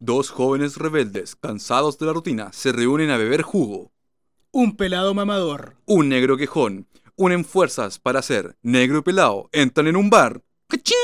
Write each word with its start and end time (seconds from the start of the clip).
Dos 0.00 0.30
jóvenes 0.30 0.76
rebeldes, 0.76 1.34
cansados 1.34 1.98
de 1.98 2.06
la 2.06 2.12
rutina, 2.12 2.52
se 2.52 2.70
reúnen 2.70 3.10
a 3.10 3.16
beber 3.16 3.42
jugo. 3.42 3.90
Un 4.52 4.76
pelado 4.76 5.12
mamador. 5.12 5.74
Un 5.86 6.08
negro 6.08 6.36
quejón. 6.36 6.86
Unen 7.16 7.44
fuerzas 7.44 7.98
para 7.98 8.22
ser 8.22 8.56
negro 8.62 8.98
y 8.98 9.02
pelado. 9.02 9.48
Entran 9.50 9.88
en 9.88 9.96
un 9.96 10.08
bar. 10.08 10.44
¡Cachín! 10.68 10.96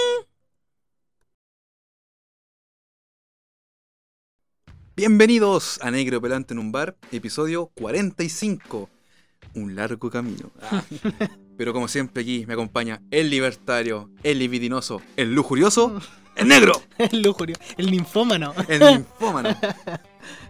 Bienvenidos 4.94 5.80
a 5.82 5.90
Negro 5.90 6.22
Pelante 6.22 6.54
en 6.54 6.60
un 6.60 6.70
bar, 6.70 6.96
episodio 7.10 7.72
45. 7.74 8.88
Un 9.56 9.74
largo 9.74 10.08
camino. 10.08 10.52
Ah. 10.62 10.84
Pero 11.56 11.72
como 11.72 11.88
siempre 11.88 12.22
aquí 12.22 12.46
me 12.46 12.54
acompaña 12.54 13.02
el 13.10 13.28
libertario, 13.28 14.08
el 14.22 14.38
libidinoso, 14.38 15.02
el 15.16 15.34
lujurioso, 15.34 16.00
el 16.36 16.48
negro, 16.48 16.80
El 16.98 17.22
lujurio. 17.22 17.56
El 17.76 17.90
ninfómano. 17.90 18.52
el 18.68 18.80
ninfómano. 18.80 19.50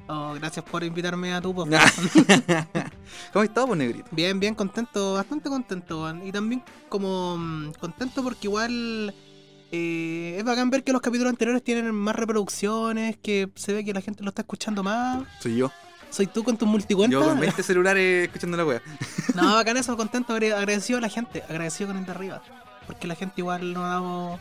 Oh, 0.07 0.35
gracias 0.35 0.63
por 0.67 0.85
invitarme 0.85 1.33
a 1.33 1.41
tu 1.41 1.55
podcast. 1.55 1.99
¿Cómo 3.33 3.43
estás, 3.43 3.65
pues, 3.67 3.79
negrito? 3.79 4.07
Bien, 4.11 4.39
bien 4.39 4.55
contento, 4.55 5.15
bastante 5.15 5.49
contento. 5.49 6.15
Y 6.23 6.31
también 6.31 6.63
como 6.91 7.39
mm, 7.39 7.73
contento 7.81 8.23
porque 8.23 8.47
igual 8.47 9.15
eh, 9.73 10.37
es 10.39 10.45
bacán 10.45 10.69
ver 10.69 10.85
que 10.85 10.93
los 10.93 11.01
capítulos 11.01 11.31
anteriores 11.31 11.65
tienen 11.65 11.93
más 11.95 12.15
reproducciones, 12.17 13.17
que 13.17 13.49
se 13.55 13.73
ve 13.73 13.83
que 13.83 13.95
la 13.95 14.03
gente 14.03 14.23
lo 14.23 14.29
está 14.29 14.43
escuchando 14.43 14.83
más. 14.83 15.25
Soy 15.41 15.57
yo. 15.57 15.73
Soy 16.11 16.27
tú 16.27 16.45
con 16.45 16.59
tus 16.59 16.69
multicuentas. 16.69 17.19
Yo 17.21 17.27
con 17.27 17.41
20 17.41 17.63
celulares 17.63 18.27
escuchando 18.27 18.59
la 18.59 18.67
wea. 18.67 18.83
No, 19.35 19.55
bacán 19.55 19.79
eso, 19.79 19.97
contento, 19.97 20.35
agra- 20.35 20.59
agradecido 20.59 20.99
a 20.99 21.01
la 21.03 21.09
gente, 21.09 21.43
agradecido 21.49 21.89
con 21.89 21.97
el 21.97 22.05
de 22.05 22.11
arriba. 22.13 22.43
Porque 22.87 23.07
la 23.07 23.15
gente 23.15 23.35
igual 23.39 23.73
nos 23.73 23.85
ha 23.85 23.89
dado. 23.89 24.39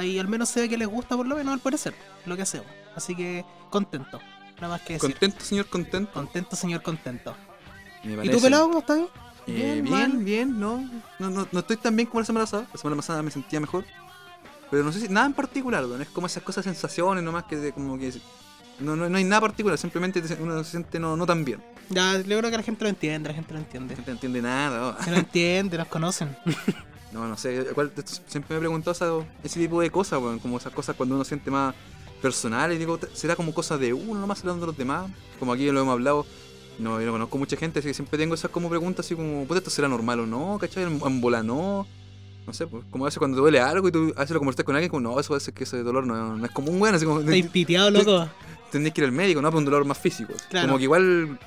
Ahí 0.00 0.18
al 0.18 0.28
menos 0.28 0.48
se 0.48 0.60
ve 0.60 0.68
que 0.68 0.76
les 0.78 0.88
gusta 0.88 1.16
por 1.16 1.26
lo 1.26 1.36
menos 1.36 1.52
al 1.54 1.60
parecer 1.60 1.94
lo 2.26 2.36
que 2.36 2.42
hacemos. 2.42 2.66
Así 2.96 3.14
que 3.14 3.44
contento, 3.70 4.18
nada 4.56 4.68
más 4.74 4.80
que 4.82 4.94
decir. 4.94 5.10
¿Contento, 5.10 5.44
señor? 5.44 5.66
¿Contento? 5.66 6.12
Contento, 6.12 6.56
señor, 6.56 6.82
contento. 6.82 7.34
Me 8.04 8.24
¿Y 8.24 8.30
tú, 8.30 8.40
pelado, 8.40 8.66
cómo 8.68 8.78
estás? 8.80 8.98
Eh, 9.46 9.52
Bien, 9.52 9.84
bien, 9.84 9.90
mal. 9.90 10.16
bien, 10.24 10.60
no, 10.60 10.78
no, 11.18 11.30
no, 11.30 11.46
no 11.50 11.58
estoy 11.60 11.76
tan 11.76 11.96
bien 11.96 12.06
como 12.08 12.20
la 12.20 12.26
semana 12.26 12.44
pasada. 12.46 12.66
La 12.72 12.78
semana 12.78 12.96
pasada 12.96 13.22
me 13.22 13.30
sentía 13.30 13.60
mejor. 13.60 13.84
Pero 14.70 14.84
no 14.84 14.92
sé 14.92 15.00
si 15.00 15.08
nada 15.08 15.26
en 15.26 15.32
particular, 15.34 15.84
weón. 15.84 16.00
Es 16.02 16.08
como 16.08 16.26
esas 16.28 16.42
cosas, 16.42 16.64
sensaciones 16.64 17.22
nomás 17.24 17.44
que 17.44 17.56
de- 17.56 17.72
como 17.72 17.98
que. 17.98 18.12
No, 18.78 18.96
no, 18.96 19.08
no 19.10 19.18
hay 19.18 19.24
nada 19.24 19.40
particular, 19.42 19.76
simplemente 19.76 20.22
te- 20.22 20.34
uno 20.42 20.62
se 20.64 20.70
siente 20.70 20.98
no, 20.98 21.16
no 21.16 21.26
tan 21.26 21.44
bien. 21.44 21.62
Ya, 21.90 22.16
yo 22.18 22.38
creo 22.38 22.50
que 22.50 22.56
la 22.56 22.62
gente 22.62 22.84
lo 22.84 22.88
entiende, 22.88 23.28
la 23.28 23.34
gente 23.34 23.52
lo 23.52 23.58
entiende. 23.60 23.90
La 23.92 23.96
gente 23.96 24.10
no 24.10 24.14
entiende 24.14 24.42
nada. 24.42 24.96
Se 25.02 25.10
lo 25.10 25.16
entiende, 25.18 25.76
nos 25.76 25.88
conocen. 25.88 26.36
No, 27.12 27.26
no 27.26 27.36
sé. 27.36 27.66
¿cuál 27.74 27.92
de 27.94 28.00
estos- 28.02 28.22
siempre 28.26 28.54
me 28.54 28.56
he 28.58 28.60
preguntado 28.60 28.92
esa- 28.92 29.26
ese 29.42 29.58
tipo 29.60 29.80
de 29.80 29.90
cosas, 29.90 30.20
weón. 30.20 30.38
Como 30.38 30.58
esas 30.58 30.72
cosas 30.72 30.94
cuando 30.96 31.14
uno 31.16 31.24
siente 31.24 31.50
más 31.50 31.74
personal. 32.22 32.72
Y 32.72 32.78
digo, 32.78 32.98
¿será 33.14 33.34
como 33.36 33.52
cosa 33.54 33.78
de 33.78 33.92
uno 33.92 34.20
nomás, 34.20 34.38
será 34.38 34.54
de 34.54 34.64
los 34.66 34.76
demás? 34.76 35.10
Como 35.38 35.52
aquí 35.52 35.70
lo 35.70 35.80
hemos 35.80 35.92
hablado. 35.92 36.24
No, 36.78 36.98
yo 37.00 37.06
no 37.06 37.12
conozco 37.12 37.36
mucha 37.36 37.56
gente, 37.56 37.80
así 37.80 37.88
que 37.88 37.94
siempre 37.94 38.16
tengo 38.18 38.34
esas 38.34 38.50
como 38.50 38.70
preguntas 38.70 39.04
así 39.04 39.14
como, 39.14 39.44
¿puede 39.44 39.58
esto 39.58 39.70
será 39.70 39.86
normal 39.88 40.20
o 40.20 40.26
no? 40.26 40.56
¿Cachai? 40.58 40.84
En, 40.84 41.20
bola 41.20 41.42
no. 41.42 41.86
No 42.46 42.54
sé, 42.54 42.66
pues, 42.66 42.84
como 42.90 43.04
a 43.04 43.08
veces 43.08 43.18
cuando 43.18 43.36
te 43.36 43.40
duele 43.42 43.60
algo 43.60 43.88
y 43.88 43.92
tú 43.92 44.14
a 44.16 44.20
veces 44.20 44.30
lo 44.30 44.38
conversas 44.40 44.64
con 44.64 44.74
alguien, 44.76 44.88
como, 44.90 45.00
no, 45.02 45.20
eso 45.20 45.28
parece 45.30 45.52
que 45.52 45.64
ese 45.64 45.82
dolor 45.82 46.06
no, 46.06 46.36
no 46.36 46.44
es 46.46 46.50
como 46.52 46.70
un 46.70 46.80
weón, 46.80 46.94
así 46.94 47.04
como, 47.04 47.20
Estáis 47.20 47.48
piteado, 47.48 47.90
loco. 47.90 48.28
tendrías 48.72 48.94
que 48.94 49.00
ir 49.02 49.04
al 49.04 49.12
médico, 49.12 49.42
no, 49.42 49.48
pero 49.50 49.58
un 49.58 49.64
dolor 49.66 49.84
más 49.84 49.98
físico. 49.98 50.32
Claro. 50.48 50.68
Como 50.68 50.78
que 50.78 50.84
igual, 50.84 51.38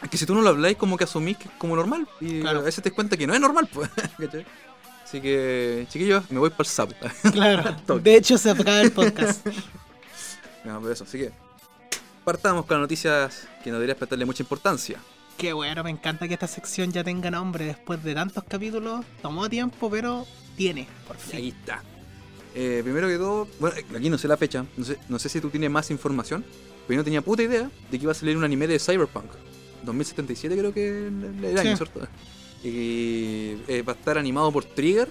es 0.00 0.08
que 0.08 0.16
si 0.16 0.26
tú 0.26 0.34
no 0.34 0.42
lo 0.42 0.50
habláis, 0.50 0.76
como 0.76 0.96
que 0.96 1.04
asumís 1.04 1.36
que 1.38 1.44
es 1.48 1.54
como 1.58 1.74
normal. 1.74 2.06
Y 2.20 2.40
Claro. 2.40 2.60
a 2.60 2.62
veces 2.62 2.84
te 2.84 2.90
das 2.90 2.94
cuenta 2.94 3.16
que 3.16 3.26
no 3.26 3.34
es 3.34 3.40
normal, 3.40 3.68
pues. 3.72 3.90
¿cachai? 4.18 4.46
Así 5.12 5.20
que, 5.20 5.86
chiquillos, 5.90 6.30
me 6.30 6.38
voy 6.38 6.48
para 6.48 6.62
el 6.62 6.66
sapo. 6.66 6.94
Claro. 7.32 7.76
De 8.02 8.16
hecho, 8.16 8.38
se 8.38 8.48
acaba 8.50 8.80
el 8.80 8.92
podcast. 8.92 9.46
no, 10.64 10.80
pero 10.80 10.90
eso, 10.90 11.04
así 11.04 11.18
que. 11.18 11.32
Partamos 12.24 12.64
con 12.64 12.78
las 12.78 12.84
noticias 12.84 13.46
que 13.62 13.68
no 13.68 13.76
deberías 13.76 13.98
prestarle 13.98 14.24
mucha 14.24 14.42
importancia. 14.42 14.98
Qué 15.36 15.52
bueno, 15.52 15.84
me 15.84 15.90
encanta 15.90 16.26
que 16.26 16.32
esta 16.32 16.46
sección 16.46 16.92
ya 16.92 17.04
tenga 17.04 17.30
nombre 17.30 17.66
después 17.66 18.02
de 18.02 18.14
tantos 18.14 18.42
capítulos. 18.44 19.04
Tomó 19.20 19.50
tiempo, 19.50 19.90
pero 19.90 20.26
tiene, 20.56 20.88
por 21.06 21.16
Y 21.30 21.36
ahí 21.36 21.42
fin. 21.50 21.56
está. 21.60 21.82
Eh, 22.54 22.80
primero 22.82 23.06
que 23.06 23.18
todo, 23.18 23.48
bueno, 23.60 23.76
aquí 23.94 24.08
no 24.08 24.16
sé 24.16 24.28
la 24.28 24.38
fecha, 24.38 24.64
no 24.78 24.84
sé, 24.86 24.98
no 25.10 25.18
sé 25.18 25.28
si 25.28 25.42
tú 25.42 25.50
tienes 25.50 25.70
más 25.70 25.90
información, 25.90 26.42
pero 26.86 26.94
yo 26.94 26.96
no 26.98 27.04
tenía 27.04 27.20
puta 27.20 27.42
idea 27.42 27.70
de 27.90 27.98
que 27.98 28.02
iba 28.02 28.12
a 28.12 28.14
salir 28.14 28.34
un 28.38 28.44
anime 28.44 28.66
de 28.66 28.78
Cyberpunk. 28.78 29.26
2077 29.82 30.56
creo 30.56 30.72
que 30.72 30.88
el, 31.08 31.44
el 31.44 31.58
año, 31.58 31.70
Sí. 31.72 31.76
¿cierto? 31.76 32.08
Y 32.64 33.56
eh, 33.68 33.82
va 33.86 33.92
a 33.92 33.96
estar 33.96 34.18
animado 34.18 34.50
por 34.52 34.64
Trigger. 34.64 35.08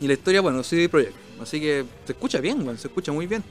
Y 0.00 0.06
la 0.06 0.12
historia, 0.14 0.40
bueno, 0.40 0.62
CD 0.62 0.88
Projekt. 0.88 1.14
Así 1.40 1.60
que 1.60 1.84
se 2.04 2.12
escucha 2.12 2.40
bien, 2.40 2.64
bueno, 2.64 2.78
se 2.78 2.88
escucha 2.88 3.12
muy 3.12 3.26
bien. 3.26 3.42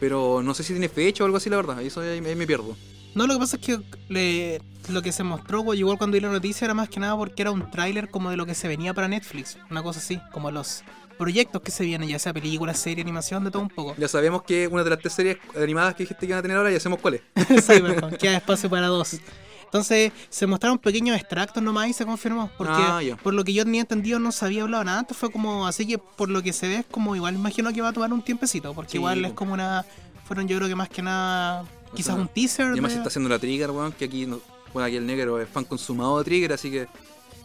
Pero 0.00 0.42
no 0.42 0.54
sé 0.54 0.62
si 0.64 0.72
tiene 0.72 0.88
fecha 0.88 1.22
o 1.22 1.26
algo 1.26 1.36
así, 1.36 1.48
la 1.50 1.56
verdad. 1.56 1.80
Eso 1.80 2.00
ahí, 2.00 2.18
ahí 2.24 2.34
me 2.36 2.46
pierdo. 2.46 2.76
No, 3.14 3.26
lo 3.28 3.34
que 3.34 3.40
pasa 3.40 3.56
es 3.56 3.62
que 3.64 3.78
le- 4.08 4.60
lo 4.88 5.00
que 5.02 5.12
se 5.12 5.22
mostró, 5.22 5.72
igual 5.74 5.96
cuando 5.98 6.16
vi 6.16 6.20
la 6.20 6.30
noticia, 6.32 6.64
era 6.64 6.74
más 6.74 6.88
que 6.88 6.98
nada 6.98 7.16
porque 7.16 7.42
era 7.42 7.52
un 7.52 7.70
tráiler 7.70 8.10
como 8.10 8.30
de 8.30 8.36
lo 8.36 8.44
que 8.44 8.54
se 8.54 8.66
venía 8.66 8.92
para 8.92 9.06
Netflix. 9.08 9.56
Una 9.70 9.82
cosa 9.84 10.00
así, 10.00 10.20
como 10.32 10.50
los 10.50 10.82
proyectos 11.16 11.62
que 11.62 11.70
se 11.70 11.84
vienen, 11.84 12.08
ya 12.08 12.18
sea 12.18 12.32
películas, 12.34 12.76
serie, 12.80 13.00
animación, 13.02 13.44
de 13.44 13.52
todo 13.52 13.62
un 13.62 13.68
poco. 13.68 13.94
Ya 13.96 14.08
sabemos 14.08 14.42
que 14.42 14.66
una 14.66 14.82
de 14.82 14.90
las 14.90 14.98
tres 14.98 15.12
series 15.12 15.38
animadas 15.56 15.94
que 15.94 16.02
dijiste 16.02 16.20
que 16.20 16.26
iban 16.26 16.40
a 16.40 16.42
tener 16.42 16.56
ahora, 16.56 16.72
ya 16.72 16.80
sabemos 16.80 17.00
cuál 17.00 17.14
es. 17.14 17.22
Cyberpunk, 17.64 18.16
queda 18.16 18.38
espacio 18.38 18.68
para 18.68 18.88
dos. 18.88 19.16
Entonces 19.64 20.12
se 20.30 20.46
mostraron 20.46 20.78
pequeños 20.78 21.16
extractos 21.16 21.62
nomás 21.62 21.88
y 21.88 21.92
se 21.92 22.04
confirmó. 22.06 22.50
Porque 22.56 22.72
Ah, 22.76 23.02
ya. 23.02 23.16
por 23.16 23.34
lo 23.34 23.44
que 23.44 23.52
yo 23.52 23.64
tenía 23.64 23.80
entendido 23.82 24.18
no 24.18 24.32
se 24.32 24.44
había 24.44 24.62
hablado 24.62 24.84
nada 24.84 25.00
antes. 25.00 25.16
Fue 25.16 25.30
como, 25.30 25.66
así 25.66 25.86
que 25.86 25.98
por 25.98 26.28
lo 26.30 26.42
que 26.42 26.52
se 26.52 26.68
ve 26.68 26.76
es 26.78 26.86
como 26.86 27.14
igual 27.16 27.34
imagino 27.34 27.72
que 27.72 27.80
va 27.82 27.88
a 27.88 27.92
tomar 27.92 28.12
un 28.12 28.22
tiempecito. 28.22 28.72
Porque 28.74 28.92
Sí, 28.92 28.96
igual 28.98 29.24
es 29.24 29.32
como 29.32 29.54
una. 29.54 29.84
Fueron 30.26 30.48
yo 30.48 30.56
creo 30.56 30.68
que 30.68 30.74
más 30.74 30.88
que 30.88 31.02
nada. 31.02 31.64
Quizás 31.94 32.14
sea, 32.14 32.22
un 32.22 32.28
teaser. 32.28 32.66
Y 32.66 32.70
además 32.70 32.90
de- 32.90 32.94
se 32.94 33.00
está 33.00 33.08
haciendo 33.08 33.28
la 33.28 33.38
Trigger, 33.38 33.70
weón, 33.70 33.92
que 33.92 34.06
aquí, 34.06 34.26
no- 34.26 34.40
bueno, 34.72 34.86
aquí 34.86 34.96
el 34.96 35.06
negro 35.06 35.40
es 35.40 35.48
fan 35.48 35.64
consumado 35.64 36.18
de 36.18 36.24
Trigger, 36.24 36.52
así 36.52 36.70
que 36.70 36.88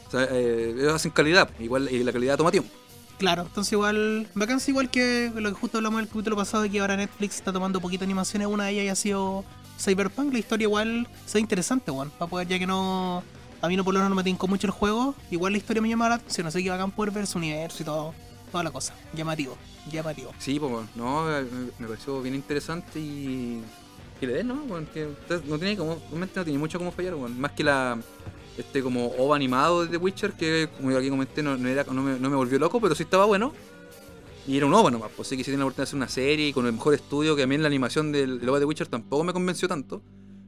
o 0.07 0.11
sea, 0.11 0.23
eh, 0.31 0.73
ellos 0.75 0.93
hacen 0.93 1.11
calidad, 1.11 1.47
igual 1.59 1.87
y 1.91 2.03
la 2.03 2.11
calidad 2.11 2.35
toma 2.37 2.49
tiempo. 2.49 2.69
Claro, 3.19 3.43
entonces 3.43 3.73
igual. 3.73 4.27
Bacán, 4.33 4.59
sí, 4.59 4.71
igual 4.71 4.89
que 4.89 5.31
lo 5.35 5.49
que 5.49 5.55
justo 5.55 5.77
hablamos 5.77 5.99
en 5.99 6.05
el 6.05 6.09
capítulo 6.09 6.35
pasado 6.37 6.63
de 6.63 6.69
que 6.71 6.79
ahora 6.79 6.95
Netflix 6.97 7.35
está 7.35 7.51
tomando 7.53 7.79
poquito 7.81 8.05
animaciones. 8.05 8.47
Una 8.47 8.63
de 8.65 8.71
ellas 8.71 8.81
haya 8.83 8.95
sido 8.95 9.43
Cyberpunk. 9.79 10.33
La 10.33 10.39
historia 10.39 10.65
igual 10.65 11.07
sea 11.25 11.41
interesante, 11.41 11.91
weón. 11.91 12.09
Para 12.11 12.29
poder, 12.29 12.47
ya 12.47 12.59
que 12.59 12.67
no. 12.67 13.23
A 13.61 13.67
mí 13.67 13.75
no 13.75 13.83
por 13.83 13.93
lo 13.93 13.99
menos 13.99 14.09
no 14.09 14.15
me 14.15 14.23
tincó 14.23 14.47
mucho 14.47 14.67
el 14.67 14.71
juego. 14.71 15.15
Igual 15.31 15.53
la 15.53 15.57
historia 15.57 15.81
me 15.81 15.89
llama 15.89 16.09
la 16.09 16.15
atención. 16.15 16.47
Así 16.47 16.63
que 16.63 16.69
bacán 16.69 16.91
poder 16.91 17.11
ver 17.11 17.27
su 17.27 17.37
universo 17.37 17.83
y 17.83 17.85
todo. 17.85 18.13
Toda 18.51 18.63
la 18.63 18.71
cosa. 18.71 18.93
Llamativo. 19.13 19.57
Llamativo. 19.91 20.31
Sí, 20.39 20.59
pues, 20.59 20.85
no, 20.95 21.25
me, 21.79 21.87
pareció 21.87 22.21
bien 22.21 22.35
interesante 22.35 22.99
y. 22.99 23.61
Que 24.19 24.27
le 24.27 24.33
den, 24.33 24.47
¿no? 24.49 24.55
Bueno, 24.55 24.85
que 24.93 25.05
usted 25.05 25.43
no 25.45 25.57
tiene 25.57 25.77
como, 25.77 25.97
realmente 26.09 26.37
no 26.37 26.43
tiene 26.43 26.59
mucho 26.59 26.77
como 26.77 26.91
fallar, 26.91 27.15
weón. 27.15 27.39
Más 27.39 27.51
que 27.51 27.63
la. 27.63 27.97
Este 28.57 28.83
como 28.83 29.07
OVA 29.17 29.37
animado 29.37 29.85
de 29.85 29.87
The 29.87 29.97
Witcher, 29.97 30.33
que 30.33 30.67
como 30.75 30.91
yo 30.91 30.97
aquí 30.97 31.09
comenté, 31.09 31.41
no, 31.41 31.55
no 31.55 31.69
era, 31.69 31.85
no, 31.85 32.03
me, 32.03 32.19
no 32.19 32.29
me 32.29 32.35
volvió 32.35 32.59
loco, 32.59 32.81
pero 32.81 32.93
sí 32.93 33.03
estaba 33.03 33.23
bueno. 33.23 33.53
Y 34.47 34.57
era 34.57 34.65
un 34.65 34.73
OVA 34.73 34.91
nomás, 34.91 35.11
pues 35.15 35.27
así 35.27 35.37
que 35.37 35.43
si 35.43 35.51
tiene 35.51 35.59
la 35.59 35.65
oportunidad 35.65 35.85
de 35.85 35.89
hacer 35.89 35.97
una 35.97 36.09
serie 36.09 36.53
con 36.53 36.65
el 36.65 36.73
mejor 36.73 36.93
estudio, 36.93 37.35
que 37.35 37.43
a 37.43 37.47
mí 37.47 37.55
en 37.55 37.61
la 37.61 37.67
animación 37.67 38.11
del, 38.11 38.47
OVA 38.47 38.59
de 38.59 38.65
Witcher 38.65 38.87
tampoco 38.87 39.23
me 39.23 39.33
convenció 39.33 39.67
tanto. 39.67 40.01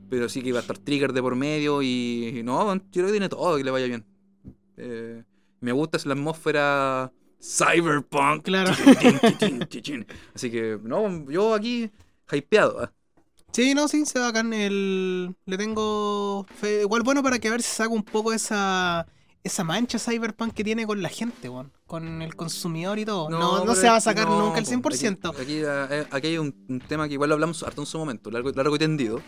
Pero 0.09 0.27
sí 0.27 0.41
que 0.41 0.49
iba 0.49 0.59
a 0.59 0.61
estar 0.61 0.77
Trigger 0.77 1.13
de 1.13 1.21
por 1.21 1.35
medio 1.35 1.81
y, 1.81 2.39
y 2.39 2.43
no, 2.43 2.73
yo 2.73 2.81
creo 2.91 3.05
que 3.05 3.11
tiene 3.11 3.29
todo 3.29 3.55
que 3.57 3.63
le 3.63 3.71
vaya 3.71 3.85
bien. 3.85 4.05
Eh, 4.75 5.23
me 5.61 5.71
gusta 5.71 5.97
es 5.97 6.05
la 6.05 6.13
atmósfera 6.13 7.11
cyberpunk. 7.41 8.43
Claro. 8.43 8.71
Así 10.33 10.51
que, 10.51 10.79
no, 10.83 11.29
yo 11.29 11.53
aquí 11.53 11.89
hypeado. 12.31 12.81
¿ah? 12.81 12.91
Sí, 13.51 13.73
no, 13.73 13.87
sí, 13.87 14.05
se 14.05 14.19
bacán. 14.19 14.53
El... 14.53 15.35
Le 15.45 15.57
tengo 15.57 16.45
fe. 16.55 16.81
Igual 16.81 17.03
bueno 17.03 17.23
para 17.23 17.39
que 17.39 17.47
a 17.47 17.51
ver 17.51 17.61
si 17.61 17.75
saca 17.75 17.89
un 17.89 18.03
poco 18.03 18.33
esa. 18.33 19.07
Esa 19.43 19.63
mancha 19.63 19.97
Cyberpunk 19.97 20.53
que 20.53 20.63
tiene 20.63 20.85
con 20.85 21.01
la 21.01 21.09
gente. 21.09 21.49
Con 21.87 22.21
el 22.21 22.35
consumidor 22.35 22.99
y 22.99 23.05
todo. 23.05 23.29
No, 23.29 23.65
no, 23.65 23.75
se 23.75 23.87
va 23.87 23.95
a 23.95 24.01
sacar 24.01 24.27
no, 24.27 24.39
nunca 24.47 24.59
el 24.59 24.65
po, 24.65 24.89
100%. 24.89 25.29
Aquí, 25.31 25.41
aquí, 25.41 25.61
eh, 25.65 26.07
aquí 26.11 26.27
hay 26.27 26.37
un, 26.37 26.53
un 26.69 26.79
tema 26.79 27.07
que 27.07 27.15
igual 27.15 27.29
lo 27.29 27.33
hablamos 27.35 27.63
harto 27.63 27.81
en 27.81 27.87
su 27.87 27.97
momento, 27.97 28.29
largo, 28.29 28.51
largo 28.51 28.75
y 28.75 28.79
tendido. 28.79 29.21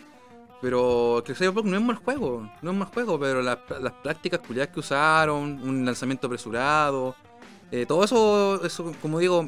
Pero 0.62 1.22
que 1.26 1.36
Cyberpunk 1.36 1.66
no 1.66 1.76
es 1.78 1.84
mal 1.84 1.98
juego, 1.98 2.50
no 2.62 2.72
es 2.72 2.78
mal 2.78 2.88
juego, 2.88 3.20
pero 3.20 3.42
las, 3.42 3.58
las 3.82 3.92
prácticas 3.94 4.40
culiadas 4.40 4.74
que 4.74 4.80
usaron, 4.80 5.60
un 5.62 5.84
lanzamiento 5.86 6.28
apresurado, 6.28 7.16
eh, 7.70 7.86
todo 7.86 8.04
eso, 8.06 8.64
eso, 8.64 8.94
como 9.02 9.20
digo, 9.20 9.46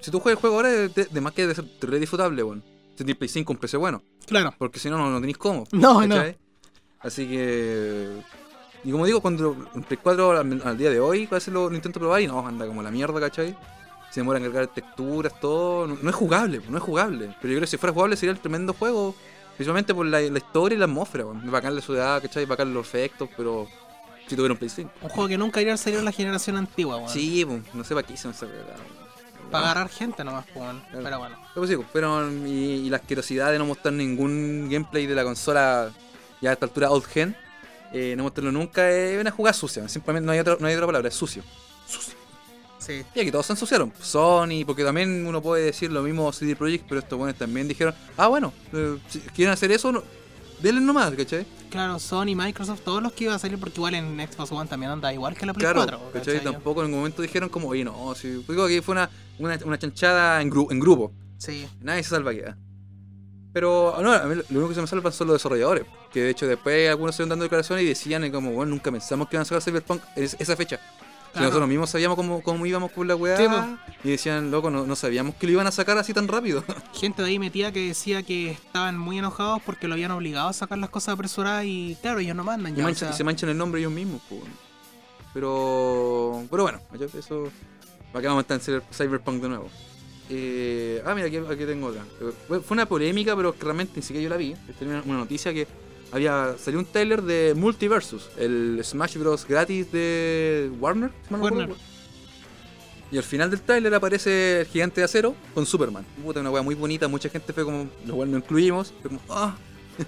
si 0.00 0.10
tú 0.10 0.20
juegas 0.20 0.36
el 0.36 0.40
juego 0.42 0.56
ahora, 0.56 0.68
de, 0.68 0.88
de 0.88 1.20
más 1.22 1.32
que 1.32 1.46
de 1.46 1.54
ser 1.54 1.64
re 1.80 1.98
disfrutable. 1.98 2.42
Si 2.90 3.04
tienes 3.04 3.16
Play 3.16 3.28
5 3.28 3.52
un 3.52 3.58
precio 3.58 3.78
bueno, 3.78 4.02
Claro. 4.26 4.52
porque 4.58 4.78
si 4.80 4.90
no, 4.90 4.98
no, 4.98 5.08
no 5.08 5.20
tenéis 5.20 5.38
cómo. 5.38 5.64
No, 5.72 6.06
no. 6.06 6.16
Así 7.00 7.26
que. 7.28 8.20
Y 8.88 8.90
como 8.90 9.04
digo, 9.04 9.20
cuando 9.20 9.54
en 9.74 9.82
Play 9.82 9.98
4 10.02 10.30
al, 10.30 10.62
al 10.64 10.78
día 10.78 10.88
de 10.88 10.98
hoy, 10.98 11.28
a 11.30 11.34
veces 11.34 11.52
lo, 11.52 11.68
lo 11.68 11.76
intento 11.76 12.00
probar 12.00 12.22
y 12.22 12.26
no, 12.26 12.46
anda 12.48 12.66
como 12.66 12.82
la 12.82 12.90
mierda, 12.90 13.20
¿cachai? 13.20 13.54
Se 14.10 14.20
demora 14.20 14.38
en 14.38 14.46
cargar 14.46 14.68
texturas, 14.68 15.38
todo. 15.38 15.86
No, 15.86 15.98
no 16.00 16.08
es 16.08 16.16
jugable, 16.16 16.62
no 16.66 16.78
es 16.78 16.82
jugable. 16.82 17.26
Pero 17.38 17.52
yo 17.52 17.58
creo 17.58 17.60
que 17.60 17.66
si 17.66 17.76
fuera 17.76 17.92
jugable 17.92 18.16
sería 18.16 18.32
el 18.32 18.40
tremendo 18.40 18.72
juego. 18.72 19.14
Principalmente 19.58 19.94
por 19.94 20.06
la, 20.06 20.22
la 20.22 20.38
historia 20.38 20.76
y 20.76 20.78
la 20.78 20.86
atmósfera, 20.86 21.26
weón. 21.26 21.50
Bacán 21.50 21.74
la 21.74 21.82
ciudad, 21.82 22.22
¿cachai? 22.22 22.46
Bacán 22.46 22.72
los 22.72 22.86
efectos, 22.86 23.28
pero. 23.36 23.68
Si 24.26 24.34
tuviera 24.34 24.54
un 24.54 24.58
Play 24.58 24.70
5. 24.70 24.90
Un 25.02 25.08
juego 25.10 25.28
que 25.28 25.36
nunca 25.36 25.60
iría 25.60 25.74
a 25.74 25.76
salir 25.76 25.98
en 25.98 26.06
la 26.06 26.12
generación 26.12 26.56
antigua, 26.56 26.96
weón. 26.96 27.10
Sí, 27.10 27.44
pues, 27.44 27.74
no 27.74 27.84
sé 27.84 27.94
para 27.94 28.06
qué 28.06 28.14
hicieron 28.14 28.34
esa. 28.34 28.46
Para 29.50 29.64
agarrar 29.64 29.90
gente 29.90 30.24
nomás, 30.24 30.46
weón. 30.54 30.80
Claro. 30.80 31.04
Pero 31.04 31.18
bueno. 31.18 31.36
Pero 31.36 31.54
pues 31.54 31.68
sí, 31.68 31.76
pero 31.92 32.30
y, 32.46 32.86
y 32.86 32.88
la 32.88 32.96
asquerosidad 32.96 33.52
de 33.52 33.58
no 33.58 33.66
mostrar 33.66 33.92
ningún 33.92 34.70
gameplay 34.70 35.04
de 35.04 35.14
la 35.14 35.24
consola 35.24 35.90
ya 36.40 36.48
a 36.48 36.52
esta 36.54 36.64
altura 36.64 36.90
old 36.90 37.04
gen, 37.04 37.36
eh, 37.92 38.14
no 38.16 38.24
mostrarlo 38.24 38.52
nunca, 38.52 38.90
es 38.90 39.20
una 39.20 39.30
jugada 39.30 39.54
sucia. 39.54 39.88
Simplemente 39.88 40.26
no 40.26 40.32
hay, 40.32 40.38
otra, 40.38 40.56
no 40.60 40.66
hay 40.66 40.74
otra 40.74 40.86
palabra, 40.86 41.08
es 41.08 41.14
sucio. 41.14 41.42
Sucio. 41.86 42.14
Sí. 42.78 43.02
Y 43.14 43.20
aquí 43.20 43.30
todos 43.30 43.44
se 43.46 43.52
ensuciaron. 43.52 43.92
Sony, 44.00 44.64
porque 44.64 44.82
también 44.84 45.26
uno 45.26 45.42
puede 45.42 45.64
decir 45.64 45.90
lo 45.92 46.02
mismo 46.02 46.32
CD 46.32 46.56
Projekt, 46.56 46.86
pero 46.88 47.00
estos 47.00 47.18
buenos 47.18 47.36
también 47.36 47.68
dijeron, 47.68 47.94
ah 48.16 48.28
bueno, 48.28 48.52
eh, 48.72 48.96
si 49.08 49.20
quieren 49.20 49.52
hacer 49.52 49.70
eso, 49.72 49.92
no, 49.92 50.02
denle 50.60 50.80
nomás, 50.80 51.12
¿cachai? 51.14 51.44
Claro, 51.70 51.98
Sony, 51.98 52.34
Microsoft, 52.34 52.80
todos 52.80 53.02
los 53.02 53.12
que 53.12 53.24
iban 53.24 53.36
a 53.36 53.38
salir, 53.38 53.58
porque 53.58 53.74
igual 53.76 53.94
en 53.94 54.16
Xbox 54.26 54.52
One 54.52 54.68
también 54.70 54.90
anda 54.92 55.12
igual 55.12 55.36
que 55.36 55.44
la 55.44 55.52
Play 55.52 55.64
Claro, 55.64 55.80
4. 55.82 55.98
¿cachai? 56.14 56.36
¿cachai? 56.38 56.52
Tampoco 56.52 56.80
en 56.80 56.86
ningún 56.86 57.00
momento 57.00 57.20
dijeron 57.20 57.50
como, 57.50 57.68
oye, 57.68 57.84
no, 57.84 58.14
si, 58.14 58.28
digo 58.48 58.66
que 58.66 58.80
fue 58.80 58.92
una, 58.92 59.10
una, 59.38 59.58
una 59.66 59.78
chanchada 59.78 60.40
en, 60.40 60.50
gru- 60.50 60.68
en 60.72 60.80
grupo. 60.80 61.12
Sí. 61.36 61.68
Nadie 61.82 62.02
se 62.02 62.10
salva 62.10 62.32
queda. 62.32 62.56
Pero 63.52 63.96
no, 64.02 64.12
a 64.12 64.24
mí 64.24 64.34
lo 64.36 64.44
único 64.58 64.68
que 64.68 64.74
se 64.74 64.80
me 64.80 64.86
salvan 64.86 65.12
son 65.12 65.26
los 65.28 65.34
desarrolladores. 65.36 65.84
Que 66.12 66.20
de 66.22 66.30
hecho 66.30 66.46
después 66.46 66.88
algunos 66.90 67.14
se 67.16 67.22
iban 67.22 67.30
dando 67.30 67.44
declaraciones 67.44 67.84
y 67.84 67.88
decían 67.88 68.22
eh, 68.24 68.30
como, 68.32 68.52
bueno, 68.52 68.70
nunca 68.70 68.90
pensamos 68.92 69.28
que 69.28 69.36
iban 69.36 69.42
a 69.42 69.44
sacar 69.46 69.62
Cyberpunk 69.62 70.02
es- 70.16 70.36
esa 70.38 70.54
fecha. 70.56 70.78
Claro. 71.32 71.48
nosotros 71.48 71.68
mismos 71.68 71.90
sabíamos 71.90 72.16
cómo, 72.16 72.42
cómo 72.42 72.64
íbamos 72.64 72.90
con 72.90 73.06
la 73.06 73.14
weá. 73.14 73.36
Sí, 73.36 73.44
po. 73.46 73.62
y 74.02 74.10
decían, 74.12 74.50
loco, 74.50 74.70
no, 74.70 74.86
no 74.86 74.96
sabíamos 74.96 75.34
que 75.34 75.46
lo 75.46 75.52
iban 75.52 75.66
a 75.66 75.70
sacar 75.70 75.98
así 75.98 76.14
tan 76.14 76.26
rápido. 76.26 76.64
Gente 76.94 77.20
de 77.22 77.28
ahí 77.28 77.38
metida 77.38 77.70
que 77.70 77.86
decía 77.88 78.22
que 78.22 78.50
estaban 78.52 78.96
muy 78.98 79.18
enojados 79.18 79.60
porque 79.64 79.88
lo 79.88 79.94
habían 79.94 80.10
obligado 80.10 80.48
a 80.48 80.52
sacar 80.54 80.78
las 80.78 80.88
cosas 80.90 81.14
apresuradas 81.14 81.64
y 81.66 81.96
claro, 82.00 82.20
ellos 82.20 82.34
no 82.34 82.44
mandan 82.44 82.72
y, 82.72 82.76
ya. 82.76 82.84
o 82.84 82.88
manchan- 82.88 82.94
sea, 82.96 83.10
y 83.10 83.12
se 83.12 83.24
manchan 83.24 83.50
el 83.50 83.58
nombre 83.58 83.80
ellos 83.80 83.92
mismos. 83.92 84.22
po. 84.28 84.40
Pero 85.34 86.44
pero 86.50 86.62
bueno, 86.62 86.80
eso... 87.18 87.50
¿Para 88.12 88.22
qué 88.22 88.28
vamos 88.28 88.40
a 88.48 88.54
estar 88.54 88.74
en 88.76 88.82
Cyber- 88.82 88.94
Cyberpunk 88.94 89.42
de 89.42 89.48
nuevo? 89.50 89.68
Eh, 90.30 91.02
ah, 91.06 91.14
mira, 91.14 91.28
aquí, 91.28 91.36
aquí 91.36 91.64
tengo 91.64 91.88
otra. 91.88 92.02
Eh, 92.20 92.32
Fue 92.46 92.62
una 92.70 92.86
polémica, 92.86 93.34
pero 93.34 93.54
realmente 93.58 93.94
ni 93.96 94.02
siquiera 94.02 94.24
yo 94.24 94.28
la 94.30 94.36
vi. 94.36 94.54
Tenía 94.78 94.94
una, 94.96 95.02
una 95.04 95.18
noticia 95.18 95.52
que 95.52 95.66
había 96.12 96.54
salió 96.58 96.78
un 96.80 96.86
trailer 96.86 97.22
de 97.22 97.54
Multiversus, 97.54 98.30
el 98.38 98.80
Smash 98.82 99.16
Bros. 99.18 99.46
gratis 99.46 99.90
de 99.92 100.70
Warner. 100.80 101.10
no 101.30 101.38
Warner. 101.38 101.70
Y 103.10 103.16
al 103.16 103.22
final 103.22 103.50
del 103.50 103.62
trailer 103.62 103.94
aparece 103.94 104.60
el 104.60 104.66
gigante 104.66 105.00
de 105.00 105.06
acero 105.06 105.34
con 105.54 105.64
Superman. 105.64 106.04
Puta, 106.22 106.40
una 106.40 106.50
wea 106.50 106.62
muy 106.62 106.74
bonita, 106.74 107.08
mucha 107.08 107.30
gente 107.30 107.52
fue 107.54 107.64
como, 107.64 107.88
lo 108.06 108.16
cual 108.16 108.30
no 108.30 108.36
incluimos, 108.36 108.92
fue 109.00 109.08
como, 109.10 109.22
ah, 109.30 109.56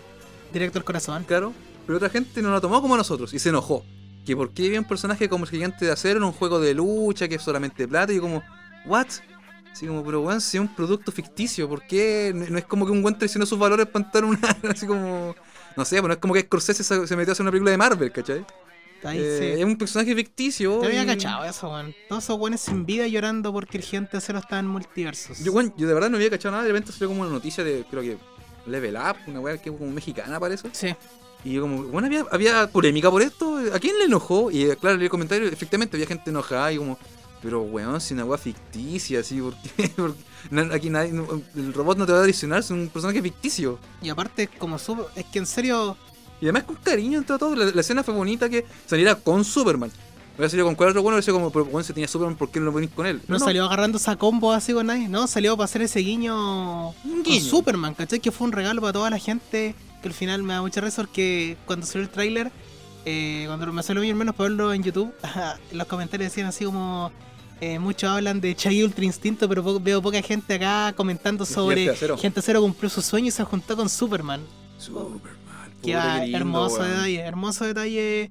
directo 0.52 0.78
al 0.78 0.84
corazón. 0.84 1.24
claro. 1.24 1.52
Pero 1.86 1.96
otra 1.96 2.10
gente 2.10 2.42
no 2.42 2.50
lo 2.50 2.60
tomó 2.60 2.80
como 2.82 2.96
nosotros 2.96 3.32
y 3.32 3.38
se 3.38 3.48
enojó. 3.48 3.84
Que 4.24 4.36
por 4.36 4.50
qué 4.52 4.66
había 4.66 4.78
un 4.78 4.86
personaje 4.86 5.28
como 5.30 5.44
el 5.44 5.50
gigante 5.50 5.86
de 5.86 5.92
acero 5.92 6.18
en 6.18 6.24
un 6.24 6.32
juego 6.32 6.60
de 6.60 6.74
lucha 6.74 7.26
que 7.26 7.36
es 7.36 7.42
solamente 7.42 7.88
plata 7.88 8.12
y 8.12 8.20
como, 8.20 8.42
¿what? 8.86 9.06
Así 9.72 9.86
como, 9.86 10.04
pero 10.04 10.20
weón, 10.22 10.40
si 10.40 10.56
es 10.56 10.60
un 10.60 10.74
producto 10.74 11.12
ficticio, 11.12 11.68
¿por 11.68 11.82
qué? 11.86 12.32
No 12.34 12.44
no 12.48 12.58
es 12.58 12.64
como 12.64 12.84
que 12.84 12.92
un 12.92 13.02
weón 13.02 13.16
traicionó 13.16 13.46
sus 13.46 13.58
valores 13.58 13.86
para 13.86 14.04
entrar 14.04 14.24
una. 14.24 14.38
Así 14.70 14.86
como. 14.86 15.34
No 15.76 15.84
sé, 15.84 15.96
pues 16.00 16.08
no 16.08 16.12
es 16.14 16.18
como 16.18 16.34
que 16.34 16.40
Scorsese 16.42 16.82
se 16.82 17.06
se 17.06 17.16
metió 17.16 17.30
a 17.30 17.32
hacer 17.32 17.42
una 17.44 17.50
película 17.52 17.70
de 17.70 17.76
Marvel, 17.78 18.10
¿cachai? 18.12 18.44
Ahí 19.02 19.18
Eh, 19.18 19.38
sí. 19.54 19.60
Es 19.60 19.64
un 19.64 19.78
personaje 19.78 20.14
ficticio. 20.14 20.80
Te 20.80 20.88
había 20.88 21.04
y- 21.04 21.06
cachado 21.06 21.44
eso, 21.44 21.70
weón. 21.70 21.94
Todos 22.08 22.24
esos 22.24 22.38
buenos 22.38 22.60
sin 22.60 22.84
vida 22.84 23.06
llorando 23.06 23.52
porque 23.52 23.78
el 23.78 23.84
gigante 23.84 24.20
cero 24.20 24.40
estaba 24.40 24.58
en 24.60 24.66
multiversos. 24.66 25.38
Yo, 25.42 25.52
weón, 25.52 25.72
yo 25.76 25.86
de 25.88 25.94
verdad 25.94 26.10
no 26.10 26.16
había 26.16 26.28
cachado 26.30 26.52
nada, 26.52 26.64
de 26.64 26.72
repente 26.72 26.92
salió 26.92 27.08
como 27.08 27.22
una 27.22 27.30
noticia 27.30 27.64
de, 27.64 27.84
creo 27.88 28.02
que, 28.02 28.18
Level 28.66 28.96
Up, 28.96 29.16
una 29.26 29.40
weá 29.40 29.56
que 29.56 29.70
es 29.70 29.76
como 29.76 29.90
mexicana 29.90 30.38
parece. 30.38 30.68
Sí. 30.72 30.94
Y 31.44 31.52
yo 31.54 31.62
como, 31.62 31.84
bueno, 31.84 32.06
había, 32.08 32.26
había 32.30 32.66
polémica 32.70 33.10
por 33.10 33.22
esto, 33.22 33.58
¿a 33.72 33.78
quién 33.78 33.98
le 33.98 34.04
enojó? 34.04 34.50
Y 34.50 34.64
eh, 34.64 34.76
claro, 34.78 34.96
leí 34.98 35.04
el 35.06 35.10
comentario, 35.10 35.48
efectivamente 35.48 35.96
había 35.96 36.06
gente 36.06 36.28
enojada 36.28 36.70
y 36.70 36.76
como, 36.76 36.98
pero 37.42 37.62
weón, 37.62 38.00
si 38.00 38.14
una 38.14 38.24
weá 38.24 38.38
ficticia, 38.38 39.20
así, 39.20 39.40
¿por 39.40 39.54
qué? 39.56 39.88
Porque 39.96 40.18
na- 40.50 40.74
aquí 40.74 40.90
nadie, 40.90 41.12
el 41.56 41.72
robot 41.74 41.98
no 41.98 42.06
te 42.06 42.12
va 42.12 42.18
a 42.18 42.22
traicionar, 42.22 42.60
es 42.60 42.70
un 42.70 42.88
personaje 42.88 43.22
ficticio. 43.22 43.78
Y 44.02 44.08
aparte, 44.10 44.48
como 44.48 44.78
sub... 44.78 45.06
es 45.16 45.24
que 45.26 45.38
en 45.38 45.46
serio, 45.46 45.96
Y 46.40 46.44
además 46.46 46.64
con 46.64 46.76
cariño 46.76 47.18
entre 47.18 47.38
todo, 47.38 47.54
la, 47.56 47.66
la 47.66 47.80
escena 47.80 48.02
fue 48.02 48.14
bonita 48.14 48.48
que 48.48 48.64
saliera 48.86 49.14
con 49.14 49.44
Superman. 49.44 49.90
Hubiera 50.36 50.48
salido 50.50 50.74
con 50.74 50.88
otro 50.88 51.02
bueno, 51.02 51.18
hubiera 51.18 51.32
como, 51.34 51.50
pero 51.50 51.64
weón, 51.66 51.84
si 51.84 51.92
tenía 51.92 52.08
Superman, 52.08 52.36
¿por 52.36 52.50
qué 52.50 52.60
no 52.60 52.66
lo 52.66 52.72
ponís 52.72 52.90
con 52.90 53.06
él? 53.06 53.20
no, 53.28 53.38
salió 53.38 53.64
agarrando 53.66 53.98
esa 53.98 54.16
combo 54.16 54.52
así 54.52 54.72
con 54.72 54.86
nadie. 54.86 55.06
No, 55.08 55.26
salió 55.26 55.54
para 55.56 55.66
hacer 55.66 55.82
ese 55.82 56.00
guiño 56.00 56.90
Un 56.90 56.94
con 57.04 57.22
guiño. 57.24 57.44
Superman, 57.44 57.94
¿cachai? 57.94 58.20
Que 58.20 58.30
fue 58.30 58.46
un 58.46 58.52
regalo 58.52 58.80
para 58.80 58.92
toda 58.94 59.10
la 59.10 59.18
gente. 59.18 59.74
Que 60.00 60.08
al 60.08 60.14
final 60.14 60.42
me 60.42 60.54
da 60.54 60.62
mucha 60.62 60.80
risa 60.80 61.02
porque 61.02 61.58
cuando 61.66 61.84
salió 61.84 62.02
el 62.04 62.08
tráiler, 62.08 62.50
eh, 63.04 63.44
cuando 63.48 63.70
me 63.70 63.82
salió 63.82 64.00
bien 64.00 64.16
menos 64.16 64.34
para 64.34 64.48
verlo 64.48 64.72
en 64.72 64.82
YouTube, 64.82 65.12
los 65.72 65.86
comentarios 65.86 66.30
decían 66.30 66.46
así 66.46 66.64
como. 66.64 67.12
Eh, 67.60 67.78
muchos 67.78 68.08
hablan 68.10 68.40
de 68.40 68.54
Chai 68.54 68.82
Ultra 68.82 69.04
Instinto, 69.04 69.48
pero 69.48 69.62
po- 69.62 69.80
veo 69.80 70.00
poca 70.02 70.20
gente 70.22 70.54
acá 70.54 70.92
comentando 70.96 71.44
sobre. 71.46 71.84
Gente 72.16 72.40
Cero 72.42 72.60
cumplió 72.62 72.88
su 72.90 73.02
sueño 73.02 73.28
y 73.28 73.30
se 73.30 73.44
juntó 73.44 73.76
con 73.76 73.88
Superman. 73.88 74.40
Superman. 74.78 75.30
Qué 75.82 75.92
lindo, 76.24 76.38
hermoso 76.38 76.82
detalle, 76.82 77.20
hermoso 77.20 77.64
detalle. 77.64 78.30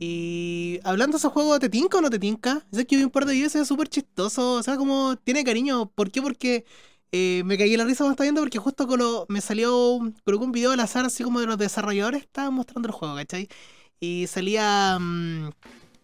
Y 0.00 0.78
hablando 0.84 1.16
de 1.16 1.18
ese 1.18 1.28
juego, 1.28 1.58
¿te 1.58 1.68
tinca 1.68 1.98
o 1.98 2.00
no 2.00 2.08
te 2.10 2.18
tinca? 2.20 2.64
Es 2.72 2.84
que 2.86 2.96
vi 2.96 3.02
un 3.04 3.10
par 3.10 3.24
de 3.26 3.34
videos 3.34 3.54
y 3.56 3.58
es 3.58 3.66
súper 3.68 3.88
chistoso. 3.88 4.54
O 4.54 4.62
sea, 4.62 4.76
como 4.76 5.16
tiene 5.16 5.42
cariño. 5.44 5.90
¿Por 5.90 6.10
qué? 6.10 6.22
Porque 6.22 6.64
eh, 7.10 7.42
me 7.44 7.58
caí 7.58 7.72
en 7.72 7.78
la 7.78 7.84
risa 7.84 7.98
cuando 8.04 8.12
estaba 8.12 8.26
viendo 8.26 8.40
porque 8.42 8.58
justo 8.58 8.86
colo- 8.86 9.26
me 9.28 9.40
salió 9.40 9.98
coloqué 10.24 10.44
un 10.44 10.52
video 10.52 10.70
al 10.72 10.80
azar 10.80 11.04
así 11.04 11.24
como 11.24 11.40
de 11.40 11.46
los 11.46 11.58
desarrolladores 11.58 12.22
estaban 12.22 12.54
mostrando 12.54 12.88
el 12.88 12.92
juego, 12.94 13.16
¿cachai? 13.16 13.48
Y 14.00 14.26
salía... 14.28 14.98
mm, 15.00 15.50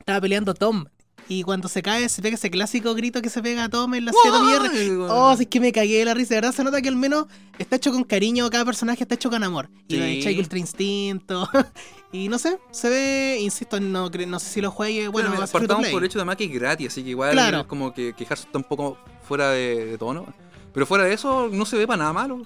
estaba 0.00 0.20
peleando 0.20 0.54
Tom. 0.54 0.86
Y 1.28 1.42
cuando 1.42 1.68
se 1.68 1.82
cae, 1.82 2.08
se 2.08 2.20
pega 2.20 2.34
ese 2.34 2.50
clásico 2.50 2.94
grito 2.94 3.22
que 3.22 3.30
se 3.30 3.42
pega 3.42 3.64
a 3.64 3.68
Tom 3.68 3.94
en 3.94 4.04
la 4.04 4.12
7 4.12 4.36
Ay, 4.72 4.90
weón. 4.90 5.10
Oh, 5.10 5.34
sí, 5.36 5.44
es 5.44 5.48
que 5.48 5.58
me 5.60 5.72
cagué 5.72 5.98
de 5.98 6.04
la 6.04 6.14
risa. 6.14 6.34
De 6.34 6.40
verdad 6.42 6.54
se 6.54 6.62
nota 6.64 6.82
que 6.82 6.88
al 6.88 6.96
menos 6.96 7.26
está 7.58 7.76
hecho 7.76 7.92
con 7.92 8.04
cariño, 8.04 8.48
cada 8.50 8.64
personaje 8.64 9.04
está 9.04 9.14
hecho 9.14 9.30
con 9.30 9.42
amor. 9.42 9.70
Y 9.88 9.96
lo 9.96 10.04
de. 10.04 10.20
Chai 10.20 10.38
Ultra 10.38 10.58
Instinto. 10.58 11.48
y 12.12 12.28
no 12.28 12.38
sé, 12.38 12.58
se 12.70 12.88
ve, 12.90 13.38
insisto, 13.40 13.80
no, 13.80 14.10
no 14.10 14.38
sé 14.38 14.48
si 14.50 14.60
lo 14.60 14.70
juegue. 14.70 15.08
Bueno, 15.08 15.30
to 15.34 15.46
partamos 15.46 15.88
por 15.88 16.02
el 16.02 16.06
hecho 16.10 16.22
de 16.22 16.36
que 16.36 16.44
es 16.44 16.52
gratis, 16.52 16.88
así 16.88 17.02
que 17.02 17.10
igual 17.10 17.32
Claro. 17.32 17.60
es 17.60 17.66
como 17.66 17.94
que 17.94 18.12
quejarse 18.12 18.44
está 18.46 18.58
un 18.58 18.64
poco 18.64 18.98
fuera 19.26 19.50
de, 19.50 19.86
de 19.86 19.98
tono. 19.98 20.26
Pero 20.74 20.86
fuera 20.86 21.04
de 21.04 21.14
eso, 21.14 21.48
no 21.50 21.64
se 21.64 21.78
ve 21.78 21.86
para 21.86 21.98
nada 21.98 22.12
malo. 22.12 22.42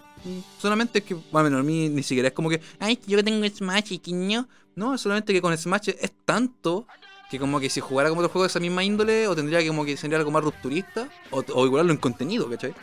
Solamente 0.60 0.98
es 0.98 1.04
que, 1.04 1.14
bueno, 1.32 1.58
a 1.58 1.62
mí 1.62 1.88
ni 1.88 2.02
siquiera 2.02 2.28
es 2.28 2.34
como 2.34 2.50
que, 2.50 2.60
ay, 2.78 2.98
yo 3.06 3.24
tengo 3.24 3.46
Smash, 3.48 3.84
chiquiño. 3.84 4.46
No, 4.76 4.94
es 4.94 5.00
solamente 5.00 5.32
que 5.32 5.40
con 5.40 5.56
Smash 5.56 5.88
es 5.88 6.12
tanto 6.24 6.86
que 7.30 7.38
como 7.38 7.60
que 7.60 7.68
si 7.70 7.80
jugara 7.80 8.08
como 8.08 8.20
otro 8.20 8.30
juego 8.32 8.44
de 8.44 8.48
esa 8.48 8.60
misma 8.60 8.82
índole, 8.84 9.28
o 9.28 9.34
tendría 9.36 9.60
que 9.60 9.68
como 9.68 9.84
que 9.84 9.96
sería 9.96 10.16
algo 10.18 10.30
más 10.30 10.42
rupturista, 10.42 11.08
o, 11.30 11.44
o 11.54 11.66
igualarlo 11.66 11.92
en 11.92 11.98
contenido, 11.98 12.48
¿cachai? 12.48 12.74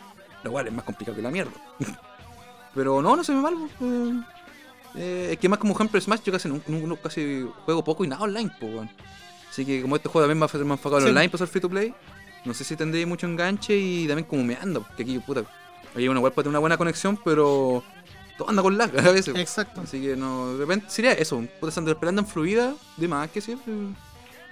Lo 0.44 0.52
cual 0.52 0.68
es 0.68 0.72
más 0.72 0.84
complicado 0.84 1.16
que 1.16 1.22
la 1.22 1.30
mierda. 1.30 1.52
Pero 2.74 3.00
no, 3.02 3.16
no 3.16 3.24
se 3.24 3.34
ve 3.34 3.40
mal. 3.40 3.54
eh, 3.80 4.22
eh, 4.96 5.28
es 5.32 5.38
que 5.38 5.48
más 5.48 5.58
como 5.58 5.74
ejemplo 5.74 6.00
Smash, 6.00 6.20
yo 6.24 6.32
casi, 6.32 6.48
nunca, 6.48 6.64
nunca- 6.68 7.02
casi 7.02 7.46
juego 7.64 7.82
poco 7.84 8.04
y 8.04 8.08
nada 8.08 8.22
online, 8.22 8.50
pues, 8.60 8.72
weón. 8.72 8.90
Así 9.50 9.64
que 9.64 9.80
como 9.82 9.96
este 9.96 10.08
juego 10.08 10.26
también 10.26 10.40
va 10.40 10.46
a 10.46 10.48
ser 10.50 10.64
más 10.64 10.78
enfocado 10.78 10.98
en 11.00 11.04
Sí. 11.06 11.10
online 11.10 11.28
para 11.30 11.38
ser 11.38 11.48
free 11.48 11.60
to 11.62 11.68
play, 11.70 11.94
no 12.44 12.52
sé 12.54 12.62
si 12.64 12.76
tendré 12.76 13.04
mucho 13.06 13.26
enganche 13.26 13.76
y 13.76 14.06
también 14.06 14.26
como 14.28 14.44
me 14.44 14.54
anda, 14.56 14.80
porque 14.80 15.02
aquí, 15.02 15.18
puta, 15.18 15.44
hay 15.94 16.06
una 16.08 16.20
web 16.20 16.32
para 16.32 16.44
tener 16.44 16.50
una 16.50 16.58
buena 16.58 16.76
conexión, 16.76 17.18
pero 17.24 17.82
todo 18.36 18.50
anda 18.50 18.62
con 18.62 18.76
lag 18.76 18.90
a 18.98 19.10
veces. 19.12 19.34
Exacto. 19.34 19.80
Así 19.80 20.00
que 20.00 20.14
no, 20.14 20.52
de 20.52 20.58
repente 20.58 20.86
sería 20.90 21.12
eso, 21.12 21.38
puta, 21.58 21.68
estar 21.70 21.88
esperando 21.88 22.20
en 22.20 22.28
fluida, 22.28 22.74
de 22.98 23.08
más 23.08 23.30
que 23.30 23.40
siempre. 23.40 23.72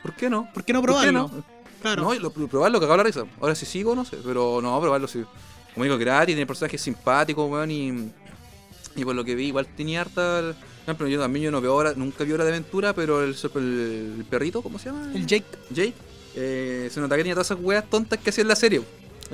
¿Por 0.04 0.14
qué 0.14 0.30
no? 0.30 0.48
¿Por 0.54 0.62
qué 0.64 0.72
no 0.72 0.80
¿Por 0.80 0.90
qué 0.90 0.94
probarlo? 0.94 1.12
no? 1.34 1.44
Claro. 1.82 2.02
No, 2.04 2.14
lo- 2.14 2.30
probarlo, 2.30 2.78
cagado 2.78 2.98
la 2.98 3.02
risa. 3.02 3.24
Ahora 3.40 3.54
si 3.56 3.66
sigo, 3.66 3.94
no 3.96 4.04
sé, 4.04 4.18
pero 4.24 4.60
no, 4.62 4.80
probarlo 4.80 5.08
sí. 5.08 5.24
Como 5.74 5.82
digo, 5.84 5.98
gratis, 5.98 6.34
tiene 6.34 6.46
personajes 6.46 6.80
simpáticos, 6.80 7.50
weón, 7.50 7.70
y, 7.72 8.12
y 8.96 9.04
por 9.04 9.14
lo 9.16 9.24
que 9.24 9.34
vi, 9.34 9.46
igual 9.48 9.66
tenía 9.76 10.02
harta. 10.02 10.40
Por 10.40 10.54
ejemplo, 10.84 11.08
yo 11.08 11.18
también 11.20 11.46
yo 11.46 11.50
no 11.50 11.60
veo 11.60 11.74
hora, 11.74 11.94
nunca 11.96 12.22
vi 12.24 12.32
hora 12.32 12.44
de 12.44 12.50
aventura, 12.50 12.92
pero 12.94 13.24
el, 13.24 13.34
el, 13.56 14.14
el 14.18 14.24
perrito, 14.28 14.62
¿cómo 14.62 14.78
se 14.78 14.90
llama? 14.90 15.10
El 15.14 15.26
Jake. 15.26 15.44
Jake. 15.70 15.94
eh, 16.36 16.88
se 16.92 17.00
nota 17.00 17.16
que 17.16 17.22
tenía 17.22 17.34
todas 17.34 17.48
esas 17.50 17.58
weas 17.60 17.88
tontas 17.90 18.18
que 18.20 18.30
hacía 18.30 18.42
en 18.42 18.48
la 18.48 18.56
serie. 18.56 18.82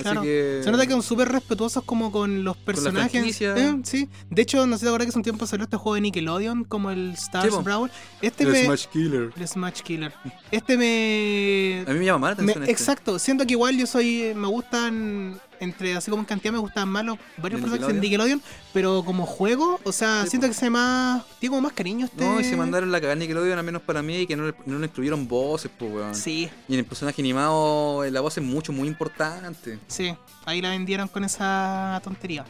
Así 0.00 0.10
Claro. 0.10 0.22
que. 0.22 0.60
Se 0.64 0.70
nota 0.70 0.86
que 0.86 0.92
son 0.92 1.02
súper 1.02 1.28
respetuosos 1.28 1.84
como 1.84 2.10
con 2.12 2.44
los 2.44 2.56
personajes. 2.56 3.40
Eh, 3.40 3.76
sí. 3.84 4.08
De 4.28 4.42
hecho, 4.42 4.66
no 4.66 4.76
sé 4.76 4.80
si 4.80 4.84
te 4.86 4.90
que 5.04 5.08
hace 5.10 5.18
un 5.18 5.22
tiempo 5.24 5.46
salió 5.46 5.64
este 5.64 5.76
juego 5.76 5.94
de 5.94 6.00
Nickelodeon 6.02 6.64
como 6.64 6.90
el 6.90 7.12
Stars 7.12 7.54
Sí. 7.54 7.60
Brawl. 7.62 7.90
Este 8.22 8.44
El 8.44 8.50
me. 8.52 8.64
Smash 8.64 8.86
Killer. 8.86 9.30
El 9.36 9.48
Smash 9.48 9.80
Killer. 9.82 10.12
Este 10.50 10.76
me. 10.76 11.84
A 11.86 11.92
mí 11.92 11.98
me 12.00 12.04
llama 12.06 12.18
más 12.28 12.38
la 12.38 12.44
Me- 12.44 12.52
atención. 12.52 12.62
este. 12.64 12.72
exacto, 12.72 13.18
siento 13.18 13.46
que 13.46 13.52
igual 13.52 13.76
yo 13.78 13.86
soy. 13.86 14.32
Me 14.34 14.46
gustan. 14.48 15.40
Entre 15.60 15.94
así 15.94 16.10
como 16.10 16.22
en 16.22 16.26
cantidad 16.26 16.52
me 16.52 16.58
gustan 16.58 16.88
más 16.88 17.04
los 17.04 17.18
varios 17.36 17.60
¿De 17.60 17.68
personajes 17.68 17.94
en 17.94 18.00
Nickelodeon. 18.00 18.42
Pero 18.72 19.04
como 19.04 19.26
juego, 19.26 19.78
o 19.84 19.92
sea, 19.92 20.24
Sí, 20.24 20.30
siento 20.30 20.46
po. 20.46 20.52
que 20.52 20.58
se 20.58 20.66
ve 20.66 20.70
más. 20.70 21.22
Tiene 21.38 21.50
como 21.50 21.62
más 21.62 21.72
cariño 21.74 22.06
este. 22.06 22.24
No, 22.24 22.40
y 22.40 22.44
se 22.44 22.56
mandaron 22.56 22.90
la 22.90 23.00
cagada 23.00 23.24
lo 23.24 23.42
al 23.58 23.64
menos 23.64 23.82
para 23.82 24.02
mí, 24.02 24.20
y 24.20 24.26
que 24.26 24.36
no 24.36 24.46
le, 24.46 24.54
no 24.66 24.78
le 24.78 24.86
incluyeron 24.86 25.28
voces, 25.28 25.70
pues, 25.78 25.92
weón. 25.92 26.14
Sí, 26.14 26.50
Y 26.68 26.72
en 26.74 26.80
el 26.80 26.84
personaje 26.86 27.20
animado, 27.20 28.04
eh, 28.04 28.10
la 28.10 28.20
voz 28.20 28.36
es 28.38 28.44
mucho, 28.44 28.72
muy 28.72 28.88
importante. 28.88 29.78
sí. 29.86 30.14
Ahí 30.46 30.62
la 30.62 30.70
vendieron 30.70 31.06
con 31.06 31.22
esa 31.24 32.00
tontería. 32.02 32.44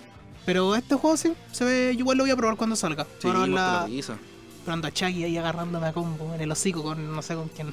Pero 0.46 0.74
este 0.76 0.94
juego 0.94 1.16
sí, 1.16 1.32
se 1.52 1.64
ve. 1.64 1.90
Yo 1.94 2.00
igual 2.00 2.16
lo 2.16 2.24
voy 2.24 2.30
a 2.30 2.36
probar 2.36 2.56
cuando 2.56 2.76
salga. 2.76 3.04
Sí, 3.20 3.28
la 3.28 3.86
risa. 3.86 4.16
Esperando 4.58 4.86
a 4.88 4.90
Chucky 4.92 5.24
ahí 5.24 5.36
agarrándome 5.36 5.86
a 5.88 5.92
combo 5.92 6.34
en 6.34 6.40
el 6.40 6.50
hocico 6.52 6.82
con 6.82 7.14
no 7.14 7.20
sé 7.22 7.34
con 7.34 7.48
quién. 7.48 7.70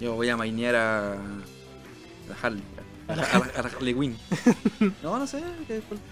Yo 0.00 0.14
voy 0.14 0.28
a 0.28 0.36
mainear 0.36 0.74
a. 0.76 1.12
a 1.12 1.16
Harley. 2.42 2.62
A 3.12 3.16
la, 3.16 3.22
a 3.24 3.38
la- 3.38 3.44
a 3.56 3.62
la 3.62 3.68
Harley 3.68 3.94
Quinn. 3.94 4.16
No, 5.02 5.18
no 5.18 5.26
sé, 5.26 5.40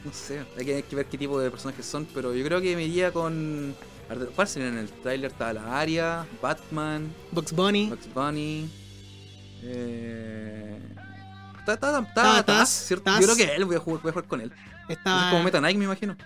no 0.05 0.13
sé. 0.13 0.45
Hay 0.59 0.65
que, 0.65 0.75
hay 0.77 0.83
que 0.83 0.97
ver 0.97 1.07
qué 1.07 1.17
tipo 1.19 1.39
de 1.41 1.51
personajes 1.51 1.85
son, 1.87 2.07
pero 2.15 2.35
yo 2.35 2.45
creo 2.45 2.61
que 2.61 2.75
me 2.77 2.85
iría 2.85 3.13
con. 3.13 3.75
¿Cuál 4.35 4.49
sería 4.49 4.69
en 4.69 4.79
el 4.79 4.89
tráiler? 4.91 5.31
Estaba 5.31 5.53
la 5.53 5.79
Aria, 5.79 6.27
Batman, 6.41 7.13
Bugs 7.33 7.53
Bunny. 7.53 7.89
Bugs 7.91 8.13
Bunny. 8.15 8.71
Eh. 9.63 10.79
Está, 11.59 11.75
está, 11.75 12.39
está, 12.39 12.67
¿cierto? 12.67 13.11
Yo 13.21 13.27
creo 13.27 13.37
que 13.37 13.55
él, 13.55 13.65
voy 13.67 13.77
a 13.77 13.79
jugar, 13.79 14.01
voy 14.03 14.09
a 14.11 14.13
jugar 14.13 14.27
con 14.29 14.41
él. 14.41 14.51
Está, 14.89 15.27
Es 15.27 15.31
como 15.33 15.43
Meta 15.45 15.59
Knight, 15.59 15.77
me 15.77 15.85
imagino. 15.85 16.17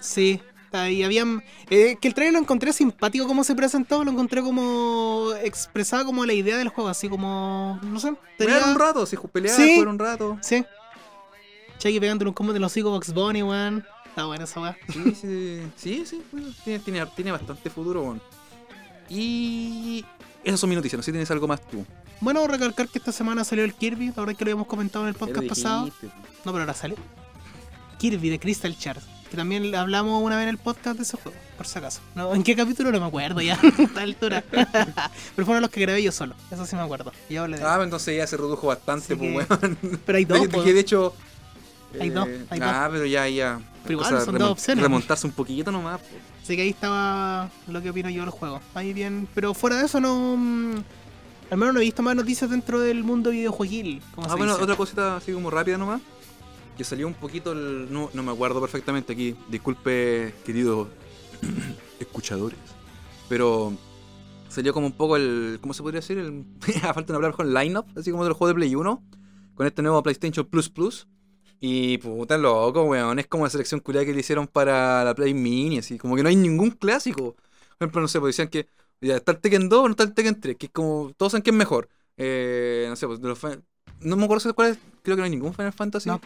Sí, 0.00 0.40
ahí. 0.72 1.02
Habían. 1.02 1.42
eh, 1.70 1.96
que 2.00 2.08
el 2.08 2.14
trailer 2.14 2.34
lo 2.34 2.38
encontré 2.40 2.72
simpático 2.72 3.26
como 3.26 3.44
se 3.44 3.54
presentó, 3.54 4.04
lo 4.04 4.10
encontré 4.10 4.42
como. 4.42 5.30
expresaba 5.42 6.04
como 6.04 6.24
la 6.26 6.32
idea 6.32 6.56
del 6.56 6.68
juego, 6.68 6.88
así 6.90 7.08
como. 7.08 7.78
no 7.82 8.00
sé. 8.00 8.14
Pelear 8.36 8.60
tenía- 8.60 8.74
un 8.74 8.78
rato, 8.80 9.06
si 9.06 9.16
pelear, 9.16 9.56
Sí. 9.56 9.80
un 9.80 9.98
rato. 9.98 10.38
Sí. 10.42 10.64
Chucky 11.78 12.00
pegándole 12.00 12.28
un 12.28 12.34
combo 12.34 12.52
de 12.52 12.58
los 12.60 12.72
hocico 12.72 12.90
Bugs 12.90 13.12
Bunny, 13.14 13.42
weón. 13.42 13.84
Está 14.06 14.26
buena 14.26 14.44
esa 14.44 14.60
weá. 14.60 14.76
Sí, 14.92 15.14
sí, 15.14 15.62
sí, 15.76 16.02
sí, 16.06 16.22
bueno, 16.32 16.48
tiene, 16.64 16.80
tiene, 16.80 17.06
tiene 17.14 17.30
bastante 17.32 17.70
futuro, 17.70 18.02
weón. 18.02 18.20
Y 19.08 20.04
esas 20.44 20.58
son 20.60 20.68
mis 20.70 20.76
noticias, 20.76 20.98
no 20.98 21.02
sé 21.02 21.06
si 21.06 21.12
tienes 21.12 21.30
algo 21.30 21.46
más 21.46 21.60
tú. 21.68 21.84
Bueno, 22.20 22.44
recalcar 22.48 22.88
que 22.88 22.98
esta 22.98 23.12
semana 23.12 23.44
salió 23.44 23.64
el 23.64 23.74
Kirby, 23.74 24.08
la 24.08 24.14
verdad 24.24 24.34
que 24.36 24.44
lo 24.44 24.48
habíamos 24.50 24.66
comentado 24.66 25.04
en 25.04 25.10
el 25.10 25.14
podcast 25.14 25.46
pasado. 25.46 25.86
No, 26.44 26.52
pero 26.52 26.58
ahora 26.60 26.74
sale. 26.74 26.96
Kirby 27.98 28.28
de 28.30 28.40
Crystal 28.40 28.74
Shards. 28.74 29.04
Que 29.30 29.36
también 29.36 29.74
hablamos 29.74 30.22
una 30.22 30.36
vez 30.36 30.44
en 30.44 30.48
el 30.48 30.58
podcast 30.58 30.96
de 30.96 31.02
ese 31.02 31.16
juego, 31.18 31.36
por 31.56 31.66
si 31.66 31.78
acaso. 31.78 32.00
No, 32.14 32.34
¿En 32.34 32.42
qué 32.42 32.56
capítulo? 32.56 32.90
No 32.90 32.98
me 33.00 33.06
acuerdo 33.06 33.40
ya, 33.42 33.58
a 33.78 33.82
esta 33.82 34.00
altura. 34.00 34.42
pero 34.50 35.44
fueron 35.46 35.60
los 35.60 35.70
que 35.70 35.80
grabé 35.82 36.02
yo 36.02 36.12
solo, 36.12 36.34
eso 36.50 36.64
sí 36.64 36.74
me 36.76 36.82
acuerdo. 36.82 37.12
Yo 37.28 37.42
hablé 37.42 37.58
de 37.58 37.64
Ah, 37.64 37.74
pues 37.76 37.84
entonces 37.84 38.16
ya 38.16 38.26
se 38.26 38.36
redujo 38.38 38.66
bastante, 38.68 39.12
Así 39.12 39.14
pues, 39.16 39.46
que- 39.46 39.54
weón. 39.54 39.78
Pero 40.06 40.18
hay 40.18 40.24
dos, 40.26 40.40
De- 40.40 40.48
que 40.48 40.72
de 40.72 40.80
hecho. 40.80 41.14
Hay 42.00 42.10
dos, 42.10 42.28
hay 42.50 42.58
dos. 42.60 42.68
ah, 42.70 42.88
pero 42.92 43.06
ya, 43.06 43.28
ya. 43.28 43.60
Pero 43.82 43.92
igual 44.00 44.22
son 44.24 44.36
dos 44.38 44.50
opciones. 44.50 44.82
Remontarse 44.82 45.26
un 45.26 45.32
poquito 45.32 45.70
nomás. 45.72 46.00
po. 46.00 46.06
Así 46.42 46.54
que 46.56 46.62
ahí 46.62 46.68
estaba 46.70 47.50
lo 47.66 47.80
que 47.82 47.90
opino 47.90 48.08
yo 48.10 48.22
del 48.22 48.30
juego. 48.30 48.60
Ahí 48.74 48.92
bien. 48.92 49.26
Pero 49.34 49.54
fuera 49.54 49.76
de 49.76 49.86
eso 49.86 49.98
no. 50.00 50.36
mm, 50.36 50.74
Al 51.50 51.56
menos 51.58 51.74
no 51.74 51.80
he 51.80 51.84
visto 51.84 52.02
más 52.02 52.14
noticias 52.14 52.50
dentro 52.50 52.80
del 52.80 53.04
mundo 53.04 53.30
videojueguil. 53.30 54.02
Como 54.14 54.26
Ah, 54.26 54.30
se 54.30 54.36
bueno, 54.36 54.52
dice. 54.52 54.64
otra 54.64 54.76
cosita 54.76 55.16
así 55.16 55.32
como 55.32 55.50
rápida 55.50 55.78
nomás. 55.78 56.00
Que 56.78 56.84
salió 56.84 57.08
un 57.08 57.14
poquito 57.14 57.50
el. 57.50 57.92
No, 57.92 58.08
me 58.14 58.30
acuerdo 58.30 58.60
perfectamente 58.60 59.12
aquí. 59.12 59.34
Disculpe, 59.48 60.32
queridos 60.46 60.86
escuchadores. 61.98 62.56
Pero 63.28 63.72
salió 64.48 64.72
como 64.72 64.86
un 64.86 64.92
poco 64.92 65.16
el. 65.16 65.58
¿Cómo 65.60 65.74
se 65.74 65.82
podría 65.82 65.98
decir? 65.98 66.18
El, 66.18 66.44
a 66.84 66.94
falta 66.94 67.12
de 67.12 67.16
hablar 67.16 67.32
con 67.32 67.52
line-up, 67.52 67.86
así 67.96 68.12
como 68.12 68.22
de 68.22 68.28
los 68.28 68.38
juegos 68.38 68.54
de 68.54 68.60
Play 68.60 68.76
1. 68.76 69.02
Con 69.56 69.66
este 69.66 69.82
nuevo 69.82 70.00
PlayStation 70.04 70.46
Plus 70.46 70.68
Plus. 70.68 71.08
Y 71.58 71.98
puta 71.98 72.38
loco, 72.38 72.84
weón. 72.84 73.18
Es 73.18 73.26
como 73.26 73.42
la 73.42 73.50
selección 73.50 73.80
culiada 73.80 74.06
que 74.06 74.12
le 74.12 74.20
hicieron 74.20 74.46
para 74.46 75.02
la 75.02 75.16
Play 75.16 75.34
Mini, 75.34 75.78
así. 75.78 75.98
Como 75.98 76.14
que 76.14 76.22
no 76.22 76.28
hay 76.28 76.36
ningún 76.36 76.70
clásico. 76.70 77.34
Por 77.34 77.86
ejemplo, 77.86 78.00
no 78.02 78.06
sé, 78.06 78.20
pues 78.20 78.36
decían 78.36 78.48
que. 78.48 78.68
Ya 79.00 79.16
está 79.16 79.32
el 79.32 79.38
Tekken 79.38 79.68
2 79.68 79.80
o 79.80 79.88
no 79.88 79.90
está 79.90 80.04
el 80.04 80.14
Tekken 80.14 80.40
3. 80.40 80.56
Que 80.56 80.66
es 80.66 80.72
como. 80.72 81.12
Todos 81.16 81.32
saben 81.32 81.42
quién 81.42 81.56
es 81.56 81.58
mejor. 81.58 81.88
Eh, 82.16 82.86
no 82.88 82.94
sé, 82.94 83.08
pues 83.08 83.20
de 83.20 83.26
los 83.26 83.40
No 84.00 84.16
me 84.16 84.24
acuerdo 84.26 84.54
cuál 84.54 84.70
es. 84.70 84.78
Creo 85.02 85.16
que 85.16 85.22
no 85.22 85.24
hay 85.24 85.30
ningún 85.30 85.52
Final 85.52 85.72
Fantasy. 85.72 86.08
No. 86.08 86.20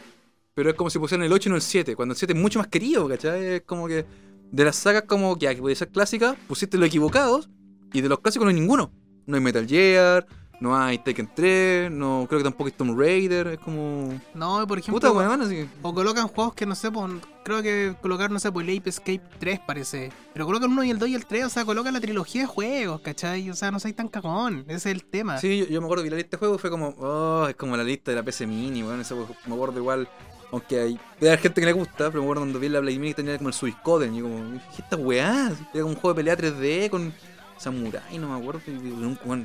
Pero 0.54 0.70
es 0.70 0.76
como 0.76 0.90
si 0.90 0.98
pusieran 0.98 1.24
el 1.24 1.32
8 1.32 1.48
y 1.48 1.50
no 1.50 1.56
el 1.56 1.62
7. 1.62 1.96
Cuando 1.96 2.12
el 2.12 2.18
7 2.18 2.32
es 2.34 2.38
mucho 2.38 2.58
más 2.58 2.68
querido, 2.68 3.08
¿cachai? 3.08 3.44
Es 3.44 3.62
como 3.62 3.86
que. 3.88 4.04
De 4.50 4.64
las 4.64 4.76
sagas 4.76 5.04
como 5.06 5.38
que, 5.38 5.48
que 5.54 5.62
puede 5.62 5.74
ser 5.74 5.88
clásica, 5.88 6.36
pusiste 6.46 6.76
los 6.76 6.86
equivocados. 6.86 7.48
Y 7.92 8.02
de 8.02 8.08
los 8.08 8.20
clásicos 8.20 8.44
no 8.44 8.50
hay 8.50 8.54
ninguno. 8.54 8.92
No 9.26 9.36
hay 9.36 9.42
Metal 9.42 9.66
Gear. 9.66 10.26
No 10.62 10.78
hay 10.78 10.98
Tekken 10.98 11.28
3. 11.34 11.90
No, 11.90 12.24
creo 12.28 12.38
que 12.38 12.44
tampoco 12.44 12.66
hay 12.66 12.72
Tomb 12.72 12.96
Raider. 12.96 13.48
Es 13.48 13.58
como. 13.58 14.16
No, 14.32 14.64
por 14.68 14.78
ejemplo. 14.78 15.00
Puta 15.00 15.34
así. 15.34 15.68
O 15.82 15.92
colocan 15.92 16.28
juegos 16.28 16.54
que 16.54 16.66
no 16.66 16.76
sé, 16.76 16.88
pues, 16.92 17.12
creo 17.44 17.62
que 17.62 17.96
colocar, 18.00 18.30
no 18.30 18.38
sé, 18.38 18.52
pues 18.52 18.68
el 18.68 18.78
Ape 18.78 18.90
Escape 18.90 19.22
3 19.40 19.60
parece. 19.66 20.12
Pero 20.32 20.46
colocan 20.46 20.70
uno 20.70 20.84
y 20.84 20.90
el 20.90 21.00
2 21.00 21.08
y 21.08 21.14
el 21.16 21.26
3, 21.26 21.46
o 21.46 21.48
sea, 21.48 21.64
colocan 21.64 21.92
la 21.92 22.00
trilogía 22.00 22.42
de 22.42 22.46
juegos, 22.46 23.00
¿cachai? 23.00 23.50
O 23.50 23.54
sea, 23.54 23.72
no 23.72 23.80
soy 23.80 23.92
tan 23.92 24.06
cagón, 24.06 24.64
ese 24.68 24.76
es 24.76 24.86
el 24.86 25.04
tema. 25.04 25.38
Sí, 25.38 25.58
yo, 25.58 25.66
yo 25.66 25.80
me 25.80 25.86
acuerdo 25.86 26.04
que 26.04 26.10
la 26.10 26.16
lista 26.16 26.36
de 26.36 26.38
juegos 26.38 26.60
fue 26.60 26.70
como, 26.70 26.94
oh, 27.00 27.48
es 27.48 27.56
como 27.56 27.76
la 27.76 27.82
lista 27.82 28.12
de 28.12 28.18
la 28.18 28.22
PC 28.22 28.46
Mini, 28.46 28.84
weón. 28.84 29.00
Eso 29.00 29.28
me 29.46 29.54
acuerdo 29.54 29.80
igual, 29.80 30.08
aunque 30.52 30.78
hay, 30.80 31.00
haber 31.20 31.38
gente 31.40 31.60
que 31.60 31.66
le 31.66 31.72
gusta, 31.72 32.08
pero 32.10 32.20
me 32.20 32.24
acuerdo 32.26 32.42
cuando 32.42 32.60
vi 32.60 32.68
la 32.68 32.80
Play 32.80 32.98
Mini 32.98 33.14
tenía 33.14 33.36
como 33.38 33.48
el 33.48 33.54
Suicoden, 33.54 34.14
y 34.14 34.20
como, 34.22 34.60
¿qué 34.76 34.82
esta 34.82 34.96
weá? 34.96 35.48
Era 35.74 35.82
como 35.82 35.86
un 35.88 35.94
juego 35.96 36.10
de 36.10 36.14
pelea 36.14 36.36
3D 36.36 36.90
con 36.90 37.12
Samurai, 37.58 38.18
no 38.18 38.28
me 38.28 38.38
acuerdo. 38.40 38.60
y- 38.68 39.18
bueno, 39.24 39.44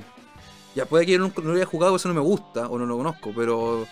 ya 0.76 0.86
puede 0.86 1.06
que 1.06 1.14
yo 1.14 1.20
no 1.20 1.32
lo 1.36 1.54
haya 1.54 1.66
jugado, 1.66 1.96
eso 1.96 2.08
no 2.08 2.14
me 2.14 2.22
gusta, 2.22 2.68
o 2.68 2.78
no 2.78 2.86
lo 2.86 2.98
conozco, 2.98 3.32
pero 3.36 3.88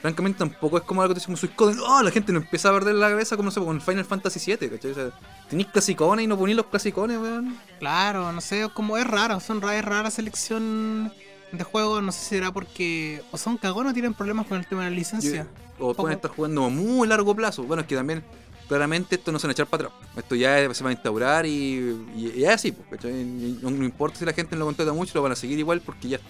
francamente 0.00 0.38
tampoco 0.38 0.78
es 0.78 0.84
como 0.84 1.02
algo 1.02 1.14
que 1.14 1.20
te 1.20 1.26
dice 1.26 1.48
como 1.54 1.72
oh, 1.86 2.02
la 2.02 2.10
gente 2.10 2.32
no 2.32 2.38
empieza 2.38 2.70
a 2.70 2.72
perder 2.72 2.94
la 2.94 3.10
cabeza 3.10 3.36
como, 3.36 3.46
no 3.48 3.50
sé, 3.50 3.60
con 3.60 3.80
Final 3.80 4.04
Fantasy 4.04 4.40
VII, 4.56 4.70
¿cachai? 4.70 4.90
O 4.92 4.94
sea, 4.94 5.10
tenéis 5.48 5.68
clasicones 5.68 6.24
y 6.24 6.26
no 6.26 6.38
ponéis 6.38 6.56
los 6.56 6.66
clasicones, 6.66 7.18
weón. 7.18 7.56
Claro, 7.78 8.32
no 8.32 8.40
sé, 8.40 8.68
como 8.72 8.96
es 8.96 9.06
raro, 9.06 9.40
son 9.40 9.60
ra- 9.60 9.76
es 9.78 9.84
rara 9.84 10.10
selección 10.10 11.12
de 11.52 11.64
juegos, 11.64 12.02
no 12.02 12.12
sé 12.12 12.20
si 12.20 12.26
será 12.36 12.52
porque 12.52 13.22
o 13.32 13.36
son 13.38 13.56
cagones 13.56 13.90
o 13.90 13.94
tienen 13.94 14.14
problemas 14.14 14.46
con 14.46 14.58
el 14.58 14.66
tema 14.66 14.84
de 14.84 14.90
la 14.90 14.96
licencia. 14.96 15.46
O 15.78 15.94
pueden 15.94 16.16
estar 16.16 16.30
jugando 16.30 16.64
a 16.64 16.68
muy 16.68 17.08
largo 17.08 17.34
plazo. 17.34 17.62
Bueno, 17.64 17.80
es 17.82 17.86
que 17.88 17.94
también, 17.96 18.22
claramente, 18.68 19.14
esto 19.16 19.32
no 19.32 19.38
se 19.38 19.46
van 19.46 19.50
a 19.50 19.52
echar 19.52 19.66
para 19.66 19.86
atrás. 19.86 20.00
Esto 20.16 20.34
ya 20.34 20.72
se 20.74 20.84
va 20.84 20.90
a 20.90 20.92
instaurar 20.92 21.46
y, 21.46 22.06
y- 22.16 22.44
así. 22.44 22.72
pues, 22.72 23.00
no, 23.04 23.70
no 23.70 23.84
importa 23.84 24.18
si 24.18 24.24
la 24.24 24.32
gente 24.32 24.54
no 24.54 24.60
lo 24.60 24.66
contrata 24.66 24.92
mucho, 24.92 25.12
lo 25.14 25.22
van 25.22 25.32
a 25.32 25.36
seguir 25.36 25.58
igual 25.58 25.80
porque 25.80 26.08
ya 26.08 26.20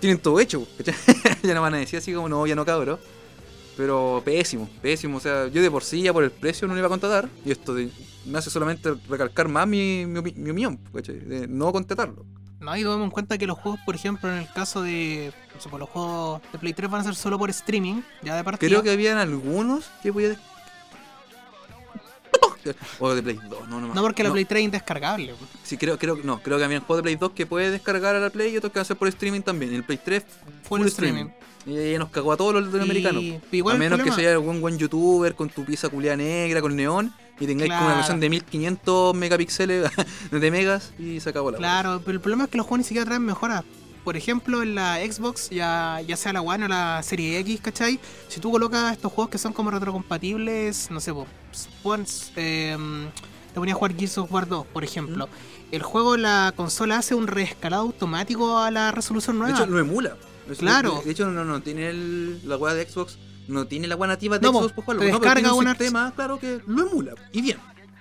tienen 0.00 0.18
todo 0.18 0.38
hecho. 0.40 0.66
ya 1.42 1.54
no 1.54 1.62
van 1.62 1.74
a 1.74 1.78
decir 1.78 1.98
así 1.98 2.12
como, 2.12 2.28
no, 2.28 2.46
ya 2.46 2.54
no 2.54 2.64
cabrón. 2.64 2.98
Pero 3.76 4.20
pésimo, 4.24 4.68
pésimo. 4.82 5.16
O 5.16 5.20
sea, 5.20 5.48
yo 5.48 5.62
de 5.62 5.70
por 5.70 5.82
sí 5.82 6.02
ya 6.02 6.12
por 6.12 6.22
el 6.24 6.30
precio 6.30 6.68
no 6.68 6.74
lo 6.74 6.78
iba 6.78 6.86
a 6.86 6.90
contratar. 6.90 7.28
Y 7.44 7.52
esto 7.52 7.72
de- 7.74 7.88
me 8.26 8.38
hace 8.38 8.50
solamente 8.50 8.92
recalcar 9.08 9.48
más 9.48 9.66
mi, 9.66 10.04
mi, 10.06 10.20
mi 10.20 10.50
opinión, 10.50 10.78
¿cachai? 10.94 11.18
De 11.20 11.48
no 11.48 11.72
contratarlo. 11.72 12.24
No, 12.62 12.76
y 12.76 12.82
tomemos 12.84 13.04
en 13.06 13.10
cuenta 13.10 13.36
que 13.38 13.46
los 13.46 13.58
juegos, 13.58 13.80
por 13.84 13.94
ejemplo, 13.94 14.30
en 14.30 14.38
el 14.38 14.48
caso 14.52 14.82
de 14.82 15.32
no 15.54 15.60
sé, 15.60 15.68
pues, 15.68 15.80
los 15.80 15.88
juegos 15.90 16.40
de 16.52 16.58
Play 16.58 16.72
3 16.72 16.90
van 16.90 17.00
a 17.00 17.04
ser 17.04 17.14
solo 17.16 17.38
por 17.38 17.50
streaming, 17.50 18.02
ya 18.22 18.36
de 18.36 18.44
partida. 18.44 18.68
Creo 18.68 18.82
que 18.82 18.90
habían 18.90 19.18
algunos 19.18 19.90
que 20.02 20.12
podía... 20.12 20.36
O 23.00 23.12
de 23.12 23.22
Play 23.22 23.38
2, 23.48 23.68
no, 23.68 23.80
no 23.80 23.88
me 23.88 23.94
No, 23.94 24.02
porque 24.02 24.22
la 24.22 24.28
no. 24.28 24.34
Play 24.34 24.44
3 24.44 24.60
es 24.60 24.64
indescargable. 24.66 25.34
Sí, 25.64 25.76
creo, 25.76 25.98
creo 25.98 26.16
que 26.16 26.22
no, 26.22 26.40
creo 26.40 26.58
que 26.58 26.64
había 26.64 26.78
juegos 26.78 26.98
de 26.98 27.02
Play 27.02 27.16
2 27.16 27.32
que 27.32 27.44
puedes 27.46 27.72
descargar 27.72 28.14
a 28.14 28.20
la 28.20 28.30
Play 28.30 28.52
y 28.54 28.56
otros 28.56 28.72
que 28.72 28.78
van 28.78 28.82
a 28.82 28.86
ser 28.86 28.96
por 28.96 29.08
streaming 29.08 29.40
también. 29.42 29.74
El 29.74 29.82
Play 29.84 29.98
3 30.02 30.22
Full, 30.68 30.78
Full 30.80 30.86
streaming. 30.88 31.26
y 31.66 31.98
nos 31.98 32.10
cagó 32.10 32.32
a 32.32 32.36
todos 32.36 32.54
los 32.54 32.64
latinoamericanos. 32.66 33.20
Y- 33.22 33.40
igual 33.50 33.72
a 33.74 33.76
el 33.84 33.90
menos 33.90 34.02
que 34.06 34.12
sea 34.12 34.30
algún 34.32 34.60
buen 34.60 34.78
youtuber 34.78 35.34
con 35.34 35.48
tu 35.48 35.64
pieza 35.64 35.88
culiada 35.88 36.16
negra, 36.16 36.60
con 36.60 36.76
neón, 36.76 37.12
y 37.40 37.46
tengáis 37.46 37.70
como 37.72 37.86
una 37.86 37.94
versión 37.96 38.20
de 38.20 38.30
1500 38.30 39.14
megapíxeles 39.16 39.90
de 40.30 40.50
megas 40.50 40.92
y 40.98 41.20
se 41.20 41.30
acabó 41.30 41.50
la. 41.50 41.58
Claro, 41.58 42.00
pero 42.04 42.12
el 42.16 42.20
problema 42.20 42.44
es 42.44 42.50
que 42.50 42.56
los 42.58 42.66
juegos 42.66 42.78
ni 42.78 42.84
siquiera 42.84 43.04
traen 43.06 43.24
mejoras. 43.24 43.64
Por 44.04 44.16
ejemplo, 44.16 44.62
en 44.64 44.74
la 44.74 44.96
Xbox, 44.96 45.48
ya, 45.50 46.00
ya 46.06 46.16
sea 46.16 46.32
la 46.32 46.40
One 46.42 46.64
o 46.64 46.68
la 46.68 47.00
Serie 47.04 47.38
X, 47.38 47.60
¿cachai? 47.60 48.00
Si 48.28 48.40
tú 48.40 48.50
colocas 48.50 48.92
estos 48.92 49.12
juegos 49.12 49.30
que 49.30 49.38
son 49.38 49.52
como 49.52 49.70
retrocompatibles, 49.70 50.90
no 50.90 50.98
sé, 51.00 51.12
pues, 51.84 52.32
eh, 52.36 52.76
te 53.54 53.60
ponía 53.60 53.74
a 53.74 53.76
jugar 53.76 53.94
Gears 53.96 54.18
of 54.18 54.32
War 54.32 54.48
2, 54.48 54.66
por 54.66 54.82
ejemplo. 54.82 55.28
El 55.70 55.82
juego, 55.82 56.16
la 56.16 56.52
consola 56.56 56.98
hace 56.98 57.14
un 57.14 57.28
reescalado 57.28 57.82
automático 57.82 58.58
a 58.58 58.70
la 58.72 58.90
resolución 58.90 59.36
De 59.36 59.42
nueva. 59.44 59.58
hecho, 59.58 59.66
lo 59.66 59.78
emula. 59.78 60.16
Es- 60.50 60.58
Claro. 60.58 60.98
De, 60.98 61.04
de 61.04 61.10
hecho, 61.12 61.30
no, 61.30 61.44
no 61.44 61.62
tiene 61.62 61.88
el- 61.90 62.40
la 62.48 62.56
wea 62.56 62.74
de 62.74 62.84
Xbox, 62.88 63.18
no 63.48 63.66
tiene 63.66 63.86
la 63.88 63.96
wea 63.96 64.08
nativa 64.08 64.38
de 64.38 64.46
No, 64.46 64.52
jugarlo. 64.52 64.70
te 64.74 64.82
No, 64.94 64.98
tiene 65.00 65.12
descarga 65.18 65.52
un 65.52 65.58
una- 65.60 65.70
sistema, 65.70 66.12
claro, 66.14 66.38
que 66.38 66.60
lo 66.66 66.86
emula. 66.88 67.14
Y 67.32 67.42
bien. 67.42 67.58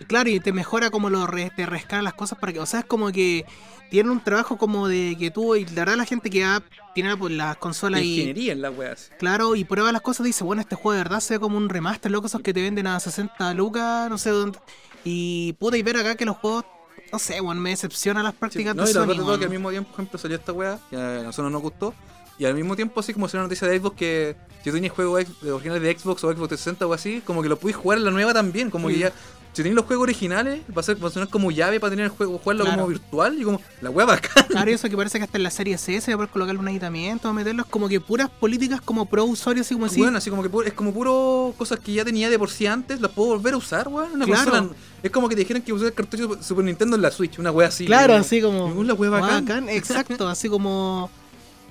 Claro, 0.08 0.30
y 0.30 0.40
te 0.40 0.52
mejora 0.52 0.90
como 0.90 1.10
lo 1.12 1.28
re- 1.28 1.52
te 1.56 1.66
rescala 1.68 2.02
las 2.02 2.16
cosas 2.16 2.40
para 2.40 2.52
que, 2.54 2.60
o 2.60 2.66
sea, 2.66 2.80
es 2.80 2.86
como 2.86 3.12
que 3.12 3.46
tienen 3.92 4.12
un 4.12 4.24
trabajo 4.24 4.58
como 4.58 4.88
de 4.88 5.16
que 5.20 5.30
tú, 5.30 5.56
y 5.56 5.66
la 5.66 5.72
verdad 5.82 5.96
la 5.98 6.06
gente 6.06 6.30
que 6.32 6.48
tiene 6.96 7.16
pues, 7.18 7.34
las 7.34 7.58
consolas 7.58 8.02
y 8.02 8.14
Ingeniería 8.14 8.54
en 8.54 8.62
la 8.62 8.72
wea. 8.72 8.96
sí. 8.96 9.12
Claro, 9.20 9.56
y 9.56 9.64
prueba 9.64 9.92
las 9.92 10.02
cosas, 10.02 10.26
dice, 10.26 10.44
bueno, 10.44 10.62
este 10.62 10.76
juego 10.76 10.94
de 10.94 11.04
verdad 11.04 11.20
se 11.20 11.36
ve 11.36 11.40
como 11.40 11.58
un 11.58 11.70
remaster, 11.70 12.12
loco, 12.12 12.26
esos 12.28 12.42
que 12.42 12.52
te 12.54 12.62
venden 12.64 12.88
a 12.88 13.00
60 13.00 13.54
lucas, 13.54 14.10
no 14.10 14.18
sé 14.18 14.32
dónde. 14.32 14.58
Y 15.04 15.54
puta, 15.54 15.78
y 15.78 15.84
ver 15.84 15.98
acá 15.98 16.16
que 16.16 16.26
los 16.26 16.38
juegos, 16.38 16.66
no 17.12 17.20
sé, 17.20 17.40
bueno, 17.42 17.62
me 17.62 17.70
decepcionan 17.72 18.24
las 18.24 18.34
Sí, 18.34 18.40
prácticas 18.40 18.76
no, 18.76 18.86
de 18.86 18.92
y 18.92 18.94
la 18.96 19.02
Sony, 19.02 19.08
verdad 19.08 19.26
weón. 19.26 19.40
que 19.40 19.46
al 19.46 19.52
mismo 19.52 19.70
tiempo, 19.70 19.90
por 19.92 20.00
ejemplo, 20.00 20.18
salió 20.20 20.38
esta 20.38 20.52
weá, 20.54 20.80
que 20.90 20.96
a 20.96 21.22
nosotros 21.24 21.52
nos 21.52 21.62
gustó. 21.62 21.94
Y 22.42 22.46
al 22.46 22.56
mismo 22.56 22.76
tiempo, 22.76 23.00
así 23.00 23.14
como 23.14 23.28
salió 23.28 23.42
la 23.44 23.50
noticia 23.50 23.68
de 23.68 23.78
Xbox, 23.80 23.96
que 23.96 24.36
si 24.64 24.72
tenías 24.72 24.92
juegos 24.94 25.26
de 25.42 25.52
originales 25.52 25.84
de 25.84 26.00
Xbox 26.00 26.24
o 26.24 26.28
Xbox 26.34 26.48
360 26.50 26.88
o 26.88 26.94
así, 26.94 27.22
como 27.24 27.44
que 27.44 27.50
lo 27.50 27.56
puedes 27.60 27.76
jugar 27.78 28.00
en 28.00 28.04
la 28.06 28.10
nueva 28.10 28.34
también. 28.34 28.72
Como 28.72 28.88
que 28.88 28.98
ya, 28.98 29.10
si 29.54 29.58
tenéis 29.62 29.76
los 29.76 29.86
juegos 29.86 30.02
originales, 30.06 30.62
va 30.76 30.80
a, 30.80 30.84
ser, 30.84 31.04
va 31.04 31.10
a 31.10 31.12
sonar 31.12 31.30
como 31.30 31.52
llave 31.52 31.80
para 31.80 31.92
tener 31.92 32.06
el 32.06 32.10
juego, 32.12 32.40
jugarlo 32.40 32.64
Claro. 32.64 32.78
como 32.80 32.90
virtual 32.90 33.40
y 33.40 33.44
como 33.44 33.62
la 33.82 33.92
weá 33.92 34.08
bacán. 34.08 34.44
Claro, 34.50 34.72
eso 34.72 34.90
que 34.90 34.98
parece 34.98 35.20
que 35.20 35.26
hasta 35.26 35.38
en 35.38 35.44
la 35.44 35.52
serie 35.52 35.78
CS 35.78 36.10
va 36.10 36.14
a 36.14 36.18
poder 36.18 36.30
colocarle 36.30 36.60
un 36.60 36.68
aditamiento, 36.68 37.32
meterlos 37.32 37.68
como 37.68 37.88
que 37.88 38.00
puras 38.02 38.28
políticas 38.32 38.82
como 38.82 39.06
pro 39.06 39.24
usuario, 39.26 39.62
así 39.62 39.76
como 39.76 39.86
así. 39.86 40.00
Bueno, 40.00 40.18
así 40.18 40.32
como 40.32 40.42
que 40.42 40.68
es 40.70 40.74
como 40.74 40.92
puro 40.94 41.54
cosas 41.60 41.80
que 41.80 41.94
ya 41.94 42.04
tenía 42.04 42.28
de 42.32 42.40
por 42.40 42.50
sí 42.50 42.66
antes, 42.66 43.02
las 43.02 43.12
puedo 43.12 43.30
volver 43.38 43.54
a 43.54 43.58
usar, 43.58 43.88
weón. 43.88 44.14
Una 44.14 44.26
Claro. 44.26 44.52
consola- 44.52 44.76
es 45.04 45.12
como 45.12 45.30
que 45.30 45.36
te 45.36 45.42
dijeran 45.42 45.62
que 45.62 45.74
usar 45.74 45.90
el 45.90 45.94
cartucho 45.94 46.28
de 46.28 46.42
Super 46.44 46.66
Nintendo 46.66 46.96
en 46.96 47.04
la 47.04 47.12
Switch, 47.12 47.38
una 47.38 47.52
weá 47.52 47.68
así. 47.68 47.86
claro, 47.86 48.14
como- 48.14 48.20
así 48.26 48.42
como. 48.42 48.84
la 48.84 48.94
weá 48.96 49.10
bacán. 49.12 49.70
exacto, 49.70 50.28
así 50.28 50.50
como. 50.50 51.12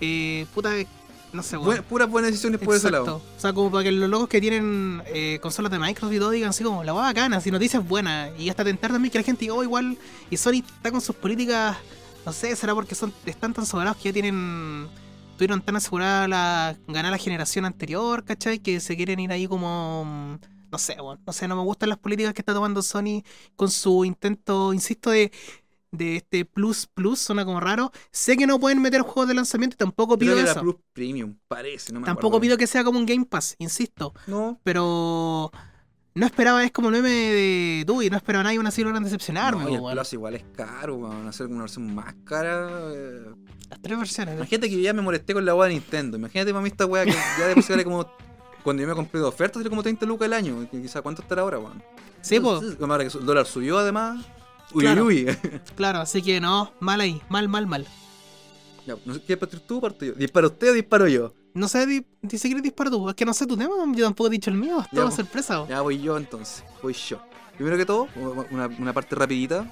Eh, 0.01 0.47
puta, 0.55 0.71
No 1.33 1.43
sé, 1.45 1.57
weón. 1.57 1.67
Buen- 1.67 1.83
puras 1.85 2.11
buenas 2.11 2.31
decisiones 2.33 2.61
por 2.61 2.75
ese 2.75 2.89
Exacto. 2.89 3.05
lado. 3.07 3.23
O 3.37 3.41
sea, 3.41 3.53
como 3.53 3.71
para 3.71 3.85
que 3.85 3.93
los 3.93 4.11
locos 4.11 4.29
que 4.29 4.41
tienen 4.41 5.01
eh, 5.07 5.39
consolas 5.41 5.71
de 5.71 5.79
Microsoft 5.79 6.13
y 6.13 6.19
todo 6.19 6.31
digan 6.31 6.51
así 6.51 6.65
como, 6.65 6.83
la 6.83 6.93
hueá 6.93 7.05
bacana, 7.05 7.41
si 7.41 7.53
noticias 7.53 7.87
buenas. 7.87 8.33
Y 8.39 8.49
hasta 8.51 8.65
tentar 8.65 8.91
también 8.91 9.13
que 9.13 9.19
la 9.19 9.25
gente 9.25 9.41
diga, 9.43 9.55
oh, 9.55 9.63
igual. 9.63 9.97
Y 10.29 10.37
Sony 10.37 10.55
está 10.67 10.91
con 10.91 11.01
sus 11.01 11.15
políticas, 11.15 11.77
no 12.27 12.33
sé, 12.33 12.57
será 12.57 12.75
porque 12.75 12.97
son 12.97 13.13
están 13.27 13.55
tan 13.55 13.65
sobrados 13.65 13.97
que 13.99 14.05
ya 14.09 14.13
tienen. 14.13 14.89
Tuvieron 15.37 15.63
tan 15.63 15.77
asegurada 15.77 16.27
la, 16.29 16.77
ganar 16.89 17.13
la 17.13 17.17
generación 17.19 17.65
anterior, 17.65 18.25
¿cachai? 18.25 18.59
Que 18.59 18.81
se 18.81 18.97
quieren 18.97 19.21
ir 19.21 19.31
ahí 19.33 19.47
como. 19.47 20.05
mm, 20.05 20.35
No 20.73 20.79
sé, 20.79 20.95
weón. 21.01 21.19
No 21.27 21.33
sé, 21.33 21.47
no 21.49 21.55
me 21.57 21.63
gustan 21.63 21.89
las 21.91 21.99
políticas 21.99 22.35
que 22.35 22.43
está 22.43 22.53
tomando 22.55 22.83
Sony 22.83 23.23
con 23.57 23.71
su 23.71 24.05
intento, 24.05 24.73
insisto, 24.75 25.11
de. 25.11 25.31
De 25.93 26.17
este 26.17 26.45
Plus 26.45 26.87
Plus, 26.87 27.19
suena 27.19 27.45
como 27.45 27.59
raro. 27.61 27.91
Sé 28.13 28.37
que 28.37 28.47
no 28.47 28.61
pueden 28.61 28.81
meter 28.81 29.01
juegos 29.03 29.27
de 29.29 29.35
lanzamiento 29.35 29.75
y 29.75 29.77
tampoco 29.79 30.17
Creo 30.17 30.35
pido 30.35 30.35
que 30.37 30.43
eso. 30.43 30.53
era 30.53 30.61
Plus 30.61 30.77
Premium, 30.93 31.37
parece, 31.49 31.93
no 31.93 32.01
me 32.01 32.07
Tampoco 32.07 32.29
acuerdo. 32.37 32.41
pido 32.43 32.57
que 32.59 32.67
sea 32.69 32.85
como 32.85 32.99
un 32.99 33.07
Game 33.07 33.25
Pass, 33.25 33.57
insisto. 33.59 34.15
No, 34.29 34.61
Pero 34.63 35.51
no 36.15 36.27
esperaba, 36.27 36.63
es 36.65 36.71
como 36.71 36.89
el 36.91 36.95
meme 36.95 37.09
de 37.11 37.85
Dewey, 37.87 38.09
no 38.11 38.17
esperaba 38.17 38.45
nadie 38.45 38.59
una 38.61 38.69
así 38.69 38.85
logran 38.85 39.03
decepcionarme. 39.03 39.65
no, 39.65 39.71
y 39.71 39.75
el. 39.75 39.81
Plus 39.81 40.13
igual 40.13 40.35
es 40.37 40.45
caro, 40.57 40.95
weón. 40.97 41.27
Hacer 41.27 41.47
una 41.49 41.63
versión 41.63 41.93
más 41.95 42.15
cara. 42.25 42.69
eh. 42.93 43.23
Las 43.69 43.81
tres 43.83 43.99
versiones. 43.99 44.35
¿no? 44.35 44.41
Imagínate 44.43 44.69
que 44.71 44.81
ya 44.81 44.93
me 44.93 45.03
molesté 45.03 45.35
con 45.35 45.45
la 45.45 45.55
weá 45.55 45.69
de 45.69 45.75
Nintendo. 45.75 46.17
Imagínate 46.17 46.53
para 46.53 46.63
mí 46.63 46.69
esta 46.69 46.87
weá 46.87 47.05
que 47.05 47.13
ya 47.39 47.47
de 47.49 47.55
por 47.55 47.63
sí 47.65 47.73
vale 47.73 47.85
como. 47.85 48.07
Cuando 48.63 48.83
yo 48.83 48.89
me 48.89 48.95
compré 48.95 49.19
de 49.21 49.27
oferta, 49.27 49.55
salió 49.55 49.71
como 49.71 49.83
30 49.83 50.05
lucas 50.07 50.27
al 50.27 50.35
año. 50.35 50.69
Quizá 50.71 51.01
cuánto 51.03 51.23
estará 51.23 51.43
ahora, 51.43 51.59
weón. 51.59 51.83
Sí, 52.21 52.39
pues, 52.39 52.77
Como 52.77 52.93
ahora 52.93 53.09
que 53.09 53.17
el 53.19 53.25
dólar 53.27 53.47
subió 53.47 53.79
además. 53.79 54.25
Uy, 54.73 54.83
Claro. 54.85 55.05
uy, 55.07 55.27
uy. 55.29 55.37
claro, 55.77 55.99
así 56.01 56.23
que 56.23 56.41
no, 56.41 56.73
mal 56.81 57.01
ahí, 57.01 57.21
mal, 57.29 57.49
mal, 57.49 57.67
mal. 57.67 57.87
Ya, 58.87 58.95
no 59.05 59.15
sé, 59.15 59.23
¿Qué 59.23 59.37
partir 59.37 59.61
tú 59.61 59.79
o 59.79 59.81
parto 59.81 60.05
yo? 60.05 60.13
¿Disparo 60.15 60.49
usted 60.49 60.71
o 60.71 60.73
disparo 60.75 61.07
yo? 61.09 61.33
No 61.53 61.67
sé, 61.69 61.85
di, 61.87 62.05
di- 62.23 62.39
si 62.39 62.49
quieres 62.49 62.63
disparar 62.63 62.93
tú, 62.93 63.09
es 63.09 63.15
que 63.15 63.25
no 63.25 63.35
sé 63.35 63.47
tu 63.47 63.57
tema, 63.57 63.75
yo 63.95 64.05
tampoco 64.05 64.29
he 64.29 64.31
dicho 64.31 64.51
el 64.51 64.57
mío, 64.57 64.81
es 64.81 64.87
po. 64.89 65.11
sorpresa. 65.11 65.67
Ya 65.69 65.81
voy 65.81 66.01
yo 66.01 66.17
entonces, 66.17 66.65
voy 66.83 66.93
yo. 66.95 67.21
Primero 67.57 67.77
que 67.77 67.85
todo, 67.85 68.09
una, 68.51 68.67
una 68.69 68.93
parte 68.93 69.15
rapidita. 69.17 69.67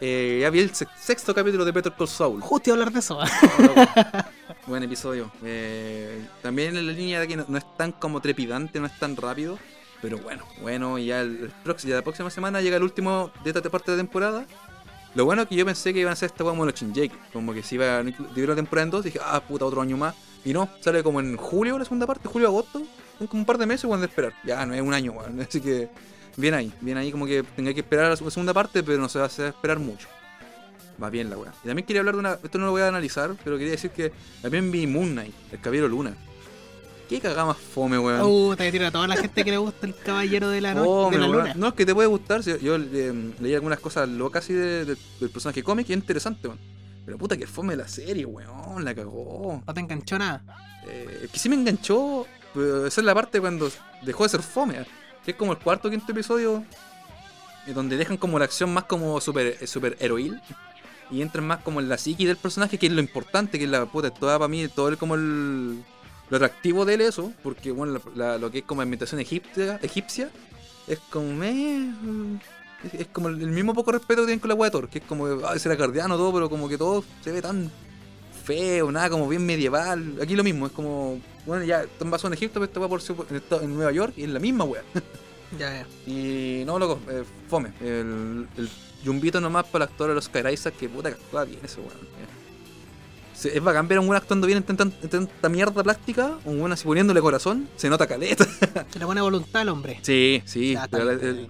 Eh, 0.00 0.38
ya 0.42 0.50
vi 0.50 0.60
el 0.60 0.74
se- 0.74 0.86
sexto 1.00 1.34
capítulo 1.34 1.64
de 1.64 1.72
Better 1.72 1.92
Call 1.96 2.06
Saul. 2.08 2.40
Justo 2.40 2.70
iba 2.70 2.76
a 2.76 2.78
hablar 2.80 2.92
de 2.92 3.00
eso. 3.00 3.18
Buen 4.66 4.82
episodio. 4.82 5.30
Eh, 5.44 6.24
también 6.42 6.76
en 6.76 6.86
la 6.86 6.92
línea 6.92 7.20
de 7.20 7.28
que 7.28 7.36
no, 7.36 7.44
no 7.48 7.58
es 7.58 7.76
tan 7.76 7.92
como 7.92 8.20
trepidante, 8.20 8.78
no 8.80 8.86
es 8.86 8.98
tan 8.98 9.16
rápido. 9.16 9.58
Pero 10.06 10.18
bueno, 10.18 10.44
bueno, 10.60 10.98
ya, 11.00 11.22
el, 11.22 11.52
ya 11.64 11.96
la 11.96 12.02
próxima 12.02 12.30
semana 12.30 12.60
llega 12.60 12.76
el 12.76 12.84
último 12.84 13.32
de 13.42 13.50
esta 13.50 13.60
parte 13.68 13.90
de 13.90 13.96
temporada. 13.96 14.46
Lo 15.16 15.24
bueno 15.24 15.42
es 15.42 15.48
que 15.48 15.56
yo 15.56 15.66
pensé 15.66 15.92
que 15.92 15.98
iban 15.98 16.10
a 16.10 16.12
hacer 16.12 16.28
esta 16.30 16.44
como 16.44 16.64
los 16.64 16.76
Shinjeki. 16.76 17.16
Como 17.32 17.52
que 17.52 17.64
si 17.64 17.74
iba 17.74 17.96
a 17.96 18.02
dividir 18.04 18.48
la 18.48 18.54
temporada 18.54 18.84
en 18.84 18.90
dos, 18.92 19.04
dije, 19.04 19.18
ah, 19.20 19.40
puta, 19.40 19.64
otro 19.64 19.82
año 19.82 19.96
más. 19.96 20.14
Y 20.44 20.52
no, 20.52 20.68
sale 20.80 21.02
como 21.02 21.18
en 21.18 21.36
julio 21.36 21.76
la 21.76 21.84
segunda 21.84 22.06
parte, 22.06 22.28
julio-agosto. 22.28 22.82
Es 23.18 23.28
como 23.28 23.40
un 23.40 23.46
par 23.46 23.58
de 23.58 23.66
meses 23.66 23.84
cuando 23.84 24.06
de 24.06 24.10
esperar. 24.10 24.32
Ya, 24.44 24.64
no 24.64 24.74
es 24.74 24.80
un 24.80 24.94
año, 24.94 25.10
weón. 25.10 25.40
Así 25.48 25.60
que, 25.60 25.88
bien 26.36 26.54
ahí. 26.54 26.72
Bien 26.80 26.98
ahí, 26.98 27.10
como 27.10 27.26
que 27.26 27.42
tenga 27.42 27.74
que 27.74 27.80
esperar 27.80 28.08
la 28.08 28.30
segunda 28.30 28.54
parte, 28.54 28.84
pero 28.84 28.98
no 28.98 29.08
se 29.08 29.18
va 29.18 29.24
a 29.24 29.28
esperar 29.28 29.80
mucho. 29.80 30.06
Va 31.02 31.10
bien 31.10 31.30
la 31.30 31.36
weá. 31.36 31.52
Y 31.64 31.66
también 31.66 31.84
quería 31.84 32.02
hablar 32.02 32.14
de 32.14 32.20
una. 32.20 32.38
Esto 32.44 32.58
no 32.58 32.66
lo 32.66 32.70
voy 32.70 32.82
a 32.82 32.86
analizar, 32.86 33.34
pero 33.42 33.58
quería 33.58 33.72
decir 33.72 33.90
que 33.90 34.12
también 34.40 34.70
vi 34.70 34.86
Moon 34.86 35.10
Knight, 35.10 35.34
el 35.50 35.60
Caballero 35.60 35.88
Luna. 35.88 36.16
Qué 37.08 37.20
cagada 37.20 37.44
más 37.44 37.56
fome, 37.56 37.98
weón. 37.98 38.20
Uh, 38.22 38.56
te 38.56 38.70
tira 38.72 38.88
a 38.88 38.90
toda 38.90 39.06
la 39.06 39.16
gente 39.16 39.44
que 39.44 39.50
le 39.52 39.58
gusta 39.58 39.86
el 39.86 39.94
caballero 39.94 40.48
de 40.48 40.60
la, 40.60 40.74
no- 40.74 40.84
Fome, 40.84 41.16
de 41.16 41.22
la 41.22 41.28
luna. 41.28 41.54
No, 41.54 41.68
es 41.68 41.74
que 41.74 41.86
te 41.86 41.94
puede 41.94 42.08
gustar. 42.08 42.40
Yo, 42.42 42.56
yo, 42.58 42.74
eh, 42.76 43.32
leí 43.40 43.54
algunas 43.54 43.78
cosas 43.78 44.08
locas 44.08 44.42
así 44.44 44.52
de- 44.54 44.84
de- 44.84 44.96
del 45.20 45.30
personaje 45.30 45.62
cómic 45.62 45.88
y 45.88 45.92
es 45.92 45.98
interesante, 45.98 46.48
weón. 46.48 46.58
Pero 47.04 47.18
puta 47.18 47.36
que 47.36 47.46
fome 47.46 47.76
la 47.76 47.86
serie, 47.86 48.24
weón. 48.26 48.84
La 48.84 48.92
cagó. 48.94 49.62
No 49.64 49.74
te 49.74 49.80
enganchó 49.80 50.18
nada. 50.18 50.42
Eh, 50.88 51.20
es 51.24 51.30
que 51.30 51.38
sí 51.38 51.48
me 51.48 51.54
enganchó. 51.54 52.26
Pero 52.52 52.86
esa 52.86 53.00
es 53.00 53.04
la 53.04 53.14
parte 53.14 53.40
cuando 53.40 53.70
dejó 54.02 54.24
de 54.24 54.28
ser 54.30 54.42
fome. 54.42 54.80
¿eh? 54.80 54.86
Que 55.24 55.30
es 55.30 55.36
como 55.36 55.52
el 55.52 55.58
cuarto 55.58 55.86
o 55.86 55.90
quinto 55.90 56.10
episodio. 56.10 56.64
eh, 57.68 57.72
donde 57.72 57.96
dejan 57.96 58.16
como 58.16 58.38
la 58.38 58.44
acción 58.46 58.72
más 58.72 58.84
como 58.84 59.20
super, 59.20 59.64
super 59.68 59.96
heroíl. 60.00 60.40
Y 61.10 61.22
entran 61.22 61.46
más 61.46 61.60
como 61.62 61.78
en 61.80 61.88
la 61.88 61.98
psique 61.98 62.26
del 62.26 62.36
personaje, 62.36 62.78
que 62.78 62.86
es 62.86 62.92
lo 62.92 63.00
importante, 63.00 63.58
que 63.58 63.64
es 63.64 63.70
la 63.70 63.86
puta, 63.86 64.10
toda 64.10 64.38
para 64.38 64.48
mí, 64.48 64.66
todo 64.66 64.88
el 64.88 64.96
como 64.98 65.14
el. 65.14 65.84
Lo 66.30 66.36
atractivo 66.36 66.84
de 66.84 66.94
él 66.94 67.00
eso, 67.02 67.32
porque 67.42 67.70
bueno, 67.70 67.94
la- 68.14 68.32
la- 68.32 68.38
lo 68.38 68.50
que 68.50 68.58
es 68.58 68.64
como 68.64 68.82
ambientación 68.82 69.20
egipcia, 69.20 69.78
egipcia 69.82 70.30
es 70.86 70.98
como 71.10 71.28
mm, 71.32 72.36
es, 72.84 72.94
es 72.94 73.06
como 73.08 73.28
el, 73.28 73.36
mismo 73.48 73.74
poco 73.74 73.92
respeto 73.92 74.22
que 74.22 74.26
tienen 74.26 74.40
con 74.40 74.48
la 74.48 74.54
wea 74.54 74.66
de 74.70 74.72
Thor, 74.72 74.88
que 74.88 74.98
es 74.98 75.04
como, 75.04 75.26
ay, 75.46 75.58
será 75.58 75.76
guardiano 75.76 76.16
todo, 76.16 76.32
pero 76.32 76.50
como 76.50 76.68
que 76.68 76.76
todo 76.78 77.04
se 77.22 77.32
ve 77.32 77.40
tan 77.42 77.70
feo, 78.44 78.90
nada, 78.92 79.10
como 79.10 79.28
bien 79.28 79.44
medieval. 79.44 80.18
Aquí 80.22 80.36
lo 80.36 80.44
mismo, 80.44 80.66
es 80.66 80.72
como, 80.72 81.20
bueno, 81.46 81.64
ya 81.64 81.82
están 81.82 82.10
basados 82.10 82.30
en 82.32 82.34
Egipto, 82.38 82.54
pero 82.60 82.64
esta 82.64 82.80
wea 82.80 82.88
por 82.88 83.26
en, 83.30 83.64
en 83.64 83.74
Nueva 83.74 83.92
York 83.92 84.14
y 84.16 84.24
es 84.24 84.28
la 84.30 84.40
misma 84.40 84.64
wea. 84.64 84.82
Ya, 85.60 85.70
ya. 85.72 85.86
Y 86.12 86.64
no, 86.66 86.76
loco, 86.76 86.98
eh, 87.08 87.22
fome. 87.48 87.72
El, 87.80 88.48
el 88.56 88.68
yumbito 89.04 89.40
nomás 89.40 89.64
para 89.66 89.84
el 89.84 89.90
actor 89.92 90.08
de 90.08 90.14
los 90.16 90.24
Sky 90.24 90.40
Isaac, 90.52 90.74
que 90.76 90.88
puta 90.88 91.08
que 91.08 91.22
actúa 91.22 91.44
bien 91.44 91.60
ese 91.62 91.78
weón. 91.78 91.92
Eh. 93.44 93.52
Es 93.54 93.62
bacán 93.62 93.86
ver 93.88 93.98
a 93.98 94.00
un 94.00 94.08
weón 94.08 94.16
actuando 94.20 94.46
bien 94.46 94.58
en 94.58 94.64
tanta, 94.64 94.84
en 94.84 95.08
tanta 95.08 95.48
mierda 95.48 95.82
plástica, 95.82 96.38
un 96.44 96.58
weón 96.58 96.72
así 96.72 96.84
poniéndole 96.84 97.20
corazón, 97.20 97.68
se 97.76 97.88
nota 97.88 98.06
caleta. 98.06 98.44
Se 98.90 98.98
le 98.98 99.04
buena 99.04 99.22
voluntad 99.22 99.62
al 99.62 99.68
hombre. 99.68 99.98
Sí, 100.02 100.42
sí. 100.46 100.72
Ya, 100.74 100.88
pero 100.88 101.10
el- 101.10 101.20
el- 101.20 101.48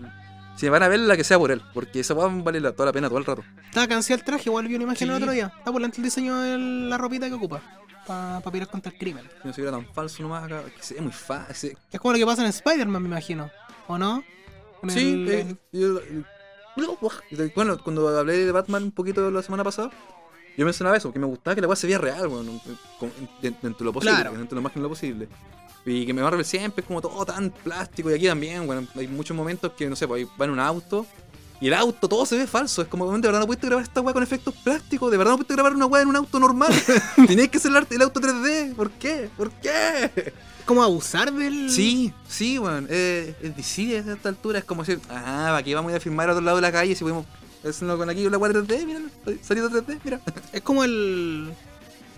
si 0.56 0.68
van 0.70 0.82
a 0.82 0.88
ver 0.88 1.00
la 1.00 1.16
que 1.16 1.24
sea 1.24 1.38
por 1.38 1.50
él, 1.50 1.60
porque 1.74 2.00
esa 2.00 2.14
weón 2.14 2.42
vale 2.42 2.60
la- 2.60 2.72
toda 2.72 2.86
la 2.86 2.92
pena 2.92 3.08
todo 3.08 3.18
el 3.18 3.24
rato. 3.24 3.44
Estaba 3.66 3.86
cansado 3.86 4.18
el 4.18 4.24
traje, 4.24 4.44
igual 4.48 4.66
vi 4.68 4.74
una 4.74 4.84
imagen 4.84 5.08
el 5.10 5.16
Sí. 5.16 5.22
otro 5.22 5.32
día. 5.32 5.52
Está 5.58 5.70
por 5.70 5.82
el 5.82 5.90
diseño 5.90 6.38
de 6.40 6.58
la 6.58 6.98
ropita 6.98 7.28
que 7.28 7.34
ocupa. 7.34 7.60
Para 8.06 8.40
pelear 8.40 8.68
contra 8.68 8.92
el 8.92 8.98
crimen. 8.98 9.28
Si 9.42 9.48
no 9.48 9.52
se 9.52 9.62
tan 9.64 9.84
falso 9.92 10.22
nomás 10.22 10.44
acá, 10.44 10.62
que 10.64 10.82
se 10.82 10.94
ve 10.94 11.00
muy 11.00 11.12
fácil. 11.12 11.76
Es 11.90 12.00
como 12.00 12.12
lo 12.12 12.18
que 12.18 12.24
pasa 12.26 12.42
en 12.42 12.48
Spider-Man, 12.48 13.02
me 13.02 13.08
imagino. 13.08 13.50
¿O 13.88 13.98
no? 13.98 14.22
En 14.82 14.90
Sí, 14.90 15.12
el- 15.12 15.28
eh, 15.30 15.56
yo- 15.72 16.00
bueno, 17.54 17.78
cuando 17.82 18.08
hablé 18.16 18.44
de 18.44 18.52
Batman 18.52 18.84
un 18.84 18.92
poquito 18.92 19.28
la 19.30 19.42
semana 19.42 19.64
pasada, 19.64 19.90
yo 20.56 20.64
mencionaba 20.64 20.96
eso, 20.96 21.12
que 21.12 21.18
me 21.18 21.26
gustaba 21.26 21.54
que 21.54 21.60
la 21.60 21.66
weá 21.68 21.76
se 21.76 21.86
veía 21.86 21.98
real, 21.98 22.28
bueno, 22.28 22.60
con- 22.98 23.12
dentro 23.42 23.70
de 23.78 23.84
lo 23.84 23.92
posible, 23.92 24.14
Claro. 24.14 24.30
dentro 24.32 24.50
de 24.50 24.54
lo 24.56 24.62
más 24.62 24.72
que 24.72 24.80
lo 24.80 24.88
posible. 24.88 25.28
Y 25.84 26.04
que 26.04 26.12
me 26.12 26.22
Marvel 26.22 26.44
siempre 26.44 26.82
es 26.82 26.86
como 26.86 27.00
todo 27.00 27.24
tan 27.24 27.50
plástico, 27.50 28.10
y 28.10 28.14
aquí 28.14 28.26
también, 28.26 28.66
bueno, 28.66 28.86
hay 28.96 29.06
muchos 29.06 29.36
momentos 29.36 29.72
que, 29.76 29.88
no 29.88 29.94
sé, 29.96 30.08
pues 30.08 30.26
va 30.40 30.44
en 30.46 30.50
un 30.50 30.60
auto, 30.60 31.06
y 31.60 31.68
el 31.68 31.74
auto 31.74 32.08
todo 32.08 32.26
se 32.26 32.36
ve 32.36 32.46
falso, 32.46 32.82
es 32.82 32.88
como, 32.88 33.10
de 33.10 33.20
verdad 33.20 33.40
no 33.40 33.46
pudiste 33.46 33.66
grabar 33.66 33.84
esta 33.84 34.00
weá 34.00 34.12
con 34.12 34.22
efectos 34.22 34.54
plásticos, 34.64 35.10
de 35.10 35.16
verdad 35.16 35.32
no 35.32 35.36
pudiste 35.38 35.54
grabar 35.54 35.74
una 35.74 35.86
weá 35.86 36.02
en 36.02 36.08
un 36.08 36.16
auto 36.16 36.38
normal, 36.40 36.72
tenías 37.26 37.48
que 37.48 37.58
hacer 37.58 37.70
el, 37.90 38.02
auto 38.02 38.20
3D, 38.20 38.74
¿por 38.74 38.90
qué? 38.92 39.30
¿Por 39.36 39.50
qué? 39.52 40.32
como 40.66 40.82
abusar 40.82 41.32
del. 41.32 41.70
Sí, 41.70 42.12
sí, 42.28 42.58
weón. 42.58 42.88
Eh, 42.90 43.36
es 43.40 43.56
DC 43.56 43.98
a 43.98 44.12
esta 44.14 44.28
altura. 44.28 44.58
Es 44.58 44.64
como 44.64 44.82
decir, 44.82 45.00
ah, 45.08 45.56
aquí 45.56 45.72
vamos 45.72 45.90
a 45.90 45.92
ir 45.92 45.98
a 45.98 46.00
filmar 46.00 46.28
a 46.28 46.32
otro 46.32 46.44
lado 46.44 46.56
de 46.56 46.62
la 46.62 46.72
calle 46.72 46.94
si 46.96 47.04
podemos 47.04 47.24
hacerlo 47.70 47.96
con 47.98 48.08
aquí 48.10 48.22
con 48.22 48.32
la 48.32 48.38
4 48.38 48.64
3D, 48.64 48.86
mira, 48.86 49.00
salido 49.42 49.70
3D, 49.70 49.98
mira. 50.04 50.20
Es 50.52 50.60
como 50.62 50.84
el. 50.84 51.52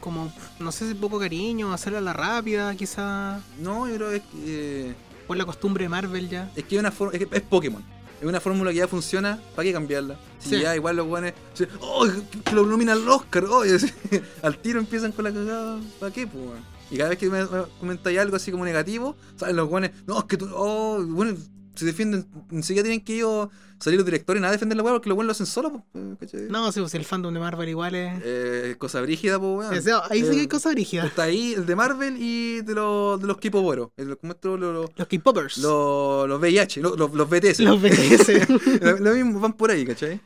Como, 0.00 0.32
no 0.60 0.70
sé 0.72 0.88
si 0.88 0.94
poco 0.94 1.18
cariño, 1.18 1.72
hacerla 1.72 1.98
a 1.98 2.02
la 2.02 2.12
rápida, 2.12 2.74
quizá. 2.76 3.40
No, 3.60 3.88
yo 3.88 3.96
creo 3.96 4.10
que 4.10 4.16
es 4.16 4.22
eh, 4.46 4.94
es 5.28 5.36
la 5.36 5.44
costumbre 5.44 5.84
de 5.84 5.88
Marvel 5.88 6.28
ya. 6.28 6.50
es 6.56 6.64
que 6.64 6.76
es 6.76 6.80
una 6.80 6.90
forma, 6.92 7.14
es, 7.18 7.26
que 7.26 7.36
es 7.36 7.42
Pokémon. 7.42 7.82
Es 8.20 8.26
una 8.26 8.40
fórmula 8.40 8.70
que 8.72 8.78
ya 8.78 8.88
funciona, 8.88 9.38
¿para 9.54 9.64
qué 9.66 9.72
cambiarla? 9.72 10.18
Si 10.40 10.50
Sí. 10.50 10.60
ya 10.60 10.74
igual 10.74 10.96
los 10.96 11.06
si- 11.54 11.66
oh, 11.80 12.06
que- 12.44 12.52
lo 12.54 12.64
nominan 12.66 12.98
al 12.98 13.08
Oscar, 13.08 13.44
oh, 13.44 13.62
así, 13.74 13.92
al 14.42 14.58
tiro 14.58 14.78
empiezan 14.80 15.12
con 15.12 15.24
la 15.24 15.32
cagada, 15.32 15.78
¿para 16.00 16.12
qué, 16.12 16.26
pues? 16.26 16.42
Y 16.90 16.96
cada 16.96 17.10
vez 17.10 17.18
que 17.18 17.28
me, 17.28 17.44
me 17.44 17.62
comentáis 17.78 18.18
algo 18.18 18.34
así 18.36 18.50
como 18.50 18.64
negativo, 18.64 19.14
salen 19.36 19.56
los 19.56 19.68
weones, 19.70 19.92
no, 20.06 20.18
es 20.18 20.24
que 20.24 20.36
tú, 20.36 20.48
oh, 20.52 21.04
bueno, 21.04 21.36
se 21.78 21.86
defienden, 21.86 22.26
ni 22.50 22.62
siquiera 22.62 22.84
tienen 22.86 23.04
que 23.04 23.14
ellos 23.16 23.48
salir 23.80 23.96
los 23.98 24.04
directores 24.04 24.40
y 24.40 24.42
nada 24.42 24.52
defender 24.52 24.76
la 24.76 24.82
weá 24.82 24.92
porque 24.94 25.08
los 25.08 25.16
weones 25.16 25.28
lo 25.28 25.32
hacen 25.32 25.46
solo, 25.46 25.84
pues, 25.92 26.04
¿cachai? 26.18 26.48
No, 26.50 26.70
sí, 26.72 26.80
pues 26.80 26.94
el 26.94 27.04
fandom 27.04 27.32
de 27.32 27.40
Marvel 27.40 27.68
igual 27.68 27.94
es. 27.94 28.20
Eh, 28.24 28.74
cosa 28.78 29.00
brígida, 29.00 29.38
pues, 29.38 29.58
weón. 29.70 29.74
sea, 29.82 30.02
ahí 30.10 30.20
sí 30.22 30.30
que 30.30 30.36
hay 30.38 30.44
Eh, 30.44 30.48
cosas 30.48 30.72
brígidas. 30.74 31.06
Está 31.06 31.22
ahí 31.24 31.54
el 31.54 31.64
de 31.64 31.76
Marvel 31.76 32.16
y 32.18 32.60
de 32.62 32.74
los, 32.74 33.20
de 33.20 33.26
los 33.28 33.38
Buenos. 33.38 33.90
El- 33.96 34.16
¿Cómo 34.18 34.32
esto? 34.32 34.56
Los, 34.56 34.74
los, 34.74 34.90
Los 34.96 35.06
los, 36.28 36.40
VIH, 36.40 36.80
los, 36.80 36.98
los, 36.98 37.12
los 37.14 37.30
BTS. 37.30 37.60
Los 37.60 37.80
BTS. 37.80 38.48
lo, 38.82 38.98
lo 38.98 39.14
mismo, 39.14 39.40
van 39.40 39.52
por 39.52 39.70
ahí, 39.70 39.86
¿cachai? 39.86 40.20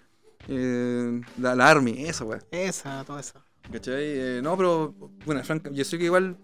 Eh, 0.49 1.21
la, 1.39 1.55
la 1.55 1.69
Army, 1.69 2.05
esa 2.07 2.25
weá. 2.25 2.41
Esa, 2.51 3.05
todo 3.05 3.19
eso. 3.19 3.35
¿Cachai? 3.71 4.03
Eh, 4.03 4.41
no, 4.43 4.57
pero, 4.57 4.95
bueno, 5.25 5.45
franca, 5.45 5.71
yo 5.73 5.85
sé 5.85 5.99
que 5.99 6.05
igual 6.07 6.37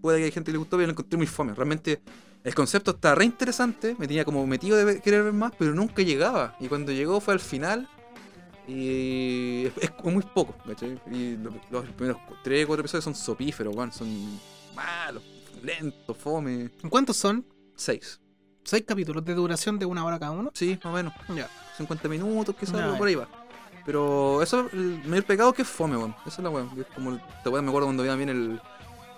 puede 0.00 0.18
que 0.18 0.24
hay 0.26 0.30
gente 0.30 0.46
que 0.48 0.52
le 0.52 0.58
gustó, 0.58 0.76
pero 0.76 0.86
lo 0.86 0.92
encontré 0.92 1.16
muy 1.16 1.26
fome. 1.26 1.52
Realmente 1.54 2.00
el 2.48 2.54
concepto 2.54 2.92
está 2.92 3.14
re 3.14 3.24
interesante, 3.24 3.94
me 3.98 4.06
tenía 4.08 4.24
como 4.24 4.46
metido 4.46 4.76
de 4.76 5.00
querer 5.00 5.22
ver 5.24 5.32
más, 5.32 5.52
pero 5.58 5.74
nunca 5.74 6.02
llegaba. 6.02 6.56
Y 6.60 6.68
cuando 6.68 6.92
llegó 6.92 7.20
fue 7.20 7.34
al 7.34 7.40
final 7.40 7.88
y 8.66 9.66
es, 9.66 9.72
es 9.80 9.92
muy 10.04 10.22
poco, 10.22 10.54
¿cachai? 10.66 11.00
Y 11.10 11.36
lo- 11.36 11.52
los 11.70 11.84
primeros 11.90 12.20
3, 12.42 12.66
4 12.66 12.80
episodios 12.80 13.04
son 13.04 13.14
sopíferos, 13.14 13.74
weón, 13.74 13.92
son 13.92 14.38
malos, 14.74 15.22
lentos, 15.62 16.16
fome. 16.16 16.70
¿Cuántos 16.88 17.16
son? 17.16 17.44
6. 17.76 18.20
Seis 18.64 18.84
capítulos 18.86 19.24
de 19.24 19.34
duración 19.34 19.78
de 19.78 19.86
una 19.86 20.04
hora 20.04 20.18
cada 20.18 20.32
uno. 20.32 20.50
Sí, 20.52 20.78
más 20.84 20.92
o 20.92 20.96
menos. 20.96 21.12
Ya. 21.34 21.48
50 21.78 22.08
minutos, 22.08 22.54
quizás 22.58 22.76
ya. 22.76 22.98
por 22.98 23.08
ahí 23.08 23.14
va. 23.14 23.26
Pero 23.86 24.42
eso, 24.42 24.68
el 24.72 25.00
mayor 25.06 25.24
pecado 25.24 25.52
que 25.54 25.62
es 25.62 25.68
fome, 25.68 25.96
weón. 25.96 26.14
Esa 26.26 26.36
es 26.36 26.44
la 26.44 26.50
weón. 26.50 26.70
Es 26.78 26.86
como, 26.94 27.10
weón 27.46 27.64
me 27.64 27.70
acuerdo 27.70 27.86
cuando 27.86 28.02
veía 28.02 28.14
bien 28.16 28.28
el, 28.28 28.60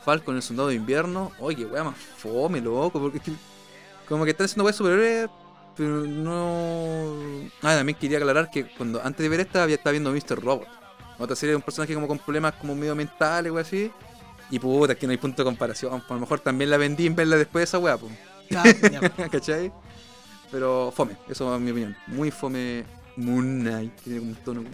Falcon, 0.05 0.37
el 0.37 0.43
soldado 0.43 0.69
de 0.69 0.75
invierno. 0.75 1.33
Oye, 1.39 1.57
qué 1.57 1.67
weá 1.67 1.85
más 1.85 1.97
fome, 1.97 2.61
loco. 2.61 3.01
Porque 3.01 3.19
es 3.19 3.25
que 3.25 3.33
como 4.09 4.25
que 4.25 4.31
están 4.31 4.47
haciendo 4.47 4.65
weas 4.65 4.77
superhéroes, 4.77 5.31
pero 5.77 6.03
no. 6.03 7.17
Ah, 7.63 7.77
también 7.77 7.99
quería 7.99 8.19
aclarar 8.19 8.51
que 8.51 8.67
cuando 8.77 9.01
antes 9.03 9.23
de 9.23 9.29
ver 9.29 9.41
esta 9.41 9.63
había 9.63 9.77
estado 9.77 9.93
viendo 9.93 10.13
Mr. 10.13 10.43
Robot. 10.43 10.69
Otra 11.19 11.37
serie 11.37 11.51
de 11.51 11.57
un 11.57 11.63
personaje 11.63 11.95
como 11.95 12.09
con 12.09 12.19
problemas 12.19 12.55
como 12.55 12.75
medio 12.75 12.97
mentales 12.97 13.53
o 13.53 13.59
así. 13.59 13.91
Y 14.51 14.59
puta, 14.59 14.95
que 14.95 15.07
no 15.07 15.13
hay 15.13 15.19
punto 15.19 15.43
de 15.43 15.45
comparación. 15.45 16.01
Pues 16.01 16.11
a 16.11 16.15
lo 16.15 16.21
mejor 16.21 16.41
también 16.41 16.71
la 16.71 16.77
vendí 16.77 17.07
en 17.07 17.15
verla 17.15 17.37
después 17.37 17.61
de 17.61 17.65
esa 17.65 17.79
wea, 17.79 17.99
pues. 17.99 18.13
Ya, 18.49 18.65
ya. 18.65 19.01
¿Cachai? 19.31 19.73
Pero 20.51 20.93
fome, 20.95 21.17
eso 21.29 21.55
es 21.55 21.61
mi 21.61 21.71
opinión. 21.71 21.97
Muy 22.07 22.31
fome 22.31 22.85
Moon 23.17 23.61
Knight. 23.61 23.95
Tiene 24.03 24.19
como 24.19 24.31
un 24.33 24.37
tono. 24.39 24.65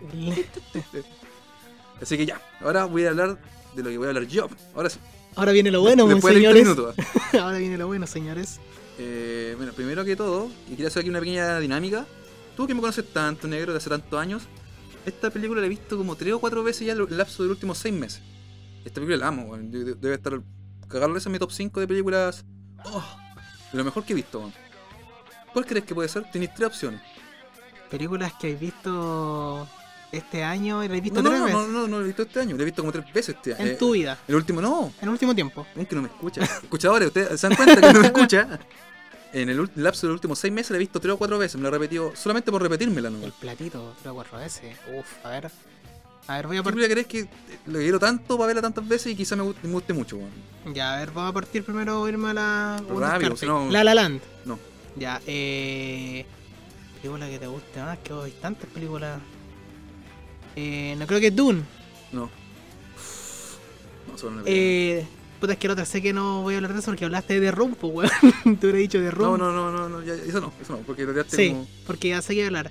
Así 2.02 2.18
que 2.18 2.26
ya, 2.26 2.40
ahora 2.60 2.84
voy 2.84 3.06
a 3.06 3.10
hablar 3.10 3.38
de 3.76 3.82
lo 3.82 3.90
que 3.90 3.98
voy 3.98 4.06
a 4.06 4.10
hablar 4.10 4.24
yo. 4.26 4.48
Ahora 4.74 4.90
sí. 4.90 4.98
Ahora 5.34 5.52
viene 5.52 5.70
lo 5.70 5.82
bueno, 5.82 6.06
Después 6.06 6.34
de 6.34 6.40
30 6.40 6.58
señores. 6.58 6.76
minutos. 6.96 7.06
Ahora 7.40 7.58
viene 7.58 7.76
lo 7.78 7.86
bueno, 7.86 8.06
señores. 8.06 8.58
Eh, 8.98 9.54
bueno, 9.56 9.72
primero 9.72 10.04
que 10.04 10.16
todo, 10.16 10.48
y 10.66 10.70
quería 10.70 10.88
hacer 10.88 11.00
aquí 11.00 11.10
una 11.10 11.20
pequeña 11.20 11.60
dinámica. 11.60 12.06
Tú 12.56 12.66
que 12.66 12.74
me 12.74 12.80
conoces 12.80 13.04
tanto, 13.12 13.46
negro, 13.46 13.72
de 13.72 13.78
hace 13.78 13.90
tantos 13.90 14.18
años, 14.18 14.44
esta 15.04 15.28
película 15.30 15.60
la 15.60 15.66
he 15.66 15.70
visto 15.70 15.98
como 15.98 16.16
tres 16.16 16.32
o 16.32 16.38
cuatro 16.38 16.62
veces 16.64 16.86
ya 16.86 16.94
en 16.94 17.00
el 17.00 17.16
lapso 17.18 17.42
de 17.42 17.48
los 17.50 17.56
últimos 17.56 17.76
seis 17.76 17.94
meses. 17.94 18.22
Esta 18.84 18.94
película 18.94 19.18
la 19.18 19.28
amo, 19.28 19.42
weón. 19.42 19.70
De- 19.70 19.84
de- 19.84 19.94
debe 19.94 20.14
estar 20.14 20.40
cagarle 20.88 21.18
esa 21.18 21.28
en 21.28 21.34
mi 21.34 21.38
top 21.38 21.50
5 21.52 21.80
de 21.80 21.86
películas 21.88 22.44
oh, 22.84 23.04
de 23.72 23.78
lo 23.78 23.84
mejor 23.84 24.04
que 24.04 24.14
he 24.14 24.16
visto. 24.16 24.38
weón. 24.38 24.54
¿Cuál 25.52 25.66
crees 25.66 25.84
que 25.84 25.94
puede 25.94 26.08
ser? 26.08 26.30
Tenéis 26.30 26.54
tres 26.54 26.68
opciones. 26.68 27.02
Películas 27.90 28.32
que 28.40 28.54
has 28.54 28.60
visto 28.60 29.68
este 30.12 30.42
año 30.44 30.82
y 30.84 30.88
las 30.88 30.96
has 30.96 31.02
visto 31.02 31.22
No, 31.22 31.30
no, 31.30 31.30
tres 31.30 31.40
no, 31.40 31.44
veces 31.46 31.72
no, 31.72 31.80
no, 31.80 31.88
no, 31.88 31.96
lo 31.98 32.02
he 32.04 32.06
visto 32.06 32.22
este 32.22 32.40
año, 32.40 32.56
lo 32.56 32.62
he 32.62 32.64
visto 32.64 32.82
como 32.82 32.92
tres 32.92 33.12
veces 33.12 33.36
este 33.36 33.54
año. 33.54 33.70
en 33.72 33.78
tu 33.78 33.92
vida, 33.92 34.18
El 34.28 34.34
último 34.36 34.60
no, 34.60 34.86
en 34.98 35.02
el 35.04 35.08
último 35.10 35.34
tiempo. 35.34 35.66
Es 35.76 35.88
que 35.88 35.94
no 35.96 36.02
me 36.02 36.08
escucha. 36.08 36.42
Escuchadores, 36.62 37.08
ustedes 37.08 37.40
se 37.40 37.48
dan 37.48 37.56
cuenta 37.56 37.80
que 37.80 37.92
no 37.92 38.00
me 38.00 38.06
escucha. 38.06 38.58
En 39.32 39.50
el 39.50 39.68
lapso 39.74 40.06
de 40.06 40.12
los 40.12 40.16
últimos 40.18 40.38
seis 40.38 40.54
meses 40.54 40.70
la 40.70 40.76
he 40.76 40.78
visto 40.78 40.98
tres 40.98 41.12
o 41.12 41.18
cuatro 41.18 41.36
veces. 41.36 41.56
Me 41.56 41.62
la 41.64 41.68
he 41.68 41.72
repetido 41.72 42.12
solamente 42.16 42.50
por 42.50 42.62
repetírmela, 42.62 43.10
¿no? 43.10 43.22
El 43.22 43.32
platito, 43.32 43.94
tres 44.00 44.10
o 44.12 44.14
cuatro 44.14 44.38
veces. 44.38 44.74
Uf, 44.98 45.26
a 45.26 45.28
ver. 45.30 45.50
A 46.28 46.36
ver, 46.36 46.46
voy 46.46 46.56
a 46.56 46.60
¿Qué 46.60 46.64
partir. 46.64 46.80
película 46.88 46.88
crees 46.88 47.06
que 47.06 47.70
lo 47.70 47.78
quiero 47.80 47.98
tanto 47.98 48.38
para 48.38 48.46
verla 48.46 48.62
tantas 48.62 48.88
veces 48.88 49.12
y 49.12 49.16
quizá 49.16 49.36
me 49.36 49.42
guste, 49.42 49.66
me 49.66 49.74
guste 49.74 49.92
mucho, 49.92 50.16
weón? 50.16 50.74
Ya, 50.74 50.94
a 50.94 50.98
ver, 51.00 51.10
vamos 51.10 51.30
a 51.30 51.34
partir 51.34 51.64
primero 51.64 52.08
irme 52.08 52.30
a 52.30 52.34
la. 52.34 52.82
Rápido, 52.88 53.36
si 53.36 53.44
no- 53.44 53.68
La 53.70 53.84
La 53.84 53.94
Land. 53.94 54.20
No. 54.46 54.58
Ya, 54.94 55.20
eh. 55.26 56.24
Película 57.02 57.28
que 57.28 57.38
te 57.38 57.46
guste 57.46 57.80
más, 57.82 57.98
que 57.98 58.12
hay 58.14 58.30
tantas 58.40 58.70
películas. 58.70 59.20
Eh, 60.56 60.96
no 60.98 61.06
creo 61.06 61.20
que 61.20 61.26
es 61.28 61.36
Dune. 61.36 61.62
No. 62.12 62.30
No, 64.08 64.16
película. 64.16 64.42
Eh. 64.46 65.06
Puta, 65.40 65.52
es 65.52 65.58
que 65.58 65.68
la 65.68 65.74
otra 65.74 65.84
sé 65.84 66.00
que 66.00 66.14
no 66.14 66.40
voy 66.42 66.54
a 66.54 66.56
hablar 66.56 66.72
de 66.72 66.78
eso 66.78 66.86
porque 66.90 67.04
hablaste 67.04 67.38
de 67.38 67.50
Room, 67.50 67.74
pues, 67.78 67.92
weón. 67.92 68.10
Te 68.58 68.66
hubiera 68.66 68.78
dicho 68.78 68.98
de 69.00 69.10
Room. 69.10 69.38
No, 69.38 69.52
no, 69.52 69.52
no, 69.52 69.70
no, 69.70 69.88
no, 69.88 70.02
ya, 70.02 70.14
eso 70.14 70.40
no, 70.40 70.52
eso 70.62 70.72
no, 70.72 70.78
porque 70.78 71.04
lo 71.04 71.12
tiraste 71.12 71.36
Sí, 71.36 71.48
como. 71.50 71.66
porque 71.86 72.08
ya 72.08 72.22
sé 72.22 72.34
que 72.34 72.46
hablar. 72.46 72.70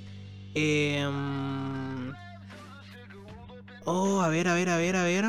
Eh, 0.56 1.06
oh, 3.86 4.22
a 4.22 4.30
ver, 4.30 4.48
a 4.48 4.56
ver, 4.56 4.70
a 4.70 4.78
ver, 4.78 4.96
a 4.96 5.04
ver. 5.04 5.26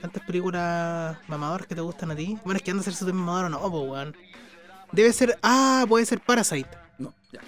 ¿Tantas 0.00 0.22
películas 0.24 1.16
mamadoras 1.28 1.66
que 1.66 1.74
te 1.74 1.80
gustan 1.80 2.10
a 2.10 2.16
ti? 2.16 2.36
Bueno, 2.44 2.58
es 2.58 2.62
que 2.62 2.70
anda 2.70 2.82
a 2.82 2.84
ser 2.84 2.94
súper 2.94 3.14
mamador 3.14 3.46
o 3.46 3.48
no, 3.48 3.60
pues, 3.70 3.88
weón. 3.90 4.16
Debe 4.92 5.12
ser. 5.12 5.38
Ah, 5.42 5.86
puede 5.88 6.04
ser 6.04 6.20
Parasite. 6.20 6.68
No, 6.98 7.14
ya. 7.32 7.40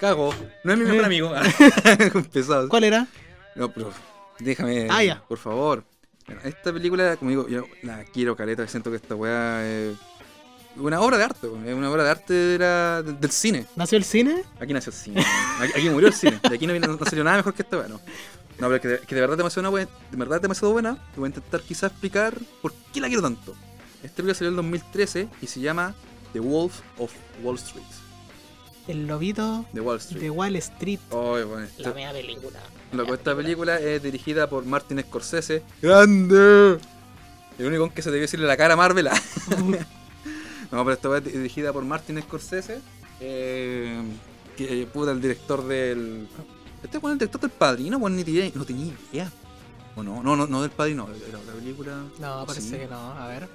Cago. 0.00 0.34
No 0.64 0.72
es 0.72 0.78
mi 0.78 0.84
Eh. 0.86 0.88
mejor 0.88 1.04
amigo. 1.04 1.30
Pesado. 2.32 2.68
¿Cuál 2.70 2.84
era? 2.84 3.06
No, 3.54 3.70
pero 3.72 3.92
déjame, 4.38 4.88
Ah, 4.90 5.02
ya. 5.04 5.22
por 5.26 5.38
favor. 5.38 5.84
Bueno, 6.26 6.40
esta 6.44 6.72
película, 6.72 7.16
como 7.16 7.30
digo, 7.30 7.48
yo 7.48 7.66
la 7.82 8.04
quiero 8.04 8.36
caleta, 8.36 8.66
siento 8.68 8.90
que 8.90 8.96
esta 8.96 9.14
weá 9.14 9.66
es 9.66 9.96
una 10.76 11.00
obra 11.00 11.18
de 11.18 11.24
arte, 11.24 11.46
weón, 11.48 11.68
es 11.68 11.74
una 11.74 11.90
obra 11.90 12.04
de 12.04 12.10
arte 12.10 12.32
de 12.32 12.58
la- 12.58 13.02
del 13.02 13.30
cine. 13.30 13.66
¿Nació 13.76 13.98
el 13.98 14.04
cine? 14.04 14.42
Aquí 14.60 14.72
nació 14.72 14.90
el 14.90 14.96
cine. 14.98 15.24
Aquí, 15.60 15.72
aquí 15.76 15.90
murió 15.90 16.08
el 16.08 16.14
cine. 16.14 16.40
De 16.48 16.54
aquí 16.54 16.66
no, 16.66 16.72
vino- 16.72 16.86
no 16.96 17.04
salió 17.04 17.24
nada 17.24 17.36
mejor 17.38 17.52
que 17.54 17.62
esta 17.62 17.76
weá, 17.78 17.88
no. 17.88 18.00
No, 18.58 18.68
pero 18.68 18.80
que 18.80 18.88
de, 18.88 18.98
que 19.00 19.14
de 19.14 19.20
verdad 19.20 19.34
es 19.34 19.38
demasiado 19.38 19.70
buena, 19.70 19.88
de 20.10 20.16
verdad 20.16 20.36
es 20.36 20.42
demasiado 20.42 20.72
buena. 20.72 20.96
Y 21.16 21.20
voy 21.20 21.26
a 21.26 21.28
intentar 21.30 21.60
quizás 21.62 21.90
explicar 21.90 22.34
por 22.62 22.72
qué 22.92 23.00
la 23.00 23.08
quiero 23.08 23.22
tanto. 23.22 23.54
Esta 24.02 24.16
película 24.16 24.34
salió 24.34 24.48
en 24.48 24.52
el 24.54 24.56
2013 24.56 25.28
y 25.42 25.46
se 25.46 25.60
llama 25.60 25.94
The 26.32 26.40
Wolf 26.40 26.80
of 26.98 27.12
Wall 27.42 27.56
Street. 27.56 27.84
El 28.88 29.06
lobito 29.06 29.64
De 29.72 29.80
Wall 29.80 29.98
Street. 29.98 30.22
de 30.22 30.30
Wall 30.30 30.56
Street. 30.56 31.00
Oh, 31.10 31.32
bueno, 31.32 31.56
La 31.56 31.64
esta- 31.64 31.94
mea 31.94 32.12
película. 32.12 32.60
Loco, 32.92 33.14
esta 33.14 33.34
película 33.34 33.78
es 33.80 34.02
dirigida 34.02 34.48
por 34.48 34.64
Martin 34.66 35.00
Scorsese. 35.00 35.62
¡Grande! 35.80 36.78
El 37.58 37.66
único 37.66 37.92
que 37.92 38.02
se 38.02 38.10
debió 38.10 38.22
decirle 38.22 38.46
la 38.46 38.56
cara 38.56 38.74
a 38.74 38.76
Marvel. 38.76 39.08
no, 40.70 40.84
pero 40.84 40.92
esta 40.92 41.16
es 41.18 41.24
dirigida 41.24 41.72
por 41.72 41.84
Martin 41.84 42.20
Scorsese. 42.22 42.80
eh, 43.20 44.02
que 44.56 44.86
puta, 44.92 45.12
el 45.12 45.20
director 45.22 45.66
del. 45.66 46.28
Este 46.82 46.98
es 46.98 47.04
el 47.04 47.12
director 47.18 47.40
del 47.40 47.50
padrino, 47.50 47.98
bueno, 47.98 48.16
ni 48.16 48.24
tenía, 48.24 48.50
no 48.54 48.64
tenía 48.64 48.92
idea. 49.12 49.32
¿O 49.96 50.02
no? 50.02 50.22
No, 50.22 50.36
no, 50.36 50.46
no 50.46 50.62
del 50.62 50.70
padrino, 50.70 51.06
de 51.06 51.32
la 51.32 51.38
otra 51.38 51.54
película. 51.54 52.02
No, 52.18 52.44
parece 52.46 52.68
Sí. 52.70 52.76
que 52.76 52.86
no. 52.88 53.12
A 53.12 53.26
ver. 53.28 53.48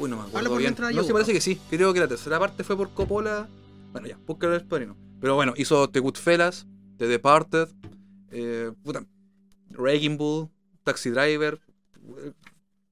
Uy, 0.00 0.08
no 0.10 0.16
me 0.16 0.22
acuerdo 0.22 0.48
por 0.50 0.58
bien. 0.58 0.74
No 0.78 0.90
yo 0.90 0.98
busco. 1.02 1.12
parece 1.12 1.32
que 1.32 1.40
sí. 1.40 1.60
Creo 1.70 1.92
que 1.92 2.00
la 2.00 2.08
tercera 2.08 2.38
parte 2.40 2.64
fue 2.64 2.76
por 2.76 2.90
Coppola. 2.94 3.46
Bueno, 3.92 4.08
ya, 4.08 4.16
búscalo 4.26 4.54
el 4.56 4.64
padrino. 4.64 4.96
Pero 5.20 5.34
bueno, 5.36 5.52
hizo 5.56 5.88
The 5.90 6.00
Goodfellas, 6.00 6.66
The 7.02 7.08
Departed, 7.08 7.68
eh, 8.30 8.70
puta, 8.84 9.04
Bull, 10.16 10.48
Taxi 10.84 11.10
Driver. 11.10 11.58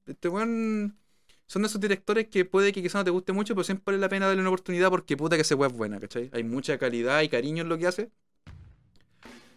Este 0.05 0.27
weón 0.27 0.97
son 1.45 1.61
de 1.61 1.69
esos 1.69 1.79
directores 1.79 2.27
que 2.27 2.43
puede 2.43 2.73
que 2.73 2.81
quizás 2.81 2.95
no 2.95 3.05
te 3.05 3.11
guste 3.11 3.31
mucho, 3.31 3.55
pero 3.55 3.63
siempre 3.63 3.83
vale 3.85 3.99
la 3.99 4.09
pena 4.09 4.25
darle 4.25 4.41
una 4.41 4.49
oportunidad 4.49 4.89
porque 4.89 5.15
puta 5.15 5.37
que 5.37 5.43
ese 5.43 5.55
weón 5.55 5.71
es 5.71 5.77
buena, 5.77 5.97
¿cachai? 5.97 6.29
Hay 6.33 6.43
mucha 6.43 6.77
calidad 6.77 7.21
y 7.21 7.29
cariño 7.29 7.61
en 7.61 7.69
lo 7.69 7.77
que 7.77 7.87
hace. 7.87 8.11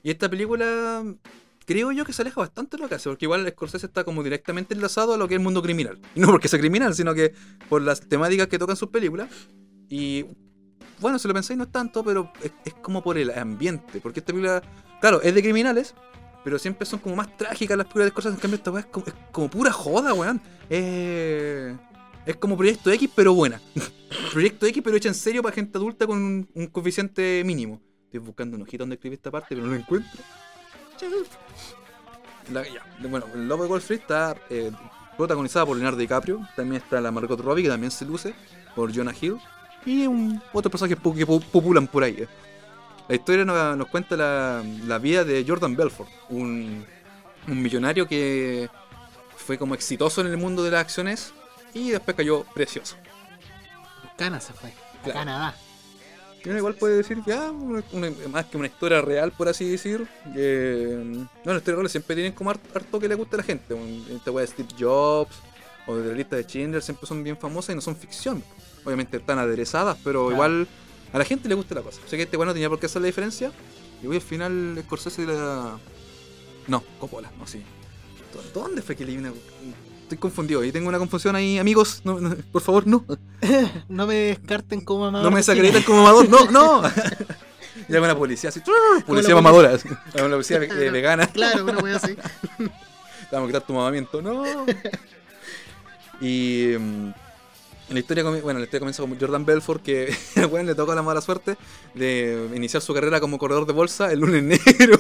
Y 0.05 0.11
esta 0.11 0.31
película 0.31 1.05
creo 1.67 1.91
yo 1.91 2.05
que 2.05 2.13
se 2.13 2.23
aleja 2.23 2.41
bastante 2.41 2.77
de 2.77 2.85
lo 2.85 2.89
que 2.89 2.95
hace, 2.95 3.09
porque 3.09 3.25
igual 3.25 3.49
Scorsese 3.51 3.87
está 3.87 4.05
como 4.05 4.23
directamente 4.23 4.73
enlazado 4.73 5.15
a 5.15 5.17
lo 5.17 5.27
que 5.27 5.35
es 5.35 5.39
el 5.41 5.45
mundo 5.45 5.63
criminal. 5.63 5.99
Y 6.15 6.21
no 6.21 6.29
porque 6.29 6.47
sea 6.47 6.61
criminal, 6.61 6.95
sino 6.95 7.13
que 7.13 7.35
por 7.69 7.83
las 7.83 8.03
temáticas 8.03 8.47
que 8.47 8.61
tocan 8.61 8.77
sus 8.77 8.91
películas. 8.91 9.29
Y 9.89 10.27
bueno, 11.05 11.19
si 11.19 11.29
lo 11.29 11.35
pensáis 11.35 11.59
no 11.59 11.65
es 11.65 11.71
tanto, 11.71 12.03
pero 12.03 12.33
es, 12.43 12.73
como 12.81 13.03
por 13.03 13.19
el 13.19 13.31
ambiente, 13.31 14.01
porque 14.01 14.21
esta 14.21 14.33
película, 14.33 14.63
claro, 15.03 15.21
es 15.21 15.35
de 15.35 15.43
criminales, 15.43 15.95
pero 16.43 16.59
siempre 16.59 16.87
son 16.87 16.99
como 16.99 17.15
más 17.15 17.37
trágicas 17.37 17.77
las 17.77 17.85
películas 17.85 18.07
de 18.07 18.11
Scorsese, 18.13 18.35
en 18.37 18.41
cambio 18.41 18.57
esta 18.57 18.71
weá 18.71 18.81
es 18.91 19.07
es 19.09 19.15
como 19.31 19.51
pura 19.51 19.71
joda, 19.71 20.15
weón. 20.15 20.41
Eh, 20.71 21.77
es 22.25 22.37
como 22.37 22.57
Proyecto 22.57 22.91
X, 22.91 23.11
pero 23.15 23.35
buena. 23.35 23.61
Proyecto 24.33 24.65
X, 24.65 24.83
pero 24.83 24.97
hecha 24.97 25.11
en 25.11 25.15
serio 25.15 25.43
para 25.43 25.55
gente 25.55 25.77
adulta 25.77 26.07
con 26.07 26.49
un, 26.55 26.67
coeficiente 26.73 27.43
mínimo. 27.45 27.83
Estoy 28.07 28.21
buscando 28.21 28.57
un 28.57 28.63
ojito 28.63 28.85
donde 28.85 28.95
escribí 28.95 29.17
esta 29.17 29.31
parte, 29.31 29.49
pero 29.51 29.61
no 29.61 29.73
lo 29.73 29.77
encuentro. 29.77 30.11
La- 32.51 32.67
ya, 32.67 32.83
bueno, 33.11 33.27
Lobo 33.35 33.65
de 33.65 33.69
Wall 33.69 33.81
Street 33.81 34.01
está 34.01 34.35
eh, 34.49 34.73
protagonizada 35.19 35.67
por 35.67 35.77
Leonardo 35.77 35.99
DiCaprio. 35.99 36.49
También 36.57 36.81
está 36.81 36.99
la 37.03 37.11
Margot 37.11 37.39
Robbie, 37.39 37.65
que 37.65 37.69
también 37.69 37.91
se 37.91 38.07
luce, 38.07 38.35
por 38.75 38.91
Jonah 38.91 39.13
Hill. 39.21 39.37
Y 39.87 40.07
un, 40.07 40.41
otros 40.53 40.71
personajes 40.71 40.97
que 40.99 41.27
po- 41.27 41.41
populan 41.41 41.87
por 41.87 42.03
ahí. 42.05 42.17
eh. 42.19 42.29
La 43.09 43.15
historia 43.17 43.45
nos, 43.45 43.77
nos 43.77 43.87
cuenta 43.89 44.17
la, 44.17 44.65
la 44.87 44.99
vida 44.99 45.25
de 45.25 45.45
Jordan 45.47 45.77
Belfort, 45.77 46.09
un, 46.31 46.85
un 47.47 47.63
millonario 47.63 48.09
que 48.09 48.69
fue 49.37 49.59
como 49.59 49.75
exitoso 49.75 50.23
en 50.23 50.29
el 50.29 50.39
mundo 50.39 50.63
de 50.63 50.71
las 50.71 50.81
acciones 50.81 51.35
y 51.75 51.91
después 51.91 52.17
cayó 52.17 52.45
precioso. 52.55 52.97
Cana 54.17 54.41
se 54.41 54.53
fue. 54.53 54.71
A 54.71 55.03
Claro. 55.03 55.19
Canadá. 55.19 55.55
Y 56.43 56.49
uno 56.49 56.59
igual 56.59 56.75
puede 56.77 56.97
decir, 56.97 57.19
ya, 57.27 57.51
una- 57.51 57.83
más 58.31 58.47
que 58.47 58.57
una 58.57 58.67
historia 58.69 59.03
real, 59.03 59.33
por 59.33 59.49
así 59.49 59.69
decir. 59.69 60.07
Que, 60.35 60.99
no, 61.03 61.29
las 61.45 61.57
historias 61.57 61.77
reales 61.77 61.93
siempre 61.93 62.15
tienen 62.17 62.33
como 62.33 62.51
hart- 62.51 62.75
harto 62.77 62.99
que 63.01 63.09
le 63.09 63.15
gusta 63.15 63.37
a 63.37 63.39
la 63.39 63.43
gente. 63.45 63.77
Esta 64.15 64.31
weá 64.31 64.47
de 64.47 64.51
Steve 64.53 64.69
Jobs 64.79 65.35
o 65.87 65.97
de 65.97 66.11
la 66.11 66.15
lista 66.17 66.37
de 66.37 66.45
Schindler 66.45 66.83
siempre 66.83 67.07
son 67.07 67.23
bien 67.23 67.37
famosas 67.37 67.73
y 67.73 67.77
no 67.77 67.81
son 67.83 67.97
ficción. 67.97 68.43
Obviamente 68.85 69.17
están 69.17 69.39
aderezadas, 69.39 69.97
pero 70.05 70.23
Claro. 70.29 70.33
igual 70.35 70.69
a 71.13 71.19
la 71.19 71.25
gente 71.25 71.49
le 71.49 71.55
gusta 71.55 71.75
la 71.75 71.83
cosa. 71.83 72.01
O 72.05 72.09
sea 72.09 72.17
que 72.17 72.25
este 72.25 72.37
weá 72.37 72.47
no 72.47 72.53
tenía 72.53 72.69
por 72.69 72.79
qué 72.79 72.87
hacer 72.87 73.01
la 73.03 73.07
diferencia. 73.07 73.53
Y 74.03 74.07
hoy 74.07 74.17
al 74.17 74.23
final 74.23 74.81
Scorsese 74.85 75.25
la... 75.27 75.79
No, 76.67 76.83
Coppola, 76.99 77.31
no, 77.39 77.47
sí. 77.47 77.63
¿Dó- 78.35 78.61
¿Dónde 78.63 78.83
fue 78.83 78.95
que 78.97 79.05
leí 79.05 79.17
una...? 79.17 79.33
Estoy 80.03 80.19
confundido, 80.19 80.63
y 80.63 80.71
tengo 80.71 80.89
una 80.91 80.99
confusión 80.99 81.35
ahí, 81.35 81.57
amigos. 81.59 82.03
No, 82.05 82.21
no, 82.21 82.37
por 82.53 82.61
favor, 82.61 82.87
no. 82.87 83.05
No 83.89 84.07
me 84.07 84.15
descarten 84.15 84.83
como 84.83 85.05
mamador. 85.07 85.25
No 85.25 85.31
me 85.31 85.39
de 85.39 85.43
cine. 85.45 85.55
desacreditan 85.63 85.83
como 85.85 86.03
mamador, 86.03 86.29
no, 86.29 86.51
no. 86.51 86.83
Y 87.89 87.93
alguna 87.93 88.13
una 88.13 88.19
policía 88.19 88.51
así, 88.51 88.61
policía 89.05 89.31
la 89.31 89.41
mamadora, 89.43 89.71
así. 89.75 89.89
Alguna 90.15 90.35
policía 90.37 90.59
eh, 90.59 90.91
vegana, 90.91 91.27
Claro, 91.27 91.65
una 91.65 91.79
wea 91.79 91.97
así. 91.97 92.15
vamos 93.33 93.45
a 93.45 93.53
quitar 93.53 93.67
tu 93.67 93.73
mamamiento, 93.73 94.23
no. 94.23 94.45
Y 96.21 96.75
mm, 96.79 97.11
la 97.89 97.99
historia, 97.99 98.23
bueno, 98.25 98.59
la 98.59 98.65
historia 98.65 98.81
comienza 98.81 99.03
con 99.03 99.19
Jordan 99.19 99.45
Belfort, 99.45 99.83
que 99.83 100.15
weón 100.51 100.67
le 100.67 100.75
toca 100.75 100.95
la 100.95 101.03
mala 101.03 101.21
suerte 101.21 101.57
de 101.95 102.51
iniciar 102.55 102.83
su 102.83 102.95
carrera 102.95 103.21
como 103.21 103.39
corredor 103.39 103.67
de 103.67 103.73
bolsa 103.73 104.11
el 104.11 104.21
lunes 104.21 104.43
negro. 104.43 104.99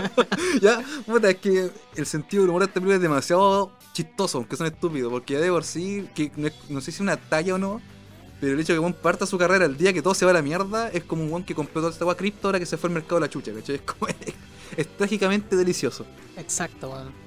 ya, 0.62 0.82
puta, 1.04 1.30
es 1.30 1.36
que 1.36 1.70
el 1.94 2.06
sentido 2.06 2.42
del 2.42 2.50
humor 2.50 2.62
de 2.62 2.66
esta 2.66 2.74
película 2.74 2.96
es 2.96 3.02
demasiado 3.02 3.70
chistoso, 3.92 4.38
aunque 4.38 4.56
son 4.56 4.66
estúpidos, 4.66 5.10
porque 5.12 5.34
ya 5.34 5.40
de 5.40 5.50
por 5.50 5.64
sí, 5.64 6.08
que 6.14 6.30
no 6.68 6.80
sé 6.80 6.90
si 6.90 6.96
es 6.96 7.00
una 7.00 7.16
talla 7.16 7.54
o 7.54 7.58
no, 7.58 7.80
pero 8.40 8.52
el 8.52 8.60
hecho 8.60 8.72
de 8.72 8.76
que 8.76 8.80
Juan 8.80 8.92
parta 8.92 9.26
su 9.26 9.38
carrera 9.38 9.64
el 9.64 9.76
día 9.76 9.92
que 9.92 10.02
todo 10.02 10.14
se 10.14 10.24
va 10.24 10.30
a 10.30 10.34
la 10.34 10.42
mierda 10.42 10.88
es 10.90 11.04
como 11.04 11.22
un 11.22 11.30
Juan 11.30 11.44
que 11.44 11.54
compró 11.54 11.80
toda 11.80 11.92
esta 11.92 12.04
agua 12.04 12.16
cripto 12.16 12.48
ahora 12.48 12.58
que 12.58 12.66
se 12.66 12.76
fue 12.76 12.88
al 12.88 12.94
mercado 12.94 13.16
de 13.16 13.20
la 13.22 13.30
chucha, 13.30 13.52
¿cachai? 13.52 13.76
Es, 13.76 13.82
como, 13.82 14.08
es, 14.76 14.96
trágicamente 14.96 15.56
delicioso. 15.56 16.04
Exacto, 16.36 16.90
weón. 16.90 17.25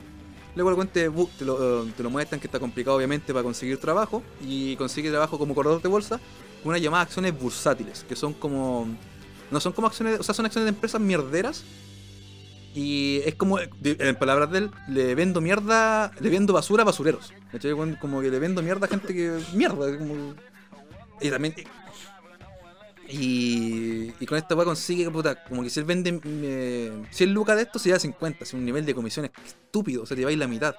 Luego 0.56 0.72
weón 0.76 0.88
te, 0.88 1.10
te 1.38 1.46
lo, 1.46 1.86
te 1.86 2.04
lo 2.04 2.10
muestran 2.10 2.40
que 2.42 2.48
está 2.48 2.60
complicado 2.60 2.98
obviamente 2.98 3.34
para 3.34 3.44
conseguir 3.44 3.78
trabajo 3.80 4.24
y 4.46 4.76
consigue 4.76 5.10
trabajo 5.10 5.38
como 5.38 5.56
corredor 5.56 5.82
de 5.82 5.88
bolsa 5.88 6.20
con 6.64 6.70
una 6.72 6.78
llamada 6.78 7.04
acciones 7.04 7.40
bursátiles, 7.40 8.04
que 8.08 8.16
son 8.16 8.34
como... 8.34 8.88
No 9.52 9.60
son 9.60 9.74
como 9.74 9.88
acciones, 9.88 10.20
o 10.20 10.24
sea, 10.24 10.34
son 10.36 10.46
acciones 10.46 10.66
de 10.66 10.70
empresas 10.70 11.00
mierderas. 11.02 11.64
Y 12.76 13.22
es 13.26 13.34
como, 13.36 13.58
de- 13.58 13.98
en 14.00 14.16
palabras 14.16 14.52
de 14.52 14.60
él, 14.60 14.72
le 14.88 15.16
vendo 15.16 15.42
mierda, 15.42 16.12
le 16.20 16.30
vendo 16.30 16.54
basura 16.54 16.84
a 16.84 16.86
basureros. 16.86 17.34
Como 18.00 18.22
que 18.22 18.30
le 18.30 18.38
vendo 18.40 18.62
mierda 18.62 18.86
a 18.86 18.90
gente 18.90 19.14
que... 19.14 19.40
Mierda, 19.54 19.98
como... 19.98 20.36
Y 21.22 21.30
también... 21.30 21.56
Y, 23.12 24.14
y 24.20 24.26
con 24.28 24.38
esta 24.38 24.56
weá 24.56 24.66
consigue, 24.66 25.10
puta, 25.10 25.44
como 25.46 25.64
que 25.64 25.70
si 25.70 25.80
él 25.80 25.86
vende 25.86 26.20
eh, 26.24 26.92
100 27.10 27.34
lucas 27.34 27.56
de 27.58 27.64
esto, 27.64 27.80
se 27.80 27.90
lleva 27.90 28.00
50, 28.00 28.44
es 28.44 28.54
un 28.54 28.64
nivel 28.64 28.86
de 28.86 28.94
comisiones 28.94 29.32
estúpido, 29.46 30.04
o 30.04 30.06
sea, 30.06 30.16
te 30.16 30.24
vais 30.26 30.38
la 30.38 30.48
mitad. 30.48 30.76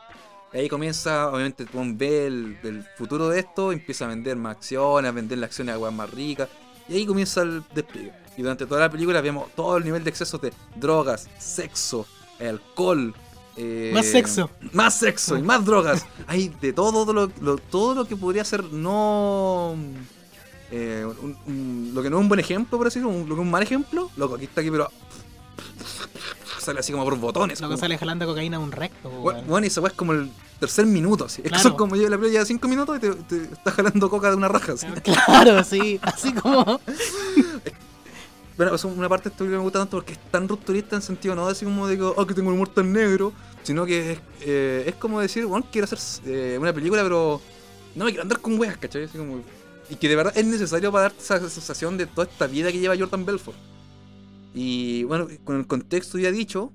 Y 0.53 0.59
ahí 0.59 0.69
comienza, 0.69 1.29
obviamente, 1.29 1.65
Juan 1.73 1.97
ve 1.99 2.27
el, 2.27 2.59
el 2.63 2.85
futuro 2.97 3.29
de 3.29 3.41
esto, 3.41 3.73
empieza 3.73 4.05
a 4.05 4.09
vender 4.09 4.37
más 4.37 4.57
acciones, 4.57 5.09
a 5.09 5.13
vender 5.13 5.39
las 5.39 5.49
acciones 5.51 5.75
a 5.75 5.79
weas 5.79 5.95
más 5.95 6.11
ricas, 6.11 6.49
y 6.89 6.95
ahí 6.95 7.07
comienza 7.07 7.43
el 7.43 7.63
despliegue. 7.75 8.13
Y 8.37 8.43
durante 8.43 8.65
toda 8.67 8.81
la 8.81 8.91
película 8.91 9.21
vemos 9.21 9.49
todo 9.55 9.77
el 9.77 9.85
nivel 9.85 10.03
de 10.05 10.11
excesos 10.11 10.41
de 10.41 10.53
drogas, 10.77 11.29
sexo, 11.39 12.07
alcohol. 12.41 13.13
eh, 13.57 13.91
Más 13.93 14.07
sexo. 14.07 14.51
Más 14.73 14.95
sexo 14.99 15.37
y 15.37 15.43
más 15.43 15.65
drogas. 15.65 16.07
Hay 16.27 16.49
de 16.61 16.73
todo 16.73 17.13
lo, 17.13 17.31
lo- 17.41 17.59
todo 17.59 17.95
lo 17.95 18.05
que 18.07 18.17
podría 18.17 18.45
ser 18.45 18.65
no. 18.73 19.77
Eh, 20.71 21.05
un- 21.23 21.37
un- 21.47 21.91
lo 21.95 22.03
que 22.03 22.11
no 22.11 22.17
es 22.19 22.23
un 22.23 22.29
buen 22.29 22.41
ejemplo, 22.41 22.79
por 22.79 22.87
decirlo, 22.87 23.09
un- 23.09 23.21
lo 23.29 23.35
que 23.35 23.41
es 23.41 23.47
un 23.47 23.51
mal 23.51 23.63
ejemplo, 23.63 24.11
loco, 24.17 24.35
aquí 24.37 24.45
está 24.45 24.61
aquí, 24.61 24.71
pero. 24.71 24.89
Sale 26.61 26.81
así 26.81 26.93
como 26.93 27.05
por 27.05 27.17
botones. 27.17 27.61
Lo 27.61 27.69
que 27.69 27.73
como- 27.75 27.81
sale 27.81 27.97
jalando 27.99 28.27
cocaína 28.27 28.59
a 28.59 28.61
un 28.61 28.71
recto, 28.71 29.11
Bu- 29.11 29.23
weón. 29.23 29.47
Bueno, 29.47 29.67
y 29.67 29.71
weá 29.81 29.89
es 29.89 29.95
como 29.95 30.13
el 30.13 30.31
tercer 30.59 30.85
minuto, 30.87 31.25
así. 31.25 31.41
Es 31.41 31.45
que 31.45 31.49
Claro. 31.51 31.63
son 31.63 31.77
como 31.77 31.97
yo 31.97 32.09
la 32.09 32.17
lleva 32.19 32.45
cinco 32.45 32.69
minutos 32.69 32.99
y 32.99 33.01
te, 33.01 33.11
te 33.15 33.43
está 33.45 33.71
jalando 33.73 34.11
coca 34.11 34.29
de 34.31 34.37
una 34.37 34.49
raja, 34.49 34.73
así. 34.75 34.87
Claro, 35.03 35.65
sí, 35.65 35.99
así 36.03 36.33
como. 36.35 36.79
Bueno, 38.57 38.75
es 38.75 38.85
una 38.85 39.09
parte 39.09 39.25
de 39.25 39.29
esta 39.31 39.39
película 39.39 39.59
me 39.59 39.63
gusta 39.65 39.79
tanto 39.79 39.97
porque 39.97 40.13
es 40.13 40.19
tan 40.31 40.47
rupturista 40.47 40.95
en 40.97 41.01
sentido 41.03 41.35
no 41.35 41.47
así 41.49 41.65
como 41.65 41.89
digo, 41.89 42.13
oh, 42.15 42.27
que 42.27 42.35
tengo 42.35 42.49
un 42.51 42.57
humor 42.57 42.69
tan 42.69 42.93
negro, 42.93 43.33
sino 43.63 43.87
que 43.87 44.13
es, 44.13 44.19
eh, 44.43 44.85
es 44.87 44.95
como 44.97 45.19
decir, 45.19 45.47
bueno, 45.47 45.65
quiero 45.73 45.87
hacer 45.87 45.99
eh, 46.27 46.59
una 46.61 46.71
película, 46.75 47.03
pero 47.03 47.41
no 47.95 48.05
me 48.05 48.11
quiero 48.11 48.23
andar 48.23 48.39
con 48.41 48.59
weas, 48.61 48.77
¿cachai? 48.77 49.05
Así 49.05 49.17
como, 49.17 49.41
y 49.91 49.97
que 49.97 50.09
de 50.09 50.17
verdad 50.17 50.33
es 50.37 50.47
necesario 50.47 50.93
para 50.93 51.03
darte 51.03 51.19
esa 51.21 51.39
sensación 51.49 51.97
de 51.97 52.07
toda 52.07 52.29
esta 52.31 52.47
vida 52.47 52.71
que 52.71 52.79
lleva 52.79 52.97
Jordan 52.97 53.27
Belfort. 53.27 53.59
Y 54.55 55.05
bueno, 55.05 55.29
con 55.45 55.57
el 55.57 55.67
contexto 55.67 56.19
ya 56.19 56.31
dicho, 56.31 56.73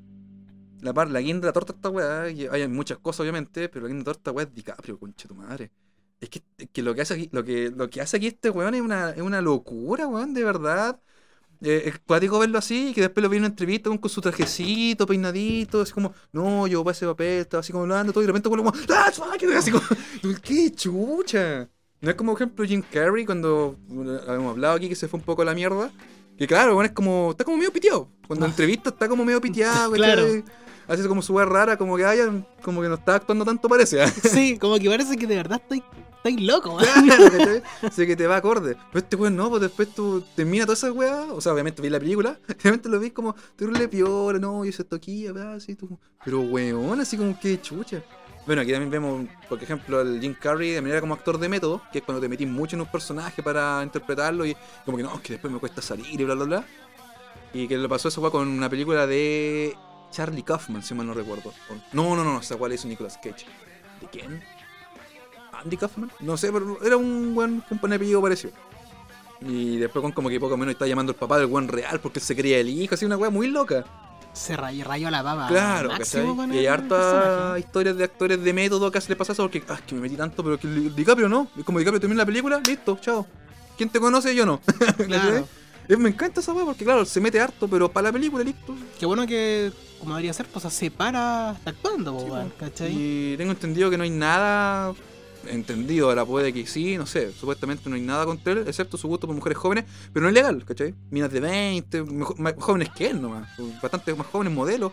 la, 0.82 0.94
par, 0.94 1.10
la 1.10 1.22
guinda 1.22 1.42
de 1.42 1.48
la 1.48 1.54
torta 1.54 1.74
esta 1.74 1.90
weá, 1.90 2.24
hay 2.24 2.68
muchas 2.68 2.98
cosas 3.00 3.22
obviamente, 3.22 3.70
pero 3.70 3.84
la 3.84 3.90
guinda 3.90 4.04
de 4.04 4.10
la 4.10 4.14
torta 4.14 4.32
weá 4.32 4.46
es 4.46 4.54
DiCaprio, 4.54 5.00
concha 5.00 5.28
tu 5.28 5.36
madre. 5.36 5.72
Es 6.20 6.30
que, 6.30 6.42
que 6.72 6.82
lo 6.82 6.96
que 6.96 7.02
hace 7.02 7.14
aquí, 7.14 7.30
lo 7.32 7.44
que, 7.44 7.72
lo 7.76 7.90
que 7.90 8.02
hace 8.02 8.18
aquí 8.18 8.28
este 8.28 8.50
weón 8.50 8.74
es 8.76 8.82
una, 8.82 9.12
es 9.12 9.22
una 9.22 9.42
locura, 9.42 10.08
weón, 10.08 10.34
de 10.34 10.44
verdad. 10.44 11.00
Eh, 11.62 11.84
es 11.86 12.00
cuático 12.00 12.40
verlo 12.40 12.58
así, 12.58 12.94
que 12.94 13.02
después 13.02 13.24
lo 13.24 13.30
vi 13.30 13.38
en 13.38 13.44
una 13.44 13.48
entrevista 13.48 13.90
con, 13.90 14.10
su 14.10 14.22
trajecito, 14.22 15.06
peinadito, 15.06 15.82
así 15.82 15.94
como, 15.94 16.14
no, 16.34 16.68
yo 16.68 16.84
para 16.84 16.94
ese 16.94 17.06
papel, 17.06 17.40
estaba 17.40 17.62
así 17.62 17.72
como 17.72 17.84
hablando 17.84 18.12
todo, 18.12 18.24
y 18.24 18.28
de 18.28 18.34
repente 18.34 18.50
vuelvo 18.50 18.72
como, 18.72 18.84
¡ah, 18.90 19.12
como, 19.16 20.36
¡qué 20.44 20.72
chucha! 20.72 21.70
No 22.06 22.12
es 22.12 22.18
como, 22.18 22.34
por 22.34 22.42
ejemplo, 22.44 22.66
Jim 22.66 22.84
Carrey, 22.94 23.26
cuando 23.26 23.78
habíamos 24.28 24.52
hablado 24.52 24.76
aquí 24.76 24.88
que 24.88 24.94
se 24.96 25.08
fue 25.08 25.20
un 25.20 25.26
poco 25.26 25.42
a 25.42 25.46
la 25.46 25.56
mierda, 25.56 25.92
que 26.38 26.46
claro, 26.46 26.76
bueno, 26.76 26.86
es 26.86 26.94
como, 26.94 27.32
está 27.32 27.44
como 27.44 27.58
medio 27.58 27.74
piteado. 27.74 28.08
Cuando 28.28 28.46
Ah. 28.46 28.50
entrevista 28.50 28.92
está 28.92 29.10
como 29.10 29.26
medio 29.26 29.42
piteado, 29.42 29.92
Claro. 29.94 30.24
Hace 30.88 31.08
como 31.08 31.24
su 31.24 31.36
rara, 31.40 31.78
como 31.78 31.98
que 31.98 32.06
haya, 32.06 32.32
como 32.62 32.80
que 32.84 32.90
no 32.90 32.94
está 32.94 33.16
actuando 33.16 33.44
tanto, 33.44 33.68
parece. 33.68 34.04
¿ah? 34.04 34.08
Sí, 34.24 34.60
como 34.60 34.78
que 34.78 34.88
parece 34.88 35.18
que 35.18 35.26
de 35.26 35.36
verdad 35.36 35.60
estoy, 35.60 35.82
estoy 36.18 36.46
loco, 36.46 36.76
weón. 36.76 37.06
Claro, 37.08 37.24
¿cachai? 37.40 37.64
Sé 37.92 38.06
que 38.06 38.16
te 38.16 38.28
va 38.28 38.36
acorde. 38.36 38.78
Pero 38.92 39.00
este 39.04 39.16
weón 39.16 39.36
no, 39.36 39.50
pues 39.50 39.64
después 39.64 39.90
tú 39.90 40.24
terminas 40.36 40.68
toda 40.68 40.76
esa 40.76 40.92
weá. 40.92 41.24
O 41.34 41.42
sea, 41.42 41.54
obviamente 41.54 41.82
vi 41.82 41.90
la 41.90 42.00
película. 42.00 42.38
Obviamente 42.62 42.88
lo 42.88 43.00
vi 43.00 43.10
como, 43.10 43.36
tú 43.56 43.68
le 43.72 43.88
piola, 43.88 44.38
no, 44.38 44.64
yo 44.64 44.72
se 44.72 44.84
toquilla, 44.84 45.56
así 45.56 45.74
tú. 45.74 45.98
Pero 46.24 46.42
weón, 46.42 47.00
así 47.00 47.18
como 47.18 47.40
que 47.40 47.60
chucha. 47.60 48.04
Bueno, 48.46 48.62
aquí 48.62 48.72
también 48.72 48.92
vemos, 48.92 49.28
por 49.50 49.62
ejemplo, 49.62 50.00
al 50.00 50.22
Jim 50.22 50.36
Carrey 50.40 50.72
de 50.72 50.82
manera 50.82 51.02
como 51.02 51.16
actor 51.16 51.40
de 51.40 51.50
método, 51.50 51.82
que 51.92 52.00
es 52.00 52.04
cuando 52.04 52.22
te 52.22 52.30
metís 52.30 52.48
mucho 52.48 52.76
en 52.76 52.82
un 52.82 52.88
personaje 52.88 53.42
para 53.42 53.82
interpretarlo 53.82 54.46
y 54.46 54.56
como 54.86 54.98
que 54.98 55.04
no, 55.04 55.20
que 55.22 55.34
después 55.34 55.52
me 55.52 55.60
cuesta 55.60 55.82
salir 55.82 56.20
y 56.20 56.24
bla, 56.24 56.36
bla, 56.36 56.46
bla. 56.46 56.66
Y 57.54 57.68
que 57.68 57.78
le 57.78 57.90
pasó 57.90 58.10
eso 58.10 58.22
fue 58.22 58.32
con 58.32 58.48
una 58.48 58.70
película 58.70 59.08
de 59.08 59.76
Charlie 60.12 60.44
Kaufman, 60.44 60.84
si 60.84 60.94
mal 60.94 61.08
no 61.08 61.14
recuerdo. 61.14 61.54
No, 61.94 62.16
no, 62.16 62.24
no, 62.24 62.40
esa 62.40 62.56
cual 62.56 62.74
hizo 62.74 62.88
Nicolas 62.88 63.18
Cage. 63.18 63.46
¿De 64.00 64.08
quién? 64.12 64.44
Andy 65.52 65.78
Kaufman. 65.78 66.12
No 66.20 66.38
sé, 66.38 66.52
pero 66.52 66.84
era 66.84 66.98
un 66.98 67.34
buen 67.34 67.62
compañero 67.62 67.96
apellido 67.96 68.22
parecido. 68.22 68.54
Y 69.42 69.78
después 69.78 70.02
con 70.02 70.12
como 70.12 70.30
que 70.30 70.40
poco 70.40 70.56
menos 70.58 70.74
está 70.74 70.88
llamando 70.88 71.12
el 71.12 71.18
papá 71.18 71.38
del 71.38 71.48
buen 71.48 71.68
real 71.68 72.00
porque 72.00 72.20
él 72.20 72.26
se 72.26 72.36
creía 72.36 72.60
el 72.60 72.70
hijo, 72.70 72.96
así 72.96 73.06
una 73.06 73.18
weá 73.18 73.30
muy 73.30 73.48
loca. 73.48 73.86
Se 74.36 74.56
rayó, 74.58 74.84
rayó 74.84 75.10
la 75.10 75.22
baba. 75.22 75.48
claro, 75.48 75.90
máximo 75.90 76.36
con 76.36 76.54
Y 76.54 76.58
hay 76.60 76.68
hartas 76.68 77.58
historias 77.60 77.98
de 77.98 78.04
actores 78.04 78.44
de 78.44 78.54
método 78.54 78.92
que 78.92 79.00
se 79.02 79.10
le 79.10 79.16
pasa 79.16 79.32
eso 79.34 79.44
porque, 79.44 79.64
ah, 79.70 79.76
es 79.76 79.82
que 79.82 79.96
me 79.96 80.02
metí 80.02 80.16
tanto, 80.16 80.44
pero 80.44 80.60
que 80.60 80.68
DiCaprio 80.68 81.30
no. 81.30 81.48
Es 81.58 81.64
como 81.64 81.80
DiCaprio 81.80 82.00
termina 82.02 82.22
la 82.22 82.26
película, 82.26 82.60
listo, 82.66 82.98
chao. 83.02 83.26
¿Quién 83.78 83.90
te 83.90 84.00
conoce? 84.00 84.36
Yo 84.36 84.46
no. 84.46 84.62
Claro. 85.08 85.48
Me 85.88 86.10
encanta 86.10 86.40
esa 86.40 86.52
weá 86.52 86.66
porque, 86.66 86.84
claro, 86.84 87.06
se 87.06 87.22
mete 87.22 87.40
harto, 87.40 87.68
pero 87.68 87.90
para 87.92 88.08
la 88.08 88.12
película, 88.12 88.44
listo. 88.44 88.76
Qué 89.00 89.06
bueno 89.06 89.28
que, 89.28 89.72
como 90.00 90.14
debería 90.16 90.34
ser, 90.34 90.48
pues 90.48 90.66
se 90.74 90.90
para 90.90 91.52
hasta 91.52 91.70
actuando, 91.70 92.20
Sí. 92.20 92.52
¿cachai? 92.60 92.92
Y 92.92 93.38
tengo 93.38 93.52
entendido 93.52 93.90
que 93.92 93.98
no 93.98 94.04
hay 94.04 94.10
nada. 94.10 94.94
Entendido, 95.50 96.10
ahora 96.10 96.26
puede 96.26 96.52
que 96.54 96.66
sí, 96.68 96.98
no 96.98 97.06
sé. 97.06 97.32
Supuestamente 97.34 97.90
no 97.90 97.96
hay 97.96 98.02
nada 98.02 98.26
contra 98.26 98.54
él, 98.54 98.64
excepto 98.68 98.98
su 98.98 99.08
gusto 99.08 99.28
por 99.28 99.36
mujeres 99.36 99.58
jóvenes, 99.58 99.86
pero 100.14 100.24
no 100.24 100.30
es 100.30 100.34
legal, 100.34 100.64
¿cachai? 100.66 100.94
Minas 101.12 101.32
de 101.32 101.40
20, 101.40 102.04
mejor- 102.04 102.40
más 102.40 102.54
jóvenes 102.60 102.90
que 102.96 103.08
él 103.10 103.22
nomás. 103.22 103.50
Bastante 103.82 104.14
más 104.16 104.28
jóvenes 104.28 104.54
modelos. 104.54 104.92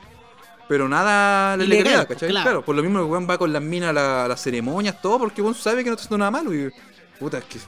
Pero 0.69 0.89
nada 0.89 1.55
Ilegal, 1.57 1.69
legalidad, 1.69 2.09
¿cachai? 2.09 2.31
claro. 2.31 2.45
Claro. 2.45 2.65
por 2.65 2.75
lo 2.77 2.83
mismo 2.83 3.01
el 3.01 3.05
weón 3.07 3.27
va 3.29 3.37
con 3.37 3.53
las 3.53 3.63
minas 3.63 3.91
a 3.91 3.93
la- 3.93 4.25
a 4.25 4.29
las 4.29 4.41
ceremonias, 4.43 5.01
todo, 5.03 5.19
porque 5.19 5.43
weón 5.43 5.55
sabe 5.55 5.83
que 5.85 5.91
no 5.91 5.95
está 5.97 6.05
haciendo 6.05 6.19
nada 6.19 6.31
malo. 6.31 6.55
Y 6.55 6.71
puta, 7.19 7.39
es 7.39 7.45
que. 7.45 7.59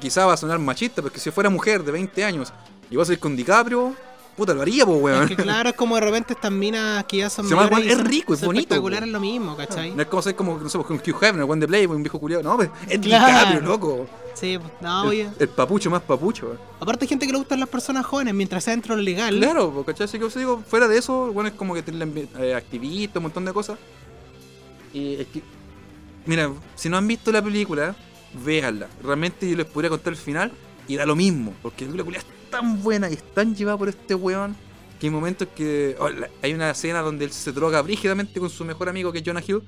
Quizá 0.00 0.26
va 0.26 0.32
a 0.32 0.36
sonar 0.36 0.58
machista, 0.58 1.02
porque 1.02 1.20
si 1.20 1.30
fuera 1.30 1.50
mujer 1.50 1.82
de 1.84 1.92
20 1.92 2.24
años 2.24 2.52
y 2.90 2.96
vas 2.96 3.08
a 3.10 3.12
ir 3.12 3.18
con 3.18 3.36
DiCaprio, 3.36 3.94
puta, 4.40 4.54
lo 4.54 4.62
haría, 4.62 4.86
pues, 4.86 5.02
weón. 5.02 5.22
Es 5.24 5.28
que 5.28 5.36
claro, 5.36 5.68
es 5.68 5.76
como 5.76 5.96
de 5.96 6.00
repente 6.00 6.32
estas 6.32 6.50
minas 6.50 7.04
que 7.04 7.18
ya 7.18 7.28
son 7.28 7.46
Se 7.46 7.54
llama 7.54 7.78
es 7.78 8.02
rico, 8.02 8.32
es 8.32 8.40
bonito, 8.40 8.62
espectacular 8.62 9.02
es 9.02 9.10
lo 9.10 9.20
mismo, 9.20 9.54
¿cachai? 9.54 9.90
No 9.90 10.00
es 10.00 10.08
como 10.08 10.22
ser 10.22 10.34
como, 10.34 10.58
no 10.58 10.68
sé, 10.68 10.78
con 10.78 10.96
Hugh 10.96 11.22
Hefner, 11.22 11.44
buen 11.44 11.60
de 11.60 11.68
Playboy, 11.68 11.94
un 11.94 12.02
viejo 12.02 12.18
culiado. 12.18 12.42
No, 12.42 12.56
pues, 12.56 12.70
es. 12.88 12.98
DiCaprio, 12.98 13.60
loco. 13.60 14.06
Sí, 14.32 14.58
pues, 14.58 14.72
no, 14.80 15.02
oye. 15.02 15.28
el 15.38 15.48
papucho 15.48 15.90
más 15.90 16.00
papucho. 16.00 16.46
weón. 16.46 16.58
Aparte 16.80 17.04
hay 17.04 17.08
gente 17.08 17.26
que 17.26 17.32
le 17.32 17.38
gustan 17.38 17.60
las 17.60 17.68
personas 17.68 18.06
jóvenes 18.06 18.32
mientras 18.32 18.64
sea 18.64 18.72
dentro 18.72 18.96
legal. 18.96 19.36
Claro, 19.36 19.70
pues, 19.70 19.86
¿cachai? 19.86 20.06
Así 20.06 20.18
que 20.18 20.24
os 20.24 20.34
digo, 20.34 20.62
fuera 20.66 20.88
de 20.88 20.96
eso, 20.96 21.32
bueno, 21.34 21.50
es 21.50 21.54
como 21.54 21.74
que 21.74 21.82
tienen 21.82 22.28
eh, 22.38 22.54
activistas, 22.54 23.16
un 23.16 23.24
montón 23.24 23.44
de 23.44 23.52
cosas. 23.52 23.78
Y 24.94 25.16
es 25.16 25.26
que, 25.26 25.42
mira, 26.24 26.50
si 26.76 26.88
no 26.88 26.96
han 26.96 27.06
visto 27.06 27.30
la 27.30 27.42
película, 27.42 27.94
véanla. 28.42 28.88
Realmente 29.02 29.50
yo 29.50 29.54
les 29.54 29.66
podría 29.66 29.90
contar 29.90 30.14
el 30.14 30.18
final 30.18 30.50
y 30.88 30.96
da 30.96 31.04
lo 31.04 31.14
mismo, 31.14 31.52
porque 31.60 31.84
la 31.84 31.90
película 31.90 32.18
es 32.18 32.39
tan 32.50 32.82
buena 32.82 33.08
y 33.08 33.14
es 33.14 33.22
tan 33.34 33.54
llevada 33.54 33.78
por 33.78 33.88
este 33.88 34.14
weón 34.14 34.56
que 35.00 35.06
hay 35.06 35.10
momentos 35.10 35.48
que. 35.56 35.96
oh, 35.98 36.08
hay 36.42 36.52
una 36.52 36.70
escena 36.70 37.00
donde 37.00 37.24
él 37.24 37.32
se 37.32 37.52
droga 37.52 37.80
brígidamente 37.80 38.38
con 38.38 38.50
su 38.50 38.64
mejor 38.64 38.88
amigo 38.88 39.10
que 39.10 39.18
es 39.18 39.24
Jonah 39.24 39.42
Hill. 39.46 39.62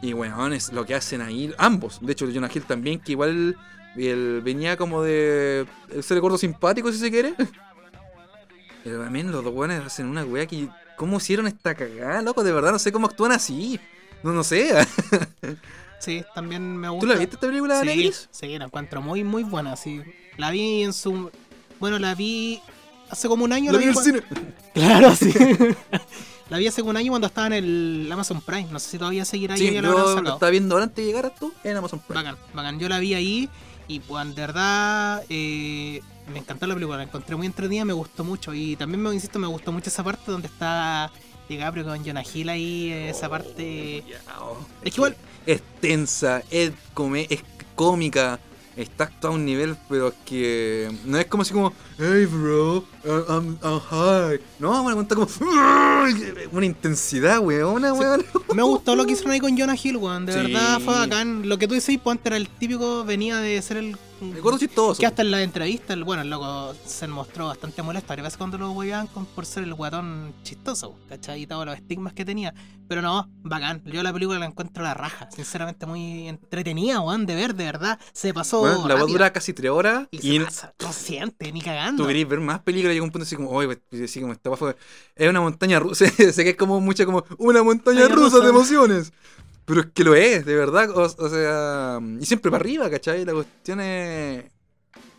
Y 0.00 0.14
weón, 0.14 0.52
es 0.54 0.72
lo 0.72 0.84
que 0.86 0.94
hacen 0.94 1.20
ahí, 1.20 1.52
ambos. 1.58 1.98
De 2.00 2.12
hecho, 2.12 2.26
Jonah 2.32 2.50
Hill 2.52 2.64
también, 2.64 2.98
que 2.98 3.12
igual 3.12 3.56
él 3.96 4.40
venía 4.42 4.76
como 4.76 5.02
de 5.02 5.66
ser 6.02 6.20
gordo 6.20 6.38
simpático, 6.38 6.90
si 6.90 6.98
se 6.98 7.10
quiere. 7.10 7.34
Pero 8.84 9.02
también 9.02 9.30
los 9.30 9.44
dos 9.44 9.54
weones 9.54 9.82
hacen 9.84 10.06
una 10.06 10.24
wea 10.24 10.46
que. 10.46 10.68
¿Cómo 10.96 11.16
hicieron 11.16 11.46
esta 11.48 11.74
cagada, 11.74 12.22
loco? 12.22 12.44
De 12.44 12.52
verdad, 12.52 12.70
no 12.72 12.78
sé 12.78 12.92
cómo 12.92 13.06
actúan 13.06 13.32
así. 13.32 13.80
No, 14.22 14.32
no 14.32 14.44
sé. 14.44 14.72
Sí, 16.04 16.22
también 16.34 16.76
me 16.76 16.90
gusta. 16.90 17.00
¿Tú 17.00 17.06
la 17.06 17.18
viste 17.18 17.36
esta 17.36 17.46
película, 17.46 17.80
Sí, 17.80 17.86
Negris? 17.86 18.28
sí, 18.30 18.58
la 18.58 18.66
encuentro 18.66 19.00
muy, 19.00 19.24
muy 19.24 19.42
buena, 19.42 19.74
sí. 19.74 20.02
La 20.36 20.50
vi 20.50 20.82
en 20.82 20.92
su... 20.92 21.30
Bueno, 21.84 21.98
la 21.98 22.14
vi 22.14 22.62
hace 23.10 23.28
como 23.28 23.44
un 23.44 23.52
año. 23.52 23.70
La 23.70 23.76
vi 23.76 23.84
en 23.84 23.90
el 23.90 23.96
cine. 23.96 24.22
Claro, 24.72 25.14
sí. 25.14 25.34
La 26.48 26.56
vi 26.56 26.66
hace 26.66 26.80
un 26.80 26.96
año 26.96 27.12
cuando 27.12 27.26
estaba 27.26 27.48
en 27.48 27.52
el 27.52 28.08
Amazon 28.10 28.40
Prime. 28.40 28.68
No 28.70 28.78
sé 28.78 28.92
si 28.92 28.98
todavía 28.98 29.26
seguirá 29.26 29.52
ahí. 29.52 29.60
Sí, 29.60 29.70
la 29.70 29.80
habrán 29.80 29.92
yo 29.92 30.14
sacado. 30.14 30.34
estaba 30.36 30.50
viendo 30.50 30.78
antes 30.78 30.96
de 30.96 31.04
llegar 31.04 31.26
a 31.26 31.34
tú 31.34 31.52
en 31.62 31.76
Amazon 31.76 32.00
Prime. 32.00 32.22
Bacán, 32.22 32.38
bacán. 32.54 32.80
Yo 32.80 32.88
la 32.88 33.00
vi 33.00 33.12
ahí 33.12 33.50
y 33.86 34.00
pues 34.00 34.34
de 34.34 34.40
verdad 34.40 35.24
eh, 35.28 36.00
me 36.32 36.38
encantó 36.38 36.66
la 36.66 36.72
película, 36.72 36.96
la 36.96 37.02
encontré 37.02 37.36
muy 37.36 37.44
entretenida, 37.44 37.84
me 37.84 37.92
gustó 37.92 38.24
mucho. 38.24 38.54
Y 38.54 38.76
también 38.76 39.02
me 39.02 39.12
insisto, 39.12 39.38
me 39.38 39.46
gustó 39.46 39.70
mucho 39.70 39.90
esa 39.90 40.02
parte 40.02 40.32
donde 40.32 40.46
está 40.46 41.12
DiCaprio 41.50 41.84
con 41.84 42.02
Jonah 42.02 42.24
Hill 42.24 42.48
ahí, 42.48 42.92
esa 42.92 43.28
parte. 43.28 44.02
Ya, 44.08 44.40
oh. 44.40 44.56
Es 44.82 44.94
que 44.94 45.00
igual, 45.00 45.16
Es 45.44 45.60
tensa, 45.82 46.42
es, 46.50 46.72
come, 46.94 47.26
es 47.28 47.42
cómica, 47.74 48.40
está 48.76 49.04
actuado 49.04 49.34
a 49.34 49.38
un 49.38 49.44
nivel, 49.44 49.76
pero 49.88 50.08
es 50.08 50.14
que 50.24 50.90
no 51.04 51.18
es 51.18 51.26
como 51.26 51.42
así 51.42 51.52
como, 51.52 51.72
hey 51.98 52.26
bro, 52.26 52.78
uh, 52.78 52.84
I'm, 53.28 53.58
I'm 53.62 53.80
high. 53.80 54.40
No, 54.58 54.82
bueno, 54.82 55.02
está 55.02 55.14
como 55.14 55.28
una 56.52 56.66
intensidad, 56.66 57.40
weón, 57.40 57.82
weón. 57.82 58.24
me 58.54 58.62
gustó 58.62 58.96
lo 58.96 59.04
que 59.06 59.12
hicieron 59.12 59.32
ahí 59.32 59.40
con 59.40 59.56
Jonah 59.56 59.76
Hill, 59.82 59.96
weón. 59.96 60.26
De 60.26 60.32
Sí. 60.32 60.38
verdad 60.38 60.80
fue 60.80 60.94
bacán. 60.94 61.48
Lo 61.48 61.58
que 61.58 61.68
tú 61.68 61.74
decís, 61.74 61.98
pues 62.02 62.12
antes 62.12 62.26
era 62.26 62.36
el 62.36 62.48
típico, 62.48 63.04
venía 63.04 63.36
de 63.38 63.60
ser 63.62 63.76
el. 63.78 63.96
Me 64.20 64.38
acuerdo 64.38 64.58
chistoso. 64.58 64.98
Que 65.00 65.06
hasta 65.06 65.22
en 65.22 65.30
la 65.30 65.42
entrevista, 65.42 65.92
el, 65.92 66.04
bueno, 66.04 66.22
el 66.22 66.30
loco 66.30 66.74
se 66.86 67.06
mostró 67.08 67.46
bastante 67.48 67.82
molesto. 67.82 68.12
A 68.12 68.16
veces 68.16 68.36
cuando 68.36 68.56
lo 68.58 68.70
hueveaban 68.72 69.08
por 69.08 69.44
ser 69.44 69.64
el 69.64 69.74
guatón 69.74 70.34
chistoso, 70.42 70.96
¿cachai? 71.08 71.42
Y 71.42 71.46
todos 71.46 71.66
los 71.66 71.74
estigmas 71.76 72.12
que 72.14 72.24
tenía. 72.24 72.54
Pero 72.88 73.02
no, 73.02 73.28
bacán. 73.42 73.82
Yo 73.86 74.02
la 74.02 74.12
película 74.12 74.38
la 74.38 74.46
encuentro 74.46 74.84
a 74.84 74.88
la 74.88 74.94
raja. 74.94 75.28
Sinceramente, 75.30 75.84
muy 75.86 76.28
entretenida, 76.28 77.00
weón, 77.00 77.26
de 77.26 77.34
ver, 77.34 77.54
de 77.54 77.64
verdad. 77.64 77.98
Se 78.12 78.32
pasó. 78.32 78.62
Weón, 78.62 78.88
la 78.88 78.94
voz 78.94 79.10
dura 79.10 79.32
casi 79.32 79.52
tres 79.52 79.70
horas 79.70 80.06
Y 80.10 80.18
y 80.18 80.38
se 80.38 80.44
pasa, 80.44 80.74
no 80.80 80.92
siente, 80.92 81.50
ni 81.52 81.60
cagando. 81.60 82.02
tú 82.02 82.06
querías 82.08 82.28
ver 82.28 82.40
más 82.40 82.60
películas 82.60 82.92
llega 82.94 83.04
un 83.04 83.10
punto 83.10 83.24
así 83.24 83.36
como, 83.36 83.50
oye, 83.50 83.78
así 84.04 84.20
como 84.20 84.32
esta 84.32 84.56
fue- 84.56 84.76
es 85.16 85.28
una 85.28 85.40
montaña 85.40 85.78
rusa, 85.80 86.06
sé 86.08 86.44
que 86.44 86.50
es 86.50 86.56
como 86.56 86.80
mucha 86.80 87.04
como 87.06 87.24
una 87.38 87.62
montaña 87.62 88.00
Montaña 88.02 88.14
rusa 88.14 88.36
rusa. 88.36 88.44
de 88.44 88.50
emociones. 88.50 89.12
Pero 89.64 89.80
es 89.80 89.86
que 89.94 90.04
lo 90.04 90.14
es, 90.14 90.44
de 90.44 90.54
verdad, 90.54 90.90
o, 90.90 91.02
o 91.02 91.28
sea, 91.28 91.98
y 92.20 92.26
siempre 92.26 92.50
para 92.50 92.60
arriba, 92.60 92.90
¿cachai? 92.90 93.24
La 93.24 93.32
cuestión 93.32 93.80
es... 93.80 94.44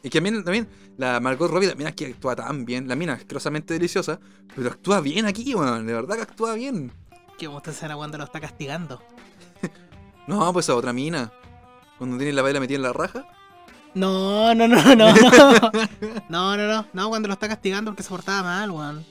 Y 0.03 0.09
que 0.09 0.19
también, 0.19 0.43
también 0.43 0.67
la 0.97 1.19
Margot 1.19 1.49
Robbie 1.49 1.67
también 1.67 1.87
aquí 1.87 2.05
actúa 2.05 2.35
tan 2.35 2.63
bien, 2.63 2.87
la 2.87 2.95
mina 2.95 3.13
es 3.13 3.19
asquerosamente 3.21 3.73
deliciosa, 3.73 4.19
pero 4.55 4.69
actúa 4.69 5.01
bien 5.01 5.25
aquí, 5.25 5.55
weón, 5.55 5.87
de 5.87 5.93
verdad 5.93 6.15
que 6.15 6.21
actúa 6.21 6.53
bien. 6.53 6.91
Que 7.37 7.47
me 7.47 7.55
gusta 7.55 7.71
escena 7.71 7.95
cuando 7.95 8.17
lo 8.17 8.23
está 8.23 8.39
castigando. 8.39 9.01
No, 10.27 10.51
pues 10.53 10.67
a 10.71 10.75
otra 10.75 10.91
mina, 10.91 11.31
cuando 11.99 12.17
tiene 12.17 12.33
la 12.33 12.41
baila 12.41 12.59
metida 12.59 12.77
en 12.77 12.81
la 12.81 12.93
raja. 12.93 13.27
No, 13.93 14.55
no, 14.55 14.67
no, 14.67 14.95
no, 14.95 14.95
no. 14.95 15.13
No, 16.29 16.57
no, 16.57 16.67
no. 16.67 16.87
No, 16.93 17.09
cuando 17.09 17.27
lo 17.27 17.35
está 17.35 17.47
castigando 17.47 17.91
porque 17.91 18.01
se 18.01 18.09
portaba 18.09 18.41
mal, 18.41 18.71
weón. 18.71 19.05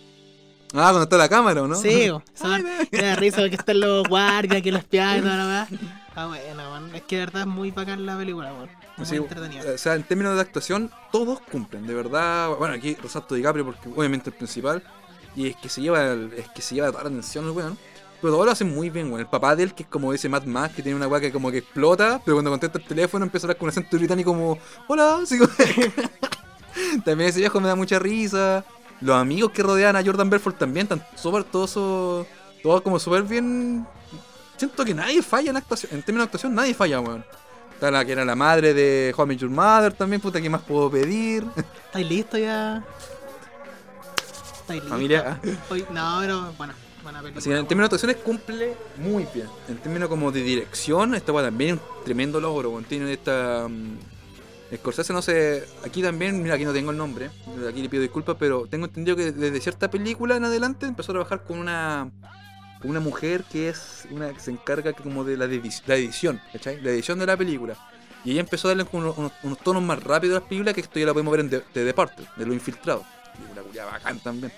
Ah, 0.76 0.88
cuando 0.90 1.02
está 1.04 1.16
la 1.16 1.28
cámara, 1.28 1.62
¿o 1.62 1.68
no? 1.68 1.76
Sí, 1.76 2.10
Me 2.92 2.98
da 3.02 3.14
risa 3.16 3.36
porque 3.38 3.54
están 3.56 3.80
los 3.80 4.02
guardias 4.08 4.60
que 4.60 4.72
los 4.72 4.80
espían 4.80 5.18
y 5.18 5.20
toda 5.22 5.36
la 5.36 5.46
weá. 5.46 5.68
Ah, 6.16 6.26
bueno, 6.26 6.70
weón. 6.72 6.94
Es 6.94 7.02
que 7.02 7.16
de 7.16 7.24
verdad 7.26 7.42
es 7.42 7.46
muy 7.48 7.70
bacán 7.70 8.04
la 8.06 8.16
película, 8.16 8.52
weón. 8.52 8.68
Es 8.98 9.08
Sí, 9.08 9.14
muy 9.18 9.24
entretenida. 9.28 9.62
o 9.74 9.78
sea, 9.78 9.94
en 9.94 10.02
términos 10.04 10.34
de 10.34 10.40
actuación, 10.40 10.90
todos 11.12 11.40
cumplen, 11.40 11.86
de 11.86 11.94
verdad. 11.94 12.50
Bueno, 12.58 12.74
aquí 12.74 12.96
resalto 13.02 13.34
DiCaprio 13.34 13.64
porque 13.64 13.88
obviamente 13.88 14.30
el 14.30 14.36
principal. 14.36 14.82
Y 15.36 15.48
es 15.48 15.56
que 15.56 15.68
se 15.68 15.80
lleva 15.80 16.12
el- 16.12 16.32
es 16.36 16.48
que 16.50 16.62
se 16.62 16.74
lleva 16.76 16.90
toda 16.90 17.04
la 17.04 17.08
atención 17.08 17.44
el 17.46 17.50
weón. 17.52 17.78
Pero 18.20 18.32
todos 18.34 18.46
lo 18.46 18.52
hacen 18.52 18.72
muy 18.74 18.90
bien, 18.90 19.08
weón. 19.08 19.20
El 19.20 19.26
papá 19.26 19.54
de 19.56 19.64
él, 19.64 19.74
que 19.74 19.82
es 19.84 19.88
como 19.88 20.12
ese 20.12 20.28
Mad 20.28 20.44
Max, 20.44 20.74
que 20.76 20.82
tiene 20.82 20.96
una 20.96 21.06
weá 21.08 21.20
que 21.20 21.30
como 21.32 21.50
que 21.50 21.58
explota, 21.58 22.20
pero 22.24 22.36
cuando 22.36 22.50
contesta 22.50 22.78
el 22.78 22.84
teléfono 22.84 23.24
empieza 23.24 23.46
a 23.46 23.48
hablar 23.48 23.58
con 23.58 23.66
un 23.66 23.70
acento 23.70 23.96
británico 23.96 24.30
como, 24.32 24.58
hola, 24.88 25.20
como- 25.28 25.50
También 27.04 27.30
ese 27.30 27.40
viejo 27.40 27.60
me 27.60 27.68
da 27.68 27.74
mucha 27.76 27.98
risa. 27.98 28.64
Los 29.04 29.16
amigos 29.16 29.50
que 29.52 29.62
rodean 29.62 29.96
a 29.96 30.02
Jordan 30.04 30.30
Belfort 30.30 30.56
también 30.58 30.84
están 30.84 31.04
súper 31.14 31.44
todos, 31.44 31.70
so- 31.70 32.26
todos 32.62 32.80
como 32.80 32.98
súper 32.98 33.22
bien. 33.22 33.86
Siento 34.56 34.82
que 34.84 34.94
nadie 34.94 35.20
falla 35.22 35.50
en 35.50 35.56
actuación. 35.58 35.92
En 35.92 36.02
términos 36.02 36.22
de 36.22 36.28
actuación, 36.28 36.54
nadie 36.54 36.72
falla, 36.72 37.00
weón. 37.00 37.22
Está 37.74 37.90
la 37.90 38.02
que 38.04 38.12
era 38.12 38.24
la 38.24 38.34
madre 38.34 38.72
de 38.72 39.12
How 39.16 39.30
Your 39.32 39.50
Mother 39.50 39.92
también, 39.92 40.22
puta, 40.22 40.40
¿qué 40.40 40.48
más 40.48 40.62
puedo 40.62 40.90
pedir? 40.90 41.44
¿Estáis 41.86 42.08
listos 42.08 42.40
ya? 42.40 42.82
¿Estáis 44.60 44.80
listos? 44.80 44.88
Familia. 44.90 45.40
Hoy, 45.68 45.84
no, 45.90 46.18
pero 46.20 46.52
bueno, 46.56 46.72
buena 47.02 47.18
película. 47.20 47.38
Así 47.40 47.50
que 47.50 47.56
en 47.58 47.66
términos 47.66 47.90
de 47.90 47.96
actuaciones 47.96 48.16
cumple 48.24 48.74
muy 48.96 49.26
bien. 49.34 49.48
En 49.68 49.76
términos 49.78 50.08
como 50.08 50.32
de 50.32 50.42
dirección, 50.42 51.14
esta 51.14 51.30
weá 51.32 51.44
también 51.44 51.74
es 51.74 51.80
un 51.98 52.04
tremendo 52.04 52.40
logro. 52.40 52.80
Tiene 52.88 53.12
esta. 53.12 53.68
Scorsese, 54.76 55.12
no 55.12 55.22
sé. 55.22 55.64
Aquí 55.84 56.02
también, 56.02 56.42
mira, 56.42 56.54
aquí 56.54 56.64
no 56.64 56.72
tengo 56.72 56.90
el 56.90 56.96
nombre. 56.96 57.30
Aquí 57.68 57.82
le 57.82 57.88
pido 57.88 58.02
disculpas, 58.02 58.36
pero 58.38 58.66
tengo 58.66 58.86
entendido 58.86 59.16
que 59.16 59.32
desde 59.32 59.60
cierta 59.60 59.90
película 59.90 60.36
en 60.36 60.44
adelante 60.44 60.86
empezó 60.86 61.12
a 61.12 61.14
trabajar 61.14 61.44
con 61.44 61.58
una. 61.58 62.10
con 62.80 62.90
una 62.90 63.00
mujer 63.00 63.44
que 63.50 63.68
es 63.68 64.06
una 64.10 64.32
que 64.32 64.40
se 64.40 64.50
encarga 64.50 64.92
como 64.92 65.24
de 65.24 65.36
la, 65.36 65.46
la 65.46 65.94
edición, 65.96 66.40
¿cachai? 66.52 66.80
La 66.80 66.90
edición 66.90 67.18
de 67.18 67.26
la 67.26 67.36
película. 67.36 67.76
Y 68.24 68.32
ella 68.32 68.40
empezó 68.40 68.68
a 68.68 68.70
darle 68.74 68.86
unos, 68.92 69.16
unos- 69.18 69.32
unos 69.42 69.58
tonos 69.58 69.82
más 69.82 70.02
rápidos 70.02 70.36
a 70.36 70.40
las 70.40 70.48
películas 70.48 70.74
que 70.74 70.80
esto 70.80 70.98
ya 70.98 71.06
la 71.06 71.12
podemos 71.12 71.30
ver 71.32 71.40
en 71.40 71.50
The, 71.50 71.60
The 71.72 71.84
Departed, 71.84 72.24
de 72.36 72.46
los 72.46 72.54
infiltrados. 72.54 73.04
Película 73.36 73.62
culiada 73.62 73.90
bacán 73.92 74.18
también. 74.20 74.52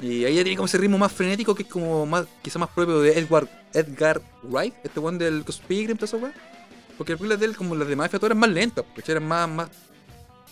Y 0.00 0.24
ahí 0.24 0.34
ya 0.36 0.42
tiene 0.42 0.56
como 0.56 0.66
ese 0.66 0.78
ritmo 0.78 0.98
más 0.98 1.12
frenético 1.12 1.54
que 1.54 1.62
es 1.64 1.68
como 1.68 2.04
más, 2.06 2.26
quizá 2.42 2.58
más 2.58 2.70
propio 2.70 3.00
de 3.00 3.18
Edward, 3.18 3.48
Edgar 3.72 4.20
Wright, 4.42 4.74
este 4.82 5.00
one 5.00 5.18
del 5.18 5.44
Conspiracy, 5.44 5.94
toda 5.94 6.06
esa. 6.30 6.34
Porque 6.96 7.12
las 7.12 7.18
películas 7.18 7.40
de 7.40 7.46
él, 7.46 7.56
como 7.56 7.74
las 7.74 7.88
de 7.88 7.96
Mafia, 7.96 8.18
todas 8.18 8.30
eran 8.30 8.38
más 8.38 8.50
lentas, 8.50 8.84
porque 8.94 9.10
eran 9.10 9.26
más, 9.26 9.48
más, 9.48 9.68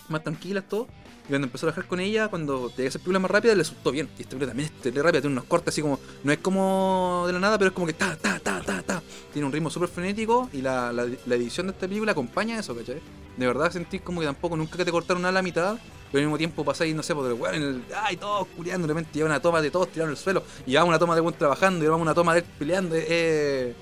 más 0.09 0.23
tranquilas, 0.23 0.63
todo. 0.67 0.87
Y 1.25 1.29
cuando 1.29 1.47
empezó 1.47 1.65
a 1.65 1.71
trabajar 1.71 1.87
con 1.87 2.01
ella, 2.01 2.27
cuando 2.27 2.69
tenía 2.69 2.89
esas 2.89 3.01
películas 3.01 3.21
más 3.21 3.31
rápidas, 3.31 3.55
le 3.55 3.63
resultó 3.63 3.91
bien. 3.91 4.09
Y 4.17 4.23
esta 4.23 4.31
película 4.31 4.47
también 4.47 4.69
es 4.83 4.95
rápida, 4.95 5.21
tiene 5.21 5.33
unos 5.33 5.45
cortes 5.45 5.73
así 5.73 5.81
como, 5.81 5.99
no 6.23 6.31
es 6.33 6.39
como 6.39 7.23
de 7.27 7.33
la 7.33 7.39
nada, 7.39 7.57
pero 7.57 7.69
es 7.69 7.73
como 7.73 7.87
que 7.87 7.93
ta, 7.93 8.17
ta, 8.17 8.39
ta, 8.39 8.61
ta, 8.61 8.81
ta. 8.81 9.01
Tiene 9.31 9.45
un 9.45 9.53
ritmo 9.53 9.69
súper 9.69 9.87
frenético 9.87 10.49
y 10.51 10.61
la, 10.61 10.91
la, 10.91 11.35
edición 11.35 11.67
de 11.67 11.73
esta 11.73 11.87
película 11.87 12.11
acompaña 12.11 12.59
eso, 12.59 12.75
¿cachai? 12.75 13.01
De 13.37 13.47
verdad 13.47 13.71
sentís 13.71 14.01
como 14.01 14.19
que 14.19 14.27
tampoco 14.27 14.57
nunca 14.57 14.77
que 14.77 14.83
te 14.83 14.91
cortaron 14.91 15.25
a 15.25 15.31
la 15.31 15.41
mitad, 15.41 15.77
pero 16.11 16.19
al 16.19 16.25
mismo 16.25 16.37
tiempo 16.37 16.65
pasáis, 16.65 16.93
no 16.93 17.01
sé, 17.01 17.15
por 17.15 17.25
el 17.25 17.33
weón, 17.33 17.55
en 17.55 17.63
el, 17.63 17.83
ay, 18.03 18.17
todos 18.17 18.47
culiando, 18.55 18.85
de 18.85 18.93
repente 18.93 19.11
lleva 19.13 19.29
una 19.29 19.39
toma 19.39 19.61
de 19.61 19.71
todos 19.71 19.87
tirando 19.89 20.11
al 20.11 20.17
suelo, 20.17 20.43
y 20.65 20.71
llevamos 20.71 20.89
una 20.89 20.99
toma 20.99 21.15
de 21.15 21.21
buen 21.21 21.35
trabajando, 21.35 21.79
y 21.79 21.83
llevamos 21.83 22.03
una 22.03 22.13
toma 22.13 22.33
de 22.33 22.41
él 22.41 22.45
peleando, 22.59 22.95
eh, 22.95 23.73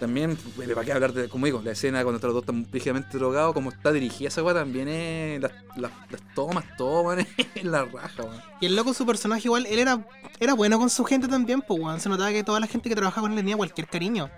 también, 0.00 0.36
¿para 0.74 0.84
qué 0.84 0.92
hablar 0.92 1.12
de, 1.12 1.28
como 1.28 1.44
digo, 1.46 1.60
la 1.62 1.72
escena 1.72 2.02
cuando 2.02 2.16
están 2.16 2.28
los 2.32 2.34
dos 2.34 2.46
tan 2.46 2.66
rígidamente 2.72 3.18
drogados, 3.18 3.52
como 3.52 3.70
está 3.70 3.92
dirigida 3.92 4.28
esa 4.28 4.42
weá 4.42 4.54
también 4.54 4.88
es, 4.88 5.40
las, 5.40 5.52
las, 5.76 5.92
tomas, 6.34 6.64
todo, 6.76 7.04
man, 7.04 7.24
es 7.54 7.64
la 7.64 7.84
raja, 7.84 8.22
weón. 8.22 8.42
Y 8.60 8.66
el 8.66 8.74
loco, 8.74 8.94
su 8.94 9.06
personaje 9.06 9.42
igual, 9.46 9.66
él 9.66 9.78
era, 9.78 10.04
era 10.40 10.54
bueno 10.54 10.78
con 10.78 10.90
su 10.90 11.04
gente 11.04 11.28
también, 11.28 11.60
pues, 11.62 11.78
weón. 11.78 12.00
Se 12.00 12.08
notaba 12.08 12.32
que 12.32 12.42
toda 12.42 12.58
la 12.58 12.66
gente 12.66 12.88
que 12.88 12.96
trabajaba 12.96 13.26
con 13.26 13.32
él 13.32 13.38
tenía 13.38 13.56
cualquier 13.56 13.86
cariño. 13.86 14.30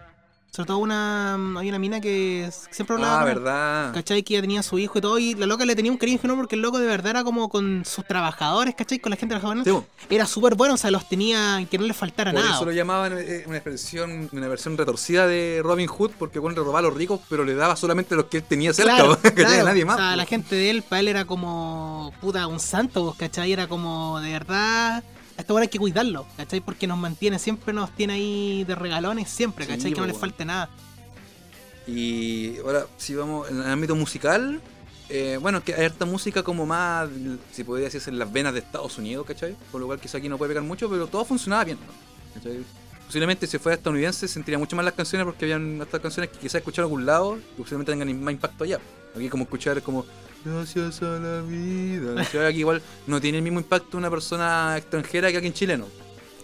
Sobre 0.54 0.66
todo 0.66 0.78
una, 0.78 1.32
hay 1.58 1.68
una 1.70 1.78
mina 1.78 1.98
que 1.98 2.50
siempre 2.70 2.94
hablaba 2.96 3.20
Ah, 3.20 3.22
él. 3.22 3.34
verdad. 3.36 3.94
¿Cachai? 3.94 4.22
Que 4.22 4.34
ya 4.34 4.42
tenía 4.42 4.62
su 4.62 4.78
hijo 4.78 4.98
y 4.98 5.00
todo, 5.00 5.18
y 5.18 5.34
la 5.34 5.46
loca 5.46 5.64
le 5.64 5.74
tenía 5.74 5.90
un 5.90 5.96
cariño 5.96 6.20
no 6.24 6.36
porque 6.36 6.56
el 6.56 6.60
loco 6.60 6.78
de 6.78 6.86
verdad 6.86 7.12
era 7.12 7.24
como 7.24 7.48
con 7.48 7.86
sus 7.86 8.04
trabajadores, 8.06 8.74
¿cachai? 8.74 8.98
Con 8.98 9.08
la 9.08 9.16
gente 9.16 9.34
que 9.34 9.40
trabajaba 9.40 9.62
con 9.64 9.74
él. 9.74 9.82
Sí. 9.82 10.06
Era 10.14 10.26
súper 10.26 10.54
bueno, 10.54 10.74
o 10.74 10.76
sea, 10.76 10.90
los 10.90 11.08
tenía 11.08 11.66
que 11.70 11.78
no 11.78 11.86
les 11.86 11.96
faltara 11.96 12.32
Por 12.32 12.40
nada. 12.42 12.54
eso 12.54 12.66
lo 12.66 12.72
llamaban 12.72 13.14
eh, 13.16 13.44
una 13.46 13.60
versión, 13.60 14.28
una 14.30 14.46
versión 14.46 14.76
retorcida 14.76 15.26
de 15.26 15.62
Robin 15.64 15.86
Hood, 15.88 16.10
porque 16.18 16.38
bueno, 16.38 16.54
le 16.54 16.60
robaba 16.60 16.80
a 16.80 16.82
los 16.82 16.94
ricos, 16.94 17.20
pero 17.30 17.46
le 17.46 17.54
daba 17.54 17.74
solamente 17.74 18.12
a 18.12 18.18
los 18.18 18.26
que 18.26 18.36
él 18.36 18.42
tenía 18.42 18.74
cerca, 18.74 18.96
Claro, 18.96 19.16
¿cachai? 19.22 19.32
claro. 19.46 19.60
A 19.62 19.64
nadie 19.64 19.86
más. 19.86 19.96
O 19.96 20.00
sea, 20.00 20.16
la 20.16 20.26
gente 20.26 20.54
de 20.54 20.68
él, 20.68 20.82
para 20.82 21.00
él 21.00 21.08
era 21.08 21.24
como, 21.24 22.12
puta, 22.20 22.46
un 22.46 22.60
santo, 22.60 23.14
¿cachai? 23.18 23.52
Era 23.54 23.68
como, 23.68 24.20
de 24.20 24.32
verdad, 24.32 25.02
a 25.36 25.40
este 25.40 25.52
weón 25.52 25.62
hay 25.62 25.68
que 25.68 25.78
cuidarlo, 25.78 26.26
¿cachai? 26.36 26.60
Porque 26.60 26.86
nos 26.86 26.98
mantiene, 26.98 27.38
siempre 27.38 27.72
nos 27.72 27.90
tiene 27.94 28.14
ahí 28.14 28.64
de 28.64 28.74
regalones, 28.74 29.28
siempre, 29.30 29.64
Sí, 29.64 29.70
¿cachai? 29.72 29.92
que 29.92 30.00
no 30.00 30.02
po, 30.02 30.06
le 30.06 30.12
weón. 30.12 30.20
falte 30.20 30.44
nada. 30.44 30.70
Y 31.86 32.58
ahora, 32.58 32.86
si 32.96 33.14
vamos 33.14 33.50
en 33.50 33.58
el 33.60 33.66
ámbito 33.66 33.94
musical, 33.96 34.60
eh, 35.08 35.38
bueno, 35.40 35.62
que 35.64 35.74
hay 35.74 35.84
harta 35.84 36.04
música 36.06 36.42
como 36.42 36.64
más, 36.64 37.08
si 37.52 37.64
podría 37.64 37.86
decirse, 37.86 38.10
en 38.10 38.18
las 38.18 38.32
venas 38.32 38.52
de 38.52 38.60
Estados 38.60 38.96
Unidos, 38.98 39.26
¿cachai? 39.26 39.56
Por 39.70 39.80
lo 39.80 39.86
cual 39.86 39.98
quizá 40.00 40.18
aquí 40.18 40.28
no 40.28 40.38
puede 40.38 40.50
pegar 40.50 40.62
mucho, 40.64 40.88
pero 40.88 41.06
todo 41.06 41.24
funcionaba 41.24 41.64
bien, 41.64 41.78
¿no? 41.86 42.34
¿cachai? 42.34 42.64
Posiblemente 43.06 43.46
si 43.46 43.58
fuera 43.58 43.76
estadounidense 43.76 44.26
sentiría 44.26 44.58
mucho 44.58 44.74
más 44.74 44.84
las 44.86 44.94
canciones 44.94 45.26
porque 45.26 45.44
habían 45.44 45.82
estas 45.82 46.00
canciones 46.00 46.30
que 46.30 46.38
quizás 46.38 46.54
escucharon 46.56 46.88
en 46.88 46.92
algún 46.92 47.06
lado 47.06 47.36
y 47.36 47.60
posiblemente 47.60 47.92
tengan 47.92 48.22
más 48.24 48.32
impacto 48.32 48.64
allá. 48.64 48.78
Aquí 49.14 49.28
como 49.28 49.44
escuchar 49.44 49.82
como 49.82 50.06
Gracias 50.44 51.02
a 51.02 51.18
la 51.18 51.40
vida. 51.42 52.14
¿cachai? 52.16 52.46
Aquí 52.46 52.58
igual 52.60 52.82
no 53.06 53.20
tiene 53.20 53.38
el 53.38 53.44
mismo 53.44 53.60
impacto 53.60 53.96
una 53.96 54.10
persona 54.10 54.76
extranjera 54.76 55.30
que 55.30 55.36
alguien 55.36 55.52
chileno. 55.52 55.86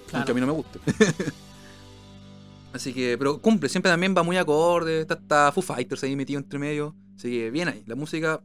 Claro. 0.09 0.19
Aunque 0.19 0.31
a 0.33 0.35
mí 0.35 0.41
no 0.41 0.47
me 0.47 0.53
guste. 0.53 0.79
Así 2.73 2.93
que, 2.93 3.17
pero 3.19 3.41
cumple, 3.41 3.69
siempre 3.69 3.91
también 3.91 4.15
va 4.17 4.23
muy 4.23 4.37
acorde. 4.37 5.01
Está, 5.01 5.15
está 5.15 5.53
Foo 5.53 5.63
Fighters 5.63 6.03
ahí 6.05 6.15
metido 6.17 6.39
entre 6.39 6.59
medio. 6.59 6.95
Así 7.17 7.31
que 7.31 7.51
bien 7.51 7.69
ahí. 7.69 7.83
La 7.87 7.95
música, 7.95 8.43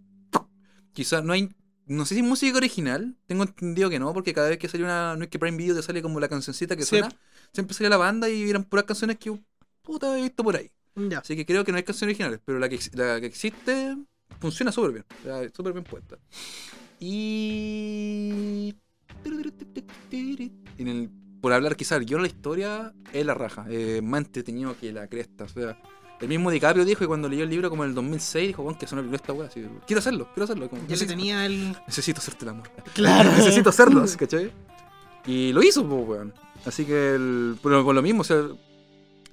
quizás 0.94 1.24
no 1.24 1.34
hay. 1.34 1.50
No 1.86 2.06
sé 2.06 2.16
si 2.16 2.22
es 2.22 2.26
música 2.28 2.58
original. 2.58 3.16
Tengo 3.28 3.44
entendido 3.44 3.90
que 3.90 4.00
no, 4.00 4.14
porque 4.14 4.34
cada 4.34 4.50
vez 4.50 4.58
que 4.58 4.70
sale 4.70 4.84
una. 4.86 5.16
No 5.18 5.24
es 5.26 5.30
que 5.30 5.38
Prime 5.40 5.58
Video 5.58 5.76
te 5.76 5.84
sale 5.84 6.02
como 6.02 6.20
la 6.20 6.30
cancioncita 6.30 6.76
que 6.76 6.84
Sí. 6.84 6.90
suena. 6.90 7.10
Siempre 7.54 7.76
sale 7.76 7.90
la 7.90 7.98
banda 7.98 8.30
y 8.30 8.50
eran 8.50 8.64
puras 8.64 8.86
canciones 8.86 9.18
que 9.18 9.38
puta 9.82 10.18
he 10.18 10.22
visto 10.24 10.44
por 10.44 10.56
ahí. 10.56 10.72
Ya. 10.96 11.20
Así 11.20 11.36
que 11.36 11.46
creo 11.46 11.64
que 11.66 11.72
no 11.72 11.78
hay 11.78 11.84
canciones 11.84 12.14
originales, 12.14 12.40
pero 12.46 12.60
la 12.60 12.70
que, 12.70 12.80
la 12.94 13.20
que 13.20 13.28
existe 13.28 13.98
funciona 14.40 14.72
súper 14.72 14.92
bien. 14.92 15.52
Súper 15.56 15.74
bien 15.74 15.84
puesta. 15.84 16.18
Y. 17.00 18.74
En 20.78 20.88
el 20.88 21.10
por 21.42 21.52
hablar 21.52 21.76
quizás 21.76 22.00
el 22.00 22.06
guion 22.06 22.22
de 22.22 22.30
la 22.30 22.34
historia, 22.34 22.94
es 23.12 23.26
la 23.26 23.34
raja. 23.34 23.66
Eh, 23.70 24.00
más 24.02 24.20
entretenido 24.20 24.78
que 24.80 24.94
la 24.94 25.08
cresta. 25.08 25.44
O 25.44 25.50
sea, 25.50 25.78
el 26.22 26.28
mismo 26.30 26.50
DiCaprio 26.50 26.86
dijo 26.86 27.00
que 27.02 27.08
cuando 27.08 27.28
leyó 27.28 27.44
el 27.44 27.50
libro 27.50 27.70
como 27.70 27.84
en 27.84 27.90
el 27.90 27.96
2006, 27.96 28.48
dijo, 28.48 28.64
bueno, 28.64 28.80
que 28.80 28.86
es 28.86 28.92
una 28.94 29.02
película 29.02 29.18
esta 29.18 29.34
weá. 29.34 29.50
quiero 29.86 30.00
hacerlo, 30.00 30.30
quiero 30.34 30.46
hacerlo. 30.46 30.70
Como, 30.70 30.88
Ya 30.88 30.96
se 30.96 31.06
tenía 31.06 31.46
el. 31.46 31.76
Necesito 31.86 32.20
hacerte 32.20 32.46
el 32.46 32.50
amor. 32.50 32.72
Claro. 32.94 33.30
Necesito 33.38 33.70
hacerlo, 33.72 34.06
¿cachai? 34.18 34.52
Y 35.26 35.52
lo 35.52 35.62
hizo, 35.64 35.86
pues, 35.88 36.08
weón. 36.08 36.34
Así 36.66 36.86
que, 36.86 37.16
el, 37.16 37.58
pero 37.62 37.84
con 37.84 37.94
lo 37.94 38.02
mismo, 38.02 38.22
o 38.22 38.24
sea, 38.24 38.42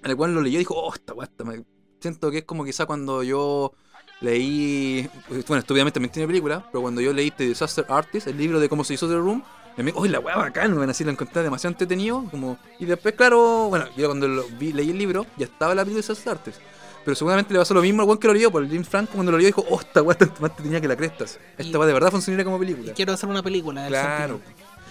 el 0.03 0.17
cual 0.17 0.35
lo 0.35 0.43
leyó 0.43 0.57
y 0.57 0.61
dijo, 0.61 0.75
oh, 0.75 0.93
esta 0.93 1.15
weá, 1.15 1.31
me- 1.45 1.65
siento 2.01 2.31
que 2.33 2.39
es 2.39 2.45
como 2.45 2.65
quizá 2.65 2.87
cuando 2.87 3.23
yo 3.23 3.73
leí, 4.21 5.09
bueno, 5.47 5.61
esto 5.61 5.73
obviamente 5.75 5.95
también 5.95 6.13
tiene 6.13 6.27
película, 6.27 6.65
pero 6.71 6.83
cuando 6.83 7.01
yo 7.01 7.13
leí 7.13 7.31
The 7.31 7.45
Disaster 7.49 7.87
Artist, 7.89 8.27
el 8.27 8.37
libro 8.37 8.61
de 8.61 8.69
cómo 8.69 8.85
se 8.85 8.95
hizo 8.95 9.09
The 9.09 9.17
Room, 9.17 9.43
me, 9.77 9.93
oh, 9.95 10.05
la 10.07 10.21
weá 10.21 10.37
bacán, 10.37 10.77
weón, 10.77 10.91
así 10.91 11.05
lo 11.05 11.11
encontré 11.11 11.43
demasiado 11.43 11.73
entretenido, 11.73 12.25
como, 12.31 12.59
y 12.79 12.85
después, 12.85 13.15
claro, 13.15 13.69
bueno, 13.71 13.87
yo 13.97 14.07
cuando 14.09 14.29
lo 14.29 14.45
vi, 14.59 14.73
leí 14.73 14.91
el 14.91 14.99
libro, 14.99 15.25
ya 15.39 15.47
estaba 15.47 15.75
la 15.75 15.83
película 15.85 16.03
de 16.03 16.09
Disaster 16.09 16.33
Artist. 16.33 16.59
Pero 17.03 17.15
seguramente 17.15 17.55
le 17.55 17.59
pasó 17.59 17.73
lo 17.73 17.81
mismo 17.81 18.03
al 18.03 18.19
que 18.19 18.27
lo 18.27 18.35
leyó, 18.35 18.51
por 18.51 18.69
Jim 18.69 18.85
Franco 18.85 19.13
cuando 19.15 19.33
lo 19.33 19.39
leyó 19.39 19.47
dijo, 19.47 19.65
oh, 19.71 19.81
esta 19.81 20.03
weá 20.03 20.19
más 20.41 20.55
tenía 20.55 20.83
que 20.83 20.89
la 20.89 20.97
crestas. 20.97 21.39
Esta 21.57 21.79
weá 21.79 21.87
de 21.87 21.95
verdad 21.95 22.11
funcionaría 22.11 22.45
como 22.45 22.59
película. 22.59 22.91
Y 22.91 22.95
quiero 22.95 23.15
hacer 23.15 23.27
una 23.27 23.43
película. 23.43 23.89
Claro. 23.89 24.39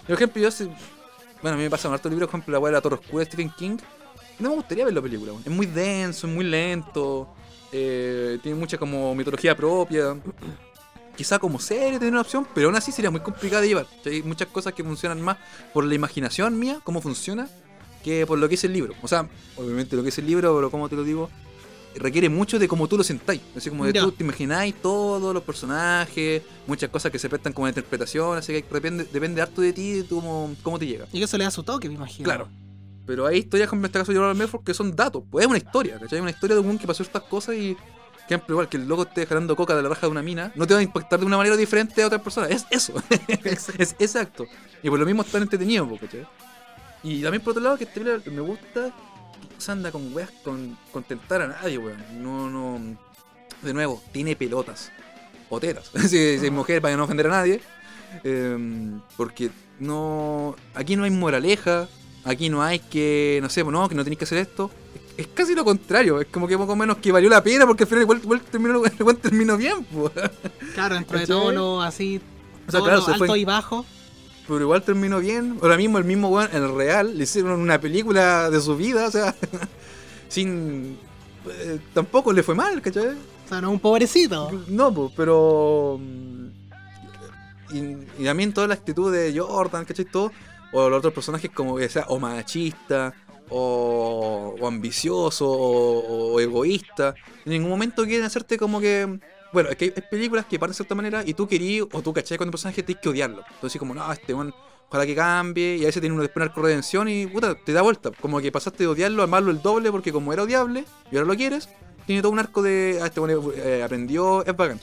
Por 0.07 0.15
ejemplo, 0.15 0.41
yo 0.41 0.49
sé- 0.49 0.65
bueno, 1.43 1.53
a 1.53 1.57
mí 1.57 1.63
me 1.63 1.69
pasa 1.69 1.84
con 1.88 1.93
hartos 1.93 2.11
libros, 2.11 2.27
por 2.27 2.39
ejemplo, 2.39 2.53
la 2.53 2.59
weá 2.59 2.71
de 2.71 2.77
la 2.77 2.82
Torre 2.82 2.95
Oscura 2.95 3.19
de 3.23 3.25
Stephen 3.25 3.51
King. 3.55 3.77
No 4.39 4.49
me 4.49 4.55
gustaría 4.55 4.86
ver 4.86 4.93
la 4.95 5.01
película, 5.03 5.34
es 5.45 5.51
muy 5.51 5.67
denso, 5.67 6.25
es 6.25 6.34
muy 6.34 6.45
lento, 6.45 7.30
eh, 7.72 8.39
tiene 8.41 8.57
mucha 8.57 8.78
como 8.78 9.13
mitología 9.15 9.55
propia. 9.55 10.15
Quizá 11.15 11.38
como 11.38 11.59
serie 11.59 11.99
tiene 11.99 12.11
una 12.11 12.22
opción, 12.22 12.47
pero 12.55 12.67
aún 12.67 12.78
así 12.78 12.91
sería 12.93 13.11
muy 13.11 13.20
complicada 13.20 13.61
de 13.61 13.67
llevar. 13.67 13.88
Hay 14.05 14.24
muchas 14.24 14.47
cosas 14.47 14.74
que 14.74 14.84
funcionan 14.84 15.22
más 15.22 15.38
por 15.74 15.84
la 15.84 15.93
imaginación 15.93 16.57
mía, 16.57 16.80
cómo 16.84 17.01
funciona, 17.01 17.49
que 18.03 18.26
por 18.26 18.39
lo 18.39 18.47
que 18.47 18.55
es 18.55 18.63
el 18.63 18.72
libro. 18.72 18.93
O 19.01 19.07
sea, 19.07 19.28
obviamente 19.57 19.95
lo 19.97 20.03
que 20.03 20.09
es 20.09 20.17
el 20.17 20.26
libro, 20.26 20.55
pero 20.55 20.72
como 20.72 20.88
te 20.88 20.95
lo 20.95 21.03
digo, 21.03 21.30
requiere 21.95 22.30
mucho 22.30 22.57
de 22.57 22.70
cómo 22.70 22.88
tú 22.88 22.95
lo 22.97 23.03
sentáis. 23.03 23.41
Así 23.53 23.70
como 23.70 23.86
de 23.86 23.91
Ya. 23.91 24.01
tú 24.01 24.13
te 24.13 24.24
imagináis 24.24 24.76
todos 24.82 25.34
los 25.34 25.43
personajes, 25.43 26.41
muchas 26.65 26.89
cosas 26.89 27.11
que 27.11 27.20
se 27.20 27.28
prestan 27.28 27.51
como 27.51 27.67
interpretación, 27.67 28.38
así 28.38 28.53
que 28.53 28.65
depende, 28.74 29.03
depende 29.11 29.41
harto 29.41 29.61
de 29.61 29.74
ti, 29.74 29.93
de 30.01 30.05
cómo, 30.07 30.55
cómo 30.63 30.80
te 30.80 30.88
llega. 30.88 31.05
Y 31.11 31.22
eso 31.22 31.38
le 31.38 31.43
da 31.43 31.51
su 31.51 31.63
toque, 31.63 31.89
me 31.89 31.95
imagino. 31.95 32.24
Claro. 32.24 32.47
Pero 33.10 33.26
hay 33.26 33.39
historias, 33.39 33.68
como 33.68 33.82
en 33.82 33.86
este 33.88 33.97
caso 33.97 34.12
de 34.12 34.20
Jordan 34.20 34.38
Belfort, 34.38 34.64
que 34.64 34.72
son 34.72 34.95
datos. 34.95 35.24
Pues 35.32 35.43
es 35.43 35.49
una 35.49 35.57
historia, 35.57 35.97
¿cachai? 35.97 36.20
Una 36.20 36.30
historia 36.30 36.55
de 36.55 36.62
un 36.62 36.78
que 36.78 36.86
pasó 36.86 37.01
estas 37.01 37.24
cosas 37.24 37.55
y. 37.55 37.74
Por 37.74 38.22
ejemplo, 38.28 38.53
igual 38.53 38.70
que 38.70 38.78
el 38.78 38.88
loco 38.88 39.01
esté 39.01 39.26
jalando 39.26 39.55
coca 39.55 39.76
de 39.76 39.82
la 39.82 39.89
raja 39.89 40.01
de 40.01 40.12
una 40.12 40.22
mina, 40.22 40.51
no 40.53 40.68
te 40.68 40.76
va 40.76 40.80
a 40.80 40.84
impactar 40.84 41.20
de 41.20 41.26
una 41.26 41.36
manera 41.36 41.57
diferente 41.57 42.03
a 42.03 42.05
otras 42.05 42.22
personas. 42.22 42.51
Es 42.51 42.68
eso. 42.70 42.93
es 43.80 43.95
exacto. 43.97 44.45
Y 44.84 44.91
por 44.91 44.99
lo 44.99 45.07
mismo 45.07 45.24
es 45.24 45.32
tan 45.32 45.41
entretenido, 45.41 45.89
po, 45.89 45.97
¿cachai? 45.97 46.28
Y 47.01 47.24
también 47.24 47.41
por 47.41 47.53
otro 47.53 47.64
lado, 47.64 47.78
que 47.80 47.86
este 47.86 48.30
me 48.30 48.41
gusta 48.41 48.93
que 49.55 49.60
se 49.60 49.72
anda 49.72 49.91
con 49.91 50.14
weas 50.14 50.30
con 50.43 50.78
contentar 50.91 51.41
a 51.41 51.47
nadie, 51.47 51.80
weón. 51.80 52.03
No, 52.22 52.47
no. 52.47 52.95
De 53.64 53.74
nuevo, 53.74 54.03
tiene 54.12 54.36
pelotas. 54.36 54.91
O 55.49 55.60
tetas. 55.60 55.89
si, 55.95 56.07
si 56.38 56.45
es 56.45 56.51
mujer, 56.51 56.80
para 56.80 56.95
no 56.95 57.05
ofender 57.05 57.26
a 57.26 57.32
nadie. 57.32 57.60
Em, 58.24 59.01
porque 59.18 59.49
no. 59.80 60.55
Aquí 60.76 60.95
no 60.95 61.05
hay 61.05 61.10
moraleja. 61.10 61.88
Aquí 62.30 62.49
no 62.49 62.61
hay 62.61 62.80
que. 62.80 63.39
No 63.41 63.49
sé, 63.49 63.63
no, 63.63 63.89
que 63.89 63.95
no 63.95 64.03
tenéis 64.03 64.19
que 64.19 64.25
hacer 64.25 64.38
esto. 64.38 64.69
Es, 65.17 65.25
es 65.25 65.27
casi 65.34 65.55
lo 65.55 65.65
contrario. 65.65 66.21
Es 66.21 66.27
como 66.27 66.47
que 66.47 66.57
poco 66.57 66.75
menos 66.75 66.97
que 66.97 67.11
valió 67.11 67.30
la 67.30 67.43
pena 67.43 67.65
porque 67.65 67.84
al 67.84 67.89
final 67.89 68.03
igual, 68.03 68.19
igual 68.23 68.41
terminó, 68.41 68.82
igual 68.99 69.17
terminó 69.17 69.57
bien, 69.57 69.84
pues. 69.86 70.11
Claro, 70.75 70.95
dentro 70.95 71.17
de 71.17 71.23
¿Cachai? 71.25 71.36
todo 71.36 71.51
lo 71.51 71.82
así. 71.82 72.21
O 72.67 72.71
sea, 72.71 72.82
claro, 72.82 73.01
se 73.01 73.11
alto 73.13 73.25
fue- 73.25 73.39
y 73.39 73.45
bajo. 73.45 73.86
Pero 74.47 74.61
igual 74.61 74.82
terminó 74.84 75.19
bien. 75.19 75.57
Ahora 75.61 75.77
mismo 75.77 75.97
el 75.97 76.05
mismo 76.05 76.30
weón, 76.30 76.49
en 76.53 76.63
el 76.63 76.75
real, 76.75 77.17
le 77.17 77.23
hicieron 77.23 77.59
una 77.59 77.80
película 77.80 78.49
de 78.49 78.61
su 78.61 78.75
vida, 78.77 79.07
o 79.07 79.11
sea. 79.11 79.36
sin. 80.27 80.97
eh, 81.49 81.80
tampoco 81.93 82.32
le 82.34 82.43
fue 82.43 82.55
mal, 82.55 82.82
¿cachai? 82.82 83.07
O 83.09 83.49
sea, 83.49 83.61
no 83.61 83.71
un 83.71 83.80
pobrecito. 83.80 84.51
No, 84.67 84.93
pues, 84.93 85.11
pero. 85.15 85.99
mm, 85.99 86.47
Y, 87.75 87.77
y 88.21 88.25
también 88.25 88.53
toda 88.53 88.67
la 88.67 88.73
actitud 88.73 89.11
de 89.11 89.38
Jordan, 89.38 89.86
¿cachai? 89.86 90.05
Todo. 90.05 90.32
O 90.72 90.89
los 90.89 90.99
otros 90.99 91.13
personajes 91.13 91.49
como 91.51 91.78
que 91.78 91.89
sea 91.89 92.05
o 92.09 92.20
machista, 92.20 93.13
o, 93.49 94.55
ambicioso, 94.67 95.49
o, 95.49 96.34
o 96.34 96.39
egoísta. 96.39 97.15
En 97.45 97.53
ningún 97.53 97.70
momento 97.70 98.05
quieren 98.05 98.26
hacerte 98.26 98.57
como 98.57 98.80
que. 98.80 99.20
Bueno, 99.51 99.70
es 99.70 99.78
que 99.78 99.86
hay, 99.86 99.91
películas 99.91 100.45
que 100.45 100.59
parten 100.59 100.74
de 100.74 100.76
cierta 100.76 100.95
manera 100.95 101.24
y 101.26 101.34
tú 101.34 101.47
querías, 101.47 101.88
o 101.91 102.01
tú 102.01 102.13
cachai 102.13 102.38
con 102.38 102.47
un 102.47 102.51
personaje 102.51 102.84
tienes 102.84 103.01
que 103.01 103.09
odiarlo. 103.09 103.43
Entonces, 103.51 103.80
como, 103.80 103.95
no, 103.95 104.11
este 104.11 104.34
weón, 104.34 104.53
ojalá 104.89 105.05
que 105.05 105.15
cambie. 105.15 105.78
Y 105.78 105.84
a 105.84 105.86
veces 105.88 106.01
tiene 106.01 106.13
uno 106.13 106.22
después 106.22 106.45
una 106.45 106.63
redención 106.63 107.09
y 107.09 107.26
puta, 107.26 107.55
te 107.55 107.74
da 107.74 107.82
vuelta. 107.82 108.11
Como 108.22 108.39
que 108.39 108.51
pasaste 108.51 108.84
de 108.84 108.88
odiarlo 108.88 109.24
a 109.24 109.26
amarlo 109.26 109.51
el 109.51 109.61
doble 109.61 109.91
porque 109.91 110.11
como 110.11 110.34
era 110.34 110.43
odiable 110.43 110.86
y 111.11 111.15
ahora 111.15 111.28
lo 111.28 111.36
quieres, 111.36 111.70
tiene 112.05 112.22
todo 112.22 112.32
un 112.32 112.39
arco 112.39 112.61
de. 112.61 112.99
Ah, 113.01 113.07
este 113.07 113.20
weón 113.20 113.53
eh, 113.55 113.82
aprendió, 113.84 114.45
es 114.45 114.55
bacán. 114.55 114.80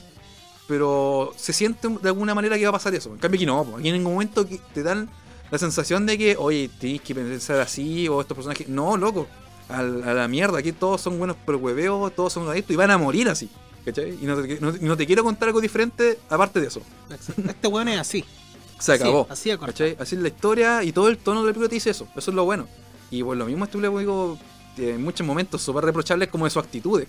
Pero 0.67 1.33
se 1.37 1.53
siente 1.53 1.87
de 1.87 2.09
alguna 2.09 2.35
manera 2.35 2.57
que 2.57 2.63
va 2.63 2.69
a 2.69 2.73
pasar 2.73 2.93
eso. 2.93 3.09
En 3.13 3.19
cambio 3.19 3.37
aquí 3.37 3.45
no, 3.45 3.77
aquí 3.77 3.87
en 3.87 3.93
ningún 3.93 4.13
momento 4.13 4.45
te 4.73 4.83
dan 4.83 5.09
la 5.51 5.57
sensación 5.57 6.05
de 6.05 6.17
que, 6.17 6.35
oye, 6.37 6.69
tienes 6.79 7.01
que 7.01 7.15
pensar 7.15 7.59
así, 7.59 8.07
o 8.07 8.21
estos 8.21 8.35
personajes. 8.35 8.67
No, 8.67 8.97
loco. 8.97 9.27
A 9.69 9.81
la 9.83 10.27
mierda, 10.29 10.59
aquí 10.59 10.71
todos 10.71 11.01
son 11.01 11.17
buenos 11.17 11.35
por 11.45 11.55
hueveo, 11.55 12.09
todos 12.09 12.31
son 12.33 12.47
adictos 12.49 12.73
y 12.73 12.77
van 12.77 12.91
a 12.91 12.97
morir 12.97 13.27
así. 13.29 13.49
¿Cachai? 13.83 14.17
Y 14.21 14.25
no 14.25 14.41
te, 14.41 14.59
no- 14.59 14.75
y 14.75 14.79
no 14.85 14.95
te 14.97 15.05
quiero 15.05 15.23
contar 15.23 15.49
algo 15.49 15.61
diferente 15.61 16.19
aparte 16.29 16.59
de 16.61 16.67
eso. 16.67 16.81
Este 17.47 17.67
weón 17.67 17.87
es 17.89 17.99
así. 17.99 18.23
Se 18.79 18.93
acabó. 18.93 19.27
Así. 19.29 19.49
¿Cachai? 19.57 19.95
Así 19.99 20.15
es 20.15 20.21
la 20.21 20.27
historia 20.27 20.83
y 20.83 20.91
todo 20.91 21.07
el 21.09 21.17
tono 21.17 21.41
de 21.41 21.47
la 21.47 21.53
película 21.53 21.69
te 21.69 21.75
dice 21.75 21.89
eso. 21.89 22.07
Eso 22.15 22.31
es 22.31 22.35
lo 22.35 22.45
bueno. 22.45 22.67
Y 23.11 23.23
por 23.23 23.35
lo 23.37 23.45
mismo 23.45 23.65
este 23.65 23.77
digo, 23.77 24.37
en 24.77 25.01
muchos 25.03 25.25
momentos 25.25 25.61
súper 25.61 25.85
reprochables 25.85 26.29
como 26.29 26.45
de 26.45 26.51
sus 26.51 26.63
actitudes. 26.63 27.07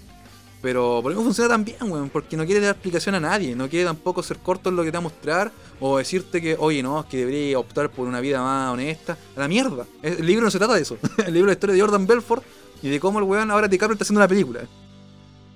Pero 0.61 1.01
por 1.03 1.13
eso 1.13 1.23
funciona 1.23 1.49
tan 1.51 1.65
bien, 1.65 1.77
weón, 1.83 2.11
porque 2.11 2.37
no 2.37 2.45
quiere 2.45 2.61
dar 2.61 2.73
explicación 2.75 3.15
a 3.15 3.21
nadie, 3.21 3.55
no 3.55 3.69
quiere 3.69 3.85
tampoco 3.85 4.23
ser 4.25 4.39
corto 4.39 4.71
en 4.71 4.77
lo 4.77 4.83
que 4.83 4.91
te 4.91 4.97
va 4.97 4.99
a 4.99 5.03
mostrar, 5.03 5.53
o 5.79 5.99
decirte 5.99 6.43
que, 6.43 6.57
oye, 6.59 6.83
no, 6.83 6.99
es 7.01 7.07
que 7.07 7.19
debería 7.19 7.59
optar 7.61 7.91
por 7.91 8.09
una 8.09 8.21
vida 8.21 8.43
más 8.43 8.73
honesta. 8.73 9.17
A 9.37 9.41
la 9.41 9.49
mierda. 9.49 9.87
El 10.03 10.27
libro 10.27 10.45
no 10.45 10.51
se 10.51 10.59
trata 10.59 10.75
de 10.75 10.83
eso. 10.83 10.99
El 11.27 11.33
libro 11.35 11.49
es 11.51 11.55
la 11.55 11.59
historia 11.59 11.75
de 11.77 11.81
Jordan 11.81 12.07
Belfort 12.07 12.43
y 12.83 12.89
de 12.89 12.99
cómo 13.01 13.19
el 13.19 13.25
weón 13.25 13.51
ahora 13.51 13.69
DiCaprio 13.69 13.95
está 13.95 14.03
haciendo 14.05 14.21
una 14.21 14.29
película. 14.29 14.61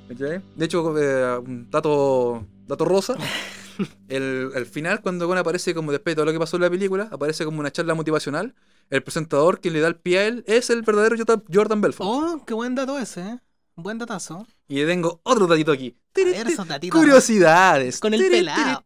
¿Cachai? 0.08 0.40
De 0.54 0.64
hecho, 0.64 0.98
eh, 0.98 1.38
un 1.38 1.70
dato, 1.70 2.46
dato 2.66 2.84
rosa. 2.84 3.16
El, 4.08 4.50
al 4.54 4.66
final, 4.66 5.00
cuando 5.00 5.24
el 5.24 5.28
weón 5.30 5.38
aparece 5.38 5.74
como 5.74 5.90
después 5.92 6.12
de 6.12 6.16
todo 6.16 6.26
lo 6.26 6.32
que 6.32 6.38
pasó 6.38 6.56
en 6.56 6.62
la 6.62 6.70
película, 6.70 7.08
aparece 7.10 7.44
como 7.44 7.58
una 7.60 7.72
charla 7.72 7.94
motivacional. 7.94 8.54
El 8.90 9.02
presentador 9.02 9.60
que 9.60 9.70
le 9.70 9.80
da 9.80 9.88
el 9.88 9.96
pie 9.96 10.18
a 10.18 10.26
él 10.26 10.44
es 10.46 10.68
el 10.70 10.82
verdadero 10.82 11.16
Jordan- 11.16 11.42
Jordan 11.52 11.80
Belfort. 11.80 12.08
Oh, 12.10 12.44
qué 12.46 12.52
buen 12.54 12.74
dato 12.74 12.98
ese, 12.98 13.22
¿eh? 13.22 13.38
Buen 13.82 13.98
datazo. 13.98 14.46
Y 14.68 14.76
le 14.76 14.86
tengo 14.86 15.20
otro 15.24 15.48
datito 15.48 15.72
aquí. 15.72 15.96
Ver 16.14 16.46
esos 16.46 16.68
datitos. 16.68 16.98
Curiosidades. 16.98 17.98
Con 17.98 18.14
el 18.14 18.20
pelado. 18.28 18.84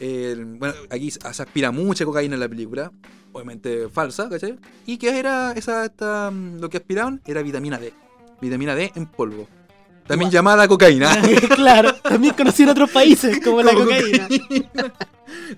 Bueno, 0.00 0.74
aquí 0.88 1.10
se 1.10 1.20
aspira 1.22 1.70
mucha 1.70 2.06
cocaína 2.06 2.34
en 2.34 2.40
la 2.40 2.48
película. 2.48 2.90
Obviamente 3.32 3.90
falsa, 3.90 4.30
¿cachai? 4.30 4.58
¿Y 4.86 4.96
qué 4.96 5.18
era 5.18 5.52
esa, 5.52 5.84
esta, 5.84 6.30
mm, 6.30 6.58
lo 6.58 6.70
que 6.70 6.78
aspiraban? 6.78 7.20
Era 7.26 7.42
vitamina 7.42 7.78
D. 7.78 7.92
Vitamina 8.40 8.74
D 8.74 8.90
en 8.94 9.04
polvo. 9.04 9.46
También 10.06 10.30
llamada 10.30 10.66
cocaína. 10.66 11.20
claro, 11.54 11.94
también 11.96 12.32
conocí 12.34 12.62
en 12.62 12.70
otros 12.70 12.90
países 12.90 13.38
como 13.44 13.62
la 13.62 13.74
cocaína. 13.74 14.28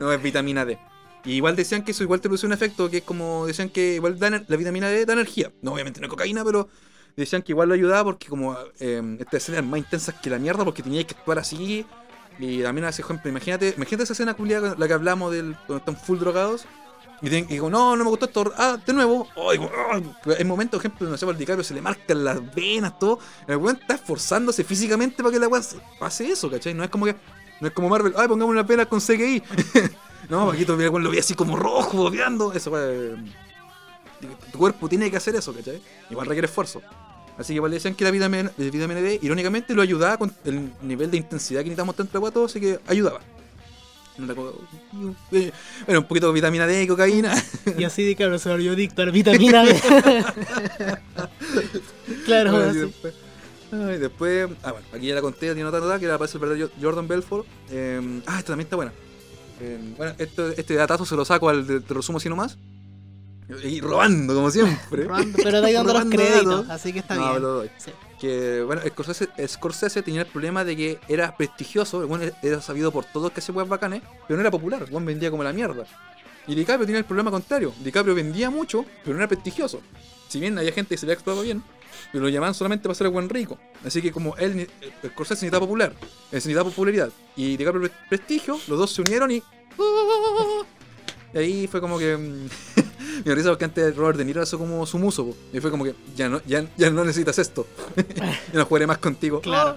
no, 0.01 0.13
es 0.13 0.21
vitamina 0.21 0.65
D. 0.65 0.77
Y 1.25 1.35
igual 1.35 1.55
decían 1.57 1.85
que 1.85 1.93
eso 1.93 2.03
igual 2.03 2.21
te 2.21 2.29
produce 2.29 2.47
un 2.47 2.53
efecto 2.53 2.91
que 2.91 2.99
es 2.99 3.03
como 3.05 3.47
decían 3.47 3.69
que 3.69 3.95
igual 3.95 4.19
da 4.19 4.29
ener- 4.29 4.45
la 4.49 4.57
vitamina 4.57 4.89
D 4.89 5.07
da 5.07 5.13
energía. 5.13 5.53
No, 5.63 5.73
obviamente 5.75 6.01
no 6.01 6.07
es 6.07 6.11
cocaína, 6.11 6.45
pero 6.45 6.69
decían 7.17 7.43
que 7.43 7.53
igual 7.53 7.69
lo 7.69 7.75
ayudaba 7.75 8.05
porque 8.05 8.29
como 8.29 8.57
eh, 8.81 9.17
estas 9.21 9.43
escenas 9.45 9.65
más 9.65 9.79
intensas 9.79 10.15
que 10.21 10.31
la 10.31 10.39
mierda 10.39 10.65
porque 10.65 10.83
teníais 10.83 11.07
que 11.07 11.15
actuar 11.15 11.39
así. 11.39 11.87
Y 12.39 12.63
también 12.63 12.87
hace 12.87 13.03
ejemplo, 13.03 13.31
imagínate, 13.31 13.75
imagínate 13.77 14.05
esa 14.05 14.15
escena 14.15 14.35
culiada 14.35 14.75
la 14.77 14.89
que 14.89 14.95
hablamos 14.95 15.33
del 15.33 15.55
cuando 15.67 15.77
están 15.77 15.97
full 15.97 16.19
drogados. 16.19 16.65
Y, 17.21 17.29
digo, 17.29 17.71
no, 17.71 17.95
no 17.95 18.03
me 18.03 18.11
gustó 18.11 18.27
esto. 18.27 18.53
Ah, 18.57 18.79
de 18.85 18.93
nuevo. 18.93 19.29
Oh, 19.37 19.53
ah. 19.53 20.01
En 20.39 20.49
momentos, 20.49 20.79
por 20.81 20.87
ejemplo, 20.87 21.09
no 21.09 21.17
sé, 21.17 21.25
al 21.25 21.39
DiCaprio 21.39 21.63
se 21.63 21.73
le 21.73 21.81
marcan 21.81 22.25
las 22.25 22.53
venas, 22.53 22.99
todo. 22.99 23.21
El 23.47 23.59
weón 23.59 23.79
está 23.81 23.95
esforzándose 23.95 24.65
físicamente 24.65 25.23
para 25.23 25.31
que 25.33 25.39
la 25.39 25.63
se- 25.63 25.77
pase 26.01 26.29
eso, 26.33 26.51
¿cachai? 26.51 26.75
No 26.75 26.83
es 26.83 26.91
como 26.91 27.05
que. 27.07 27.15
No 27.61 27.69
es 27.69 27.75
como 27.75 27.89
Marvel, 27.89 28.13
ay, 28.17 28.27
pongamos 28.27 28.53
una 28.53 28.67
pena 28.67 28.87
con 28.87 29.01
CGI. 29.01 29.41
no, 30.33 30.47
Paquito, 30.49 30.77
mira, 30.77 30.91
lo 30.91 31.11
vi 31.11 31.19
así 31.19 31.35
como 31.35 31.57
rojo, 31.57 31.97
bobeando. 31.97 32.53
Eso, 32.53 32.71
weón. 32.71 33.31
Tu 34.53 34.59
cuerpo 34.59 34.89
tiene 34.89 35.11
que 35.11 35.17
hacer 35.17 35.35
eso, 35.37 35.53
¿cachai? 35.55 35.81
Igual 36.11 36.27
requiere 36.27 36.47
esfuerzo. 36.47 36.81
Así 37.39 37.49
que 37.49 37.55
igual 37.57 37.71
le 37.71 37.77
decían 37.77 37.95
que 37.95 38.05
la 38.05 38.11
vitamina, 38.11 38.51
la 38.57 38.71
vitamina 38.71 39.01
D, 39.01 39.19
irónicamente, 39.23 39.75
lo 39.75 39.83
ayudaba 39.83 40.17
con 40.19 40.33
el 40.45 40.71
nivel 40.83 41.11
de 41.11 41.17
intensidad 41.17 41.61
que 41.61 41.65
necesitamos 41.67 41.97
tanto 41.97 42.19
agua 42.19 42.31
todo, 42.31 42.45
así 42.45 42.61
que 42.61 42.79
ayudaba. 42.87 43.21
Eh, 45.33 45.53
Bueno, 45.87 46.01
un 46.01 46.07
poquito 46.07 46.27
de 46.29 46.33
vitamina 46.35 46.67
D 46.67 46.83
y 46.83 46.87
cocaína. 46.87 47.35
Y 47.79 47.85
así 47.85 48.05
de 48.05 48.15
claro, 48.15 48.39
se 48.39 48.49
volvió 48.51 48.73
adicto 48.73 49.03
a 49.03 49.07
vitamina 49.07 49.65
D. 49.65 49.81
claro, 52.27 52.53
Bueno, 52.53 52.67
y 52.67 52.71
así. 52.71 52.79
después, 52.81 53.15
ay, 53.73 53.99
después- 53.99 54.49
ah, 54.63 54.73
bueno, 54.73 54.87
aquí 54.93 55.07
ya 55.07 55.15
la 55.15 55.23
conté, 55.23 55.53
tiene 55.55 55.65
otra 55.65 55.81
nota 55.81 55.99
que 55.99 56.05
era 56.05 56.15
aparece 56.17 56.37
el 56.37 56.41
verdadero 56.43 56.71
Jordan 56.81 57.09
Belfort. 57.09 57.47
Eh, 57.71 58.21
ah, 58.27 58.39
esta 58.39 58.49
también 58.53 58.67
está 58.67 58.77
buena. 58.77 58.93
Eh, 59.65 59.79
bueno, 59.97 60.13
esto, 60.19 60.49
este 60.49 60.75
datazo 60.75 61.07
se 61.07 61.15
lo 61.15 61.25
saco 61.25 61.49
al 61.49 61.65
de, 61.67 61.81
te 61.81 61.95
resumo 61.95 62.19
así 62.19 62.29
nomás. 62.29 62.59
Y 63.65 63.81
robando, 63.81 64.35
como 64.35 64.51
siempre. 64.51 65.05
Robando, 65.05 65.39
pero 65.43 65.63
te 65.63 65.73
dando 65.73 65.93
los 65.93 66.05
créditos, 66.07 66.69
así 66.71 66.93
que 66.93 66.99
está 67.01 67.15
No, 67.15 67.31
bien. 67.31 67.43
lo 67.43 67.49
doy. 67.55 67.71
Sí. 67.79 67.91
Que, 68.19 68.63
bueno, 68.63 68.81
Scorsese, 68.89 69.29
Scorsese 69.47 70.03
tenía 70.03 70.23
el 70.23 70.27
problema 70.27 70.65
de 70.65 70.77
que 70.77 70.99
era 71.09 71.37
prestigioso, 71.37 72.07
bueno, 72.09 72.25
era 72.43 72.61
sabido 72.63 72.91
por 72.91 73.05
todos 73.05 73.31
que 73.31 73.41
hacía 73.41 73.55
weas 73.55 73.69
bacanes, 73.69 74.03
pero 74.27 74.37
no 74.37 74.41
era 74.41 74.51
popular, 74.51 74.89
Juan 74.91 75.05
vendía 75.05 75.31
como 75.31 75.43
la 75.45 75.53
mierda. 75.53 75.85
Y 76.47 76.55
DiCaprio 76.55 76.87
tenía 76.87 76.99
el 77.01 77.05
problema 77.05 77.31
contrario. 77.31 77.73
DiCaprio 77.85 78.15
vendía 78.15 78.51
mucho, 78.51 78.85
pero 79.05 79.15
no 79.15 79.21
era 79.21 79.29
prestigioso. 79.29 79.81
Si 80.29 80.41
bien 80.41 80.59
había 80.59 80.73
gente 80.73 80.95
que 80.95 80.99
se 80.99 81.07
le 81.07 81.13
había 81.13 81.19
actuado 81.21 81.43
bien, 81.43 81.63
pero 82.11 82.25
lo 82.25 82.31
llamaban 82.31 82.55
solamente 82.55 82.83
para 82.85 82.95
ser 82.95 83.07
el 83.07 83.13
buen 83.13 83.29
rico. 83.29 83.59
Así 83.85 84.01
que 84.03 84.11
como 84.11 84.37
él, 84.37 84.61
eh, 84.81 84.91
Scorsese 85.09 85.35
necesitaba 85.47 85.67
popular, 85.67 85.93
él 86.01 86.09
necesitaba 86.33 86.69
popularidad. 86.71 87.11
Y 87.37 87.57
DiCaprio 87.57 87.83
pre- 87.83 87.93
prestigio, 88.09 88.59
los 88.69 88.79
dos 88.79 88.91
se 88.93 89.03
unieron 89.03 89.31
y... 89.31 89.43
Y 91.35 91.39
ahí 91.39 91.67
fue 91.67 91.81
como 91.81 91.99
que... 91.99 92.17
mm, 92.17 92.49
Me 93.25 93.35
risa 93.35 93.49
porque 93.51 93.65
antes 93.65 93.97
Robert 93.97 94.19
De 94.19 94.25
Niro 94.25 94.43
hizo 94.43 94.59
como 94.59 94.85
su 94.87 94.99
muso. 94.99 95.27
po. 95.27 95.37
Y 95.53 95.61
fue 95.61 95.71
como 95.71 95.85
que 95.85 95.95
ya 96.17 96.29
no, 96.29 96.41
ya, 96.47 96.65
ya 96.77 96.91
no 96.91 97.05
necesitas 97.05 97.39
esto. 97.39 97.67
ya 98.17 98.59
no 98.59 98.65
jugaré 98.67 98.87
más 98.87 98.99
contigo. 98.99 99.41
Claro. 99.41 99.77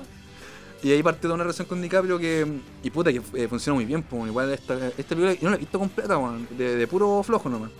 Y 0.83 0.91
ahí 0.91 1.01
parte 1.01 1.27
de 1.27 1.33
una 1.33 1.43
relación 1.43 1.67
con 1.67 1.81
DiCaprio 1.81 2.19
que. 2.19 2.45
Y 2.83 2.89
puta, 2.91 3.11
que 3.11 3.21
eh, 3.33 3.47
funciona 3.47 3.75
muy 3.75 3.85
bien. 3.85 4.03
Pues, 4.03 4.27
igual 4.27 4.51
esta, 4.51 4.75
esta 4.89 5.15
película, 5.15 5.33
yo 5.33 5.43
no 5.43 5.49
la 5.51 5.55
he 5.55 5.59
visto 5.59 5.79
completa, 5.79 6.19
de, 6.57 6.75
de 6.75 6.87
puro 6.87 7.23
flojo 7.23 7.49
nomás. 7.49 7.71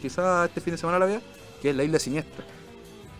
Quizás 0.00 0.48
este 0.48 0.60
fin 0.60 0.72
de 0.74 0.78
semana 0.78 0.98
la 0.98 1.06
vea, 1.06 1.20
que 1.60 1.70
es 1.70 1.76
La 1.76 1.84
Isla 1.84 1.98
Siniestra. 1.98 2.44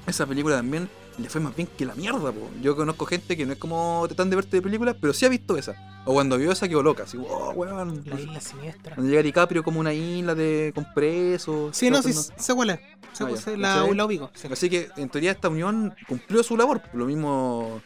Esa 0.07 0.27
película 0.27 0.57
también 0.57 0.89
le 1.19 1.29
fue 1.29 1.41
más 1.41 1.55
bien 1.55 1.69
que 1.77 1.85
la 1.85 1.95
mierda, 1.95 2.33
po. 2.33 2.51
Yo 2.63 2.75
conozco 2.75 3.05
gente 3.07 3.37
que 3.37 3.45
no 3.47 3.53
es 3.53 3.59
como 3.59 4.09
tan 4.17 4.31
de 4.31 4.37
verte 4.37 4.57
de 4.57 4.63
películas, 4.63 4.97
pero 5.01 5.13
sí 5.13 5.27
ha 5.27 5.29
visto 5.29 5.57
esa. 5.57 5.75
O 6.07 6.15
cuando 6.15 6.39
vio 6.39 6.51
esa 6.51 6.67
quedó 6.69 6.83
loca, 6.83 7.03
así, 7.05 7.19
oh, 7.19 7.51
weón. 7.51 8.03
La 8.07 8.19
isla 8.19 8.41
siniestra. 8.41 8.95
Cuando 8.95 9.11
llega 9.11 9.23
DiCaprio 9.23 9.63
como 9.63 9.81
una 9.81 9.93
isla 9.93 10.35
de 10.35 10.73
con 10.75 10.87
presos. 10.95 11.77
Sí, 11.77 11.91
no, 11.91 12.03
sí, 12.03 12.13
se 12.15 12.53
huele. 12.53 12.81
Se- 13.13 13.25
Ah, 13.25 13.37
se- 13.37 13.57
la, 13.57 13.87
la 13.87 14.05
ubico. 14.05 14.31
sí. 14.35 14.49
Así 14.51 14.71
que 14.71 14.89
en 14.97 15.09
teoría 15.11 15.33
esta 15.33 15.49
unión 15.49 15.95
cumplió 16.09 16.43
su 16.43 16.57
labor. 16.57 16.81
Lo 16.95 17.05
mismo. 17.07 17.83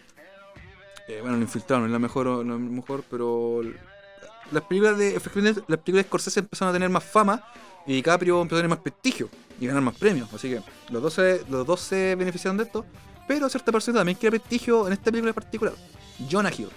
eh, 1.09 1.19
bueno, 1.21 1.37
lo 1.37 1.43
infiltraron, 1.43 1.83
no 1.83 1.87
es 1.89 1.93
la 1.93 1.99
mejor, 1.99 2.27
no 2.47 2.55
es 2.55 2.61
mejor, 2.61 3.03
pero. 3.11 3.61
Las 4.53 4.63
películas 4.65 4.97
de. 4.97 5.13
Las 5.15 5.23
películas 5.81 5.95
de 5.95 6.03
Scorsese 6.05 6.41
empezaron 6.41 6.71
a 6.71 6.73
tener 6.75 6.89
más 6.91 7.03
fama 7.05 7.43
y 7.87 7.95
DiCaprio 7.95 8.41
empezó 8.43 8.57
a 8.57 8.59
tener 8.61 8.71
más 8.71 8.79
prestigio 8.79 9.29
y 9.61 9.67
ganar 9.67 9.83
más 9.83 9.95
premios. 9.97 10.33
Así 10.33 10.49
que 10.51 10.61
los 10.91 11.03
dos 11.03 11.15
se, 11.15 11.43
los 11.49 11.67
dos 11.67 11.81
se 11.81 12.15
beneficiaron 12.15 12.57
de 12.57 12.65
esto. 12.65 12.85
Pero 13.27 13.49
cierta 13.49 13.73
persona 13.73 14.01
también 14.01 14.19
quiere 14.19 14.39
prestigio 14.39 14.87
en 14.87 14.93
esta 14.93 15.05
película 15.07 15.31
en 15.31 15.35
particular. 15.35 15.75
Jonah 16.31 16.51
Hill. 16.51 16.69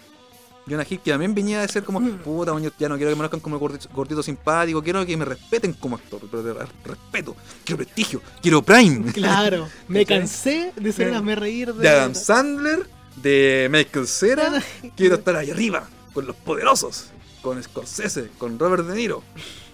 Jonah 0.70 0.86
Hill 0.90 1.00
que 1.00 1.12
también 1.12 1.34
venía 1.34 1.62
de 1.62 1.68
ser 1.68 1.84
como, 1.84 2.02
puta, 2.20 2.52
coño, 2.52 2.72
ya 2.78 2.90
no 2.90 2.96
quiero 2.98 3.10
que 3.10 3.16
me 3.16 3.20
conozcan 3.20 3.40
como 3.40 3.58
gordito, 3.58 3.88
gordito 3.94 4.22
simpático, 4.22 4.84
quiero 4.84 5.06
que 5.06 5.16
me 5.16 5.24
respeten 5.26 5.74
como 5.74 5.96
actor, 5.96 6.20
pero 6.30 6.44
de 6.44 6.54
re- 6.54 6.66
respeto, 6.84 7.36
quiero 7.64 7.78
prestigio, 7.84 8.22
quiero 8.42 8.62
Prime. 8.62 9.12
Claro, 9.14 9.68
me 9.88 10.06
cansé 10.06 10.74
de 10.76 10.92
ser 10.92 11.14
hazme 11.14 11.36
reír 11.36 11.74
de. 11.74 11.84
de 11.84 11.90
Adam 11.90 12.14
Sandler, 12.14 12.86
de 13.16 13.68
Michael 13.72 14.08
Cera. 14.08 14.62
Quiero 14.98 15.16
estar 15.16 15.36
ahí 15.38 15.52
arriba, 15.52 15.88
con 16.14 16.28
los 16.28 16.36
poderosos, 16.36 17.12
con 17.42 17.62
Scorsese, 17.64 18.30
con 18.38 18.60
Robert 18.60 18.86
De 18.88 18.96
Niro. 18.96 19.24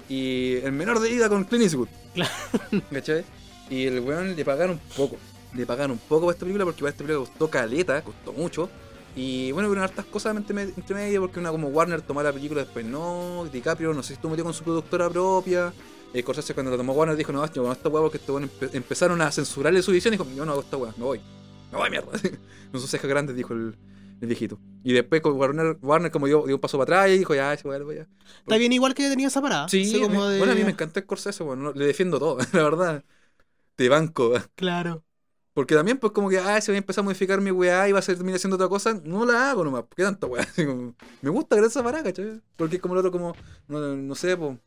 Y 0.09 0.55
el 0.63 0.71
menor 0.71 0.99
de 0.99 1.09
ida 1.11 1.29
con 1.29 1.43
Clint 1.45 1.63
Eastwood. 1.63 1.87
Claro. 2.13 2.31
¿Cachai? 2.91 3.23
Y 3.69 3.85
el 3.87 3.99
weón 4.01 4.35
le 4.35 4.45
pagaron 4.45 4.79
poco. 4.95 5.17
Le 5.53 5.65
pagaron 5.65 5.91
un 5.91 5.97
poco 5.99 6.21
para 6.27 6.33
esta 6.33 6.41
película 6.45 6.65
porque 6.65 6.79
para 6.81 6.89
esta 6.91 7.03
película 7.03 7.27
costó 7.27 7.49
caleta, 7.49 8.01
costó 8.03 8.33
mucho. 8.33 8.69
Y 9.15 9.51
bueno, 9.51 9.69
hubieron 9.69 9.83
hartas 9.83 10.05
cosas 10.05 10.35
entre, 10.35 10.53
me- 10.55 10.61
entre 10.63 10.95
medio 10.95 11.21
porque 11.21 11.39
una 11.39 11.51
como 11.51 11.67
Warner 11.67 12.01
tomó 12.01 12.21
la 12.23 12.33
película, 12.33 12.61
después 12.63 12.85
no. 12.85 13.47
DiCaprio 13.51 13.93
no 13.93 14.01
sé 14.01 14.07
si 14.09 14.13
estuvo 14.13 14.31
metido 14.31 14.45
con 14.45 14.53
su 14.53 14.63
productora 14.63 15.09
propia. 15.09 15.71
Eh, 16.13 16.23
cuando 16.23 16.71
lo 16.71 16.77
tomó 16.77 16.93
Warner 16.93 17.15
dijo, 17.15 17.31
no, 17.31 17.45
yo 17.51 17.63
con 17.63 17.71
esta 17.71 17.89
weá 17.89 18.01
porque 18.03 18.17
este 18.17 18.31
weón 18.31 18.49
empe- 18.49 18.69
empezaron 18.73 19.21
a 19.21 19.31
censurarle 19.31 19.81
su 19.81 19.91
visión 19.91 20.13
y 20.13 20.17
dijo, 20.17 20.29
yo 20.35 20.45
no 20.45 20.51
hago 20.51 20.61
esta 20.61 20.77
weá, 20.77 20.93
me 20.97 21.03
voy. 21.03 21.21
Me 21.71 21.77
voy, 21.77 21.89
mierda. 21.89 22.09
con 22.71 22.81
sus 22.81 22.89
cejas 22.89 23.09
grandes, 23.09 23.35
dijo 23.35 23.53
el, 23.53 23.75
el 24.23 24.27
viejito. 24.27 24.59
Y 24.83 24.93
después 24.93 25.21
con 25.21 25.33
Warner, 25.33 25.77
Warner 25.81 26.11
como 26.11 26.27
dio, 26.27 26.43
dio 26.45 26.55
un 26.55 26.61
paso 26.61 26.77
para 26.77 27.01
atrás 27.01 27.15
y 27.15 27.19
dijo, 27.19 27.35
ya, 27.35 27.53
ese 27.53 27.67
weá, 27.67 27.77
lo 27.79 27.85
voy 27.85 27.97
a... 27.99 28.07
Está 28.39 28.57
bien 28.57 28.71
igual 28.71 28.93
que 28.93 29.09
tenía 29.09 29.27
esa 29.27 29.41
parada. 29.41 29.67
Sí, 29.69 29.99
como 30.01 30.25
de- 30.27 30.37
bueno, 30.37 30.53
a 30.53 30.55
mí 30.55 30.63
me 30.63 30.71
encanta 30.71 31.01
Scorsese, 31.01 31.43
bueno, 31.43 31.73
le 31.73 31.85
defiendo 31.85 32.19
todo, 32.19 32.37
la 32.53 32.63
verdad. 32.63 33.03
Te 33.75 33.89
banco. 33.89 34.33
Claro. 34.55 35.03
Porque 35.53 35.75
también, 35.75 35.99
pues, 35.99 36.13
como 36.13 36.29
que, 36.29 36.39
ah, 36.39 36.59
si 36.61 36.71
voy 36.71 36.77
a 36.77 36.79
empezar 36.79 37.01
a 37.01 37.05
modificar 37.05 37.39
mi 37.39 37.51
weá 37.51 37.87
y 37.87 37.91
va 37.91 37.99
a 37.99 38.01
terminar 38.01 38.35
haciendo 38.37 38.55
otra 38.55 38.69
cosa, 38.69 38.99
no 39.03 39.25
la 39.25 39.51
hago 39.51 39.63
nomás. 39.63 39.83
¿Qué 39.95 40.03
tanta 40.03 40.25
weá? 40.25 40.47
Como, 40.55 40.95
me 41.21 41.29
gusta 41.29 41.55
ver 41.55 41.65
esa 41.65 41.83
parada, 41.83 42.03
¿cachai? 42.05 42.41
Porque 42.55 42.77
es 42.77 42.81
como 42.81 42.95
el 42.95 42.99
otro, 42.99 43.11
como, 43.11 43.35
no, 43.67 43.79
no 43.95 44.15
sé, 44.15 44.35
pues. 44.37 44.57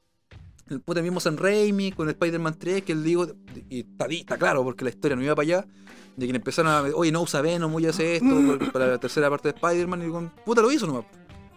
El 0.69 0.81
puta 0.81 1.01
mismo 1.01 1.21
San 1.21 1.37
Raimi 1.37 1.93
con 1.93 2.09
Spider-Man 2.09 2.57
3, 2.59 2.83
que 2.83 2.93
él 2.93 3.05
digo, 3.05 3.29
y 3.71 3.81
está, 3.81 4.07
está 4.07 4.37
claro, 4.37 4.65
porque 4.65 4.85
la 4.85 4.91
historia 4.91 5.17
no 5.17 5.23
iba 5.23 5.35
para 5.35 5.45
allá, 5.45 5.67
de 6.17 6.27
le 6.27 6.37
empezaron 6.37 6.73
a, 6.73 6.81
oye, 6.97 7.13
no 7.13 7.23
usa 7.23 7.41
Venom, 7.41 7.71
voy 7.71 7.87
a 7.87 7.91
hacer 7.91 8.23
esto, 8.23 8.59
para 8.73 8.87
la 8.89 8.99
tercera 8.99 9.31
parte 9.31 9.49
de 9.53 9.55
Spider-Man, 9.55 10.09
y 10.09 10.11
con, 10.11 10.33
puta, 10.45 10.63
lo 10.63 10.73
hizo 10.73 10.87
nomás. 10.87 11.05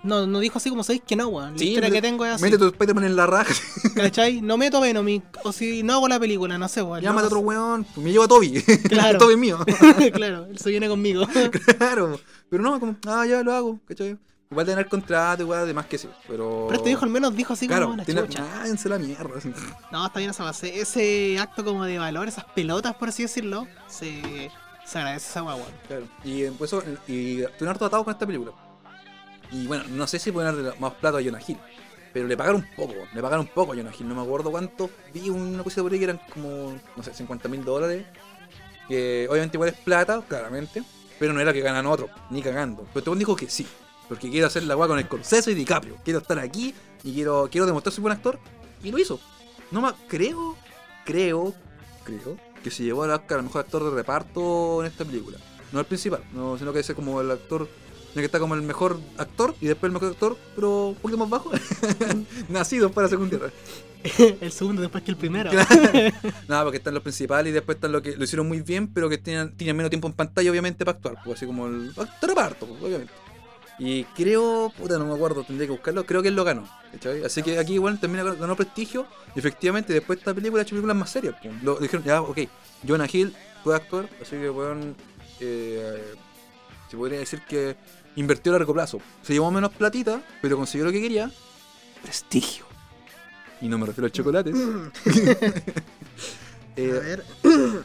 No, 0.01 0.25
no 0.25 0.39
dijo 0.39 0.57
así 0.59 0.69
como 0.69 0.81
sabéis 0.83 1.01
que 1.05 1.15
no, 1.17 1.27
weón. 1.27 1.53
La 1.53 1.57
Sí, 1.57 1.69
historia 1.69 1.91
que 1.91 2.01
tengo 2.01 2.25
es 2.25 2.31
así. 2.33 2.43
Mete 2.43 2.57
tu 2.57 2.67
Spider-Man 2.67 3.03
en 3.03 3.15
la 3.17 3.25
raja, 3.25 3.53
¿Cachai? 3.95 4.41
No 4.41 4.57
meto 4.57 4.77
a 4.77 4.81
Venom 4.81 5.05
o 5.43 5.51
si 5.51 5.83
no 5.83 5.93
hago 5.93 6.07
la 6.07 6.19
película, 6.19 6.57
no 6.57 6.67
sé, 6.69 6.81
weón. 6.81 7.01
llámate 7.01 7.27
a 7.27 7.29
no 7.29 7.35
otro 7.35 7.39
weón, 7.39 7.83
pues 7.83 8.05
me 8.05 8.11
llevo 8.11 8.23
a 8.23 8.27
Toby. 8.27 8.63
Claro. 8.89 9.17
Toby 9.17 9.33
es 9.33 9.39
mío. 9.39 9.57
claro, 10.13 10.45
él 10.45 10.57
se 10.57 10.69
viene 10.69 10.87
conmigo. 10.87 11.27
claro, 11.77 12.17
pero 12.49 12.63
no, 12.63 12.79
como, 12.79 12.95
ah, 13.07 13.25
ya 13.25 13.43
lo 13.43 13.53
hago, 13.53 13.79
¿cachai? 13.85 14.17
Igual 14.51 14.65
tener 14.65 14.87
contrato, 14.89 15.43
igual, 15.43 15.59
además 15.59 15.85
que 15.85 15.99
sí, 15.99 16.09
pero. 16.27 16.65
Pero 16.67 16.77
este 16.79 16.89
viejo 16.89 17.05
al 17.05 17.11
menos 17.11 17.35
dijo 17.35 17.53
así 17.53 17.67
Claro, 17.67 17.85
como 17.85 17.97
la 17.97 18.03
tiene. 18.05 18.21
chucha. 18.23 18.43
La 18.85 18.97
mierda. 18.97 19.37
así. 19.37 19.53
No, 19.91 20.07
está 20.07 20.17
bien 20.17 20.31
esa 20.31 20.43
base. 20.43 20.79
Ese 20.81 21.37
acto 21.39 21.63
como 21.63 21.85
de 21.85 21.99
valor, 21.99 22.27
esas 22.27 22.45
pelotas, 22.45 22.95
por 22.95 23.09
así 23.09 23.21
decirlo, 23.21 23.67
se, 23.87 24.49
se 24.87 24.97
agradece 24.97 25.29
esa 25.29 25.41
guagua. 25.41 25.67
Claro. 25.87 26.07
Y 26.23 26.45
pues 26.47 26.73
eso, 26.73 26.83
y 27.07 27.41
estoy 27.43 27.67
harto 27.67 27.85
atado 27.85 28.03
con 28.03 28.11
esta 28.11 28.25
película. 28.25 28.51
Y 29.51 29.67
bueno, 29.67 29.83
no 29.89 30.07
sé 30.07 30.17
si 30.17 30.31
darle 30.31 30.71
más 30.79 30.93
plata 30.95 31.19
a 31.19 31.23
Jonah 31.23 31.41
Hill. 31.47 31.59
Pero 32.11 32.27
le 32.27 32.35
pagaron 32.35 32.67
poco, 32.75 32.95
le 33.13 33.21
pagaron 33.21 33.45
poco 33.45 33.73
a 33.73 33.75
Jonah 33.75 33.91
Hill. 33.99 34.07
No 34.07 34.15
me 34.15 34.23
acuerdo 34.23 34.49
cuánto. 34.49 34.89
Vi 35.13 35.29
una 35.29 35.61
cosita 35.61 35.83
por 35.83 35.91
ahí 35.93 35.99
que 35.99 36.05
eran 36.05 36.19
como, 36.33 36.75
no 36.95 37.03
sé, 37.03 37.13
50 37.13 37.47
mil 37.49 37.63
dólares. 37.63 38.03
Que 38.87 39.27
obviamente 39.29 39.57
igual 39.57 39.69
es 39.69 39.75
plata, 39.75 40.23
claramente. 40.27 40.81
Pero 41.19 41.33
no 41.33 41.39
era 41.39 41.53
que 41.53 41.61
ganan 41.61 41.85
otros, 41.85 42.09
ni 42.31 42.41
cagando. 42.41 42.81
Pero 42.85 42.97
este 43.01 43.09
weón 43.11 43.19
dijo 43.19 43.35
que 43.35 43.47
sí. 43.47 43.67
Porque 44.09 44.29
quiero 44.29 44.47
hacer 44.47 44.63
la 44.63 44.75
guay 44.75 44.89
con 44.89 45.01
Scorsese 45.01 45.51
y 45.51 45.55
DiCaprio. 45.55 45.95
Quiero 46.03 46.19
estar 46.19 46.37
aquí 46.39 46.73
y 47.03 47.13
quiero, 47.13 47.47
quiero 47.49 47.67
demostrar 47.67 47.93
soy 47.93 48.01
buen 48.01 48.13
actor. 48.13 48.39
Y 48.83 48.91
lo 48.91 48.97
hizo. 48.97 49.19
No 49.71 49.81
más, 49.81 49.93
creo, 50.07 50.57
creo, 51.05 51.53
creo 52.03 52.37
que 52.63 52.71
se 52.71 52.83
llevó 52.83 53.03
al 53.03 53.11
Oscar 53.11 53.37
al 53.37 53.45
mejor 53.45 53.61
actor 53.61 53.83
de 53.83 53.91
reparto 53.91 54.81
en 54.81 54.87
esta 54.87 55.05
película. 55.05 55.37
No 55.71 55.79
el 55.79 55.85
principal, 55.85 56.23
no, 56.33 56.57
sino 56.57 56.73
que 56.73 56.79
ese 56.79 56.95
como 56.95 57.21
el 57.21 57.29
actor, 57.29 57.69
el 58.09 58.15
que 58.15 58.25
está 58.25 58.39
como 58.39 58.55
el 58.55 58.63
mejor 58.63 58.99
actor 59.17 59.55
y 59.61 59.67
después 59.67 59.89
el 59.89 59.93
mejor 59.93 60.09
actor, 60.09 60.37
pero 60.55 60.87
un 60.87 60.95
poquito 60.95 61.19
más 61.19 61.29
bajo. 61.29 61.51
Nacido 62.49 62.91
para 62.91 63.07
Segunda 63.07 63.37
Guerra. 63.37 63.53
el 64.41 64.51
segundo 64.51 64.81
después 64.81 65.03
que 65.03 65.11
el 65.11 65.17
primero. 65.17 65.51
Nada, 66.47 66.63
porque 66.63 66.77
están 66.77 66.93
los 66.93 67.03
principales 67.03 67.51
y 67.51 67.53
después 67.53 67.75
están 67.75 67.91
los 67.91 68.01
que 68.01 68.15
lo 68.15 68.23
hicieron 68.23 68.47
muy 68.47 68.61
bien, 68.61 68.87
pero 68.87 69.09
que 69.09 69.17
tienen, 69.17 69.55
tienen 69.55 69.75
menos 69.75 69.89
tiempo 69.89 70.07
en 70.07 70.13
pantalla, 70.13 70.49
obviamente, 70.49 70.85
para 70.85 70.95
actuar. 70.95 71.17
Pues 71.23 71.37
así 71.37 71.45
como 71.45 71.67
el 71.67 71.89
actor 71.97 72.29
reparto, 72.29 72.65
pues, 72.65 72.81
obviamente. 72.81 73.13
Y 73.79 74.03
creo, 74.03 74.71
puta, 74.77 74.97
no 74.99 75.05
me 75.05 75.13
acuerdo, 75.13 75.43
tendría 75.45 75.67
que 75.67 75.71
buscarlo, 75.71 76.05
creo 76.05 76.21
que 76.21 76.27
él 76.27 76.35
lo 76.35 76.43
ganó. 76.43 76.67
¿cachai? 76.91 77.23
Así 77.23 77.41
que 77.41 77.57
aquí 77.57 77.75
igual 77.75 77.97
también 77.99 78.25
ganó 78.37 78.55
prestigio. 78.55 79.07
Y 79.35 79.39
efectivamente, 79.39 79.93
después 79.93 80.17
de 80.17 80.21
esta 80.21 80.33
película 80.33 80.61
ha 80.61 80.63
hecho 80.63 80.71
películas 80.71 80.97
más 80.97 81.09
serias. 81.09 81.35
pues. 81.41 81.63
Lo 81.63 81.77
dijeron, 81.79 82.05
ya, 82.05 82.21
ok, 82.21 82.39
Jonah 82.85 83.07
Hill 83.11 83.33
puede 83.63 83.77
actuar, 83.77 84.09
así 84.21 84.31
que 84.31 84.49
weón, 84.49 84.95
eh, 85.39 86.13
se 86.91 86.97
podría 86.97 87.19
decir 87.19 87.41
que 87.47 87.77
invirtió 88.17 88.51
a 88.51 88.57
largo 88.57 88.73
plazo. 88.73 88.99
Se 89.23 89.31
llevó 89.33 89.49
menos 89.49 89.71
platita, 89.71 90.21
pero 90.41 90.57
consiguió 90.57 90.85
lo 90.85 90.91
que 90.91 91.01
quería, 91.01 91.31
prestigio. 92.03 92.65
Y 93.61 93.67
no 93.69 93.77
me 93.77 93.85
refiero 93.85 94.07
a 94.07 94.11
chocolates. 94.11 94.55
Eh, 96.75 96.91
A 96.95 96.99
ver. 96.99 97.25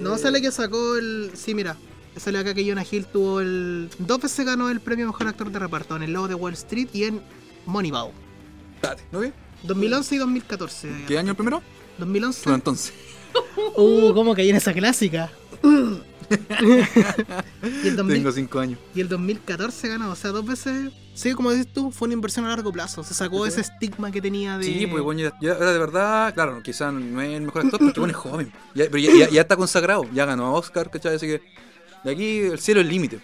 No 0.00 0.18
sale 0.18 0.42
que 0.42 0.50
sacó 0.50 0.96
el. 0.96 1.30
Sí, 1.34 1.54
mira. 1.54 1.76
Sale 2.16 2.38
acá 2.38 2.54
que 2.54 2.68
Jonah 2.68 2.84
Hill 2.88 3.06
tuvo 3.06 3.40
el. 3.40 3.88
Dos 3.98 4.20
veces 4.20 4.44
ganó 4.46 4.70
el 4.70 4.80
premio 4.80 5.06
mejor 5.06 5.26
actor 5.28 5.50
de 5.50 5.58
reparto 5.58 5.96
en 5.96 6.02
El 6.04 6.12
Lobo 6.12 6.28
de 6.28 6.34
Wall 6.34 6.52
Street 6.54 6.88
y 6.92 7.04
en 7.04 7.20
Moneyball. 7.66 8.10
¿no 9.10 9.20
vi? 9.20 9.32
2011 9.62 10.14
y 10.14 10.18
2014. 10.18 11.04
¿Qué 11.08 11.18
año 11.18 11.30
el 11.30 11.36
primero? 11.36 11.62
2011. 11.98 12.40
Bueno, 12.44 12.56
entonces. 12.56 12.92
Uh, 13.76 14.14
¿cómo 14.14 14.32
caí 14.34 14.50
en 14.50 14.56
esa 14.56 14.72
clásica? 14.72 15.32
y, 16.62 17.88
el 17.88 17.96
2000 17.96 18.16
Tengo 18.16 18.32
5 18.32 18.58
años. 18.60 18.78
y 18.94 19.00
el 19.00 19.08
2014 19.08 19.88
ganó, 19.88 20.10
o 20.10 20.16
sea, 20.16 20.30
dos 20.30 20.46
veces. 20.46 20.92
Sí, 21.14 21.32
como 21.32 21.50
dices 21.50 21.68
tú, 21.72 21.90
fue 21.90 22.06
una 22.06 22.14
inversión 22.14 22.44
a 22.44 22.48
largo 22.48 22.72
plazo. 22.72 23.04
Se 23.04 23.14
sacó 23.14 23.46
ese 23.46 23.60
estigma 23.60 24.10
que 24.10 24.20
tenía 24.20 24.58
de. 24.58 24.64
Sí, 24.64 24.86
pues 24.86 25.02
bueno, 25.02 25.20
ya, 25.40 25.54
de 25.54 25.78
verdad, 25.78 26.34
claro, 26.34 26.62
quizás 26.62 26.92
no 26.92 27.20
es 27.22 27.36
el 27.36 27.42
mejor 27.42 27.64
actor, 27.64 27.80
porque 27.80 28.00
bueno, 28.00 28.12
es 28.12 28.16
joven. 28.18 28.52
Ya, 28.74 28.84
pero 28.90 28.98
ya, 28.98 29.12
ya- 29.14 29.30
ya 29.30 29.40
está 29.42 29.56
consagrado, 29.56 30.04
ya 30.12 30.24
ganó 30.24 30.54
Oscar, 30.54 30.90
¿cachai? 30.90 31.16
Así 31.16 31.26
que 31.26 31.42
de 32.04 32.10
aquí 32.12 32.38
el 32.40 32.58
cielo 32.58 32.80
es 32.80 32.86
el 32.86 32.92
límite. 32.92 33.20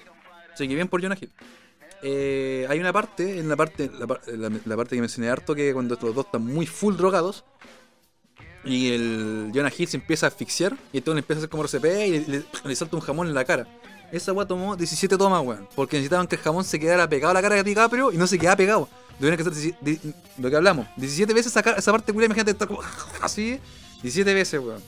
Así 0.52 0.66
que 0.68 0.74
bien 0.74 0.88
por 0.88 1.00
Jonah 1.02 1.16
Hill. 1.20 1.30
eh, 2.02 2.66
hay 2.68 2.78
una 2.80 2.92
parte, 2.92 3.38
en 3.38 3.48
la 3.48 3.56
parte, 3.56 3.90
la, 3.98 4.06
par- 4.06 4.20
la- 4.26 4.50
la 4.64 4.76
parte 4.76 4.96
que 4.96 5.00
mencioné 5.00 5.28
harto, 5.28 5.54
que 5.54 5.72
cuando 5.72 5.96
los 6.00 6.14
dos 6.14 6.24
están 6.26 6.44
muy 6.44 6.66
full 6.66 6.96
drogados, 6.96 7.44
y 8.64 8.92
el 8.92 9.50
Jonah 9.54 9.72
Hill 9.76 9.88
se 9.88 9.96
empieza 9.96 10.26
a 10.26 10.28
asfixiar, 10.28 10.76
y 10.92 10.98
entonces 10.98 11.14
le 11.16 11.20
empieza 11.20 11.38
a 11.38 11.40
hacer 11.40 11.48
como 11.50 11.62
RCP 11.64 11.84
y 12.06 12.10
le, 12.26 12.44
le- 12.64 12.76
salta 12.76 12.96
un 12.96 13.02
jamón 13.02 13.26
en 13.28 13.34
la 13.34 13.44
cara. 13.44 13.66
Esa 14.12 14.32
weá 14.32 14.44
tomó 14.46 14.76
17 14.76 15.16
tomas, 15.16 15.42
weón, 15.44 15.68
porque 15.76 15.96
necesitaban 15.96 16.26
que 16.26 16.34
el 16.36 16.42
jamón 16.42 16.64
se 16.64 16.80
quedara 16.80 17.08
pegado 17.08 17.30
a 17.30 17.34
la 17.34 17.42
cara 17.42 17.54
de 17.56 17.62
DiCaprio 17.62 18.10
y 18.12 18.16
no 18.16 18.26
se 18.26 18.38
quedaba 18.38 18.56
pegado. 18.56 18.88
Tuvieron 19.18 19.36
que 19.36 19.42
hacer 19.42 19.52
17 19.54 19.78
di- 20.08 20.14
lo 20.38 20.50
que 20.50 20.56
hablamos, 20.56 20.86
17 20.96 21.32
veces 21.32 21.54
esa 21.54 21.92
parte 21.92 22.12
culia, 22.12 22.26
imagínate 22.26 22.50
estar 22.50 22.66
como 22.66 22.80
así, 23.22 23.60
17 24.02 24.34
veces, 24.34 24.60
weón. 24.60 24.82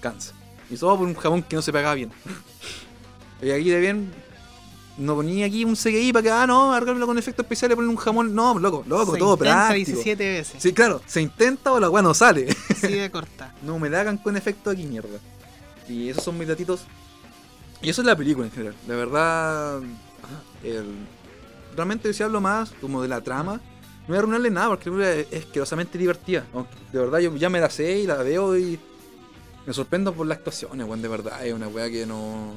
Cansa. 0.00 0.32
Y 0.70 0.76
todo 0.76 0.96
por 0.98 1.06
un 1.08 1.14
jamón 1.16 1.42
que 1.42 1.56
no 1.56 1.62
se 1.62 1.72
pegaba 1.72 1.94
bien. 1.94 2.12
Y 3.42 3.50
aquí 3.50 3.70
de 3.70 3.80
bien, 3.80 4.12
no 4.96 5.14
ponía 5.14 5.46
aquí 5.46 5.64
un 5.64 5.76
CGI 5.76 6.12
para 6.12 6.22
que, 6.22 6.30
ah, 6.30 6.46
no, 6.46 6.72
arreglarlo 6.72 7.06
con 7.06 7.18
efectos 7.18 7.44
especiales, 7.44 7.76
poner 7.76 7.88
un 7.88 7.96
jamón. 7.96 8.34
No, 8.34 8.58
loco, 8.58 8.84
loco, 8.86 9.12
Se 9.12 9.18
todo 9.18 9.34
intenta 9.34 9.68
práctico. 9.68 9.86
17 9.92 10.32
veces. 10.32 10.62
Sí, 10.62 10.72
claro, 10.72 11.00
se 11.06 11.22
intenta 11.22 11.72
o 11.72 11.78
la 11.80 11.88
weá 11.88 12.02
no 12.02 12.14
sale. 12.14 12.48
De 12.82 13.10
corta. 13.12 13.54
no 13.62 13.78
me 13.78 13.88
la 13.88 14.00
hagan 14.00 14.18
con 14.18 14.36
efecto 14.36 14.70
aquí, 14.70 14.84
mierda. 14.86 15.18
Y 15.88 16.08
esos 16.08 16.24
son 16.24 16.36
mis 16.36 16.48
datitos. 16.48 16.82
Y 17.80 17.90
eso 17.90 18.02
es 18.02 18.06
la 18.06 18.16
película 18.16 18.46
en 18.46 18.52
general. 18.52 18.74
La 18.88 18.94
verdad, 18.96 19.80
el- 20.64 21.06
realmente 21.76 22.12
si 22.12 22.22
hablo 22.24 22.40
más 22.40 22.72
como 22.80 23.00
de 23.00 23.06
la 23.08 23.20
trama, 23.20 23.54
no 23.54 24.08
voy 24.08 24.16
a 24.16 24.18
arruinarle 24.18 24.50
nada 24.50 24.68
porque 24.70 24.90
la 24.90 24.96
película 24.96 25.12
es 25.14 25.26
es 25.30 25.44
asquerosamente 25.46 25.96
divertida. 25.96 26.44
Aunque 26.52 26.74
de 26.92 26.98
verdad 26.98 27.18
yo 27.20 27.36
ya 27.36 27.48
me 27.48 27.60
la 27.60 27.70
sé 27.70 28.00
y 28.00 28.06
la 28.08 28.16
veo 28.16 28.58
y 28.58 28.80
me 29.64 29.72
sorprendo 29.72 30.12
por 30.12 30.26
las 30.26 30.38
actuaciones, 30.38 30.84
weón. 30.88 31.02
De 31.02 31.08
verdad, 31.08 31.46
es 31.46 31.54
una 31.54 31.68
weá 31.68 31.88
que 31.88 32.04
no. 32.04 32.52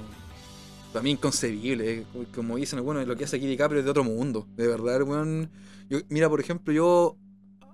Para 0.94 1.04
mí 1.04 1.12
inconcebible. 1.12 2.06
Como 2.36 2.58
dicen, 2.58 2.84
bueno, 2.84 3.04
lo 3.06 3.16
que 3.16 3.24
hace 3.24 3.38
aquí 3.38 3.48
DiCaprio 3.48 3.80
es 3.80 3.86
de 3.86 3.92
otro 3.92 4.04
mundo. 4.04 4.48
De 4.56 4.68
verdad, 4.68 5.02
weón. 5.04 5.50
yo- 5.90 6.00
mira, 6.10 6.30
por 6.30 6.40
ejemplo, 6.42 6.74
yo 6.74 7.16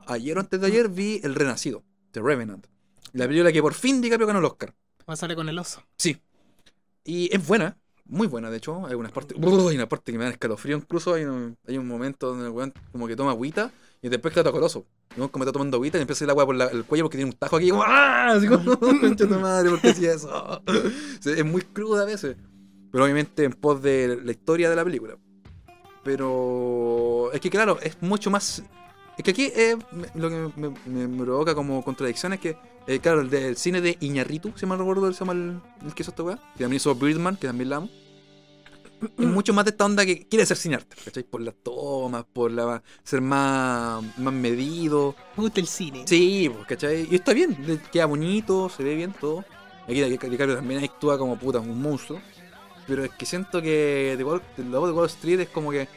ayer 0.06 0.38
o 0.38 0.42
antes 0.42 0.60
de 0.62 0.68
ayer 0.68 0.88
vi 0.90 1.20
El 1.24 1.36
Renacido, 1.36 1.84
The 2.12 2.22
Revenant. 2.22 2.66
La 3.14 3.26
película 3.28 3.52
que 3.52 3.62
por 3.62 3.74
fin 3.74 4.02
DiCaprio 4.02 4.28
ganó 4.28 4.40
el 4.40 4.46
Oscar. 4.46 4.74
Va 5.10 5.14
a 5.14 5.18
salir 5.18 5.36
con 5.36 5.50
el 5.50 5.58
oso. 5.58 5.82
Sí. 5.98 6.18
Y 7.04 7.34
es 7.34 7.46
buena, 7.48 7.78
muy 8.06 8.28
buena, 8.28 8.52
de 8.52 8.58
hecho. 8.58 8.86
Hay 8.86 8.94
unas 8.96 9.12
partes. 9.12 9.38
Hay 9.42 9.76
una 9.76 9.88
parte 9.90 10.12
que 10.12 10.18
me 10.18 10.26
da 10.26 10.30
escalofrío 10.32 10.78
incluso. 10.78 11.14
Hay 11.16 11.24
un, 11.24 11.58
hay 11.68 11.78
un 11.78 11.88
momento 11.88 12.28
donde 12.28 12.46
el 12.46 12.52
weón 12.52 12.74
como 12.92 13.08
que 13.08 13.16
toma 13.16 13.32
agüita 13.32 13.72
y 14.02 14.10
después 14.10 14.34
queda 14.34 14.44
tocoroso. 14.44 14.86
El 15.12 15.20
weón 15.20 15.30
como 15.30 15.44
está 15.46 15.54
tomando 15.54 15.78
agüita 15.78 15.98
y 15.98 16.02
empieza 16.02 16.24
a 16.24 16.28
ir 16.28 16.30
agua 16.32 16.46
por 16.46 16.56
la- 16.56 16.66
el 16.68 16.84
cuello 16.84 17.06
porque 17.06 17.18
tiene 17.18 17.32
un 17.32 17.38
tajo 17.38 17.56
aquí 17.56 17.70
como 17.70 17.84
¡Ah! 17.84 18.34
Así 18.34 18.48
como, 18.48 18.78
concha 19.00 19.28
tu 19.28 19.40
madre, 19.40 19.70
¿por 19.72 19.82
qué 19.82 19.90
hacía 19.90 20.14
eso? 20.14 20.62
Es 21.26 21.46
muy 21.46 21.62
cruda 21.62 22.04
a 22.04 22.06
veces. 22.06 22.36
Pero 22.92 23.04
obviamente 23.04 23.44
en 23.44 23.54
pos 23.54 23.82
de 23.82 24.20
la 24.24 24.32
historia 24.32 24.70
de 24.70 24.76
la 24.76 24.84
película. 24.84 25.18
Pero 26.04 27.32
es 27.34 27.42
que 27.42 27.50
claro, 27.50 27.80
es 27.82 27.98
mucho 28.02 28.30
más. 28.32 28.64
Es 29.18 29.24
que 29.24 29.32
aquí 29.32 29.52
eh, 29.56 29.76
lo 30.16 30.30
que 30.30 30.52
me, 30.56 30.70
me- 30.86 31.08
me 31.08 31.24
provoca 31.26 31.56
como 31.56 31.84
contradicción 31.84 32.34
es 32.34 32.40
que, 32.40 32.56
eh, 32.86 33.00
claro, 33.00 33.22
el 33.22 33.30
del 33.30 33.58
cine 33.58 33.82
de 33.82 33.98
Iñarritu, 34.00 34.54
si 34.56 34.66
mal 34.66 34.78
recuerdo, 34.78 35.12
se 35.12 35.20
llama 35.20 35.34
el, 35.34 35.60
el 35.86 35.94
que 35.94 36.04
hizo 36.04 36.12
esta 36.12 36.24
weá, 36.24 36.36
que 36.56 36.64
también 36.64 36.78
hizo 36.78 36.94
Birdman, 36.96 37.36
que 37.36 37.48
también 37.48 37.70
la 37.70 37.78
amo. 37.78 37.90
Es 39.20 39.28
mucho 39.28 39.54
más 39.54 39.64
de 39.66 39.72
esta 39.72 39.86
onda 39.86 40.04
que 40.06 40.28
quiere 40.28 40.44
ser 40.46 40.58
cinearte, 40.58 40.96
¿cachai? 41.06 41.24
Por 41.24 41.42
las 41.42 41.54
tomas, 41.62 42.26
por 42.34 42.52
la, 42.52 42.82
ser 43.04 43.22
más, 43.22 44.04
más 44.18 44.34
medido. 44.34 45.16
Me 45.36 45.44
gusta 45.44 45.60
el 45.60 45.68
cine. 45.68 46.04
Sí, 46.08 46.50
pues, 46.52 46.66
¿cachai? 46.68 47.08
Y 47.12 47.16
está 47.16 47.34
bien, 47.34 47.56
queda 47.92 48.06
bonito, 48.08 48.70
se 48.70 48.84
ve 48.84 48.96
bien 48.96 49.14
todo. 49.14 49.46
Aquí 49.84 50.02
DiCaprio 50.02 50.56
también 50.56 50.84
actúa 50.84 51.18
como 51.18 51.38
puta, 51.38 51.60
un 51.60 51.80
monstruo. 51.80 52.20
Pero 52.88 53.04
es 53.04 53.12
que 53.12 53.26
siento 53.26 53.62
que 53.62 54.16
The 54.56 54.64
Lobo 54.64 54.88
de 54.88 54.94
Wall 54.94 55.08
Street 55.08 55.42
es 55.42 55.50
como 55.50 55.72
que. 55.72 55.88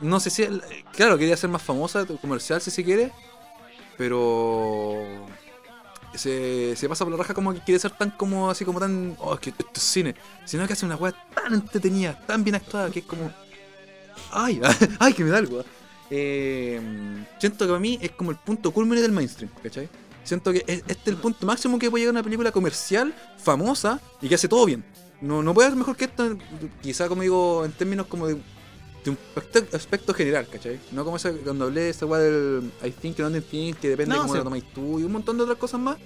No 0.00 0.20
sé 0.20 0.30
si. 0.30 0.46
Claro, 0.92 1.16
quería 1.16 1.36
ser 1.36 1.48
más 1.50 1.62
famosa, 1.62 2.04
comercial 2.20 2.60
si 2.60 2.70
se 2.70 2.84
quiere. 2.84 3.10
Pero. 3.96 5.26
Se, 6.14 6.76
se 6.76 6.88
pasa 6.90 7.04
por 7.06 7.12
la 7.12 7.16
raja 7.18 7.32
como 7.32 7.54
que 7.54 7.60
quiere 7.60 7.78
ser 7.78 7.92
tan 7.92 8.10
como 8.10 8.50
así 8.50 8.64
como 8.64 8.78
tan. 8.78 9.16
Oh, 9.18 9.34
es 9.34 9.40
que 9.40 9.50
esto 9.50 9.64
es 9.74 9.82
cine. 9.82 10.14
Sino 10.44 10.66
que 10.66 10.74
hace 10.74 10.84
una 10.84 10.96
weá 10.96 11.14
tan 11.34 11.54
entretenida, 11.54 12.18
tan 12.26 12.44
bien 12.44 12.56
actuada, 12.56 12.90
que 12.90 12.98
es 13.00 13.04
como. 13.06 13.32
¡Ay! 14.30 14.60
¡Ay, 14.98 15.14
que 15.14 15.24
me 15.24 15.30
da 15.30 15.38
algo! 15.38 15.64
Eh, 16.10 16.78
siento 17.38 17.64
que 17.64 17.68
para 17.70 17.80
mí 17.80 17.98
es 18.02 18.10
como 18.10 18.30
el 18.30 18.36
punto 18.36 18.70
culmine 18.70 19.00
del 19.00 19.12
mainstream, 19.12 19.50
¿cachai? 19.62 19.88
Siento 20.24 20.52
que 20.52 20.58
es- 20.66 20.80
este 20.86 20.92
es 20.92 21.06
el 21.08 21.16
punto 21.16 21.46
máximo 21.46 21.78
que 21.78 21.90
puede 21.90 22.02
llegar 22.02 22.12
una 22.12 22.22
película 22.22 22.52
comercial, 22.52 23.14
famosa 23.38 23.98
y 24.20 24.28
que 24.28 24.34
hace 24.34 24.48
todo 24.48 24.66
bien. 24.66 24.84
No, 25.22 25.42
no 25.42 25.54
puede 25.54 25.68
ser 25.68 25.78
mejor 25.78 25.96
que 25.96 26.06
esto, 26.06 26.36
quizá 26.82 27.08
como 27.08 27.22
digo, 27.22 27.64
en 27.64 27.72
términos 27.72 28.06
como 28.06 28.26
de, 28.26 28.34
de 29.04 29.10
un 29.10 29.18
aspecto, 29.36 29.76
aspecto 29.76 30.12
general, 30.14 30.46
¿cachai? 30.50 30.80
No 30.90 31.04
como 31.04 31.16
esa, 31.16 31.32
cuando 31.32 31.66
hablé 31.66 31.82
de 31.82 31.90
esa 31.90 32.06
weá 32.06 32.20
del 32.20 32.72
I 32.84 32.90
think 32.90 33.16
don't 33.16 33.44
think, 33.48 33.78
que 33.78 33.90
depende 33.90 34.14
No, 34.14 34.16
de 34.16 34.20
cómo 34.22 34.32
sí. 34.34 34.38
lo 34.38 34.44
tomáis 34.44 34.64
tú 34.74 34.98
y 34.98 35.04
un 35.04 35.12
montón 35.12 35.36
de 35.36 35.44
otras 35.44 35.58
cosas 35.58 35.80
más. 35.80 35.96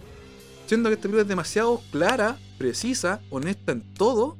Siendo 0.67 0.91
que 0.91 0.95
esta 0.95 1.03
película 1.03 1.23
es 1.23 1.29
demasiado 1.29 1.81
clara, 1.91 2.39
precisa, 2.59 3.21
honesta 3.31 3.73
en 3.73 3.95
todo 3.95 4.37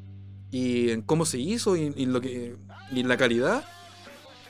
y 0.51 0.91
en 0.91 1.03
cómo 1.03 1.25
se 1.25 1.39
hizo 1.39 1.77
y, 1.77 1.93
y 1.97 2.07
lo 2.07 2.21
que 2.21 2.57
y 2.93 3.03
la 3.03 3.17
calidad 3.17 3.65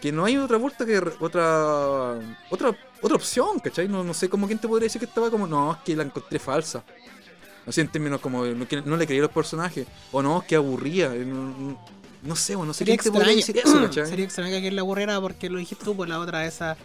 que 0.01 0.13
no 0.13 0.25
hay 0.27 0.37
otra 0.37 0.59
vuelta 0.59 0.85
que 0.85 0.99
otra 1.21 2.19
otra 2.51 2.77
otra 3.01 3.17
opción, 3.17 3.61
¿cachai? 3.61 3.89
No, 3.89 4.03
no 4.05 4.13
sé 4.15 4.29
cómo 4.29 4.47
quién 4.47 4.59
te 4.59 4.69
podría 4.69 4.87
decir 4.87 4.99
que 4.99 5.07
estaba 5.07 5.31
como, 5.31 5.47
no, 5.47 5.73
es 5.73 5.79
que 5.85 5.95
la 5.97 6.03
encontré 6.03 6.39
falsa. 6.39 6.85
Así 7.67 7.81
en 7.81 7.89
términos 7.89 8.21
como, 8.21 8.45
no, 8.45 8.67
no 8.85 8.97
le 8.97 9.07
creí 9.07 9.19
a 9.19 9.23
los 9.23 9.31
personajes, 9.33 9.87
o 10.13 10.23
no, 10.23 10.45
que 10.47 10.55
aburría, 10.57 11.09
no, 11.11 11.51
no- 11.51 11.97
no 12.23 12.35
sé, 12.37 12.55
bueno, 12.57 12.69
no 12.69 12.75
sé 12.75 12.79
Sería 12.79 12.97
te 12.97 13.11
podría 13.13 13.33
extraño. 13.33 13.65
decir 13.65 13.89
eso. 13.99 14.07
Sería 14.09 14.25
extraño 14.25 14.51
que 14.51 14.57
alguien 14.57 14.75
la 14.77 14.83
aburriera 14.83 15.21
porque 15.21 15.51
lo 15.51 15.59
dijiste 15.59 15.85
tú 15.85 15.95
por 15.97 16.09
la 16.09 16.19
otra 16.19 16.47
esa. 16.47 16.73
A 16.73 16.77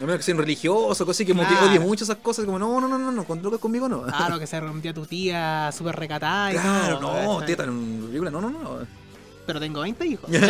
menos 0.00 0.16
que 0.16 0.22
sean 0.24 0.38
religiosos, 0.38 1.06
cosas 1.06 1.26
como 1.26 1.42
que 1.42 1.48
Claro. 1.48 1.66
odie 1.70 1.78
mucho 1.80 2.04
esas 2.04 2.16
cosas, 2.16 2.44
como, 2.44 2.58
no, 2.58 2.80
no, 2.80 2.88
no, 2.88 2.98
no, 2.98 3.12
no, 3.12 3.24
con 3.24 3.40
drogas 3.40 3.60
conmigo 3.60 3.88
no. 3.88 4.02
Claro, 4.02 4.38
que 4.38 4.46
se 4.46 4.58
rompió 4.58 4.92
tu 4.92 5.06
tía 5.06 5.70
súper 5.72 5.94
recatada 5.96 6.50
y 6.50 6.54
Claro, 6.54 6.98
todo, 6.98 7.12
no, 7.12 7.42
en 7.46 7.70
una 7.70 8.06
película, 8.08 8.30
no, 8.30 8.40
no, 8.40 8.50
no. 8.50 8.78
Pero 9.46 9.60
tengo 9.60 9.80
20 9.80 10.06
hijos. 10.06 10.28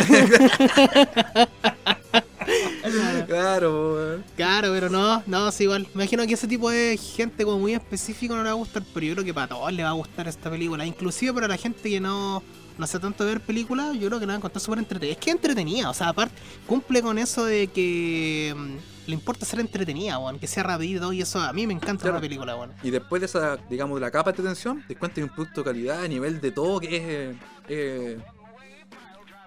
claro, 3.27 3.93
weón. 3.95 4.23
Claro, 4.35 4.69
pero 4.71 4.89
no, 4.89 5.23
no, 5.25 5.47
es 5.49 5.61
igual. 5.61 5.87
Me 5.93 6.03
imagino 6.03 6.25
que 6.27 6.33
ese 6.33 6.47
tipo 6.47 6.69
de 6.69 6.97
gente 6.97 7.43
como 7.45 7.59
muy 7.59 7.73
específico 7.73 8.35
no 8.35 8.41
le 8.43 8.49
va 8.49 8.51
a 8.55 8.57
gustar, 8.57 8.83
pero 8.93 9.05
yo 9.05 9.13
creo 9.13 9.25
que 9.25 9.33
para 9.33 9.47
todos 9.47 9.71
le 9.73 9.83
va 9.83 9.89
a 9.89 9.93
gustar 9.93 10.27
esta 10.27 10.49
película. 10.49 10.85
Inclusive 10.85 11.33
para 11.33 11.47
la 11.47 11.57
gente 11.57 11.89
que 11.89 11.99
no, 11.99 12.41
no 12.77 12.83
hace 12.83 12.99
tanto 12.99 13.25
ver 13.25 13.39
películas, 13.41 13.93
yo 13.99 14.07
creo 14.07 14.19
que 14.19 14.25
la 14.25 14.31
va 14.31 14.35
a 14.35 14.37
encontrar 14.37 14.61
súper 14.61 14.79
entretenida. 14.79 15.13
Es 15.13 15.17
que 15.19 15.29
es 15.29 15.35
entretenida, 15.35 15.89
o 15.89 15.93
sea, 15.93 16.09
aparte, 16.09 16.35
cumple 16.67 17.01
con 17.01 17.17
eso 17.17 17.45
de 17.45 17.67
que 17.67 18.53
mm, 18.55 18.75
le 19.09 19.13
importa 19.13 19.45
ser 19.45 19.59
entretenida, 19.59 20.17
weón, 20.19 20.39
que 20.39 20.47
sea 20.47 20.63
rápido 20.63 21.11
y 21.13 21.21
eso 21.21 21.39
a 21.39 21.51
mí 21.53 21.67
me 21.67 21.73
encanta 21.73 22.01
Claro. 22.03 22.17
una 22.17 22.21
película, 22.21 22.55
weón. 22.55 22.71
Y 22.83 22.89
después 22.91 23.19
de 23.21 23.25
esa, 23.27 23.57
digamos, 23.69 23.95
de 23.95 24.01
la 24.01 24.11
capa 24.11 24.31
de 24.31 24.43
tensión, 24.43 24.83
te 24.87 24.95
cuentas 24.95 25.23
un 25.23 25.29
producto 25.29 25.61
de 25.61 25.65
calidad 25.65 26.03
a 26.03 26.07
nivel 26.07 26.39
de 26.41 26.51
todo 26.51 26.79
que 26.79 26.95
es. 26.97 27.03
eh, 27.03 27.35
eh, 27.69 28.17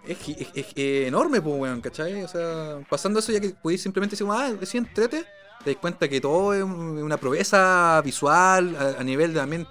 es, 0.07 0.18
es- 0.28 0.48
es, 0.54 0.66
enorme, 1.07 1.40
pues, 1.40 1.57
weón, 1.59 1.80
¿cachai? 1.80 2.22
O 2.22 2.28
sea, 2.28 2.78
pasando 2.88 3.18
eso 3.20 3.32
ya 3.32 3.40
que 3.40 3.50
podéis 3.50 3.82
simplemente 3.82 4.14
decir, 4.14 4.26
ah, 4.30 4.52
sí, 4.62 4.78
entrete, 4.78 5.24
te 5.64 5.70
das 5.72 5.80
cuenta 5.80 6.09
que 6.09 6.20
todo 6.20 6.54
es 6.54 6.62
un- 6.62 6.98
una 7.02 7.16
proeza 7.16 8.00
visual 8.04 8.76
a, 8.98 9.02
nivel 9.04 9.32
de 9.34 9.40
también. 9.40 9.66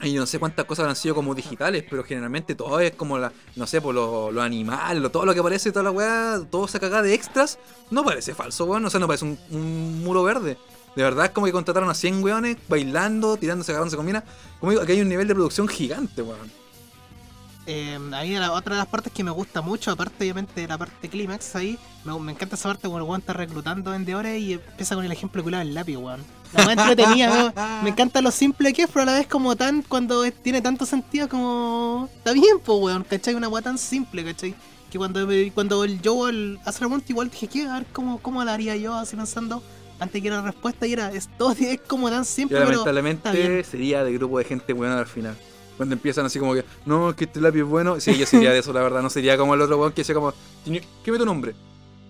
Y 0.00 0.14
no 0.14 0.26
sé 0.26 0.38
cuántas 0.38 0.64
cosas 0.64 0.86
han 0.86 0.94
sido 0.94 1.14
como 1.16 1.34
digitales, 1.34 1.84
pero 1.90 2.04
generalmente 2.04 2.54
todo 2.54 2.78
es 2.78 2.92
como 2.94 3.18
la, 3.18 3.32
no 3.56 3.66
sé, 3.66 3.80
por 3.80 3.92
los 3.94 4.32
lo 4.32 4.40
animales, 4.42 5.02
lo- 5.02 5.10
todo 5.10 5.26
lo 5.26 5.34
que 5.34 5.40
aparece, 5.40 5.72
toda 5.72 5.82
la 5.82 5.90
weá, 5.90 6.40
todo 6.50 6.66
esa 6.66 6.78
cagada 6.78 7.02
de 7.02 7.14
extras, 7.14 7.58
no 7.90 8.04
parece 8.04 8.32
falso, 8.32 8.64
weón, 8.66 8.84
o 8.84 8.90
sea, 8.90 9.00
no 9.00 9.08
parece 9.08 9.24
un, 9.24 9.38
un 9.50 10.04
muro 10.04 10.22
verde. 10.22 10.56
De 10.94 11.02
verdad 11.02 11.26
es 11.26 11.30
como 11.32 11.46
que 11.46 11.52
contrataron 11.52 11.88
a 11.90 11.94
100 11.94 12.22
weones 12.22 12.56
bailando, 12.68 13.36
tirándose, 13.36 13.72
agarrándose 13.72 13.96
con 13.96 14.06
mina. 14.06 14.24
Como 14.58 14.70
digo, 14.70 14.82
aquí 14.82 14.92
hay 14.92 15.00
un 15.00 15.08
nivel 15.08 15.28
de 15.28 15.34
producción 15.34 15.68
gigante, 15.68 16.22
weón. 16.22 16.50
Eh, 17.70 17.96
a 17.96 18.22
mí 18.22 18.30
la, 18.30 18.52
otra 18.52 18.76
de 18.76 18.78
las 18.78 18.86
partes 18.88 19.12
que 19.12 19.22
me 19.22 19.30
gusta 19.30 19.60
mucho, 19.60 19.90
aparte 19.90 20.24
obviamente 20.24 20.62
de 20.62 20.66
la 20.66 20.78
parte 20.78 21.06
clímax 21.06 21.54
ahí, 21.54 21.78
me, 22.02 22.18
me 22.18 22.32
encanta 22.32 22.54
esa 22.56 22.70
parte 22.70 22.88
cuando 22.88 23.04
el 23.04 23.10
weón 23.10 23.20
está 23.20 23.34
reclutando 23.34 23.90
vendedores 23.90 24.40
y 24.40 24.54
empieza 24.54 24.94
con 24.94 25.04
el 25.04 25.12
ejemplo 25.12 25.44
que 25.44 25.50
del 25.50 25.74
lápiz, 25.74 25.98
weón. 25.98 26.24
La 26.54 26.64
más 26.64 26.78
entretenida, 26.78 27.30
weón. 27.30 27.52
Me 27.84 27.90
encanta 27.90 28.22
lo 28.22 28.30
simple 28.30 28.72
que 28.72 28.84
es, 28.84 28.88
pero 28.88 29.02
a 29.02 29.04
la 29.04 29.12
vez 29.18 29.26
como 29.26 29.54
tan, 29.54 29.82
cuando 29.82 30.24
es- 30.24 30.32
tiene 30.42 30.62
tanto 30.62 30.86
sentido 30.86 31.28
como... 31.28 32.08
Está 32.16 32.32
bien, 32.32 32.58
pues, 32.64 32.78
weón, 32.80 33.04
¿cachai? 33.04 33.34
Una 33.34 33.48
weá 33.48 33.60
tan 33.60 33.76
simple, 33.76 34.24
¿cachai? 34.24 34.54
Que 34.90 34.96
cuando, 34.96 35.28
cuando 35.52 35.84
el 35.84 36.00
el- 36.02 36.58
hace 36.64 36.80
la 36.80 36.86
pregunta 36.86 37.06
igual 37.10 37.28
dije, 37.28 37.48
¿qué? 37.48 37.66
A 37.66 37.74
ver, 37.74 37.86
¿cómo, 37.92 38.18
cómo 38.22 38.42
la 38.44 38.54
haría 38.54 38.76
yo? 38.76 38.94
Así 38.94 39.14
pensando, 39.14 39.62
antes 40.00 40.22
que 40.22 40.28
era 40.28 40.38
la 40.38 40.44
respuesta 40.44 40.86
y 40.86 40.94
era, 40.94 41.12
es, 41.12 41.28
todo 41.36 41.52
es 41.52 41.80
como 41.86 42.08
tan 42.08 42.24
simple, 42.24 42.60
pero... 42.64 42.82
lamentablemente 42.86 43.62
sería 43.64 44.02
de 44.04 44.14
grupo 44.14 44.38
de 44.38 44.44
gente 44.46 44.72
buena 44.72 44.98
al 44.98 45.06
final. 45.06 45.36
Cuando 45.78 45.94
empiezan 45.94 46.26
así 46.26 46.38
como 46.38 46.52
que, 46.52 46.64
no, 46.84 47.16
que 47.16 47.24
este 47.24 47.40
lápiz 47.40 47.60
es 47.60 47.64
bueno. 47.64 47.98
Sí, 48.00 48.18
yo 48.18 48.26
sería 48.26 48.52
de 48.52 48.58
eso, 48.58 48.72
la 48.74 48.82
verdad. 48.82 49.00
No 49.00 49.08
sería 49.08 49.38
como 49.38 49.54
el 49.54 49.62
otro 49.62 49.78
weón 49.78 49.92
que 49.92 50.02
decía 50.02 50.14
como, 50.14 50.34
"Tiene- 50.64 50.82
¿qué 51.02 51.10
me 51.10 51.18
tu 51.18 51.24
nombre? 51.24 51.54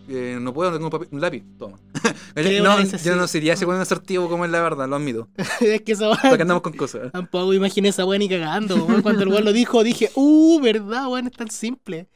Eh, 0.08 0.38
no 0.40 0.54
puedo, 0.54 0.70
no 0.70 0.88
tengo 0.90 1.06
un, 1.10 1.20
lápiz. 1.20 1.44
Toma. 1.58 1.78
No, 2.62 2.82
yo 2.82 3.16
no 3.16 3.26
sería 3.26 3.54
ese 3.54 3.66
weón 3.66 3.80
asertivo 3.80 4.28
como 4.28 4.44
es 4.44 4.50
la 4.50 4.60
verdad, 4.60 4.88
lo 4.88 4.96
admito. 4.96 5.28
es 5.60 5.82
que 5.82 5.94
weá... 5.94 6.18
Porque 6.22 6.42
andamos 6.42 6.62
con 6.62 6.72
cosas. 6.72 7.10
Tampoco 7.10 7.52
imaginé 7.52 7.88
esa 7.88 8.04
weá 8.04 8.18
ni 8.18 8.28
cagando, 8.28 8.76
weón. 8.84 9.02
Cuando 9.02 9.22
el 9.24 9.28
weón 9.28 9.44
lo 9.44 9.52
dijo, 9.52 9.82
dije, 9.82 10.10
uh, 10.14 10.60
verdad, 10.60 11.08
weón, 11.08 11.26
es 11.26 11.32
tan 11.32 11.50
simple. 11.50 12.06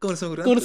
¿Cómo 0.00 0.16
se 0.16 0.26
ocurrió 0.26 0.44
¿Cómo 0.44 0.56
no 0.56 0.60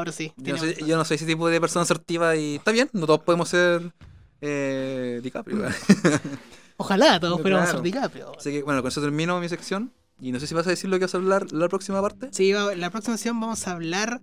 pero 0.00 0.12
sí. 0.12 0.32
Yo 0.36 0.38
no, 0.38 0.44
tiene 0.44 0.58
soy, 0.58 0.72
razón. 0.72 0.88
yo 0.88 0.96
no 0.96 1.04
soy 1.04 1.14
ese 1.16 1.26
tipo 1.26 1.48
de 1.48 1.60
persona 1.60 1.82
asertiva 1.82 2.34
y 2.34 2.56
está 2.56 2.72
bien, 2.72 2.88
no 2.92 3.06
todos 3.06 3.20
podemos 3.20 3.48
ser 3.48 3.92
eh, 4.40 5.20
DiCaprio. 5.22 5.58
Ojalá 6.76 7.18
todos 7.20 7.38
No, 7.38 7.42
fuéramos 7.42 7.64
claro. 7.66 7.78
ser 7.78 7.84
DiCaprio. 7.84 8.32
Así 8.38 8.50
que 8.50 8.62
bueno, 8.62 8.82
con 8.82 8.88
eso 8.88 9.00
termino 9.00 9.38
mi 9.40 9.48
sección. 9.48 9.92
Y 10.20 10.30
no 10.30 10.38
sé 10.38 10.46
si 10.46 10.54
vas 10.54 10.66
a 10.66 10.70
decir 10.70 10.88
lo 10.88 10.98
que 10.98 11.06
vas 11.06 11.14
a 11.14 11.18
hablar 11.18 11.50
la 11.52 11.68
próxima 11.68 12.00
parte. 12.00 12.28
Sí, 12.32 12.52
la 12.52 12.90
próxima 12.90 13.16
sesión 13.16 13.40
vamos 13.40 13.66
a 13.66 13.72
hablar 13.72 14.20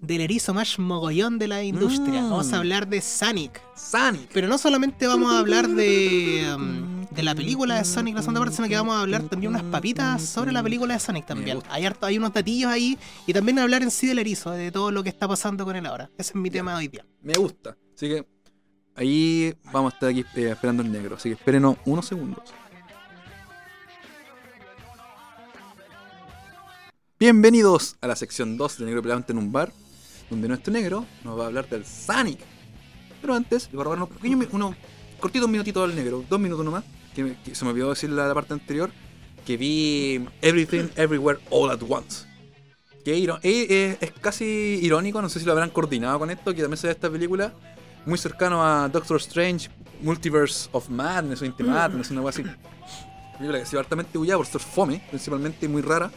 del 0.00 0.20
erizo 0.20 0.54
más 0.54 0.78
mogollón 0.78 1.38
de 1.38 1.48
la 1.48 1.62
industria. 1.62 2.22
Mm. 2.22 2.30
Vamos 2.30 2.52
a 2.52 2.58
hablar 2.58 2.86
de 2.88 3.00
Sonic. 3.00 3.60
Sonic. 3.76 4.30
Pero 4.32 4.46
no 4.48 4.56
solamente 4.58 5.06
vamos 5.06 5.32
a 5.32 5.38
hablar 5.38 5.68
de, 5.68 6.46
um, 6.56 7.04
de 7.10 7.22
la 7.22 7.34
película 7.34 7.76
de 7.76 7.84
Sonic 7.84 8.14
la 8.14 8.20
segunda 8.22 8.40
parte, 8.40 8.56
sino 8.56 8.68
que 8.68 8.76
vamos 8.76 8.94
a 8.96 9.00
hablar 9.00 9.22
también 9.24 9.50
unas 9.50 9.62
papitas 9.64 10.22
sobre 10.22 10.52
la 10.52 10.62
película 10.62 10.94
de 10.94 11.00
Sonic 11.00 11.26
también. 11.26 11.56
gusta. 11.58 11.72
Hay, 11.74 11.84
harto- 11.84 12.06
hay 12.06 12.16
unos 12.18 12.32
datillos 12.32 12.70
ahí 12.70 12.98
y 13.26 13.32
también 13.32 13.58
hablar 13.58 13.82
en 13.82 13.90
sí 13.90 14.06
del 14.06 14.18
erizo, 14.18 14.50
de 14.52 14.70
todo 14.70 14.90
lo 14.90 15.02
que 15.02 15.08
está 15.10 15.26
pasando 15.28 15.64
con 15.64 15.76
él 15.76 15.84
ahora. 15.86 16.10
Ese 16.18 16.30
es 16.32 16.36
mi 16.36 16.50
tema 16.50 16.72
de 16.72 16.78
hoy 16.78 16.88
día. 16.88 17.04
Me 17.22 17.34
gusta. 17.34 17.76
Así 17.94 18.08
que 18.08 18.26
ahí 18.96 19.54
vamos 19.72 19.92
a 19.92 19.96
estar 19.96 20.10
aquí 20.10 20.24
eh, 20.34 20.50
esperando 20.50 20.82
el 20.82 20.90
negro. 20.90 21.16
Así 21.16 21.28
que 21.28 21.34
espérenos 21.34 21.76
unos 21.84 22.06
segundos. 22.06 22.42
Bienvenidos 27.18 27.96
a 28.00 28.08
la 28.08 28.16
sección 28.16 28.56
2 28.56 28.78
de 28.78 28.84
Negro 28.86 29.02
Pelante 29.02 29.32
en 29.32 29.38
un 29.38 29.50
bar, 29.52 29.72
donde 30.28 30.48
nuestro 30.48 30.72
negro 30.72 31.06
nos 31.24 31.38
va 31.38 31.44
a 31.44 31.46
hablar 31.46 31.68
del 31.68 31.84
Sonic. 31.86 32.40
Pero 33.20 33.34
antes, 33.34 33.68
le 33.70 33.76
voy 33.76 33.80
a 33.82 33.84
robar 33.84 33.98
unos 33.98 34.10
pequeños, 34.10 34.76
cortitos 35.18 35.48
minutitos 35.48 35.88
al 35.88 35.96
negro, 35.96 36.24
dos 36.28 36.38
minutos 36.38 36.64
nomás, 36.64 36.84
que, 37.14 37.24
me- 37.24 37.42
que 37.42 37.54
se 37.54 37.64
me 37.64 37.70
olvidó 37.70 37.90
decir 37.90 38.10
la, 38.10 38.32
parte 38.34 38.52
anterior, 38.52 38.90
que 39.46 39.56
vi 39.56 40.26
Everything 40.42 40.88
Everywhere 40.96 41.40
All 41.50 41.70
at 41.70 41.80
Once. 41.88 42.26
Que 43.02 43.16
eh, 43.16 43.28
eh, 43.42 43.98
es 44.00 44.10
casi 44.20 44.44
irónico, 44.82 45.22
no 45.22 45.28
sé 45.30 45.38
si 45.40 45.46
lo 45.46 45.52
habrán 45.52 45.70
coordinado 45.70 46.18
con 46.18 46.30
esto, 46.30 46.52
que 46.54 46.60
también 46.60 46.76
se 46.76 46.88
ve 46.88 46.92
esta 46.92 47.08
película 47.08 47.54
muy 48.06 48.18
cercano 48.18 48.64
a 48.64 48.88
Doctor 48.88 49.16
Strange, 49.18 49.68
Multiverse 50.00 50.68
of 50.72 50.88
Madness 50.88 51.42
o 51.42 51.44
Into 51.44 51.64
Madness, 51.64 52.10
una 52.10 52.22
cosa 52.22 52.40
así. 52.40 52.50
Película 53.38 53.58
que 53.58 53.64
ha 53.64 53.66
sido 53.66 53.80
hartamente 53.80 54.16
bullada 54.16 54.38
por 54.38 54.46
ser 54.46 54.60
fome, 54.60 55.02
principalmente 55.10 55.68
muy 55.68 55.82
rara. 55.82 56.10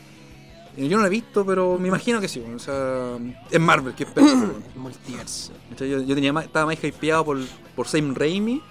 Eh, 0.78 0.88
Yo 0.88 0.96
no 0.98 1.02
la 1.02 1.08
he 1.08 1.12
visto, 1.12 1.46
pero 1.46 1.78
me 1.78 1.88
imagino 1.90 2.22
que 2.22 2.28
sí. 2.28 2.40
O 2.56 2.60
sea, 2.60 3.18
es 3.52 3.60
Marvel, 3.60 3.94
que 3.96 4.04
es. 4.04 4.10
Multiverso. 4.76 5.52
Yo, 5.80 5.86
yo 6.02 6.16
tenía 6.16 6.32
más- 6.32 6.46
estaba 6.46 6.68
más 6.68 6.82
hypeado 6.84 7.26
por, 7.26 7.40
por 7.76 7.88
Sam 7.88 8.14
Raimi. 8.16 8.62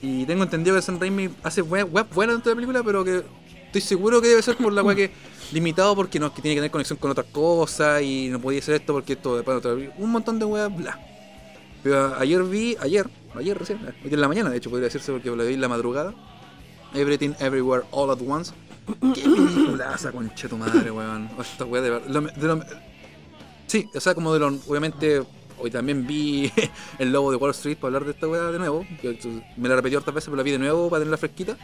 Y 0.00 0.24
tengo 0.26 0.42
entendido 0.44 0.76
que 0.76 0.82
Sam 0.82 0.98
Raimi 1.00 1.30
hace 1.42 1.62
web, 1.62 1.88
web 1.92 2.06
buena 2.14 2.32
dentro 2.32 2.50
de 2.50 2.54
la 2.54 2.56
película, 2.56 2.82
pero 2.82 3.04
que 3.04 3.22
estoy 3.66 3.80
seguro 3.80 4.20
que 4.22 4.28
debe 4.28 4.42
ser 4.42 4.56
por 4.56 4.72
la 4.72 4.82
web 4.82 4.96
que 4.96 5.10
limitado 5.52 5.94
porque 5.96 6.18
no, 6.20 6.32
que 6.32 6.40
tiene 6.42 6.54
que 6.54 6.60
tener 6.60 6.70
conexión 6.70 6.98
con 6.98 7.10
otras 7.10 7.26
cosas 7.32 8.02
y 8.02 8.28
no 8.28 8.38
podía 8.40 8.60
hacer 8.60 8.76
esto 8.76 8.92
porque 8.92 9.14
esto 9.14 9.36
de 9.42 9.90
un 9.98 10.10
montón 10.10 10.38
de 10.38 10.44
weas, 10.44 10.74
bla. 10.74 10.98
Pero 11.84 12.16
ayer 12.18 12.42
vi, 12.42 12.76
ayer, 12.80 13.06
ayer 13.36 13.58
recién, 13.58 13.78
eh, 13.86 13.92
hoy 14.02 14.14
en 14.14 14.20
la 14.20 14.26
mañana 14.26 14.48
de 14.48 14.56
hecho 14.56 14.70
podría 14.70 14.86
decirse 14.86 15.12
porque 15.12 15.28
lo 15.28 15.44
vi 15.44 15.52
en 15.52 15.60
la 15.60 15.68
madrugada. 15.68 16.14
Everything 16.94 17.34
Everywhere 17.38 17.84
All 17.90 18.10
at 18.10 18.18
Once. 18.26 18.54
Qué 19.14 19.20
peliculaza, 19.22 20.10
concha 20.10 20.48
tu 20.48 20.56
madre, 20.56 20.90
weón. 20.90 21.28
Oh, 21.36 21.42
Esta 21.42 21.66
wea 21.66 21.82
de 21.82 21.90
verdad. 21.90 22.66
Sí, 23.66 23.86
o 23.94 24.00
sea, 24.00 24.14
como 24.14 24.32
de 24.32 24.40
lo. 24.40 24.46
Obviamente, 24.66 25.22
hoy 25.58 25.70
también 25.70 26.06
vi 26.06 26.50
El 26.98 27.12
Lobo 27.12 27.30
de 27.30 27.36
Wall 27.36 27.50
Street 27.50 27.76
para 27.76 27.88
hablar 27.88 28.04
de 28.04 28.12
esta 28.12 28.28
weá 28.28 28.44
de 28.44 28.58
nuevo. 28.58 28.86
me 29.58 29.68
la 29.68 29.76
repetí 29.76 29.94
otras 29.96 30.14
veces, 30.14 30.28
pero 30.28 30.38
la 30.38 30.42
vi 30.42 30.52
de 30.52 30.58
nuevo 30.58 30.88
para 30.88 31.00
tenerla 31.00 31.18
fresquita. 31.18 31.58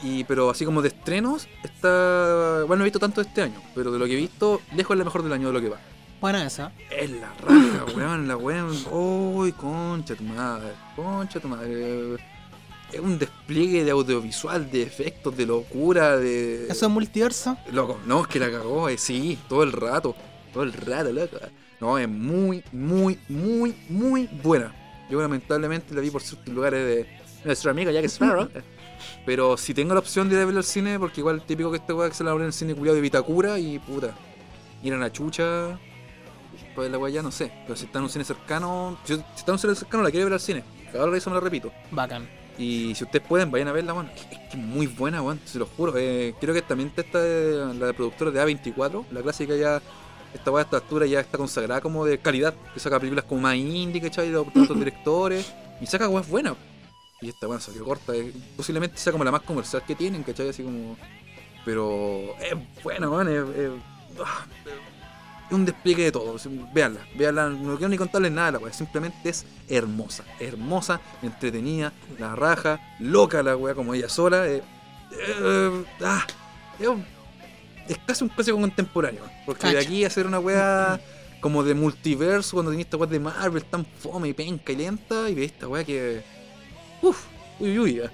Y, 0.00 0.22
pero 0.24 0.50
así 0.50 0.64
como 0.64 0.80
de 0.80 0.88
estrenos, 0.88 1.48
está. 1.64 2.62
Bueno, 2.68 2.76
no 2.76 2.84
he 2.84 2.84
visto 2.84 3.00
tanto 3.00 3.20
este 3.20 3.42
año, 3.42 3.60
pero 3.74 3.90
de 3.90 3.98
lo 3.98 4.04
que 4.04 4.12
he 4.12 4.16
visto, 4.16 4.60
lejos 4.76 4.94
es 4.94 4.98
la 4.98 5.04
mejor 5.04 5.24
del 5.24 5.32
año 5.32 5.48
de 5.48 5.54
lo 5.54 5.60
que 5.60 5.70
va. 5.70 5.80
Eso. 6.24 6.70
Es 6.90 7.10
la 7.10 7.34
raja, 7.34 7.84
weón, 7.94 8.26
la 8.26 8.36
weón. 8.38 8.74
Uy, 8.90 9.52
concha 9.52 10.14
tu 10.14 10.24
madre, 10.24 10.72
concha 10.96 11.38
tu 11.38 11.48
madre. 11.48 12.14
Es 12.90 12.98
un 12.98 13.18
despliegue 13.18 13.84
de 13.84 13.90
audiovisual, 13.90 14.70
de 14.70 14.82
efectos, 14.84 15.36
de 15.36 15.44
locura, 15.44 16.16
de. 16.16 16.66
Eso 16.66 16.86
es 16.86 16.92
multiverso. 16.92 17.58
Loco, 17.70 18.00
no, 18.06 18.22
es 18.22 18.28
que 18.28 18.38
la 18.38 18.50
cagó, 18.50 18.88
eh, 18.88 18.96
sí, 18.96 19.38
todo 19.50 19.64
el 19.64 19.72
rato, 19.72 20.16
todo 20.54 20.62
el 20.62 20.72
rato, 20.72 21.12
loco. 21.12 21.36
No, 21.78 21.98
es 21.98 22.08
muy, 22.08 22.64
muy, 22.72 23.18
muy, 23.28 23.74
muy 23.90 24.26
buena. 24.42 24.74
Yo 25.10 25.20
lamentablemente 25.20 25.94
la 25.94 26.00
vi 26.00 26.08
por 26.08 26.22
ciertos 26.22 26.54
lugares 26.54 26.86
de 26.86 27.06
nuestra 27.44 27.70
amiga 27.70 27.92
Jack 27.92 28.06
Sparrow. 28.06 28.48
Pero 29.26 29.58
si 29.58 29.74
tengo 29.74 29.92
la 29.92 30.00
opción 30.00 30.30
de 30.30 30.36
ir 30.36 30.40
a 30.40 30.46
verla 30.46 30.60
al 30.60 30.64
cine, 30.64 30.98
porque 30.98 31.20
igual 31.20 31.44
típico 31.44 31.70
que 31.70 31.76
este 31.76 31.92
weá 31.92 32.08
que 32.08 32.14
se 32.14 32.24
la 32.24 32.30
abre 32.30 32.44
en 32.44 32.46
el 32.46 32.52
cine 32.54 32.74
culiado 32.74 32.94
de 32.96 33.02
Vitacura 33.02 33.58
y 33.58 33.78
puta, 33.78 34.14
ir 34.82 34.94
a 34.94 34.96
la 34.96 35.12
chucha, 35.12 35.78
pues 36.74 36.90
la 36.90 36.98
weá 36.98 37.12
ya 37.12 37.22
no 37.22 37.30
sé. 37.30 37.50
Pero 37.64 37.76
si 37.76 37.86
está 37.86 37.98
en 37.98 38.04
un 38.04 38.10
cine 38.10 38.24
cercano, 38.24 38.96
si, 39.04 39.14
si 39.14 39.20
está 39.36 39.50
en 39.50 39.54
un 39.54 39.58
cine 39.58 39.74
cercano 39.74 40.02
la 40.02 40.10
quiero 40.10 40.26
ver 40.26 40.34
al 40.34 40.40
cine. 40.40 40.64
Ahora 40.98 41.16
eso 41.16 41.30
me 41.30 41.34
lo 41.34 41.40
repito. 41.40 41.72
Bacán. 41.90 42.28
Y 42.56 42.94
si 42.94 43.02
ustedes 43.04 43.26
pueden, 43.26 43.50
vayan 43.50 43.68
a 43.68 43.72
verla, 43.72 43.94
weón. 43.94 44.10
Es 44.14 44.24
que 44.26 44.36
es 44.50 44.54
muy 44.56 44.86
buena, 44.86 45.22
weón. 45.22 45.40
Se 45.44 45.58
lo 45.58 45.66
juro. 45.66 45.94
Eh, 45.96 46.34
creo 46.40 46.54
que 46.54 46.62
también 46.62 46.92
está 46.96 47.18
la 47.18 47.92
productora 47.92 48.30
de 48.30 48.40
A24. 48.40 49.06
La 49.10 49.22
clásica 49.22 49.56
ya. 49.56 49.82
Esta 50.32 50.50
weá 50.50 50.62
a 50.62 50.64
esta 50.64 50.76
altura 50.78 51.06
ya 51.06 51.20
está 51.20 51.38
consagrada 51.38 51.80
como 51.80 52.04
de 52.04 52.18
calidad. 52.18 52.54
Que 52.72 52.80
saca 52.80 52.98
películas 52.98 53.24
como 53.24 53.40
más 53.40 53.56
indie, 53.56 54.00
¿cachai? 54.00 54.30
De 54.30 54.36
otros 54.36 54.68
directores. 54.78 55.52
Y 55.80 55.86
saca 55.86 56.08
weas 56.08 56.28
buenas. 56.28 56.54
Y 57.20 57.28
esta 57.28 57.48
weá 57.48 57.58
salió 57.58 57.84
corta. 57.84 58.14
eh, 58.14 58.32
posiblemente 58.56 58.98
sea 58.98 59.12
como 59.12 59.24
la 59.24 59.32
más 59.32 59.42
comercial 59.42 59.82
que 59.84 59.94
tienen, 59.96 60.22
¿cachai? 60.22 60.48
Así 60.50 60.62
como. 60.62 60.96
Pero 61.64 62.36
es 62.40 62.54
buena, 62.84 63.08
weón. 63.10 63.28
Es, 63.28 63.70
ah, 64.24 64.46
es 64.64 64.93
un 65.50 65.64
despliegue 65.64 66.04
de 66.04 66.12
todo. 66.12 66.36
así, 66.36 66.48
Véanla, 66.72 67.00
véanla. 67.16 67.48
No 67.50 67.76
quiero 67.76 67.88
ni 67.88 67.96
contarles 67.98 68.32
nada 68.32 68.46
de 68.46 68.52
la 68.52 68.58
weá. 68.58 68.72
Simplemente 68.72 69.28
es 69.28 69.44
hermosa. 69.68 70.24
Hermosa, 70.40 71.00
entretenida, 71.22 71.92
la 72.18 72.34
raja, 72.34 72.80
loca 73.00 73.42
la 73.42 73.56
weá 73.56 73.74
como 73.74 73.94
ella 73.94 74.08
sola. 74.08 74.46
eh, 74.48 74.62
eh, 75.12 75.84
ah, 76.02 76.26
es, 77.88 77.98
casi 78.06 78.24
un 78.24 78.30
clásico 78.30 78.58
contemporáneo. 78.60 79.22
Porque 79.46 79.68
de 79.68 79.78
aquí 79.78 80.04
a 80.04 80.06
hacer 80.08 80.26
una 80.26 80.38
weá 80.40 81.00
como 81.40 81.62
de 81.62 81.74
multiverso, 81.74 82.56
cuando 82.56 82.70
tenía 82.70 82.84
esta 82.84 82.96
weá 82.96 83.08
de 83.10 83.20
Marvel 83.20 83.64
tan 83.64 83.84
fome 83.84 84.28
y 84.28 84.32
penca 84.32 84.72
y 84.72 84.76
lenta, 84.76 85.28
y 85.28 85.34
ve 85.34 85.44
esta 85.44 85.68
weá 85.68 85.84
que. 85.84 86.22
Uff, 87.02 87.26
uy, 87.60 87.78
uy, 87.78 87.94
ya. 87.96 88.10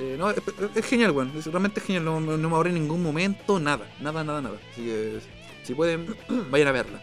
Eh, 0.00 0.16
no, 0.18 0.28
es, 0.28 0.38
es 0.74 0.84
genial, 0.84 1.12
weón. 1.12 1.32
Realmente 1.44 1.78
es 1.78 1.86
genial. 1.86 2.04
No, 2.04 2.18
no- 2.20 2.36
no 2.36 2.48
me 2.50 2.56
ahorré 2.56 2.70
en 2.70 2.74
ningún 2.82 3.00
momento 3.02 3.60
nada. 3.60 3.86
Nada, 4.00 4.24
nada, 4.24 4.42
nada. 4.42 4.56
Así 4.72 4.82
que 4.82 5.20
si 5.64 5.74
pueden, 5.74 6.14
vayan 6.50 6.68
a 6.68 6.72
verla. 6.72 7.02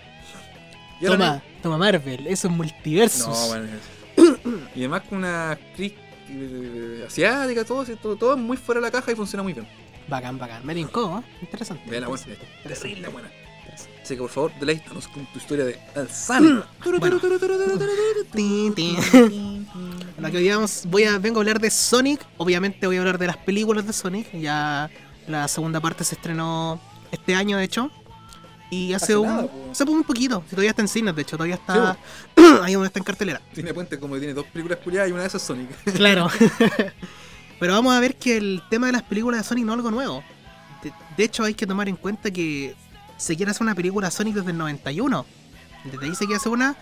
Y 1.01 1.07
ahora 1.07 1.17
Toma, 1.17 1.43
toma 1.63 1.77
Marvel. 1.77 2.27
Eso 2.27 2.47
es 2.47 2.53
multiversus. 2.53 3.27
no, 3.27 3.47
bueno. 3.47 3.65
es- 3.65 4.39
Y 4.75 4.79
además 4.79 5.01
con 5.09 5.17
una 5.19 5.51
actriz 5.51 5.93
eh, 6.29 7.03
asiática, 7.07 7.65
todo, 7.65 7.83
todo, 7.97 8.15
todo 8.15 8.37
muy 8.37 8.55
fuera 8.57 8.79
de 8.79 8.87
la 8.87 8.91
caja 8.91 9.11
y 9.11 9.15
funciona 9.15 9.43
muy 9.43 9.53
bien. 9.53 9.67
Bacán, 10.07 10.37
bacán. 10.37 10.65
Me 10.65 10.73
tincó, 10.75 11.19
¿eh? 11.25 11.31
Interesante. 11.41 11.89
Vean 11.89 12.01
la 12.03 12.07
buena, 12.09 12.23
terrible 12.63 13.07
buena. 13.09 13.29
Así 14.01 14.15
que 14.15 14.21
por 14.21 14.29
favor, 14.29 14.51
deleítanos 14.59 15.07
con 15.07 15.25
tu 15.27 15.37
historia 15.39 15.63
de 15.65 15.79
tin. 18.35 18.95
Bueno, 20.15 20.31
que 20.31 20.37
hoy 20.37 20.49
vamos- 20.49 20.83
voy 20.87 21.03
a, 21.03 21.17
vengo 21.17 21.39
a 21.39 21.41
hablar 21.41 21.59
de 21.59 21.69
Sonic. 21.69 22.25
Obviamente 22.37 22.87
voy 22.87 22.97
a 22.97 22.99
hablar 22.99 23.17
de 23.17 23.27
las 23.27 23.37
películas 23.37 23.85
de 23.87 23.93
Sonic. 23.93 24.31
Ya 24.33 24.89
la 25.27 25.47
segunda 25.47 25.79
parte 25.79 26.03
se 26.03 26.15
estrenó 26.15 26.79
este 27.11 27.35
año, 27.35 27.57
de 27.57 27.63
hecho. 27.63 27.91
Y 28.71 28.93
hace, 28.93 29.15
un, 29.17 29.27
nada, 29.27 29.43
po. 29.43 29.67
hace 29.71 29.83
un 29.83 30.03
poquito. 30.03 30.41
Si 30.45 30.51
todavía 30.51 30.69
está 30.71 30.81
en 30.81 30.87
cines, 30.87 31.13
de 31.15 31.21
hecho, 31.21 31.35
todavía 31.37 31.57
Sí, 31.57 31.61
está 32.41 32.63
ahí 32.65 32.73
donde 32.73 32.87
está 32.87 32.99
en 32.99 33.03
cartelera. 33.05 33.41
Tiene 33.53 33.73
puente 33.73 33.99
como 33.99 34.13
que 34.15 34.21
tiene 34.21 34.33
dos 34.33 34.45
películas 34.47 34.79
culiadas 34.83 35.09
y 35.09 35.11
una 35.11 35.21
de 35.21 35.27
esas 35.27 35.41
es 35.41 35.47
Sonic. 35.47 35.69
Claro. 35.93 36.29
Pero 37.59 37.73
vamos 37.73 37.93
a 37.93 37.99
ver 37.99 38.15
que 38.15 38.37
el 38.37 38.61
tema 38.69 38.87
de 38.87 38.93
las 38.93 39.03
películas 39.03 39.41
de 39.41 39.43
Sonic 39.47 39.65
no 39.65 39.73
es 39.73 39.77
algo 39.77 39.91
nuevo. 39.91 40.23
De, 40.83 40.91
de 41.17 41.23
hecho, 41.23 41.43
hay 41.43 41.53
que 41.53 41.67
tomar 41.67 41.87
en 41.89 41.95
cuenta 41.95 42.31
que 42.31 42.75
se 43.17 43.35
quiere 43.35 43.51
hacer 43.51 43.61
una 43.63 43.75
película 43.75 44.09
Sonic 44.09 44.33
desde 44.35 44.51
el 44.51 44.57
91. 44.57 45.25
Desde 45.91 46.05
ahí 46.05 46.15
se 46.15 46.25
quiere 46.25 46.37
hacer 46.37 46.51
una 46.51 46.75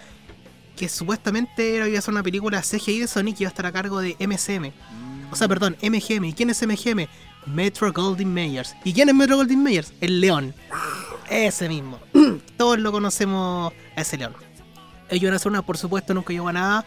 que 0.78 0.88
supuestamente 0.88 1.76
era- 1.76 1.90
iba 1.90 2.00
a 2.00 2.02
ser 2.02 2.14
una 2.14 2.24
película 2.24 2.62
CGI 2.62 3.00
de 3.00 3.08
Sonic 3.08 3.40
y 3.40 3.44
iba 3.44 3.50
a 3.50 3.52
estar 3.52 3.66
a 3.66 3.72
cargo 3.74 4.00
de 4.00 4.16
MCM. 4.20 4.72
O 5.32 5.36
sea, 5.36 5.48
perdón, 5.50 5.76
MGM. 5.82 6.24
¿Y 6.26 6.34
quién 6.34 6.50
es 6.50 6.62
MGM? 6.66 7.08
Metro 7.46 7.92
Goldwyn 7.92 8.34
Mayers. 8.34 8.74
¿Y 8.86 8.94
quién 8.94 9.10
es 9.10 9.16
Metro 9.16 9.36
Goldwyn 9.36 9.62
Mayers? 9.62 9.92
El 10.00 10.22
león. 10.22 10.54
Ese 11.30 11.68
mismo. 11.70 12.00
Todos 12.58 12.80
lo 12.80 12.92
conocemos 12.92 13.74
a 13.96 14.02
ese 14.02 14.18
león. 14.18 14.34
Ellos 15.10 15.24
iban 15.24 15.34
a 15.34 15.36
hacer 15.38 15.52
una, 15.52 15.62
por 15.62 15.78
supuesto, 15.78 16.14
nunca 16.14 16.34
llegó 16.34 16.48
a 16.50 16.54
nada. 16.54 16.86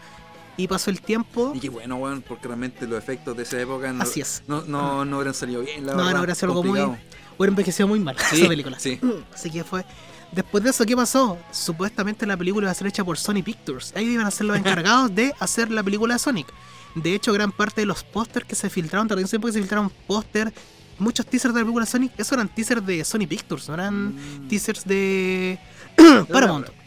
Y 0.55 0.67
pasó 0.67 0.91
el 0.91 1.01
tiempo. 1.01 1.51
Y 1.55 1.59
qué 1.59 1.69
bueno, 1.69 1.95
weón, 1.95 2.21
porque 2.21 2.47
realmente 2.47 2.85
los 2.85 2.99
efectos 2.99 3.35
de 3.35 3.41
esa 3.43 3.59
época 3.59 3.91
no, 3.91 4.03
Así 4.03 4.21
es. 4.21 4.43
no, 4.47 4.61
no, 4.61 5.03
no 5.03 5.17
hubieran 5.17 5.33
salido 5.33 5.61
bien, 5.61 5.83
la 5.85 5.93
No, 5.93 5.97
verdad. 5.97 6.11
no, 6.13 6.19
habría 6.19 6.35
sido 6.35 6.49
algo 6.51 6.63
muy. 6.63 6.79
complicado. 6.79 7.13
Hubiera 7.37 7.49
envejecido 7.49 7.87
muy 7.87 7.99
mal 7.99 8.15
Sí, 8.29 8.39
esa 8.41 8.47
película. 8.49 8.79
sí. 8.79 8.99
Así 9.33 9.49
que 9.49 9.63
fue. 9.63 9.83
Después 10.31 10.63
de 10.63 10.69
eso, 10.69 10.85
¿qué 10.85 10.95
pasó? 10.95 11.37
Supuestamente 11.51 12.25
la 12.27 12.37
película 12.37 12.65
iba 12.65 12.71
a 12.71 12.75
ser 12.75 12.85
hecha 12.87 13.03
por 13.03 13.17
Sony 13.17 13.41
Pictures. 13.43 13.93
Ellos 13.95 14.11
iban 14.13 14.27
a 14.27 14.31
ser 14.31 14.45
los 14.45 14.55
encargados 14.57 15.13
de 15.15 15.33
hacer 15.39 15.71
la 15.71 15.81
película 15.81 16.13
de 16.13 16.19
Sonic. 16.19 16.47
De 16.93 17.15
hecho, 17.15 17.33
gran 17.33 17.51
parte 17.51 17.81
de 17.81 17.85
los 17.87 18.03
pósters 18.03 18.45
que 18.45 18.53
se 18.55 18.69
filtraron, 18.69 19.07
también 19.07 19.27
siempre 19.27 19.49
que 19.49 19.53
se 19.53 19.59
filtraron 19.59 19.89
póster 20.05 20.53
muchos 20.99 21.25
teasers 21.25 21.53
de 21.53 21.59
la 21.61 21.65
película 21.65 21.85
Sonic, 21.85 22.11
esos 22.17 22.33
eran 22.33 22.47
teasers 22.49 22.85
de 22.85 23.03
Sony 23.03 23.27
Pictures, 23.27 23.67
no 23.67 23.73
eran 23.75 24.15
Mm. 24.15 24.47
teasers 24.47 24.85
de 24.85 25.59
Paramount. 26.29 26.67
bueno, 26.67 26.81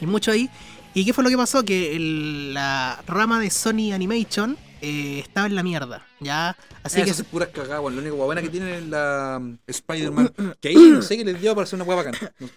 Hay 0.00 0.06
mucho 0.06 0.30
ahí. 0.32 0.48
¿Y 0.92 1.04
qué 1.04 1.12
fue 1.12 1.24
lo 1.24 1.30
que 1.30 1.36
pasó? 1.36 1.64
Que 1.64 1.96
el- 1.96 2.54
la 2.54 3.02
rama 3.06 3.40
de 3.40 3.50
Sony 3.50 3.92
Animation 3.92 4.56
eh, 4.80 5.20
estaba 5.20 5.46
en 5.46 5.54
la 5.54 5.62
mierda, 5.62 6.06
¿ya? 6.20 6.56
Así 6.82 6.98
que 6.98 7.04
que 7.04 7.10
es 7.12 7.22
pura 7.22 7.50
cagada, 7.50 7.80
weón. 7.80 7.96
Lo 7.96 8.02
único 8.02 8.16
buena 8.16 8.42
que 8.42 8.50
tiene 8.50 8.78
es 8.78 8.86
la 8.86 9.40
Spider-Man. 9.66 10.32
Que 10.60 10.68
ahí 10.68 10.76
no 10.76 11.00
sé 11.02 11.16
qué 11.16 11.24
les 11.24 11.40
dio 11.40 11.54
para 11.54 11.64
hacer 11.64 11.76
una 11.76 11.84
hueá 11.84 11.96
bacana. 11.96 12.18
No- 12.38 12.48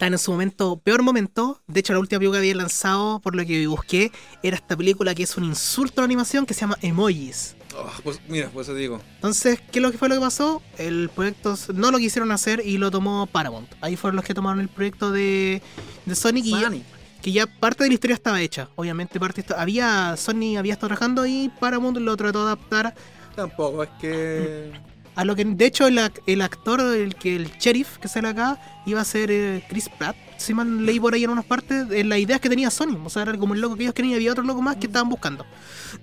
en 0.00 0.18
su 0.18 0.32
momento, 0.32 0.76
peor 0.82 1.02
momento. 1.02 1.60
De 1.68 1.80
hecho, 1.80 1.92
la 1.92 2.00
última 2.00 2.18
película 2.18 2.38
que 2.40 2.48
había 2.48 2.56
lanzado, 2.56 3.20
por 3.20 3.36
lo 3.36 3.46
que 3.46 3.64
busqué, 3.68 4.10
era 4.42 4.56
esta 4.56 4.76
película 4.76 5.14
que 5.14 5.22
es 5.22 5.36
un 5.36 5.44
insulto 5.44 6.00
a 6.00 6.02
la 6.02 6.06
animación 6.06 6.46
que 6.46 6.52
se 6.54 6.62
llama 6.62 6.76
Emojis. 6.82 7.54
Oh, 7.76 7.90
pues 8.04 8.20
mira, 8.28 8.50
pues 8.52 8.68
eso 8.68 8.76
digo. 8.76 9.00
Entonces, 9.16 9.60
¿qué 9.72 9.78
es 9.78 9.82
lo 9.82 9.90
que 9.90 9.98
fue 9.98 10.08
lo 10.08 10.14
que 10.14 10.20
pasó? 10.20 10.62
El 10.78 11.08
proyecto 11.14 11.56
no 11.74 11.90
lo 11.90 11.98
quisieron 11.98 12.30
hacer 12.32 12.62
y 12.64 12.78
lo 12.78 12.90
tomó 12.90 13.26
Paramount. 13.26 13.68
Ahí 13.80 13.96
fueron 13.96 14.16
los 14.16 14.24
que 14.24 14.34
tomaron 14.34 14.60
el 14.60 14.68
proyecto 14.68 15.10
de, 15.10 15.60
de 16.06 16.14
Sonic 16.14 16.44
y 16.46 16.50
ya- 16.52 16.60
Sonic. 16.60 16.84
que 17.22 17.32
ya 17.32 17.46
parte 17.46 17.82
de 17.84 17.88
la 17.90 17.94
historia 17.94 18.14
estaba 18.14 18.40
hecha. 18.40 18.68
Obviamente, 18.76 19.18
parte 19.18 19.44
había 19.56 20.16
Sony 20.16 20.56
había 20.56 20.74
estado 20.74 20.88
trabajando 20.88 21.26
y 21.26 21.50
Paramount 21.60 21.98
lo 21.98 22.16
trató 22.16 22.40
de 22.44 22.52
adaptar 22.52 22.94
Tampoco, 23.34 23.82
es 23.82 23.90
que. 24.00 24.70
a 25.16 25.24
lo 25.24 25.34
que 25.34 25.44
de 25.44 25.66
hecho 25.66 25.86
el, 25.88 25.98
el 26.26 26.40
actor 26.42 26.80
el 26.80 27.16
que 27.16 27.34
el 27.34 27.50
sheriff 27.58 27.98
que 27.98 28.06
sale 28.08 28.28
acá 28.28 28.60
iba 28.86 29.00
a 29.00 29.04
ser 29.04 29.30
eh, 29.32 29.64
Chris 29.68 29.88
Pratt. 29.88 30.14
Si 30.36 30.52
mal 30.52 30.84
leí 30.84 30.98
por 31.00 31.14
ahí 31.14 31.24
en 31.24 31.30
unas 31.30 31.44
partes, 31.44 31.86
en 31.90 32.08
las 32.08 32.18
ideas 32.18 32.40
que 32.40 32.48
tenía 32.48 32.70
Sony, 32.70 32.98
o 33.04 33.08
sea, 33.08 33.22
era 33.22 33.36
como 33.38 33.54
el 33.54 33.60
loco 33.60 33.76
que 33.76 33.82
ellos 33.84 33.94
querían 33.94 34.12
y 34.12 34.16
había 34.16 34.32
otro 34.32 34.42
loco 34.44 34.60
más 34.60 34.76
que 34.76 34.86
estaban 34.86 35.08
buscando 35.08 35.46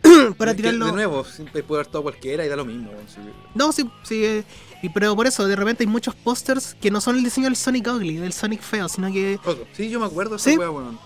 para 0.38 0.52
es 0.52 0.58
tirarlo. 0.58 0.86
De 0.88 0.92
nuevo, 0.94 1.24
siempre 1.26 1.64
puede 1.64 1.82
haber 1.82 1.92
todo 1.92 2.04
cualquiera 2.04 2.46
y 2.46 2.50
da 2.50 2.56
lo 2.56 2.66
mismo. 2.66 2.90
sí. 3.08 3.18
No, 3.54 3.72
sí, 3.72 3.90
sí. 4.04 4.24
eh, 4.24 4.44
y, 4.82 4.90
pero 4.90 5.16
por 5.16 5.28
eso, 5.28 5.46
de 5.48 5.56
repente 5.56 5.84
hay 5.84 5.88
muchos 5.88 6.16
pósters 6.16 6.76
que 6.82 6.90
no 6.90 7.02
son 7.02 7.18
el 7.18 7.24
diseño 7.24 7.46
del 7.48 7.56
Sonic 7.56 7.88
Ugly, 7.88 8.18
del 8.18 8.34
Sonic 8.34 8.62
feo, 8.62 8.90
sino 8.90 9.12
que. 9.12 9.38
Otro. 9.46 9.68
Sí, 9.74 9.90
yo 9.90 10.00
me 10.00 10.06
acuerdo 10.08 10.32
de 10.32 10.38
esa 10.38 10.50
Sí. 10.50 10.58
wea, 10.58 10.72
weón. 10.72 10.98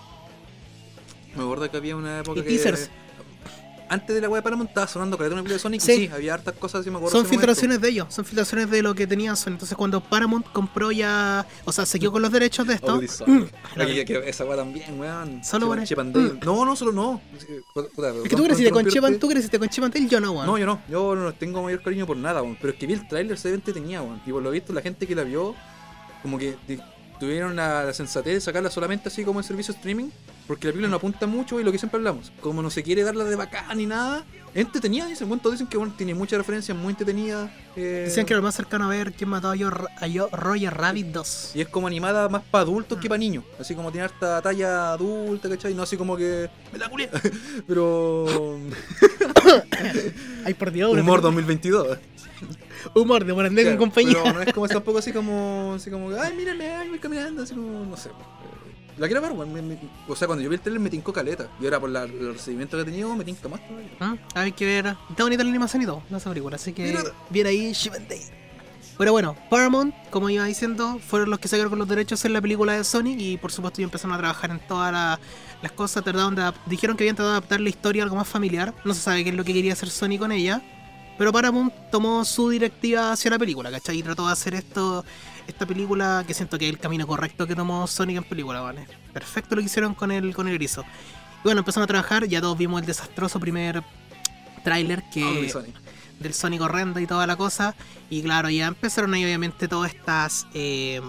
Me 1.35 1.43
acuerdo 1.43 1.69
que 1.69 1.75
había 1.77 1.95
una 1.97 2.19
época 2.19 2.39
Y 2.39 2.43
que. 2.43 2.49
teasers. 2.49 2.89
Antes 3.89 4.15
de 4.15 4.21
la 4.21 4.29
wea 4.29 4.37
de 4.37 4.43
Paramount 4.43 4.69
estaba 4.69 4.87
sonando 4.87 5.17
caleta 5.17 5.33
una 5.33 5.43
película 5.43 5.55
de 5.55 5.59
Sonic. 5.59 5.81
Sí. 5.81 5.91
y 5.91 5.95
Sí, 6.07 6.11
había 6.13 6.33
hartas 6.33 6.55
cosas, 6.55 6.83
sí 6.83 6.89
me 6.89 6.97
acuerdo. 6.97 7.17
Son 7.17 7.25
filtraciones 7.25 7.81
de 7.81 7.89
ellos, 7.89 8.13
son 8.13 8.25
filtraciones 8.25 8.69
de 8.69 8.81
lo 8.81 8.93
que 8.95 9.07
tenían 9.07 9.35
Sony. 9.37 9.51
Entonces, 9.51 9.77
cuando 9.77 10.01
Paramount 10.01 10.47
compró 10.51 10.91
ya. 10.91 11.45
O 11.65 11.71
sea, 11.71 11.85
se 11.85 11.99
quedó 11.99 12.11
con 12.11 12.21
los 12.21 12.31
derechos 12.31 12.67
de 12.67 12.75
esto. 12.75 13.01
Sonic. 13.07 13.51
que 14.05 14.23
esa 14.27 14.45
wea 14.45 14.57
también, 14.57 14.99
weón. 14.99 15.43
Solo 15.43 15.67
por 15.67 15.77
Dale. 15.77 16.39
No, 16.45 16.65
no, 16.65 16.75
solo 16.75 16.91
no. 16.91 17.21
Puta, 17.73 18.09
Es 18.23 18.29
que 18.29 18.35
tú 18.35 18.43
creciste 18.43 18.71
con 18.71 18.85
Chip 18.87 19.19
tú 19.19 19.29
creciste 19.29 19.59
con 19.59 19.69
Chip 19.69 19.83
yo 20.09 20.19
no, 20.19 20.31
weón. 20.31 20.45
No, 20.45 20.57
yo 20.57 20.65
no. 20.65 20.81
Yo 20.89 21.15
no 21.15 21.33
tengo 21.33 21.61
mayor 21.63 21.81
cariño 21.81 22.05
por 22.05 22.17
nada, 22.17 22.41
weón. 22.41 22.57
Pero 22.59 22.73
es 22.73 22.79
que 22.79 22.87
vi 22.87 22.93
el 22.93 23.07
tráiler, 23.07 23.37
se 23.37 23.51
ve 23.51 23.57
tenía, 23.59 24.01
weón. 24.01 24.21
Y 24.25 24.31
por 24.31 24.41
lo 24.41 24.51
visto, 24.51 24.73
la 24.73 24.81
gente 24.81 25.07
que 25.07 25.15
la 25.15 25.23
vio, 25.23 25.55
como 26.21 26.37
que 26.37 26.55
tuvieron 27.19 27.55
la, 27.55 27.91
sensatez 27.93 28.33
de 28.33 28.41
sacarla 28.41 28.69
solamente 28.69 29.09
así 29.09 29.23
como 29.23 29.39
en 29.39 29.43
servicio 29.43 29.73
streaming. 29.73 30.09
Porque 30.47 30.67
la 30.67 30.73
película 30.73 30.89
no 30.89 30.97
apunta 30.97 31.25
mucho 31.25 31.59
y 31.59 31.63
lo 31.63 31.71
que 31.71 31.79
siempre 31.79 31.97
hablamos. 31.97 32.31
Como 32.39 32.61
no 32.61 32.69
se 32.69 32.83
quiere 32.83 33.01
darla 33.03 33.23
de 33.23 33.35
bacán 33.35 33.77
ni 33.77 33.87
nada. 33.87 34.23
Entretenida, 34.53 35.07
dicen. 35.07 35.27
Bueno, 35.27 35.41
todos 35.41 35.55
dicen 35.55 35.65
que 35.67 35.75
bueno, 35.77 35.93
tiene 35.97 36.13
muchas 36.13 36.37
referencias, 36.37 36.77
muy 36.77 36.91
entretenida. 36.91 37.51
eh, 37.75 38.03
Decían 38.05 38.27
que 38.27 38.35
lo 38.35 38.43
más 38.43 38.53
cercano 38.55 38.85
a 38.85 38.89
ver 38.89 39.11
quién 39.13 39.29
mató 39.29 39.49
a, 39.49 39.55
yo, 39.55 39.69
a 39.97 40.07
yo- 40.07 40.29
Roger 40.31 40.71
Rabbit 40.73 41.07
2. 41.07 41.51
Y 41.55 41.61
es 41.61 41.67
como 41.67 41.87
animada 41.87 42.29
más 42.29 42.43
para 42.43 42.61
adultos 42.61 42.99
que 42.99 43.09
para 43.09 43.17
niños. 43.17 43.43
Así 43.59 43.73
como 43.73 43.91
tiene 43.91 44.05
harta 44.05 44.39
talla 44.43 44.91
adulta, 44.93 45.49
¿cachai? 45.49 45.73
No 45.73 45.81
así 45.83 45.97
como 45.97 46.15
que. 46.15 46.47
Me 46.71 46.77
la 46.77 46.89
culié. 46.89 47.09
Pero. 47.67 48.59
Ay, 50.45 50.53
por 50.53 50.71
Dios, 50.71 50.91
Humor 50.91 51.19
una- 51.19 51.21
2022. 51.29 51.97
Humor 52.93 53.25
de 53.25 53.33
Morandé 53.33 53.63
Claro, 53.63 53.77
con 53.77 53.87
compañía. 53.89 54.17
Pero 54.23 54.33
no 54.33 54.41
es 54.41 54.53
como 54.53 54.67
tampoco 54.67 54.97
así 54.99 55.11
como, 55.11 55.73
así 55.75 55.89
como, 55.89 56.09
ay, 56.19 56.33
mírame, 56.35 56.69
ay, 56.71 56.89
voy 56.89 56.99
caminando, 56.99 57.43
así 57.43 57.53
como, 57.53 57.85
no 57.85 57.97
sé. 57.97 58.09
eh, 58.09 58.13
La 58.97 59.07
quiero 59.07 59.21
ver, 59.21 59.31
weón. 59.31 59.79
O 60.07 60.15
sea, 60.15 60.27
cuando 60.27 60.43
yo 60.43 60.49
vi 60.49 60.55
el 60.55 60.61
trailer 60.61 60.79
me 60.81 60.89
tincó 60.89 61.11
caleta. 61.11 61.47
Y 61.59 61.65
ahora 61.65 61.79
por 61.79 61.89
la, 61.89 62.03
el 62.03 62.33
recibimiento 62.33 62.77
que 62.77 62.83
ha 62.83 62.85
tenido, 62.85 63.13
me 63.15 63.23
tinca 63.25 63.47
más 63.49 63.65
todavía. 63.67 63.89
¿Ah? 63.99 64.15
Hay 64.35 64.51
que 64.51 64.65
ver. 64.65 64.95
Está 65.09 65.23
bonita 65.23 65.43
la 65.43 65.49
animación 65.49 65.81
y 65.81 65.85
todo, 65.85 66.03
no 66.09 66.19
se 66.19 66.29
película. 66.29 66.55
Así 66.55 66.71
que 66.73 66.95
bien 67.29 67.47
ahí, 67.47 67.71
Chip 67.73 67.93
and 67.93 68.07
Dale. 68.07 68.45
Pero 68.97 69.11
bueno, 69.11 69.35
Paramount, 69.49 69.93
como 70.09 70.29
iba 70.29 70.45
diciendo, 70.45 70.99
fueron 71.05 71.29
los 71.29 71.39
que 71.39 71.49
se 71.49 71.57
quedaron 71.57 71.71
con 71.71 71.79
los 71.79 71.87
derechos 71.89 72.23
en 72.23 72.31
la 72.31 72.39
película 72.39 72.71
de 72.77 72.83
Sonic 72.85 73.19
y 73.19 73.35
por 73.35 73.51
supuesto 73.51 73.79
ya 73.81 73.83
empezaron 73.83 74.13
a 74.15 74.17
trabajar 74.19 74.51
en 74.51 74.59
todas 74.65 74.93
la- 74.93 75.19
las 75.61 75.71
cosas. 75.73 76.01
Trataron 76.01 76.33
de 76.33 76.49
dijeron 76.65 76.95
que 76.95 77.03
habían 77.03 77.17
tratado 77.17 77.33
de 77.33 77.37
adaptar 77.39 77.59
la 77.59 77.67
historia 77.67 78.03
a 78.03 78.05
algo 78.05 78.15
más 78.15 78.27
familiar. 78.29 78.73
No 78.85 78.93
se 78.93 79.01
sabe 79.01 79.25
qué 79.25 79.31
es 79.31 79.35
lo 79.35 79.43
que 79.43 79.51
quería 79.53 79.73
hacer 79.73 79.89
Sonic 79.89 80.21
con 80.21 80.31
ella. 80.31 80.61
Pero 81.17 81.31
Paramount 81.31 81.73
tomó 81.91 82.25
su 82.25 82.49
directiva 82.49 83.11
hacia 83.13 83.31
la 83.31 83.39
película, 83.39 83.71
¿cachai? 83.71 83.99
Y 83.99 84.03
trató 84.03 84.25
de 84.27 84.33
hacer 84.33 84.53
esto, 84.53 85.05
esta 85.47 85.65
película 85.65 86.23
que 86.27 86.33
siento 86.33 86.57
que 86.57 86.65
es 86.67 86.71
el 86.73 86.79
camino 86.79 87.07
correcto 87.07 87.47
que 87.47 87.55
tomó 87.55 87.87
Sonic 87.87 88.17
en 88.17 88.23
película, 88.25 88.59
¿vale? 88.61 88.85
Perfecto 89.13 89.55
lo 89.55 89.61
que 89.61 89.67
hicieron 89.67 89.93
con 89.95 90.11
el, 90.11 90.35
con 90.35 90.47
el 90.47 90.55
erizo. 90.55 90.81
Y 90.81 91.43
bueno, 91.45 91.59
empezaron 91.59 91.83
a 91.85 91.87
trabajar, 91.87 92.25
ya 92.27 92.41
todos 92.41 92.57
vimos 92.57 92.81
el 92.81 92.87
desastroso 92.87 93.39
primer 93.39 93.81
tráiler 94.63 95.03
que 95.13 95.23
Ugly 95.23 95.49
Sonic. 95.49 95.75
del 96.19 96.33
Sonic 96.33 96.61
horrendo 96.61 96.99
y 96.99 97.07
toda 97.07 97.25
la 97.27 97.35
cosa. 97.37 97.75
Y 98.09 98.21
claro, 98.21 98.49
ya 98.49 98.67
empezaron 98.67 99.13
ahí 99.13 99.23
obviamente 99.23 99.67
todas 99.69 99.93
estas 99.93 100.47
eh, 100.53 100.99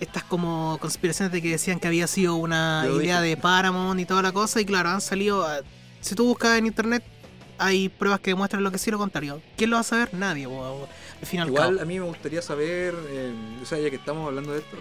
estas 0.00 0.24
como 0.24 0.76
conspiraciones 0.80 1.32
de 1.32 1.40
que 1.40 1.50
decían 1.50 1.78
que 1.78 1.86
había 1.86 2.06
sido 2.08 2.34
una 2.34 2.84
idea 2.96 3.20
dije. 3.22 3.36
de 3.36 3.36
Paramount 3.36 4.00
y 4.00 4.04
toda 4.04 4.20
la 4.22 4.32
cosa. 4.32 4.60
Y 4.60 4.64
claro, 4.64 4.90
han 4.90 5.00
salido. 5.00 5.46
ah, 5.46 5.60
Si 6.00 6.14
tú 6.16 6.26
buscas 6.26 6.58
en 6.58 6.66
internet, 6.66 7.04
hay 7.62 7.88
pruebas 7.88 8.20
que 8.20 8.30
demuestran 8.30 8.62
lo 8.64 8.72
que 8.72 8.78
sí 8.78 8.90
lo 8.90 8.98
contrario. 8.98 9.40
¿Quién 9.56 9.70
lo 9.70 9.76
va 9.76 9.80
a 9.80 9.84
saber? 9.84 10.12
Nadie, 10.12 10.48
po, 10.48 10.88
al 11.20 11.26
final. 11.26 11.48
Igual 11.48 11.78
a 11.78 11.84
mí 11.84 11.98
me 11.98 12.04
gustaría 12.04 12.42
saber, 12.42 12.94
eh, 13.08 13.32
o 13.62 13.66
sea, 13.66 13.78
ya 13.78 13.88
que 13.88 13.96
estamos 13.96 14.26
hablando 14.26 14.52
de 14.52 14.58
esto, 14.58 14.76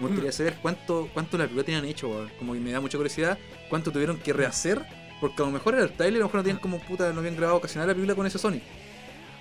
me 0.00 0.08
gustaría 0.08 0.32
saber 0.32 0.58
cuánto, 0.60 1.08
cuánto 1.14 1.38
la 1.38 1.44
película 1.44 1.64
tenían 1.64 1.84
hecho, 1.86 2.28
como 2.38 2.52
que 2.52 2.60
me 2.60 2.72
da 2.72 2.80
mucha 2.80 2.98
curiosidad, 2.98 3.38
cuánto 3.70 3.90
tuvieron 3.90 4.18
que 4.18 4.32
rehacer, 4.32 4.84
porque 5.20 5.42
a 5.42 5.46
lo 5.46 5.52
mejor 5.52 5.74
era 5.74 5.84
el 5.84 5.92
trailer, 5.92 6.20
a 6.20 6.20
lo 6.20 6.26
mejor 6.26 6.40
no 6.40 6.44
tenían 6.44 6.60
como 6.60 6.78
puta, 6.78 7.10
no 7.12 7.20
habían 7.20 7.36
grabado 7.36 7.60
casi 7.60 7.76
nada 7.76 7.88
la 7.88 7.94
película 7.94 8.14
con 8.14 8.26
ese 8.26 8.38
Sonic. 8.38 8.62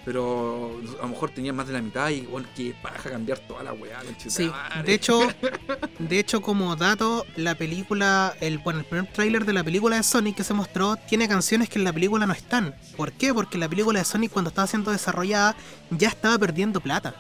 Pero 0.06 0.80
a 1.00 1.02
lo 1.02 1.08
mejor 1.10 1.32
tenían 1.32 1.56
más 1.56 1.66
de 1.66 1.74
la 1.74 1.82
mitad 1.82 2.10
y 2.10 2.22
bueno, 2.22 2.48
que 2.56 2.76
paja 2.80 3.10
cambiar 3.10 3.40
toda 3.40 3.64
la 3.64 3.74
weá, 3.74 4.02
Sí, 4.28 4.52
de 4.86 4.94
hecho, 4.94 5.20
de 6.00 6.20
hecho 6.20 6.42
como 6.42 6.76
dato, 6.76 7.26
la 7.36 7.56
película, 7.56 8.36
el 8.40 8.60
bueno, 8.60 8.82
el 8.82 8.86
primer 8.86 9.12
tráiler 9.12 9.46
de 9.46 9.54
la 9.54 9.64
película 9.64 9.96
de 9.98 10.04
Sonic 10.04 10.36
que 10.38 10.44
se 10.44 10.54
mostró 10.54 10.96
tiene 10.96 11.28
canciones 11.28 11.70
que 11.70 11.80
en 11.80 11.86
la 11.86 11.92
película 11.94 12.28
no 12.28 12.34
están. 12.34 12.76
¿Por 12.96 13.14
qué? 13.14 13.34
Porque 13.34 13.58
la 13.58 13.68
película 13.68 13.98
de 14.00 14.06
Sonic 14.06 14.32
cuando 14.32 14.50
estaba 14.50 14.68
siendo 14.68 14.92
desarrollada 14.92 15.56
ya 15.90 16.10
estaba 16.10 16.38
perdiendo 16.38 16.80
plata. 16.82 17.16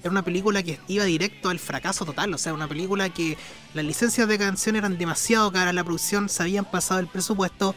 Era 0.00 0.10
una 0.10 0.22
película 0.24 0.62
que 0.62 0.78
iba 0.88 1.04
directo 1.04 1.48
al 1.48 1.58
fracaso 1.60 2.04
total, 2.04 2.34
o 2.34 2.38
sea, 2.38 2.52
una 2.54 2.66
película 2.68 3.08
que 3.08 3.36
las 3.72 3.84
licencias 3.84 4.26
de 4.28 4.36
canción 4.38 4.74
eran 4.76 4.98
demasiado 4.98 5.50
caras, 5.52 5.74
la 5.74 5.84
producción 5.84 6.28
se 6.28 6.42
habían 6.42 6.64
pasado 6.64 6.98
el 7.00 7.06
presupuesto. 7.06 7.74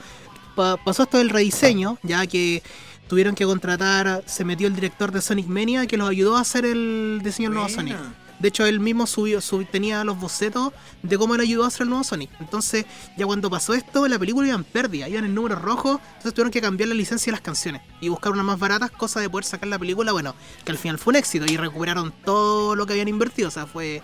Pa- 0.55 0.77
pasó 0.83 1.03
esto 1.03 1.17
del 1.19 1.29
rediseño, 1.29 1.97
ya 2.03 2.25
que 2.27 2.61
tuvieron 3.09 3.35
que 3.35 3.43
contratar, 3.43 4.23
se 4.25 4.45
metió 4.45 4.67
el 4.67 4.75
director 4.75 5.11
de 5.11 5.19
Sonic 5.19 5.47
Mania 5.47 5.85
que 5.87 5.97
los 5.97 6.09
ayudó 6.09 6.37
a 6.37 6.41
hacer 6.41 6.63
el 6.65 7.19
diseño 7.21 7.49
del 7.49 7.55
nuevo. 7.55 7.67
Sonic. 7.69 7.97
De 8.39 8.47
hecho, 8.47 8.65
él 8.65 8.79
mismo 8.79 9.05
subió, 9.05 9.41
sub- 9.41 9.67
tenía 9.69 10.01
los 10.05 10.17
bocetos 10.17 10.71
de 11.03 11.17
cómo 11.17 11.35
él 11.35 11.41
ayudó 11.41 11.65
a 11.65 11.67
hacer 11.67 11.81
el 11.81 11.89
nuevo 11.89 12.05
Sonic. 12.05 12.29
Entonces, 12.39 12.85
ya 13.17 13.25
cuando 13.25 13.49
pasó 13.49 13.73
esto, 13.73 14.07
la 14.07 14.17
película 14.17 14.47
iba 14.47 14.55
en 14.55 14.63
pérdida, 14.63 15.09
iban 15.09 15.25
en 15.25 15.35
números 15.35 15.61
rojos, 15.61 15.99
entonces 16.09 16.33
tuvieron 16.33 16.49
que 16.51 16.61
cambiar 16.61 16.87
la 16.87 16.95
licencia 16.95 17.31
de 17.31 17.33
las 17.33 17.41
canciones 17.41 17.81
y 17.99 18.07
buscar 18.07 18.31
unas 18.31 18.45
más 18.45 18.57
baratas, 18.57 18.91
cosa 18.91 19.19
de 19.19 19.29
poder 19.29 19.43
sacar 19.43 19.67
la 19.67 19.77
película, 19.77 20.13
bueno, 20.13 20.35
que 20.63 20.71
al 20.71 20.77
final 20.77 20.97
fue 20.97 21.11
un 21.11 21.15
éxito 21.17 21.45
y 21.51 21.57
recuperaron 21.57 22.13
todo 22.23 22.75
lo 22.75 22.85
que 22.85 22.93
habían 22.93 23.09
invertido, 23.09 23.49
o 23.49 23.51
sea, 23.51 23.65
fue 23.65 24.01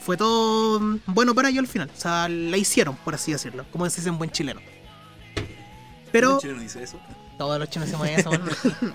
fue 0.00 0.16
todo 0.18 0.98
bueno 1.06 1.34
para 1.34 1.48
ellos 1.50 1.60
al 1.60 1.66
final, 1.66 1.90
o 1.94 2.00
sea, 2.00 2.26
la 2.28 2.56
hicieron, 2.56 2.96
por 3.04 3.14
así 3.14 3.32
decirlo, 3.32 3.66
como 3.70 3.88
se 3.90 3.96
dice 3.96 4.08
en 4.08 4.16
buen 4.16 4.30
chileno. 4.30 4.60
Pero 6.10 6.34
¿Un 6.34 6.40
chileno 6.40 6.60
dice 6.60 6.82
eso? 6.82 6.98
Todos 7.38 7.58
los 7.58 7.68
chinos 7.70 7.88
hacemos 7.88 8.08
eso. 8.08 8.30
bueno. 8.30 8.94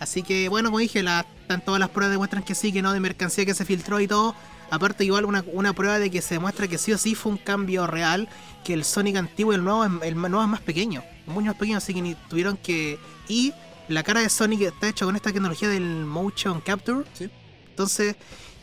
Así 0.00 0.22
que, 0.22 0.48
bueno, 0.48 0.68
como 0.68 0.78
dije, 0.78 1.02
la, 1.02 1.26
están 1.42 1.60
todas 1.60 1.80
las 1.80 1.88
pruebas 1.88 2.12
demuestran 2.12 2.42
que 2.44 2.54
sí, 2.54 2.72
que 2.72 2.82
no, 2.82 2.92
de 2.92 3.00
mercancía 3.00 3.44
que 3.44 3.54
se 3.54 3.64
filtró 3.64 3.98
y 4.00 4.06
todo. 4.06 4.34
Aparte, 4.70 5.04
igual 5.04 5.24
una, 5.24 5.42
una 5.52 5.72
prueba 5.72 5.98
de 5.98 6.10
que 6.10 6.20
se 6.22 6.34
demuestra 6.34 6.68
que 6.68 6.78
sí 6.78 6.92
o 6.92 6.98
sí 6.98 7.14
fue 7.14 7.32
un 7.32 7.38
cambio 7.38 7.86
real, 7.86 8.28
que 8.64 8.74
el 8.74 8.84
Sonic 8.84 9.16
antiguo 9.16 9.52
y 9.52 9.56
el 9.56 9.64
nuevo, 9.64 9.84
es- 9.84 9.90
el 10.02 10.14
nuevo 10.20 10.42
es 10.42 10.48
más 10.48 10.60
pequeño, 10.60 11.02
mucho 11.26 11.46
más 11.46 11.56
pequeño, 11.56 11.78
así 11.78 11.94
que 11.94 12.02
ni 12.02 12.14
tuvieron 12.14 12.56
que... 12.58 12.98
Y 13.28 13.52
la 13.88 14.02
cara 14.02 14.20
de 14.20 14.28
Sonic 14.28 14.60
está 14.60 14.88
hecha 14.88 15.04
con 15.06 15.16
esta 15.16 15.32
tecnología 15.32 15.68
del 15.68 15.82
Motion 16.04 16.60
Capture. 16.60 17.04
Sí. 17.14 17.30
Entonces, 17.70 18.14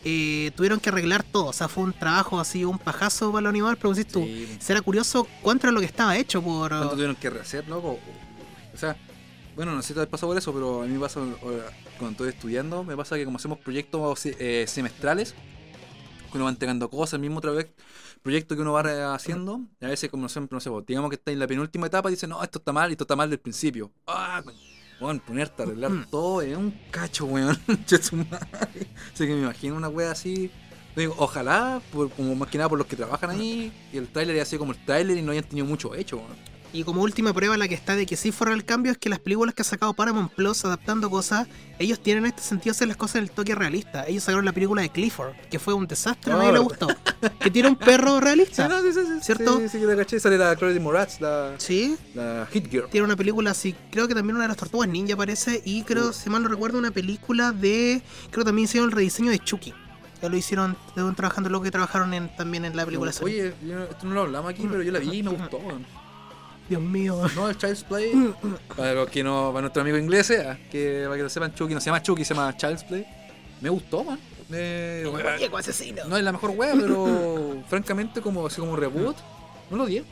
eh, 0.05 0.51
tuvieron 0.55 0.79
que 0.79 0.89
arreglar 0.89 1.23
todo. 1.23 1.45
O 1.47 1.53
sea, 1.53 1.67
fue 1.67 1.83
un 1.83 1.93
trabajo 1.93 2.39
así, 2.39 2.63
un 2.63 2.77
pajazo 2.77 3.31
para 3.31 3.41
el 3.41 3.47
animal, 3.47 3.75
pero 3.77 3.93
decís 3.93 4.11
tú, 4.13 4.23
Sí. 4.23 4.57
será 4.59 4.81
curioso 4.81 5.27
cuánto 5.41 5.65
era 5.67 5.71
lo 5.73 5.79
que 5.79 5.87
estaba 5.87 6.15
hecho 6.15 6.41
por... 6.43 6.69
¿Cuánto 6.69 6.91
tuvieron 6.91 7.15
que 7.15 7.29
rehacer, 7.31 7.67
loco? 7.67 7.93
O 7.93 7.99
sea, 8.78 8.95
bueno, 9.55 9.73
no 9.73 9.82
sé 9.82 9.89
si 9.89 9.93
te 9.93 10.01
has 10.01 10.07
pasado 10.07 10.30
por 10.32 10.38
eso, 10.38 10.53
pero 10.53 10.82
a 10.84 10.86
mí 10.86 10.93
me 10.93 10.99
pasa 10.99 11.21
cuando 11.97 12.09
estoy 12.11 12.30
estudiando, 12.30 12.84
me 12.84 12.95
pasa 12.97 13.15
que 13.15 13.26
como 13.26 13.38
hacemos 13.38 13.59
proyectos 13.59 14.26
eh, 14.26 14.65
semestrales, 14.67 15.34
que 16.32 16.38
uno 16.38 16.45
va 16.45 16.51
entregando 16.51 16.89
cosas, 16.89 17.13
el 17.13 17.21
mismo 17.21 17.38
otra 17.38 17.51
vez, 17.51 17.67
proyecto 18.21 18.55
que 18.55 18.61
uno 18.61 18.73
va 18.73 19.13
haciendo, 19.15 19.61
y 19.80 19.86
a 19.86 19.89
veces 19.89 20.09
como 20.09 20.28
siempre, 20.28 20.55
no 20.55 20.59
sé, 20.59 20.69
pues, 20.69 20.86
digamos 20.86 21.09
que 21.09 21.15
está 21.15 21.32
en 21.32 21.39
la 21.39 21.47
penúltima 21.47 21.88
etapa 21.88 22.09
y 22.09 22.13
dice, 22.15 22.28
no, 22.28 22.43
esto 22.43 22.59
está 22.59 22.73
mal 22.73 22.89
y 22.89 22.93
esto 22.93 23.03
está 23.05 23.15
mal 23.15 23.30
del 23.30 23.39
principio. 23.39 23.91
Ah. 24.07 24.43
Weón, 24.99 25.19
ponerte 25.19 25.61
a 25.61 25.65
arreglar 25.65 25.91
Mm. 25.91 26.05
todo 26.09 26.41
es 26.41 26.55
un 26.57 26.71
cacho, 26.89 27.26
weón. 27.26 27.57
Así 27.86 28.07
que 29.17 29.28
me 29.28 29.41
imagino 29.41 29.76
una 29.76 29.89
wea 29.89 30.11
así. 30.11 30.49
Digo, 30.95 31.13
ojalá, 31.17 31.82
por- 31.91 32.09
como 32.11 32.34
más 32.36 32.49
que 32.49 32.57
nada 32.57 32.69
por 32.69 32.78
los 32.78 32.88
que 32.88 32.95
trabajan 32.95 33.30
ahí, 33.32 33.73
que 33.91 33.97
el 33.97 34.07
tráiler 34.07 34.36
haya 34.38 34.45
sido 34.45 34.59
como 34.59 34.71
el 34.71 34.84
tráiler 34.86 35.17
y 35.17 35.21
no 35.21 35.32
hayan 35.34 35.43
tenido 35.43 35.67
mucho 35.67 35.93
hecho, 35.95 36.17
weón. 36.17 36.54
Y 36.76 36.84
como 36.84 37.03
última 37.03 37.34
prueba 37.34 37.55
la 37.55 37.69
que 37.69 37.73
está 37.76 37.95
de 37.95 38.05
que 38.05 38.17
sí 38.17 38.34
fue 38.34 38.51
el 38.51 38.65
cambio 38.65 38.91
es 38.91 38.97
que 38.97 39.07
las 39.07 39.19
películas 39.19 39.55
que 39.55 39.61
ha 39.61 39.65
sacado 39.65 39.93
Paramount 39.93 40.30
Plus 40.34 40.65
adaptando 40.65 41.09
cosas, 41.09 41.47
ellos 41.80 42.01
tienen 42.01 42.26
en 42.26 42.32
este 42.32 42.41
sentido 42.41 42.71
hacer 42.71 42.89
las 42.89 42.97
cosas 42.97 43.15
del 43.21 43.32
toque 43.32 43.55
realista. 43.55 44.05
Ellos 44.07 44.23
sacaron 44.23 44.43
la 44.43 44.51
película 44.51 44.82
de 44.82 44.89
Clifford, 44.89 45.32
que 45.49 45.57
fue 45.57 45.73
un 45.73 45.88
desastre, 45.88 46.34
a 46.34 46.38
nadie 46.38 46.51
le 46.51 46.59
Oh. 46.59 46.63
gustó. 46.63 46.88
Que 47.39 47.49
tiene 47.49 47.69
un 47.69 47.78
perro 47.78 48.19
realista. 48.19 48.67
sí, 48.82 48.91
sí, 48.93 48.99
sí, 49.05 49.13
¿Cierto? 49.21 49.57
Sí, 49.59 49.69
sí, 49.69 49.80
que 49.80 49.86
la 49.86 49.95
caché. 49.95 50.19
Sale 50.19 50.38
la 50.38 50.53
Chloe 50.57 50.78
Moratz, 50.82 51.21
la, 51.21 51.53
Sí, 51.59 51.95
la 52.13 52.45
Hit 52.51 52.69
Girl. 52.69 52.89
tiene 52.89 53.05
una 53.05 53.15
película 53.15 53.51
así, 53.51 53.73
creo 53.89 54.07
que 54.09 54.13
también 54.13 54.36
una 54.36 54.43
de 54.43 54.49
las 54.49 54.57
tortugas 54.57 54.89
ninja 54.89 55.13
aparece 55.13 55.61
y 55.63 55.84
creo, 55.84 56.11
si 56.11 56.30
mal 56.30 56.43
no 56.43 56.49
recuerdo, 56.49 56.78
una 56.78 56.91
película 56.91 57.53
de, 57.53 58.01
creo 58.32 58.43
que 58.43 58.49
también 58.49 58.65
hicieron 58.65 58.89
el 58.89 58.95
rediseño 58.95 59.32
de 59.32 59.39
Chucky. 59.39 59.73
Ya 60.21 60.30
lo 60.30 60.36
hicieron, 60.38 60.76
trabajando 61.15 61.49
lo 61.49 61.61
que 61.61 61.71
trabajaron 61.71 62.13
en, 62.13 62.36
también 62.36 62.65
en 62.65 62.76
la 62.76 62.86
película. 62.86 63.11
Oye, 63.21 63.53
yo 63.65 63.84
esto 63.84 64.07
no 64.07 64.13
lo 64.15 64.21
hablamos 64.21 64.49
aquí, 64.51 64.65
pero 64.69 64.82
yo 64.82 64.91
la 64.91 64.99
vi 64.99 65.17
y 65.19 65.23
me 65.23 65.30
gustó. 65.32 65.59
Dios 66.70 66.82
mío. 66.82 67.22
No, 67.36 67.49
el 67.49 67.57
Child's 67.57 67.84
Play. 67.84 68.34
Para 68.76 68.93
los 68.93 69.09
que 69.09 69.24
no, 69.24 69.49
para 69.49 69.61
nuestro 69.61 69.82
amigo 69.82 69.97
inglés, 69.97 70.28
que 70.72 71.03
para 71.05 71.18
que 71.18 71.24
lo 71.24 71.30
sepan, 71.30 71.53
Chucky 71.53 71.74
no 71.74 71.80
se 71.80 71.88
llama 71.88 72.01
Chucky, 72.01 72.26
se 72.26 72.34
llama 72.34 72.55
Child's 72.55 72.84
Play. 72.84 73.05
Me 73.61 73.70
gustó, 73.70 74.03
man. 74.03 74.20
Eh, 74.51 75.11
asesino. 75.57 76.05
no 76.05 76.18
es 76.18 76.24
la 76.24 76.32
mejor 76.32 76.51
wea, 76.51 76.74
pero 76.76 77.63
francamente, 77.68 78.22
como 78.22 78.45
así 78.45 78.59
como 78.59 78.76
reboot, 78.76 79.16
no 79.70 79.78
lo 79.78 79.86
di. 79.86 80.03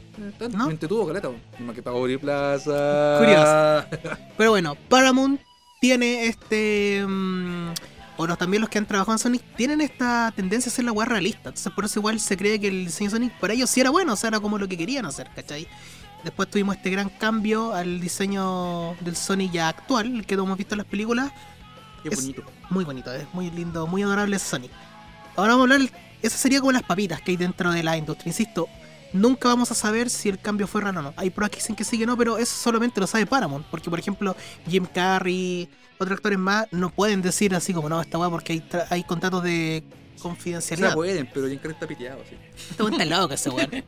¿No? 0.52 0.66
Me 0.68 0.72
entretuvo, 0.74 1.08
caleta. 1.08 1.30
más 1.60 1.76
que 1.76 1.88
abrir 1.88 2.20
plaza. 2.20 3.18
Curioso. 3.20 4.18
Pero 4.38 4.52
bueno, 4.52 4.76
Paramount 4.90 5.40
tiene 5.80 6.26
este. 6.28 7.04
mm, 7.08 7.74
o 8.18 8.28
los, 8.28 8.38
también 8.38 8.62
los 8.62 8.70
que 8.70 8.78
han 8.78 8.86
trabajado 8.86 9.14
en 9.14 9.20
Sonic 9.20 9.44
tienen 9.56 9.82
esta 9.82 10.32
tendencia 10.36 10.70
a 10.70 10.74
hacer 10.74 10.86
la 10.86 10.92
weá 10.92 11.06
realista. 11.06 11.50
Entonces, 11.50 11.72
por 11.74 11.86
eso 11.86 12.00
igual 12.00 12.20
se 12.20 12.38
cree 12.38 12.60
que 12.60 12.68
el 12.68 12.86
diseño 12.86 13.10
de 13.10 13.16
Sonic 13.16 13.40
para 13.40 13.54
ellos 13.54 13.70
sí 13.70 13.82
era 13.82 13.90
bueno, 13.90 14.14
o 14.14 14.16
sea, 14.16 14.30
era 14.30 14.40
como 14.40 14.58
lo 14.58 14.68
que 14.68 14.78
querían 14.78 15.06
hacer, 15.06 15.30
¿cachai? 15.36 15.68
Después 16.24 16.50
tuvimos 16.50 16.76
este 16.78 16.90
gran 16.90 17.10
cambio 17.10 17.74
al 17.74 18.00
diseño 18.00 18.96
del 19.02 19.16
Sonic 19.16 19.52
ya 19.52 19.68
actual, 19.70 20.08
el 20.16 20.26
que 20.26 20.36
hemos 20.36 20.58
visto 20.58 20.76
en 20.76 20.80
las 20.80 20.88
películas. 20.88 21.32
Qué 22.02 22.10
Es- 22.10 22.16
bonito. 22.22 22.44
Muy 22.70 22.86
bonito, 22.86 23.14
es 23.14 23.26
muy 23.34 23.52
lindo, 23.52 23.88
muy 23.88 24.04
adorable 24.04 24.40
Sonic. 24.40 24.72
Ahora 25.36 25.54
vamos 25.54 25.70
a 25.72 25.74
hablar, 25.76 25.90
esas 26.22 26.40
sería 26.40 26.60
como 26.60 26.72
las 26.72 26.84
papitas 26.84 27.22
que 27.22 27.32
hay 27.32 27.38
dentro 27.38 27.72
de 27.72 27.84
la 27.84 27.98
industria. 27.98 28.30
Insisto, 28.30 28.68
nunca 29.14 29.48
vamos 29.50 29.70
a 29.72 29.74
saber 29.76 30.10
si 30.10 30.30
el 30.30 30.40
cambio 30.40 30.66
fue 30.68 30.82
real 30.82 30.98
o 30.98 31.02
no. 31.02 31.14
Hay 31.18 31.30
pruebas 31.30 31.52
que 31.52 31.58
dicen 31.58 31.76
que 31.76 31.84
sí 31.84 31.98
que 32.00 32.06
no, 32.06 32.16
pero 32.18 32.38
eso 32.38 32.56
solamente 32.56 33.00
lo 33.02 33.08
sabe 33.08 33.26
Paramount. 33.26 33.66
Porque, 33.68 33.90
por 33.90 34.00
ejemplo, 34.00 34.36
Jim 34.68 34.86
Carrey, 34.86 35.70
otros 35.98 36.18
actores 36.18 36.40
más, 36.40 36.68
no 36.72 36.90
pueden 36.90 37.22
decir 37.22 37.54
así 37.56 37.74
como 37.74 37.90
no, 37.90 38.00
esta 38.02 38.18
weá 38.18 38.30
porque 38.30 38.54
hay, 38.54 38.60
tra- 38.62 38.86
hay 38.90 39.04
contratos 39.04 39.44
de 39.44 39.84
O 40.20 40.24
confidencialidad. 40.24 40.90
sea, 40.90 40.96
pueden, 40.96 41.30
pero 41.34 41.48
Jim 41.48 41.58
Carrey 41.58 41.74
está 41.74 41.88
piteado, 41.88 42.20
sí. 42.30 42.36
Este 42.70 42.82
weón 42.84 42.94
está 43.02 43.06
loco 43.06 43.34
ese 43.34 43.50
weón. 43.50 43.70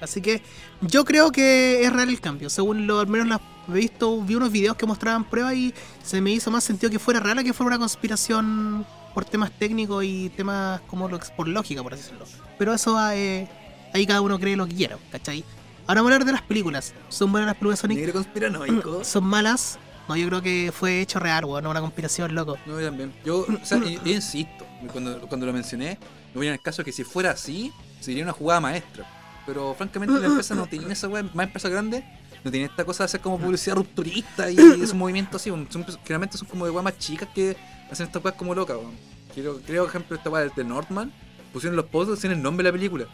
Así 0.00 0.20
que 0.20 0.42
yo 0.80 1.04
creo 1.04 1.32
que 1.32 1.84
es 1.84 1.92
real 1.92 2.08
el 2.08 2.20
cambio. 2.20 2.50
Según 2.50 2.86
lo 2.86 3.00
al 3.00 3.06
menos 3.06 3.26
las 3.28 3.40
he 3.68 3.72
visto, 3.72 4.20
vi 4.22 4.34
unos 4.34 4.52
videos 4.52 4.76
que 4.76 4.86
mostraban 4.86 5.24
pruebas 5.24 5.54
y 5.54 5.74
se 6.02 6.20
me 6.20 6.30
hizo 6.32 6.50
más 6.50 6.64
sentido 6.64 6.90
que 6.90 6.98
fuera 6.98 7.20
real 7.20 7.38
a 7.38 7.44
que 7.44 7.52
fuera 7.52 7.68
una 7.68 7.78
conspiración 7.78 8.86
por 9.14 9.24
temas 9.24 9.50
técnicos 9.58 10.04
y 10.04 10.28
temas 10.30 10.80
como 10.82 11.08
lo, 11.08 11.18
por 11.36 11.48
lógica, 11.48 11.82
por 11.82 11.94
así 11.94 12.02
decirlo. 12.02 12.26
Pero 12.58 12.74
eso 12.74 12.98
eh, 13.12 13.48
ahí 13.92 14.06
cada 14.06 14.20
uno 14.20 14.38
cree 14.38 14.56
lo 14.56 14.66
que 14.66 14.74
quiera, 14.74 14.98
¿cachai? 15.10 15.44
Ahora 15.86 16.00
vamos 16.00 16.12
a 16.12 16.14
hablar 16.16 16.26
de 16.26 16.32
las 16.32 16.42
películas. 16.42 16.94
¿Son 17.08 17.30
buenas 17.32 17.46
las 17.46 17.56
películas 17.56 17.78
Sonic? 17.78 17.98
Negro 17.98 18.12
conspiranoico. 18.12 19.04
¿Son 19.04 19.24
malas? 19.24 19.78
No, 20.08 20.16
yo 20.16 20.28
creo 20.28 20.42
que 20.42 20.72
fue 20.72 21.00
hecho 21.00 21.18
real, 21.18 21.44
weón, 21.44 21.64
no 21.64 21.70
una 21.70 21.80
conspiración, 21.80 22.34
loco. 22.34 22.56
No, 22.66 22.78
yo 22.80 22.86
también. 22.86 23.12
Yo, 23.24 23.40
o 23.40 23.64
sea, 23.64 23.78
yo, 23.78 23.88
yo 23.88 24.12
insisto, 24.12 24.64
cuando, 24.92 25.20
cuando 25.28 25.46
lo 25.46 25.52
mencioné, 25.52 25.98
me 26.32 26.40
voy 26.40 26.46
en 26.46 26.52
el 26.52 26.60
caso 26.60 26.84
que 26.84 26.92
si 26.92 27.02
fuera 27.02 27.30
así, 27.30 27.72
sería 28.00 28.22
una 28.22 28.32
jugada 28.32 28.60
maestra. 28.60 29.04
Pero 29.46 29.74
francamente 29.74 30.14
la 30.20 30.26
empresa 30.26 30.54
no 30.54 30.66
tiene 30.66 30.92
esa 30.92 31.08
weá, 31.08 31.22
más 31.22 31.46
empresa 31.46 31.68
grande, 31.68 32.04
no 32.44 32.50
tiene 32.50 32.66
esta 32.66 32.84
cosa 32.84 33.04
de 33.04 33.06
hacer 33.06 33.20
como 33.20 33.38
publicidad 33.38 33.76
rupturista 33.76 34.50
y 34.50 34.56
esos 34.56 34.94
movimientos 34.94 35.40
así, 35.40 35.50
son, 35.50 35.66
generalmente 36.02 36.36
son 36.36 36.48
como 36.48 36.64
de 36.64 36.72
weas 36.72 36.84
más 36.84 36.98
chicas 36.98 37.28
que 37.34 37.56
hacen 37.90 38.06
estas 38.06 38.22
weas 38.22 38.36
como 38.36 38.54
locas, 38.54 38.76
weón. 38.76 38.94
Creo, 39.34 39.60
creo, 39.60 39.86
ejemplo, 39.86 40.16
esta 40.16 40.30
wea 40.30 40.48
de 40.48 40.64
Northman, 40.64 41.12
pusieron 41.52 41.76
los 41.76 41.86
posts 41.86 42.20
sin 42.20 42.30
el 42.30 42.42
nombre 42.42 42.64
de 42.64 42.70
la 42.70 42.72
película. 42.72 43.06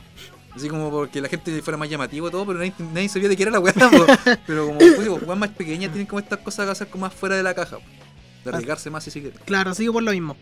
Así 0.55 0.69
como 0.69 0.91
porque 0.91 1.21
la 1.21 1.29
gente 1.29 1.63
fuera 1.63 1.77
más 1.77 1.89
llamativo 1.89 2.29
y 2.29 2.31
todo, 2.31 2.47
pero 2.47 2.59
nadie, 2.59 2.75
nadie 2.79 3.09
sabía 3.09 3.29
de 3.29 3.37
qué 3.37 3.43
era 3.43 3.53
la 3.53 3.59
weá. 3.61 3.73
Pero 4.47 4.67
como 4.67 4.79
pues, 4.79 5.01
digo, 5.01 5.17
weas 5.17 5.39
más 5.39 5.51
pequeñas 5.51 5.91
tienen 5.91 6.07
como 6.07 6.21
estas 6.21 6.39
cosas 6.41 6.67
que 6.67 6.73
hacer 6.73 6.89
como 6.89 7.07
más 7.07 7.15
fuera 7.15 7.37
de 7.37 7.43
la 7.43 7.55
caja, 7.55 7.79
po. 7.79 7.85
de 8.45 8.51
arriesgarse 8.51 8.91
más 8.91 9.03
si 9.03 9.11
se 9.11 9.21
quiere. 9.21 9.37
Claro, 9.45 9.75
sigue 9.75 9.91
por 9.91 10.03
lo 10.03 10.13
mismo. 10.13 10.37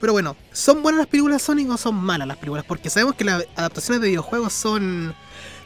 Pero 0.00 0.12
bueno, 0.12 0.36
¿son 0.52 0.82
buenas 0.82 0.98
las 0.98 1.06
películas 1.08 1.38
de 1.40 1.44
Sonic 1.44 1.70
o 1.70 1.76
son 1.76 1.94
malas 1.96 2.28
las 2.28 2.36
películas? 2.36 2.64
Porque 2.66 2.88
sabemos 2.90 3.14
que 3.16 3.24
las 3.24 3.44
adaptaciones 3.56 4.00
de 4.00 4.08
videojuegos 4.08 4.52
son. 4.52 5.14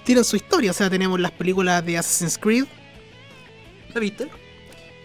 tienen 0.05 0.25
su 0.25 0.37
historia. 0.37 0.71
O 0.71 0.75
sea, 0.75 0.89
tenemos 0.89 1.21
las 1.21 1.33
películas 1.33 1.85
de 1.85 1.99
Assassin's 1.99 2.39
Creed. 2.39 2.65
¿La 3.95 4.01
viste? 4.01 4.29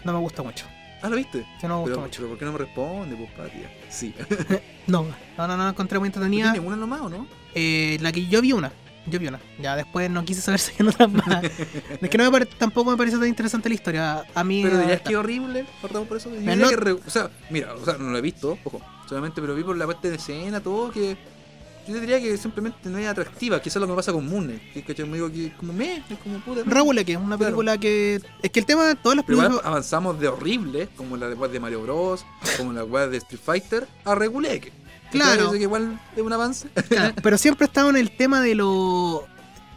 No 0.05 0.13
me 0.13 0.19
gusta 0.19 0.43
mucho. 0.43 0.65
Ah, 1.01 1.09
¿la 1.09 1.15
viste? 1.17 1.45
Que 1.59 1.67
no 1.67 1.75
me 1.75 1.81
gusta 1.81 1.95
Pero, 1.95 2.01
mucho. 2.01 2.17
pero 2.21 2.29
¿por 2.29 2.39
qué 2.39 2.45
no 2.45 2.51
me 2.53 2.57
responde, 2.59 3.15
pues? 3.15 3.51
Sí. 3.89 4.13
No, 4.87 5.05
no, 5.37 5.47
no, 5.47 5.57
no 5.57 5.67
encontré 5.69 5.99
muy 5.99 6.07
entretenida. 6.07 6.53
¿Tiene 6.53 6.65
una 6.65 6.77
nomás 6.77 7.01
o 7.01 7.09
no? 7.09 7.27
Eh, 7.53 7.97
la 7.99 8.13
que 8.13 8.25
yo 8.27 8.41
vi 8.41 8.53
una. 8.53 8.71
Yo 9.09 9.19
vi 9.19 9.27
una. 9.27 9.39
Ya 9.61 9.75
después 9.75 10.09
no 10.09 10.23
quise 10.25 10.41
saber 10.41 10.59
si 10.59 10.71
hay 10.79 10.87
otras 10.87 11.11
más. 11.11 11.43
es 12.01 12.09
que 12.09 12.17
no 12.17 12.25
me 12.25 12.31
pare- 12.31 12.45
tampoco 12.45 12.91
me 12.91 12.97
parece 12.97 13.17
tan 13.17 13.27
interesante 13.27 13.69
la 13.69 13.75
historia. 13.75 14.23
A 14.35 14.43
mí. 14.43 14.61
Pero 14.63 14.79
dirías 14.79 15.01
que 15.01 15.15
horrible, 15.15 15.65
partamos 15.81 16.07
por 16.07 16.17
eso. 16.17 16.29
Yo 16.29 16.35
diría 16.39 16.55
no- 16.55 16.69
que 16.69 16.75
re- 16.75 16.91
o 16.93 17.09
sea, 17.09 17.29
mira, 17.49 17.73
o 17.73 17.83
sea, 17.85 17.97
no 17.97 18.09
lo 18.11 18.17
he 18.17 18.21
visto, 18.21 18.57
ojo, 18.63 18.81
solamente, 19.07 19.41
pero 19.41 19.55
vi 19.55 19.63
por 19.63 19.77
la 19.77 19.87
parte 19.87 20.09
de 20.09 20.15
escena, 20.17 20.59
todo, 20.59 20.91
que 20.91 21.17
yo 21.87 21.97
diría 22.01 22.19
que 22.19 22.35
simplemente 22.35 22.89
no 22.89 22.97
es 22.97 23.07
atractiva, 23.07 23.61
que 23.61 23.69
eso 23.69 23.79
es 23.79 23.81
lo 23.81 23.87
que 23.87 23.91
me 23.91 23.95
pasa 23.95 24.11
con 24.11 24.27
Moon 24.27 24.43
Knight, 24.45 24.73
que 24.73 24.83
¿cachai? 24.83 25.05
me 25.07 25.13
digo 25.13 25.31
que 25.31 25.53
como 25.55 25.71
me, 25.71 25.95
es 26.09 26.17
como 26.21 26.39
puta. 26.39 26.63
Regular, 26.65 27.05
que 27.05 27.13
es 27.13 27.17
una 27.17 27.37
Claro. 27.37 27.39
película 27.55 27.77
que. 27.77 28.19
Es 28.43 28.51
que 28.51 28.59
el 28.59 28.65
tema 28.65 28.85
de 28.85 28.95
todas 28.95 29.15
las 29.15 29.25
Pero 29.25 29.37
igual 29.37 29.47
películas. 29.51 29.71
avanzamos 29.71 30.19
de 30.19 30.27
horrible, 30.27 30.89
como 30.97 31.15
la 31.15 31.29
de, 31.29 31.59
Mario 31.61 31.83
Bros, 31.83 32.25
como 32.57 32.73
la 32.73 32.83
de 33.07 33.15
Street 33.17 33.39
Fighter, 33.41 33.87
a 34.03 34.15
reguleque. 34.15 34.73
Claro. 35.11 35.51
que 35.51 35.57
igual 35.59 35.99
es 36.15 36.21
un 36.21 36.33
avance. 36.33 36.69
Claro, 36.89 37.13
pero 37.21 37.37
siempre 37.37 37.65
he 37.65 37.67
estado 37.67 37.89
en 37.89 37.97
el 37.97 38.11
tema 38.11 38.41
de 38.41 38.55
lo. 38.55 39.25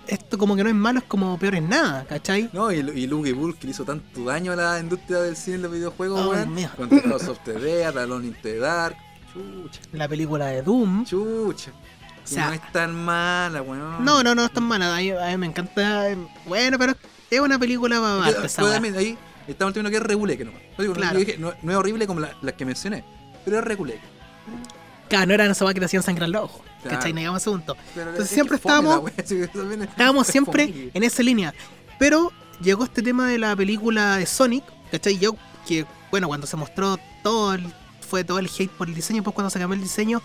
Esto 0.06 0.38
como 0.38 0.56
que 0.56 0.64
no 0.64 0.68
es 0.70 0.74
malo, 0.74 0.98
es 0.98 1.04
como 1.04 1.38
peor 1.38 1.54
es 1.54 1.62
nada, 1.62 2.04
¿cachai? 2.08 2.50
No, 2.52 2.72
y, 2.72 2.78
y 2.78 3.06
Luke 3.06 3.32
Bull 3.32 3.56
que 3.56 3.66
le 3.66 3.70
hizo 3.72 3.84
tanto 3.84 4.24
daño 4.24 4.52
a 4.52 4.56
la 4.56 4.80
industria 4.80 5.18
del 5.20 5.36
cine 5.36 5.58
y 5.58 5.60
los 5.60 5.70
videojuegos, 5.72 6.20
Oh, 6.20 6.30
weón. 6.30 6.68
Con 6.76 7.00
House 7.02 7.28
of 7.28 7.38
the 7.44 7.52
Dead, 7.52 7.96
Alone 7.96 8.26
in 8.26 8.36
the 8.42 8.56
Dark. 8.58 8.96
Chucha, 9.32 9.80
La 9.92 10.08
película 10.08 10.46
de 10.46 10.62
Doom. 10.62 11.04
chucha. 11.04 11.70
O 11.70 12.22
Y 12.24 12.26
sea, 12.34 12.48
no 12.48 12.52
es 12.54 12.72
tan 12.72 12.92
mala, 12.94 13.62
weón. 13.62 14.04
no, 14.04 14.22
no, 14.24 14.34
no 14.34 14.44
es 14.46 14.52
tan 14.52 14.64
mala. 14.64 14.96
A 14.96 14.98
mí, 14.98 15.10
a 15.12 15.26
mí 15.28 15.36
me 15.36 15.46
encanta. 15.46 16.08
Bueno, 16.46 16.76
pero 16.76 16.94
es 17.30 17.40
una 17.40 17.56
película 17.58 18.00
para 18.00 18.18
weá. 18.40 18.48
también 18.72 18.96
ahí 18.96 19.16
estamos 19.46 19.72
teniendo 19.74 19.90
que 19.90 19.96
es 19.98 20.02
reguleque 20.02 20.44
nomás. 20.44 20.60
No, 20.76 20.82
digo, 20.82 20.94
no- 20.94 21.00
Claro. 21.00 21.18
yo 21.20 21.24
dije, 21.24 21.38
no, 21.38 21.52
no 21.62 21.70
es 21.70 21.78
horrible 21.78 22.08
como 22.08 22.18
la- 22.18 22.34
las 22.42 22.54
que 22.54 22.64
mencioné, 22.64 23.04
pero 23.44 23.58
es 23.58 23.64
reguleque. 23.64 24.00
Claro, 25.10 25.26
no 25.26 25.34
era 25.34 25.44
esa 25.46 25.64
weá 25.66 25.74
que 25.74 25.80
te 25.80 25.86
hacían 25.86 26.02
sangrar 26.02 26.28
los 26.30 26.44
ojos. 26.44 26.62
Claro. 26.82 26.96
¿Cachai? 26.96 27.12
No 27.12 27.18
llegamos 27.18 27.46
a 27.46 27.50
punto. 27.50 27.76
Entonces 27.94 28.24
es 28.24 28.30
siempre 28.30 28.56
estábamos- 28.56 29.00
wea, 29.02 29.12
Estábamos 29.84 30.26
es 30.26 30.32
siempre 30.32 30.66
fome. 30.68 30.90
en 30.94 31.02
esa 31.02 31.22
línea. 31.22 31.52
Pero 31.98 32.32
llegó 32.62 32.84
este 32.84 33.02
tema 33.02 33.28
de 33.28 33.36
la 33.38 33.54
película 33.54 34.16
de 34.16 34.24
Sonic, 34.24 34.64
¿cachai? 34.90 35.18
Yo, 35.18 35.34
que 35.68 35.84
bueno, 36.10 36.28
cuando 36.28 36.46
se 36.46 36.56
mostró 36.56 36.98
todo 37.22 37.52
el, 37.54 37.66
fue 38.00 38.24
todo 38.24 38.38
el 38.38 38.46
hate 38.46 38.70
por 38.70 38.88
el 38.88 38.94
diseño, 38.94 39.22
pues 39.22 39.34
cuando 39.34 39.50
se 39.50 39.58
cambió 39.58 39.74
el 39.76 39.82
diseño, 39.82 40.22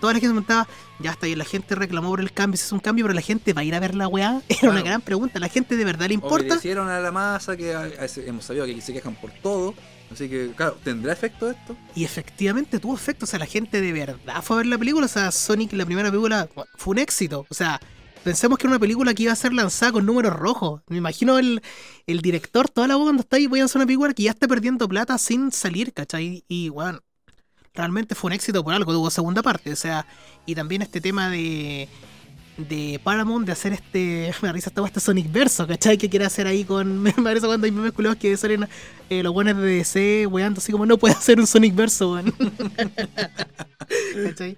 toda 0.00 0.12
la 0.14 0.18
gente 0.18 0.30
preguntaba, 0.32 0.66
ya 0.98 1.12
está, 1.12 1.28
y 1.28 1.36
la 1.36 1.44
gente 1.44 1.74
reclamó 1.76 2.08
por 2.10 2.20
el 2.20 2.32
cambio, 2.32 2.58
si 2.58 2.64
es 2.64 2.72
un 2.72 2.80
cambio, 2.80 3.04
pero 3.04 3.14
la 3.14 3.20
gente 3.20 3.52
va 3.52 3.60
a 3.60 3.64
ir 3.64 3.74
a 3.74 3.80
ver 3.80 3.94
la 3.94 4.08
weá. 4.08 4.42
Era 4.48 4.70
una 4.70 4.82
gran 4.82 5.00
pregunta, 5.00 5.38
¿la 5.38 5.48
gente 5.48 5.76
de 5.76 5.84
verdad 5.84 6.08
le 6.08 6.14
importa? 6.14 6.46
Obedecieron 6.48 6.88
a 6.88 6.98
la 7.00 7.12
masa 7.12 7.56
que 7.56 7.72
a- 7.74 7.82
a 7.82 8.04
ese- 8.04 8.28
hemos 8.28 8.44
sabido 8.44 8.66
que 8.66 8.80
se 8.80 8.92
quejan 8.92 9.14
por 9.14 9.30
todo. 9.30 9.74
Así 10.12 10.28
que, 10.28 10.52
claro, 10.54 10.78
¿tendrá 10.84 11.12
efecto 11.12 11.50
esto? 11.50 11.76
Y 11.94 12.04
efectivamente 12.04 12.78
tuvo 12.78 12.94
efecto, 12.94 13.24
o 13.24 13.28
sea, 13.28 13.38
la 13.38 13.46
gente 13.46 13.80
de 13.80 13.92
verdad 13.92 14.42
fue 14.42 14.56
a 14.56 14.58
ver 14.58 14.66
la 14.66 14.78
película, 14.78 15.06
o 15.06 15.08
sea, 15.08 15.30
Sonic, 15.30 15.72
la 15.72 15.86
primera 15.86 16.10
película, 16.10 16.48
fue 16.76 16.92
un 16.92 16.98
éxito, 16.98 17.46
o 17.48 17.54
sea, 17.54 17.80
pensemos 18.22 18.58
que 18.58 18.66
era 18.66 18.72
una 18.72 18.80
película 18.80 19.14
que 19.14 19.24
iba 19.24 19.32
a 19.32 19.36
ser 19.36 19.52
lanzada 19.52 19.92
con 19.92 20.06
números 20.06 20.34
rojos. 20.34 20.82
Me 20.88 20.96
imagino 20.96 21.38
el, 21.38 21.62
el 22.06 22.20
director, 22.20 22.68
toda 22.68 22.86
la 22.88 22.94
boca 22.96 23.06
cuando 23.06 23.22
está 23.22 23.36
ahí, 23.36 23.46
voy 23.46 23.60
a 23.60 23.64
hacer 23.64 23.78
una 23.78 23.86
película 23.86 24.14
que 24.14 24.24
ya 24.24 24.30
está 24.30 24.46
perdiendo 24.46 24.88
plata 24.88 25.16
sin 25.18 25.50
salir, 25.52 25.92
¿cachai? 25.92 26.44
Y, 26.48 26.68
bueno, 26.68 27.00
realmente 27.74 28.14
fue 28.14 28.28
un 28.28 28.34
éxito 28.34 28.62
por 28.62 28.74
algo, 28.74 28.92
tuvo 28.92 29.10
segunda 29.10 29.42
parte, 29.42 29.72
o 29.72 29.76
sea, 29.76 30.06
y 30.46 30.54
también 30.54 30.82
este 30.82 31.00
tema 31.00 31.30
de 31.30 31.88
de 32.56 33.00
Paramount 33.02 33.46
de 33.46 33.52
hacer 33.52 33.72
este. 33.72 34.32
Me 34.42 34.52
risa 34.52 34.70
esta 34.70 34.84
este 34.84 35.00
Sonic 35.00 35.30
Verso, 35.30 35.66
¿cachai? 35.66 35.98
Que 35.98 36.08
quiere 36.08 36.24
hacer 36.24 36.46
ahí 36.46 36.64
con. 36.64 36.98
Me 37.02 37.12
parece 37.12 37.46
cuando 37.46 37.64
hay 37.64 37.72
memes 37.72 37.92
culiados 37.92 38.18
que 38.18 38.36
salen 38.36 38.68
eh, 39.10 39.22
los 39.22 39.32
buenos 39.32 39.56
de 39.56 39.62
DC, 39.62 40.26
weando, 40.26 40.58
así 40.58 40.72
como 40.72 40.86
no 40.86 40.98
puede 40.98 41.14
hacer 41.14 41.38
un 41.40 41.46
Sonic 41.46 41.74
Verso, 41.74 42.12
weón. 42.12 42.34
¿cachai? 44.24 44.56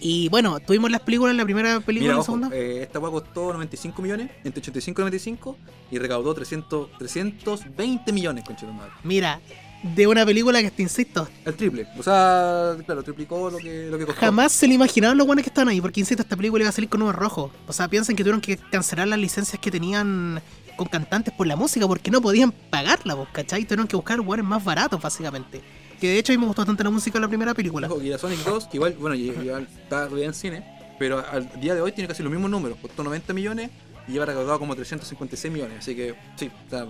Y 0.00 0.28
bueno, 0.28 0.60
tuvimos 0.60 0.90
las 0.90 1.00
películas, 1.00 1.34
la 1.34 1.44
primera 1.44 1.80
película 1.80 2.08
Mira, 2.08 2.14
la 2.14 2.20
ojo, 2.20 2.26
segunda. 2.26 2.54
eh, 2.54 2.82
esta 2.82 2.98
weá 2.98 3.10
costó 3.10 3.54
95 3.54 4.02
millones, 4.02 4.30
entre 4.44 4.60
85 4.60 5.00
y 5.00 5.04
95, 5.04 5.58
y 5.90 5.98
recaudó 5.98 6.34
300, 6.34 6.98
320 6.98 8.12
millones, 8.12 8.44
madre. 8.46 8.92
Mira, 9.02 9.40
de 9.84 10.06
una 10.06 10.24
película 10.24 10.62
que 10.62 10.70
te 10.70 10.82
insisto, 10.82 11.28
El 11.44 11.54
triple. 11.54 11.86
O 11.98 12.02
sea, 12.02 12.74
claro, 12.86 13.02
triplicó 13.02 13.50
lo 13.50 13.58
que, 13.58 13.88
lo 13.90 13.98
que 13.98 14.06
costó. 14.06 14.20
jamás 14.20 14.52
se 14.52 14.66
le 14.66 14.74
imaginaron 14.74 15.18
los 15.18 15.26
buenos 15.26 15.42
que 15.42 15.50
estaban 15.50 15.68
ahí, 15.68 15.80
porque 15.80 16.00
insisto, 16.00 16.22
esta 16.22 16.36
película 16.36 16.62
iba 16.62 16.70
a 16.70 16.72
salir 16.72 16.88
con 16.88 17.00
números 17.00 17.20
rojos. 17.20 17.52
O 17.66 17.72
sea, 17.72 17.88
piensan 17.88 18.16
que 18.16 18.22
tuvieron 18.22 18.40
que 18.40 18.56
cancelar 18.56 19.08
las 19.08 19.18
licencias 19.18 19.60
que 19.60 19.70
tenían 19.70 20.40
con 20.76 20.88
cantantes 20.88 21.34
por 21.34 21.46
la 21.46 21.54
música 21.54 21.86
porque 21.86 22.10
no 22.10 22.20
podían 22.22 22.50
pagarla, 22.50 23.14
pues, 23.14 23.28
¿cachai? 23.32 23.64
Tuvieron 23.64 23.86
que 23.86 23.96
buscar 23.96 24.16
lugares 24.16 24.44
más 24.44 24.64
baratos, 24.64 25.00
básicamente. 25.00 25.60
Que 26.00 26.08
de 26.08 26.18
hecho 26.18 26.32
a 26.32 26.34
mí 26.34 26.40
me 26.40 26.46
gustó 26.46 26.62
bastante 26.62 26.82
la 26.82 26.90
música 26.90 27.18
de 27.18 27.20
la 27.20 27.28
primera 27.28 27.52
película. 27.52 27.86
Ojo, 27.86 28.02
y 28.02 28.08
la 28.08 28.18
Sonic 28.18 28.40
2, 28.40 28.66
que 28.68 28.78
igual, 28.78 28.94
bueno, 28.98 29.14
ya 29.14 29.58
está 29.58 30.06
todavía 30.06 30.26
en 30.26 30.34
cine, 30.34 30.64
pero 30.98 31.24
al 31.30 31.60
día 31.60 31.74
de 31.74 31.82
hoy 31.82 31.92
tiene 31.92 32.08
casi 32.08 32.22
los 32.22 32.32
mismos 32.32 32.50
números. 32.50 32.78
Costó 32.80 33.04
90 33.04 33.34
millones 33.34 33.70
y 34.08 34.12
lleva 34.12 34.26
recaudado 34.26 34.58
como 34.58 34.74
356 34.74 35.52
millones. 35.52 35.78
Así 35.78 35.94
que, 35.94 36.14
sí, 36.36 36.50
o 36.66 36.70
sea, 36.70 36.86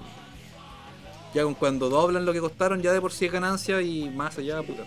ya 1.35 1.43
con 1.43 1.55
cuando 1.55 1.89
doblan 1.91 2.25
lo 2.25 2.33
que 2.33 2.41
costaron, 2.41 2.81
ya 2.83 2.93
de 2.93 3.01
por 3.01 3.13
sí 3.13 3.27
es 3.27 3.33
ganancia 3.33 3.81
y 3.83 4.09
más 4.11 4.39
allá, 4.39 4.63
puta. 4.63 4.85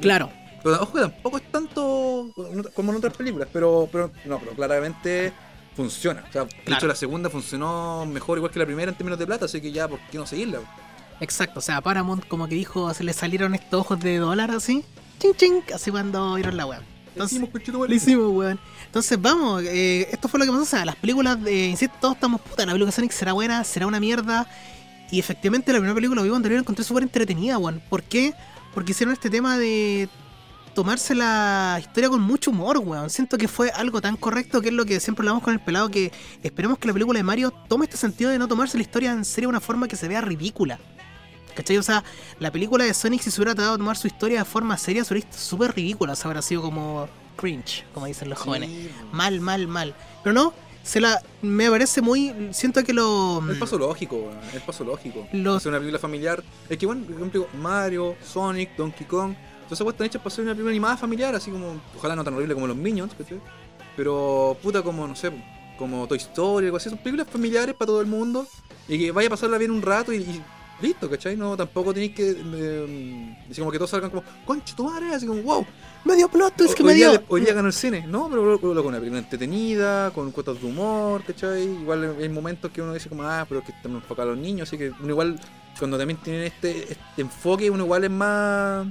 Claro. 0.00 0.30
Pero 0.62 0.82
ojo, 0.82 0.92
que 0.92 1.00
tampoco 1.00 1.36
es 1.38 1.50
tanto 1.50 2.32
como 2.74 2.92
en 2.92 2.98
otras 2.98 3.16
películas, 3.16 3.48
pero, 3.52 3.88
pero 3.90 4.10
no, 4.26 4.38
pero 4.38 4.52
claramente 4.52 5.32
funciona. 5.74 6.24
O 6.28 6.32
sea, 6.32 6.44
de 6.44 6.50
Claro. 6.64 6.78
hecho 6.78 6.86
la 6.86 6.94
segunda 6.94 7.30
funcionó 7.30 8.04
mejor 8.06 8.38
igual 8.38 8.52
que 8.52 8.58
la 8.58 8.66
primera 8.66 8.90
en 8.90 8.96
términos 8.96 9.18
de 9.18 9.26
plata, 9.26 9.46
así 9.46 9.60
que 9.60 9.72
ya, 9.72 9.88
¿por 9.88 9.98
qué 10.10 10.18
no 10.18 10.26
seguirla? 10.26 10.60
Exacto, 11.20 11.58
o 11.58 11.62
sea, 11.62 11.80
Paramount 11.80 12.26
como 12.28 12.48
que 12.48 12.54
dijo, 12.54 12.92
se 12.94 13.04
le 13.04 13.12
salieron 13.12 13.54
estos 13.54 13.80
ojos 13.80 14.00
de 14.00 14.18
dólar 14.18 14.50
así, 14.50 14.84
ching 15.18 15.34
ching, 15.34 15.62
así 15.74 15.90
cuando 15.90 16.34
vieron 16.34 16.56
la 16.56 16.66
weá. 16.66 16.82
Entonces, 17.12 17.40
lo 17.66 17.92
hicimos, 17.92 18.30
weón. 18.32 18.60
Entonces, 18.86 19.20
vamos, 19.20 19.62
eh, 19.64 20.08
esto 20.12 20.28
fue 20.28 20.38
lo 20.40 20.46
que 20.46 20.52
pasó, 20.52 20.62
o 20.62 20.66
sea, 20.66 20.84
las 20.84 20.96
películas, 20.96 21.42
de, 21.42 21.66
insisto, 21.66 21.94
todos 22.00 22.14
estamos, 22.14 22.40
puta, 22.40 22.64
la 22.64 22.72
película 22.72 22.92
Sonic 22.92 23.10
será 23.12 23.32
buena, 23.32 23.64
será 23.64 23.86
una 23.86 24.00
mierda, 24.00 24.46
y 25.10 25.18
efectivamente 25.18 25.72
la 25.72 25.78
primera 25.78 25.94
película 25.94 26.22
que 26.22 26.28
vi 26.28 26.34
anterior 26.34 26.58
la 26.58 26.62
encontré 26.62 26.84
súper 26.84 27.02
entretenida, 27.02 27.58
weón. 27.58 27.82
¿Por 27.88 28.02
qué? 28.02 28.34
Porque 28.74 28.92
hicieron 28.92 29.12
este 29.12 29.30
tema 29.30 29.58
de 29.58 30.08
tomarse 30.74 31.14
la 31.14 31.78
historia 31.80 32.08
con 32.08 32.20
mucho 32.20 32.50
humor, 32.50 32.78
weón. 32.78 33.10
Siento 33.10 33.36
que 33.36 33.48
fue 33.48 33.70
algo 33.70 34.00
tan 34.00 34.16
correcto 34.16 34.60
que 34.60 34.68
es 34.68 34.74
lo 34.74 34.84
que 34.84 35.00
siempre 35.00 35.22
hablamos 35.22 35.42
con 35.42 35.52
el 35.52 35.60
pelado, 35.60 35.90
que 35.90 36.12
esperemos 36.42 36.78
que 36.78 36.86
la 36.86 36.92
película 36.92 37.18
de 37.18 37.24
Mario 37.24 37.50
tome 37.68 37.86
este 37.86 37.96
sentido 37.96 38.30
de 38.30 38.38
no 38.38 38.46
tomarse 38.46 38.76
la 38.76 38.82
historia 38.82 39.12
en 39.12 39.24
serio 39.24 39.48
de 39.48 39.50
una 39.50 39.60
forma 39.60 39.88
que 39.88 39.96
se 39.96 40.08
vea 40.08 40.20
ridícula. 40.20 40.78
¿Cachai? 41.54 41.78
O 41.78 41.82
sea, 41.82 42.04
la 42.38 42.52
película 42.52 42.84
de 42.84 42.94
Sonic, 42.94 43.22
si 43.22 43.30
se 43.30 43.40
hubiera 43.40 43.54
tratado 43.54 43.72
de 43.72 43.78
tomar 43.78 43.96
su 43.96 44.06
historia 44.06 44.38
de 44.38 44.44
forma 44.44 44.78
seria, 44.78 45.04
se 45.04 45.12
hubiera 45.12 45.26
visto 45.26 45.42
súper 45.42 45.74
ridícula. 45.74 46.12
O 46.12 46.16
sea, 46.16 46.28
habría 46.28 46.42
sido 46.42 46.62
como 46.62 47.08
cringe, 47.36 47.84
como 47.92 48.06
dicen 48.06 48.30
los 48.30 48.38
jóvenes. 48.38 48.70
Mal, 49.12 49.40
mal, 49.40 49.66
mal. 49.66 49.94
Pero 50.22 50.32
no, 50.32 50.54
se 50.82 51.00
la. 51.00 51.20
Me 51.42 51.70
parece 51.70 52.00
muy. 52.00 52.34
Siento 52.52 52.82
que 52.84 52.92
lo. 52.92 53.42
El 53.48 53.58
paso 53.58 53.78
lógico, 53.78 54.30
el 54.52 54.60
paso 54.60 54.84
lógico. 54.84 55.26
Hacer 55.56 55.70
una 55.70 55.78
película 55.78 55.98
familiar. 55.98 56.42
Es 56.68 56.78
que, 56.78 56.86
bueno, 56.86 57.04
por 57.04 57.14
ejemplo, 57.14 57.48
Mario, 57.54 58.16
Sonic, 58.22 58.76
Donkey 58.76 59.06
Kong. 59.06 59.34
Entonces, 59.62 59.84
pues 59.84 59.94
están 59.94 60.06
hechas 60.06 60.22
para 60.22 60.34
ser 60.34 60.44
una 60.44 60.52
película 60.52 60.70
animada 60.72 60.96
familiar, 60.96 61.34
así 61.34 61.50
como, 61.50 61.80
ojalá 61.96 62.16
no 62.16 62.24
tan 62.24 62.34
horrible 62.34 62.54
como 62.54 62.66
los 62.66 62.76
Minions. 62.76 63.12
Pero, 63.96 64.56
puta, 64.62 64.82
como, 64.82 65.06
no 65.06 65.14
sé, 65.14 65.30
como 65.78 66.08
Toy 66.08 66.18
Story, 66.18 66.66
algo 66.66 66.78
así. 66.78 66.88
Son 66.88 66.98
películas 66.98 67.28
familiares 67.30 67.74
para 67.74 67.86
todo 67.86 68.00
el 68.00 68.06
mundo. 68.06 68.46
Y 68.88 68.98
que 68.98 69.12
vaya 69.12 69.28
a 69.28 69.30
pasarla 69.30 69.58
bien 69.58 69.70
un 69.70 69.82
rato 69.82 70.12
y, 70.12 70.16
y 70.16 70.42
listo, 70.82 71.08
¿cachai? 71.08 71.36
No, 71.36 71.56
tampoco 71.56 71.92
tenéis 71.92 72.14
que. 72.14 72.30
Eh, 72.30 73.36
decir 73.48 73.62
como 73.62 73.70
que 73.70 73.78
todos 73.78 73.90
salgan 73.90 74.10
como, 74.10 74.24
concha 74.44 74.74
tu 74.74 74.84
madre, 74.84 75.14
así 75.14 75.26
como, 75.26 75.42
wow. 75.42 75.66
Medio 76.04 76.28
plot 76.28 76.56
twist 76.56 76.74
que 76.74 76.82
hoy, 76.82 76.88
me 76.88 76.94
día, 76.94 77.10
dio. 77.10 77.22
hoy 77.28 77.42
día 77.42 77.52
ganó 77.52 77.68
el 77.68 77.74
cine, 77.74 78.06
¿no? 78.06 78.28
Pero 78.30 78.58
con 78.60 78.70
una 78.70 78.98
película 78.98 79.18
entretenida, 79.18 80.10
con 80.12 80.30
cuotas 80.30 80.60
de 80.60 80.66
humor, 80.66 81.22
¿cachai? 81.24 81.62
Igual 81.62 82.16
hay 82.18 82.28
momentos 82.28 82.70
que 82.70 82.80
uno 82.80 82.94
dice 82.94 83.08
como, 83.08 83.22
ah, 83.24 83.44
pero 83.48 83.60
es 83.60 83.66
que 83.66 83.72
estamos 83.72 84.02
enfocados 84.02 84.32
a 84.32 84.34
los 84.34 84.42
niños, 84.42 84.68
así 84.68 84.78
que 84.78 84.90
uno 84.90 85.10
igual, 85.10 85.38
cuando 85.78 85.98
también 85.98 86.18
tienen 86.20 86.44
este, 86.44 86.92
este 86.92 87.22
enfoque, 87.22 87.70
uno 87.70 87.84
igual 87.84 88.04
es 88.04 88.10
más... 88.10 88.86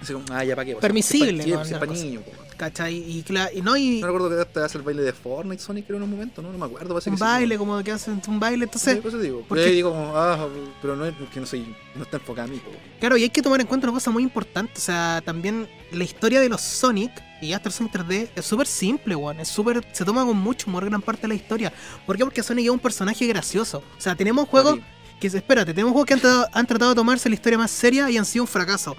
Así 0.00 0.12
como, 0.12 0.24
ah, 0.30 0.44
ya 0.44 0.54
para 0.54 0.66
qué. 0.66 0.72
o 0.72 0.74
sea, 0.74 0.80
Permisible, 0.82 1.42
es 1.42 1.72
para 1.72 1.86
niños. 1.86 2.22
¿Cachai? 2.56 2.94
Y, 2.96 3.24
no, 3.62 3.76
y 3.76 4.00
No 4.00 4.06
recuerdo 4.06 4.30
que 4.30 4.40
hasta 4.40 4.64
hace 4.64 4.78
el 4.78 4.84
baile 4.84 5.02
de 5.02 5.12
Fortnite 5.12 5.62
Sonic 5.62 5.86
creo 5.86 5.98
en 5.98 6.04
un 6.04 6.10
momento, 6.10 6.40
¿no? 6.42 6.50
No 6.52 6.58
me 6.58 6.64
acuerdo, 6.66 6.88
parece 6.94 7.10
un 7.10 7.16
que 7.16 7.18
sí, 7.18 7.24
baile, 7.24 7.58
como 7.58 7.82
que 7.82 7.92
hacen 7.92 8.20
un 8.26 8.40
baile. 8.40 8.64
Sí, 8.64 8.70
Entonces, 8.90 8.96
por 8.98 9.08
eso 9.08 9.18
digo. 9.18 9.44
porque- 9.48 9.54
Pero 9.62 9.68
ahí 9.70 9.74
digo 9.76 9.90
como, 9.90 10.12
ah, 10.16 10.48
pero 10.80 10.96
no 10.96 11.04
es 11.04 11.14
que 11.32 11.40
no 11.40 11.46
soy, 11.46 11.74
no 11.94 12.02
está 12.02 12.16
enfocado 12.16 12.48
a 12.48 12.50
mí, 12.50 12.60
claro, 12.98 13.16
y 13.16 13.22
hay 13.24 13.30
que 13.30 13.42
tomar 13.42 13.60
en 13.60 13.66
cuenta 13.66 13.86
una 13.86 13.94
cosa 13.94 14.10
muy 14.10 14.22
importante. 14.22 14.72
O 14.76 14.80
sea, 14.80 15.22
también 15.24 15.68
la 15.92 16.04
historia 16.04 16.40
de 16.40 16.48
los 16.48 16.60
Sonic 16.60 17.12
y 17.42 17.52
el 17.52 17.72
Sonic 17.72 17.92
3D 17.92 18.28
es 18.34 18.44
súper 18.46 18.66
simple, 18.66 19.14
weón. 19.14 19.38
Es 19.40 19.48
súper. 19.48 19.86
Se 19.92 20.04
toma 20.04 20.24
con 20.24 20.36
mucho 20.36 20.68
humor 20.68 20.84
gran 20.86 21.02
parte 21.02 21.22
de 21.22 21.28
la 21.28 21.34
historia. 21.34 21.72
¿Por 22.06 22.16
qué? 22.16 22.24
Porque 22.24 22.42
Sonic 22.42 22.64
es 22.64 22.70
un 22.70 22.78
personaje 22.78 23.26
gracioso. 23.26 23.78
O 23.78 24.00
sea, 24.00 24.14
tenemos 24.16 24.48
juegos. 24.48 24.78
Que 25.20 25.28
espérate, 25.28 25.72
tenemos 25.72 25.92
juegos 25.92 26.06
que 26.06 26.12
han 26.14 26.20
tratado, 26.20 26.46
han 26.52 26.66
tratado 26.66 26.90
de 26.90 26.94
tomarse 26.94 27.28
la 27.30 27.34
historia 27.34 27.56
más 27.56 27.70
seria 27.70 28.10
y 28.10 28.18
han 28.18 28.26
sido 28.26 28.42
un 28.44 28.48
fracaso. 28.48 28.94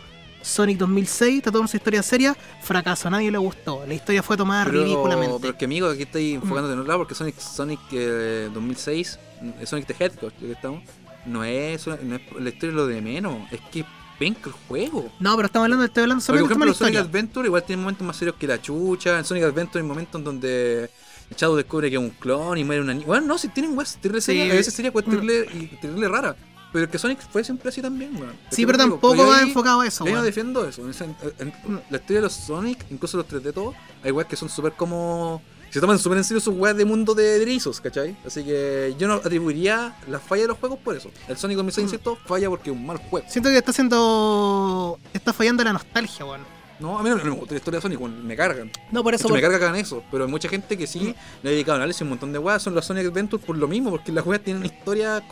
Sonic 0.48 0.78
2006 0.78 1.44
trató 1.44 1.62
de 1.62 1.68
su 1.68 1.78
historia 1.78 2.02
seria, 2.04 2.36
fracaso, 2.62 3.08
a 3.08 3.12
nadie 3.12 3.30
le 3.32 3.38
gustó. 3.38 3.86
La 3.88 3.94
historia 3.94 4.24
fue 4.24 4.38
tomada 4.38 4.66
Pero, 4.66 4.84
ridículamente. 4.84 5.36
pero 5.42 5.54
es 5.54 5.60
que 5.60 5.66
amigo, 5.66 5.88
aquí 5.90 6.04
estoy 6.04 6.34
enfocándote 6.36 6.74
en 6.74 6.80
otro 6.80 6.88
lado 6.88 7.00
porque 7.00 7.16
Sonic, 7.16 7.38
Sonic 7.40 7.80
eh, 7.92 8.50
2006, 8.54 9.20
mm, 9.42 9.66
Sonic 9.66 9.86
the 9.88 9.96
Hedgehog, 10.04 10.32
que 10.34 10.52
estamos, 10.52 10.84
no 11.26 11.44
es, 11.44 11.86
una- 11.88 11.98
no 12.02 12.16
es 12.16 12.22
la 12.40 12.50
historia 12.50 12.76
lo 12.76 12.88
de 12.88 13.02
menos, 13.02 13.36
es 13.52 13.60
que 13.72 13.86
penca 14.18 14.50
el 14.50 14.54
juego. 14.68 15.12
No, 15.20 15.36
pero 15.36 15.46
estamos 15.48 15.66
hablando, 15.66 15.86
estoy 15.86 16.04
hablando 16.04 16.24
solo 16.24 16.40
por 16.40 16.46
ejemplo, 16.52 16.74
Sonic 16.74 16.94
historia. 16.94 17.00
Adventure 17.02 17.48
igual 17.48 17.64
tiene 17.64 17.82
momentos 17.82 18.08
más 18.08 18.16
serios 18.18 18.36
que 18.38 18.48
la 18.48 18.60
chucha. 18.62 19.20
En 19.20 19.26
Sonic 19.26 19.44
Adventure 19.44 19.80
hay 19.82 19.88
momentos 19.88 20.18
en 20.20 20.24
donde 20.26 20.90
Shadow 21.36 21.56
descubre 21.58 21.90
que 21.90 21.98
es 21.98 22.02
un 22.02 22.10
clon 22.12 22.58
y 22.58 22.64
muere 22.64 22.82
una 22.82 22.94
niña. 22.94 23.06
Bueno, 23.06 23.28
no, 23.28 23.38
si 23.38 23.50
tienen 23.50 23.78
weas 23.78 23.98
terrible 23.98 24.22
Sí. 24.22 24.40
a 24.50 24.54
veces 24.54 24.74
sería 24.74 24.90
wea 24.92 25.04
Mm. 25.06 25.10
terrible 25.12 25.48
y 25.54 25.66
terrible 25.82 26.08
rara. 26.08 26.36
Pero 26.74 26.90
que 26.90 26.98
Sonic 27.00 27.20
fue 27.32 27.44
siempre 27.44 27.70
así 27.70 27.82
también, 27.82 28.16
weón. 28.16 28.34
Sí, 28.52 28.66
pero 28.66 28.78
que 28.78 28.84
digo, 28.84 28.96
tampoco 28.96 29.16
yo 29.16 29.28
va 29.28 29.38
ahí- 29.38 29.48
enfocado 29.48 29.82
a 29.82 29.88
eso, 29.88 30.04
yo 30.06 30.10
no 30.12 30.16
weón. 30.18 30.26
defiendo 30.26 30.68
eso. 30.68 30.84
En 30.84 30.90
ese- 30.90 31.06
en- 31.06 31.16
en- 31.40 31.82
la 31.90 31.98
historia 31.98 32.18
de 32.18 32.22
los 32.24 32.34
Sonic, 32.34 32.86
incluso 32.92 33.18
los 33.18 33.26
3D 33.28 33.54
todos, 33.54 33.74
hay 34.04 34.12
weas 34.12 34.28
que 34.28 34.36
son 34.36 34.50
súper 34.50 34.74
como. 34.74 35.42
Se 35.70 35.82
toman 35.82 36.00
súper 36.00 36.18
en 36.20 36.24
serio 36.24 36.40
sus 36.40 36.56
weas 36.56 36.78
de 36.78 36.86
mundo 36.86 37.14
de 37.14 37.42
erizos, 37.42 37.82
¿cachai? 37.82 38.16
Así 38.26 38.42
que 38.44 38.96
yo 38.98 39.08
no 39.08 39.16
atribuiría 39.16 39.96
la 40.08 40.18
falla 40.20 40.44
de 40.44 40.48
los 40.50 40.58
juegos 40.58 40.80
por 40.80 40.96
eso. 40.96 41.12
El 41.28 41.38
Sonic 41.38 41.58
2006, 41.58 41.84
Mm. 41.84 41.88
insisto, 41.88 42.18
falla 42.26 42.50
porque 42.50 42.70
es 42.70 42.76
un 42.76 42.86
mal 42.86 42.98
juego. 42.98 43.28
Siento 43.30 43.50
que 43.50 43.58
está 43.58 43.72
haciendo. 43.72 45.00
Está 45.14 45.34
fallando 45.34 45.64
la 45.64 45.74
nostalgia, 45.74 46.26
weón. 46.26 46.42
No, 46.80 47.00
a 47.00 47.04
mí 47.04 47.10
no, 47.10 47.16
me 47.18 47.30
gusta 47.32 47.54
la 47.56 47.58
historia 47.58 47.80
de 47.80 47.82
Sonic, 47.82 48.00
weón, 48.00 48.26
me 48.26 48.36
cargan. 48.36 48.72
No, 48.92 49.04
por 49.04 49.14
eso. 49.16 49.26
hecho, 49.28 49.34
me 49.34 49.40
por- 49.40 49.50
carga 49.50 49.60
que 49.60 49.66
hagan 49.66 49.80
eso, 49.80 50.04
pero 50.12 50.26
hay 50.26 50.30
mucha 50.32 50.48
gente 50.48 50.78
que 50.78 50.86
sí 50.88 51.14
le 51.42 51.50
ha 51.50 51.52
dedicado 51.52 51.78
análisis 51.78 52.02
un 52.04 52.10
montón 52.10 52.32
de 52.32 52.40
weas. 52.40 52.62
Son 52.62 52.76
las 52.76 52.86
Sonic 52.86 53.08
Adventures 53.08 53.44
por 53.44 53.58
lo 53.58 53.68
mismo, 53.68 53.90
porque 53.90 54.12
las 54.12 54.26
weas 54.26 54.42
tienen 54.44 54.64
historia, 54.64 55.24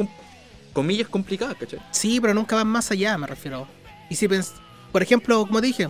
comillas, 0.75 1.07
complicadas, 1.07 1.55
¿cachai? 1.57 1.79
Sí, 1.89 2.19
pero 2.19 2.33
nunca 2.33 2.55
van 2.57 2.67
más 2.67 2.91
allá, 2.91 3.17
me 3.17 3.25
refiero. 3.25 3.67
Y 4.09 4.15
si 4.15 4.27
pens... 4.27 4.53
Por 4.91 5.01
ejemplo, 5.01 5.45
como 5.45 5.59
dije, 5.59 5.89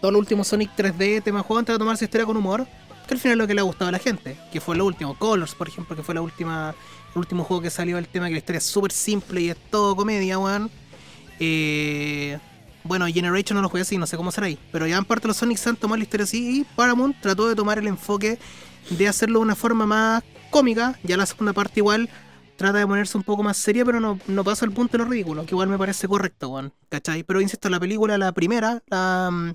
todos 0.00 0.12
los 0.12 0.20
últimos 0.20 0.46
Sonic 0.46 0.70
3D, 0.76 1.22
tema 1.22 1.42
juego, 1.42 1.62
tratado 1.62 1.78
de 1.78 1.82
tomar 1.82 1.96
su 1.96 2.04
historia 2.04 2.26
con 2.26 2.36
humor, 2.36 2.66
que 3.06 3.14
al 3.14 3.20
final 3.20 3.32
es 3.32 3.38
lo 3.38 3.46
que 3.46 3.54
le 3.54 3.60
ha 3.60 3.64
gustado 3.64 3.88
a 3.88 3.92
la 3.92 3.98
gente, 3.98 4.36
que 4.52 4.60
fue 4.60 4.76
lo 4.76 4.86
último. 4.86 5.18
Colors, 5.18 5.54
por 5.54 5.68
ejemplo, 5.68 5.96
que 5.96 6.02
fue 6.02 6.14
la 6.14 6.22
última, 6.22 6.74
el 7.14 7.18
último 7.18 7.44
juego 7.44 7.62
que 7.62 7.70
salió 7.70 7.98
el 7.98 8.08
tema 8.08 8.26
que 8.26 8.32
la 8.32 8.38
historia 8.38 8.58
es 8.58 8.64
súper 8.64 8.92
simple 8.92 9.40
y 9.42 9.50
es 9.50 9.56
todo 9.70 9.96
comedia, 9.96 10.38
weón. 10.38 10.70
Eh, 11.40 12.38
bueno, 12.82 13.06
Generation 13.06 13.56
no 13.56 13.62
lo 13.62 13.68
jugué 13.68 13.82
así, 13.82 13.98
no 13.98 14.06
sé 14.06 14.16
cómo 14.16 14.30
será 14.30 14.46
ahí. 14.46 14.58
Pero 14.72 14.86
ya 14.86 14.96
en 14.96 15.04
parte 15.04 15.26
los 15.26 15.36
Sonic 15.36 15.58
han 15.66 15.76
tomado 15.76 15.96
la 15.96 16.04
historia 16.04 16.24
así 16.24 16.60
y 16.60 16.64
Paramount 16.64 17.20
trató 17.20 17.48
de 17.48 17.54
tomar 17.54 17.78
el 17.78 17.86
enfoque 17.88 18.38
de 18.90 19.08
hacerlo 19.08 19.40
de 19.40 19.42
una 19.42 19.54
forma 19.54 19.86
más 19.86 20.22
cómica. 20.50 20.98
Ya 21.02 21.16
la 21.16 21.26
segunda 21.26 21.52
parte 21.52 21.80
igual 21.80 22.08
trata 22.56 22.78
de 22.78 22.86
ponerse 22.86 23.16
un 23.16 23.24
poco 23.24 23.42
más 23.42 23.56
seria, 23.56 23.84
pero 23.84 24.00
no, 24.00 24.18
no 24.26 24.44
pasa 24.44 24.64
al 24.64 24.72
punto 24.72 24.96
de 24.96 25.04
lo 25.04 25.10
ridículo, 25.10 25.44
que 25.44 25.54
igual 25.54 25.68
me 25.68 25.78
parece 25.78 26.08
correcto, 26.08 26.50
weón. 26.50 26.72
¿Cachai? 26.88 27.22
Pero 27.24 27.40
insisto, 27.40 27.68
la 27.68 27.80
película, 27.80 28.16
la 28.18 28.32
primera, 28.32 28.82
la, 28.88 29.30
mm, 29.32 29.52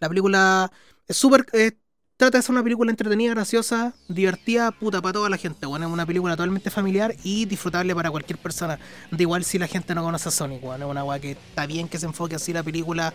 la 0.00 0.08
película 0.08 0.70
es 1.06 1.16
súper... 1.16 1.46
eh, 1.52 1.72
trata 2.16 2.38
de 2.38 2.42
ser 2.42 2.52
una 2.52 2.64
película 2.64 2.90
entretenida, 2.90 3.32
graciosa, 3.32 3.94
divertida, 4.08 4.72
puta, 4.72 5.00
para 5.00 5.12
toda 5.12 5.30
la 5.30 5.36
gente, 5.36 5.66
weón. 5.66 5.82
Es 5.84 5.88
una 5.88 6.06
película 6.06 6.34
totalmente 6.34 6.70
familiar 6.70 7.14
y 7.22 7.44
disfrutable 7.44 7.94
para 7.94 8.10
cualquier 8.10 8.38
persona. 8.38 8.78
Da 9.10 9.22
igual 9.22 9.44
si 9.44 9.58
la 9.58 9.68
gente 9.68 9.94
no 9.94 10.02
conoce 10.02 10.28
a 10.28 10.32
Sonic, 10.32 10.64
weón. 10.64 10.82
Es 10.82 10.88
una 10.88 11.04
weá 11.04 11.20
que 11.20 11.32
está 11.32 11.66
bien 11.66 11.88
que 11.88 11.98
se 11.98 12.06
enfoque 12.06 12.34
así 12.34 12.52
la 12.52 12.62
película. 12.62 13.14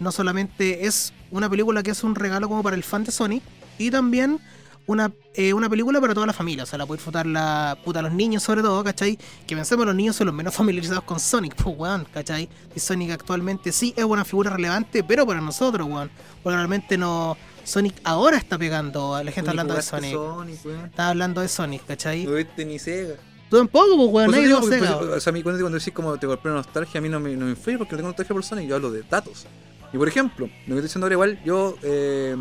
No 0.00 0.12
solamente 0.12 0.86
es 0.86 1.12
una 1.30 1.48
película 1.48 1.82
que 1.82 1.92
es 1.92 2.04
un 2.04 2.14
regalo 2.14 2.48
como 2.48 2.62
para 2.62 2.76
el 2.76 2.82
fan 2.82 3.04
de 3.04 3.12
Sonic, 3.12 3.42
y 3.78 3.90
también 3.90 4.38
una, 4.86 5.12
eh, 5.34 5.52
una 5.52 5.68
película 5.68 6.00
para 6.00 6.14
toda 6.14 6.26
la 6.26 6.32
familia. 6.32 6.64
O 6.64 6.66
sea, 6.66 6.78
la 6.78 6.86
puede 6.86 6.98
disfrutar 6.98 7.26
la 7.26 7.78
puta 7.84 8.02
los 8.02 8.12
niños 8.12 8.42
sobre 8.42 8.62
todo, 8.62 8.82
¿cachai? 8.82 9.18
Que 9.46 9.54
pensemos 9.54 9.86
los 9.86 9.94
niños 9.94 10.16
son 10.16 10.26
los 10.26 10.34
menos 10.34 10.54
familiarizados 10.56 11.04
con 11.04 11.20
Sonic, 11.20 11.54
pues 11.54 11.76
weón, 11.76 12.06
¿cachai? 12.12 12.48
Y 12.74 12.80
Sonic 12.80 13.12
actualmente 13.12 13.72
sí 13.72 13.94
es 13.96 14.04
una 14.04 14.24
figura 14.24 14.50
relevante, 14.50 15.04
pero 15.04 15.26
para 15.26 15.40
nosotros, 15.40 15.86
weón. 15.88 16.10
Porque 16.42 16.56
realmente 16.56 16.98
no. 16.98 17.36
Sonic 17.64 17.94
ahora 18.02 18.36
está 18.36 18.58
pegando, 18.58 19.12
la 19.22 19.30
gente 19.30 19.40
está 19.40 19.50
hablando 19.50 19.74
de 19.74 19.82
Sonic. 19.82 20.12
Sonic, 20.12 20.66
weón. 20.66 20.84
Está 20.86 21.08
hablando 21.08 21.40
de 21.40 21.48
Sonic, 21.48 21.86
¿cachai? 21.86 22.24
No 22.24 22.32
viste 22.32 22.64
ni 22.64 22.78
Sega. 22.78 23.14
Tú 23.48 23.58
tampoco, 23.58 23.96
pues 23.96 24.08
weón, 24.10 24.30
nadie 24.30 24.46
digo, 24.46 24.58
lo 24.58 24.62
porque, 24.62 24.80
Sega. 24.80 24.98
pues, 24.98 25.10
o 25.10 25.20
sea, 25.20 25.30
a 25.30 25.34
mí 25.34 25.42
cuando, 25.42 25.60
cuando 25.60 25.78
decís 25.78 25.92
como 25.92 26.16
te 26.18 26.26
golpea 26.26 26.52
nostalgia, 26.52 26.98
a 26.98 27.02
mí 27.02 27.08
no 27.08 27.20
me, 27.20 27.36
no 27.36 27.44
me 27.44 27.50
influye 27.50 27.78
porque 27.78 27.92
no 27.92 27.98
tengo 27.98 28.08
nostalgia 28.08 28.34
por 28.34 28.44
Sonic, 28.44 28.68
yo 28.68 28.76
hablo 28.76 28.90
de 28.90 29.02
datos. 29.02 29.46
Y 29.92 29.98
por 29.98 30.08
ejemplo, 30.08 30.46
lo 30.46 30.52
que 30.52 30.70
estoy 30.70 30.82
diciendo 30.82 31.04
ahora 31.04 31.14
igual, 31.14 31.40
yo 31.44 31.76
eh, 31.82 32.34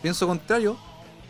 pienso 0.00 0.26
contrario, 0.26 0.78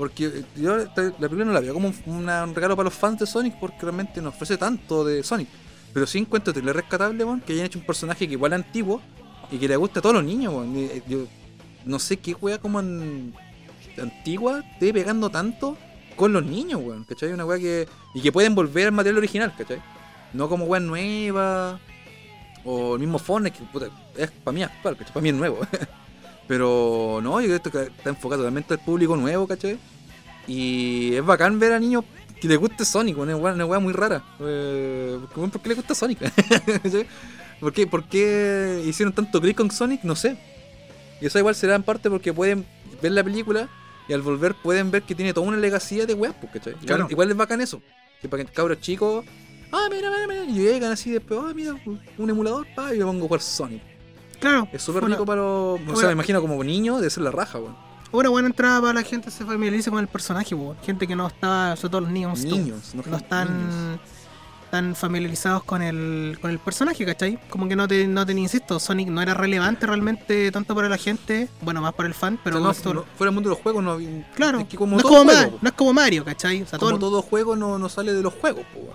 porque 0.02 0.26
eh, 0.26 0.44
yo 0.56 0.78
la 0.78 0.84
película 1.28 1.44
no 1.44 1.52
la 1.52 1.60
veo 1.60 1.74
como 1.74 1.92
un, 2.06 2.26
regalo 2.56 2.74
para 2.74 2.86
los 2.86 2.94
fans 2.94 3.20
de 3.20 3.24
Sonic, 3.24 3.54
porque 3.60 3.82
realmente 3.82 4.20
no 4.20 4.30
ofrece 4.30 4.56
tanto 4.56 5.04
de 5.04 5.22
Sonic. 5.22 5.46
Pero 5.94 6.08
sí 6.08 6.18
encuentro 6.18 6.52
terrible 6.52 6.72
rescatable, 6.72 7.24
weón, 7.24 7.40
que 7.40 7.52
hayan 7.52 7.66
hecho 7.66 7.78
un 7.78 7.86
personaje 7.86 8.26
que 8.26 8.32
igual 8.32 8.52
es 8.52 8.56
antiguo 8.56 9.00
y 9.48 9.58
que 9.58 9.68
le 9.68 9.76
gusta 9.76 10.00
a 10.00 10.02
todos 10.02 10.16
los 10.16 10.24
niños. 10.24 10.54
Y, 10.74 10.78
eh, 10.86 11.02
Yo 11.06 11.18
no 11.84 12.00
sé 12.00 12.16
qué 12.16 12.34
wea 12.34 12.58
como 12.58 12.80
an- 12.80 13.32
antigua 13.96 14.64
esté 14.72 14.92
pegando 14.92 15.30
tanto 15.30 15.78
con 16.16 16.32
los 16.32 16.44
niños, 16.44 16.80
weón, 16.82 17.04
¿cachai? 17.04 17.32
Una 17.32 17.44
wea 17.44 17.60
que. 17.60 17.88
Y 18.12 18.22
que 18.22 18.32
pueden 18.32 18.56
volver 18.56 18.86
al 18.86 18.92
material 18.92 19.18
original, 19.18 19.54
¿cachai? 19.56 19.80
No 20.32 20.48
como 20.48 20.64
weas 20.64 20.82
nuevas. 20.82 21.80
O 22.64 22.94
el 22.94 23.00
mismo 23.00 23.20
Fortnite, 23.20 23.56
que 23.56 23.64
puta, 23.66 23.86
es 24.16 24.32
para 24.32 24.52
mí 24.52 24.64
actual, 24.64 24.96
¿cachai? 24.96 25.12
Para 25.12 25.22
mí 25.22 25.28
es 25.28 25.36
nuevo. 25.36 25.60
Pero 26.48 27.20
no, 27.22 27.40
yo 27.40 27.46
creo 27.46 27.62
que 27.86 27.92
está 27.96 28.10
enfocado 28.10 28.42
totalmente 28.42 28.74
al 28.74 28.80
público 28.80 29.16
nuevo, 29.16 29.46
¿cachai? 29.46 29.78
Y 30.47 31.14
es 31.14 31.24
bacán 31.24 31.59
ver 31.59 31.73
a 31.73 31.78
niños 31.78 32.05
que 32.40 32.48
les 32.48 32.59
guste 32.59 32.85
Sonic, 32.85 33.16
una 33.19 33.36
wea, 33.36 33.52
una 33.55 33.78
muy 33.78 33.93
rara. 33.93 34.23
Eh, 34.40 35.19
porque, 35.35 35.51
¿Por 35.52 35.60
qué 35.62 35.69
les 35.69 35.77
gusta 35.78 35.94
Sonic? 35.94 36.19
¿Por 37.60 37.73
qué, 37.73 37.86
¿Por 37.86 38.05
qué 38.05 38.82
hicieron 38.86 39.12
tanto 39.14 39.40
clic 39.40 39.56
con 39.56 39.70
Sonic? 39.70 40.02
No 40.02 40.16
sé. 40.16 40.36
Y 41.20 41.27
eso 41.27 41.39
igual 41.39 41.55
será 41.55 41.77
en 41.77 41.85
parte 41.85 42.10
porque 42.10 42.32
pueden 42.32 42.66
ver 43.01 43.12
la 43.12 43.23
película 43.23 43.69
y 44.09 44.12
al 44.12 44.23
volver 44.23 44.55
pueden 44.56 44.90
ver 44.90 45.02
que 45.05 45.14
tiene 45.14 45.32
toda 45.32 45.47
una 45.47 45.56
legacía 45.56 46.05
de 46.05 46.14
weas, 46.14 46.35
¿cachai? 46.52 46.73
Igual, 46.73 46.86
Claro. 46.86 47.06
igual 47.09 47.31
es 47.31 47.36
bacán 47.36 47.60
eso. 47.60 47.81
Que 48.20 48.28
para 48.28 48.44
que 48.44 48.51
cabros 48.51 48.81
chicos, 48.81 49.24
ah, 49.70 49.86
mira, 49.90 50.10
mira, 50.10 50.27
mira, 50.27 50.44
y 50.44 50.55
llegan 50.55 50.90
así 50.90 51.10
después, 51.12 51.39
ah, 51.43 51.52
mira, 51.55 51.77
un 52.19 52.31
emulador, 52.31 52.66
pa, 52.74 52.93
y 52.93 52.98
me 52.98 53.05
pongo 53.05 53.24
a 53.24 53.28
jugar 53.28 53.40
Sonic. 53.40 53.82
Claro. 54.40 54.66
Es 54.73 54.82
súper 54.82 55.05
rico 55.05 55.24
para 55.24 55.40
los. 55.43 55.81
O 55.89 55.97
sea, 55.97 56.09
me 56.09 56.14
imagino 56.14 56.40
como 56.40 56.62
niño 56.64 56.98
de 57.01 57.09
ser 57.10 57.23
la 57.23 57.31
raja, 57.31 57.60
weón. 57.60 57.77
Una 58.12 58.28
buena 58.28 58.48
entrada 58.48 58.80
para 58.80 58.93
la 58.94 59.02
gente 59.02 59.30
se 59.30 59.44
familiarice 59.44 59.90
con 59.90 59.98
el 60.01 60.09
personaje, 60.09 60.55
po. 60.55 60.76
gente 60.84 61.06
que 61.06 61.16
no 61.16 61.26
está, 61.26 61.74
sobre 61.76 61.90
todo 61.90 62.01
los 62.02 62.10
niños, 62.10 62.44
Niños, 62.44 62.94
no, 62.94 63.02
no 63.06 63.16
están 63.16 63.98
tan 64.70 64.94
familiarizados 64.94 65.64
con 65.64 65.82
el, 65.82 66.39
con 66.40 66.51
el 66.51 66.59
personaje, 66.59 67.05
¿cachai? 67.05 67.39
Como 67.51 67.68
que 67.68 67.76
no 67.76 67.86
te, 67.86 68.06
no 68.06 68.24
te 68.24 68.32
insisto, 68.32 68.78
Sonic 68.80 69.09
no 69.09 69.20
era 69.20 69.34
relevante 69.34 69.86
realmente 69.86 70.51
tanto 70.51 70.74
para 70.74 70.89
la 70.89 70.97
gente, 70.97 71.48
bueno, 71.60 71.82
más 71.82 71.93
para 71.93 72.09
el 72.09 72.14
fan, 72.14 72.39
pero 72.43 72.56
O 72.56 72.59
sea, 72.59 72.64
no, 72.64 72.70
esto- 72.70 72.94
no- 72.94 73.05
fuera 73.16 73.28
del 73.30 73.34
mundo 73.34 73.51
de 73.51 73.56
los 73.56 73.62
juegos, 73.62 73.84
no. 73.84 73.98
claro, 74.34 74.60
es 74.60 74.68
que 74.68 74.76
como 74.78 74.93
no, 74.93 74.97
es 74.98 75.02
todo 75.02 75.12
como 75.18 75.30
juego, 75.30 75.51
Ma- 75.51 75.59
no 75.60 75.68
es 75.68 75.74
como 75.74 75.93
Mario, 75.93 76.24
¿cachai? 76.24 76.62
O 76.62 76.66
sea, 76.66 76.78
como 76.78 76.93
todo- 76.93 77.01
todo 77.10 77.22
juego 77.22 77.55
no, 77.56 77.78
no 77.78 77.89
sale 77.90 78.14
de 78.14 78.22
los 78.22 78.32
juegos, 78.34 78.64
po. 78.74 78.94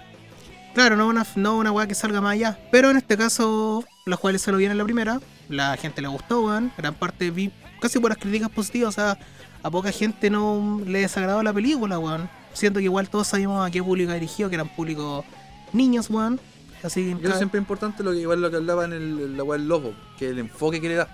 Claro, 0.73 0.95
no 0.95 1.07
una, 1.07 1.25
no 1.35 1.57
una 1.57 1.71
weá 1.71 1.87
que 1.87 1.95
salga 1.95 2.21
más 2.21 2.33
allá. 2.33 2.59
Pero 2.71 2.91
en 2.91 2.97
este 2.97 3.17
caso, 3.17 3.83
los 4.05 4.19
cuales 4.19 4.43
se 4.43 4.51
lo 4.51 4.57
vieron 4.57 4.73
en 4.73 4.77
la 4.77 4.83
primera, 4.83 5.19
la 5.49 5.75
gente 5.77 6.01
le 6.03 6.07
gustó, 6.07 6.41
weón. 6.41 6.71
Gran 6.77 6.93
parte 6.93 7.31
vi 7.31 7.51
casi 7.79 7.99
puras 7.99 8.17
críticas 8.17 8.49
positivas, 8.49 8.89
o 8.89 8.91
sea, 8.91 9.17
a 9.63 9.71
poca 9.71 9.91
gente 9.91 10.29
no 10.29 10.81
le 10.85 10.99
desagradó 10.99 11.43
la 11.43 11.53
película, 11.53 11.99
weón. 11.99 12.29
Siento 12.53 12.79
que 12.79 12.85
igual 12.85 13.09
todos 13.09 13.27
sabíamos 13.27 13.65
a 13.67 13.71
qué 13.71 13.83
público 13.83 14.11
dirigió, 14.13 14.49
que 14.49 14.55
eran 14.55 14.69
públicos 14.69 15.25
niños, 15.73 16.09
weón. 16.09 16.39
Así 16.83 17.15
Y 17.19 17.25
eso 17.25 17.37
siempre 17.37 17.59
es 17.59 17.63
importante, 17.63 18.03
lo 18.03 18.11
que 18.11 18.17
igual 18.19 18.41
lo 18.41 18.49
que 18.51 18.57
hablaba 18.57 18.85
en 18.85 18.93
el, 18.93 19.37
la 19.37 19.43
weá 19.43 19.57
del 19.57 19.67
lobo, 19.67 19.93
que 20.17 20.29
el 20.29 20.39
enfoque 20.39 20.79
que 20.79 20.89
le 20.89 20.95
da. 20.95 21.07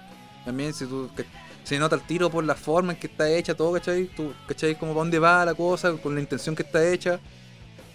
También 0.45 0.73
si 0.73 0.85
tú 0.85 1.09
que- 1.15 1.25
se 1.63 1.79
nota 1.79 1.95
el 1.95 2.01
tiro 2.01 2.29
por 2.29 2.43
la 2.43 2.55
forma 2.55 2.91
en 2.91 2.99
que 2.99 3.07
está 3.07 3.29
hecha 3.29 3.55
todo, 3.55 3.71
¿cachai? 3.71 4.07
Tú, 4.07 4.33
¿cachai? 4.47 4.75
Como 4.77 4.91
para 4.91 5.03
dónde 5.03 5.19
va 5.19 5.45
la 5.45 5.53
cosa, 5.53 5.93
con 5.93 6.13
la 6.13 6.19
intención 6.19 6.55
que 6.55 6.63
está 6.63 6.85
hecha. 6.85 7.19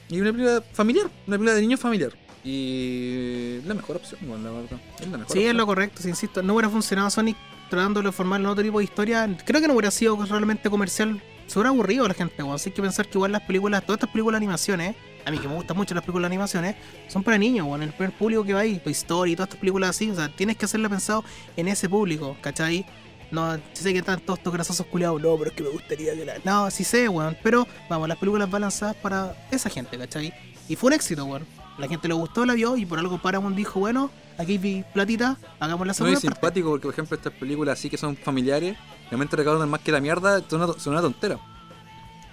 Y 0.08 0.20
una 0.20 0.32
película 0.32 0.62
familiar, 0.72 1.04
una 1.26 1.36
película 1.36 1.54
de 1.54 1.60
niños 1.60 1.78
familiar. 1.80 2.12
Y 2.44 3.60
la 3.66 3.74
mejor 3.74 3.96
opción, 3.96 4.20
weón, 4.28 4.44
la 4.44 4.50
verdad. 4.50 4.78
Es 5.00 5.08
la 5.08 5.18
mejor 5.18 5.32
Sí, 5.32 5.38
es 5.40 5.44
opción. 5.46 5.56
lo 5.56 5.66
correcto, 5.66 6.02
sí, 6.02 6.08
insisto. 6.08 6.42
No 6.42 6.54
hubiera 6.54 6.68
funcionado 6.70 7.10
Sonic 7.10 7.36
tratándolo 7.68 8.08
de 8.08 8.12
formar 8.12 8.40
otro 8.46 8.62
tipo 8.62 8.78
de 8.78 8.84
historia. 8.84 9.28
Creo 9.44 9.60
que 9.60 9.68
no 9.68 9.74
hubiera 9.74 9.90
sido 9.90 10.16
realmente 10.24 10.70
comercial. 10.70 11.20
Se 11.46 11.58
hubiera 11.58 11.70
aburrido 11.70 12.04
a 12.04 12.08
la 12.08 12.14
gente, 12.14 12.42
weón. 12.42 12.54
Así 12.54 12.70
que 12.70 12.80
pensar 12.82 13.06
que 13.06 13.18
igual 13.18 13.32
las 13.32 13.42
películas, 13.42 13.82
todas 13.84 13.98
estas 13.98 14.10
películas 14.10 14.40
de 14.40 14.44
animaciones, 14.46 14.96
a 15.24 15.30
mí 15.30 15.38
que 15.38 15.48
me 15.48 15.54
gustan 15.54 15.76
mucho 15.76 15.94
las 15.94 16.02
películas 16.04 16.30
de 16.30 16.34
animaciones, 16.34 16.76
son 17.08 17.22
para 17.22 17.36
niños, 17.38 17.66
weón. 17.66 17.82
El 17.82 17.92
primer 17.92 18.12
público 18.16 18.44
que 18.44 18.54
va 18.54 18.60
ahí, 18.60 18.78
Toy 18.78 18.92
Story, 18.92 19.34
todas 19.34 19.48
estas 19.48 19.60
películas 19.60 19.90
así. 19.90 20.10
O 20.10 20.14
sea, 20.14 20.28
tienes 20.28 20.56
que 20.56 20.64
hacerla 20.64 20.88
pensado 20.88 21.24
en 21.56 21.68
ese 21.68 21.88
público, 21.88 22.36
¿cachai? 22.40 22.86
No, 23.30 23.56
sí 23.74 23.82
sé 23.82 23.92
que 23.92 23.98
están 23.98 24.20
todos 24.20 24.38
estos 24.38 24.52
grasosos 24.54 24.86
culiados, 24.86 25.20
no, 25.20 25.36
pero 25.36 25.50
es 25.50 25.56
que 25.56 25.62
me 25.62 25.68
gustaría 25.68 26.14
que 26.14 26.24
la. 26.24 26.34
No, 26.44 26.70
sí 26.70 26.84
sé, 26.84 27.08
weón. 27.08 27.36
Pero, 27.42 27.66
vamos, 27.90 28.08
las 28.08 28.16
películas 28.16 28.48
van 28.50 28.62
lanzadas 28.62 28.96
para 28.96 29.36
esa 29.50 29.68
gente, 29.68 29.98
¿cachai? 29.98 30.32
Y 30.66 30.76
fue 30.76 30.88
un 30.88 30.94
éxito, 30.94 31.24
weón. 31.26 31.44
La 31.78 31.86
gente 31.88 32.08
le 32.08 32.14
gustó, 32.14 32.44
la 32.44 32.54
vio 32.54 32.76
y 32.76 32.84
por 32.86 32.98
algo 32.98 33.18
Paramount 33.18 33.56
dijo, 33.56 33.78
bueno, 33.80 34.10
aquí 34.36 34.58
vi 34.58 34.84
platita, 34.92 35.36
hagamos 35.60 35.86
la 35.86 35.92
No, 35.92 35.94
segunda 35.94 36.18
es 36.18 36.24
parte. 36.24 36.34
simpático 36.36 36.70
porque, 36.70 36.82
por 36.86 36.92
ejemplo, 36.92 37.16
estas 37.16 37.32
películas 37.34 37.78
así 37.78 37.88
que 37.88 37.96
son 37.96 38.16
familiares, 38.16 38.76
realmente 39.10 39.36
recaudan 39.36 39.68
más 39.68 39.80
que 39.80 39.92
la 39.92 40.00
mierda, 40.00 40.42
son 40.48 40.62
una, 40.62 40.72
son 40.78 40.92
una 40.94 41.02
tontera. 41.02 41.38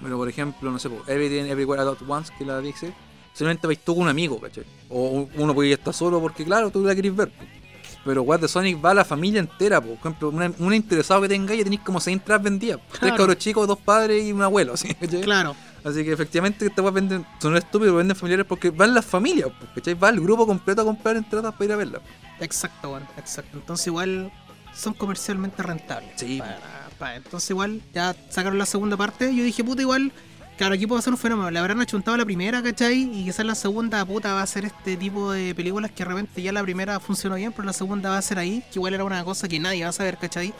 Pero, 0.01 0.17
por 0.17 0.27
ejemplo, 0.27 0.71
no 0.71 0.79
sé, 0.79 0.89
Everything 1.07 1.49
Everywhere 1.49 1.81
All 1.83 1.89
At 1.89 1.97
Once, 2.07 2.33
que 2.37 2.43
la 2.45 2.59
dice, 2.59 2.91
solamente 3.33 3.67
vais 3.67 3.79
tú 3.79 3.93
con 3.93 4.03
un 4.03 4.09
amigo, 4.09 4.39
¿cachai? 4.41 4.65
O 4.89 5.27
uno 5.35 5.53
puede 5.53 5.71
estar 5.71 5.93
solo 5.93 6.19
porque, 6.19 6.43
claro, 6.43 6.69
tú 6.71 6.83
la 6.83 6.95
querés 6.95 7.15
ver. 7.15 7.31
Pero 8.03 8.21
What 8.21 8.39
de 8.41 8.47
Sonic 8.47 8.83
va 8.83 8.91
a 8.91 8.93
la 8.93 9.05
familia 9.05 9.39
entera, 9.39 9.81
po. 9.81 9.95
por 9.95 9.97
ejemplo, 9.97 10.29
una 10.59 10.75
interesado 10.75 11.21
que 11.21 11.27
tengáis, 11.27 11.59
ya 11.59 11.63
tenéis 11.63 11.81
como 11.81 11.99
seis 11.99 12.17
entradas 12.17 12.43
vendidas. 12.43 12.79
Tres 12.99 13.13
cabros 13.13 13.37
chicos, 13.37 13.67
dos 13.67 13.79
padres 13.79 14.23
y 14.25 14.31
un 14.31 14.41
abuelo, 14.43 14.75
¿sí? 14.77 14.93
¿cachai? 14.93 15.21
Claro, 15.21 15.55
Así 15.85 16.03
que 16.03 16.11
efectivamente 16.13 16.65
esta 16.65 16.81
weá 16.81 16.91
venden, 16.91 17.25
son 17.39 17.55
estúpidos, 17.55 17.95
venden 17.95 18.15
familiares 18.17 18.45
porque 18.49 18.71
van 18.71 18.93
las 18.95 19.05
familias, 19.05 19.49
po, 19.51 19.67
¿cachai? 19.75 19.93
Va 19.93 20.09
el 20.09 20.19
grupo 20.19 20.47
completo 20.47 20.81
a 20.81 20.85
comprar 20.85 21.15
entradas 21.15 21.53
para 21.53 21.65
ir 21.65 21.71
a 21.71 21.75
verla. 21.75 22.01
exacto, 22.39 22.89
weón, 22.89 23.03
exacto. 23.17 23.57
Entonces 23.57 23.85
igual 23.87 24.31
son 24.73 24.93
comercialmente 24.95 25.61
rentables. 25.63 26.11
Sí. 26.17 26.39
Para- 26.39 26.59
para- 26.99 27.15
entonces 27.17 27.49
igual 27.51 27.81
ya 27.93 28.15
sacaron 28.29 28.57
la 28.57 28.65
segunda 28.65 28.97
parte. 28.97 29.33
Yo 29.35 29.43
dije, 29.43 29.63
puta, 29.63 29.81
igual, 29.83 30.11
claro, 30.57 30.73
aquí 30.73 30.87
puede 30.87 31.01
ser 31.03 31.13
un 31.13 31.19
fenómeno. 31.19 31.51
Le 31.51 31.59
habrán 31.59 31.79
achuntado 31.81 32.17
la 32.17 32.25
primera, 32.25 32.63
¿cachai? 32.63 33.03
Y 33.03 33.25
quizás 33.25 33.45
la 33.45 33.53
segunda, 33.55 34.03
puta, 34.05 34.33
va 34.33 34.41
a 34.41 34.47
ser 34.47 34.65
este 34.65 34.97
tipo 34.97 35.31
de 35.31 35.53
películas 35.53 35.91
que 35.91 36.03
de 36.03 36.09
repente 36.09 36.41
ya 36.41 36.51
la 36.51 36.63
primera 36.63 36.99
funcionó 36.99 37.35
bien, 37.35 37.51
pero 37.51 37.63
la 37.63 37.73
segunda 37.73 38.09
va 38.09 38.17
a 38.17 38.21
ser 38.23 38.39
ahí, 38.39 38.61
que 38.71 38.79
igual 38.79 38.95
era 38.95 39.03
una 39.03 39.23
cosa 39.23 39.47
que 39.47 39.59
nadie 39.59 39.83
va 39.83 39.89
a 39.89 39.93
saber, 39.93 40.17
¿cachai? 40.17 40.51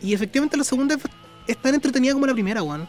Y 0.00 0.14
efectivamente 0.14 0.56
la 0.56 0.64
segunda 0.64 0.94
es- 0.94 1.02
es 1.48 1.56
tan 1.60 1.74
entretenida 1.74 2.12
como 2.12 2.26
la 2.26 2.32
primera, 2.32 2.62
weón. 2.62 2.86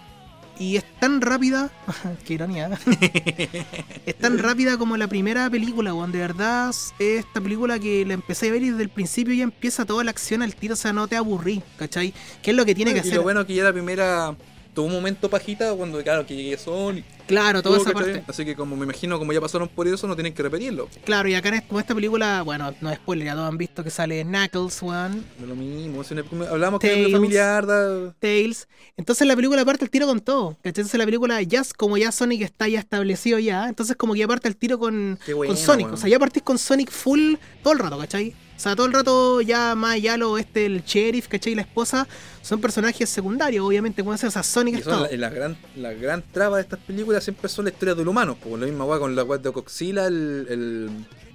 Y 0.60 0.78
es 0.78 0.86
tan 1.00 1.22
rápida. 1.22 1.70
Qué 2.26 2.34
ironía. 2.36 2.70
es 4.06 4.16
tan 4.16 4.38
rápida 4.40 4.78
como 4.78 4.98
la 4.98 5.08
primera 5.08 5.50
película, 5.50 5.94
weón. 5.94 6.12
De 6.12 6.20
verdad, 6.20 6.70
es 6.70 6.92
esta 7.00 7.42
película 7.42 7.80
que 7.80 8.06
la 8.06 8.14
empecé 8.14 8.50
a 8.50 8.52
ver 8.52 8.64
y 8.64 8.72
desde 8.72 8.84
el 8.84 8.90
principio 8.90 9.34
ya 9.34 9.44
empieza 9.44 9.86
toda 9.86 10.04
la 10.04 10.12
acción 10.12 10.42
al 10.42 10.56
tiro, 10.56 10.74
o 10.74 10.78
sea, 10.78 10.94
no 10.94 11.08
te 11.08 11.16
aburrí, 11.16 11.62
¿cachai? 11.78 12.14
¿Qué 12.42 12.52
es 12.52 12.58
lo 12.58 12.66
que 12.66 12.76
tiene 12.76 12.92
que 12.92 12.98
y 12.98 13.02
hacer? 13.02 13.16
lo 13.16 13.24
bueno 13.24 13.46
que 13.46 13.54
ya 13.56 13.64
la 13.64 13.74
primera 13.74 14.36
tuvo 14.78 14.86
un 14.86 14.94
momento 14.94 15.28
pajita 15.28 15.74
cuando, 15.74 16.04
claro, 16.04 16.24
que 16.24 16.36
llegué 16.36 16.56
Sonic. 16.56 17.04
Claro, 17.26 17.64
toda 17.64 17.80
esa 17.80 17.92
parte. 17.94 18.24
Así 18.28 18.46
que 18.46 18.56
como 18.56 18.76
me 18.76 18.84
imagino, 18.84 19.18
como 19.18 19.34
ya 19.34 19.42
pasaron 19.42 19.68
por 19.68 19.88
eso, 19.88 20.06
no 20.08 20.16
tienen 20.16 20.36
que 20.36 20.44
repetirlo. 20.44 20.88
Claro, 21.04 21.28
y 21.28 21.34
acá 21.34 21.50
en 21.50 21.62
como 21.62 21.80
esta 21.80 21.96
película, 21.96 22.44
bueno, 22.44 22.72
no 22.80 22.92
es 22.92 22.98
spoiler, 22.98 23.26
ya 23.26 23.34
todos 23.34 23.48
han 23.50 23.58
visto 23.58 23.84
que 23.84 23.90
sale 23.90 24.24
Knuckles, 24.24 24.80
weón, 24.84 25.26
Es 25.42 25.48
lo 25.48 25.56
mismo, 25.56 26.04
hablamos 26.52 26.80
que 26.80 26.94
es 27.02 27.08
una 27.08 27.18
familiar, 27.18 27.66
da- 27.66 28.14
Tails. 28.20 28.68
Entonces 28.98 29.28
la 29.28 29.36
película 29.36 29.66
parte 29.66 29.84
el 29.84 29.90
tiro 29.90 30.06
con 30.06 30.20
todo, 30.20 30.52
¿cachai? 30.58 30.82
Entonces 30.84 30.98
la 31.00 31.06
película 31.06 31.42
ya, 31.42 31.64
como 31.76 31.98
ya 31.98 32.12
Sonic 32.12 32.44
está 32.44 32.68
ya 32.68 32.78
establecido 32.78 33.40
ya, 33.40 33.68
entonces 33.68 33.96
como 33.96 34.14
que 34.14 34.20
ya 34.20 34.28
parte 34.28 34.48
el 34.48 34.56
tiro 34.56 34.78
con, 34.78 35.18
bueno, 35.26 35.48
con 35.56 35.58
Sonic. 35.58 35.92
O 35.94 35.98
sea, 35.98 36.10
ya 36.10 36.20
partís 36.20 36.44
con 36.44 36.60
Sonic 36.60 36.92
full 36.92 37.34
todo 37.64 37.74
el 37.74 37.80
rato, 37.80 37.98
¿cachai? 37.98 38.36
O 38.58 38.60
sea, 38.60 38.76
todo 38.76 38.88
el 38.88 38.94
rato 38.94 39.40
ya 39.42 39.76
más 39.76 39.94
allá 39.94 40.18
lo 40.18 40.38
este, 40.40 40.66
el 40.66 40.84
sheriff, 40.84 41.28
¿cachai? 41.28 41.54
Y 41.54 41.56
la 41.56 41.62
esposa 41.62 42.08
son 42.42 42.60
personajes 42.60 43.08
secundarios, 43.08 43.64
obviamente, 43.64 44.04
como 44.04 44.18
se 44.18 44.26
o 44.26 44.32
sea, 44.32 44.42
Sonic 44.42 44.80
Y 44.80 44.82
son 44.82 44.94
todo. 44.94 45.08
la, 45.12 45.18
la 45.18 45.30
gran, 45.30 45.58
la 45.76 45.94
gran 45.94 46.24
traba 46.32 46.58
de 46.58 46.64
estas 46.64 46.80
películas 46.80 47.24
siempre 47.24 47.50
son 47.50 47.66
la 47.66 47.72
historia 47.72 47.94
del 47.94 48.08
humano. 48.08 48.36
Como 48.42 48.58
la 48.58 48.66
misma 48.66 48.84
weá 48.86 48.98
con 48.98 49.16
la 49.16 49.24
weá 49.24 49.38
de 49.38 49.52
Coxila, 49.52 50.08
el, 50.08 50.48
el, 50.50 50.90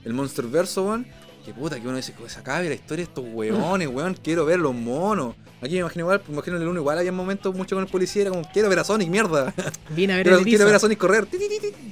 el 0.04 0.12
Monster 0.14 0.46
Verso, 0.46 0.82
weón. 0.84 1.06
Que 1.44 1.54
puta, 1.54 1.80
que 1.80 1.86
uno 1.86 1.96
dice, 1.96 2.12
se 2.26 2.38
acabe 2.40 2.68
la 2.68 2.74
historia 2.74 3.04
de 3.04 3.08
estos 3.10 3.24
weones, 3.32 3.88
weón. 3.92 4.14
Quiero 4.14 4.44
ver 4.44 4.58
los 4.58 4.74
monos. 4.74 5.36
Aquí 5.60 5.74
me 5.74 5.80
imagino 5.80 6.02
igual, 6.06 6.22
me 6.26 6.34
imagino 6.34 6.56
en 6.56 6.62
el 6.64 6.68
1 6.70 6.80
igual 6.80 6.98
había 6.98 7.12
momentos 7.12 7.54
mucho 7.54 7.76
con 7.76 7.84
el 7.84 7.90
policía, 7.90 8.22
era 8.22 8.30
como, 8.32 8.42
quiero 8.52 8.68
ver 8.68 8.80
a 8.80 8.84
Sonic, 8.84 9.08
mierda. 9.08 9.54
Viene 9.90 10.14
a 10.14 10.16
ver 10.16 10.26
quiero, 10.26 10.38
el 10.40 10.44
quiero 10.44 10.64
ver 10.64 10.74
a 10.74 10.78
Sonic 10.80 10.98
correr. 10.98 11.28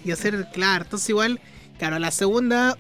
Y 0.05 0.11
hacer, 0.11 0.49
claro, 0.53 0.85
entonces 0.85 1.09
igual, 1.09 1.41
claro, 1.79 2.01
la 2.01 2.11
segunda 2.11 2.77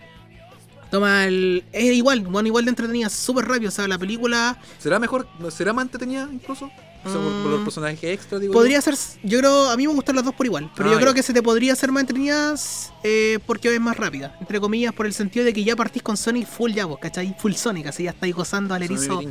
toma 0.90 1.24
el... 1.26 1.64
Es 1.72 1.84
igual, 1.94 2.20
bueno, 2.20 2.46
igual 2.48 2.64
de 2.64 2.70
entretenida, 2.70 3.08
súper 3.08 3.46
rápido, 3.46 3.68
o 3.68 3.72
sea, 3.72 3.86
la 3.88 3.98
película... 3.98 4.58
¿Será 4.78 4.98
mejor? 4.98 5.26
¿Será 5.50 5.72
más 5.72 5.84
entretenida 5.84 6.28
incluso? 6.32 6.70
O 7.02 7.08
sea, 7.08 7.18
por, 7.18 7.32
por 7.40 7.50
los 7.50 7.60
Mm, 7.60 7.64
personajes 7.64 8.04
extra, 8.04 8.38
digo. 8.38 8.52
Podría 8.52 8.78
ser, 8.82 8.94
yo 9.22 9.38
creo, 9.38 9.70
a 9.70 9.76
mí 9.78 9.86
me 9.86 9.94
gustan 9.94 10.16
las 10.16 10.24
dos 10.24 10.34
por 10.34 10.44
igual, 10.44 10.70
pero 10.76 10.90
Ah, 10.90 10.92
yo 10.92 10.98
creo 10.98 11.10
ya. 11.12 11.14
que 11.14 11.22
se 11.22 11.32
te 11.32 11.42
podría 11.42 11.72
hacer 11.72 11.90
más 11.92 12.02
entretenidas 12.02 12.92
eh, 13.02 13.38
porque 13.46 13.74
es 13.74 13.80
más 13.80 13.96
rápida, 13.96 14.36
entre 14.38 14.60
comillas, 14.60 14.92
por 14.92 15.06
el 15.06 15.14
sentido 15.14 15.46
de 15.46 15.54
que 15.54 15.64
ya 15.64 15.74
partís 15.76 16.02
con 16.02 16.18
Sonic 16.18 16.46
full 16.46 16.72
ya 16.72 16.84
vos, 16.84 16.98
¿cachai? 17.00 17.34
Full 17.38 17.54
Sonic, 17.54 17.86
así 17.86 18.02
ya 18.02 18.10
estáis 18.10 18.34
gozando 18.34 18.74
al 18.74 18.82
erizo 18.82 19.22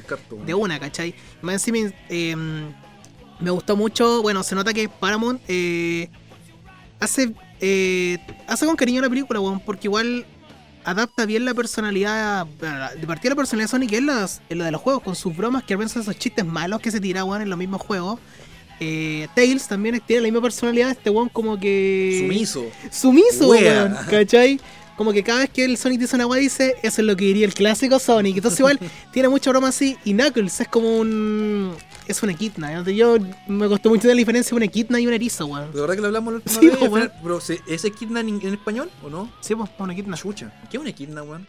de 0.45 0.53
una, 0.56 0.80
¿cachai? 0.80 1.14
Más 1.44 1.53
encima, 1.68 1.91
eh, 2.10 2.36
me 3.40 3.52
gustó 3.52 3.76
mucho, 3.77 4.23
bueno, 4.23 4.41
se 4.41 4.56
nota 4.56 4.73
que 4.73 4.90
Paramount 4.90 5.40
eh, 5.48 6.10
hace, 6.99 7.34
eh, 7.61 8.18
hace 8.48 8.65
con 8.65 8.76
cariño 8.77 8.99
la 9.02 9.10
película, 9.10 9.40
weón, 9.40 9.60
porque 9.60 9.88
igual 9.88 10.26
adapta 10.84 11.26
bien 11.26 11.45
la 11.45 11.53
personalidad, 11.53 12.45
de 12.45 13.07
partida 13.07 13.31
la 13.31 13.35
personalidad 13.35 13.68
de 13.68 13.72
Sonic 13.72 13.93
es 13.93 14.03
la, 14.03 14.23
es 14.23 14.57
la 14.57 14.65
de 14.65 14.72
los 14.72 14.81
juegos, 14.81 15.03
con 15.03 15.15
sus 15.15 15.35
bromas 15.35 15.64
que 15.64 15.73
a 15.73 15.77
veces 15.77 15.97
esos 15.97 16.18
chistes 16.18 16.45
malos 16.45 16.81
que 16.81 16.91
se 16.91 16.99
tiraban 16.99 17.41
en 17.41 17.49
los 17.49 17.57
mismos 17.57 17.81
juegos. 17.81 18.19
Eh, 18.81 19.27
Tails 19.35 19.68
también 19.68 20.01
tiene 20.06 20.22
la 20.22 20.27
misma 20.27 20.41
personalidad, 20.41 20.91
este 20.91 21.10
weón 21.10 21.27
como 21.30 21.60
que... 21.60 22.19
Sumiso. 22.22 22.65
Sumiso, 22.89 23.49
weón, 23.49 23.95
¿cachai? 24.10 24.60
Como 24.99 25.13
que 25.13 25.23
cada 25.23 25.39
vez 25.39 25.49
que 25.49 25.63
el 25.63 25.77
Sonic 25.77 25.97
dice 26.01 26.17
una 26.17 26.27
weá 26.27 26.41
dice, 26.41 26.76
eso 26.84 26.99
es 26.99 27.07
lo 27.07 27.15
que 27.15 27.23
diría 27.23 27.45
el 27.45 27.53
clásico 27.53 27.99
Sonic. 27.99 28.35
Entonces 28.35 28.59
igual 28.59 28.77
tiene 29.13 29.30
mucha 29.30 29.49
broma 29.49 29.69
así. 29.69 29.95
Y 30.03 30.11
Knuckles 30.13 30.59
es 30.59 30.67
como 30.67 30.97
un... 30.99 31.73
Es 32.05 32.21
un 32.21 32.30
equidna. 32.31 32.69
Entonces, 32.71 32.97
Yo 32.97 33.15
me 33.47 33.69
costó 33.69 33.88
mucho 33.88 34.09
la 34.09 34.13
diferencia 34.13 34.49
entre 34.49 34.57
un 34.57 34.63
equidna 34.63 34.99
y 34.99 35.07
un 35.07 35.13
erizo, 35.13 35.45
weón. 35.45 35.71
¿De 35.71 35.80
verdad 35.80 35.95
que 35.95 36.01
lo 36.01 36.07
hablamos 36.07 36.34
la 36.34 36.38
última 36.39 36.59
Sí, 36.59 36.67
vez? 36.67 36.77
po, 36.77 36.84
Al 36.84 36.91
final- 36.91 37.07
weón. 37.13 37.21
Pero, 37.23 37.39
¿se- 37.39 37.61
¿es 37.65 37.85
equidna 37.85 38.19
en, 38.19 38.27
en 38.45 38.53
español 38.55 38.89
o 39.01 39.09
no? 39.09 39.31
Sí, 39.39 39.55
pues, 39.55 39.69
un 39.80 39.91
equidna. 39.91 40.17
Chucha. 40.17 40.51
¿Qué 40.69 40.76
es 40.76 40.81
un 40.81 40.88
equidna, 40.89 41.23
weón? 41.23 41.47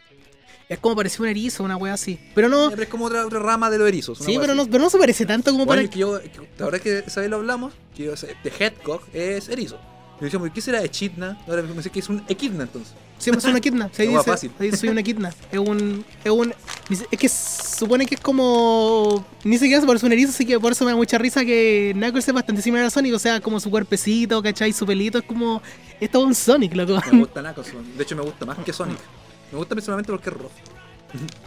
Es 0.68 0.78
como 0.78 0.94
parecía 0.94 1.22
un 1.24 1.28
erizo, 1.30 1.64
una 1.64 1.76
weá 1.76 1.94
así. 1.94 2.20
Pero 2.36 2.48
no... 2.48 2.70
Pero 2.70 2.82
es 2.84 2.88
como 2.88 3.06
otra, 3.06 3.26
otra 3.26 3.40
rama 3.40 3.68
de 3.68 3.78
los 3.78 3.88
erizos. 3.88 4.20
una 4.20 4.26
Sí, 4.26 4.32
wea 4.38 4.42
pero 4.42 4.54
no, 4.54 4.66
pero 4.66 4.84
no 4.84 4.90
se 4.90 4.98
parece 4.98 5.26
tanto 5.26 5.50
como 5.50 5.66
Bueno, 5.66 5.82
para... 5.82 5.90
que 5.92 5.98
yo, 5.98 6.20
que 6.20 6.38
la 6.56 6.66
verdad 6.66 6.74
es 6.76 6.82
que 6.82 6.98
esa 7.10 7.20
vez 7.22 7.28
lo 7.30 7.36
hablamos, 7.38 7.72
que 7.96 8.04
yo, 8.04 8.12
Headcock 8.60 9.02
es 9.12 9.48
erizo. 9.48 9.80
Y 10.20 10.24
decíamos, 10.24 10.50
¿qué 10.50 10.60
será 10.60 10.82
echidna? 10.84 11.38
Ahora 11.48 11.62
me 11.62 11.72
dice 11.72 11.90
que 11.90 12.00
es 12.00 12.08
un 12.08 12.22
equidna 12.28 12.64
entonces. 12.64 12.94
Sí, 13.18 13.30
es 13.30 13.44
una 13.44 13.58
equidna. 13.58 13.90
Se 13.92 14.02
dice, 14.06 14.22
fácil. 14.22 14.50
ahí 14.58 14.72
soy 14.72 14.88
una 14.88 15.00
equidna. 15.00 15.32
Es 15.52 15.58
un... 15.58 16.04
Es 16.24 16.30
un... 16.30 16.54
Es 16.88 17.18
que 17.18 17.28
supone 17.28 18.06
que 18.06 18.14
es 18.14 18.20
como... 18.20 19.24
Ni 19.44 19.58
siquiera 19.58 19.80
se 19.80 19.86
parece 19.86 20.06
un 20.06 20.12
erizo, 20.12 20.30
así 20.30 20.46
que 20.46 20.58
por 20.58 20.72
eso 20.72 20.84
me 20.84 20.90
da 20.90 20.96
mucha 20.96 21.18
risa 21.18 21.44
que 21.44 21.92
Knuckles 21.94 22.28
es 22.28 22.34
bastante 22.34 22.62
similar 22.62 22.86
a 22.86 22.90
Sonic. 22.90 23.14
O 23.14 23.18
sea, 23.18 23.40
como 23.40 23.60
su 23.60 23.70
cuerpecito, 23.70 24.42
¿cachai? 24.42 24.72
Su 24.72 24.86
pelito 24.86 25.18
es 25.18 25.24
como... 25.24 25.60
Es 26.00 26.10
todo 26.10 26.24
un 26.26 26.34
Sonic, 26.34 26.74
loco. 26.74 26.98
Me 27.12 27.18
gusta 27.18 27.42
Knuckles, 27.42 27.74
de 27.96 28.02
hecho 28.02 28.16
me 28.16 28.22
gusta 28.22 28.46
más 28.46 28.58
que 28.58 28.72
Sonic. 28.72 28.98
Me 29.52 29.58
gusta 29.58 29.74
principalmente 29.74 30.12
porque 30.12 30.30
es 30.30 30.36
rojo. 30.36 30.52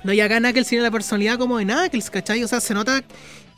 No, 0.04 0.14
y 0.14 0.20
acá 0.20 0.40
Knuckles 0.40 0.68
tiene 0.68 0.84
la 0.84 0.92
personalidad 0.92 1.38
como 1.38 1.58
de 1.58 1.66
Knuckles, 1.66 2.10
¿cachai? 2.10 2.44
O 2.44 2.48
sea, 2.48 2.60
se 2.60 2.74
nota 2.74 3.04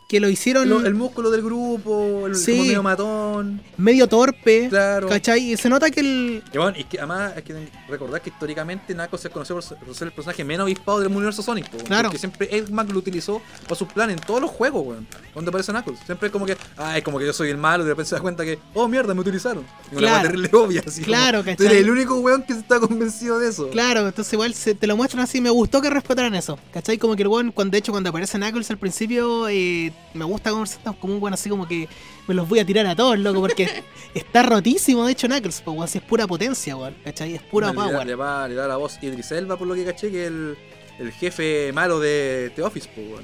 que 0.07 0.19
lo 0.19 0.29
hicieron 0.29 0.69
Lo- 0.69 0.85
el 0.85 0.93
músculo 0.93 1.31
del 1.31 1.41
grupo, 1.41 2.27
el 2.27 2.35
Sí. 2.35 2.51
como 2.51 2.63
medio 2.65 2.83
matón, 2.83 3.61
medio 3.77 4.07
torpe, 4.07 4.67
claro. 4.69 5.07
¿cachai? 5.09 5.53
Y 5.53 5.57
se 5.57 5.67
nota 5.67 5.89
que 5.89 5.99
el... 6.01 6.43
Y 6.53 6.57
bueno, 6.59 6.77
y 6.77 6.83
que 6.83 6.99
además 6.99 7.33
hay 7.35 7.41
que 7.41 7.67
recordar 7.89 8.21
que 8.21 8.29
históricamente 8.29 8.93
Knuckles 8.93 9.21
se 9.21 9.29
conoce 9.31 9.53
por 9.53 9.63
ser 9.63 10.07
el 10.07 10.13
personaje 10.13 10.43
menos 10.43 10.65
avispado 10.65 10.99
del 10.99 11.07
universo 11.11 11.41
Sonic, 11.41 11.69
po. 11.69 11.77
Claro. 11.79 12.09
Porque 12.09 12.19
siempre 12.19 12.47
Eggman 12.55 12.87
lo 12.93 12.99
utilizó 12.99 13.41
para 13.63 13.75
sus 13.75 13.87
planes 13.91 14.17
en 14.17 14.23
todos 14.23 14.39
los 14.41 14.51
juegos, 14.51 14.85
weón. 14.85 15.07
Donde 15.33 15.49
aparece 15.49 15.71
Knuckles. 15.71 15.99
Siempre 16.05 16.27
es 16.27 16.31
como 16.31 16.45
que, 16.45 16.55
es 16.95 17.03
como 17.03 17.17
que 17.17 17.25
yo 17.25 17.33
soy 17.33 17.49
el 17.49 17.57
malo 17.57 17.83
y 17.83 17.87
de 17.87 17.93
repente 17.93 18.09
se 18.09 18.15
da 18.15 18.21
cuenta 18.21 18.43
que, 18.45 18.59
oh 18.75 18.87
mierda, 18.87 19.13
me 19.15 19.21
utilizaron. 19.21 19.65
Y 19.91 19.95
una 19.95 20.07
Claro. 20.07 20.21
terrible 20.29 20.49
obvia, 20.53 20.83
así. 20.85 21.01
Claro, 21.01 21.43
¿cachai? 21.43 21.65
eres 21.65 21.79
el 21.79 21.89
único 21.89 22.19
weón 22.19 22.43
que 22.43 22.53
está 22.53 22.79
convencido 22.79 23.39
de 23.39 23.49
eso. 23.49 23.69
Claro, 23.71 24.07
entonces 24.07 24.31
igual 24.33 24.53
se, 24.53 24.75
te 24.75 24.85
lo 24.85 24.95
muestran 24.95 25.23
así. 25.23 25.41
Me 25.41 25.49
gustó 25.49 25.81
que 25.81 25.89
respetaran 25.89 26.35
eso. 26.35 26.59
¿Cachai? 26.71 26.99
Como 26.99 27.15
que 27.15 27.23
el 27.23 27.27
weón, 27.27 27.51
cuando, 27.51 27.71
de 27.71 27.79
hecho, 27.79 27.91
cuando 27.91 28.11
aparece 28.11 28.37
Knuckles 28.37 28.69
al 28.69 28.77
principio, 28.77 29.47
eh, 29.49 29.91
me 30.13 30.23
gusta 30.25 30.49
cómo 30.51 30.65
se 30.65 30.77
está 30.77 30.93
como 30.93 31.13
un 31.15 31.21
weón 31.21 31.33
así 31.33 31.49
como 31.49 31.67
que 31.67 31.89
me 32.27 32.33
los 32.33 32.47
voy 32.47 32.59
a 32.59 32.65
tirar 32.65 32.85
a 32.87 32.95
todos, 32.95 33.17
loco, 33.19 33.41
porque 33.41 33.83
está 34.13 34.43
rotísimo, 34.43 35.05
de 35.05 35.11
hecho, 35.11 35.27
Knuckles, 35.27 35.61
pues, 35.61 35.91
si 35.91 35.97
es 35.97 36.03
pura 36.03 36.25
potencia, 36.27 36.75
weón. 36.77 36.95
¿Cachai? 37.03 37.35
Es 37.35 37.41
pura 37.41 37.71
Le 37.71 37.75
da- 37.77 37.83
power. 37.89 38.07
Le, 38.07 38.15
va, 38.15 38.47
le 38.47 38.55
da 38.55 38.67
la 38.67 38.77
voz 38.77 38.97
Idris 39.01 39.31
Elba, 39.31 39.57
por 39.57 39.67
lo 39.67 39.75
que 39.75 39.83
caché, 39.85 40.09
que 40.11 40.21
es 40.23 40.27
el, 40.27 40.57
el 40.99 41.11
jefe 41.11 41.71
malo 41.73 41.99
de 41.99 42.51
The 42.55 42.63
Office, 42.63 42.87
po, 42.95 43.01
weón. 43.01 43.23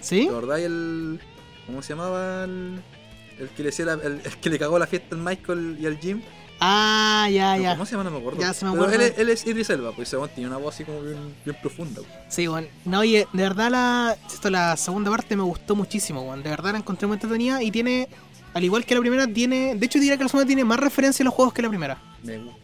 ¿Sí? 0.00 0.22
¿Te 0.24 0.28
acordáis 0.30 0.66
el. 0.66 1.20
¿Cómo 1.66 1.80
se 1.82 1.90
llamaba? 1.90 2.44
El, 2.44 2.80
el 3.38 3.48
que 3.50 3.62
le 3.62 3.68
hacía 3.68 3.84
la- 3.84 3.92
el, 3.94 4.20
el 4.24 4.36
que 4.40 4.50
le 4.50 4.58
cagó 4.58 4.78
la 4.78 4.86
fiesta 4.86 5.14
al 5.14 5.20
Michael 5.22 5.76
y 5.80 5.86
al 5.86 5.98
Jim. 5.98 6.22
Ah, 6.64 7.28
ya, 7.28 7.56
No, 7.56 7.62
ya. 7.62 7.72
¿Cómo 7.72 7.86
se 7.86 7.92
llama? 7.92 8.04
No 8.04 8.10
me 8.12 8.18
acuerdo. 8.18 8.40
Ya, 8.40 8.52
se 8.52 8.64
me 8.64 8.70
Pero 8.72 8.84
acuerdo. 8.84 9.04
Él, 9.04 9.10
es- 9.12 9.18
él 9.18 9.28
es 9.30 9.46
Idris 9.46 9.70
Elba, 9.70 9.90
pues 9.92 10.12
weón 10.12 10.28
tiene 10.34 10.48
una 10.48 10.58
voz 10.58 10.74
así 10.76 10.84
como 10.84 11.00
bien, 11.02 11.34
bien 11.44 11.56
profunda. 11.60 12.00
weón. 12.02 12.12
Sí, 12.28 12.46
weón. 12.46 12.68
No, 12.84 13.00
oye, 13.00 13.26
de 13.32 13.42
verdad 13.42 13.70
la, 13.70 14.16
esto, 14.32 14.48
la 14.48 14.76
segunda 14.76 15.10
parte 15.10 15.34
me 15.36 15.42
gustó 15.42 15.74
muchísimo, 15.74 16.22
weón. 16.22 16.42
De 16.42 16.50
verdad 16.50 16.72
la 16.72 16.78
encontré 16.78 17.06
muy 17.08 17.16
entretenida 17.16 17.62
y 17.62 17.70
tiene, 17.72 18.08
al 18.54 18.62
igual 18.62 18.84
que 18.84 18.94
la 18.94 19.00
primera, 19.00 19.26
tiene, 19.26 19.74
de 19.74 19.86
hecho 19.86 19.98
diría 19.98 20.16
que 20.16 20.22
la 20.22 20.28
segunda 20.28 20.46
tiene 20.46 20.64
más 20.64 20.78
referencia 20.78 21.22
a 21.22 21.26
los 21.26 21.34
juegos 21.34 21.52
que 21.52 21.62
la 21.62 21.68
primera. 21.68 21.98
Me 22.22 22.38
gusta. 22.38 22.58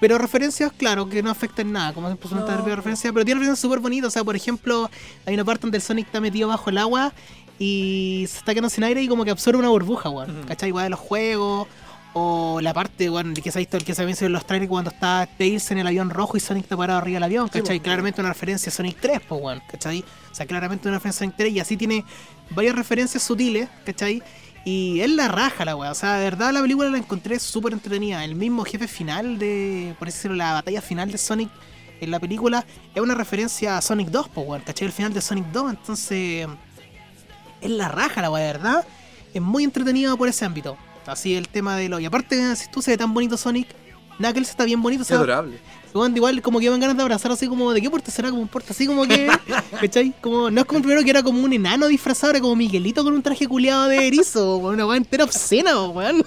Pero 0.00 0.18
referencias, 0.18 0.72
claro, 0.72 1.08
que 1.08 1.22
no 1.22 1.30
afectan 1.30 1.70
nada, 1.72 1.92
como 1.92 2.08
siempre 2.08 2.28
son 2.28 2.40
No. 2.40 2.46
referencias, 2.74 3.12
pero 3.12 3.24
tiene 3.24 3.38
referencias 3.40 3.60
súper 3.60 3.78
bonitas. 3.80 4.08
O 4.08 4.10
sea, 4.10 4.24
por 4.24 4.34
ejemplo, 4.36 4.90
hay 5.26 5.34
una 5.34 5.44
parte 5.44 5.62
donde 5.62 5.78
el 5.78 5.82
Sonic 5.82 6.06
está 6.06 6.20
metido 6.20 6.48
bajo 6.48 6.70
el 6.70 6.78
agua 6.78 7.12
y 7.58 8.24
se 8.28 8.38
está 8.38 8.52
quedando 8.52 8.68
sin 8.70 8.82
aire 8.82 9.00
y 9.02 9.06
como 9.08 9.24
que 9.24 9.30
absorbe 9.30 9.58
una 9.60 9.68
burbuja, 9.68 10.08
weón. 10.10 10.38
Ujú. 10.38 10.48
¿Cachai? 10.48 10.70
Igual 10.70 10.84
de 10.86 10.90
los 10.90 10.98
juegos. 11.00 11.68
O 12.14 12.60
la 12.60 12.74
parte, 12.74 13.08
weón, 13.08 13.32
que 13.32 13.50
se 13.50 13.58
ha 13.58 13.60
visto 13.60 13.78
el 13.78 13.84
que 13.84 13.94
se 13.94 14.02
ha 14.02 14.04
visto 14.04 14.26
en 14.26 14.32
los 14.32 14.44
trailers 14.46 14.68
cuando 14.68 14.90
está 14.90 15.26
Tails 15.38 15.70
en 15.70 15.78
el 15.78 15.86
avión 15.86 16.10
rojo 16.10 16.36
y 16.36 16.40
Sonic 16.40 16.64
está 16.64 16.76
parado 16.76 16.98
arriba 16.98 17.16
del 17.16 17.22
avión, 17.22 17.46
Sí, 17.46 17.60
¿cachai? 17.60 17.78
pues. 17.78 17.84
claramente 17.84 18.20
una 18.20 18.28
referencia 18.28 18.70
a 18.70 18.74
Sonic 18.74 18.98
3, 19.00 19.20
pues, 19.26 19.40
weón, 19.42 19.62
¿cachai? 19.70 20.04
O 20.30 20.34
sea, 20.34 20.44
claramente 20.44 20.88
una 20.88 20.98
referencia 20.98 21.20
a 21.20 21.24
Sonic 21.24 21.36
3 21.36 21.52
y 21.54 21.60
así 21.60 21.76
tiene 21.78 22.04
varias 22.50 22.74
referencias 22.76 23.22
sutiles, 23.22 23.68
¿cachai? 23.86 24.22
Y 24.64 25.00
es 25.00 25.10
la 25.10 25.26
raja 25.28 25.64
la 25.64 25.74
weá, 25.74 25.90
o 25.90 25.94
sea, 25.94 26.16
de 26.18 26.24
verdad 26.24 26.52
la 26.52 26.60
película 26.60 26.88
la 26.90 26.98
encontré 26.98 27.38
súper 27.40 27.72
entretenida. 27.72 28.22
El 28.24 28.34
mismo 28.34 28.62
jefe 28.64 28.86
final 28.88 29.38
de, 29.38 29.94
por 29.98 30.06
decirlo, 30.08 30.36
la 30.36 30.52
batalla 30.52 30.82
final 30.82 31.10
de 31.10 31.16
Sonic 31.18 31.48
en 32.02 32.10
la 32.10 32.20
película 32.20 32.64
es 32.94 33.00
una 33.00 33.14
referencia 33.14 33.78
a 33.78 33.80
Sonic 33.80 34.08
2, 34.08 34.28
pues 34.28 34.46
weón, 34.46 34.62
¿cachai? 34.62 34.86
El 34.86 34.92
final 34.92 35.14
de 35.14 35.20
Sonic 35.22 35.46
2, 35.46 35.70
entonces 35.70 36.46
es 37.62 37.70
la 37.70 37.88
raja 37.88 38.20
la 38.20 38.30
weá, 38.30 38.44
de 38.44 38.52
verdad. 38.52 38.84
Es 39.32 39.40
muy 39.40 39.64
entretenido 39.64 40.14
por 40.18 40.28
ese 40.28 40.44
ámbito. 40.44 40.76
Así 41.06 41.34
el 41.34 41.48
tema 41.48 41.76
de 41.76 41.88
lo... 41.88 41.98
Y 42.00 42.06
aparte, 42.06 42.56
si 42.56 42.70
tú 42.70 42.82
se 42.82 42.92
ve 42.92 42.96
tan 42.96 43.12
bonito 43.12 43.36
Sonic, 43.36 43.68
Knuckles 44.18 44.50
está 44.50 44.64
bien 44.64 44.82
bonito, 44.82 45.00
o 45.00 45.02
Es 45.02 45.08
sea, 45.08 45.16
adorable. 45.18 45.58
Igual 45.94 46.40
como 46.40 46.58
que 46.58 46.70
dan 46.70 46.80
ganas 46.80 46.96
de 46.96 47.02
abrazar 47.02 47.30
así 47.32 47.46
como 47.48 47.72
de 47.72 47.82
qué 47.82 47.90
porte 47.90 48.10
será 48.10 48.30
como 48.30 48.40
un 48.40 48.48
porte 48.48 48.72
así 48.72 48.86
como 48.86 49.06
que 49.06 49.28
¿cachai? 49.80 50.14
Como 50.22 50.50
no 50.50 50.62
es 50.62 50.66
como 50.66 50.78
el 50.78 50.84
primero 50.84 51.04
que 51.04 51.10
era 51.10 51.22
como 51.22 51.42
un 51.44 51.52
enano 51.52 51.86
disfrazado, 51.86 52.30
era 52.30 52.40
como 52.40 52.56
Miguelito 52.56 53.04
con 53.04 53.12
un 53.12 53.22
traje 53.22 53.46
culiado 53.46 53.88
de 53.88 54.06
erizo, 54.06 54.56
una 54.58 54.86
weá 54.86 54.96
entera 54.96 55.24
obscena, 55.24 55.78
weón. 55.88 56.24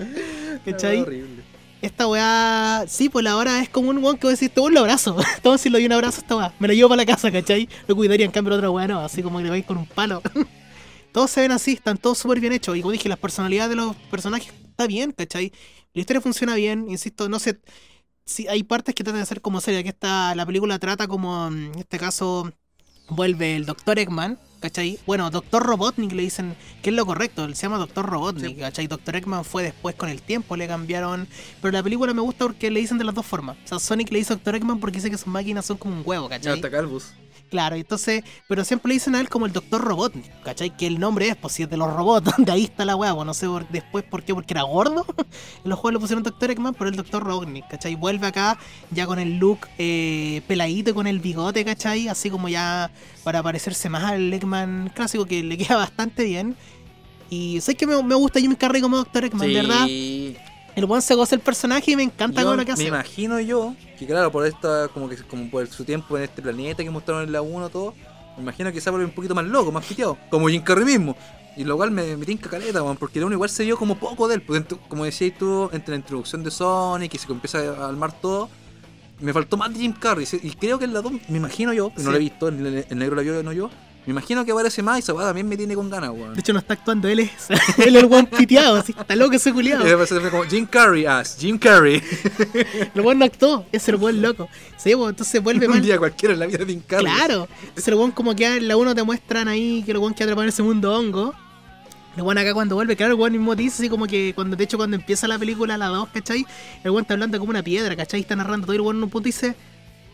¿Cachai? 0.64 1.02
Horrible. 1.02 1.44
Esta 1.82 2.08
weá, 2.08 2.84
sí, 2.88 3.08
pues 3.08 3.22
la 3.22 3.36
hora 3.36 3.62
es 3.62 3.68
como 3.68 3.90
un 3.90 3.98
weón 3.98 4.16
que 4.16 4.22
voy 4.22 4.30
a 4.30 4.32
decir, 4.32 4.50
weón 4.56 4.74
lo 4.74 4.80
abrazo. 4.80 5.16
Todo 5.42 5.56
si 5.56 5.68
lo 5.68 5.78
doy 5.78 5.86
un 5.86 5.92
abrazo 5.92 6.18
a 6.18 6.22
esta 6.22 6.36
weá. 6.36 6.52
Me 6.58 6.66
lo 6.66 6.74
llevo 6.74 6.88
para 6.88 7.02
la 7.02 7.06
casa, 7.06 7.30
¿cachai? 7.30 7.68
Lo 7.86 7.94
cuidaría 7.94 8.26
en 8.26 8.32
cambio 8.32 8.54
otra 8.54 8.70
weá 8.70 8.88
no, 8.88 9.00
así 9.00 9.22
como 9.22 9.38
que 9.38 9.44
le 9.44 9.50
vais 9.50 9.64
con 9.64 9.78
un 9.78 9.86
palo. 9.86 10.20
Todos 11.16 11.30
se 11.30 11.40
ven 11.40 11.50
así, 11.50 11.72
están 11.72 11.96
todos 11.96 12.18
súper 12.18 12.40
bien 12.40 12.52
hechos. 12.52 12.76
Y 12.76 12.82
como 12.82 12.92
dije, 12.92 13.08
las 13.08 13.18
personalidades 13.18 13.70
de 13.70 13.76
los 13.76 13.96
personajes 14.10 14.52
está 14.68 14.86
bien, 14.86 15.12
¿cachai? 15.12 15.50
La 15.94 16.00
historia 16.02 16.20
funciona 16.20 16.54
bien, 16.56 16.90
insisto, 16.90 17.26
no 17.30 17.38
sé. 17.38 17.58
Sí, 18.26 18.46
hay 18.48 18.62
partes 18.64 18.94
que 18.94 19.02
tratan 19.02 19.20
de 19.20 19.22
hacer 19.22 19.40
como 19.40 19.62
seria, 19.62 19.82
que 19.82 19.88
esta, 19.88 20.34
la 20.34 20.44
película 20.44 20.78
trata 20.78 21.08
como, 21.08 21.50
mm, 21.50 21.72
en 21.72 21.78
este 21.78 21.98
caso, 21.98 22.52
vuelve 23.08 23.56
el 23.56 23.64
Dr. 23.64 23.98
Eggman, 23.98 24.38
¿cachai? 24.60 24.98
Bueno, 25.06 25.30
Dr. 25.30 25.62
Robotnik 25.62 26.12
le 26.12 26.20
dicen 26.20 26.54
que 26.82 26.90
es 26.90 26.96
lo 26.96 27.06
correcto, 27.06 27.46
él 27.46 27.56
se 27.56 27.62
llama 27.62 27.78
Dr. 27.78 28.04
Robotnik, 28.04 28.54
Sí. 28.54 28.60
¿cachai? 28.60 28.86
Dr. 28.86 29.16
Eggman 29.16 29.42
fue 29.46 29.62
después 29.62 29.94
con 29.94 30.10
el 30.10 30.20
tiempo, 30.20 30.54
le 30.54 30.68
cambiaron. 30.68 31.26
Pero 31.62 31.72
la 31.72 31.82
película 31.82 32.12
me 32.12 32.20
gusta 32.20 32.44
porque 32.44 32.70
le 32.70 32.80
dicen 32.80 32.98
de 32.98 33.04
las 33.04 33.14
dos 33.14 33.24
formas. 33.24 33.56
O 33.64 33.68
sea, 33.68 33.78
Sonic 33.78 34.12
le 34.12 34.18
dice 34.18 34.34
Dr. 34.34 34.56
Eggman 34.56 34.80
porque 34.80 34.96
dice 34.98 35.10
que 35.10 35.16
sus 35.16 35.28
máquinas 35.28 35.64
son 35.64 35.78
como 35.78 35.96
un 35.96 36.02
huevo, 36.04 36.28
¿cachai? 36.28 36.56
está 36.56 36.70
Calvus. 36.70 37.14
Claro, 37.48 37.76
entonces, 37.76 38.24
pero 38.48 38.64
siempre 38.64 38.88
le 38.88 38.94
dicen 38.94 39.14
a 39.14 39.20
él 39.20 39.28
como 39.28 39.46
el 39.46 39.52
Doctor 39.52 39.80
Robotnik, 39.80 40.42
¿cachai? 40.42 40.76
Que 40.76 40.86
el 40.88 40.98
nombre 40.98 41.28
es, 41.28 41.36
pues 41.36 41.54
si 41.54 41.62
es 41.62 41.70
de 41.70 41.76
los 41.76 41.92
robots, 41.94 42.32
de 42.38 42.50
ahí 42.50 42.64
está 42.64 42.84
la 42.84 42.96
weá, 42.96 43.14
pues, 43.14 43.24
no 43.24 43.34
sé 43.34 43.46
por- 43.46 43.68
después 43.68 44.02
por 44.04 44.24
qué, 44.24 44.34
porque 44.34 44.52
era 44.54 44.62
gordo. 44.62 45.06
En 45.64 45.70
los 45.70 45.78
juegos 45.78 45.94
le 45.94 46.00
pusieron 46.00 46.22
Doctor 46.24 46.50
Eggman, 46.50 46.74
pero 46.74 46.90
el 46.90 46.96
Doctor 46.96 47.22
Robotnik, 47.22 47.68
¿cachai? 47.68 47.94
Vuelve 47.94 48.26
acá 48.26 48.58
ya 48.90 49.06
con 49.06 49.18
el 49.18 49.38
look 49.38 49.60
eh, 49.78 50.42
peladito 50.48 50.94
con 50.94 51.06
el 51.06 51.20
bigote, 51.20 51.64
¿cachai? 51.64 52.08
Así 52.08 52.30
como 52.30 52.48
ya 52.48 52.90
para 53.24 53.42
parecerse 53.42 53.88
más 53.88 54.04
al 54.04 54.32
Eggman 54.32 54.90
clásico, 54.94 55.24
que 55.26 55.42
le 55.42 55.56
queda 55.58 55.76
bastante 55.76 56.24
bien. 56.24 56.56
Y 57.30 57.60
sé 57.60 57.74
que 57.74 57.86
me, 57.86 58.00
me 58.02 58.14
gusta 58.14 58.38
Jim 58.40 58.54
Carrey 58.54 58.80
como 58.82 58.96
Doctor 58.96 59.24
Eggman, 59.24 59.48
¿verdad? 59.54 59.86
El 60.76 60.86
buen 60.86 61.02
se 61.02 61.14
goza 61.14 61.34
el 61.34 61.40
personaje 61.40 61.90
y 61.90 61.96
me 61.96 62.02
encanta 62.04 62.42
Yo 62.42 62.48
con 62.48 62.56
lo 62.58 62.62
que 62.64 62.68
me 62.68 62.74
hace. 62.74 62.84
imagino 62.84 63.40
yo 63.40 63.74
que 63.98 64.06
claro, 64.06 64.30
por 64.30 64.46
esta, 64.46 64.88
como 64.88 65.08
que 65.08 65.16
como 65.16 65.50
por 65.50 65.66
su 65.66 65.84
tiempo 65.84 66.16
en 66.18 66.24
este 66.24 66.42
planeta 66.42 66.84
que 66.84 66.90
mostraron 66.90 67.24
en 67.24 67.32
la 67.32 67.40
1 67.42 67.68
todo, 67.70 67.94
me 68.36 68.42
imagino 68.42 68.70
que 68.70 68.80
se 68.80 68.90
vuelve 68.90 69.06
un 69.06 69.12
poquito 69.12 69.34
más 69.34 69.46
loco, 69.46 69.72
más 69.72 69.84
piteado, 69.86 70.18
como 70.30 70.48
Jim 70.48 70.62
Carrey 70.62 70.84
mismo. 70.84 71.16
Y 71.56 71.64
lo 71.64 71.78
cual 71.78 71.90
me, 71.90 72.18
me 72.18 72.26
tinca 72.26 72.50
caleta, 72.50 72.82
weón, 72.82 72.98
porque 72.98 73.18
la 73.18 73.24
1 73.26 73.34
igual 73.34 73.48
se 73.48 73.64
vio 73.64 73.78
como 73.78 73.96
poco 73.98 74.28
de 74.28 74.34
él. 74.34 74.42
Pues, 74.42 74.62
como 74.88 75.06
decías 75.06 75.32
tú, 75.38 75.70
entre 75.72 75.92
la 75.92 75.96
introducción 75.96 76.44
de 76.44 76.50
Sonic 76.50 77.14
y 77.14 77.18
se 77.18 77.32
empieza 77.32 77.58
a 77.60 77.88
armar 77.88 78.12
todo, 78.20 78.50
me 79.20 79.32
faltó 79.32 79.56
más 79.56 79.72
de 79.72 79.80
Jim 79.80 79.94
Carrey. 79.98 80.26
Y 80.42 80.50
creo 80.50 80.78
que 80.78 80.84
en 80.84 80.92
la 80.92 81.00
2, 81.00 81.12
me 81.30 81.38
imagino 81.38 81.72
yo, 81.72 81.94
que 81.94 82.02
no 82.02 82.10
lo 82.10 82.16
he 82.18 82.20
visto, 82.20 82.48
el, 82.48 82.66
el- 82.66 82.86
el 82.90 82.98
negro 82.98 83.16
la 83.16 83.22
vio, 83.22 83.42
no 83.42 83.54
yo, 83.54 83.70
me 84.06 84.12
imagino 84.12 84.44
que 84.44 84.52
aparece 84.52 84.82
más 84.82 84.98
y 84.98 85.00
esa 85.00 85.12
weá 85.12 85.26
también 85.26 85.48
me 85.48 85.56
tiene 85.56 85.74
con 85.74 85.90
ganas, 85.90 86.10
weón. 86.10 86.32
De 86.32 86.40
hecho, 86.40 86.52
no 86.52 86.60
está 86.60 86.74
actuando, 86.74 87.08
él 87.08 87.18
es, 87.18 87.30
él 87.78 87.96
es 87.96 88.02
el 88.02 88.06
buen 88.06 88.26
piteado, 88.26 88.76
así, 88.76 88.94
está 88.96 89.16
loco 89.16 89.34
ese 89.34 89.52
culiado. 89.52 89.84
como 90.30 90.44
Jim 90.44 90.64
Carrey 90.64 91.04
as 91.04 91.36
Jim 91.38 91.58
Carrey. 91.58 92.00
El 92.94 93.02
buen 93.02 93.18
no 93.18 93.24
actuó, 93.24 93.66
es 93.72 93.88
el 93.88 93.96
buen 93.96 94.22
loco. 94.22 94.48
Sí, 94.76 94.94
pues, 94.94 95.10
entonces 95.10 95.42
vuelve 95.42 95.66
un 95.66 95.74
mal. 95.74 95.82
día 95.82 95.98
cualquiera 95.98 96.34
en 96.34 96.40
la 96.40 96.46
vida 96.46 96.58
de 96.58 96.66
Jim 96.66 96.82
Carrey. 96.86 97.06
Claro. 97.06 97.48
Entonces 97.60 97.88
el 97.88 97.94
buen 97.96 98.12
como 98.12 98.34
que 98.34 98.56
en 98.56 98.68
la 98.68 98.76
1 98.76 98.94
te 98.94 99.02
muestran 99.02 99.48
ahí 99.48 99.82
que 99.84 99.92
el 99.92 99.98
buen 99.98 100.14
que 100.14 100.22
atrapado 100.22 100.44
en 100.44 100.50
ese 100.50 100.62
mundo 100.62 100.96
hongo. 100.96 101.34
El 102.16 102.22
buen 102.22 102.38
acá 102.38 102.54
cuando 102.54 102.76
vuelve, 102.76 102.96
claro, 102.96 103.12
el 103.12 103.18
buen 103.18 103.32
mismo 103.32 103.54
dice 103.54 103.82
así 103.82 103.88
como 103.90 104.06
que 104.06 104.32
cuando, 104.34 104.56
de 104.56 104.64
hecho, 104.64 104.78
cuando 104.78 104.96
empieza 104.96 105.28
la 105.28 105.38
película, 105.38 105.76
la 105.76 105.88
2, 105.88 106.08
¿cachai? 106.14 106.46
El 106.82 106.90
buen 106.92 107.02
está 107.02 107.12
hablando 107.12 107.38
como 107.38 107.50
una 107.50 107.62
piedra, 107.62 107.94
¿cachai? 107.94 108.20
Está 108.20 108.36
narrando 108.36 108.66
todo 108.66 108.74
y 108.74 108.76
el 108.76 108.82
buen 108.82 108.96
en 108.96 109.02
un 109.02 109.10
punto 109.10 109.26
dice, 109.26 109.54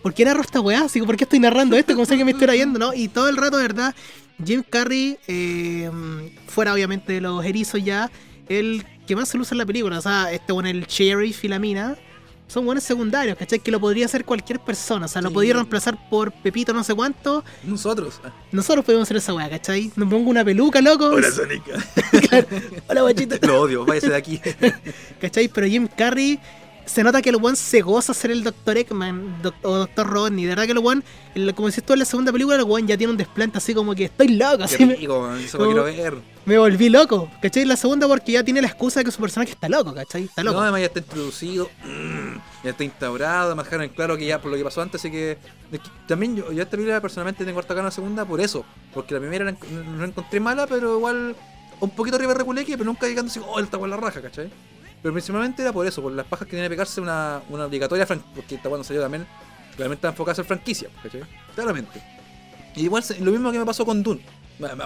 ¿por 0.03 0.13
qué 0.15 0.25
narro 0.25 0.43
esta 0.43 0.61
weá? 0.61 0.83
Así, 0.85 1.01
¿por 1.03 1.17
qué 1.17 1.25
estoy 1.25 1.39
narrando 1.39 1.77
esto? 1.77 1.95
Como 1.95 2.05
sé 2.07 2.17
que 2.17 2.25
me 2.25 2.33
estoy 2.33 2.57
yendo, 2.59 2.79
¿no? 2.79 2.93
Y 2.95 3.09
todo 3.09 3.29
el 3.29 3.37
rato, 3.37 3.57
de 3.57 3.63
verdad, 3.63 3.95
Jim 4.45 4.63
Carrey, 4.69 5.19
eh, 5.29 5.91
fuera 6.49 6.73
obviamente 6.75 7.13
de 7.15 7.21
los 7.21 7.45
erizos 7.45 7.83
ya, 7.83 8.11
el 8.49 8.85
que 9.07 9.17
más 9.17 9.29
se 9.29 9.39
luce 9.39 9.55
en 9.55 9.59
la 9.59 9.67
película. 9.67 9.99
O 9.99 10.03
sea, 10.03 10.33
este 10.33 10.53
bueno, 10.53 10.69
el 10.69 10.87
Cherry 10.87 11.33
Filamina, 11.33 11.97
son 12.49 12.67
buenos 12.67 12.85
secundarios, 12.85 13.39
¿cachai? 13.39 13.61
Que 13.61 13.71
lo 13.71 13.81
podría 13.81 14.05
hacer 14.05 14.27
cualquier 14.27 14.61
persona. 14.61 15.07
O 15.07 15.09
sea, 15.09 15.23
lo 15.23 15.29
Sí. 15.31 15.35
podría 15.35 15.55
reemplazar 15.55 15.97
por 16.11 16.33
Pepito 16.33 16.75
no 16.75 16.85
sé 16.85 16.95
cuánto. 16.95 17.43
Nosotros. 17.65 18.21
Nosotros 18.51 18.85
podemos 18.85 19.07
hacer 19.07 19.17
esa 19.17 19.33
weá, 19.33 19.49
¿cachai? 19.49 19.91
Me 19.97 20.05
pongo 20.05 20.29
una 20.29 20.45
peluca, 20.45 20.83
loco. 20.83 21.11
Sonic. 21.33 21.63
Hola, 22.89 23.03
guachito. 23.03 23.37
Lo 23.47 23.61
odio, 23.63 23.87
váyase 23.87 24.11
de 24.11 24.17
aquí. 24.17 24.39
¿Cachai? 25.21 25.49
Pero 25.49 25.67
Jim 25.67 25.89
Carrey 25.97 26.39
se 26.85 27.03
nota 27.05 27.23
que 27.23 27.31
el 27.31 27.37
one 27.37 27.57
se 27.57 27.81
goza 27.81 28.13
ser 28.15 28.31
el 28.31 28.43
Dr. 28.45 28.77
Eggman 28.77 29.41
doc- 29.43 29.55
o 29.63 29.77
Dr. 29.79 30.07
Rodney. 30.07 30.45
De 30.45 30.51
verdad 30.51 30.65
que 30.67 30.73
el 30.73 30.79
one, 30.79 31.03
el- 31.35 31.55
como 31.55 31.69
decís 31.69 31.85
tú 31.85 31.93
en 31.93 32.01
la 32.01 32.05
segunda 32.05 32.33
película, 32.33 32.57
el 32.57 32.63
one 32.69 32.87
ya 32.87 32.97
tiene 32.97 33.11
un 33.13 33.17
desplante 33.17 33.59
así 33.59 33.73
como 33.75 33.95
que 33.95 34.05
estoy 34.05 34.29
loco, 34.29 34.65
así 34.65 34.85
me, 34.85 34.95
rico, 34.97 35.21
man, 35.21 35.39
eso 35.39 35.59
lo 35.59 35.67
quiero 35.67 35.85
ver. 35.85 36.15
me 36.45 36.59
volví 36.59 36.89
loco. 36.89 37.31
¿Cachai? 37.41 37.65
La 37.65 37.77
segunda 37.77 38.07
porque 38.09 38.33
ya 38.33 38.45
tiene 38.45 38.61
la 38.61 38.69
excusa 38.69 39.01
de 39.01 39.05
que 39.05 39.11
su 39.11 39.21
personaje 39.21 39.53
está 39.53 39.69
loco, 39.69 39.95
¿cachai? 39.95 40.25
Está 40.25 40.43
loco. 40.43 40.57
No, 40.57 40.63
además 40.63 40.81
ya 40.81 40.87
está 40.87 40.99
introducido, 40.99 41.71
mm, 41.85 42.37
ya 42.65 42.71
está 42.71 42.85
instaurado, 42.85 43.47
además 43.47 43.65
dejaron 43.67 43.85
en 43.85 43.91
claro 43.91 44.17
que 44.17 44.27
ya 44.27 44.41
por 44.41 44.51
lo 44.51 44.57
que 44.57 44.65
pasó 44.65 44.83
antes, 44.83 45.01
así 45.01 45.11
que, 45.11 45.39
es 45.73 45.81
que 45.81 45.89
también 46.09 46.37
yo, 46.37 46.51
yo 46.53 46.63
esta 46.63 46.73
película 46.73 47.01
personalmente 47.01 47.45
tengo 47.45 47.59
harta 47.59 47.75
ganas 47.75 47.95
de 47.95 48.01
la 48.01 48.05
segunda 48.05 48.25
por 48.25 48.41
eso, 48.41 48.65
porque 48.93 49.15
la 49.15 49.21
primera 49.21 49.45
la, 49.45 49.51
en- 49.51 49.93
no 49.97 49.99
la 50.01 50.07
encontré 50.07 50.41
mala, 50.41 50.67
pero 50.67 50.97
igual 50.97 51.37
un 51.81 51.91
poquito 51.91 52.17
arriba 52.17 52.33
de 52.33 52.39
Reculeque, 52.41 52.73
pero 52.73 52.85
nunca 52.85 53.07
llegando 53.07 53.31
así, 53.31 53.41
oh, 53.47 53.59
el 53.59 53.69
con 53.69 53.89
la 53.91 53.97
raja, 53.97 54.21
¿cachai? 54.21 54.51
Pero 55.03 55.13
principalmente 55.13 55.63
era 55.63 55.73
por 55.73 55.87
eso, 55.87 56.01
por 56.01 56.13
las 56.13 56.27
pajas 56.27 56.47
que 56.47 56.53
tiene 56.53 56.67
que 56.67 56.71
pegarse 56.71 57.01
una, 57.01 57.43
una 57.51 57.67
obligatoria 57.67 58.07
porque 58.07 58.55
esta 58.55 58.69
cuando 58.69 58.85
salió 58.85 59.03
también, 59.03 59.27
realmente 59.77 59.99
está 59.99 60.09
enfocada 60.09 60.41
en 60.41 60.47
franquicia, 60.47 60.89
¿cachai? 61.03 61.23
Claramente. 61.55 62.01
Y 62.77 62.85
igual 62.85 63.03
lo 63.21 63.31
mismo 63.33 63.51
que 63.53 63.59
me 63.59 63.67
pasó 63.67 63.85
con 63.85 64.03
Dune, 64.03 64.21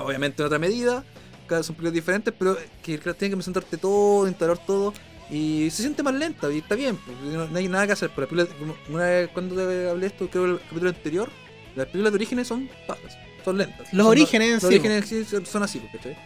obviamente 0.02 0.42
en 0.42 0.46
otra 0.46 0.58
medida, 0.58 1.04
cada 1.46 1.62
son 1.62 1.74
películas 1.76 1.92
diferentes, 1.94 2.34
pero 2.36 2.56
que 2.82 2.98
tienen 2.98 3.14
que 3.30 3.36
presentarte 3.36 3.76
todo, 3.76 4.26
instalar 4.26 4.58
todo. 4.58 4.92
Y 5.28 5.68
se 5.70 5.82
siente 5.82 6.04
más 6.04 6.14
lenta, 6.14 6.50
y 6.52 6.58
está 6.58 6.76
bien, 6.76 6.96
pues, 6.96 7.18
no, 7.34 7.46
no 7.48 7.58
hay 7.58 7.66
nada 7.66 7.84
que 7.86 7.92
hacer. 7.94 8.10
Pero 8.14 8.22
las 8.22 8.46
películas, 8.48 8.58
como 8.86 8.96
una 8.96 9.04
vez 9.06 9.30
cuando 9.34 9.56
te 9.56 9.90
hablé 9.90 10.06
esto, 10.06 10.28
creo 10.30 10.44
el 10.44 10.60
capítulo 10.60 10.88
anterior, 10.90 11.28
las 11.74 11.86
películas 11.86 12.12
de 12.12 12.16
orígenes 12.16 12.46
son 12.46 12.70
bajas, 12.86 13.18
son 13.44 13.58
lentas. 13.58 13.92
Los 13.92 14.04
Son- 14.04 14.06
orígenes 14.12 14.46
en 14.48 14.54
Los 14.54 14.60
sí, 14.62 14.66
orígenes 14.68 15.08
sí 15.08 15.24
son- 15.44 15.62
así, 15.64 15.80
pues, 15.80 15.92
¿cachai? 15.94 16.16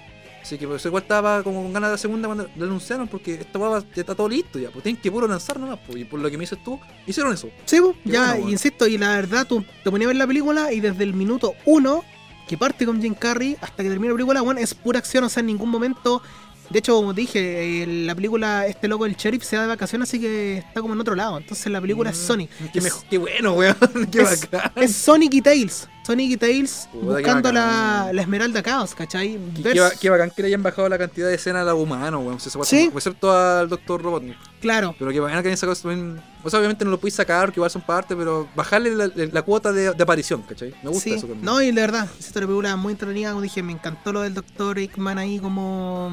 Así 0.43 0.57
que 0.59 0.67
por 0.67 0.77
eso 0.77 0.89
igual 0.89 1.03
estaba 1.03 1.43
como 1.43 1.63
con 1.63 1.73
ganas 1.73 1.91
de 1.91 1.95
la 1.95 1.99
segunda 1.99 2.27
cuando 2.29 2.49
lo 2.57 2.65
anunciaron, 2.65 3.07
porque 3.09 3.35
esta 3.35 3.59
guapa 3.59 3.85
ya 3.95 4.01
está 4.01 4.15
todo 4.15 4.29
listo 4.29 4.59
ya, 4.59 4.71
pues 4.71 4.83
tienen 4.83 5.01
que 5.01 5.11
puro 5.13 5.29
lanzar 5.29 5.61
nomás, 5.61 5.79
pues, 5.87 5.99
y 6.01 6.05
por 6.05 6.19
lo 6.19 6.31
que 6.31 6.37
me 6.39 6.43
dices 6.43 6.59
tú, 6.65 6.81
hicieron 7.07 7.33
eso. 7.35 7.49
Sí, 7.67 7.79
Qué 8.05 8.11
ya, 8.13 8.21
bueno, 8.29 8.35
weón. 8.41 8.49
insisto, 8.51 8.87
y 8.87 8.97
la 8.99 9.11
verdad, 9.17 9.47
tú 9.47 9.65
te 9.85 9.91
ponías 9.91 10.07
a 10.07 10.09
ver 10.09 10.17
la 10.17 10.27
película 10.27 10.73
y 10.73 10.81
desde 10.81 11.05
el 11.05 11.13
minuto 11.15 11.55
uno, 11.67 12.05
que 12.49 12.57
parte 12.59 12.85
con 12.87 13.01
Jim 13.01 13.15
Carrey, 13.15 13.57
hasta 13.61 13.83
que 13.83 13.89
termina 13.91 14.13
la 14.13 14.17
película, 14.17 14.41
bueno, 14.41 14.61
es 14.61 14.75
pura 14.75 14.99
acción, 14.99 15.25
o 15.25 15.29
sea, 15.29 15.41
en 15.41 15.47
ningún 15.47 15.69
momento. 15.71 16.23
De 16.71 16.79
hecho, 16.79 16.95
como 16.95 17.13
te 17.15 17.21
dije, 17.23 17.83
eh, 17.83 17.87
la 18.07 18.15
película, 18.15 18.65
este 18.67 18.87
loco, 18.89 19.05
el 19.05 19.17
sheriff, 19.17 19.43
se 19.43 19.57
va 19.57 19.63
de 19.63 19.69
vacaciones, 19.69 20.09
así 20.09 20.21
que 20.21 20.59
está 20.59 20.81
como 20.81 20.95
en 20.95 21.01
otro 21.01 21.17
lado. 21.17 21.37
Entonces 21.37 21.67
la 21.71 21.81
película 21.81 22.11
es 22.11 22.17
Mm, 22.19 22.27
Sonic. 22.27 22.51
Qué, 22.73 22.79
Es- 22.79 22.85
mejor- 22.85 23.05
qué 23.11 23.19
bueno, 23.19 23.53
weón, 23.55 23.77
qué 24.13 24.23
es, 24.23 24.49
bacán. 24.51 24.73
es 24.77 24.95
Sonic 24.95 25.35
y 25.35 25.43
Tails. 25.43 25.89
Sonic 26.11 26.33
y 26.33 26.37
Tails 26.37 26.89
Puta, 26.91 27.07
buscando 27.07 27.53
la, 27.53 28.11
la 28.13 28.23
Esmeralda 28.23 28.61
Chaos, 28.65 28.97
¿cachai? 28.97 29.39
Qué, 29.55 29.63
qué 29.63 29.89
qué 30.01 30.11
bacán 30.11 30.33
que 30.35 30.43
le 30.43 30.49
hayan 30.49 30.61
bajado 30.61 30.89
la 30.89 30.99
cantidad 30.99 31.29
de 31.29 31.37
escenas 31.37 31.63
a 31.63 31.71
los 31.71 31.79
humanos, 31.79 32.21
weón. 32.25 32.41
Sí. 32.65 32.91
Excepto 32.93 33.31
al 33.31 33.69
Dr. 33.69 34.03
Robotnik. 34.03 34.37
Claro, 34.61 34.97
Pero 34.99 35.13
qué 35.13 35.21
bacán 35.21 35.41
que 35.41 35.49
hayan 35.51 35.57
sacado 35.57 35.77
también. 35.77 36.21
O 36.43 36.51
sea, 36.51 36.59
obviamente 36.59 36.85
no 36.85 36.91
lo 36.91 36.99
podéis 36.99 37.15
sacar, 37.15 37.53
que 37.53 37.61
igual 37.61 37.71
son 37.71 37.83
parte, 37.83 38.17
pero 38.17 38.49
bajarle 38.57 38.97
la, 38.97 39.09
la 39.15 39.43
cuota 39.43 39.73
de, 39.73 39.93
de 39.95 40.03
aparición, 40.03 40.43
¿cachai? 40.43 40.75
Me 40.83 40.89
gusta 40.91 41.05
sí. 41.05 41.13
eso 41.13 41.29
también. 41.29 41.45
No, 41.45 41.63
y 41.63 41.67
de 41.71 41.81
verdad, 41.81 42.09
esta 42.19 42.41
película 42.41 42.75
muy 42.75 42.95
entretenida, 42.95 43.31
como 43.31 43.43
dije, 43.43 43.63
me 43.63 43.73
encantó 43.73 44.13
lo 44.13 44.23
del 44.23 44.35
Dr. 44.35 44.81
Eggman 44.81 45.17
ahí 45.19 45.39
como. 45.39 46.11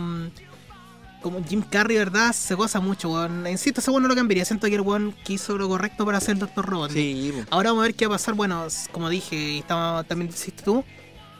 Como 1.21 1.43
Jim 1.43 1.61
Carrey, 1.61 1.97
¿verdad? 1.97 2.31
Se 2.33 2.53
goza 2.53 2.79
mucho, 2.79 3.09
weón. 3.09 3.47
Insisto, 3.47 3.81
ese 3.81 3.89
weón 3.91 4.03
no 4.03 4.09
lo 4.09 4.15
cambiaría. 4.15 4.45
Siento 4.45 4.67
que 4.67 4.75
el 4.75 4.81
weón 4.81 5.15
que 5.25 5.33
hizo 5.33 5.57
lo 5.57 5.67
correcto 5.67 6.05
para 6.05 6.19
ser 6.19 6.37
Dr. 6.37 6.65
Robotnik. 6.65 6.95
Sí, 6.95 7.33
po. 7.33 7.45
Ahora 7.49 7.71
vamos 7.71 7.83
a 7.83 7.87
ver 7.87 7.95
qué 7.95 8.05
va 8.07 8.15
a 8.15 8.17
pasar. 8.17 8.35
Bueno, 8.35 8.67
como 8.91 9.09
dije, 9.09 9.35
y 9.35 9.61
también 9.63 10.29
dijiste 10.29 10.63
tú, 10.63 10.83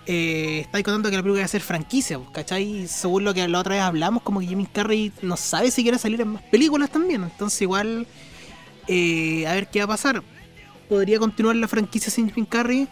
eh, 0.10 0.62
estáis 0.62 0.86
contando 0.86 1.10
que 1.10 1.18
la 1.18 1.22
película 1.22 1.42
va 1.42 1.46
a 1.46 1.50
ser 1.50 1.62
franquicia, 1.62 2.18
pues, 2.18 2.30
¿cachai? 2.32 2.88
Según 2.88 3.26
lo 3.26 3.34
que 3.34 3.46
la 3.48 3.60
otra 3.60 3.76
vez 3.76 3.84
hablamos, 3.84 4.24
como 4.24 4.40
que 4.40 4.48
Jimmy 4.48 4.66
Carrey 4.66 5.12
no 5.22 5.36
sabe 5.36 5.70
si 5.70 5.84
quiere 5.84 6.00
salir 6.00 6.22
en 6.22 6.30
más 6.30 6.44
películas 6.44 6.90
también. 6.90 7.24
Entonces, 7.24 7.62
igual, 7.62 8.08
eh, 8.88 9.46
a 9.46 9.54
ver 9.54 9.68
qué 9.70 9.80
va 9.80 9.86
a 9.86 9.88
pasar. 9.90 10.24
¿Podría 10.88 11.20
continuar 11.20 11.58
la 11.58 11.68
franquicia 11.68 12.10
sin 12.10 12.32
Jim 12.32 12.46
Carrey? 12.46 12.88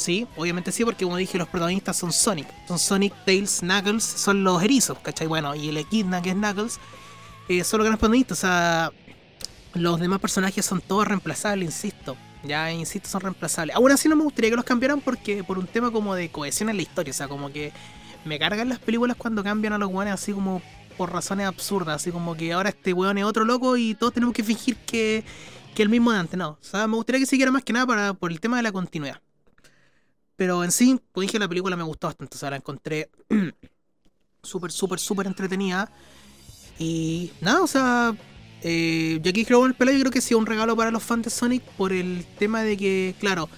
Sí, 0.00 0.26
obviamente 0.34 0.72
sí, 0.72 0.82
porque 0.82 1.04
como 1.04 1.18
dije, 1.18 1.36
los 1.36 1.46
protagonistas 1.46 1.94
son 1.94 2.10
Sonic. 2.10 2.48
Son 2.66 2.78
Sonic, 2.78 3.12
Tails, 3.26 3.60
Knuckles, 3.60 4.02
son 4.02 4.42
los 4.42 4.62
erizos, 4.62 4.98
¿cachai? 5.00 5.26
Bueno, 5.26 5.54
y 5.54 5.68
el 5.68 5.76
Equidna, 5.76 6.22
que 6.22 6.30
es 6.30 6.34
Knuckles, 6.34 6.80
eh, 7.50 7.62
son 7.64 7.78
los 7.78 7.84
grandes 7.84 7.98
protagonistas. 7.98 8.38
O 8.38 8.40
sea, 8.40 8.92
los 9.74 10.00
demás 10.00 10.18
personajes 10.18 10.64
son 10.64 10.80
todos 10.80 11.06
reemplazables, 11.06 11.66
insisto. 11.66 12.16
Ya, 12.44 12.72
insisto, 12.72 13.10
son 13.10 13.20
reemplazables. 13.20 13.76
Aún 13.76 13.92
así 13.92 14.08
no 14.08 14.16
me 14.16 14.24
gustaría 14.24 14.48
que 14.48 14.56
los 14.56 14.64
cambiaran 14.64 15.02
porque 15.02 15.44
por 15.44 15.58
un 15.58 15.66
tema 15.66 15.90
como 15.90 16.14
de 16.14 16.30
cohesión 16.30 16.70
en 16.70 16.76
la 16.76 16.82
historia. 16.82 17.10
O 17.10 17.14
sea, 17.14 17.28
como 17.28 17.52
que 17.52 17.70
me 18.24 18.38
cargan 18.38 18.70
las 18.70 18.78
películas 18.78 19.18
cuando 19.18 19.44
cambian 19.44 19.74
a 19.74 19.78
los 19.78 19.90
weones 19.90 20.14
así 20.14 20.32
como 20.32 20.62
por 20.96 21.12
razones 21.12 21.46
absurdas. 21.46 21.96
Así 21.96 22.10
como 22.10 22.34
que 22.38 22.54
ahora 22.54 22.70
este 22.70 22.94
weón 22.94 23.18
es 23.18 23.24
otro 23.24 23.44
loco 23.44 23.76
y 23.76 23.94
todos 23.94 24.14
tenemos 24.14 24.34
que 24.34 24.44
fingir 24.44 24.76
que, 24.76 25.24
que 25.74 25.82
el 25.82 25.90
mismo 25.90 26.10
de 26.10 26.20
antes. 26.20 26.38
No, 26.38 26.52
o 26.52 26.58
sea, 26.62 26.86
me 26.86 26.96
gustaría 26.96 27.20
que 27.20 27.26
siguiera 27.26 27.52
más 27.52 27.64
que 27.64 27.74
nada 27.74 27.86
para, 27.86 28.14
por 28.14 28.32
el 28.32 28.40
tema 28.40 28.56
de 28.56 28.62
la 28.62 28.72
continuidad. 28.72 29.20
Pero 30.40 30.64
en 30.64 30.72
sí, 30.72 30.98
como 31.12 31.20
dije, 31.20 31.38
la 31.38 31.48
película 31.48 31.76
me 31.76 31.82
gustó 31.82 32.06
bastante. 32.06 32.34
O 32.34 32.40
sea, 32.40 32.48
la 32.48 32.56
encontré 32.56 33.10
súper, 34.42 34.72
súper, 34.72 34.98
súper 34.98 35.26
entretenida. 35.26 35.92
Y 36.78 37.30
nada, 37.42 37.60
o 37.60 37.66
sea, 37.66 38.14
eh, 38.62 39.20
aquí 39.20 39.44
creo 39.44 39.60
en 39.66 39.72
el 39.72 39.74
pelado, 39.74 39.98
yo 39.98 40.04
creo 40.04 40.12
que 40.12 40.22
sí, 40.22 40.32
un 40.32 40.46
regalo 40.46 40.74
para 40.74 40.90
los 40.90 41.02
fans 41.02 41.24
de 41.24 41.30
Sonic 41.30 41.62
por 41.76 41.92
el 41.92 42.24
tema 42.38 42.62
de 42.62 42.78
que, 42.78 43.14
claro, 43.20 43.50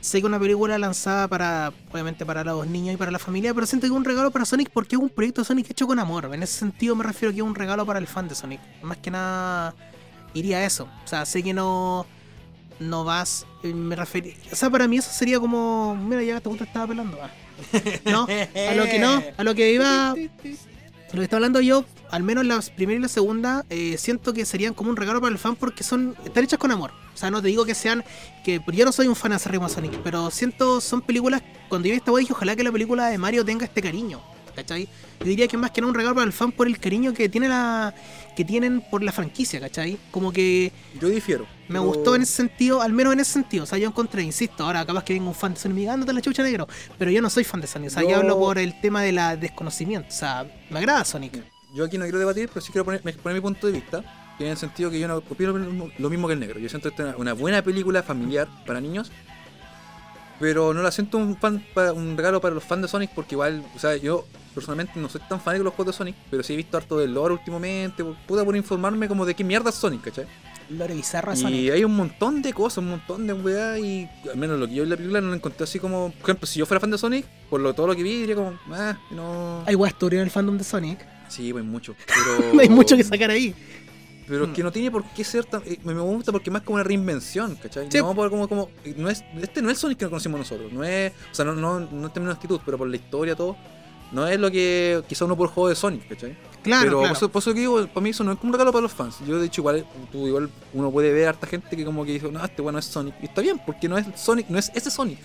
sé 0.00 0.20
que 0.20 0.26
una 0.26 0.40
película 0.40 0.78
lanzada 0.78 1.28
para, 1.28 1.74
obviamente, 1.92 2.24
para 2.24 2.42
los 2.42 2.66
niños 2.66 2.94
y 2.94 2.96
para 2.96 3.10
la 3.10 3.18
familia, 3.18 3.52
pero 3.52 3.66
siento 3.66 3.86
que 3.86 3.92
es 3.92 3.96
un 3.98 4.06
regalo 4.06 4.30
para 4.30 4.46
Sonic 4.46 4.70
porque 4.70 4.96
es 4.96 5.02
un 5.02 5.10
proyecto 5.10 5.42
de 5.42 5.44
Sonic 5.44 5.72
hecho 5.72 5.86
con 5.86 5.98
amor. 5.98 6.30
En 6.32 6.42
ese 6.42 6.58
sentido 6.58 6.96
me 6.96 7.04
refiero 7.04 7.34
que 7.34 7.40
es 7.40 7.46
un 7.46 7.54
regalo 7.54 7.84
para 7.84 7.98
el 7.98 8.06
fan 8.06 8.28
de 8.28 8.34
Sonic. 8.34 8.62
Más 8.80 8.96
que 8.96 9.10
nada, 9.10 9.74
iría 10.32 10.56
a 10.56 10.64
eso. 10.64 10.88
O 11.04 11.06
sea, 11.06 11.26
sé 11.26 11.42
que 11.42 11.52
no, 11.52 12.06
no 12.80 13.04
vas, 13.04 13.46
eh, 13.62 13.72
me 13.72 13.96
refiero, 13.96 14.28
o 14.52 14.56
sea, 14.56 14.70
para 14.70 14.86
mí 14.88 14.98
eso 14.98 15.10
sería 15.10 15.40
como, 15.40 15.96
mira, 15.96 16.22
ya 16.22 16.40
te 16.40 16.48
gusta 16.48 16.64
estaba 16.64 16.86
pelando. 16.86 17.18
ah. 17.22 17.30
No, 18.04 18.22
a 18.22 18.74
lo 18.74 18.84
que 18.84 18.98
no, 19.00 19.22
a 19.36 19.44
lo 19.44 19.54
que 19.54 19.72
iba, 19.72 20.14
lo 20.14 21.18
que 21.18 21.24
está 21.24 21.36
hablando 21.36 21.60
yo, 21.60 21.84
al 22.10 22.22
menos 22.22 22.44
la 22.44 22.60
primera 22.76 22.98
y 22.98 23.02
la 23.02 23.08
segunda, 23.08 23.64
eh, 23.70 23.96
siento 23.98 24.32
que 24.32 24.44
serían 24.44 24.74
como 24.74 24.90
un 24.90 24.96
regalo 24.96 25.20
para 25.20 25.32
el 25.32 25.38
fan 25.38 25.56
porque 25.56 25.82
son 25.82 26.14
están 26.24 26.44
hechas 26.44 26.58
con 26.58 26.70
amor. 26.70 26.92
O 27.14 27.16
sea, 27.16 27.30
no 27.30 27.42
te 27.42 27.48
digo 27.48 27.64
que 27.64 27.74
sean. 27.74 28.04
que 28.44 28.60
Yo 28.72 28.84
no 28.84 28.92
soy 28.92 29.08
un 29.08 29.16
fan 29.16 29.32
de 29.32 29.38
Sonic, 29.38 29.98
pero 30.04 30.30
siento 30.30 30.80
son 30.80 31.00
películas. 31.00 31.42
Cuando 31.68 31.88
yo 31.88 31.94
esta 31.94 32.14
dije, 32.16 32.32
ojalá 32.32 32.54
que 32.54 32.62
la 32.62 32.70
película 32.70 33.08
de 33.08 33.18
Mario 33.18 33.44
tenga 33.44 33.64
este 33.64 33.82
cariño. 33.82 34.20
¿Cachai? 34.54 34.88
Yo 35.20 35.26
diría 35.26 35.46
que 35.48 35.56
más 35.56 35.70
que 35.70 35.80
nada 35.80 35.90
un 35.90 35.94
regalo 35.94 36.14
para 36.14 36.26
el 36.26 36.32
fan 36.32 36.52
por 36.52 36.66
el 36.66 36.78
cariño 36.78 37.12
que 37.14 37.28
tiene 37.28 37.48
la. 37.48 37.94
que 38.36 38.44
tienen 38.44 38.82
por 38.90 39.02
la 39.02 39.12
franquicia, 39.12 39.60
¿cachai? 39.60 39.98
Como 40.10 40.32
que 40.32 40.72
Yo 41.00 41.08
difiero. 41.08 41.46
Me 41.68 41.78
gustó 41.78 42.14
en 42.14 42.22
ese 42.22 42.32
sentido, 42.32 42.80
al 42.82 42.92
menos 42.92 43.12
en 43.12 43.20
ese 43.20 43.32
sentido. 43.32 43.64
O 43.64 43.66
sea, 43.66 43.78
yo 43.78 43.88
encontré, 43.88 44.22
insisto, 44.22 44.64
ahora 44.64 44.84
capaz 44.86 45.04
que 45.04 45.12
venga 45.14 45.28
un 45.28 45.34
fan 45.34 45.54
de 45.54 45.60
Sonic 45.60 45.72
y 45.72 45.74
me 45.74 45.80
diga, 45.82 45.92
"Ándate 45.94 46.12
la 46.12 46.20
chucha 46.20 46.42
negro. 46.42 46.66
Pero 46.98 47.10
yo 47.10 47.20
no 47.22 47.30
soy 47.30 47.44
fan 47.44 47.60
de 47.60 47.66
Sonic. 47.66 47.90
O 47.90 47.94
sea, 47.94 48.02
yo, 48.02 48.10
Yo- 48.10 48.16
hablo 48.16 48.38
por 48.38 48.58
el 48.58 48.80
tema 48.80 49.02
de 49.02 49.12
la 49.12 49.36
desconocimiento. 49.36 50.08
O 50.08 50.12
sea, 50.12 50.46
me 50.70 50.78
agrada 50.78 51.04
Sonic. 51.04 51.42
Yo 51.74 51.84
aquí 51.84 51.98
no 51.98 52.04
quiero 52.04 52.18
debatir, 52.18 52.48
pero 52.48 52.60
sí 52.64 52.72
quiero 52.72 52.84
poner, 52.84 53.00
poner 53.02 53.34
mi 53.34 53.40
punto 53.40 53.66
de 53.66 53.72
vista. 53.74 54.02
Que 54.38 54.44
en 54.44 54.52
el 54.52 54.56
sentido 54.56 54.88
que 54.88 55.00
yo 55.00 55.08
no 55.08 55.16
opino 55.16 55.52
lo 55.98 56.08
mismo- 56.10 56.28
que 56.28 56.32
el 56.34 56.38
negro. 56.40 56.60
Yo 56.60 56.68
siento 56.68 56.88
esta 56.90 57.02
una, 57.06 57.16
una 57.16 57.32
buena 57.32 57.60
película 57.60 58.04
familiar 58.04 58.46
para 58.66 58.80
niños. 58.80 59.10
Pero 60.40 60.72
no 60.72 60.82
la 60.82 60.90
siento 60.90 61.18
un 61.18 61.36
fan 61.36 61.64
para, 61.74 61.92
un 61.92 62.16
regalo 62.16 62.40
para 62.40 62.54
los 62.54 62.64
fans 62.64 62.82
de 62.82 62.88
Sonic 62.88 63.10
porque 63.14 63.34
igual, 63.34 63.64
o 63.74 63.78
sea, 63.78 63.96
yo 63.96 64.24
personalmente 64.54 64.98
no 64.98 65.08
soy 65.08 65.20
tan 65.28 65.40
fan 65.40 65.58
de 65.58 65.64
los 65.64 65.74
juegos 65.74 65.94
de 65.94 65.98
Sonic, 65.98 66.16
pero 66.30 66.42
sí 66.42 66.52
he 66.52 66.56
visto 66.56 66.76
harto 66.76 66.98
del 66.98 67.14
lore 67.14 67.34
últimamente, 67.34 68.04
pude 68.26 68.44
por 68.44 68.56
informarme 68.56 69.08
como 69.08 69.24
de 69.26 69.34
qué 69.34 69.44
mierda 69.44 69.70
es 69.70 69.76
Sonic, 69.76 70.02
¿cachai? 70.02 70.26
Lore 70.70 70.94
bizarro 70.94 71.32
de 71.32 71.38
Y 71.38 71.42
Sonic. 71.42 71.72
hay 71.72 71.84
un 71.84 71.96
montón 71.96 72.42
de 72.42 72.52
cosas, 72.52 72.78
un 72.78 72.90
montón 72.90 73.26
de 73.26 73.32
weá 73.32 73.78
y 73.78 74.08
al 74.30 74.36
menos 74.36 74.58
lo 74.58 74.66
que 74.68 74.74
yo 74.74 74.82
vi 74.82 74.86
en 74.86 74.90
la 74.90 74.96
película 74.96 75.20
no 75.20 75.28
lo 75.28 75.34
encontré 75.34 75.64
así 75.64 75.78
como, 75.78 76.10
por 76.12 76.22
ejemplo, 76.30 76.46
si 76.46 76.58
yo 76.58 76.66
fuera 76.66 76.80
fan 76.80 76.90
de 76.90 76.98
Sonic, 76.98 77.26
por 77.48 77.60
lo, 77.60 77.74
todo 77.74 77.86
lo 77.86 77.96
que 77.96 78.02
vi 78.02 78.20
diría 78.20 78.34
como, 78.34 78.58
ah, 78.72 78.96
no... 79.10 79.64
Hay 79.66 79.76
turbias 79.98 80.20
en 80.20 80.26
el 80.26 80.30
fandom 80.30 80.58
de 80.58 80.64
Sonic. 80.64 81.06
Sí, 81.28 81.52
pues 81.52 81.64
mucho, 81.64 81.94
pero... 82.06 82.54
No 82.54 82.60
hay 82.60 82.68
mucho 82.68 82.96
que 82.96 83.04
sacar 83.04 83.30
ahí. 83.30 83.54
Pero 84.28 84.44
es 84.44 84.50
que 84.52 84.62
no 84.62 84.70
tiene 84.70 84.90
por 84.90 85.04
qué 85.04 85.24
ser 85.24 85.44
tan. 85.44 85.62
eh, 85.64 85.78
Me 85.84 85.94
gusta 85.94 86.32
porque 86.32 86.50
más 86.50 86.62
como 86.62 86.74
una 86.76 86.84
reinvención, 86.84 87.56
¿cachai? 87.56 87.86
Sí. 87.90 87.98
No 87.98 88.14
por 88.14 88.28
como, 88.30 88.48
como. 88.48 88.68
No 88.96 89.08
es, 89.08 89.24
este 89.40 89.62
no 89.62 89.70
es 89.70 89.78
Sonic 89.78 89.98
que 89.98 90.06
conocimos 90.06 90.38
nosotros. 90.40 90.72
No 90.72 90.84
es. 90.84 91.12
O 91.30 91.34
sea, 91.34 91.44
no, 91.44 91.54
no, 91.54 91.80
no 91.80 92.06
en 92.06 92.12
términos 92.12 92.34
de 92.34 92.38
actitud, 92.38 92.60
pero 92.64 92.76
por 92.78 92.88
la 92.88 92.96
historia, 92.96 93.34
todo. 93.34 93.56
No 94.10 94.26
es 94.26 94.38
lo 94.40 94.50
que 94.50 95.02
quizá 95.06 95.26
uno 95.26 95.36
por 95.36 95.48
juego 95.48 95.68
de 95.68 95.74
Sonic, 95.74 96.08
¿cachai? 96.08 96.34
Claro, 96.62 96.84
Pero 96.84 96.98
claro. 97.00 97.08
Por, 97.12 97.16
eso, 97.16 97.28
por 97.30 97.40
eso 97.42 97.52
que 97.54 97.60
digo, 97.60 97.86
para 97.88 98.00
mí 98.00 98.10
eso 98.10 98.24
no 98.24 98.32
es 98.32 98.38
como 98.38 98.48
un 98.50 98.54
regalo 98.54 98.72
para 98.72 98.82
los 98.82 98.92
fans. 98.92 99.16
Yo 99.26 99.38
de 99.38 99.46
hecho 99.46 99.60
igual, 99.60 99.84
tú, 100.10 100.26
igual 100.26 100.50
uno 100.72 100.90
puede 100.90 101.12
ver 101.12 101.26
a 101.26 101.30
harta 101.30 101.46
gente 101.46 101.76
que 101.76 101.84
como 101.84 102.04
que 102.06 102.12
dice, 102.12 102.30
no, 102.32 102.42
este 102.42 102.62
bueno 102.62 102.78
es 102.78 102.86
Sonic. 102.86 103.14
Y 103.22 103.26
está 103.26 103.42
bien, 103.42 103.60
porque 103.66 103.86
no 103.88 103.98
es 103.98 104.06
Sonic, 104.18 104.48
no 104.48 104.58
es 104.58 104.70
ese 104.74 104.90
Sonic. 104.90 105.18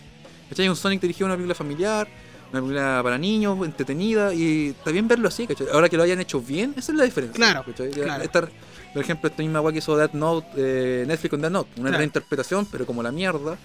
¿Cachai? 0.50 0.66
Es 0.66 0.70
un 0.70 0.76
Sonic 0.76 1.00
dirigido 1.02 1.26
a 1.26 1.30
una 1.30 1.36
película 1.36 1.56
familiar, 1.56 2.08
una 2.52 2.60
película 2.62 3.00
para 3.02 3.18
niños, 3.18 3.58
entretenida, 3.66 4.34
y 4.34 4.70
está 4.78 4.92
bien 4.92 5.08
verlo 5.08 5.30
así, 5.30 5.48
¿cachai? 5.48 5.68
Ahora 5.72 5.88
que 5.88 5.96
lo 5.96 6.04
hayan 6.04 6.20
hecho 6.20 6.42
bien, 6.42 6.74
esa 6.78 6.92
es 6.92 6.98
la 6.98 7.06
diferencia. 7.06 7.36
Claro, 7.38 7.64
claro. 7.94 8.24
Esta- 8.24 8.50
por 8.94 9.02
ejemplo, 9.04 9.30
esta 9.30 9.42
misma 9.44 9.60
weá 9.62 9.72
que 9.74 9.80
hizo 9.80 9.98
Death 9.98 10.14
Note, 10.14 10.48
eh, 10.56 11.04
Netflix 11.08 11.30
con 11.32 11.42
Death 11.42 11.52
Note, 11.52 11.70
una 11.78 11.90
Claro. 11.90 11.98
reinterpretación, 12.00 12.66
pero 12.68 12.86
como 12.86 13.02
la 13.04 13.12
mierda. 13.12 13.58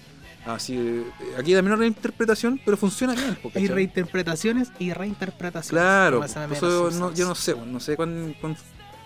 Así, 0.45 0.73
eh, 0.75 1.03
aquí 1.37 1.53
también 1.53 1.67
una 1.73 1.75
reinterpretación, 1.75 2.59
pero 2.65 2.77
funciona 2.77 3.13
bien. 3.13 3.37
Hay 3.55 3.67
reinterpretaciones 3.67 4.71
y 4.79 4.93
reinterpretaciones. 4.93 5.69
Claro, 5.69 6.23
eso 6.23 6.89
no- 6.91 7.13
yo 7.13 7.27
no 7.27 7.35
sé, 7.35 7.55
no 7.55 7.79
sé 7.79 7.95
cuán, 7.95 8.35
cuán- 8.41 8.57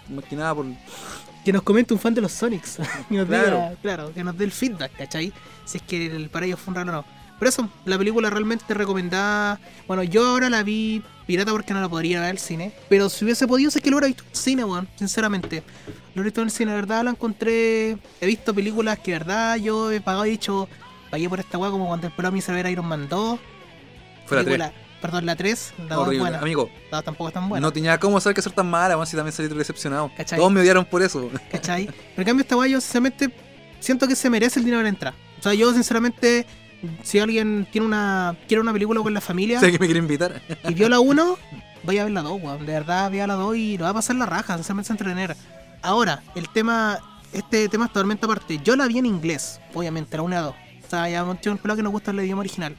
más 0.10 0.26
que 0.26 0.36
nada 0.36 0.54
por... 0.56 0.66
Que 1.44 1.52
nos 1.52 1.64
comente 1.64 1.94
un 1.94 2.00
fan 2.00 2.14
de 2.14 2.22
los 2.22 2.32
Sonics. 2.32 2.78
y 3.10 3.16
nos 3.16 3.28
Claro. 3.28 3.46
diga, 3.58 3.76
claro, 3.82 4.14
que 4.14 4.24
nos 4.24 4.38
dé 4.38 4.46
el 4.46 4.52
feedback, 4.52 4.96
¿cachai? 4.98 5.34
Si 5.66 5.78
es 5.78 5.84
que 5.84 6.06
el, 6.06 6.30
para 6.30 6.46
ellos 6.46 6.60
fue 6.60 6.72
un 6.72 6.76
raro 6.76 6.90
o 6.92 6.94
no. 6.94 7.06
Pero 7.40 7.50
eso, 7.50 7.68
la 7.86 7.98
película 7.98 8.30
realmente 8.30 8.74
recomendada. 8.74 9.60
Bueno, 9.88 10.04
yo 10.04 10.26
ahora 10.26 10.50
la 10.50 10.64
vi 10.64 11.02
pirata 11.26 11.52
porque 11.52 11.74
no 11.74 11.82
la 11.82 11.90
podría 11.90 12.20
ver 12.22 12.32
al 12.32 12.38
cine. 12.40 12.74
Pero 12.90 13.10
si 13.10 13.24
hubiese 13.26 13.48
podido, 13.48 13.72
sé 13.72 13.82
que 13.82 13.90
lo 13.90 13.98
hubiera 13.98 14.08
visto 14.08 14.24
en 14.24 14.30
el 14.30 14.36
cine, 14.36 14.64
weón. 14.64 14.88
Sinceramente. 14.96 15.64
Lo 16.16 16.22
he 16.22 16.26
visto 16.26 16.42
en 16.42 16.48
el 16.48 16.52
cine, 16.52 16.72
de 16.72 16.78
verdad, 16.78 17.04
la 17.04 17.12
encontré. 17.12 17.98
He 18.22 18.26
visto 18.26 18.54
películas 18.54 19.00
que, 19.00 19.12
verdad, 19.14 19.56
yo 19.58 19.92
he 19.92 20.02
pagado 20.02 20.26
y 20.26 20.30
he 20.30 20.32
dicho, 20.32 20.68
pagué 21.10 21.28
por 21.30 21.40
esta 21.40 21.58
weá 21.58 21.72
como 21.72 21.88
cuando 21.88 22.08
el 22.16 22.26
a 22.26 22.32
mí 22.32 22.42
se 22.42 22.52
ver 22.52 22.68
Iron 22.70 22.86
Man 22.86 23.08
2. 23.10 23.40
Fue 24.26 24.38
la 24.38 24.44
película- 24.44 24.74
Perdón, 25.02 25.26
la 25.26 25.36
3. 25.36 25.74
La 25.80 25.84
2 25.84 25.92
es 25.92 25.98
Horrible. 26.08 26.20
buena. 26.22 26.40
Amigo, 26.40 26.70
La 26.90 26.98
2 27.00 27.04
tampoco 27.06 27.28
es 27.28 27.34
tan 27.34 27.50
buena. 27.50 27.66
no 27.68 27.74
tenía 27.74 28.00
cómo 28.00 28.22
saber 28.22 28.36
que 28.36 28.42
ser 28.42 28.54
tan 28.54 28.70
mala, 28.70 28.96
bueno, 28.96 29.06
si 29.06 29.18
también 29.18 29.34
salí 29.34 29.50
decepcionado. 29.50 30.10
¿Cachai? 30.16 30.40
Todos 30.40 30.50
me 30.50 30.62
odiaron 30.62 30.86
por 30.86 31.02
eso. 31.02 31.30
¿Cachai? 31.52 31.88
Pero 31.88 31.98
en 32.18 32.24
cambio 32.24 32.42
esta 32.44 32.56
weá 32.56 32.70
yo 32.70 32.80
sinceramente 32.80 33.30
siento 33.82 34.08
que 34.08 34.16
se 34.16 34.30
merece 34.30 34.60
el 34.60 34.66
dinero 34.66 34.78
de 34.80 34.84
la 34.84 34.90
entrada. 34.90 35.18
O 35.40 35.44
sea, 35.44 35.54
yo 35.54 35.74
sinceramente, 35.74 36.46
si 37.04 37.20
alguien 37.20 37.68
tiene 37.72 37.88
una 37.88 38.36
quiere 38.48 38.62
una 38.62 38.74
película 38.74 39.02
con 39.02 39.14
la 39.14 39.22
familia 39.22 39.60
sé 39.60 39.72
que 39.72 39.80
me 39.80 39.86
quiere 39.86 40.00
invitar. 40.00 40.42
y 40.68 40.74
vio 40.74 40.90
la 40.90 41.00
1, 41.00 41.38
vaya 41.84 42.02
a 42.02 42.04
ver 42.06 42.14
la 42.14 42.22
2, 42.22 42.42
weón. 42.42 42.66
De 42.66 42.74
verdad, 42.74 43.12
vea 43.12 43.28
la 43.28 43.36
2 43.36 43.56
y 43.56 43.78
lo 43.78 43.86
va 43.86 43.92
a 43.92 43.94
pasar 43.94 44.16
la 44.16 44.26
raja, 44.26 44.56
sinceramente 44.56 44.88
se 44.88 44.94
entretener. 44.94 45.36
Ahora, 45.82 46.24
el 46.36 46.50
tema, 46.50 47.00
este 47.34 47.68
tema 47.70 47.86
es 47.86 47.92
totalmente 47.92 48.26
aparte. 48.26 48.60
Yo 48.64 48.76
la 48.76 48.88
vi 48.88 49.00
en 49.00 49.06
inglés, 49.06 49.60
obviamente, 49.74 50.18
la 50.18 50.24
1 50.24 50.34
y 50.34 50.38
la 50.38 50.42
2. 50.42 50.56
O 50.86 50.90
sea, 50.90 51.10
ya 51.10 51.24
un 51.24 51.38
pelado 51.38 51.76
que 51.76 51.84
nos 51.84 51.92
gusta 51.92 52.12
el 52.12 52.20
idioma 52.20 52.42
original. 52.42 52.76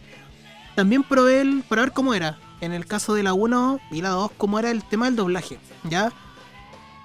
También 0.75 1.03
probé 1.03 1.41
el, 1.41 1.63
para 1.69 1.83
ver 1.83 1.93
cómo 1.93 2.15
era. 2.15 2.39
En 2.61 2.73
el 2.73 2.87
caso 2.87 3.15
de 3.15 3.23
la 3.23 3.35
1 3.35 3.81
y 3.91 4.01
la 4.01 4.11
2, 4.11 4.33
cómo 4.37 4.59
era 4.59 4.71
el 4.71 4.83
tema 4.85 5.07
del 5.07 5.17
doblaje. 5.17 5.59
¿Ya? 5.85 6.13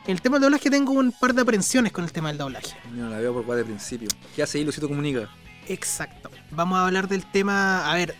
El 0.07 0.21
tema 0.21 0.37
del 0.37 0.43
doblaje 0.43 0.69
tengo 0.69 0.93
un 0.93 1.11
par 1.11 1.33
de 1.33 1.41
aprensiones 1.41 1.91
con 1.91 2.03
el 2.03 2.11
tema 2.11 2.29
del 2.29 2.37
doblaje. 2.37 2.75
No 2.93 3.09
la 3.09 3.17
veo 3.17 3.33
por 3.33 3.45
cuál 3.45 3.59
de 3.59 3.65
principio. 3.65 4.07
¿Qué 4.35 4.41
hace 4.41 4.57
ahí 4.57 4.63
Luisito 4.63 4.87
Comunica? 4.87 5.29
Exacto. 5.67 6.29
Vamos 6.51 6.79
a 6.79 6.85
hablar 6.85 7.07
del 7.07 7.25
tema. 7.25 7.89
A 7.89 7.95
ver, 7.95 8.15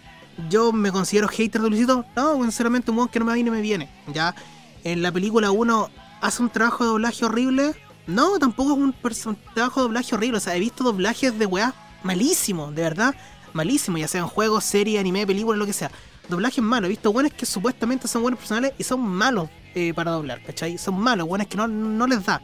yo 0.49 0.71
me 0.71 0.91
considero 0.91 1.27
hater 1.27 1.61
de 1.61 1.69
Luisito. 1.69 2.05
No, 2.15 2.41
sinceramente, 2.41 2.91
un 2.91 2.97
modo 2.97 3.07
que 3.07 3.19
no 3.19 3.25
me 3.25 3.41
ni 3.41 3.49
me 3.49 3.61
viene. 3.61 3.89
Ya, 4.13 4.35
en 4.83 5.01
la 5.01 5.11
película 5.11 5.51
1 5.51 5.89
hace 6.21 6.41
un 6.43 6.49
trabajo 6.49 6.83
de 6.83 6.89
doblaje 6.91 7.25
horrible. 7.25 7.75
No, 8.07 8.39
tampoco 8.39 8.73
es 9.09 9.25
un, 9.25 9.37
trabajo 9.53 9.81
de 9.81 9.87
doblaje 9.87 10.15
horrible. 10.15 10.37
O 10.37 10.41
sea, 10.41 10.55
he 10.55 10.59
visto 10.59 10.83
doblajes 10.83 11.37
de 11.37 11.45
weá 11.45 11.73
malísimos, 12.03 12.73
de 12.73 12.81
verdad. 12.83 13.15
Malísimo, 13.53 13.97
ya 13.97 14.07
sean 14.07 14.27
juegos, 14.27 14.63
series, 14.63 14.99
anime, 14.99 15.25
películas, 15.25 15.57
lo 15.57 15.65
que 15.65 15.73
sea. 15.73 15.91
Doblajes 16.27 16.63
malos. 16.63 16.87
He 16.87 16.89
visto 16.89 17.11
buenos 17.11 17.33
que 17.33 17.45
supuestamente 17.45 18.07
son 18.07 18.21
buenos 18.21 18.39
personales 18.39 18.73
y 18.77 18.83
son 18.83 19.01
malos 19.01 19.49
eh, 19.73 19.93
para 19.95 20.11
doblar, 20.11 20.43
¿cachai? 20.43 20.77
Son 20.77 20.99
malos, 20.99 21.27
buenos 21.27 21.47
que 21.47 21.57
no, 21.57 21.67
no 21.67 22.05
les 22.05 22.23
da. 22.23 22.41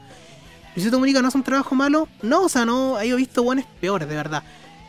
Luisito 0.75 0.97
Comunica 0.97 1.21
no 1.21 1.29
hace 1.29 1.37
un 1.37 1.43
trabajo 1.43 1.73
malo. 1.75 2.07
No, 2.21 2.43
o 2.43 2.49
sea, 2.49 2.65
no, 2.65 2.99
he 2.99 3.15
visto 3.15 3.43
buenos 3.43 3.65
peores, 3.79 4.09
de 4.09 4.15
verdad. 4.15 4.43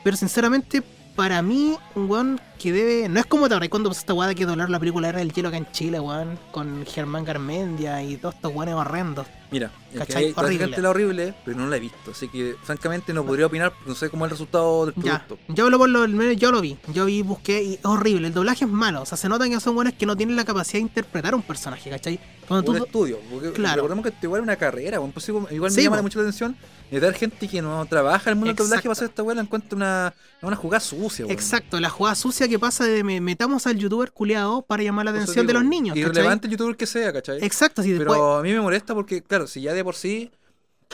Pero 0.06 0.16
sinceramente, 0.16 0.84
para 1.16 1.42
mí, 1.42 1.76
un 1.96 2.08
weón 2.08 2.40
que 2.66 2.72
debe. 2.72 3.08
No 3.08 3.20
es 3.20 3.26
como 3.26 3.48
te 3.48 3.54
acordás 3.54 3.68
cuando 3.70 3.88
pasó 3.90 4.00
esta 4.00 4.14
weá 4.14 4.28
de 4.28 4.34
que 4.34 4.44
doblar 4.46 4.68
la 4.70 4.78
película 4.78 5.08
era 5.08 5.20
el 5.20 5.32
hielo 5.32 5.48
acá 5.48 5.56
en 5.58 5.70
Chile, 5.72 6.00
weón. 6.00 6.38
Con 6.52 6.84
Germán 6.86 7.24
Garmendia 7.24 8.02
y 8.02 8.16
todos 8.16 8.34
estos 8.34 8.52
weones 8.54 8.74
horrendos. 8.74 9.26
Mira, 9.50 9.70
¿Cachai? 9.96 10.32
Horrible. 10.36 10.64
gente 10.66 10.82
la 10.82 10.90
horrible, 10.90 11.34
pero 11.44 11.56
no 11.56 11.68
la 11.68 11.76
he 11.76 11.80
visto. 11.80 12.10
Así 12.10 12.28
que, 12.28 12.56
francamente, 12.64 13.14
no 13.14 13.24
podría 13.24 13.46
opinar. 13.46 13.72
No 13.86 13.94
sé 13.94 14.10
cómo 14.10 14.26
es 14.26 14.30
el 14.30 14.36
resultado 14.36 14.86
del 14.86 14.94
Ya. 14.96 15.24
producto. 15.24 15.38
Yo 15.54 15.64
hablo 15.66 15.78
por 15.78 15.88
lo 15.88 16.32
yo 16.32 16.50
lo 16.50 16.60
vi. 16.60 16.76
Yo 16.92 17.04
vi, 17.04 17.22
busqué 17.22 17.62
y 17.62 17.74
es 17.74 17.84
horrible. 17.84 18.26
El 18.26 18.34
doblaje 18.34 18.64
es 18.64 18.70
malo. 18.70 19.02
O 19.02 19.06
sea, 19.06 19.16
se 19.16 19.28
nota 19.28 19.48
que 19.48 19.58
son 19.60 19.74
buenos 19.76 19.94
que 19.94 20.04
no 20.04 20.16
tienen 20.16 20.34
la 20.34 20.44
capacidad 20.44 20.74
de 20.74 20.80
interpretar 20.80 21.32
a 21.32 21.36
un 21.36 21.42
personaje, 21.42 21.88
¿cachai? 21.88 22.18
Cuando 22.48 22.72
Un 22.72 22.78
tú. 22.78 22.84
estudio. 22.84 23.18
Porque 23.30 23.52
Claro. 23.52 23.76
recordemos 23.82 24.04
que 24.04 24.12
igual 24.26 24.40
es 24.40 24.42
una 24.42 24.56
carrera. 24.56 24.98
bueno, 24.98 25.14
pues, 25.14 25.28
igual 25.28 25.46
me 25.50 25.70
Sí, 25.70 25.82
llama 25.84 26.02
mucho 26.02 26.18
la 26.18 26.24
atención. 26.24 26.56
Y 26.90 26.98
dar 27.00 27.14
gente 27.14 27.48
que 27.48 27.60
no 27.62 27.84
trabaja 27.86 28.30
en 28.30 28.34
el 28.34 28.36
mundo 28.36 28.48
del 28.54 28.56
doblaje 28.56 28.82
para 28.82 28.92
hacer 28.92 29.08
esta 29.08 29.22
weá, 29.22 29.34
la 29.34 29.42
encuentro 29.42 29.76
una, 29.76 30.12
una 30.42 30.54
jugada 30.56 30.78
sucia. 30.80 31.24
Exacto, 31.28 31.80
la 31.80 31.90
jugada 31.90 32.14
sucia 32.14 32.46
que 32.48 32.55
pasa 32.58 32.84
de 32.84 33.02
me- 33.04 33.20
metamos 33.20 33.66
al 33.66 33.76
youtuber 33.78 34.12
culiado 34.12 34.62
para 34.62 34.82
llamar 34.82 35.04
la 35.04 35.10
atención 35.12 35.46
de 35.46 35.52
los 35.52 35.64
niños. 35.64 35.96
Irrelevante 35.96 36.46
el 36.46 36.52
youtuber 36.52 36.76
que 36.76 36.86
sea, 36.86 37.12
¿cachai? 37.12 37.38
Exacto, 37.44 37.82
si 37.82 37.92
Pero 37.96 38.12
después. 38.12 38.38
a 38.40 38.42
mí 38.42 38.52
me 38.52 38.60
molesta 38.60 38.94
porque, 38.94 39.22
claro, 39.22 39.46
si 39.46 39.60
ya 39.62 39.72
de 39.74 39.82
por 39.84 39.94
sí, 39.94 40.30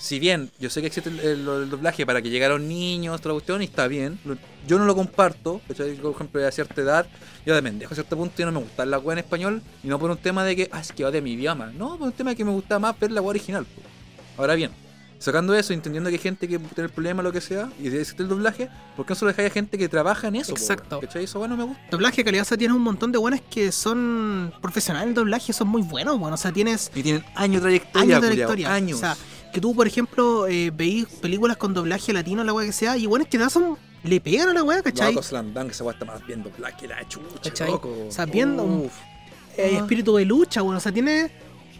si 0.01 0.19
bien 0.19 0.51
yo 0.59 0.71
sé 0.71 0.81
que 0.81 0.87
existe 0.87 1.11
el, 1.11 1.21
el- 1.21 1.49
el 1.49 1.71
doblaje 1.71 2.07
para 2.07 2.23
que 2.23 2.31
llegaran 2.31 2.67
niños, 2.67 3.21
toda 3.21 3.35
la 3.35 3.37
cuestión, 3.37 3.61
y 3.63 3.67
está 3.67 3.87
bien, 3.89 4.19
lo- 4.25 4.37
yo 4.67 4.79
no 4.79 4.85
lo 4.87 4.95
comparto, 4.95 5.61
¿cachai? 5.69 5.97
Yo, 5.97 6.03
por 6.03 6.13
ejemplo, 6.15 6.47
a 6.47 6.51
cierta 6.51 6.81
edad, 6.81 7.07
yo 7.45 7.55
de 7.55 7.63
pendejo 7.63 7.93
a 7.93 7.95
cierto 7.95 8.17
punto 8.17 8.35
ya 8.39 8.47
no 8.47 8.53
me 8.53 8.61
gusta 8.61 8.87
la 8.87 8.99
weá 8.99 9.13
en 9.15 9.19
español, 9.19 9.63
y 9.85 9.89
no 9.89 9.99
por 9.99 10.11
un 10.11 10.17
tema 10.17 10.45
de 10.45 10.57
que, 10.57 10.69
ah, 10.73 10.81
es 10.81 10.93
que 10.93 11.05
va 11.05 11.11
de 11.11 11.21
mi 11.21 11.33
idioma, 11.33 11.67
no, 11.77 11.99
por 11.99 12.07
un 12.09 12.13
tema 12.13 12.31
de 12.31 12.37
que 12.37 12.45
me 12.45 12.53
gusta 12.53 12.79
más 12.79 12.99
ver 12.99 13.13
la 13.13 13.21
weá 13.21 13.31
original. 13.31 13.67
Ahora 14.39 14.55
bien, 14.55 14.71
sacando 15.23 15.55
eso, 15.55 15.73
entendiendo 15.73 16.11
que 16.11 16.17
hay 16.17 16.23
gente 16.23 16.49
que 16.49 16.59
tiene 16.59 16.85
el 16.85 16.91
problema, 16.91 17.23
lo 17.23 17.33
que 17.33 17.41
sea, 17.41 17.71
y 17.81 17.87
existe 17.89 18.23
el 18.23 18.29
doblaje, 18.29 18.69
¿por 18.97 19.07
qué 19.07 19.11
no 19.13 19.15
se 19.17 19.25
lo 19.25 19.29
dejáis 19.31 19.51
a 19.51 19.53
gente 19.55 19.79
que 19.79 19.89
trabaja 19.89 20.29
en 20.29 20.37
eso? 20.37 20.53
Exacto. 20.53 21.01
¿Cachai? 21.01 21.25
Eso 21.25 21.39
bueno 21.39 21.57
me 21.57 21.65
gusta. 21.65 21.81
Doblaje 21.91 22.25
calidad, 22.25 22.43
o 22.43 22.45
sea, 22.47 22.57
tienes 22.59 22.77
un 22.77 22.83
montón 22.83 23.13
de 23.13 23.19
buenas 23.19 23.41
que 23.41 23.73
son 23.73 24.53
profesionales 24.61 25.09
en 25.09 25.15
doblaje, 25.15 25.53
son 25.53 25.69
muy 25.69 25.83
buenos, 25.83 26.19
bueno, 26.19 26.35
o 26.35 26.39
sea, 26.39 26.53
tienes 26.53 26.91
Y 26.95 27.03
tienen 27.03 27.25
años 27.35 27.63
de 27.63 27.69
trayectoria, 27.69 28.03
años 28.03 28.21
de 28.23 28.27
trayectoria. 28.29 28.75
años. 28.75 28.97
O 28.99 29.01
sea, 29.01 29.17
que 29.53 29.61
tú, 29.61 29.75
por 29.75 29.87
ejemplo, 29.87 30.47
eh, 30.49 30.71
veís 30.75 31.07
películas 31.07 31.57
con 31.57 31.75
doblaje 31.75 32.13
latino, 32.13 32.43
la 32.43 32.53
weá 32.53 32.67
que 32.67 32.73
sea, 32.73 32.97
y 32.97 33.07
buenas 33.07 33.29
que 33.29 33.39
te 33.39 33.49
son, 33.51 33.77
le 34.03 34.21
pegan 34.21 34.49
a 34.49 34.53
la 34.55 34.63
weá, 34.63 34.83
¿cachai? 34.83 35.13
Loco 35.13 35.23
Slam 35.23 35.53
Dunk, 35.55 35.71
esa 35.71 35.85
weá 35.85 35.93
está 35.93 36.05
más 36.07 36.27
bien 36.27 36.43
doblada 36.43 36.77
que 36.77 36.89
la 36.89 37.07
chucha, 37.07 37.27
¿Cachai? 37.45 37.71
loco. 37.71 37.95
O 38.09 38.11
sea, 38.11 38.25
viendo 38.27 38.63
un-. 38.65 38.91
Hay 39.59 39.75
Ah. 39.75 39.79
espíritu 39.81 40.17
de 40.17 40.25
lucha, 40.25 40.63
bueno, 40.63 40.79
o 40.79 40.81
sea, 40.81 40.91
tiene... 40.91 41.31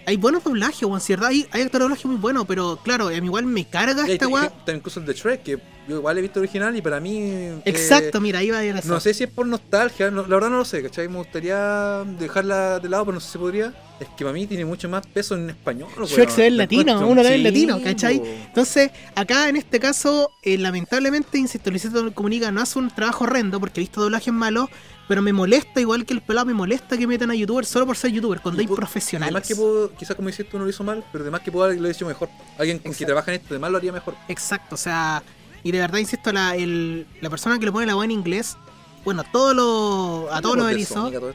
Hay 0.07 0.17
buenos 0.17 0.43
doblajes, 0.45 0.83
weón, 0.83 1.01
cierto, 1.01 1.27
hay, 1.27 1.47
hay 1.53 1.63
actores 1.63 1.73
de 1.73 1.79
doblaje 1.81 2.09
muy 2.09 2.17
buenos, 2.17 2.45
pero 2.47 2.79
claro, 2.83 3.09
a 3.09 3.11
mí 3.11 3.27
igual 3.27 3.47
me 3.47 3.65
carga 3.65 4.07
esta 4.07 4.29
weá. 4.29 4.53
Incluso 4.75 5.01
el 5.01 5.07
de 5.07 5.15
Shrek, 5.15 5.43
que 5.43 5.59
yo 5.89 5.97
igual 5.97 6.17
he 6.19 6.21
visto 6.23 6.39
original 6.41 6.75
y 6.77 6.81
para 6.83 7.01
mí. 7.01 7.19
eh, 7.21 7.63
Exacto, 7.65 8.21
mira, 8.21 8.39
ahí 8.39 8.51
va 8.51 8.59
a 8.59 8.65
ir 8.65 8.77
eso. 8.77 8.89
No 8.89 9.01
sé 9.01 9.13
si 9.15 9.25
es 9.25 9.31
por 9.31 9.47
nostalgia, 9.47 10.11
no- 10.11 10.23
la 10.23 10.35
verdad 10.37 10.51
no 10.51 10.59
lo 10.59 10.65
sé, 10.65 10.83
¿cachai? 10.83 11.09
Me 11.09 11.17
gustaría 11.19 12.05
dejarla 12.19 12.79
de 12.79 12.89
lado, 12.89 13.07
pero 13.07 13.15
no 13.15 13.21
sé 13.21 13.33
si 13.33 13.39
podría. 13.39 13.73
Es 14.01 14.09
que 14.17 14.25
para 14.25 14.33
mí 14.33 14.47
tiene 14.47 14.65
mucho 14.65 14.89
más 14.89 15.07
peso 15.07 15.35
en 15.37 15.51
español. 15.51 15.89
Shrek 16.07 16.31
se 16.31 16.41
ve 16.43 16.47
en 16.49 16.57
latino, 16.57 16.83
encuentro- 16.83 17.07
uno 17.09 17.23
lo 17.23 17.29
ve 17.29 17.35
en 17.37 17.43
latino, 17.45 17.81
¿cachai? 17.83 18.21
Entonces, 18.47 18.91
acá 19.15 19.49
en 19.49 19.57
este 19.57 19.79
caso, 19.79 20.31
eh, 20.43 20.59
lamentablemente, 20.59 21.39
insisto, 21.39 21.71
Luisito 21.71 22.13
Comunica 22.15 22.51
no 22.51 22.61
hace 22.61 22.79
un 22.79 22.91
trabajo 22.91 23.25
horrendo 23.25 23.61
porque 23.61 23.81
he 23.81 23.83
visto 23.83 24.01
doblajes 24.01 24.33
malos, 24.35 24.69
pero 25.09 25.23
me 25.23 25.33
molesta, 25.33 25.81
igual 25.81 26.05
que 26.07 26.15
el 26.15 26.21
pelado, 26.23 26.47
me 26.47 26.55
molesta 26.55 26.97
que 26.97 27.07
metan 27.07 27.31
a 27.31 27.35
youtubers 27.35 27.69
solo 27.69 27.87
por 27.87 27.97
ser 27.97 28.11
youtuber, 28.13 28.41
cuando 28.41 28.61
Y 28.63 28.67
hay 28.67 28.75
profesionales. 28.75 29.33
Además 29.35 29.49
que 29.49 29.55
puedo, 29.57 29.93
quizás 29.95 30.17
como 30.17 30.29
hiciste 30.29 30.57
uno 30.57 30.65
lo 30.65 30.71
hizo 30.71 30.83
mal, 30.85 31.05
pero 31.13 31.23
además 31.23 31.43
que 31.43 31.53
puedo 31.53 31.67
haberlo 31.67 31.89
hecho 31.89 32.07
mejor. 32.07 32.29
Alguien 32.59 32.79
con 32.79 32.85
que 32.85 32.89
Exacto. 32.91 33.07
trabaja 33.07 33.31
en 33.33 33.41
esto, 33.41 33.49
además 33.51 33.71
lo 33.73 33.77
haría 33.79 33.93
mejor. 33.93 34.15
Exacto, 34.29 34.75
o 34.75 34.79
sea, 34.79 35.23
y 35.65 35.71
de 35.73 35.79
verdad, 35.79 35.99
insisto, 35.99 36.33
la, 36.33 36.57
el- 36.57 37.07
la 37.21 37.31
persona 37.31 37.59
que 37.59 37.67
le 37.67 37.73
pone 37.73 37.87
la 37.87 37.95
voz 37.95 38.05
en 38.05 38.11
inglés, 38.11 38.57
bueno, 39.05 39.25
todo 39.33 39.55
lo, 39.55 40.33
a 40.33 40.41
todos 40.41 40.57
los 40.57 40.71
erizos, 40.71 41.13
no 41.13 41.33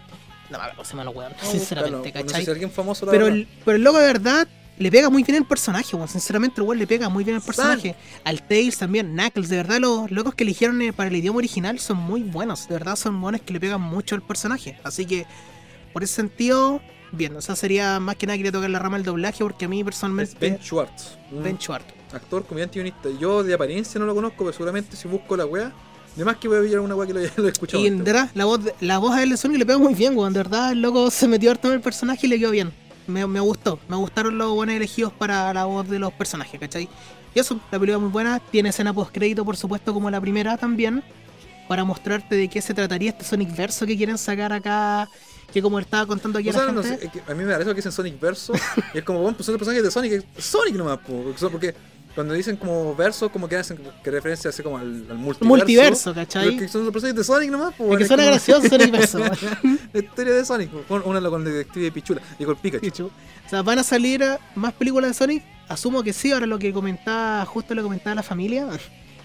me 0.77 0.85
se 0.85 0.95
me 0.95 1.03
lo 1.03 1.11
weón, 1.11 1.33
No, 1.43 1.51
sinceramente, 1.51 1.97
búscalo, 1.97 2.23
No 2.23 2.29
sé 2.29 2.33
¿cachai? 2.33 2.45
si 2.45 2.51
alguien 2.51 2.71
famoso 2.71 3.05
la 3.05 3.11
Pero 3.11 3.25
verdad. 3.25 3.39
el, 3.39 3.47
pero 3.65 3.77
el 3.77 3.83
loco 3.83 3.99
de 3.99 4.07
verdad 4.07 4.47
le 4.79 4.91
pega 4.91 5.09
muy 5.09 5.23
bien 5.23 5.37
el 5.37 5.45
personaje, 5.45 5.95
weón. 5.95 6.07
Sinceramente, 6.07 6.61
el 6.61 6.67
weón 6.67 6.79
le 6.79 6.87
pega 6.87 7.09
muy 7.09 7.23
bien 7.23 7.35
el 7.37 7.41
personaje. 7.43 7.95
Al 8.23 8.41
Tails 8.47 8.77
también, 8.77 9.13
Knuckles, 9.13 9.49
de 9.49 9.57
verdad, 9.57 9.79
los 9.79 10.09
locos 10.11 10.35
que 10.35 10.43
eligieron 10.43 10.81
eh, 10.81 10.93
para 10.93 11.09
el 11.09 11.15
idioma 11.15 11.39
original 11.39 11.79
son 11.79 11.97
muy 11.97 12.21
buenos. 12.21 12.67
De 12.67 12.75
verdad, 12.75 12.95
son 12.95 13.19
buenos 13.19 13.41
que 13.41 13.51
le 13.53 13.59
pegan 13.59 13.81
mucho 13.81 14.13
al 14.15 14.21
personaje. 14.21 14.77
Así 14.83 15.05
que, 15.05 15.25
por 15.93 16.03
ese 16.03 16.13
sentido, 16.13 16.79
bien. 17.11 17.35
O 17.35 17.41
sea, 17.41 17.55
sería 17.55 17.99
más 17.99 18.15
que 18.17 18.27
nada 18.27 18.37
quería 18.37 18.51
tocar 18.51 18.69
la 18.69 18.79
rama 18.79 18.97
del 18.97 19.05
doblaje 19.05 19.39
porque 19.43 19.65
a 19.65 19.67
mí 19.67 19.79
Es 19.79 19.85
personalmente. 19.85 20.35
Ben 20.39 20.59
Schwartz. 20.61 21.17
Ben 21.31 21.57
Schwartz. 21.57 21.93
Actor, 22.13 22.45
comediante 22.45 22.79
y 22.79 22.81
guionista. 22.83 23.09
Yo 23.19 23.43
de 23.43 23.53
apariencia 23.53 23.99
no 23.99 24.05
lo 24.05 24.15
conozco, 24.15 24.37
pero 24.39 24.53
seguramente 24.53 24.95
si 24.95 25.07
busco 25.07 25.35
la 25.37 25.45
wea, 25.45 25.71
además 26.15 26.37
que 26.37 26.47
voy 26.47 26.57
a 26.57 26.61
ver 26.61 26.73
alguna 26.75 26.95
wea 26.95 27.07
que 27.07 27.13
lo, 27.13 27.19
haya- 27.21 27.33
lo 27.37 27.47
he 27.47 27.51
escuchado. 27.51 27.83
Y 27.83 27.87
en 27.87 28.03
verdad, 28.03 28.29
la 28.33 28.45
voz, 28.45 28.59
la 28.81 28.97
voz 28.97 29.13
a 29.13 29.23
él 29.23 29.29
de 29.31 29.37
Sonic 29.37 29.59
le 29.59 29.65
pega 29.65 29.77
muy 29.79 29.93
bien, 29.93 30.17
weón. 30.17 30.33
De 30.33 30.39
verdad, 30.39 30.71
el 30.71 30.81
loco 30.81 31.09
se 31.11 31.27
metió 31.27 31.51
harto 31.51 31.67
en 31.67 31.75
el 31.75 31.81
personaje 31.81 32.25
y 32.27 32.29
le 32.29 32.39
quedó 32.39 32.51
bien. 32.51 32.71
Me, 33.07 33.25
me 33.25 33.39
gustó. 33.39 33.79
Me 33.87 33.95
gustaron 33.95 34.37
los 34.37 34.51
buenos 34.53 34.75
elegidos 34.75 35.13
para 35.13 35.53
la 35.53 35.65
voz 35.65 35.87
de 35.89 35.97
los 35.99 36.11
personajes, 36.13 36.59
¿cachai? 36.59 36.89
Y 37.33 37.39
eso, 37.39 37.55
la 37.71 37.79
película 37.79 37.95
es 37.97 38.01
muy 38.01 38.09
buena. 38.11 38.39
Tiene 38.39 38.69
escena 38.69 38.93
post 38.93 39.11
crédito, 39.13 39.45
por 39.45 39.55
supuesto, 39.55 39.93
como 39.93 40.09
la 40.09 40.19
primera 40.19 40.57
también. 40.57 41.03
para 41.67 41.83
mostrarte 41.83 42.35
de 42.35 42.47
qué 42.49 42.61
se 42.61 42.73
trataría 42.73 43.09
este 43.11 43.23
Sonic 43.25 43.55
Verso 43.55 43.85
que 43.85 43.95
quieren 43.97 44.17
sacar 44.17 44.51
acá. 44.53 45.07
Que 45.53 45.61
como 45.61 45.79
estaba 45.79 46.05
contando 46.05 46.39
aquí 46.39 46.49
O 46.49 46.51
a 46.51 46.53
la 46.55 46.63
sea, 46.63 46.71
no 46.73 46.83
sé, 46.83 46.95
es 46.95 47.29
a 47.29 47.33
mí 47.33 47.45
me 47.45 47.51
parece 47.53 47.69
que 47.69 47.75
dicen 47.75 47.91
Sonic 47.93 48.19
Verso 48.19 48.53
y 48.93 48.97
es 48.97 49.03
como, 49.05 49.21
bueno, 49.21 49.37
pues 49.37 49.45
son 49.45 49.53
los 49.53 49.59
personajes 49.59 49.81
de 49.83 49.91
Sonic, 49.91 50.25
es 50.37 50.43
Sonic 50.45 50.75
nomás, 50.75 50.97
po, 50.99 51.23
porque 51.49 51.73
cuando 52.17 52.33
dicen 52.33 52.57
como 52.57 52.95
verso, 52.95 53.29
como 53.31 53.47
que 53.47 53.55
hacen 53.57 53.79
que 54.03 54.09
referencia 54.11 54.49
así 54.49 54.63
como 54.63 54.77
al, 54.79 55.05
al 55.09 55.17
multiverso. 55.17 55.45
multiverso, 55.45 56.13
¿cachai? 56.15 56.57
que 56.57 56.67
son 56.67 56.83
los 56.83 56.91
personajes 56.91 57.15
de 57.15 57.23
Sonic 57.23 57.51
nomás, 57.51 57.73
po, 57.75 57.91
Es 57.93 57.99
que 57.99 58.05
suena 58.05 58.23
como- 58.23 58.31
gracioso 58.31 58.67
Sonic 58.67 58.91
Verso. 58.99 59.19
La 59.19 59.99
historia 59.99 60.33
de 60.33 60.43
Sonic, 60.43 60.69
po, 60.71 60.81
con- 60.87 61.03
una 61.05 61.21
con 61.29 61.45
el 61.45 61.53
detective 61.53 61.91
Pichula 61.91 62.21
y 62.39 62.43
con 62.43 62.55
Pikachu. 62.55 63.05
O 63.45 63.49
sea, 63.49 63.61
¿van 63.61 63.79
a 63.79 63.83
salir 63.83 64.25
más 64.55 64.73
películas 64.73 65.11
de 65.11 65.13
Sonic? 65.13 65.43
Asumo 65.69 66.01
que 66.03 66.11
sí, 66.11 66.31
ahora 66.31 66.47
lo 66.47 66.57
que 66.59 66.73
comentaba, 66.73 67.45
justo 67.45 67.75
lo 67.75 67.83
comentaba 67.83 68.15
la 68.15 68.23
familia, 68.23 68.67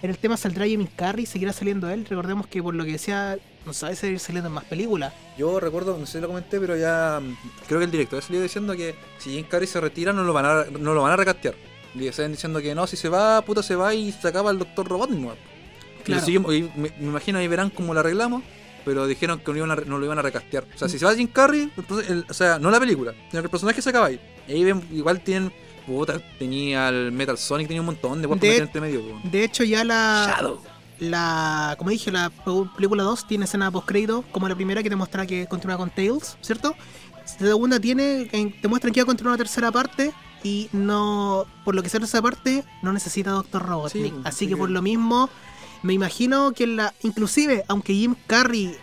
en 0.02 0.10
el 0.10 0.19
tema 0.19 0.36
saldrá 0.36 0.66
Jimmy 0.66 0.86
Carrey, 0.94 1.24
seguirá 1.27 1.52
saliendo 1.52 1.89
él. 1.89 2.05
Recordemos 2.05 2.47
que 2.48 2.62
por 2.62 2.74
lo 2.74 2.85
que 2.85 2.93
decía, 2.93 3.39
no 3.64 3.73
sabe 3.73 3.94
seguir 3.97 4.19
saliendo 4.19 4.48
en 4.48 4.55
más 4.55 4.64
películas. 4.64 5.14
Yo 5.39 5.60
recuerdo, 5.60 5.97
no 5.97 6.05
sé 6.06 6.12
si 6.14 6.20
lo 6.20 6.27
comenté, 6.27 6.59
pero 6.60 6.77
ya 6.77 7.20
mm, 7.23 7.36
creo 7.69 7.78
que 7.78 7.85
el 7.85 7.90
director 7.93 8.19
ha 8.19 8.23
salido 8.23 8.43
diciendo 8.43 8.77
que 8.77 8.97
si 9.19 9.31
Jim 9.31 9.47
Carrey 9.48 9.66
se 9.69 9.81
retira 9.81 10.12
no 10.12 10.24
lo 10.24 10.32
van 10.32 10.44
a, 10.44 10.64
no 10.78 10.93
lo 10.93 11.02
van 11.02 11.12
a 11.12 11.16
recastear. 11.16 11.55
Y 11.94 12.06
están 12.06 12.32
diciendo 12.32 12.60
que 12.60 12.74
no, 12.74 12.86
si 12.86 12.97
se 12.97 13.09
va, 13.09 13.43
puta 13.43 13.62
se 13.62 13.77
va 13.77 13.94
y 13.94 14.12
se 14.12 14.28
acaba 14.28 14.51
el 14.51 14.59
Doctor 14.59 14.89
Robotnik. 14.89 15.20
Y 15.20 16.02
Claro. 16.05 16.27
y 16.52 16.62
me, 16.77 16.93
me 16.98 17.06
imagino 17.06 17.39
ahí 17.39 17.47
verán 17.48 17.70
cómo 17.70 17.94
lo 17.94 18.01
arreglamos, 18.01 18.43
pero 18.85 19.06
dijeron 19.06 19.39
que 19.39 19.52
no, 19.52 19.59
iban 19.59 19.70
a 19.70 19.77
no 19.77 19.98
lo 19.98 20.05
iban 20.05 20.19
a 20.19 20.23
recastear. 20.23 20.64
O 20.74 20.78
sea, 20.78 20.89
si 20.89 20.98
se 20.98 21.05
va 21.05 21.14
Jim 21.14 21.28
Carrey, 21.28 21.70
entonces, 21.77 22.10
el- 22.10 22.27
o 22.28 22.35
sea, 22.35 22.59
no 22.59 22.70
la 22.70 22.81
película, 22.81 23.12
sino 23.31 23.43
que 23.43 23.47
el 23.47 23.51
personaje 23.51 23.81
se 23.82 23.90
acaba 23.90 24.06
ahí. 24.06 24.19
Ahí 24.48 24.64
ven, 24.64 24.82
igual 24.93 25.20
tienen, 25.20 25.52
puta, 25.86 26.19
tenía 26.39 26.89
el 26.89 27.12
Metal 27.12 27.39
Sonic, 27.39 27.69
tenía 27.69 27.82
un 27.82 27.86
montón 27.86 28.20
de 28.20 28.27
meter 28.27 28.62
entre 28.62 28.81
medio. 28.81 29.02
De 29.23 29.44
hecho, 29.44 29.62
ya 29.62 29.85
la, 29.85 30.35
Shadow. 30.36 30.60
la 30.98 31.74
como 31.78 31.90
dije, 31.90 32.10
la 32.10 32.31
película 32.77 33.02
2 33.05 33.27
tiene 33.28 33.44
escena 33.44 33.70
post 33.70 33.86
crédito, 33.86 34.24
como 34.32 34.48
la 34.48 34.55
primera 34.56 34.82
que 34.82 34.90
te 34.90 34.97
muestra 34.97 35.27
que 35.27 35.47
continúa 35.47 35.77
con 35.77 35.90
Tails, 35.90 36.36
¿cierto? 36.40 36.74
La 37.40 37.47
segunda 37.48 37.78
tiene, 37.78 38.28
en- 38.32 38.60
te 38.60 38.66
muestran 38.66 38.93
que 38.93 39.01
va 39.01 39.05
a 39.05 39.06
continuar 39.06 39.32
una 39.35 39.39
tercera 39.39 39.70
parte 39.70 40.12
y 40.43 40.69
no, 40.73 41.47
por 41.64 41.74
lo 41.74 41.82
que 41.82 41.89
sea 41.89 42.01
esa 42.01 42.20
parte, 42.20 42.64
no 42.82 42.93
necesita 42.93 43.31
Doctor 43.31 43.62
Robotnik. 43.62 44.14
Sí, 44.14 44.20
así 44.24 44.48
que 44.48 44.56
por 44.56 44.70
lo 44.70 44.82
mismo, 44.82 45.31
me 45.82 45.93
imagino 45.93 46.52
que 46.52 46.66
la, 46.66 46.94
inclusive, 47.02 47.64
aunque 47.69 47.94
Jim 47.94 48.16
Carrey 48.27 48.77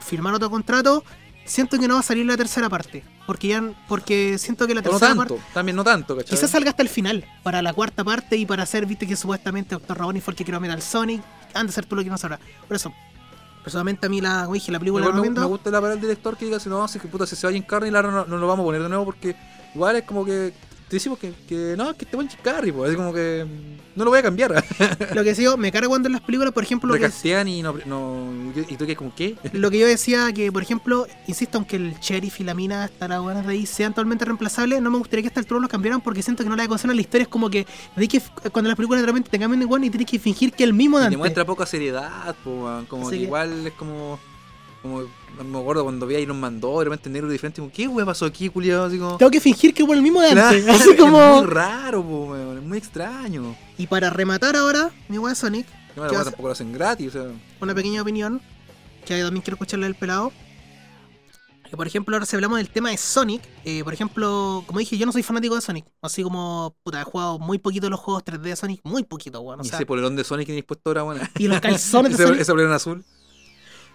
firmara 0.00 0.36
otro 0.36 0.50
contrato, 0.50 1.04
siento 1.44 1.78
que 1.78 1.88
no 1.88 1.94
va 1.94 2.00
a 2.00 2.04
salir 2.04 2.26
la 2.26 2.36
tercera 2.36 2.68
parte, 2.68 3.02
porque 3.26 3.48
ya, 3.48 3.62
porque 3.88 4.38
siento 4.38 4.66
que 4.66 4.74
la 4.74 4.80
O 4.80 4.84
no 4.84 4.90
tercera 4.90 5.14
parte 5.14 5.34
tanto, 5.34 5.48
también 5.54 5.76
no 5.76 5.84
tanto, 5.84 6.16
¿cachai? 6.16 6.30
Quizás 6.30 6.50
salga 6.50 6.70
hasta 6.70 6.82
el 6.82 6.88
final, 6.88 7.24
para 7.42 7.62
la 7.62 7.72
cuarta 7.72 8.04
parte 8.04 8.36
y 8.36 8.44
para 8.44 8.64
hacer, 8.64 8.86
viste 8.86 9.06
que 9.06 9.16
supuestamente 9.16 9.74
Dr. 9.74 9.96
Robotnik 9.96 10.22
fue 10.22 10.32
el 10.32 10.36
que 10.36 10.44
creó 10.44 10.60
Metal 10.60 10.82
Sonic, 10.82 11.22
antes 11.54 11.68
de 11.68 11.72
ser 11.72 11.86
tú 11.86 11.96
lo 11.96 12.04
que 12.04 12.10
no 12.10 12.18
sabrás. 12.18 12.40
Por 12.68 12.76
eso, 12.76 12.92
personalmente 13.64 14.06
a 14.06 14.08
mí 14.08 14.20
la, 14.20 14.42
como 14.42 14.54
dije, 14.54 14.70
la 14.70 14.78
película 14.78 15.04
la 15.04 15.10
Igual 15.10 15.14
me, 15.14 15.28
recomiendo. 15.28 15.40
me 15.40 15.46
gusta 15.46 15.70
la 15.70 15.78
palabra 15.78 15.90
del 15.96 16.02
director 16.02 16.36
que 16.36 16.44
diga 16.44 16.60
si 16.60 16.68
no, 16.68 16.86
si 16.88 16.98
que 16.98 17.08
puta, 17.08 17.26
si 17.26 17.36
se 17.36 17.46
va 17.46 17.52
Jim 17.52 17.62
Carrey, 17.62 17.90
la, 17.90 18.02
no, 18.02 18.26
no 18.26 18.36
lo 18.36 18.46
vamos 18.46 18.64
a 18.64 18.66
poner 18.66 18.82
de 18.82 18.88
nuevo 18.88 19.04
porque 19.04 19.34
igual 19.74 19.96
es 19.96 20.04
como 20.04 20.24
que 20.24 20.52
te 20.90 20.96
decimos 20.96 21.20
que, 21.20 21.32
que 21.48 21.74
no, 21.78 21.96
que 21.96 22.04
este 22.04 22.16
buen 22.16 22.28
Jim 22.28 22.40
Carrey, 22.42 22.72
pues, 22.72 22.90
es 22.90 22.96
como 22.96 23.14
que 23.14 23.46
no 23.94 24.04
lo 24.04 24.10
voy 24.10 24.18
a 24.18 24.22
cambiar. 24.24 24.52
Lo 25.14 25.22
que 25.22 25.34
digo, 25.34 25.56
me 25.56 25.70
carga 25.70 25.86
cuando 25.88 26.08
en 26.08 26.14
las 26.14 26.22
películas, 26.22 26.52
por 26.52 26.64
ejemplo, 26.64 26.88
lo 26.88 26.94
que, 26.94 27.04
Recastean 27.06 27.46
y 27.46 27.62
no, 27.62 27.74
no 27.86 28.52
y 28.68 28.76
tú 28.76 28.86
que 28.86 28.96
como 28.96 29.14
qué? 29.14 29.36
lo 29.52 29.70
que 29.70 29.78
yo 29.78 29.86
decía, 29.86 30.32
que 30.32 30.50
por 30.50 30.62
ejemplo, 30.62 31.06
insisto, 31.28 31.58
aunque 31.58 31.76
el 31.76 31.94
sheriff 32.00 32.40
y 32.40 32.44
la 32.44 32.54
mina 32.54 32.90
buenas 33.22 33.46
de 33.46 33.52
ahí 33.52 33.66
sean 33.66 33.92
totalmente 33.92 34.24
reemplazables, 34.24 34.82
no 34.82 34.90
me 34.90 34.98
gustaría 34.98 35.22
que 35.22 35.28
hasta 35.28 35.38
el 35.40 35.46
trono 35.46 35.62
lo 35.62 35.68
cambiaran 35.68 36.00
porque 36.00 36.22
siento 36.22 36.42
que 36.42 36.50
no 36.50 36.56
la 36.56 36.66
conocen 36.66 36.94
la 36.94 37.00
historia. 37.00 37.22
Es 37.22 37.28
como 37.28 37.48
que, 37.50 37.64
que 37.96 38.20
cuando 38.50 38.68
las 38.68 38.76
películas 38.76 39.02
realmente 39.02 39.30
te 39.30 39.38
cambian 39.38 39.60
de 39.60 39.66
igual 39.66 39.84
y 39.84 39.90
tienes 39.90 40.10
que 40.10 40.18
fingir 40.18 40.52
que 40.52 40.64
el 40.64 40.72
mismo 40.72 40.98
de 40.98 41.04
Y 41.04 41.06
antes. 41.06 41.16
demuestra 41.16 41.44
poca 41.44 41.66
seriedad, 41.66 42.34
pues, 42.42 42.56
weón, 42.56 42.86
como 42.86 43.10
que- 43.10 43.16
igual 43.16 43.66
es 43.66 43.72
como 43.74 44.18
como 44.82 45.02
me 45.44 45.58
acuerdo 45.58 45.84
cuando 45.84 46.06
vi 46.06 46.14
a 46.16 46.20
Iron 46.20 46.38
Man 46.40 46.60
2, 46.60 46.78
de 46.80 46.84
repente 46.84 47.10
negro 47.10 47.28
diferente, 47.30 47.60
como, 47.60 47.72
¿qué 47.72 47.86
weón 47.88 48.06
pasó 48.06 48.26
aquí, 48.26 48.48
culiado? 48.48 48.84
Así 48.84 48.98
como 48.98 49.16
Tengo 49.16 49.30
que 49.30 49.40
fingir 49.40 49.72
que 49.74 49.84
fue 49.84 49.94
el 49.96 50.02
mismo 50.02 50.20
de 50.20 50.30
Claro, 50.32 50.48
antes. 50.48 50.68
Así 50.68 50.90
Es 50.90 50.96
como. 50.98 51.36
muy 51.42 51.46
raro, 51.46 52.00
weón, 52.00 52.58
es 52.58 52.64
muy 52.64 52.78
extraño. 52.78 53.56
Y 53.78 53.86
para 53.86 54.10
rematar 54.10 54.56
ahora, 54.56 54.90
mi 55.08 55.18
weá 55.18 55.34
Sonic, 55.34 55.66
Que 55.66 55.94
¿Qué 55.94 56.00
bueno, 56.00 56.14
hace? 56.16 56.24
tampoco 56.24 56.48
lo 56.48 56.52
hacen 56.52 56.72
gratis, 56.72 57.08
o 57.08 57.10
sea. 57.12 57.22
una 57.60 57.74
pequeña 57.74 58.02
opinión 58.02 58.40
que 59.04 59.20
también 59.22 59.42
quiero 59.42 59.54
escucharle 59.56 59.86
del 59.86 59.94
pelado. 59.94 60.32
Que, 61.68 61.76
por 61.76 61.86
ejemplo, 61.86 62.16
ahora 62.16 62.26
si 62.26 62.34
hablamos 62.34 62.58
del 62.58 62.68
tema 62.68 62.90
de 62.90 62.96
Sonic, 62.96 63.42
eh, 63.64 63.84
por 63.84 63.94
ejemplo, 63.94 64.64
como 64.66 64.80
dije, 64.80 64.98
yo 64.98 65.06
no 65.06 65.12
soy 65.12 65.22
fanático 65.22 65.54
de 65.54 65.60
Sonic. 65.60 65.86
Así 66.02 66.22
como, 66.24 66.74
puta, 66.82 67.00
he 67.00 67.04
jugado 67.04 67.38
muy 67.38 67.58
poquito 67.58 67.88
los 67.88 68.00
juegos 68.00 68.24
3D 68.24 68.40
de 68.40 68.56
Sonic, 68.56 68.80
muy 68.82 69.04
poquito, 69.04 69.40
weón. 69.40 69.60
o 69.60 69.62
y 69.62 69.68
sea, 69.68 69.78
ese 69.78 69.86
polerón 69.86 70.16
de 70.16 70.24
Sonic 70.24 70.46
que 70.46 70.52
tenéis 70.52 70.64
puesto 70.64 70.90
ahora, 70.90 71.02
bueno. 71.04 71.20
y 71.38 71.46
los 71.46 71.60
calzones 71.60 72.10
de 72.16 72.24
ese, 72.24 72.24
Sonic. 72.26 72.40
ese 72.40 72.52
polerón 72.52 72.72
azul. 72.72 73.04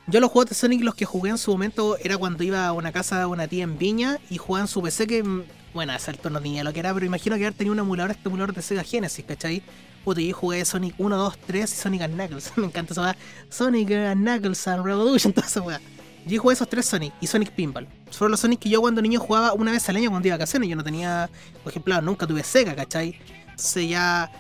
Yo 0.08 0.20
los 0.20 0.30
juegos 0.30 0.50
de 0.50 0.56
Sonic 0.56 0.84
los 0.84 0.94
que 0.94 1.06
jugué 1.06 1.32
en 1.32 1.40
su 1.40 1.52
momento 1.52 1.98
era 1.98 2.18
cuando 2.18 2.44
iba 2.44 2.68
a 2.68 2.74
una 2.74 2.92
casa 2.92 3.18
de 3.18 3.26
una 3.26 3.48
tía 3.48 3.64
en 3.64 3.80
Viña 3.80 4.20
y 4.30 4.38
jugaba 4.38 4.66
en 4.66 4.68
su 4.68 4.84
PC 4.84 5.08
que, 5.08 5.24
mm, 5.24 5.44
bueno, 5.74 5.94
a 5.94 5.96
ese 5.96 6.12
alto 6.12 6.30
no 6.30 6.40
tenía 6.40 6.64
lo 6.64 6.72
que 6.74 6.80
era, 6.80 6.94
pero 6.94 7.08
imagino 7.08 7.36
que 7.38 7.46
haber 7.46 7.58
tenido 7.58 7.74
un 7.74 7.80
emulador, 7.80 8.12
este 8.12 8.30
emulador 8.30 8.54
de 8.54 8.62
Sega 8.62 8.84
Genesis, 8.84 9.26
¿cachai? 9.26 9.64
Puta, 10.04 10.22
yo 10.22 10.36
jugué 10.36 10.64
Sonic 10.64 10.94
1, 11.00 11.18
2, 11.18 11.38
3 11.48 11.74
y 11.74 11.76
Sonic 11.76 12.02
and 12.04 12.14
Knuckles. 12.14 12.54
Me 12.58 12.68
encanta 12.68 12.94
esa 12.94 13.02
weá. 13.02 13.18
Sonic 13.50 13.92
and 13.92 14.22
Knuckles 14.22 14.68
and 14.68 14.86
Revolution, 14.86 15.34
toda 15.34 15.48
esa 15.48 15.62
weá. 15.62 15.82
Yo 16.28 16.40
jugué 16.40 16.54
esos 16.54 16.70
tres 16.70 16.86
Sonic 16.86 17.14
y 17.20 17.28
Sonic 17.28 17.52
Pinball. 17.52 17.88
Fueron 18.12 18.32
los 18.32 18.40
Sonic 18.40 18.60
que 18.60 18.70
yo 18.70 18.82
cuando 18.82 19.02
niño 19.02 19.20
jugaba 19.20 19.54
una 19.54 19.72
vez 19.72 19.88
al 19.90 19.96
año 19.96 20.10
cuando 20.12 20.28
iba 20.28 20.36
a 20.36 20.38
vacaciones. 20.38 20.70
Yo 20.70 20.76
no 20.76 20.84
tenía, 20.84 21.30
por 21.64 21.72
ejemplo, 21.72 22.00
nunca 22.02 22.26
tuve 22.28 22.44
Sega, 22.44 22.76
¿cachai? 22.76 23.20
Entonces 23.50 23.90
ya 23.90 24.32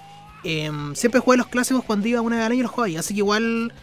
em, 0.44 0.96
siempre 0.96 1.20
jugué 1.20 1.38
los 1.38 1.48
clásicos 1.48 1.84
cuando 1.84 2.08
iba 2.08 2.22
una 2.22 2.38
vez 2.38 2.46
al 2.46 2.52
año 2.52 2.60
y 2.60 2.64
los 2.64 2.72
jugaba. 2.72 3.00
Así 3.00 3.14
que 3.14 3.20
igual. 3.20 3.74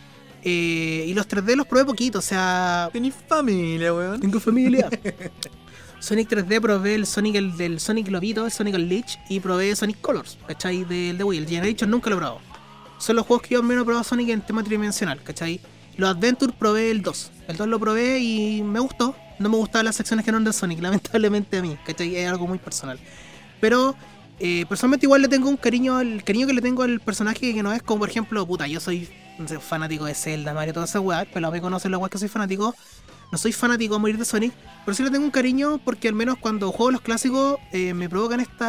Eh, 0.45 1.05
y 1.07 1.15
los 1.15 1.29
3D 1.29 1.55
los 1.57 1.67
probé 1.67 1.85
poquito, 1.85 2.19
o 2.19 2.23
sea. 2.23 2.91
Tenéis 2.93 3.15
familia, 3.29 3.95
weón. 3.95 4.21
Tengo 4.21 4.41
familia. 4.41 4.89
Sonic 6.01 6.31
3D 6.31 6.61
probé 6.61 6.97
el 6.97 7.07
Sonic 7.07 7.37
el 7.37 7.57
del 7.57 7.79
Sonic 7.79 8.09
Lobito, 8.09 8.45
el 8.45 8.51
Sonic 8.51 8.75
Unleashed 8.75 9.21
y 9.29 9.39
probé 9.39 9.77
Sonic 9.77 10.01
Colors, 10.01 10.37
¿cachai? 10.49 10.85
Del 10.85 11.17
de 11.17 11.23
Wii. 11.23 11.39
El 11.39 11.49
Generation 11.49 11.89
nunca 11.89 12.11
lo 12.11 12.17
he 12.17 12.19
probado. 12.19 12.41
Son 12.99 13.15
los 13.15 13.25
juegos 13.25 13.47
que 13.47 13.55
yo 13.55 13.61
al 13.61 13.67
menos 13.67 13.83
he 13.83 13.85
probado 13.85 14.03
Sonic 14.03 14.31
en 14.31 14.41
tema 14.41 14.65
tridimensional, 14.65 15.23
¿cachai? 15.23 15.61
Los 15.97 16.11
Adventure 16.11 16.53
probé 16.59 16.91
el 16.91 17.03
2. 17.03 17.31
El 17.47 17.57
2 17.57 17.69
lo 17.69 17.79
probé 17.79 18.19
y 18.19 18.65
me 18.65 18.81
gustó. 18.81 19.15
No 19.39 19.49
me 19.49 19.57
gustaban 19.57 19.85
las 19.85 19.95
secciones 19.95 20.25
que 20.25 20.33
no 20.33 20.39
eran 20.39 20.45
de 20.45 20.53
Sonic, 20.53 20.81
lamentablemente 20.83 21.59
a 21.59 21.63
mí, 21.63 21.79
¿cachai? 21.87 22.17
Es 22.17 22.29
algo 22.29 22.49
muy 22.49 22.59
personal. 22.59 22.99
Pero 23.61 23.95
eh, 24.41 24.67
personalmente 24.69 25.07
igual 25.07 25.23
le 25.23 25.29
tengo 25.29 25.49
un 25.49 25.57
cariño, 25.57 26.01
el 26.01 26.25
cariño 26.25 26.49
que 26.49 26.53
le 26.53 26.63
tengo 26.63 26.83
al 26.83 26.99
personaje 26.99 27.55
que 27.55 27.63
no 27.63 27.73
es 27.73 27.81
como 27.81 28.01
por 28.01 28.11
ejemplo, 28.11 28.45
puta, 28.45 28.67
yo 28.67 28.81
soy 28.81 29.09
fanático 29.61 30.05
de 30.05 30.15
Zelda, 30.15 30.55
Mario, 30.55 30.75
toda 30.75 30.87
esa 30.87 31.01
weá, 31.01 31.27
pero 31.33 31.51
me 31.51 31.61
conocen 31.61 31.91
la 31.91 31.99
weá 31.99 32.09
que 32.09 32.19
soy 32.19 32.29
fanático. 32.29 32.75
No 33.31 33.39
soy 33.39 33.53
fanático 33.53 33.95
a 33.95 33.99
morir 33.99 34.19
de 34.19 34.27
Sonic, 34.27 34.53
pero 34.85 34.95
sí 34.95 35.03
le 35.03 35.11
tengo 35.11 35.25
un 35.25 35.31
cariño 35.31 35.81
porque 35.83 36.07
al 36.07 36.15
menos 36.15 36.37
cuando 36.37 36.71
juego 36.71 36.91
los 36.91 37.01
clásicos 37.01 37.59
eh, 37.73 37.95
me 37.95 38.07
provocan 38.11 38.41
este 38.41 38.67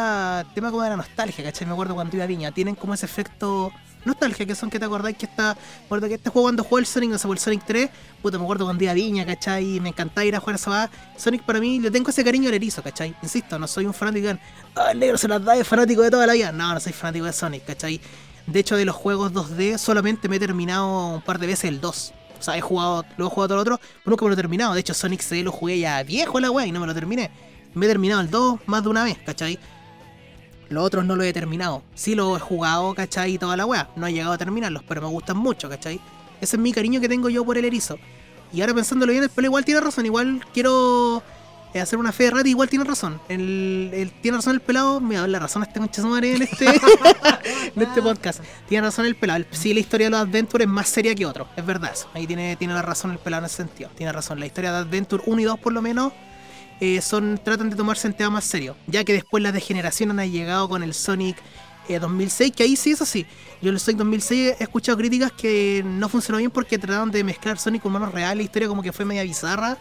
tema 0.54 0.70
como 0.70 0.82
de 0.82 0.88
la 0.88 0.96
nostalgia, 0.96 1.44
¿cachai? 1.44 1.66
Me 1.66 1.74
acuerdo 1.74 1.94
cuando 1.94 2.16
iba 2.16 2.24
a 2.24 2.26
Viña, 2.26 2.50
tienen 2.50 2.74
como 2.74 2.94
ese 2.94 3.04
efecto 3.04 3.70
nostalgia, 4.06 4.46
que 4.46 4.54
son 4.54 4.70
que 4.70 4.78
te 4.78 4.84
acordáis 4.84 5.16
que 5.16 5.26
está, 5.26 5.56
acuerdo 5.84 6.08
que 6.08 6.14
este 6.14 6.30
juego 6.30 6.46
cuando 6.46 6.64
jugué 6.64 6.80
el 6.80 6.86
Sonic, 6.86 7.10
no 7.10 7.18
sé, 7.18 7.26
por 7.26 7.36
el 7.36 7.40
Sonic 7.40 7.64
3, 7.66 7.90
puta, 8.22 8.38
me 8.38 8.44
acuerdo 8.44 8.64
cuando 8.64 8.82
iba 8.82 8.92
a 8.92 8.94
Viña, 8.94 9.26
¿cachai? 9.26 9.76
Y 9.76 9.80
me 9.80 9.90
encantaba 9.90 10.24
ir 10.24 10.34
a 10.34 10.40
jugar 10.40 10.54
a 10.54 10.56
esa. 10.56 10.90
Sonic 11.16 11.42
para 11.42 11.60
mí 11.60 11.80
le 11.80 11.90
tengo 11.90 12.10
ese 12.10 12.24
cariño 12.24 12.48
al 12.48 12.54
erizo, 12.54 12.82
¿cachai? 12.82 13.14
Insisto, 13.22 13.58
no 13.58 13.66
soy 13.66 13.86
un 13.86 13.94
fanático 13.94 14.28
ah, 14.76 14.92
el 14.92 14.98
negro 14.98 15.18
se 15.18 15.28
las 15.28 15.44
da, 15.44 15.56
es 15.56 15.66
fanático 15.66 16.02
de 16.02 16.10
toda 16.10 16.26
la 16.26 16.32
vida. 16.32 16.52
No, 16.52 16.72
no 16.72 16.80
soy 16.80 16.92
fanático 16.92 17.26
de 17.26 17.32
Sonic, 17.32 17.64
¿cachai? 17.64 18.00
De 18.46 18.60
hecho, 18.60 18.76
de 18.76 18.84
los 18.84 18.94
juegos 18.94 19.32
2D, 19.32 19.78
solamente 19.78 20.28
me 20.28 20.36
he 20.36 20.40
terminado 20.40 21.14
un 21.14 21.22
par 21.22 21.38
de 21.38 21.46
veces 21.46 21.64
el 21.64 21.80
2. 21.80 22.12
O 22.38 22.42
sea, 22.42 22.58
he 22.58 22.60
jugado, 22.60 23.04
luego 23.16 23.32
he 23.32 23.34
jugado 23.34 23.48
todo 23.48 23.56
lo 23.56 23.62
otro, 23.62 23.78
pero 23.78 24.10
nunca 24.10 24.24
me 24.24 24.28
lo 24.28 24.34
he 24.34 24.36
terminado. 24.36 24.74
De 24.74 24.80
hecho, 24.80 24.92
Sonic 24.92 25.20
CD 25.22 25.42
lo 25.42 25.50
jugué 25.50 25.78
ya 25.78 26.02
viejo 26.02 26.38
la 26.40 26.50
weá 26.50 26.66
y 26.66 26.72
no 26.72 26.80
me 26.80 26.86
lo 26.86 26.94
terminé. 26.94 27.30
Me 27.72 27.86
he 27.86 27.88
terminado 27.88 28.20
el 28.20 28.30
2 28.30 28.60
más 28.66 28.82
de 28.82 28.88
una 28.90 29.02
vez, 29.02 29.18
¿cachai? 29.24 29.58
Los 30.68 30.84
otros 30.84 31.04
no 31.04 31.16
los 31.16 31.26
he 31.26 31.32
terminado. 31.32 31.82
Sí 31.94 32.14
los 32.14 32.36
he 32.36 32.40
jugado, 32.40 32.94
¿cachai? 32.94 33.38
Toda 33.38 33.56
la 33.56 33.64
weá. 33.64 33.88
No 33.96 34.06
he 34.06 34.12
llegado 34.12 34.32
a 34.32 34.38
terminarlos, 34.38 34.82
pero 34.86 35.00
me 35.00 35.08
gustan 35.08 35.38
mucho, 35.38 35.68
¿cachai? 35.68 36.00
Ese 36.40 36.56
es 36.56 36.60
mi 36.60 36.72
cariño 36.72 37.00
que 37.00 37.08
tengo 37.08 37.30
yo 37.30 37.44
por 37.44 37.56
el 37.56 37.64
erizo. 37.64 37.98
Y 38.52 38.60
ahora 38.60 38.74
pensándolo 38.74 39.10
bien, 39.10 39.24
el 39.24 39.30
pelo 39.30 39.46
igual 39.46 39.64
tiene 39.64 39.80
razón. 39.80 40.04
Igual 40.04 40.44
quiero 40.52 41.22
hacer 41.82 41.98
una 41.98 42.12
fe 42.12 42.24
de 42.24 42.30
rata, 42.30 42.48
igual 42.48 42.68
tiene 42.68 42.84
razón. 42.84 43.20
El, 43.28 43.90
el- 43.92 44.12
tiene 44.20 44.38
razón 44.38 44.54
el 44.54 44.60
pelado. 44.60 45.00
Me 45.00 45.16
da 45.16 45.26
la 45.26 45.38
razón 45.38 45.62
a 45.62 45.66
este 45.66 45.80
concha 45.80 46.02
su 46.02 46.08
madre 46.08 46.34
en 46.36 46.42
este, 46.42 46.66
en 47.76 47.82
este 47.82 48.02
podcast. 48.02 48.40
Tiene 48.68 48.86
razón 48.86 49.06
el 49.06 49.16
pelado. 49.16 49.38
El- 49.38 49.46
sí, 49.50 49.74
la 49.74 49.80
historia 49.80 50.06
de 50.06 50.10
los 50.12 50.20
Adventure 50.20 50.64
es 50.64 50.70
más 50.70 50.88
seria 50.88 51.14
que 51.14 51.26
otro. 51.26 51.48
Es 51.56 51.64
verdad 51.66 51.90
eso. 51.92 52.08
Ahí 52.14 52.26
tiene, 52.26 52.56
tiene 52.56 52.74
la 52.74 52.82
razón 52.82 53.10
el 53.10 53.18
pelado 53.18 53.42
en 53.42 53.46
ese 53.46 53.56
sentido. 53.56 53.90
Tiene 53.96 54.12
razón. 54.12 54.38
La 54.40 54.46
historia 54.46 54.72
de 54.72 54.78
Adventure 54.78 55.22
1 55.26 55.40
y 55.40 55.44
2 55.44 55.58
por 55.58 55.72
lo 55.72 55.82
menos 55.82 56.12
eh, 56.80 57.00
son 57.00 57.40
tratan 57.42 57.70
de 57.70 57.76
tomarse 57.76 58.06
en 58.08 58.14
tema 58.14 58.30
más 58.30 58.44
serio. 58.44 58.76
Ya 58.86 59.04
que 59.04 59.12
después 59.12 59.42
las 59.42 59.52
degeneraciones 59.52 60.16
han 60.18 60.30
llegado 60.30 60.68
con 60.68 60.82
el 60.82 60.94
Sonic 60.94 61.36
eh, 61.88 61.98
2006, 61.98 62.52
que 62.56 62.62
ahí 62.62 62.76
sí, 62.76 62.92
eso 62.92 63.04
sí. 63.04 63.26
Yo 63.60 63.68
en 63.70 63.74
el 63.74 63.80
Sonic 63.80 63.98
2006 63.98 64.54
he 64.58 64.62
escuchado 64.62 64.96
críticas 64.98 65.32
que 65.32 65.82
no 65.84 66.08
funcionó 66.08 66.38
bien 66.38 66.50
porque 66.50 66.78
trataron 66.78 67.10
de 67.10 67.22
mezclar 67.24 67.58
Sonic 67.58 67.82
con 67.82 67.90
humanos 67.94 68.12
reales. 68.14 68.36
La 68.38 68.42
historia 68.44 68.68
como 68.68 68.82
que 68.82 68.92
fue 68.92 69.04
media 69.04 69.22
bizarra. 69.22 69.76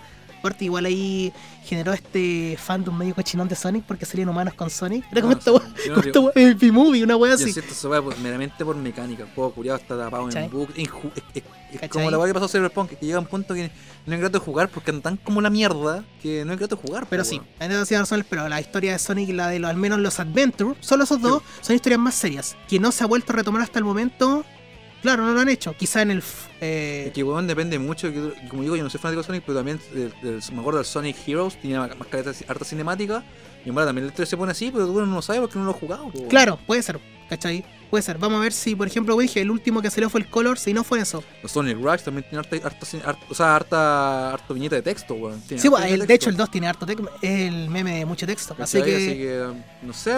Igual 0.60 0.86
ahí 0.86 1.32
generó 1.66 1.94
este 1.94 2.58
fandom 2.62 2.98
medio 2.98 3.16
cochinón 3.16 3.48
de 3.48 3.56
Sonic 3.56 3.86
porque 3.86 4.06
salían 4.06 4.28
humanos 4.30 4.54
con 4.54 4.70
Sonic. 4.70 5.06
Era 5.12 5.22
como 5.22 5.34
No, 5.34 5.40
esta 5.40 5.52
wea- 5.52 5.62
yo 5.86 5.96
no 5.96 5.96
como 5.96 6.08
esta 6.08 6.20
digo- 6.20 6.32
wea 6.36 6.54
de 6.54 6.72
movie 6.72 7.04
una 7.04 7.16
wea 7.16 7.32
Yo 7.32 7.36
así. 7.44 7.54
siento 7.54 7.72
eso 7.72 7.90
va 7.90 8.02
meramente 8.22 8.64
por 8.66 8.76
mecánica. 8.76 9.24
El 9.24 9.30
juego 9.34 9.54
curiado 9.54 9.80
está 9.80 9.98
tapado 9.98 10.26
¿Cachai? 10.26 10.46
en 10.46 10.52
bug. 10.52 10.70
inju- 10.76 11.12
es, 11.16 11.24
es- 11.34 11.44
es 11.72 11.80
¿cachai? 11.80 11.90
como 11.90 12.12
la 12.12 12.18
weá 12.20 12.28
que 12.28 12.34
pasó 12.34 12.46
a 12.46 12.50
Cyberpunk, 12.50 12.90
que 12.92 13.06
llega 13.06 13.20
un 13.20 13.26
punto 13.26 13.54
que 13.54 13.72
no 14.06 14.14
es 14.16 14.20
grato 14.20 14.40
jugar 14.42 14.70
porque 14.70 14.92
andan 14.92 15.18
como 15.18 15.40
la 15.42 15.50
mierda 15.50 16.04
que 16.22 16.44
no 16.46 16.54
es 16.54 16.60
grato 16.60 16.76
jugar. 16.78 17.08
Pero 17.10 17.24
po, 17.24 17.30
sí, 17.30 17.42
en 17.60 17.86
sí 17.86 17.96
razón, 17.96 18.26
pero 18.30 18.50
la 18.50 18.60
historia 18.60 18.92
de 18.92 19.00
Sonic 19.00 19.30
y 19.30 19.34
la 19.34 19.48
de 19.48 19.60
los, 19.60 19.70
al 19.70 19.78
menos 19.78 20.00
los 20.00 20.20
Adventure, 20.20 20.76
solo 20.82 21.06
esos 21.06 21.22
dos, 21.22 21.42
son 21.62 21.76
historias 21.76 22.00
más 22.02 22.16
serias, 22.16 22.56
que 22.68 22.80
no 22.80 22.92
se 22.92 23.04
ha 23.04 23.08
vuelto 23.08 23.32
a 23.32 23.38
retomar 23.38 23.62
hasta 23.62 23.80
el 23.80 23.86
momento. 23.86 24.44
Claro, 25.04 25.24
no 25.26 25.34
lo 25.34 25.40
han 25.42 25.50
hecho. 25.50 25.76
Quizá 25.78 26.02
en 26.02 26.10
el. 26.12 26.24
eh, 26.62 27.04
Es 27.08 27.14
que 27.14 27.24
weón 27.24 27.46
depende 27.46 27.78
mucho, 27.78 28.12
como 28.50 28.64
digo, 28.64 28.76
yo 28.76 28.84
no 28.84 28.90
soy 28.90 29.00
fanático 29.00 29.22
de 29.22 29.28
Sonic, 29.28 29.44
pero 29.46 29.60
también 29.60 29.80
del- 29.94 30.14
del- 30.24 30.42
me 30.54 30.60
acuerdo 30.62 30.80
del 30.80 30.86
Sonic 30.88 31.16
Heroes, 31.28 31.60
tenía 31.62 31.80
más, 31.82 31.92
harta 32.48 32.66
cinemática, 32.66 33.24
y 33.66 33.70
en 33.70 33.76
verdad 33.76 33.90
también 33.90 34.08
el 34.08 34.14
3 34.14 34.28
se 34.28 34.36
pone 34.38 34.54
así, 34.54 34.72
pero 34.72 34.88
tú 34.88 35.00
no 35.06 35.14
lo 35.16 35.22
sabes 35.22 35.42
porque 35.42 35.60
no 35.60 35.66
lo 35.66 35.72
has 35.72 35.78
jugado. 35.78 36.06
weón. 36.14 36.28
Claro, 36.30 36.58
puede 36.66 36.82
ser, 36.82 37.00
¿cachai? 37.36 37.66
Puede 37.90 38.02
ser. 38.02 38.18
Vamos 38.18 38.40
a 38.40 38.42
ver 38.42 38.54
si, 38.54 38.76
por 38.76 38.88
ejemplo, 38.88 39.16
dije, 39.18 39.42
el 39.42 39.52
último 39.52 39.80
que 39.82 39.92
salió 39.92 40.10
fue 40.10 40.22
el 40.22 40.28
Colors 40.28 40.66
y 40.68 40.74
no 40.74 40.84
fue 40.84 41.00
eso. 41.00 41.24
Los 41.44 41.52
Sonic 41.52 41.78
Rush 41.80 42.02
también 42.02 42.26
tiene 42.28 42.40
harta, 42.40 42.56
harta, 42.68 42.88
harta- 43.08 43.26
o 43.30 43.36
sea, 43.36 43.56
harta, 43.56 44.34
harta 44.34 44.54
viñeta 44.54 44.76
de 44.78 44.82
texto, 44.82 45.14
weón. 45.14 45.40
Tiene 45.42 45.62
Sí, 45.62 45.70
el- 45.88 46.08
de 46.08 46.14
hecho 46.14 46.30
el 46.32 46.36
2 46.38 46.50
tiene 46.50 46.68
harto 46.68 46.86
texto, 46.88 47.08
es 47.22 47.40
el 47.52 47.70
meme 47.70 48.00
de 48.00 48.06
mucho 48.06 48.26
texto. 48.26 48.56
Así 48.60 48.82
que, 48.82 48.96
Así 48.96 49.08
que, 49.10 49.48
no 49.84 49.94
sé, 49.94 50.12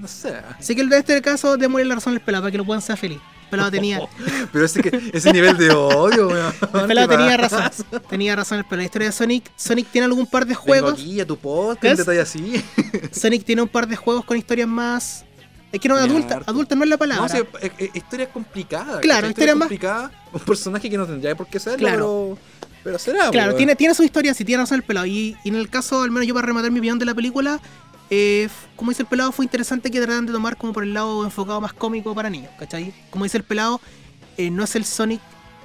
no 0.00 0.06
sé. 0.06 0.34
así 0.58 0.74
que 0.74 0.82
en 0.82 0.92
este 0.92 1.22
caso, 1.22 1.56
démosle 1.56 1.86
la 1.86 1.94
razón 1.94 2.12
al 2.12 2.20
pelado 2.20 2.42
para 2.44 2.52
que 2.52 2.58
lo 2.58 2.64
puedan 2.66 2.82
ser 2.82 2.96
feliz. 2.98 3.18
El 3.44 3.50
pelado 3.50 3.70
tenía, 3.70 4.00
Pero 4.52 4.64
ese, 4.66 4.82
que, 4.82 5.10
ese 5.14 5.32
nivel 5.32 5.56
de 5.56 5.70
odio, 5.70 6.28
weón. 6.28 6.52
el 6.74 6.86
pelado 6.86 7.08
¿qué 7.08 7.16
tenía 7.16 7.36
razón. 7.38 7.62
Tenía 8.10 8.36
razón 8.36 8.58
el 8.58 8.64
pelado. 8.64 8.80
La 8.82 8.84
historia 8.84 9.06
de 9.08 9.12
Sonic, 9.12 9.50
Sonic 9.56 9.86
tiene 9.90 10.04
algún 10.04 10.26
par 10.26 10.42
de 10.44 10.48
Vengo 10.50 10.60
juegos. 10.62 10.92
aquí 10.92 11.18
a 11.22 11.26
tu 11.26 11.38
podcast, 11.38 11.92
un 11.92 11.96
detalle 11.96 12.20
así. 12.20 12.62
Sonic 13.12 13.44
tiene 13.46 13.62
un 13.62 13.68
par 13.68 13.88
de 13.88 13.96
juegos 13.96 14.26
con 14.26 14.36
historias 14.36 14.68
más. 14.68 15.24
Es 15.70 15.80
que 15.80 15.88
no, 15.88 15.96
adulta, 15.96 16.40
adulta 16.46 16.74
no 16.74 16.82
es 16.84 16.88
la 16.90 16.96
palabra. 16.96 17.28
No, 17.28 17.58
es- 17.60 17.70
es- 17.78 17.94
historia 17.96 18.30
complicada. 18.30 19.00
Claro, 19.00 19.28
historia 19.28 19.54
más- 19.54 19.68
complicada. 19.68 20.10
Un 20.32 20.40
personaje 20.40 20.88
que 20.88 20.96
no 20.96 21.06
tendría 21.06 21.36
por 21.36 21.46
qué 21.46 21.60
serlo, 21.60 21.78
Claro. 21.78 21.96
pero, 21.96 22.38
pero 22.84 22.98
será. 22.98 23.30
Claro, 23.30 23.54
tiene, 23.54 23.76
tiene 23.76 23.94
su 23.94 24.02
historia, 24.02 24.32
sí, 24.34 24.44
tiene 24.44 24.62
razón 24.62 24.76
el 24.76 24.82
pelado. 24.82 25.04
Y, 25.06 25.36
y 25.44 25.48
en 25.50 25.56
el 25.56 25.68
caso, 25.68 26.02
al 26.02 26.10
menos 26.10 26.26
yo 26.26 26.34
para 26.34 26.46
rematar 26.46 26.70
mi 26.70 26.78
opinión 26.78 26.98
de 26.98 27.04
la 27.04 27.14
película, 27.14 27.60
eh, 28.10 28.48
como 28.76 28.90
dice 28.90 29.02
el 29.02 29.08
pelado, 29.08 29.30
fue 29.32 29.44
interesante 29.44 29.90
que 29.90 30.00
tratan 30.00 30.24
de 30.24 30.32
tomar 30.32 30.56
como 30.56 30.72
por 30.72 30.84
el 30.84 30.94
lado 30.94 31.22
enfocado 31.24 31.60
más 31.60 31.74
cómico 31.74 32.14
para 32.14 32.30
niños, 32.30 32.50
¿cachai? 32.58 32.94
Como 33.10 33.24
dice 33.24 33.36
el 33.36 33.44
pelado, 33.44 33.80
eh, 34.38 34.50
no 34.50 34.64
es 34.64 34.74
el 34.76 34.86
Sonic 34.86 35.20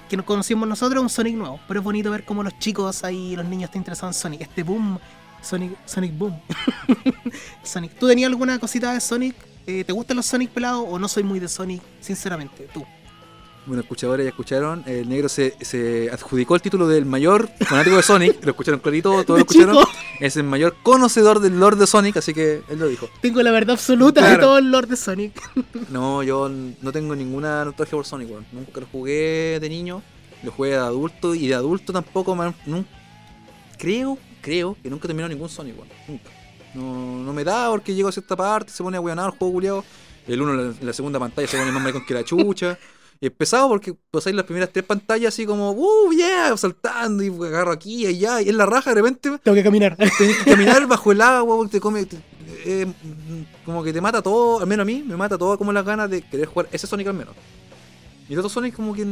que 0.10 0.18
nos 0.18 0.26
conocimos 0.26 0.68
nosotros, 0.68 0.98
es 1.00 1.04
un 1.04 1.10
Sonic 1.10 1.36
nuevo. 1.36 1.60
Pero 1.66 1.80
es 1.80 1.84
bonito 1.84 2.12
ver 2.12 2.26
cómo 2.26 2.44
los 2.44 2.60
chicos 2.60 3.06
ahí, 3.06 3.38
los 3.38 3.46
niños 3.46 3.70
están 3.70 3.80
interesados 3.80 4.18
en 4.18 4.22
Sonic. 4.22 4.42
Este 4.42 4.64
boom, 4.64 5.00
Sonic, 5.42 5.72
Sonic 5.86 6.18
Boom. 6.18 6.38
Sonic. 7.64 7.94
¿Tú 7.98 8.08
tenías 8.08 8.28
alguna 8.30 8.60
cosita 8.60 8.94
de 8.94 9.00
Sonic? 9.00 9.36
Eh, 9.66 9.84
¿Te 9.84 9.94
gustan 9.94 10.18
los 10.18 10.26
Sonic 10.26 10.50
pelados 10.52 10.86
o 10.88 11.00
no 11.00 11.08
soy 11.08 11.24
muy 11.24 11.40
de 11.40 11.48
Sonic, 11.48 11.82
sinceramente? 12.02 12.68
Tú. 12.74 12.84
Bueno, 13.66 13.82
escuchadores 13.82 14.26
ya 14.26 14.30
escucharon. 14.32 14.84
El 14.86 15.08
negro 15.08 15.30
se, 15.30 15.56
se 15.62 16.10
adjudicó 16.12 16.56
el 16.56 16.62
título 16.62 16.86
del 16.86 17.06
mayor 17.06 17.48
fanático 17.62 17.96
de 17.96 18.04
Sonic. 18.04 18.44
Lo 18.44 18.52
escucharon 18.52 18.82
clarito, 18.82 19.24
todos 19.24 19.40
lo 19.40 19.46
chico. 19.46 19.62
escucharon. 19.64 19.86
Es 20.20 20.36
el 20.36 20.44
mayor 20.44 20.76
conocedor 20.84 21.40
del 21.40 21.58
Lord 21.62 21.78
de 21.78 21.88
Sonic, 21.88 22.18
así 22.18 22.34
que 22.34 22.62
él 22.70 22.78
lo 22.80 22.88
dijo. 22.90 23.08
Tengo 23.22 23.42
la 23.42 23.52
verdad 23.52 23.72
absoluta 23.76 24.28
de 24.30 24.38
todo 24.38 24.58
el 24.58 24.70
Lord 24.70 24.88
de 24.90 24.98
Sonic. 24.98 25.42
No, 25.90 26.24
yo 26.24 26.50
no 26.50 26.92
tengo 26.92 27.16
ninguna 27.16 27.64
nostalgia 27.64 27.96
por 27.96 28.06
Sonic, 28.06 28.30
weón. 28.32 28.46
Nunca 28.52 28.82
lo 28.82 28.88
jugué 28.88 29.60
de 29.62 29.70
niño, 29.70 30.02
lo 30.44 30.52
jugué 30.52 30.72
de 30.72 30.76
adulto 30.78 31.34
y 31.36 31.48
de 31.48 31.54
adulto 31.56 31.94
tampoco 31.94 32.36
nun- 32.36 32.86
creo, 33.78 34.18
creo 34.42 34.76
que 34.82 34.90
nunca 34.90 35.08
terminó 35.08 35.28
ningún 35.30 35.48
Sonic, 35.50 35.76
weón. 35.78 35.88
Nunca. 36.08 36.30
No, 36.74 37.24
no 37.24 37.34
me 37.34 37.44
da 37.44 37.70
porque 37.70 37.94
llego 37.94 38.10
a 38.10 38.12
cierta 38.12 38.36
parte, 38.36 38.72
se 38.72 38.84
pone 38.84 38.98
a 38.98 39.02
weonar 39.02 39.32
el 39.32 39.38
juego 39.38 39.54
culiado. 39.54 39.86
El 40.28 40.42
uno 40.42 40.54
en 40.54 40.76
la, 40.86 40.94
segunda 40.94 41.20
pantalla 41.20 41.48
se 41.48 41.58
pone 41.58 41.72
más 41.72 41.82
maricón 41.82 42.06
que 42.06 42.14
la 42.14 42.24
chucha. 42.24 42.78
Y 43.22 43.28
es 43.28 43.32
pesado 43.32 43.70
porque 43.70 43.94
pasáis 44.12 44.36
las 44.36 44.44
primeras 44.46 44.70
tres 44.72 44.84
pantallas 44.84 45.34
así 45.34 45.46
como, 45.46 45.72
uh, 45.72 46.12
yeah, 46.12 46.58
saltando 46.58 47.24
y 47.24 47.28
agarro 47.30 47.72
aquí 47.72 48.04
y 48.04 48.08
allá. 48.08 48.42
Y 48.42 48.50
en 48.50 48.58
la 48.58 48.66
raja 48.66 48.90
de 48.90 48.96
repente 48.96 49.38
Tengo 49.42 49.56
que 49.56 49.64
caminar. 49.64 49.96
tenés 50.18 50.38
que 50.44 50.52
caminar 50.52 50.86
bajo 50.88 51.12
el 51.12 51.22
agua, 51.22 51.68
te 51.70 51.80
come. 51.80 52.06
te- 52.06 52.18
eh, 52.66 52.86
como 53.66 53.84
que 53.84 53.94
te 53.94 54.02
mata 54.02 54.22
todo, 54.22 54.60
al 54.62 54.68
menos 54.68 54.84
a 54.84 54.86
mí, 54.86 55.04
me 55.06 55.16
mata 55.16 55.38
todo 55.38 55.58
como 55.58 55.72
las 55.74 55.86
ganas 55.86 56.10
de 56.10 56.22
querer 56.22 56.48
jugar 56.48 56.68
ese 56.72 56.88
Sonic 56.88 57.08
al 57.08 57.14
menos. 57.14 57.34
Y 58.28 58.34
el 58.34 58.40
otro 58.40 58.50
Sonic 58.50 58.76
como 58.76 58.94
que. 58.94 59.06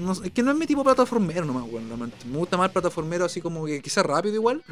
No, 0.00 0.12
es 0.12 0.30
que 0.32 0.42
no 0.42 0.50
es 0.50 0.56
mi 0.56 0.66
tipo 0.66 0.80
de 0.80 0.84
plataformero 0.84 1.44
nomás, 1.44 1.64
weón. 1.70 1.86
realmente. 1.86 2.16
Me 2.26 2.38
gusta 2.38 2.56
más 2.56 2.66
el 2.66 2.72
plataformero 2.72 3.24
así 3.24 3.40
como 3.40 3.66
que 3.66 3.80
quizás 3.80 4.04
rápido 4.04 4.34
igual, 4.34 4.62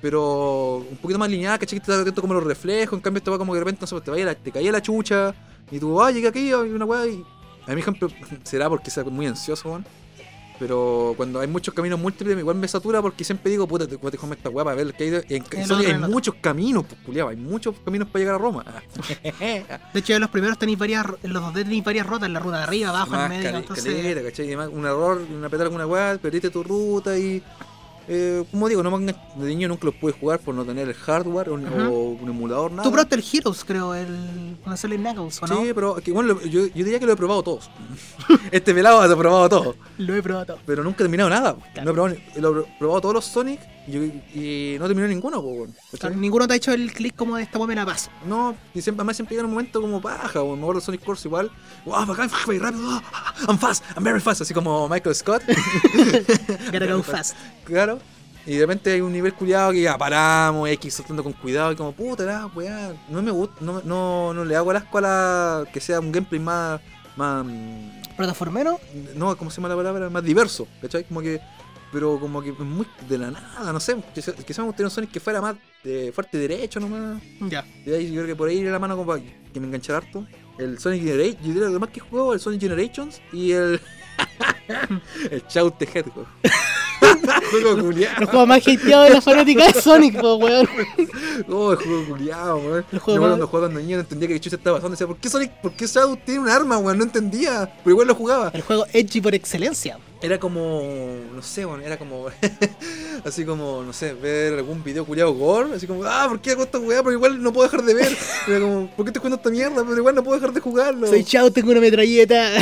pero 0.00 0.76
un 0.78 0.96
poquito 0.96 1.18
más 1.18 1.30
lineal, 1.30 1.58
¿cachai? 1.58 1.78
Que 1.78 1.86
te 1.86 1.92
atento 1.92 2.20
como 2.20 2.34
los 2.34 2.44
reflejos, 2.44 2.94
en 2.96 3.00
cambio 3.00 3.18
esto 3.18 3.30
va 3.30 3.38
como 3.38 3.52
que 3.52 3.58
de 3.58 3.64
repente 3.64 3.80
no 3.82 3.86
sé, 3.86 4.00
te, 4.00 4.10
vaya 4.10 4.24
la, 4.24 4.34
te 4.34 4.50
caía 4.50 4.72
la 4.72 4.82
chucha, 4.82 5.34
y 5.70 5.78
tú, 5.78 6.00
ah, 6.02 6.10
llegué 6.10 6.28
aquí, 6.28 6.52
hay 6.52 6.70
una 6.70 6.84
weá, 6.84 7.06
y. 7.06 7.24
A 7.66 7.74
mi 7.74 7.80
ejemplo, 7.80 8.08
será 8.42 8.68
porque 8.68 8.90
sea 8.90 9.04
muy 9.04 9.26
ansioso, 9.26 9.68
weón. 9.68 9.86
Pero 10.58 11.14
cuando 11.16 11.40
hay 11.40 11.48
muchos 11.48 11.74
caminos 11.74 11.98
múltiples, 11.98 12.38
igual 12.38 12.56
me 12.56 12.68
satura 12.68 13.02
porque 13.02 13.24
siempre 13.24 13.50
digo, 13.50 13.66
puta, 13.66 13.86
te 13.86 13.96
voy 13.96 14.12
a 14.12 14.34
esta 14.34 14.48
weá 14.48 14.64
para 14.64 14.76
ver 14.76 14.94
que 14.94 15.04
hay. 15.04 15.10
de- 15.10 15.24
En, 15.28 15.42
otro, 15.64 15.76
hay 15.78 15.98
muchos 15.98 16.34
caminos, 16.40 16.84
pues, 16.88 17.00
culiao, 17.04 17.28
hay 17.28 17.36
muchos 17.36 17.74
caminos 17.84 18.08
para 18.08 18.20
llegar 18.20 18.34
a 18.36 18.38
Roma. 18.38 18.64
De 19.40 20.00
hecho, 20.00 20.14
en 20.14 20.20
los 20.20 20.30
primeros 20.30 20.58
tenéis 20.58 20.78
varias, 20.78 21.06
en 21.22 21.32
los 21.32 21.42
dos 21.42 21.54
tenéis 21.54 21.82
varias 21.84 22.06
rutas, 22.06 22.26
en 22.26 22.32
la 22.34 22.40
ruta 22.40 22.58
de 22.58 22.62
arriba, 22.64 22.90
abajo, 22.90 23.14
en 23.14 23.28
medio, 23.28 23.56
entonces... 23.56 23.84
caleta, 23.84 24.22
¿cachai? 24.22 24.46
Y 24.46 24.48
además, 24.48 24.70
un 24.72 24.86
error, 24.86 25.20
una 25.36 25.48
petar 25.48 25.66
alguna 25.66 25.86
weá, 25.86 26.18
perdiste 26.20 26.50
tu 26.50 26.62
ruta 26.62 27.16
y. 27.18 27.42
Eh, 28.14 28.44
como 28.50 28.68
digo, 28.68 28.82
no 28.82 28.98
de 28.98 29.14
niño 29.36 29.68
nunca 29.68 29.86
los 29.86 29.94
pude 29.94 30.12
jugar 30.12 30.38
por 30.38 30.54
no 30.54 30.66
tener 30.66 30.86
el 30.86 30.92
hardware 30.94 31.48
o, 31.48 31.54
un 31.54 32.28
emulador, 32.28 32.70
nada. 32.70 32.82
Tú 32.82 32.90
probaste 32.90 33.14
el 33.14 33.24
Heroes, 33.32 33.64
creo, 33.64 33.94
el... 33.94 34.58
Con 34.62 34.74
el 34.74 34.98
Knuckles, 34.98 35.42
¿o 35.42 35.46
no? 35.46 35.62
Sí, 35.62 35.72
pero 35.74 35.94
que, 35.94 36.12
bueno, 36.12 36.34
lo- 36.34 36.42
yo, 36.42 36.66
yo 36.66 36.84
diría 36.84 37.00
que 37.00 37.06
lo 37.06 37.14
he 37.14 37.16
probado 37.16 37.42
todos. 37.42 37.70
este 38.50 38.74
pelado 38.74 39.00
ha 39.00 39.16
probado 39.16 39.48
todo. 39.48 39.76
Lo 39.96 40.14
he 40.14 40.22
probado 40.22 40.44
todo. 40.44 40.58
Pero 40.66 40.84
nunca 40.84 40.96
he 40.96 41.04
terminado 41.04 41.30
nada. 41.30 41.56
Claro. 41.72 41.84
No 41.84 41.90
he 41.90 41.94
probado, 41.94 42.16
lo 42.36 42.60
he 42.60 42.78
probado 42.78 43.00
todos 43.00 43.14
los 43.14 43.24
Sonic 43.24 43.60
y, 43.86 43.92
yo- 43.92 44.02
y 44.02 44.76
no 44.78 44.84
he 44.84 44.88
terminado 44.88 45.08
ninguno, 45.08 45.38
weón. 45.40 45.72
¿Cachai? 45.72 45.98
Claro, 46.00 46.16
ninguno 46.16 46.46
te 46.46 46.54
ha 46.54 46.56
hecho 46.56 46.72
el 46.72 46.92
click 46.92 47.14
como 47.16 47.36
de 47.36 47.42
esta 47.42 47.58
me 47.58 47.74
la 47.74 47.84
paso. 47.86 48.10
No, 48.26 48.54
y 48.74 48.80
siempre, 48.82 49.00
además 49.02 49.16
siempre 49.16 49.34
llega 49.36 49.46
un 49.46 49.52
momento 49.52 49.80
como 49.80 50.00
paja, 50.00 50.42
o 50.42 50.54
me 50.56 50.62
acuerdo 50.62 50.80
de 50.80 50.84
Sonic 50.86 51.04
Force 51.04 51.26
igual. 51.28 51.50
Wow, 51.84 52.06
bacán, 52.06 52.30
rápido, 52.30 52.88
ah, 52.90 53.34
I'm 53.48 53.58
fast, 53.58 53.84
I'm 53.96 54.04
very 54.04 54.20
fast, 54.20 54.40
así 54.42 54.54
como 54.54 54.88
Michael 54.88 55.14
Scott. 55.14 55.42
Gotta 56.72 56.86
go 56.94 57.02
fast. 57.02 57.36
claro. 57.64 57.98
Y 58.44 58.54
de 58.54 58.60
repente 58.62 58.90
hay 58.92 59.00
un 59.00 59.12
nivel 59.12 59.32
culiado 59.34 59.70
que 59.70 59.82
ya 59.82 59.96
paramos, 59.96 60.68
X 60.70 60.94
saltando 60.94 61.22
con 61.22 61.32
cuidado, 61.32 61.70
y 61.70 61.76
como 61.76 61.92
puta 61.92 62.24
la 62.24 62.46
weá. 62.46 62.92
No 63.08 63.22
me 63.22 63.30
gusta, 63.30 63.54
no, 63.60 63.80
no, 63.84 64.34
no 64.34 64.44
le 64.44 64.56
hago 64.56 64.72
asco 64.72 64.98
a 64.98 65.00
la. 65.00 65.64
que 65.72 65.80
sea 65.80 66.00
un 66.00 66.10
gameplay 66.10 66.40
más. 66.40 66.80
más. 67.16 67.44
mm, 67.44 68.02
¿Plataformero? 68.16 68.80
no, 69.14 69.36
¿cómo 69.36 69.48
se 69.50 69.56
llama 69.58 69.68
la 69.68 69.76
palabra? 69.76 70.10
Más 70.10 70.24
diverso, 70.24 70.66
¿cachai? 70.80 71.04
Como 71.04 71.20
que. 71.20 71.40
Pero 71.92 72.18
como 72.18 72.42
que 72.42 72.52
muy 72.52 72.86
de 73.08 73.18
la 73.18 73.30
nada, 73.30 73.72
no 73.72 73.78
sé. 73.78 73.96
Quizás 74.14 74.34
quizá 74.46 74.62
me 74.62 74.68
gustaría 74.68 74.86
un 74.86 74.90
Sonic 74.90 75.10
que 75.10 75.20
fuera 75.20 75.40
más 75.40 75.56
de 75.84 76.10
fuerte 76.12 76.38
derecho 76.38 76.80
nomás. 76.80 77.22
Ya. 77.40 77.66
Y 77.84 77.92
ahí 77.92 78.06
yo 78.06 78.22
creo 78.22 78.26
que 78.28 78.36
por 78.36 78.48
ahí 78.48 78.58
iría 78.58 78.70
la 78.70 78.78
mano 78.78 78.96
como 78.96 79.08
para 79.08 79.22
que 79.52 79.60
me 79.60 79.66
enganchara 79.66 79.98
harto. 79.98 80.26
El 80.58 80.78
Sonic 80.78 81.02
Generations, 81.02 81.40
yo 81.42 81.48
diría 81.48 81.66
lo 81.66 81.72
demás 81.72 81.90
que 81.90 82.00
jugado, 82.00 82.32
el 82.32 82.40
Sonic 82.40 82.60
Generations 82.62 83.20
y 83.32 83.52
el. 83.52 83.80
el 85.30 85.42
Shout 85.48 85.78
the 85.78 85.84
Hedgehog. 85.84 86.26
juego 87.50 87.82
culiado. 87.82 88.20
El 88.20 88.26
juego 88.26 88.46
más 88.46 88.66
hateado 88.66 89.02
de 89.04 89.10
la 89.10 89.20
fanática 89.20 89.66
de 89.66 89.80
Sonic, 89.80 90.20
po, 90.20 90.36
weón. 90.36 90.68
Oh, 91.48 91.72
el 91.72 91.78
juego 91.78 92.04
culiado, 92.06 92.56
weón. 92.56 92.84
El 92.92 92.98
Yo 92.98 93.00
juego 93.00 93.20
cuando 93.20 93.46
jugaba 93.46 93.66
cuando 93.68 93.80
niño 93.80 93.96
no 93.96 94.02
entendía 94.02 94.28
que 94.28 94.40
chucha 94.40 94.56
estaba 94.56 94.76
pasando. 94.76 94.92
Decía, 94.92 95.06
¿por 95.06 95.16
qué 95.16 95.28
Sonic, 95.28 95.50
por 95.60 95.72
qué 95.72 95.86
Shadow 95.86 96.16
tiene 96.16 96.40
un 96.40 96.48
arma, 96.48 96.78
weón? 96.78 96.98
No 96.98 97.04
entendía. 97.04 97.72
Pero 97.82 97.90
igual 97.90 98.08
lo 98.08 98.14
jugaba. 98.14 98.50
El 98.54 98.62
juego 98.62 98.86
edgy 98.92 99.20
por 99.20 99.34
excelencia. 99.34 99.98
Era 100.22 100.38
como, 100.38 100.80
no 101.34 101.42
sé, 101.42 101.64
bueno, 101.64 101.82
era 101.82 101.98
como, 101.98 102.26
así 103.24 103.44
como, 103.44 103.82
no 103.82 103.92
sé, 103.92 104.14
ver 104.14 104.54
algún 104.54 104.84
video 104.84 105.04
culiado 105.04 105.32
gore, 105.34 105.74
así 105.74 105.88
como, 105.88 106.04
ah, 106.04 106.26
¿por 106.28 106.40
qué 106.40 106.52
hago 106.52 106.62
esta 106.62 106.78
weá? 106.78 107.02
Pero 107.02 107.12
igual 107.12 107.42
no 107.42 107.52
puedo 107.52 107.68
dejar 107.68 107.84
de 107.84 107.92
ver. 107.92 108.16
Era 108.46 108.60
como, 108.60 108.88
¿por 108.94 109.04
qué 109.04 109.08
estoy 109.08 109.18
jugando 109.18 109.36
esta 109.38 109.50
mierda? 109.50 109.82
Pero 109.82 109.96
igual 109.96 110.14
no 110.14 110.22
puedo 110.22 110.38
dejar 110.38 110.54
de 110.54 110.60
jugarlo. 110.60 111.08
Soy 111.08 111.24
chao, 111.24 111.50
tengo 111.50 111.72
una 111.72 111.80
metralleta. 111.80 112.52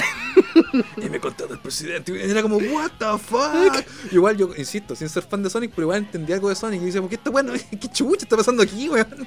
Y 0.96 1.10
me 1.10 1.20
contó 1.20 1.52
el 1.52 1.58
presidente. 1.58 2.12
Y 2.12 2.30
era 2.30 2.40
como, 2.40 2.56
what 2.56 2.92
the 2.98 3.18
fuck? 3.18 3.84
Igual 4.10 4.38
yo, 4.38 4.54
insisto, 4.60 4.94
sin 4.94 5.08
ser 5.08 5.22
fan 5.22 5.42
de 5.42 5.50
Sonic, 5.50 5.70
pero 5.74 5.82
igual 5.86 5.98
entendía 5.98 6.36
algo 6.36 6.48
de 6.48 6.54
Sonic. 6.54 6.80
Y 6.82 6.86
dice, 6.86 7.00
¿por 7.00 7.08
qué 7.10 7.16
está 7.16 7.30
bueno? 7.30 7.52
¿Qué 7.70 7.88
chucha 7.88 8.24
está 8.24 8.36
pasando 8.36 8.62
aquí, 8.62 8.88
weón? 8.88 9.06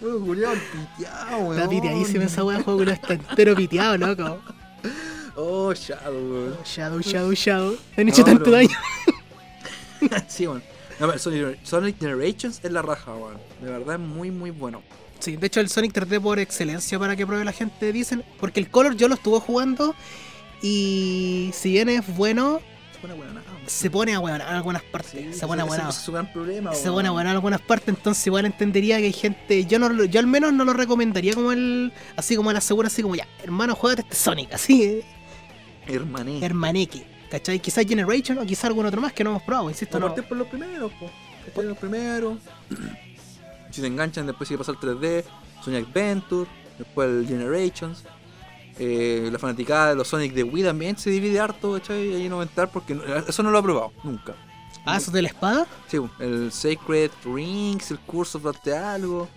Weón, 0.00 0.26
culiado, 0.26 0.54
piteado, 0.96 1.38
weón. 1.38 1.58
Está 1.58 1.68
piteadísima 1.70 2.24
esa 2.24 2.40
el 2.42 2.62
juego 2.62 2.78
culiao 2.78 2.94
está 2.94 3.14
entero 3.14 3.54
piteado, 3.56 3.96
loco. 3.96 4.38
Oh, 5.34 5.72
Shadow, 5.72 6.12
weón. 6.14 6.56
Shadow, 6.64 7.00
Shadow, 7.00 7.32
Shadow. 7.32 7.76
Han 7.96 8.08
hecho 8.08 8.20
No, 8.20 8.26
tanto 8.26 8.44
pero- 8.44 8.56
daño. 8.56 8.68
sí, 10.28 10.46
weón. 10.46 10.62
No, 11.00 11.06
pero 11.06 11.18
Sonic, 11.18 11.58
Sonic 11.64 11.98
Generations 11.98 12.60
es 12.62 12.70
la 12.70 12.82
raja, 12.82 13.14
weón. 13.14 13.38
De 13.62 13.70
verdad 13.70 13.94
es 13.94 14.00
muy, 14.00 14.30
muy 14.30 14.50
bueno. 14.50 14.82
Sí, 15.20 15.36
de 15.36 15.46
hecho 15.46 15.60
el 15.60 15.70
Sonic 15.70 15.92
3D 15.94 16.20
por 16.20 16.38
excelencia 16.38 16.98
para 16.98 17.16
que 17.16 17.26
pruebe 17.26 17.44
la 17.44 17.52
gente, 17.52 17.90
dicen. 17.92 18.22
Porque 18.38 18.60
el 18.60 18.68
Color 18.70 18.94
yo 18.96 19.08
lo 19.08 19.14
estuve 19.14 19.40
jugando 19.40 19.94
y 20.60 21.50
si 21.54 21.72
bien 21.72 21.88
es 21.88 22.06
bueno, 22.14 22.60
bueno, 23.00 23.16
nada. 23.32 23.33
Se 23.66 23.90
pone 23.90 24.14
a 24.14 24.20
weón 24.20 24.40
en 24.40 24.46
algunas 24.46 24.82
partes. 24.82 25.36
se 25.38 25.46
pone 25.46 25.62
a 25.62 25.66
problema, 26.32 26.72
Se 26.74 26.90
weón. 26.90 26.94
pone 26.94 27.08
a 27.08 27.22
en 27.22 27.26
algunas 27.28 27.60
partes, 27.60 27.88
entonces 27.88 28.26
igual 28.26 28.44
entendería 28.46 28.98
que 28.98 29.04
hay 29.06 29.12
gente. 29.12 29.64
Yo 29.66 29.78
no 29.78 30.04
yo 30.04 30.20
al 30.20 30.26
menos 30.26 30.52
no 30.52 30.64
lo 30.64 30.72
recomendaría 30.72 31.34
como 31.34 31.52
el. 31.52 31.92
Así 32.16 32.36
como 32.36 32.52
la 32.52 32.60
segura, 32.60 32.88
así 32.88 33.02
como 33.02 33.14
ya, 33.14 33.26
hermano, 33.42 33.74
juegate 33.74 34.02
este 34.02 34.14
Sonic, 34.16 34.52
así. 34.52 34.82
eh. 34.84 35.04
Hermané. 35.86 36.44
Hermaneque. 36.44 37.06
¿Cachai? 37.30 37.58
Quizás 37.58 37.84
Generation 37.86 38.38
o 38.38 38.46
quizás 38.46 38.66
algún 38.66 38.86
otro 38.86 39.00
más 39.00 39.12
que 39.12 39.24
no 39.24 39.30
hemos 39.30 39.42
probado, 39.42 39.68
insisto. 39.68 39.98
No. 39.98 40.06
partir 40.06 40.24
por 40.24 40.38
los 40.38 40.46
primeros, 40.46 40.92
po. 40.92 41.10
¿Cachai? 41.46 41.64
Los 41.66 41.78
primeros. 41.78 42.38
si 43.70 43.80
se 43.80 43.86
enganchan, 43.86 44.26
después 44.26 44.48
sigue 44.48 44.58
pasar 44.58 44.76
el 44.80 44.88
3D, 44.88 45.24
Sonic 45.64 45.88
Adventure, 45.88 46.48
después 46.78 47.08
el 47.10 47.26
Generations. 47.26 48.04
Eh, 48.78 49.28
la 49.32 49.38
fanaticada 49.38 49.90
de 49.90 49.94
los 49.94 50.08
Sonic 50.08 50.32
de 50.34 50.42
Wii 50.42 50.64
también 50.64 50.98
se 50.98 51.08
divide 51.10 51.38
harto, 51.38 51.72
¿cachai? 51.74 52.08
Y 52.10 52.14
ahí 52.16 52.28
no 52.28 52.36
va 52.38 52.42
a 52.42 52.46
entrar 52.46 52.70
porque 52.72 52.94
no- 52.94 53.02
eso 53.04 53.42
no 53.42 53.50
lo 53.50 53.58
he 53.58 53.62
probado, 53.62 53.92
nunca. 54.02 54.34
Ah, 54.84 54.96
¿eso 54.96 55.10
de 55.12 55.22
la 55.22 55.28
espada? 55.28 55.66
Sí, 55.88 55.98
el 56.18 56.50
Sacred 56.52 57.10
Rings, 57.24 57.90
el 57.92 57.98
Curse 58.00 58.36
of 58.38 58.46
Arte 58.46 58.76
algo. 58.76 59.28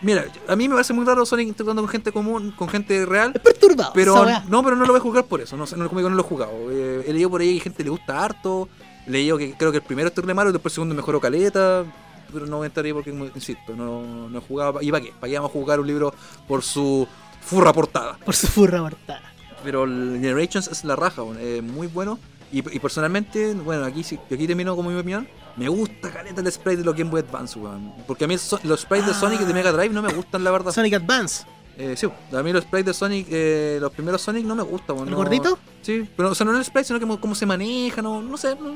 Mira, 0.00 0.24
a 0.48 0.56
mí 0.56 0.66
me 0.68 0.74
parece 0.76 0.94
muy 0.94 1.04
raro 1.04 1.26
Sonic 1.26 1.46
interactuando 1.48 1.82
con 1.82 1.88
gente 1.90 2.10
común, 2.12 2.52
con 2.56 2.68
gente 2.70 3.04
real. 3.04 3.32
Es 3.34 3.40
perturbado. 3.42 3.92
Pero 3.92 4.24
no, 4.48 4.62
pero 4.62 4.76
no 4.76 4.82
lo 4.86 4.92
voy 4.92 4.98
a 4.98 5.02
jugar 5.02 5.24
por 5.26 5.42
eso. 5.42 5.56
No, 5.58 5.64
no, 5.76 5.88
como 5.88 5.98
digo, 6.00 6.08
no 6.08 6.16
lo 6.16 6.22
he 6.22 6.26
jugado. 6.26 6.52
Eh, 6.70 7.04
he 7.06 7.12
leído 7.12 7.28
por 7.28 7.42
ahí 7.42 7.56
que 7.56 7.64
gente 7.64 7.84
le 7.84 7.90
gusta 7.90 8.24
harto. 8.24 8.68
He 9.06 9.10
leído 9.10 9.36
que 9.36 9.52
creo 9.54 9.70
que 9.70 9.78
el 9.78 9.82
primero 9.84 10.08
es 10.08 10.14
terrible 10.14 10.32
malo 10.32 10.48
y 10.48 10.52
después 10.54 10.72
el 10.72 10.76
segundo 10.76 10.94
mejoró 10.94 11.20
caleta. 11.20 11.84
Pero 12.32 12.46
no 12.46 12.56
voy 12.58 12.64
a 12.64 12.68
estar 12.68 12.82
ahí 12.82 12.94
porque, 12.94 13.10
insisto, 13.10 13.74
no, 13.76 14.30
no 14.30 14.38
he 14.38 14.40
jugado. 14.40 14.80
¿Y 14.80 14.90
para 14.90 15.04
qué? 15.04 15.12
¿Para 15.20 15.30
qué 15.30 15.36
vamos 15.38 15.50
a 15.50 15.52
jugar 15.52 15.80
un 15.80 15.86
libro 15.86 16.14
por 16.48 16.62
su 16.62 17.06
furra 17.42 17.72
portada? 17.72 18.16
Por 18.24 18.34
su 18.34 18.46
furra 18.46 18.80
mortal. 18.80 19.20
Pero 19.64 19.84
el 19.84 20.18
Generations 20.20 20.68
es 20.68 20.84
la 20.84 20.96
raja, 20.96 21.22
bueno, 21.22 21.40
es 21.40 21.62
muy 21.62 21.86
bueno. 21.86 22.18
Y, 22.50 22.58
y 22.58 22.78
personalmente, 22.80 23.54
bueno, 23.54 23.84
aquí 23.84 24.00
aquí 24.30 24.46
termino 24.46 24.76
como 24.76 24.90
mi 24.90 24.98
opinión. 24.98 25.26
Me 25.56 25.68
gusta 25.68 26.10
caleta 26.10 26.40
el 26.40 26.50
sprite 26.50 26.78
de 26.78 26.84
los 26.84 26.94
Game 26.96 27.10
Boy 27.10 27.20
Advance, 27.20 27.58
weón. 27.58 27.92
Porque 28.06 28.24
a 28.24 28.28
mí 28.28 28.36
so- 28.38 28.58
los 28.64 28.80
sprites 28.80 29.06
de 29.06 29.12
Ah. 29.12 29.20
Sonic 29.20 29.40
y 29.42 29.44
de 29.44 29.54
Mega 29.54 29.70
Drive 29.72 29.90
no 29.94 30.02
me 30.02 30.12
gustan, 30.12 30.42
la 30.44 30.50
verdad. 30.50 30.72
Sonic 30.72 30.94
Advance. 30.94 31.44
Eh, 31.78 31.94
sí, 31.96 32.06
a 32.06 32.42
mí 32.42 32.52
los 32.52 32.64
sprites 32.64 32.86
de 32.86 32.94
Sonic, 32.94 33.26
eh, 33.30 33.78
los 33.80 33.92
primeros 33.92 34.20
Sonic 34.20 34.44
no 34.44 34.54
me 34.54 34.62
gustan. 34.62 34.96
weón, 34.96 35.08
¿El 35.08 35.12
no- 35.12 35.16
gordito? 35.18 35.58
Sí, 35.82 36.06
pero 36.16 36.30
o 36.30 36.34
sea, 36.34 36.44
no 36.44 36.56
el 36.56 36.64
sprite, 36.64 36.84
sino 36.88 36.98
que 36.98 37.06
mo- 37.06 37.20
cómo 37.20 37.34
se 37.34 37.46
maneja, 37.46 38.02
no, 38.02 38.20
no 38.22 38.36
sé, 38.36 38.56
no, 38.56 38.72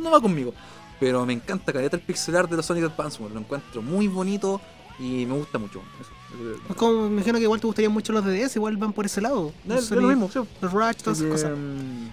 no 0.00 0.10
va 0.10 0.20
conmigo. 0.20 0.52
Pero 0.98 1.24
me 1.26 1.32
encanta 1.34 1.72
caleta 1.72 1.96
el 1.96 2.02
pixel 2.02 2.34
art 2.36 2.50
de 2.50 2.56
los 2.56 2.66
Sonic 2.66 2.84
Advance, 2.84 3.20
weón, 3.20 3.34
lo 3.34 3.40
encuentro 3.40 3.82
muy 3.82 4.08
bonito 4.08 4.60
y 4.98 5.26
me 5.26 5.34
gusta 5.34 5.58
mucho. 5.58 5.80
Eso, 6.00 6.10
eh, 6.34 6.74
como, 6.76 7.08
me 7.08 7.14
imagino 7.16 7.38
que 7.38 7.44
igual 7.44 7.60
te 7.60 7.66
gustarían 7.66 7.92
mucho 7.92 8.12
los 8.12 8.24
de 8.24 8.32
DS, 8.44 8.56
igual 8.56 8.76
van 8.76 8.92
por 8.92 9.06
ese 9.06 9.20
lado. 9.20 9.52
no, 9.64 9.74
Los 9.74 9.84
es 9.84 9.90
lo 9.92 10.02
mismo, 10.08 10.30
sí. 10.32 10.38
Los 10.60 10.72
Rush, 10.72 10.96
todas 11.02 11.18
esas 11.18 11.22
Eh, 11.22 11.28
cosas. 11.30 11.50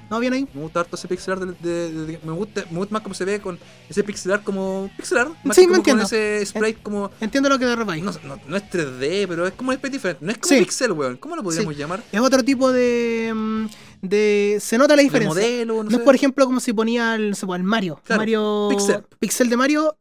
No, 0.09 0.19
bien 0.19 0.33
ahí. 0.33 0.47
Me 0.53 0.61
gusta 0.61 0.81
harto 0.81 0.95
ese 0.95 1.07
pixel 1.07 1.33
art 1.33 1.41
de, 1.43 1.53
de- 1.69 1.91
de- 1.91 2.05
de- 2.05 2.19
me 2.23 2.31
gusta 2.31 2.63
me 2.69 2.77
gusta 2.77 2.93
más 2.93 3.01
cómo 3.01 3.15
se 3.15 3.25
ve 3.25 3.39
con 3.41 3.57
ese 3.89 4.03
pixel 4.03 4.31
art 4.33 4.43
como 4.43 4.89
pixel 4.97 5.17
art 5.17 5.31
más 5.43 5.55
Sí, 5.55 5.63
que 5.63 5.67
me 5.67 5.73
como 5.73 5.83
con 5.83 5.99
entiendo. 5.99 6.03
ese 6.03 6.45
sprite 6.45 6.79
como 6.83 7.11
Entiendo 7.19 7.49
lo 7.49 7.57
que 7.59 7.75
refieres. 7.75 8.03
no, 8.03 8.11
no, 8.23 8.39
no 8.47 8.57
es 8.57 8.63
3D 8.69 9.27
pero 9.27 9.47
es 9.47 9.53
como 9.53 9.71
un 9.71 9.77
sprite 9.77 9.93
diferente 9.97 10.25
no 10.25 10.31
es 10.31 10.37
como 10.37 10.49
Sí. 10.53 10.59
pixel 10.59 10.91
weón 10.91 11.17
¿cómo 11.17 11.35
lo 11.35 11.43
podríamos 11.43 11.75
llamar? 11.75 12.03
Es 12.11 12.19
otro 12.21 12.43
tipo 12.43 12.71
de, 12.71 13.31
mm, 13.35 13.65
de. 14.03 14.59
Se 14.61 14.77
nota 14.77 14.95
la 14.95 15.01
diferencia. 15.01 15.29
modelo 15.33 15.83
no, 15.83 15.89
es 15.89 15.97
por 16.03 16.13
ejemplo 16.13 16.45
como 16.45 16.59
si 16.59 16.71
ponía 16.73 17.15
el, 17.15 17.31
no 17.31 17.35
sé, 17.35 17.47
el 17.55 17.63
Mario. 17.63 17.99
Claro, 18.03 18.19
Mario. 18.19 18.67
pixel. 18.69 19.03
Pixel 19.17 19.49
de 19.49 19.57
Mario. 19.57 19.95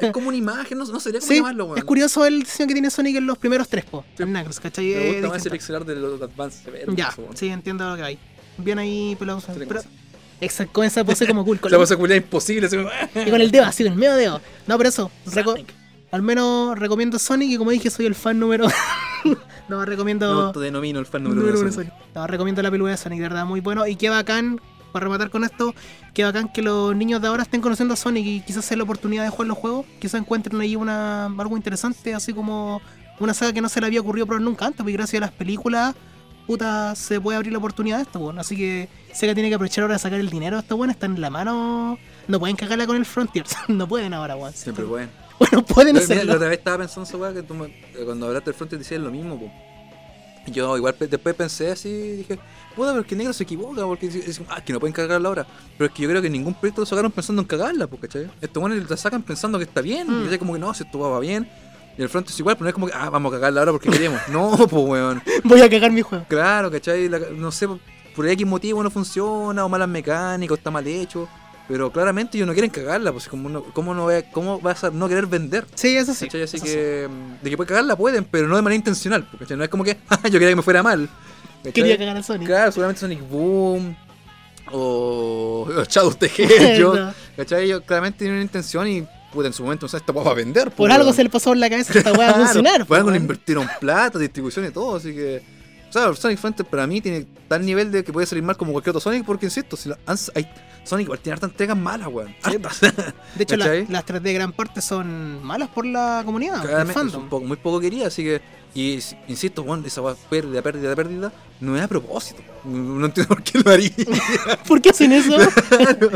es 0.00 0.10
como 0.12 0.28
una 0.28 0.36
imagen 0.38 0.78
no, 0.78 0.84
no 0.86 0.98
sería 1.00 1.20
como 1.20 1.28
sí, 1.32 1.36
llamarlo 1.36 1.64
weón 1.66 1.78
es 1.78 1.84
curioso 1.84 2.24
el 2.24 2.40
diseño 2.40 2.68
que 2.68 2.72
tiene 2.74 2.90
Sonic 2.90 3.16
en 3.16 3.26
los 3.26 3.36
primeros 3.36 3.68
tres, 3.68 3.84
po. 3.84 4.04
Sí. 4.16 4.22
En 4.22 4.30
Knuckles, 4.30 4.60
¿cachai? 4.60 4.86
me 4.86 4.94
gusta 4.94 5.28
más 5.28 5.36
ese 5.36 5.50
distinto. 5.50 5.50
pixel 5.52 5.76
art 5.76 5.86
de 5.86 5.96
los 5.96 6.22
Advance 6.22 6.64
se 6.64 6.70
ve 6.70 6.80
hermoso, 6.82 6.96
Ya, 6.96 7.14
sí, 7.34 7.48
entiendo 7.48 7.90
lo 7.90 7.96
que 7.96 8.02
hay. 8.02 8.18
Bien 8.56 8.78
ahí, 8.78 9.16
pelado. 9.18 9.40
Tiene 9.40 9.66
Pero, 9.66 9.80
cosa. 9.80 9.88
exacto, 10.40 10.72
con 10.72 10.84
esa 10.86 11.02
pose 11.04 11.26
como 11.26 11.44
cool. 11.44 11.58
Con 11.60 11.70
la 11.72 11.78
cosa 11.78 11.96
culia 11.96 12.16
imposible 12.16 12.68
como- 12.68 12.88
y 13.26 13.30
con 13.30 13.40
el 13.40 13.50
dedo, 13.50 13.64
así, 13.64 13.82
con 13.84 13.92
el 13.94 13.98
medio 13.98 14.14
dedo. 14.14 14.40
No, 14.66 14.76
pero 14.76 14.88
eso. 14.90 15.10
Sonic. 15.28 15.74
Al 16.10 16.22
menos 16.22 16.78
recomiendo 16.78 17.18
Sonic 17.18 17.50
y 17.50 17.56
como 17.56 17.70
dije, 17.70 17.90
soy 17.90 18.06
el 18.06 18.14
fan 18.14 18.38
número. 18.38 18.66
no, 19.68 19.84
recomiendo. 19.84 20.26
autodenomino 20.26 20.98
el 20.98 21.06
fan 21.06 21.22
número 21.22 21.40
Número 21.40 21.58
uno 21.58 21.68
uno 21.68 21.70
de 21.70 21.74
Sonic. 21.74 21.92
Sonic. 21.92 22.14
No, 22.14 22.26
recomiendo 22.26 22.62
la 22.62 22.70
peluda 22.70 22.90
de 22.90 22.96
Sonic, 22.96 23.18
de 23.18 23.28
verdad, 23.28 23.46
muy 23.46 23.60
bueno. 23.60 23.86
Y 23.86 23.96
qué 23.96 24.10
bacán, 24.10 24.60
para 24.92 25.04
rematar 25.04 25.30
con 25.30 25.44
esto, 25.44 25.74
qué 26.12 26.24
bacán 26.24 26.48
que 26.48 26.62
los 26.62 26.96
niños 26.96 27.22
de 27.22 27.28
ahora 27.28 27.44
estén 27.44 27.60
conociendo 27.60 27.94
a 27.94 27.96
Sonic 27.96 28.26
y 28.26 28.40
quizás 28.40 28.64
sea 28.64 28.76
la 28.76 28.82
oportunidad 28.82 29.22
de 29.22 29.30
jugar 29.30 29.48
los 29.48 29.58
juegos. 29.58 29.86
Quizás 30.00 30.20
encuentren 30.20 30.60
ahí 30.60 30.74
una, 30.74 31.26
algo 31.26 31.56
interesante, 31.56 32.12
así 32.14 32.32
como 32.32 32.82
una 33.20 33.34
saga 33.34 33.52
que 33.52 33.60
no 33.60 33.68
se 33.68 33.80
le 33.80 33.86
había 33.86 34.00
ocurrido 34.00 34.26
probar 34.26 34.42
nunca 34.42 34.66
antes, 34.66 34.78
porque 34.78 34.92
gracias 34.92 35.22
a 35.22 35.26
las 35.26 35.32
películas, 35.32 35.94
puta, 36.48 36.96
se 36.96 37.20
puede 37.20 37.36
abrir 37.36 37.52
la 37.52 37.58
oportunidad 37.58 37.98
de 37.98 38.02
esto, 38.02 38.18
bueno. 38.18 38.40
Así 38.40 38.56
que 38.56 38.88
Sega 39.12 39.34
tiene 39.34 39.48
que 39.48 39.54
aprovechar 39.54 39.82
ahora 39.82 39.94
de 39.94 40.00
sacar 40.00 40.18
el 40.18 40.30
dinero. 40.30 40.58
Esto, 40.58 40.76
bueno, 40.76 40.90
está 40.90 41.06
en 41.06 41.20
la 41.20 41.30
mano. 41.30 41.98
No 42.26 42.40
pueden 42.40 42.56
cagarla 42.56 42.88
con 42.88 42.96
el 42.96 43.06
Frontiers. 43.06 43.54
no 43.68 43.86
pueden 43.86 44.12
ahora, 44.12 44.34
weón. 44.34 44.52
siempre 44.52 44.84
bueno 44.84 45.29
Bueno, 45.50 45.64
pueden 45.64 45.94
Pero, 45.94 46.06
mira, 46.06 46.14
la 46.16 46.20
hacerlo. 46.20 46.34
otra 46.36 46.48
vez 46.48 46.58
estaba 46.58 46.78
pensando 46.78 47.08
esa 47.08 47.16
weá 47.16 47.32
que 47.32 47.42
tú 47.42 47.54
me- 47.54 47.72
cuando 48.04 48.26
hablaste 48.26 48.50
del 48.50 48.54
front 48.54 48.72
decías 48.74 49.00
lo 49.00 49.10
mismo, 49.10 49.38
po. 49.40 49.50
Yo 50.46 50.76
igual 50.76 50.94
después 50.98 51.34
pensé 51.34 51.70
así 51.70 51.88
y 51.88 52.12
dije, 52.18 52.38
puta, 52.74 52.90
pero 52.90 53.00
es 53.02 53.06
que 53.06 53.14
negro 53.16 53.32
se 53.32 53.42
equivoca, 53.44 53.82
porque 53.84 54.08
dice- 54.08 54.26
dice, 54.26 54.42
ah, 54.48 54.60
que 54.64 54.72
no 54.72 54.80
pueden 54.80 54.92
cagarla 54.94 55.28
ahora. 55.28 55.46
Pero 55.76 55.88
es 55.88 55.92
que 55.94 56.02
yo 56.02 56.08
creo 56.08 56.22
que 56.22 56.30
ningún 56.30 56.54
proyecto 56.54 56.82
lo 56.82 56.86
sacaron 56.86 57.10
pensando 57.12 57.42
en 57.42 57.48
cagarla, 57.48 57.86
po, 57.86 57.96
¿cachai? 57.98 58.28
Estos 58.40 58.60
buenos 58.60 58.88
la 58.88 58.96
sacan 58.96 59.22
pensando 59.22 59.58
que 59.58 59.64
está 59.64 59.80
bien, 59.80 60.08
Mm. 60.08 60.32
y 60.32 60.38
como 60.38 60.54
que 60.54 60.58
no, 60.58 60.72
si 60.74 60.82
esto 60.84 60.98
va 60.98 61.20
bien. 61.20 61.48
Y 61.98 62.02
el 62.02 62.08
front 62.08 62.28
es 62.30 62.38
igual, 62.38 62.56
pero 62.56 62.64
no 62.64 62.68
es 62.68 62.74
como 62.74 62.86
que, 62.86 62.92
ah, 62.94 63.10
vamos 63.10 63.32
a 63.32 63.36
cagarla 63.36 63.60
ahora 63.60 63.72
porque 63.72 63.90
queremos. 63.90 64.20
no, 64.30 64.50
pues 64.68 64.72
weón. 64.86 65.22
Voy 65.44 65.60
a 65.60 65.68
cagar 65.68 65.90
mi 65.92 66.02
juego. 66.02 66.24
Claro, 66.28 66.70
¿cachai? 66.70 67.08
La- 67.08 67.18
no 67.18 67.52
sé, 67.52 67.68
por 68.16 68.26
X 68.28 68.46
motivo 68.46 68.82
no 68.82 68.90
funciona, 68.90 69.64
o 69.64 69.68
malas 69.68 69.88
mecánicas, 69.88 70.52
o 70.52 70.54
está 70.56 70.70
mal 70.70 70.86
hecho. 70.86 71.28
Pero 71.72 71.92
claramente 71.92 72.36
ellos 72.36 72.48
no 72.48 72.52
quieren 72.52 72.70
cagarla, 72.70 73.12
pues 73.12 73.28
como 73.28 73.48
no, 73.48 73.62
¿cómo, 73.62 73.94
no, 73.94 74.06
va- 74.06 74.22
¿cómo 74.32 74.58
vas 74.60 74.82
a 74.82 74.90
no 74.90 75.08
querer 75.08 75.26
vender? 75.26 75.66
Sí, 75.74 75.96
eso 75.96 76.12
sí. 76.14 76.24
¿Cachai? 76.26 76.42
Así 76.42 76.56
eso 76.56 76.64
que 76.66 77.08
de 77.42 77.50
que 77.50 77.56
puede 77.56 77.68
cagarla 77.68 77.94
pueden, 77.96 78.24
pero 78.24 78.48
no 78.48 78.56
de 78.56 78.62
manera 78.62 78.76
intencional. 78.76 79.28
¿cachai? 79.38 79.56
No 79.56 79.62
es 79.62 79.70
como 79.70 79.84
que 79.84 79.96
"Ah, 80.08 80.18
yo 80.24 80.32
quería 80.32 80.48
que 80.48 80.56
me 80.56 80.62
fuera 80.62 80.82
mal. 80.82 81.08
¿cachai? 81.58 81.72
Quería 81.72 81.96
cagar 81.96 82.16
a 82.16 82.22
Sonic. 82.24 82.48
Claro, 82.48 82.72
seguramente 82.72 83.00
Sonic 83.00 83.20
Boom 83.28 83.94
o 84.72 85.66
o 85.68 85.84
Shadow 85.84 86.12
Hedgehog. 86.20 86.94
No. 86.98 87.14
¿Cachai? 87.36 87.64
Ellos 87.64 87.82
claramente 87.86 88.18
tienen 88.18 88.34
una 88.36 88.42
intención 88.42 88.86
y 88.88 89.06
puta, 89.32 89.46
en 89.46 89.52
su 89.52 89.62
momento, 89.62 89.86
o 89.86 89.88
sea, 89.88 89.98
esto 90.00 90.12
va 90.12 90.28
a 90.30 90.34
vender. 90.34 90.64
Por 90.70 90.74
pues, 90.88 90.92
algo 90.92 91.04
weón. 91.04 91.14
se 91.16 91.22
le 91.24 91.30
pasó 91.30 91.50
por 91.50 91.56
la 91.56 91.70
cabeza 91.70 91.96
esta 91.96 92.12
weá 92.12 92.30
a 92.30 92.32
Claro, 92.34 92.44
funcionar. 92.46 92.86
Por 92.86 92.96
algo 92.96 93.06
pues, 93.10 93.12
le 93.14 93.18
weón. 93.18 93.22
invirtieron 93.22 93.68
plata, 93.78 94.18
distribución 94.18 94.66
y 94.66 94.70
todo, 94.70 94.96
así 94.96 95.14
que. 95.14 95.40
O 95.88 95.92
sea, 95.92 96.14
Sonic 96.14 96.38
Frontier 96.38 96.68
para 96.68 96.86
mí 96.86 97.00
tiene 97.00 97.26
tal 97.48 97.64
nivel 97.66 97.90
de 97.90 98.04
que 98.04 98.12
puede 98.12 98.24
salir 98.26 98.44
mal 98.44 98.56
como 98.56 98.70
cualquier 98.72 98.90
otro 98.90 99.00
Sonic, 99.00 99.24
porque 99.24 99.46
insisto, 99.46 99.76
si 99.76 99.90
han- 100.06 100.18
hay, 100.36 100.48
Sonic 100.84 101.04
igual 101.04 101.20
tiene 101.20 101.34
hartas 101.34 101.50
entregas 101.50 101.76
malas, 101.76 102.08
weón. 102.08 102.34
Hartas. 102.42 102.80
De 103.34 103.42
hecho, 103.42 103.56
la- 103.56 103.84
las 103.88 104.06
3D 104.06 104.32
gran 104.34 104.52
parte 104.52 104.80
son 104.80 105.42
malas 105.44 105.68
por 105.68 105.84
la 105.86 106.22
comunidad, 106.24 106.54
por 106.56 106.62
el 106.64 106.68
Claramente, 106.68 106.90
es 106.92 107.04
fandom. 107.04 107.22
un 107.24 107.28
poco, 107.28 107.44
muy 107.46 107.56
poco 107.56 107.80
querida, 107.80 108.06
así 108.08 108.22
que. 108.24 108.40
Y 108.72 109.00
si- 109.00 109.16
insisto, 109.26 109.64
bueno, 109.64 109.84
esa 109.86 110.00
pérdida, 110.30 110.62
pérdida, 110.62 110.94
pérdida, 110.94 111.32
no 111.60 111.76
es 111.76 111.82
a 111.82 111.88
propósito. 111.88 112.40
No, 112.64 113.04
entiendo 113.06 113.34
por 113.34 113.42
qué 113.42 113.58
lo 113.58 113.70
haría. 113.70 113.90
¿Por 114.68 114.80
qué 114.80 114.90
hacen 114.90 115.12
eso? 115.12 115.36
Claro. 115.68 116.10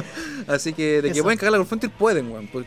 Así 0.47 0.73
que 0.73 1.03
de 1.03 1.13
que 1.13 1.23
pueden 1.23 1.39
cagarla 1.39 1.59
con 1.59 1.67
Frontier, 1.67 1.91
pueden, 1.93 2.31
weón. 2.31 2.47
Por, 2.49 2.63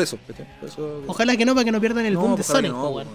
eso. 0.00 0.18
Por 0.18 0.38
eso- 0.68 1.02
Ojalá 1.06 1.36
que 1.36 1.44
no, 1.44 1.54
para 1.54 1.64
que 1.64 1.72
no 1.72 1.80
pierdan 1.80 2.04
el 2.06 2.14
No, 2.14 2.20
boom 2.20 2.36
de 2.36 2.42
Sonic, 2.42 2.72
no, 2.72 2.90
weón. 2.90 3.08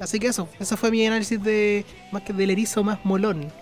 Así 0.00 0.18
que 0.18 0.26
eso, 0.28 0.48
ese 0.58 0.76
fue 0.76 0.90
mi 0.90 1.06
análisis 1.06 1.40
de 1.42 1.84
más 2.10 2.22
que 2.22 2.32
del 2.32 2.50
erizo 2.50 2.82
más 2.82 2.98
molón 3.04 3.52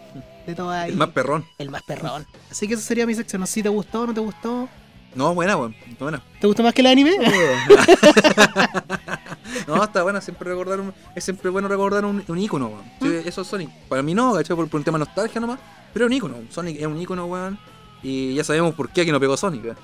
de 0.49 0.55
toda 0.57 0.83
ahí. 0.83 0.91
El 0.91 0.97
más 0.97 1.11
perrón. 1.11 1.45
el 1.59 1.71
más 1.71 1.83
perrón. 1.83 2.27
Así 2.51 2.67
que 2.67 2.75
esa 2.75 2.83
sería 2.83 3.07
mi 3.07 3.15
sección. 3.15 3.41
No 3.41 3.47
sé 3.47 3.55
si 3.55 3.63
te 3.63 3.69
gustó 3.69 4.03
o 4.03 4.07
no 4.07 4.15
te 4.15 4.21
gustó. 4.21 4.69
No, 5.15 5.35
buena, 5.35 5.57
weón. 5.57 5.75
Buena. 5.99 6.23
¿Te 6.41 6.47
gustó 6.47 6.63
más 6.63 6.73
que 6.75 6.81
el 6.83 6.87
anime? 6.89 7.13
no, 9.67 9.83
está 9.85 10.03
buena, 10.03 10.21
siempre 10.21 10.49
recordar 10.51 10.81
un, 10.81 10.93
es 11.15 11.25
siempre 11.25 11.51
bueno 11.51 11.67
recordar 11.69 12.05
un, 12.05 12.23
un 12.27 12.39
ícono, 12.39 12.67
weón. 12.69 12.85
Sí, 13.01 13.09
¿Mm? 13.09 13.29
Eso 13.29 13.41
es 13.43 13.49
Sonic. 13.49 13.71
Para 13.89 14.03
mí 14.03 14.15
no, 14.15 14.35
¿cachai? 14.35 14.55
Por, 14.57 14.69
por 14.69 14.79
un 14.79 14.85
tema 14.85 14.99
de 14.99 15.05
nostalgia 15.05 15.41
nomás, 15.41 15.59
pero 15.93 16.05
es 16.07 16.11
un 16.11 16.17
ícono. 16.17 16.37
Sonic 16.51 16.79
es 16.81 16.87
un 16.87 17.01
ícono, 17.01 17.27
weón. 17.27 17.59
Y 18.03 18.35
ya 18.35 18.45
sabemos 18.45 18.75
por 18.75 18.91
qué 18.91 19.01
aquí 19.03 19.11
no 19.13 19.19
pegó 19.21 19.37
Sonic, 19.37 19.65
weón. 19.65 19.77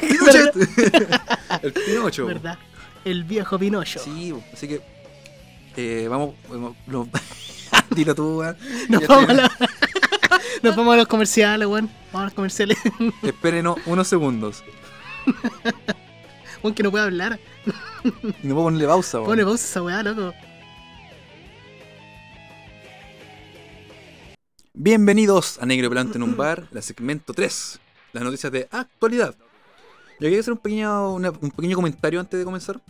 El 1.62 1.72
Pinocho. 1.72 2.26
¿Verdad? 2.26 2.58
El 3.04 3.24
viejo 3.24 3.58
Pinocho. 3.58 4.00
Sí, 4.00 4.34
así 4.52 4.68
que 4.68 4.80
eh, 5.76 6.06
vamos, 6.08 6.34
vamos 6.48 6.74
lo- 6.86 7.08
dilo 7.90 8.14
tú, 8.14 8.38
weón. 8.40 8.56
Nos, 8.88 9.02
Ya 9.02 9.08
vamos 9.08 9.30
a 9.30 9.34
la- 9.34 9.50
Nos 10.62 10.74
vamos 10.76 10.94
a 10.94 10.96
los 10.96 11.06
comerciales, 11.06 11.68
weón. 11.68 11.88
Vamos 12.12 12.20
a 12.20 12.24
los 12.24 12.34
comerciales. 12.34 12.78
Espérenos 13.22 13.78
unos 13.86 14.08
segundos. 14.08 14.62
Weón, 16.62 16.74
que 16.74 16.82
no 16.82 16.90
puede 16.90 17.04
hablar. 17.04 17.38
Y 18.04 18.46
no 18.46 18.54
puedo 18.54 18.64
ponerle 18.66 18.86
pausa, 18.86 19.18
weón. 19.18 19.30
Pone 19.30 19.44
pausa 19.44 19.64
esa 19.64 19.82
weá, 19.82 20.02
loco. 20.02 20.34
Bienvenidos 24.74 25.58
a 25.60 25.66
Negro 25.66 25.88
Pelante 25.88 26.18
en 26.18 26.22
un 26.22 26.36
bar, 26.36 26.66
la 26.70 26.82
segmento 26.82 27.34
3, 27.34 27.80
las 28.12 28.22
noticias 28.22 28.52
de 28.52 28.68
actualidad. 28.70 29.34
Yo 30.20 30.26
quería 30.26 30.40
hacer 30.40 30.52
un 30.52 30.58
pequeño, 30.60 31.14
una- 31.14 31.30
un 31.30 31.50
pequeño 31.50 31.76
comentario 31.76 32.20
antes 32.20 32.38
de 32.38 32.44
comenzar. 32.44 32.80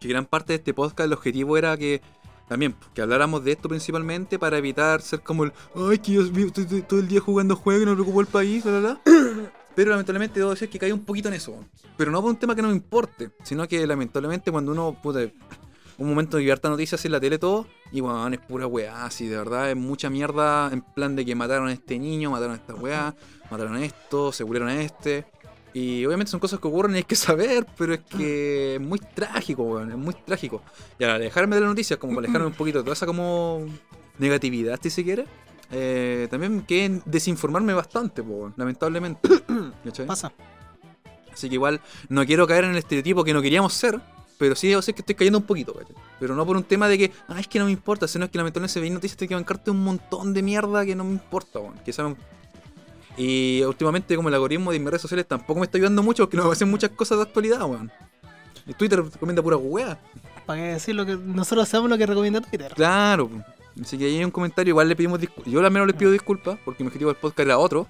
Que 0.00 0.08
gran 0.08 0.26
parte 0.26 0.52
de 0.52 0.56
este 0.58 0.74
podcast, 0.74 1.06
el 1.06 1.12
objetivo 1.12 1.56
era 1.56 1.76
que 1.76 2.00
también 2.48 2.74
que 2.94 3.02
habláramos 3.02 3.44
de 3.44 3.52
esto 3.52 3.68
principalmente 3.68 4.38
para 4.38 4.58
evitar 4.58 5.02
ser 5.02 5.20
como 5.20 5.44
el 5.44 5.52
ay 5.74 5.98
que 5.98 6.12
yo 6.12 6.22
estoy, 6.22 6.82
todo 6.82 7.00
el 7.00 7.08
día 7.08 7.20
jugando 7.20 7.56
juegos 7.56 7.82
y 7.82 7.86
no 7.86 7.94
preocupo 7.94 8.20
el 8.20 8.26
país, 8.26 8.64
bla, 8.64 8.80
bla, 8.80 9.00
bla". 9.04 9.52
Pero 9.74 9.90
lamentablemente 9.90 10.40
debo 10.40 10.50
decir 10.50 10.68
que 10.68 10.78
caí 10.78 10.90
un 10.90 11.04
poquito 11.04 11.28
en 11.28 11.34
eso. 11.34 11.54
Pero 11.96 12.10
no 12.10 12.20
por 12.20 12.30
un 12.30 12.36
tema 12.36 12.56
que 12.56 12.62
no 12.62 12.68
me 12.68 12.74
importe, 12.74 13.30
sino 13.44 13.68
que 13.68 13.86
lamentablemente 13.86 14.50
cuando 14.50 14.72
uno 14.72 14.96
puta, 15.00 15.20
un 15.98 16.08
momento 16.08 16.36
de 16.36 16.50
harta 16.50 16.68
noticias 16.68 17.04
en 17.04 17.12
la 17.12 17.20
tele 17.20 17.38
todo, 17.38 17.66
y 17.92 18.00
weón, 18.00 18.34
es 18.34 18.40
pura 18.40 18.66
weá, 18.66 19.04
así, 19.04 19.26
de 19.26 19.36
verdad, 19.36 19.70
es 19.70 19.76
mucha 19.76 20.08
mierda 20.10 20.70
en 20.72 20.82
plan 20.82 21.16
de 21.16 21.24
que 21.24 21.34
mataron 21.34 21.68
a 21.68 21.72
este 21.72 21.98
niño, 21.98 22.30
mataron 22.30 22.54
a 22.54 22.56
esta 22.56 22.74
weá, 22.74 23.14
mataron 23.50 23.76
a 23.76 23.84
esto, 23.84 24.32
se 24.32 24.44
murieron 24.44 24.68
a 24.68 24.80
este. 24.80 25.26
Y 25.74 26.04
obviamente 26.06 26.30
son 26.30 26.40
cosas 26.40 26.60
que 26.60 26.68
ocurren 26.68 26.94
y 26.94 26.98
hay 26.98 27.04
que 27.04 27.16
saber, 27.16 27.66
pero 27.76 27.94
es 27.94 28.00
que 28.00 28.76
es 28.76 28.80
muy 28.80 28.98
trágico, 28.98 29.62
weón, 29.64 29.90
es 29.90 29.98
muy 29.98 30.14
trágico. 30.14 30.62
Y 30.98 31.04
al 31.04 31.10
alejarme 31.10 31.56
de 31.56 31.60
las 31.60 31.70
noticias, 31.70 31.98
como 31.98 32.14
para 32.14 32.26
alejarme 32.26 32.46
un 32.46 32.54
poquito 32.54 32.78
de 32.78 32.84
toda 32.84 32.94
esa 32.94 33.06
como 33.06 33.66
negatividad, 34.18 34.78
si 34.82 34.90
se 34.90 35.04
quiere, 35.04 35.26
eh, 35.70 36.26
también 36.30 36.62
que 36.62 37.00
desinformarme 37.04 37.74
bastante, 37.74 38.22
po, 38.22 38.30
weón, 38.30 38.54
lamentablemente. 38.56 39.28
Pasa. 40.06 40.32
Así 41.32 41.48
que 41.48 41.54
igual 41.54 41.80
no 42.08 42.24
quiero 42.26 42.46
caer 42.46 42.64
en 42.64 42.70
el 42.70 42.78
estereotipo 42.78 43.22
que 43.22 43.32
no 43.32 43.42
queríamos 43.42 43.72
ser, 43.74 44.00
pero 44.38 44.54
sí 44.54 44.68
debo 44.68 44.82
ser 44.82 44.94
que 44.94 45.02
estoy 45.02 45.14
cayendo 45.14 45.38
un 45.38 45.44
poquito, 45.44 45.74
¿cachai? 45.74 45.94
Pero 46.18 46.34
no 46.34 46.46
por 46.46 46.56
un 46.56 46.64
tema 46.64 46.88
de 46.88 46.98
que, 46.98 47.12
ah, 47.28 47.38
es 47.38 47.46
que 47.46 47.58
no 47.58 47.66
me 47.66 47.70
importa, 47.72 48.08
sino 48.08 48.24
es 48.24 48.30
que 48.30 48.38
lamentablemente 48.38 48.72
se 48.72 48.80
ven 48.80 48.94
noticias 48.94 49.18
de 49.18 49.28
que 49.28 49.34
bancarte 49.34 49.70
un 49.70 49.84
montón 49.84 50.32
de 50.32 50.42
mierda 50.42 50.84
que 50.86 50.96
no 50.96 51.04
me 51.04 51.12
importa, 51.12 51.58
weón. 51.58 51.78
Que 51.84 51.92
saben. 51.92 52.16
Y 53.18 53.62
últimamente 53.64 54.14
como 54.14 54.28
el 54.28 54.34
algoritmo 54.34 54.70
de 54.70 54.78
mis 54.78 54.88
redes 54.88 55.02
sociales 55.02 55.26
tampoco 55.26 55.58
me 55.60 55.66
está 55.66 55.76
ayudando 55.76 56.02
mucho 56.02 56.24
porque 56.24 56.36
no 56.36 56.44
me 56.44 56.52
hacen 56.52 56.70
muchas 56.70 56.90
cosas 56.90 57.18
de 57.18 57.24
actualidad, 57.24 57.62
weón. 57.64 57.90
Y 58.66 58.74
Twitter 58.74 59.04
recomienda 59.04 59.42
pura 59.42 59.56
weá. 59.56 59.98
¿Para 60.46 60.60
qué 60.60 60.66
decir 60.68 60.94
lo 60.94 61.04
que 61.04 61.16
nosotros 61.16 61.68
hacemos 61.68 61.90
lo 61.90 61.98
que 61.98 62.06
recomienda 62.06 62.40
Twitter? 62.40 62.72
Claro. 62.74 63.28
Así 63.80 63.98
que 63.98 64.04
ahí 64.04 64.18
hay 64.18 64.24
un 64.24 64.30
comentario, 64.30 64.70
igual 64.70 64.88
le 64.88 64.96
pedimos 64.96 65.20
disculpas. 65.20 65.52
Yo 65.52 65.60
al 65.60 65.70
menos 65.70 65.88
les 65.88 65.96
pido 65.96 66.12
disculpas 66.12 66.58
porque 66.64 66.84
mi 66.84 66.88
objetivo 66.88 67.10
del 67.10 67.20
podcast 67.20 67.40
era 67.40 67.58
otro. 67.58 67.88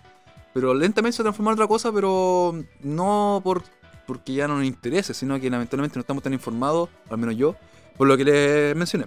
Pero 0.54 0.72
lentamente 0.72 1.16
se 1.16 1.22
transformó 1.22 1.50
en 1.50 1.54
otra 1.54 1.66
cosa, 1.66 1.92
pero 1.92 2.64
no 2.82 3.40
por 3.44 3.62
porque 4.06 4.32
ya 4.32 4.48
no 4.48 4.56
nos 4.56 4.64
interese, 4.64 5.12
sino 5.12 5.38
que 5.38 5.50
lamentablemente 5.50 5.96
no 5.96 6.00
estamos 6.00 6.22
tan 6.22 6.32
informados, 6.32 6.88
al 7.10 7.18
menos 7.18 7.36
yo, 7.36 7.54
por 7.98 8.08
lo 8.08 8.16
que 8.16 8.24
les 8.24 8.74
mencioné. 8.74 9.04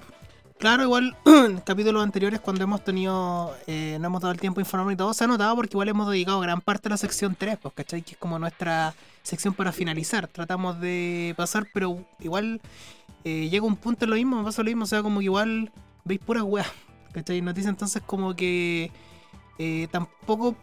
Claro, 0.61 0.83
igual 0.83 1.17
en 1.25 1.59
capítulos 1.61 2.03
anteriores 2.03 2.39
cuando 2.39 2.63
hemos 2.63 2.83
tenido, 2.83 3.51
eh, 3.65 3.97
no 3.99 4.05
hemos 4.05 4.21
dado 4.21 4.31
el 4.31 4.39
tiempo 4.39 4.59
de 4.59 4.61
informar 4.61 4.93
y 4.93 4.95
todo, 4.95 5.11
se 5.11 5.23
ha 5.23 5.27
notado 5.27 5.55
porque 5.55 5.73
igual 5.73 5.89
hemos 5.89 6.07
dedicado 6.07 6.39
gran 6.39 6.61
parte 6.61 6.87
a 6.87 6.91
la 6.91 6.97
sección 6.97 7.35
3, 7.35 7.57
pues, 7.59 7.73
¿cachai? 7.73 8.03
Que 8.03 8.11
es 8.11 8.17
como 8.19 8.37
nuestra 8.37 8.93
sección 9.23 9.55
para 9.55 9.71
finalizar. 9.71 10.27
Tratamos 10.27 10.79
de 10.79 11.33
pasar, 11.35 11.65
pero 11.73 12.05
igual 12.19 12.61
eh, 13.23 13.49
llega 13.49 13.65
un 13.65 13.75
punto 13.75 14.05
en 14.05 14.11
lo 14.11 14.15
mismo, 14.17 14.37
me 14.37 14.43
pasa 14.43 14.61
lo 14.61 14.67
mismo, 14.67 14.83
o 14.83 14.85
sea, 14.85 15.01
como 15.01 15.17
que 15.17 15.25
igual 15.25 15.71
veis 16.03 16.19
puras 16.19 16.43
weas, 16.43 16.67
¿cachai? 17.11 17.41
Noticias 17.41 17.71
entonces 17.71 18.03
como 18.05 18.35
que 18.35 18.91
eh, 19.57 19.87
tampoco... 19.89 20.55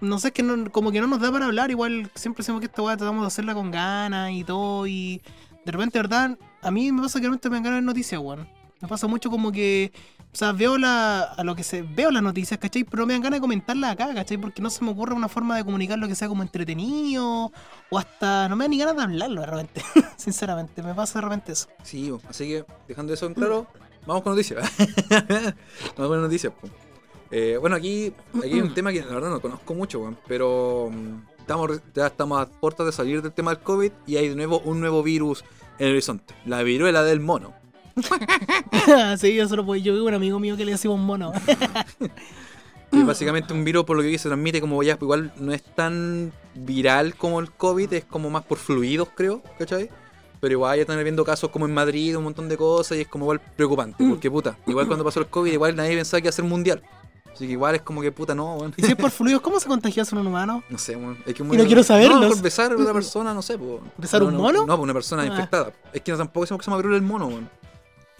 No 0.00 0.18
sé, 0.18 0.28
es 0.28 0.34
que 0.34 0.70
como 0.72 0.90
que 0.90 1.00
no 1.00 1.06
nos 1.06 1.20
da 1.20 1.30
para 1.30 1.46
hablar, 1.46 1.70
igual 1.70 2.10
siempre 2.16 2.42
decimos 2.42 2.60
que 2.60 2.66
esta 2.66 2.82
weá 2.82 2.96
tratamos 2.96 3.22
de 3.22 3.28
hacerla 3.28 3.54
con 3.54 3.70
ganas 3.70 4.32
y 4.32 4.42
todo, 4.42 4.88
y 4.88 5.22
de 5.64 5.70
repente, 5.70 6.00
¿verdad? 6.00 6.36
A 6.62 6.70
mí 6.72 6.90
me 6.90 7.02
pasa 7.02 7.20
que 7.20 7.28
realmente 7.28 7.48
me 7.48 7.60
de 7.60 7.80
noticias, 7.80 8.20
weón. 8.20 8.57
Me 8.80 8.86
pasa 8.88 9.06
mucho 9.06 9.28
como 9.30 9.50
que, 9.50 9.92
o 10.32 10.36
sea, 10.36 10.52
veo 10.52 10.78
la, 10.78 11.22
a 11.22 11.42
lo 11.42 11.56
que 11.56 11.64
se, 11.64 11.82
veo 11.82 12.10
las 12.10 12.22
noticias, 12.22 12.60
¿cachai? 12.60 12.84
Pero 12.84 13.06
me 13.06 13.12
dan 13.12 13.22
ganas 13.22 13.38
de 13.38 13.40
comentarlas 13.40 13.92
acá, 13.92 14.14
¿cachai? 14.14 14.38
Porque 14.38 14.62
no 14.62 14.70
se 14.70 14.84
me 14.84 14.90
ocurre 14.90 15.14
una 15.14 15.28
forma 15.28 15.56
de 15.56 15.64
comunicar 15.64 15.98
lo 15.98 16.06
que 16.06 16.14
sea 16.14 16.28
como 16.28 16.42
entretenido, 16.42 17.50
o 17.90 17.98
hasta, 17.98 18.48
no 18.48 18.54
me 18.54 18.64
dan 18.64 18.70
ni 18.70 18.78
ganas 18.78 18.96
de 18.96 19.02
hablarlo 19.02 19.40
de 19.40 19.46
repente, 19.46 19.82
sinceramente, 20.16 20.82
me 20.82 20.94
pasa 20.94 21.18
de 21.18 21.24
repente 21.24 21.52
eso. 21.52 21.68
Sí, 21.82 22.12
así 22.28 22.46
que 22.46 22.64
dejando 22.86 23.12
eso 23.12 23.26
en 23.26 23.34
claro, 23.34 23.66
vamos 24.06 24.22
con 24.22 24.32
noticias. 24.32 24.70
vamos 25.96 26.08
con 26.08 26.22
noticias. 26.22 26.52
Eh, 27.30 27.58
bueno, 27.60 27.76
aquí, 27.76 28.12
aquí 28.36 28.54
hay 28.54 28.60
un 28.60 28.72
tema 28.72 28.92
que 28.92 29.00
la 29.00 29.14
verdad 29.14 29.30
no 29.30 29.40
conozco 29.40 29.74
mucho, 29.74 30.00
weón, 30.00 30.18
pero 30.26 30.90
mm, 30.90 31.40
estamos, 31.40 31.82
ya 31.94 32.06
estamos 32.06 32.40
a 32.40 32.46
puertas 32.46 32.86
de 32.86 32.92
salir 32.92 33.22
del 33.22 33.32
tema 33.32 33.54
del 33.54 33.62
COVID 33.62 33.92
y 34.06 34.16
hay 34.16 34.28
de 34.28 34.36
nuevo 34.36 34.60
un 34.60 34.80
nuevo 34.80 35.02
virus 35.02 35.44
en 35.78 35.86
el 35.86 35.92
horizonte, 35.92 36.34
la 36.46 36.62
viruela 36.62 37.02
del 37.02 37.20
mono. 37.20 37.54
sí, 39.18 39.34
yo 39.34 39.48
solo 39.48 39.64
pues, 39.64 39.82
yo 39.82 39.94
vi 39.94 40.00
un 40.00 40.14
amigo 40.14 40.38
mío 40.38 40.56
que 40.56 40.64
le 40.64 40.72
decimos 40.72 40.98
mono. 40.98 41.32
Es 42.90 43.04
básicamente 43.04 43.52
un 43.52 43.64
virus, 43.64 43.84
por 43.84 43.98
lo 43.98 44.02
que 44.02 44.16
se 44.18 44.28
transmite 44.30 44.62
como 44.62 44.82
ya, 44.82 44.96
igual 44.98 45.30
no 45.36 45.52
es 45.52 45.62
tan 45.62 46.32
viral 46.54 47.14
como 47.16 47.38
el 47.38 47.50
COVID, 47.52 47.92
es 47.92 48.04
como 48.06 48.30
más 48.30 48.44
por 48.46 48.56
fluidos, 48.56 49.08
creo, 49.14 49.42
¿cachai? 49.58 49.90
Pero 50.40 50.52
igual 50.52 50.76
ya 50.76 50.82
están 50.82 50.98
habiendo 50.98 51.22
casos 51.22 51.50
como 51.50 51.66
en 51.66 51.74
Madrid, 51.74 52.16
un 52.16 52.24
montón 52.24 52.48
de 52.48 52.56
cosas, 52.56 52.96
y 52.96 53.02
es 53.02 53.08
como 53.08 53.26
igual 53.26 53.40
preocupante, 53.56 54.02
porque 54.08 54.30
puta, 54.30 54.56
igual 54.66 54.86
cuando 54.86 55.04
pasó 55.04 55.20
el 55.20 55.26
COVID, 55.26 55.52
igual 55.52 55.76
nadie 55.76 55.96
pensaba 55.96 56.18
que 56.22 56.26
iba 56.26 56.30
a 56.30 56.32
ser 56.32 56.46
mundial. 56.46 56.82
Así 57.34 57.46
que 57.46 57.52
igual 57.52 57.74
es 57.74 57.82
como 57.82 58.00
que 58.00 58.10
puta, 58.10 58.34
no, 58.34 58.54
weón. 58.56 58.72
y 58.76 58.82
si 58.82 58.92
es 58.92 58.96
por 58.96 59.10
fluidos, 59.12 59.42
¿cómo 59.42 59.60
se 59.60 59.68
contagia 59.68 60.02
en 60.10 60.18
un 60.18 60.26
humano? 60.26 60.64
No 60.70 60.78
sé, 60.78 60.96
weón. 60.96 61.18
Es 61.26 61.34
que 61.34 61.44
no 61.44 61.64
quiero 61.66 61.82
saberlos. 61.82 62.20
No, 62.22 62.28
por 62.30 62.40
besar 62.42 62.72
a 62.72 62.76
una 62.76 62.92
persona, 62.94 63.34
no 63.34 63.42
sé, 63.42 63.58
po. 63.58 63.80
¿Besar 63.98 64.22
No, 64.22 64.28
un 64.28 64.34
no, 64.34 64.40
mono? 64.40 64.60
No, 64.66 64.76
pues 64.76 64.80
una 64.84 64.94
persona 64.94 65.22
Ah. 65.24 65.26
infectada. 65.26 65.72
Es 65.92 66.00
que 66.00 66.10
no, 66.10 66.16
tampoco 66.18 66.46
se 66.46 66.70
me 66.70 66.74
abrió 66.74 66.96
el 66.96 67.02
mono, 67.02 67.26
weón. 67.26 67.50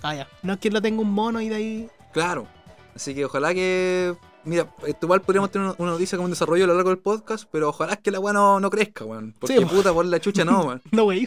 Ah, 0.03 0.15
ya. 0.15 0.29
No 0.43 0.53
es 0.55 0.59
que 0.61 0.71
lo 0.71 0.81
tenga 0.83 1.01
un 1.03 1.11
mono 1.13 1.41
y 1.41 1.49
de 1.49 1.55
ahí. 1.55 1.89
Claro. 2.13 2.47
Así 2.95 3.15
que 3.15 3.25
ojalá 3.25 3.53
que. 3.55 4.15
Mira, 4.45 4.67
esto 4.87 5.07
igual 5.07 5.21
podríamos 5.21 5.51
tener 5.51 5.75
una- 5.79 5.91
noticia 5.91 6.17
como 6.17 6.25
un 6.27 6.31
desarrollo 6.31 6.65
a 6.65 6.67
lo 6.69 6.75
largo 6.75 6.91
del 6.91 6.99
podcast, 6.99 7.47
pero 7.51 7.69
ojalá 7.69 7.97
que 7.97 8.11
la 8.11 8.19
weá 8.21 8.33
no, 8.33 8.61
no 8.61 8.71
crezca, 8.71 9.05
weón. 9.05 9.35
Porque 9.39 9.59
Sí, 9.59 9.65
po. 9.65 9.71
puta, 9.71 9.93
por 9.93 10.07
la 10.07 10.21
chucha 10.21 10.45
no, 10.45 10.63
weón. 10.63 10.83
No, 10.93 11.05
wey. 11.05 11.27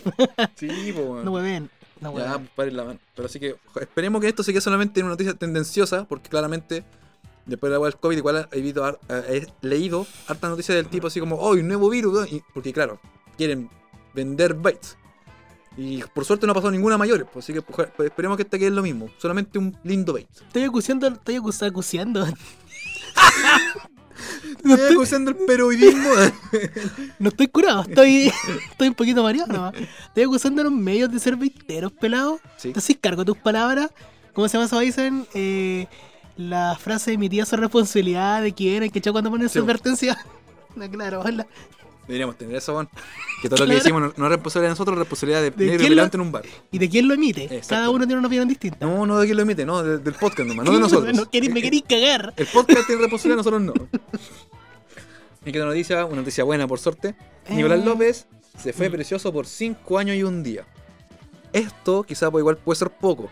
Sí, 0.55 0.91
pues, 0.93 0.95
weón. 1.05 1.25
No 1.25 1.31
hueven. 1.31 1.69
No 1.99 2.17
ya, 2.17 2.39
paren 2.55 2.77
la 2.77 2.83
mano. 2.85 2.99
Pero 3.15 3.27
así 3.27 3.39
que 3.39 3.55
esperemos 3.79 4.21
que 4.21 4.27
esto 4.29 4.41
se 4.41 4.51
quede 4.51 4.61
solamente 4.61 4.99
en 4.99 5.05
una 5.05 5.13
noticia 5.13 5.35
tendenciosa, 5.35 6.05
porque 6.05 6.29
claramente 6.29 6.83
después 7.45 7.71
de 7.71 7.77
la 7.77 7.83
del 7.85 7.95
COVID, 7.97 8.17
igual 8.17 8.47
he, 8.51 8.61
visto 8.61 8.99
eh, 9.09 9.45
he 9.61 9.67
leído 9.67 10.07
harta 10.27 10.49
noticias 10.49 10.75
del 10.75 10.87
tipo 10.87 11.07
así 11.07 11.19
como, 11.19 11.35
oh, 11.35 11.51
un 11.51 11.67
nuevo 11.67 11.89
virus, 11.89 12.13
weón", 12.15 12.27
y- 12.31 12.41
porque 12.55 12.73
claro, 12.73 12.99
quieren 13.37 13.69
vender 14.15 14.55
bytes. 14.55 14.97
Y 15.77 16.03
por 16.13 16.25
suerte 16.25 16.45
no 16.45 16.51
ha 16.51 16.55
pasado 16.55 16.71
ninguna 16.71 16.97
mayor, 16.97 17.25
pues, 17.31 17.45
así 17.45 17.53
que 17.53 17.59
ojalá- 17.59 17.91
pues, 17.95 18.09
esperemos 18.09 18.35
que 18.37 18.43
este 18.43 18.59
quede 18.59 18.71
lo 18.71 18.81
mismo, 18.83 19.09
solamente 19.17 19.57
un 19.57 19.75
lindo 19.83 20.13
bait. 20.13 20.27
Estoy 20.47 20.63
acuciando, 20.63 21.07
estoy 21.07 21.35
acuciando. 21.35 22.25
Estoy 24.63 24.93
acusando 24.95 25.31
el 25.31 25.37
periodismo. 25.37 26.09
No 27.19 27.29
estoy 27.29 27.47
curado, 27.47 27.81
estoy, 27.83 28.31
estoy 28.71 28.87
un 28.89 28.93
poquito 28.95 29.23
mareado 29.23 29.51
nomás. 29.51 29.73
Estoy 30.07 30.23
acusando 30.23 30.61
a 30.61 30.65
los 30.65 30.73
medios 30.73 31.11
de 31.11 31.19
ser 31.19 31.35
veiteros, 31.35 31.91
pelado. 31.91 32.39
Sí. 32.57 32.69
Entonces 32.69 32.97
cargo 32.99 33.23
tus 33.25 33.37
palabras. 33.37 33.89
¿Cómo 34.33 34.47
se 34.47 34.53
llama 34.57 34.65
eso? 34.65 34.79
Dicen 34.79 35.25
eh, 35.33 35.87
la 36.37 36.75
frase 36.79 37.11
de 37.11 37.17
mi 37.17 37.29
tía 37.29 37.45
su 37.45 37.55
responsabilidad 37.57 38.41
de 38.41 38.53
quién, 38.53 38.89
que 38.91 38.99
echó 38.99 39.11
cuando 39.11 39.29
ponen 39.31 39.49
su 39.49 39.53
Sí. 39.53 39.59
advertencia. 39.59 40.17
No, 40.75 40.89
claro, 40.89 41.19
hola. 41.25 41.45
Deberíamos 42.11 42.37
tener 42.37 42.55
eso, 42.55 42.73
weón. 42.73 42.89
Que 43.41 43.49
todo 43.49 43.59
lo 43.65 43.67
que 43.67 43.75
decimos 43.75 44.01
no, 44.01 44.13
no 44.15 44.25
es 44.25 44.31
responsabilidad 44.31 44.69
de 44.69 44.73
nosotros, 44.73 44.95
es 44.95 44.99
responsabilidad 44.99 45.41
de, 45.41 45.51
¿De 45.51 45.65
negro 45.65 45.79
quién 45.79 45.95
lo- 45.95 46.03
en 46.03 46.21
un 46.21 46.31
bar. 46.31 46.43
¿Y 46.71 46.77
de 46.77 46.89
quién 46.89 47.07
lo 47.07 47.13
emite? 47.13 47.43
Exacto. 47.45 47.67
Cada 47.69 47.89
uno 47.89 48.05
tiene 48.05 48.19
una 48.19 48.27
opinión 48.27 48.47
distinta. 48.47 48.85
No, 48.85 49.05
no 49.05 49.17
de 49.19 49.25
quien 49.25 49.37
lo 49.37 49.43
emite, 49.43 49.65
no, 49.65 49.81
de- 49.81 49.97
del 49.99 50.13
podcast 50.13 50.47
nomás, 50.47 50.65
no 50.65 50.73
de 50.73 50.79
nosotros. 50.81 51.15
No 51.15 51.25
queréis- 51.31 51.53
me 51.53 51.61
queréis 51.61 51.83
cagar. 51.87 52.33
El 52.37 52.47
podcast 52.47 52.85
tiene 52.87 53.01
responsabilidad, 53.01 53.37
nosotros 53.37 53.61
no. 53.61 53.73
Y 55.45 55.51
que 55.51 55.57
una 55.59 55.67
noticia, 55.69 56.05
una 56.05 56.17
noticia 56.17 56.43
buena 56.43 56.67
por 56.67 56.79
suerte. 56.79 57.15
Nicolás 57.49 57.79
Eh. 57.79 57.85
López 57.85 58.27
se 58.61 58.73
fue 58.73 58.89
precioso 58.91 59.33
por 59.33 59.47
5 59.47 59.97
años 59.97 60.15
y 60.15 60.23
un 60.23 60.43
día. 60.43 60.65
Esto 61.53 62.03
quizá 62.03 62.29
pues, 62.29 62.41
igual 62.41 62.57
puede 62.57 62.77
ser 62.77 62.89
poco, 62.91 63.29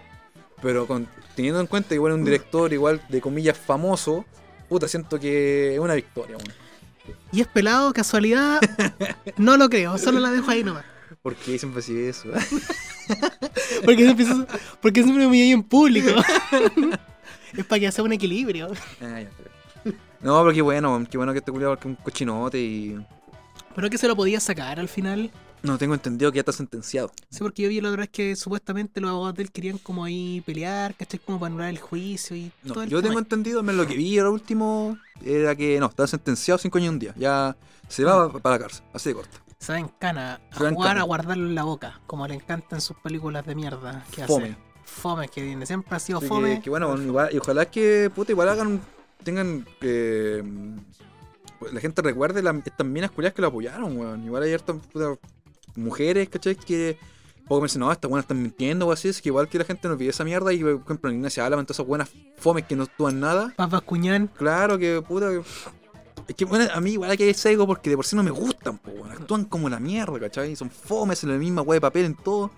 pero 0.62 0.88
con, 0.88 1.08
teniendo 1.36 1.60
en 1.62 1.68
cuenta 1.68 1.90
que 1.90 1.96
igual 1.96 2.14
un 2.14 2.26
director 2.26 2.74
igual 2.74 3.02
de 3.10 3.22
comillas 3.22 3.58
famoso, 3.58 4.26
puta, 4.68 4.88
siento 4.88 5.20
que 5.20 5.76
es 5.76 5.80
una 5.80 5.94
victoria, 5.94 6.36
weón. 6.38 6.52
Y 7.32 7.42
es 7.42 7.48
pelado, 7.48 7.92
casualidad. 7.94 8.60
No 9.38 9.56
lo 9.58 9.70
creo, 9.70 9.98
solo 9.98 10.20
la 10.20 10.32
dejo 10.32 10.50
ahí 10.52 10.64
nomás. 10.64 10.84
¿Por 11.22 11.36
qué 11.36 11.58
siempre 11.58 11.80
así 11.80 11.98
eso? 12.00 12.30
Porque 13.86 14.04
siempre, 14.04 14.26
porque 14.82 15.02
siempre 15.04 15.24
me 15.24 15.28
humillé 15.28 15.52
en 15.52 15.64
público. 15.64 16.10
Es 17.58 17.66
para 17.66 17.80
que 17.80 17.88
haga 17.88 18.04
un 18.04 18.14
equilibrio. 18.14 18.68
Ah, 19.02 19.22
ya, 19.22 19.30
pero- 19.84 19.96
No, 20.22 20.40
pero 20.44 20.54
qué 20.54 20.62
bueno, 20.62 21.04
qué 21.10 21.18
bueno 21.18 21.32
que 21.34 21.40
este 21.40 21.52
culiado 21.52 21.74
es 21.74 21.84
un 21.86 21.96
cochinote 21.96 22.60
y. 22.60 23.00
Pero 23.76 23.90
que 23.90 23.98
se 23.98 24.08
lo 24.08 24.16
podía 24.16 24.40
sacar 24.40 24.80
al 24.80 24.88
final. 24.88 25.32
No 25.62 25.78
tengo 25.78 25.94
entendido 25.94 26.32
que 26.32 26.38
ya 26.38 26.42
está 26.42 26.52
sentenciado. 26.54 27.12
Sí, 27.30 27.40
porque 27.40 27.64
yo 27.64 27.70
vi 27.70 27.82
la 27.82 27.90
otra 27.90 28.02
vez 28.02 28.10
que 28.10 28.36
supuestamente 28.36 29.02
los 29.02 29.10
abogados 29.10 29.36
de 29.36 29.44
él 29.44 29.52
querían 29.52 29.78
como 29.78 30.06
ahí 30.06 30.42
pelear, 30.46 30.96
¿cachai? 30.96 31.20
Como 31.20 31.38
para 31.40 31.48
anular 31.48 31.70
el 31.70 31.80
juicio 31.80 32.36
y 32.38 32.52
No, 32.64 32.74
todo 32.74 32.84
el 32.84 32.90
yo 32.90 32.98
tema. 33.00 33.10
tengo 33.10 33.20
entendido, 33.20 33.62
lo 33.62 33.86
que 33.88 33.96
vi 33.96 34.18
ahora 34.18 34.32
último, 34.32 34.98
era 35.24 35.56
que 35.56 35.80
no, 35.80 35.88
estaba 35.88 36.08
sentenciado 36.08 36.58
5 36.58 36.78
años 36.78 36.86
y 36.86 36.90
un 36.90 37.00
día. 37.00 37.14
Ya 37.18 37.58
se 37.90 38.04
va 38.06 38.32
para 38.32 38.56
la 38.56 38.60
cárcel, 38.64 38.86
así 38.94 39.10
de 39.10 39.16
corto. 39.16 39.38
Se 39.60 39.74
va 39.74 39.80
en 39.80 39.90
cana 39.90 40.40
a 40.52 40.56
jugar 40.58 40.76
cana. 40.78 41.02
a 41.02 41.04
guardarlo 41.04 41.46
en 41.48 41.56
la 41.56 41.64
boca, 41.64 42.00
como 42.08 42.26
le 42.26 42.36
encantan 42.36 42.80
sus 42.80 42.96
películas 42.98 43.46
de 43.46 43.56
mierda 43.56 44.06
que 44.16 44.26
Fome. 44.26 44.46
hace. 44.52 44.58
Fome 44.86 45.28
que 45.28 45.42
tiene, 45.44 45.66
siempre 45.66 45.94
ha 45.96 46.00
sido 46.00 46.22
fome. 46.22 46.56
que, 46.56 46.62
que 46.64 46.70
bueno, 46.70 46.96
igual- 47.02 47.30
y 47.34 47.38
ojalá 47.38 47.66
que 47.70 48.10
puta, 48.16 48.32
igual 48.32 48.48
hagan, 48.48 48.82
tengan 49.24 49.68
que 49.82 50.42
pues, 51.60 51.74
la 51.74 51.82
gente 51.82 52.02
recuerde 52.02 52.42
las, 52.42 52.56
estas 52.66 52.88
minas 52.88 53.12
culiadas 53.12 53.36
que 53.36 53.42
lo 53.42 53.50
apoyaron, 53.50 53.98
weón. 53.98 54.24
Igual 54.24 54.52
hartas 54.54 54.78
puta, 54.94 55.16
mujeres, 55.80 56.30
¿cachai? 56.30 56.56
Que 56.56 56.98
poco 57.50 57.62
me 57.62 57.66
dicen, 57.66 57.80
no, 57.80 57.92
estas 57.92 58.08
buenas 58.08 58.26
están 58.26 58.42
mintiendo 58.42 58.88
o 58.88 58.92
así, 58.92 59.10
es 59.10 59.22
que 59.22 59.30
igual 59.30 59.50
que 59.50 59.58
la 59.58 59.66
gente 59.66 59.88
no 59.88 59.96
olvide 59.96 60.12
esa 60.12 60.24
mierda 60.24 60.54
y 60.54 60.60
por 60.60 60.82
ejemplo 60.84 61.10
en 61.10 61.18
Ignacia 61.18 61.46
Álava, 61.46 61.64
todas 61.64 61.78
esas 61.78 61.88
buenas 61.88 62.10
fomes 62.38 62.66
que 62.66 62.76
no 62.76 62.84
actúan 62.84 63.20
nada. 63.20 63.54
Papas 63.56 63.82
Cuñán. 63.82 64.28
Claro 64.28 64.78
que 64.78 65.02
puta 65.02 65.30
que. 65.30 65.42
Es 66.28 66.36
que 66.36 66.46
bueno, 66.46 66.68
a 66.72 66.80
mí 66.80 66.92
igual 66.92 67.18
que 67.18 67.24
hay 67.24 67.34
sesgo 67.34 67.66
porque 67.66 67.90
de 67.90 67.96
por 67.96 68.06
sí 68.06 68.16
no 68.16 68.22
me 68.22 68.30
gustan, 68.30 68.78
po. 68.78 68.92
Actúan 69.06 69.46
como 69.46 69.68
la 69.68 69.80
mierda, 69.80 70.20
¿cachai? 70.20 70.56
Son 70.56 70.70
fomes 70.70 71.24
en 71.24 71.32
la 71.32 71.38
misma 71.38 71.64
weá 71.64 71.78
de 71.78 71.82
papel 71.82 72.06
en 72.06 72.16
todo. 72.16 72.52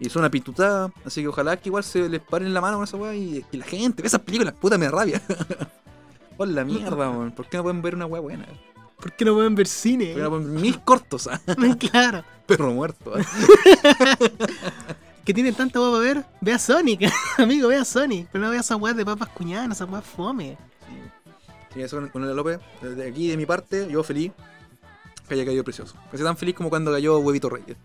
Y 0.00 0.08
son 0.08 0.20
una 0.20 0.30
pitutada, 0.30 0.92
así 1.04 1.22
que 1.22 1.28
ojalá 1.28 1.56
que 1.56 1.68
igual 1.68 1.82
se 1.82 2.08
les 2.08 2.20
paren 2.20 2.54
la 2.54 2.60
mano 2.60 2.76
con 2.76 2.84
esa 2.84 2.96
weá 2.96 3.14
y 3.14 3.44
que 3.50 3.58
la 3.58 3.66
gente 3.66 4.00
ve 4.00 4.06
esas 4.06 4.20
películas, 4.20 4.54
puta 4.54 4.78
me 4.78 4.86
da 4.86 4.92
rabia. 4.92 5.20
Por 6.38 6.48
la 6.48 6.64
mierda, 6.64 6.96
weón. 7.10 7.32
¿Por 7.32 7.48
qué 7.48 7.56
no 7.56 7.64
pueden 7.64 7.82
ver 7.82 7.96
una 7.96 8.06
weá 8.06 8.20
buena? 8.20 8.46
¿Por 9.00 9.12
qué 9.12 9.24
no 9.24 9.34
pueden 9.34 9.54
ver 9.54 9.66
cine? 9.66 10.06
¿Por 10.06 10.14
qué 10.14 10.22
no 10.22 10.30
pueden 10.30 10.54
ver 10.54 10.62
mil 10.62 10.80
cortos, 10.80 11.28
ah? 11.28 11.40
claro. 11.78 12.24
Perro 12.46 12.72
muerto. 12.72 13.12
ah. 13.14 14.16
Que 15.24 15.34
tienen 15.34 15.54
tanta 15.54 15.78
weá 15.78 15.90
para 15.90 16.02
ver. 16.02 16.24
Ve 16.40 16.54
a 16.54 16.58
Sonic, 16.58 17.12
amigo, 17.36 17.68
ve 17.68 17.76
a 17.76 17.84
Sonic. 17.84 18.28
Pero 18.32 18.44
no 18.44 18.50
veas 18.50 18.64
esas 18.64 18.80
weas 18.80 18.96
de 18.96 19.04
papas 19.04 19.28
cuñadas, 19.28 19.70
esas 19.72 19.86
weas 19.90 20.02
fome. 20.02 20.56
Sí, 21.74 21.82
eso 21.82 21.96
con, 21.98 22.08
con 22.08 22.24
el 22.24 22.34
López. 22.34 22.58
Desde 22.80 23.06
aquí, 23.06 23.28
de 23.28 23.36
mi 23.36 23.44
parte, 23.44 23.88
yo 23.90 24.02
feliz 24.02 24.32
que 25.28 25.34
haya 25.34 25.44
caído 25.44 25.62
precioso. 25.64 25.96
Casi 26.10 26.24
tan 26.24 26.38
feliz 26.38 26.54
como 26.54 26.70
cuando 26.70 26.90
cayó 26.90 27.18
Huevito 27.18 27.50
Reyes. 27.50 27.76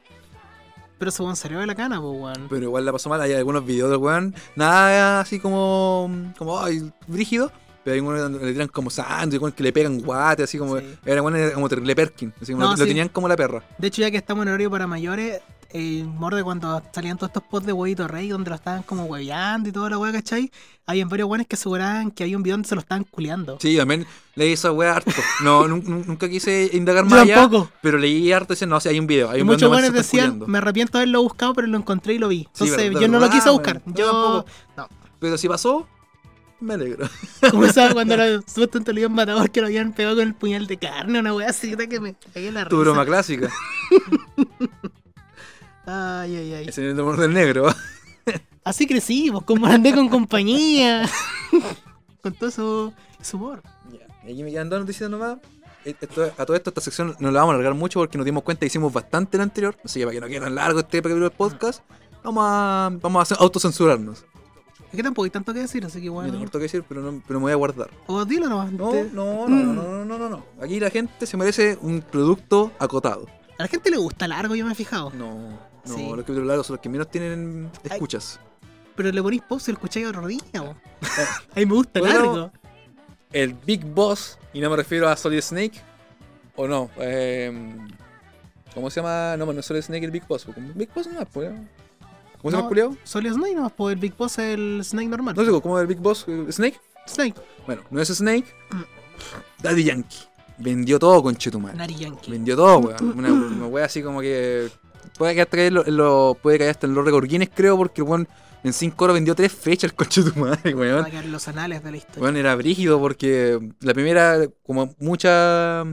Pero 0.98 1.10
ese 1.10 1.22
weón 1.22 1.36
salió 1.36 1.60
de 1.60 1.68
la 1.68 1.76
cana, 1.76 2.00
pues 2.00 2.18
weón. 2.18 2.48
Pero 2.50 2.64
igual 2.64 2.86
la 2.86 2.94
pasó 2.94 3.10
mal. 3.10 3.20
Hay 3.20 3.34
algunos 3.34 3.66
videos 3.66 3.90
del 3.90 4.00
weón. 4.00 4.34
Nada 4.56 5.20
así 5.20 5.38
como. 5.42 6.10
como 6.38 6.62
ay, 6.62 6.94
brígido. 7.08 7.52
Pero 7.84 7.94
hay 7.96 8.00
unos 8.00 8.20
donde 8.22 8.46
le 8.46 8.52
tiran 8.54 8.68
como 8.70 8.90
sándwich, 8.90 9.54
que 9.54 9.64
le 9.64 9.74
pegan 9.74 10.00
guate, 10.00 10.44
así 10.44 10.58
como. 10.58 10.78
Sí. 10.80 10.86
Era 11.06 11.22
era 11.22 11.54
como 11.54 11.68
terrible 11.70 11.96
Perkin. 11.96 12.34
Así 12.42 12.54
como 12.54 12.66
No, 12.66 12.76
lo, 12.76 12.86
tenían 12.86 13.10
como 13.10 13.28
la 13.28 13.36
perra. 13.36 13.64
De 13.78 13.88
hecho, 13.88 14.02
ya 14.02 14.10
que 14.12 14.18
estamos 14.18 14.44
en 14.44 14.50
horario 14.50 14.72
para 14.72 14.88
mayores, 14.88 15.42
eh, 15.76 16.04
morde 16.06 16.44
cuando 16.44 16.82
salían 16.94 17.18
todos 17.18 17.30
estos 17.32 17.44
posts 17.44 17.66
de 17.66 17.74
huevito 17.74 18.08
rey 18.08 18.30
donde 18.30 18.50
lo 18.52 18.56
estaban 18.56 18.84
como 18.84 19.06
hueveando 19.06 19.68
y 19.70 19.72
toda 19.72 19.90
la 19.90 19.98
hueá, 19.98 20.12
¿cachai? 20.12 20.52
Habían 20.86 21.10
varios 21.10 21.28
weones 21.28 21.48
que 21.48 21.56
aseguraban 21.56 22.12
que 22.12 22.24
había 22.24 22.38
un 22.38 22.44
video 22.44 22.54
donde 22.56 22.70
se 22.70 22.76
lo 22.76 22.82
estaban 22.82 23.04
culeando. 23.06 23.58
Sí, 23.60 23.76
también 23.76 24.06
leí 24.36 24.54
esa 24.54 24.72
weá 24.72 24.98
harto. 24.98 25.12
No, 25.44 25.64
nun- 25.68 25.84
nun- 25.84 26.06
nunca 26.06 26.30
quise 26.30 26.70
indagar 26.74 27.06
más 27.06 27.22
allá. 27.22 27.36
tampoco. 27.36 27.72
Pero 27.82 27.98
leí 27.98 28.32
harto 28.32 28.54
y 28.54 28.56
decían, 28.56 28.70
no, 28.70 28.80
si 28.80 28.90
hay 28.90 29.00
un 29.00 29.08
video. 29.08 29.30
Hay 29.30 29.42
un 29.42 29.48
muchos 29.48 29.72
está 29.78 29.92
decían, 29.92 30.26
culiando. 30.28 30.48
me 30.48 30.58
arrepiento 30.60 30.98
de 30.98 31.04
haberlo 31.04 31.24
buscado, 31.24 31.54
pero 31.54 31.68
lo 31.68 31.78
encontré 31.78 32.14
y 32.14 32.20
lo 32.20 32.28
vi. 32.28 32.48
Sí, 32.54 32.66
Entonces, 32.66 32.92
yo 33.02 33.08
no 33.08 33.20
lo 33.20 33.30
quise 33.30 33.50
buscar. 33.50 33.82
Yo 33.88 34.46
no. 34.78 34.88
Pero 35.20 35.38
si 35.38 35.48
pasó, 35.48 35.88
me 36.64 36.74
alegro. 36.76 37.08
Como 37.52 37.66
estaba 37.66 37.94
cuando 37.94 38.18
lo, 38.18 38.42
supuestamente 38.42 38.94
lo 38.94 38.98
habían 38.98 39.14
matado 39.14 39.44
que 39.52 39.62
lo 39.62 39.68
habían 39.68 39.94
pegado 39.94 40.16
con 40.16 40.28
el 40.28 40.34
puñal 40.34 40.68
de 40.68 40.78
carne, 40.78 41.20
una 41.20 41.34
weá 41.34 41.50
así 41.50 41.76
que 41.76 42.00
me 42.00 42.16
cagué 42.34 42.48
en 42.48 42.54
la 42.56 42.66
Tu 42.66 42.76
risa. 42.78 42.82
broma 42.92 43.06
clásica. 43.06 43.50
Ay, 45.86 46.36
ay, 46.38 46.54
ay. 46.54 46.70
El 46.76 47.00
humor 47.00 47.18
del 47.20 47.34
negro. 47.34 47.68
Así 48.64 48.88
crecimos, 48.88 49.44
como 49.44 49.66
andé 49.66 49.94
con 49.94 50.08
compañía. 50.08 51.10
con 52.22 52.34
todo 52.34 52.50
su, 52.50 52.94
su 53.22 53.36
humor. 53.36 53.62
Ya, 53.92 54.08
y 54.26 54.32
aquí 54.32 54.44
me 54.44 54.52
quedan 54.52 54.70
dos 54.70 54.80
noticias 54.80 55.10
nomás. 55.10 55.38
Esto- 55.84 56.32
a 56.38 56.46
todo 56.46 56.56
esto, 56.56 56.70
esta 56.70 56.80
sección 56.80 57.14
no 57.20 57.30
la 57.32 57.42
vamos 57.42 57.52
a 57.52 57.56
alargar 57.56 57.74
mucho 57.74 58.00
porque 58.00 58.18
nos 58.18 58.24
dimos 58.24 58.44
cuenta 58.44 58.66
hicimos 58.66 58.94
bastante 58.94 59.36
en 59.36 59.40
la 59.40 59.44
anterior. 59.44 59.76
Así 59.84 60.00
que 60.00 60.06
para 60.06 60.14
que 60.16 60.22
no 60.22 60.28
quede 60.28 60.40
tan 60.40 60.56
largo 60.56 60.80
este 60.80 61.00
capítulo 61.00 61.24
del 61.28 61.32
podcast, 61.38 61.84
vamos 62.24 62.46
a, 62.48 62.90
vamos 63.02 63.32
a 63.34 63.36
autocensurarnos. 63.36 64.24
Es 64.94 64.98
que 64.98 65.02
tampoco 65.04 65.24
hay 65.26 65.32
tanto 65.32 65.54
que 65.56 65.60
decir, 65.62 65.84
así 65.86 66.00
que 66.00 66.06
Yo 66.06 66.12
tengo 66.12 66.22
bueno. 66.30 66.40
harto 66.44 66.60
que 66.60 66.64
decir, 66.64 66.84
pero, 66.88 67.02
no, 67.02 67.22
pero 67.28 67.40
me 67.40 67.46
voy 67.46 67.52
a 67.52 67.56
guardar. 67.56 67.90
O 68.06 68.24
dilo 68.26 68.48
nomás. 68.48 68.72
No, 68.72 68.92
te- 68.92 69.10
no, 69.12 69.48
no, 69.50 69.56
no, 69.56 69.74
no, 69.74 70.06
no, 70.06 70.18
no, 70.20 70.30
no. 70.30 70.46
Aquí 70.62 70.80
la 70.80 70.92
gente 70.92 71.26
se 71.26 71.36
merece 71.36 71.78
un 71.82 72.02
producto 72.02 72.72
acotado. 72.78 73.26
A 73.58 73.64
la 73.64 73.68
gente 73.68 73.90
le 73.90 73.98
gusta 73.98 74.28
largo, 74.28 74.54
yo 74.56 74.66
me 74.68 74.72
he 74.72 74.76
fijado. 74.76 75.12
No, 75.18 75.50
no, 75.50 75.96
Sí. 75.96 76.04
los 76.08 76.18
capítulos 76.20 76.46
largos 76.46 76.68
son 76.68 76.76
los 76.76 76.82
que 76.82 76.90
menos 76.90 77.10
tienen 77.10 77.72
escuchas. 77.84 78.40
Pero 78.96 79.12
le 79.12 79.24
ponís 79.24 79.42
pause 79.42 79.70
y 79.70 79.72
lo 79.72 79.78
escucháis 79.78 80.06
po. 80.12 80.22
A 81.56 81.60
mí 81.60 81.66
me 81.66 81.74
gusta 81.74 82.00
Bueno, 82.00 82.16
largo. 82.16 82.52
El 83.32 83.56
Big 83.56 83.84
Boss, 83.84 84.38
y 84.54 84.62
no 84.62 84.70
me 84.70 84.76
refiero 84.76 85.10
a 85.10 85.18
Solid 85.18 85.42
Snake, 85.42 85.82
o 86.56 86.68
no, 86.68 86.92
eh, 87.00 87.52
¿cómo 88.76 88.92
se 88.92 89.02
llama? 89.02 89.36
No, 89.38 89.52
no 89.52 89.60
es 89.60 89.66
Solid 89.66 89.82
Snake 89.82 90.06
el 90.06 90.12
Big 90.12 90.28
Boss. 90.28 90.46
Big 90.76 90.94
Boss 90.94 91.08
no 91.08 91.20
es, 91.20 91.28
pues. 91.34 91.52
¿Cómo 92.44 92.52
se 92.52 92.58
llama 92.58 92.60
el 92.60 92.68
culiao? 92.70 92.98
Solid 93.04 93.32
Snake 93.34 93.56
nomás, 93.56 93.72
pues 93.76 93.94
el 93.94 94.00
Big 94.00 94.16
Boss 94.16 94.34
es 94.34 94.54
el 94.54 94.82
Snake 94.84 95.08
normal. 95.08 95.34
No 95.36 95.44
sé 95.46 95.62
cómo 95.62 95.78
es 95.80 95.82
el 95.82 95.88
Big 95.88 95.98
Boss 95.98 96.26
eh, 96.28 96.46
Snake. 96.52 96.80
Snake. 97.08 97.34
Bueno, 97.66 97.82
no 97.90 98.00
es 98.02 98.10
Snake. 98.10 98.46
Daddy 99.62 99.84
Yankee. 99.86 100.18
Vendió 100.58 101.00
todo 101.00 101.24
con 101.24 101.36
Chetumal. 101.36 101.76
Nari 101.76 101.96
Yankee. 101.96 102.30
Vendió 102.32 102.56
todo, 102.56 102.78
weón. 102.80 103.18
Una, 103.18 103.32
una 103.34 103.66
wea 103.68 103.86
así 103.86 104.04
como 104.04 104.22
que. 104.22 104.70
Puede 105.18 105.34
caer, 105.36 105.48
hasta 105.48 105.62
en 105.66 105.74
lo, 105.74 105.86
en 105.86 105.98
lo- 105.98 106.38
puede 106.42 106.58
caer 106.60 106.70
hasta 106.72 106.88
en 106.88 106.94
los 106.96 107.04
récord 107.06 107.26
Guinness, 107.28 107.50
creo, 107.54 107.76
porque 107.78 108.02
el 108.02 108.08
weón 108.08 108.28
en 108.64 108.72
5 108.74 109.04
horas 109.04 109.14
vendió 109.16 109.36
3 109.36 109.52
fechas 109.52 109.92
el 109.92 109.96
coche 109.96 110.24
de 110.24 110.32
tu 110.32 110.40
madre, 110.40 110.74
weón. 110.74 111.06
a 111.06 111.10
quedar 111.10 111.26
en 111.26 111.32
los 111.32 111.48
anales 111.48 111.84
de 111.84 111.92
la 111.92 111.98
historia. 111.98 112.20
Bueno, 112.20 112.40
era 112.40 112.56
brígido 112.56 113.00
porque 113.00 113.60
la 113.82 113.94
primera, 113.94 114.48
como 114.64 114.96
mucha, 115.00 115.84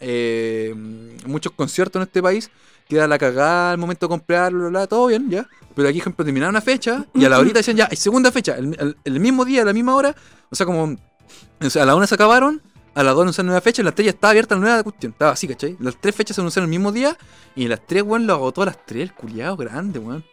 eh, 0.00 0.74
muchos 1.26 1.52
conciertos 1.52 2.00
en 2.00 2.06
este 2.06 2.22
país, 2.22 2.50
queda 2.92 3.08
la 3.08 3.18
cagada 3.18 3.72
al 3.72 3.78
momento 3.78 4.06
de 4.06 4.10
comprarlo, 4.10 4.58
bla, 4.60 4.68
bla, 4.68 4.86
todo 4.86 5.06
bien, 5.06 5.28
ya. 5.30 5.48
Pero 5.74 5.88
aquí, 5.88 5.98
por 5.98 6.02
ejemplo, 6.02 6.24
terminaba 6.24 6.50
una 6.50 6.60
fecha 6.60 7.06
y 7.14 7.24
a 7.24 7.28
la 7.28 7.38
horita 7.38 7.58
decían 7.60 7.76
ya, 7.76 7.88
hay 7.90 7.96
segunda 7.96 8.30
fecha, 8.30 8.56
el, 8.56 8.76
el- 8.78 8.96
el 9.04 9.20
mismo 9.20 9.44
día, 9.44 9.62
a 9.62 9.64
la 9.64 9.72
misma 9.72 9.94
hora, 9.96 10.14
o 10.50 10.54
sea, 10.54 10.66
como, 10.66 10.96
o 11.60 11.70
sea, 11.70 11.82
a 11.84 11.86
la 11.86 11.94
una 11.94 12.06
se 12.06 12.14
acabaron, 12.14 12.60
a 12.94 13.02
las 13.02 13.14
dos 13.14 13.22
anunciaron 13.22 13.46
nueva 13.46 13.60
fecha, 13.62 13.80
y 13.80 13.84
las 13.86 13.94
tres 13.94 14.04
ya 14.06 14.10
estaba 14.10 14.30
abierta 14.32 14.54
la 14.54 14.60
nueva 14.60 14.82
cuestión, 14.82 15.12
estaba 15.12 15.32
así, 15.32 15.48
¿cachai? 15.48 15.76
Las 15.80 15.98
tres 16.00 16.14
fechas 16.14 16.34
se 16.36 16.42
anunciaron 16.42 16.66
el 16.68 16.70
mismo 16.78 16.92
día 16.92 17.16
y 17.56 17.68
las 17.68 17.86
tres, 17.86 18.02
weón, 18.02 18.26
lo 18.26 18.34
agotó 18.34 18.62
a 18.62 18.66
las 18.66 18.84
tres, 18.84 19.02
el 19.04 19.14
culiado 19.14 19.56
grande, 19.56 19.98
weón. 19.98 20.24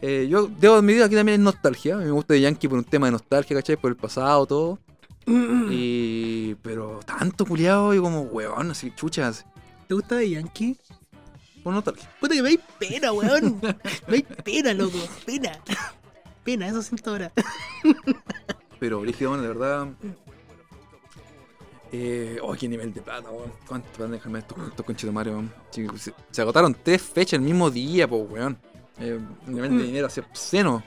Eh, 0.00 0.28
yo 0.30 0.48
debo 0.60 0.74
admitir 0.76 1.02
aquí 1.02 1.16
también 1.16 1.40
es 1.40 1.44
nostalgia. 1.44 1.94
A 1.96 1.98
mí 1.98 2.04
me 2.04 2.12
gusta 2.12 2.34
de 2.34 2.42
Yankee 2.42 2.68
por 2.68 2.78
un 2.78 2.84
tema 2.84 3.06
de 3.08 3.12
nostalgia, 3.12 3.56
¿cachai? 3.56 3.76
Por 3.76 3.90
el 3.90 3.96
pasado, 3.96 4.46
todo. 4.46 4.78
Y. 5.70 6.54
Pero 6.62 7.00
tanto 7.04 7.44
culiado 7.44 7.92
y 7.94 7.98
como 7.98 8.20
weón, 8.22 8.70
así 8.70 8.92
chuchas. 8.94 9.44
¿Te 9.88 9.94
gusta 9.94 10.16
de 10.16 10.30
Yankee? 10.30 10.76
Por 11.68 11.74
nostalgia. 11.74 12.08
Puta 12.18 12.34
que 12.34 12.40
me 12.40 12.48
hay 12.48 12.60
pena, 12.78 13.12
weón. 13.12 13.60
Me 14.08 14.16
hay 14.16 14.22
pena, 14.22 14.72
loco. 14.72 14.96
Pena. 15.26 15.52
Pena, 16.42 16.66
eso 16.66 16.80
siento 16.80 17.10
ahora. 17.10 17.30
Pero 18.80 19.00
brígido, 19.02 19.32
bueno, 19.32 19.42
de 19.42 19.48
verdad. 19.48 19.88
Eh, 21.92 22.38
oh, 22.42 22.54
qué 22.54 22.70
nivel 22.70 22.94
de 22.94 23.02
plata, 23.02 23.28
weón. 23.30 23.52
¿Cuánto 23.66 23.86
van 23.98 24.08
a 24.08 24.12
dejarme 24.12 24.38
estos, 24.38 24.56
estos 24.66 24.86
conchitos 24.86 25.12
madre, 25.12 25.32
weón? 25.32 25.52
Se, 25.70 26.14
se 26.30 26.40
agotaron 26.40 26.74
tres 26.82 27.02
fechas 27.02 27.34
el 27.34 27.42
mismo 27.42 27.70
día, 27.70 28.08
po, 28.08 28.16
weón. 28.16 28.56
Eh, 28.98 29.20
un 29.46 29.52
nivel 29.52 29.76
de 29.76 29.84
dinero 29.84 30.06
así 30.06 30.20
obsceno. 30.20 30.82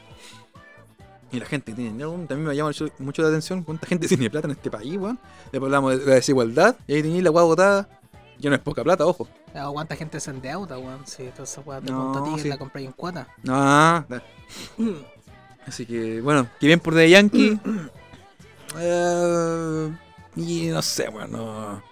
Y 1.31 1.39
la 1.39 1.45
gente 1.45 1.73
que 1.73 1.75
tiene 1.75 1.91
dinero, 1.91 2.13
también 2.27 2.43
me 2.43 2.55
llama 2.55 2.69
mucho, 2.69 2.87
mucho 2.97 3.21
la 3.21 3.27
atención. 3.27 3.61
¿Cuánta 3.61 3.85
gente 3.85 4.07
tiene 4.07 4.31
plata 4.31 4.47
en 4.47 4.53
este 4.53 4.71
país, 4.71 4.97
weón? 4.97 5.19
Después 5.51 5.61
hablamos 5.61 5.99
de 5.99 6.05
la 6.07 6.15
desigualdad. 6.15 6.75
Y 6.87 6.95
ahí 6.95 7.03
tenéis 7.03 7.23
la 7.23 7.29
weá 7.29 7.43
agotada. 7.43 8.00
Ya 8.41 8.49
no 8.49 8.55
es 8.55 8.61
poca 8.61 8.83
plata, 8.83 9.05
ojo. 9.05 9.27
Ah, 9.53 9.69
¿Cuánta 9.71 9.95
gente 9.95 10.19
se 10.19 10.31
endeuda, 10.31 10.77
weón? 10.77 11.05
Sí, 11.05 11.29
toda 11.31 11.43
esa 11.43 11.61
weá 11.61 11.79
te 11.79 11.91
No, 11.91 12.17
a 12.17 12.35
ti 12.35 12.41
sí. 12.41 12.49
la 12.49 12.57
compráis 12.57 12.87
en 12.87 12.93
cuota. 12.93 13.27
No. 13.43 14.05
Así 15.67 15.85
que, 15.85 16.21
bueno, 16.21 16.47
que 16.59 16.65
bien 16.67 16.79
por 16.79 16.95
The 16.95 17.09
Yankee. 17.09 17.59
Eh, 18.79 19.91
y 20.37 20.67
no 20.67 20.81
sé, 20.81 21.09
bueno, 21.09 21.83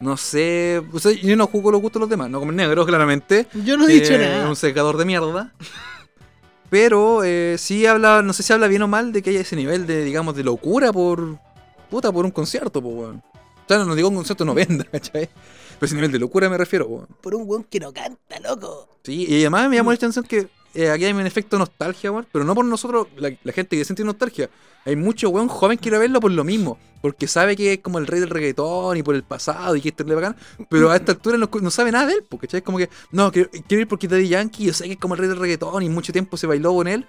no, 0.00 0.16
sé. 0.16 0.82
O 0.92 0.98
sea, 0.98 1.12
yo 1.12 1.36
no 1.36 1.46
jugo 1.46 1.70
los 1.70 1.80
gustos 1.80 2.00
de 2.00 2.04
los 2.04 2.10
demás, 2.10 2.28
no 2.30 2.40
como 2.40 2.50
el 2.50 2.56
negro, 2.56 2.84
claramente. 2.86 3.46
Yo 3.64 3.76
no 3.76 3.86
he 3.88 3.92
dicho 3.92 4.12
Eh, 4.14 4.18
nada. 4.18 4.48
Un 4.48 4.56
secador 4.56 4.96
de 4.96 5.04
mierda. 5.04 5.52
Pero 6.68 7.22
eh, 7.22 7.54
sí 7.58 7.86
habla, 7.86 8.22
no 8.22 8.32
sé 8.32 8.42
si 8.42 8.52
habla 8.52 8.66
bien 8.66 8.82
o 8.82 8.88
mal 8.88 9.12
de 9.12 9.22
que 9.22 9.30
haya 9.30 9.40
ese 9.40 9.54
nivel 9.54 9.86
de, 9.86 10.02
digamos, 10.02 10.34
de 10.34 10.42
locura 10.42 10.92
por. 10.92 11.38
Puta, 11.90 12.10
por 12.10 12.24
un 12.24 12.32
concierto, 12.32 12.82
pues, 12.82 12.94
weón. 12.96 13.22
O 13.28 13.68
sea, 13.68 13.78
no, 13.78 13.84
no 13.84 13.94
digo 13.94 14.08
un 14.08 14.16
concierto 14.16 14.44
no 14.44 14.52
venda, 14.54 14.84
¿cachai? 14.90 15.28
Pero 15.78 15.86
ese 15.86 15.94
nivel 15.94 16.12
de 16.12 16.18
locura 16.18 16.48
me 16.48 16.56
refiero, 16.56 16.86
weón. 16.86 17.06
Por 17.20 17.34
un 17.34 17.42
weón 17.46 17.64
que 17.64 17.80
no 17.80 17.92
canta, 17.92 18.40
loco. 18.40 18.88
Sí, 19.02 19.26
y 19.28 19.40
además 19.40 19.68
me 19.68 19.76
llamó 19.76 19.90
la 19.90 19.96
atención 19.96 20.24
que 20.24 20.48
eh, 20.74 20.90
aquí 20.90 21.04
hay 21.04 21.12
un 21.12 21.26
efecto 21.26 21.58
nostalgia, 21.58 22.10
weón. 22.10 22.26
Pero 22.32 22.44
no 22.44 22.54
por 22.54 22.64
nosotros, 22.64 23.08
la, 23.16 23.32
la 23.42 23.52
gente 23.52 23.76
que 23.76 23.84
siente 23.84 24.04
nostalgia. 24.04 24.50
Hay 24.84 24.96
mucho 24.96 25.28
weón 25.30 25.48
joven 25.48 25.78
que 25.78 25.82
quiere 25.82 25.98
verlo 25.98 26.20
por 26.20 26.30
lo 26.30 26.44
mismo. 26.44 26.78
Porque 27.02 27.28
sabe 27.28 27.56
que 27.56 27.74
es 27.74 27.78
como 27.80 27.98
el 27.98 28.06
rey 28.06 28.20
del 28.20 28.30
reggaetón 28.30 28.96
y 28.96 29.02
por 29.02 29.14
el 29.14 29.22
pasado 29.22 29.76
y 29.76 29.80
que 29.80 29.90
esto 29.90 30.04
le 30.04 30.14
bacán. 30.14 30.36
Pero 30.68 30.90
a 30.90 30.96
esta 30.96 31.12
altura 31.12 31.36
no, 31.38 31.48
no 31.60 31.70
sabe 31.70 31.92
nada 31.92 32.06
de 32.06 32.14
él, 32.14 32.24
porque 32.28 32.48
es 32.50 32.62
como 32.62 32.78
que, 32.78 32.88
no, 33.12 33.30
quiero, 33.30 33.50
quiero 33.50 33.82
ir 33.82 33.88
porque 33.88 34.08
Daddy 34.08 34.28
Yankee, 34.28 34.64
yo 34.64 34.72
sé 34.72 34.84
que 34.84 34.92
es 34.92 34.98
como 34.98 35.14
el 35.14 35.20
rey 35.20 35.28
del 35.28 35.38
reggaetón 35.38 35.82
y 35.82 35.88
mucho 35.88 36.12
tiempo 36.12 36.36
se 36.36 36.46
bailó 36.46 36.74
con 36.74 36.88
él. 36.88 37.06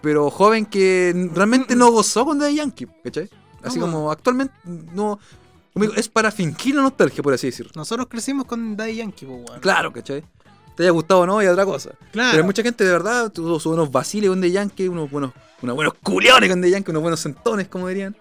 Pero 0.00 0.30
joven 0.30 0.66
que 0.66 1.30
realmente 1.34 1.74
no 1.74 1.90
gozó 1.90 2.24
con 2.24 2.38
Daddy 2.38 2.56
Yankee, 2.56 2.86
¿cachai? 3.02 3.28
Así 3.62 3.80
como 3.80 4.10
actualmente 4.10 4.54
no. 4.64 5.18
Es 5.96 6.08
para 6.08 6.30
fingir 6.30 6.74
la 6.74 6.82
nostalgia, 6.82 7.22
por 7.22 7.34
así 7.34 7.48
decirlo. 7.48 7.72
Nosotros 7.74 8.06
crecimos 8.08 8.46
con 8.46 8.76
Daddy 8.76 8.96
Yankee, 8.96 9.26
pues, 9.26 9.48
weón. 9.48 9.60
Claro, 9.60 9.92
¿cachai? 9.92 10.24
Te 10.74 10.82
haya 10.82 10.90
gustado 10.90 11.20
o 11.20 11.26
no, 11.26 11.42
y 11.42 11.46
otra 11.46 11.64
cosa. 11.64 11.90
Claro. 12.12 12.30
Pero 12.32 12.42
hay 12.42 12.46
mucha 12.46 12.62
gente 12.62 12.84
de 12.84 12.90
verdad, 12.90 13.32
tuvo 13.32 13.58
buenos 13.58 13.90
vaciles 13.90 14.28
con 14.28 14.40
The 14.40 14.50
Yankee, 14.50 14.88
unos 14.88 15.10
buenos, 15.10 15.32
unos 15.62 15.74
buenos 15.74 15.94
culiones 16.02 16.50
con 16.50 16.60
The 16.60 16.70
Yankee, 16.70 16.90
unos 16.90 17.02
buenos 17.02 17.20
sentones, 17.20 17.68
como 17.68 17.88
dirían. 17.88 18.16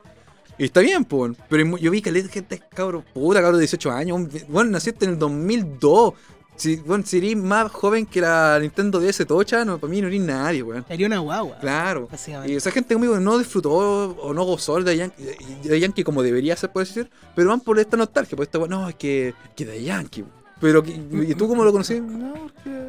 Y 0.58 0.66
está 0.66 0.80
bien, 0.80 1.04
pues. 1.04 1.34
Pero 1.50 1.78
yo 1.78 1.92
vi 1.92 2.02
que 2.02 2.12
la 2.12 2.28
gente, 2.30 2.62
cabro, 2.74 3.04
puta, 3.14 3.42
cabro 3.42 3.58
de 3.58 3.64
18 3.64 3.92
años. 3.92 4.22
Bueno, 4.48 4.72
naciste 4.72 5.06
en 5.06 5.12
el 5.12 5.20
2002. 5.20 6.14
Si, 6.58 6.78
bueno, 6.78 7.04
si 7.06 7.18
eres 7.18 7.36
más 7.36 7.72
joven 7.72 8.06
que 8.06 8.22
la 8.22 8.58
Nintendo 8.62 9.00
DS 9.00 9.26
Tocha, 9.28 9.66
no, 9.66 9.78
para 9.78 9.92
mí 9.92 10.02
no 10.02 10.08
eres 10.08 10.22
nadie, 10.22 10.64
weón. 10.64 10.86
Sería 10.88 11.08
una 11.08 11.20
guagua. 11.20 11.58
Claro. 11.60 12.08
Y 12.48 12.54
esa 12.56 12.72
gente 12.72 12.94
conmigo 12.96 13.20
no 13.20 13.38
disfrutó 13.38 13.72
o 13.72 14.34
no 14.34 14.44
gozó 14.46 14.82
de 14.82 14.96
Yankee, 14.96 15.24
de 15.64 15.80
Yankee 15.80 16.04
como 16.04 16.24
debería 16.24 16.56
ser, 16.56 16.72
por 16.72 16.86
decir, 16.86 17.10
pero 17.36 17.50
van 17.50 17.60
por 17.60 17.78
esta 17.80 17.98
nostalgia, 17.98 18.36
por 18.38 18.44
esta, 18.44 18.58
no, 18.68 18.88
es 18.90 18.96
que, 18.96 19.34
que 19.56 19.66
de 19.66 19.84
Yankee. 19.84 20.24
Pero, 20.62 20.82
que- 20.82 20.92
¿y 21.28 21.36
tú 21.36 21.50
cómo 21.50 21.66
lo 21.66 21.72
conocí? 21.74 22.00
No, 22.00 22.34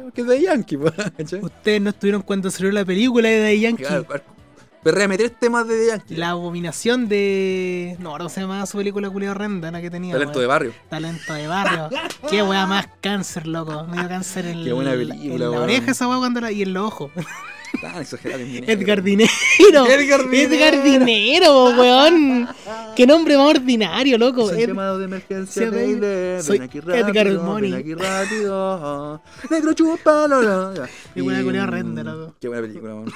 porque 0.05 0.21
es 0.21 0.27
de 0.27 0.41
Yankee. 0.41 0.77
Ustedes 1.41 1.81
no 1.81 1.89
estuvieron 1.89 2.21
cuando 2.21 2.49
salió 2.49 2.71
la 2.71 2.85
película 2.85 3.27
de 3.27 3.39
Daddy 3.41 3.59
Yankee. 3.59 3.83
Claro, 3.83 4.05
claro. 4.81 4.83
Perrea 4.83 5.07
meter 5.07 5.29
temas 5.31 5.67
de 5.67 5.87
Yankee. 5.87 6.15
La 6.15 6.29
abominación 6.29 7.07
de. 7.07 7.95
No, 7.99 8.11
ahora 8.11 8.29
se 8.29 8.41
llamaba 8.41 8.65
su 8.65 8.77
película 8.77 9.09
culia 9.09 9.31
horrenda, 9.31 9.71
la 9.71 9.81
que 9.81 9.89
tenía. 9.89 10.13
Talento 10.13 10.39
de 10.39 10.45
barrio. 10.47 10.73
Talento 10.89 11.33
de 11.33 11.47
barrio. 11.47 11.89
Qué 12.29 12.43
wea 12.43 12.65
más 12.65 12.87
cáncer, 13.01 13.47
loco. 13.47 13.85
Me 13.85 13.97
dio 13.97 14.07
cáncer 14.07 14.45
en, 14.45 14.63
Qué 14.63 14.73
buena 14.73 14.93
en 14.93 15.07
película, 15.07 15.49
la 15.49 15.59
oreja 15.61 15.91
esa 15.91 16.05
cuando 16.05 16.41
la, 16.41 16.51
y 16.51 16.61
en 16.63 16.73
los 16.73 16.85
ojos. 16.87 17.11
Tan 17.81 18.01
exagerado. 18.01 18.41
Edgar 18.67 19.03
Dinero. 19.03 19.29
Edgar 19.87 20.29
Dinero. 20.29 20.55
Edgar 20.55 20.83
Dinero, 20.83 21.65
weón. 21.77 22.47
Qué 22.95 23.05
nombre 23.05 23.37
más 23.37 23.47
ordinario, 23.49 24.17
loco. 24.17 24.49
Es 24.49 24.55
un 24.55 24.59
Ed- 24.61 24.67
llamado 24.69 24.97
de 24.99 25.05
emergencia, 25.05 25.69
baby. 25.69 26.41
Soy 26.41 26.59
Ven 26.59 26.61
aquí 26.69 26.77
Edgar 26.79 27.29
Money. 27.33 27.71
ven 27.71 27.79
aquí 27.81 27.93
rápido. 27.93 29.21
Negro 29.49 29.73
chupalo. 29.73 30.73
Qué 31.13 31.21
buena 31.21 31.63
horrenda, 31.63 32.03
loco. 32.03 32.35
Qué 32.39 32.47
buena 32.47 32.65
película, 32.65 32.95
weón. 32.95 33.13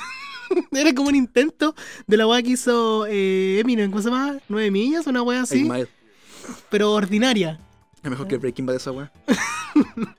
Era 0.72 0.94
como 0.94 1.10
un 1.10 1.16
intento 1.16 1.76
de 2.08 2.18
la 2.18 2.28
weá 2.28 2.42
que 2.42 2.52
hizo 2.52 3.06
eh, 3.08 3.60
Eminem, 3.60 3.90
¿cómo 3.90 4.02
se 4.02 4.10
llama? 4.10 4.38
¿Nueve 4.50 4.72
millas? 4.72 5.08
Una 5.08 5.22
weá 5.22 5.42
así, 5.42 5.70
Eight 5.70 5.90
pero 6.70 6.94
ordinaria. 6.94 7.60
Es 8.04 8.10
mejor 8.10 8.28
que 8.28 8.38
Breaking 8.38 8.66
Bad 8.66 8.76
esa 8.78 8.92
weón. 8.92 9.12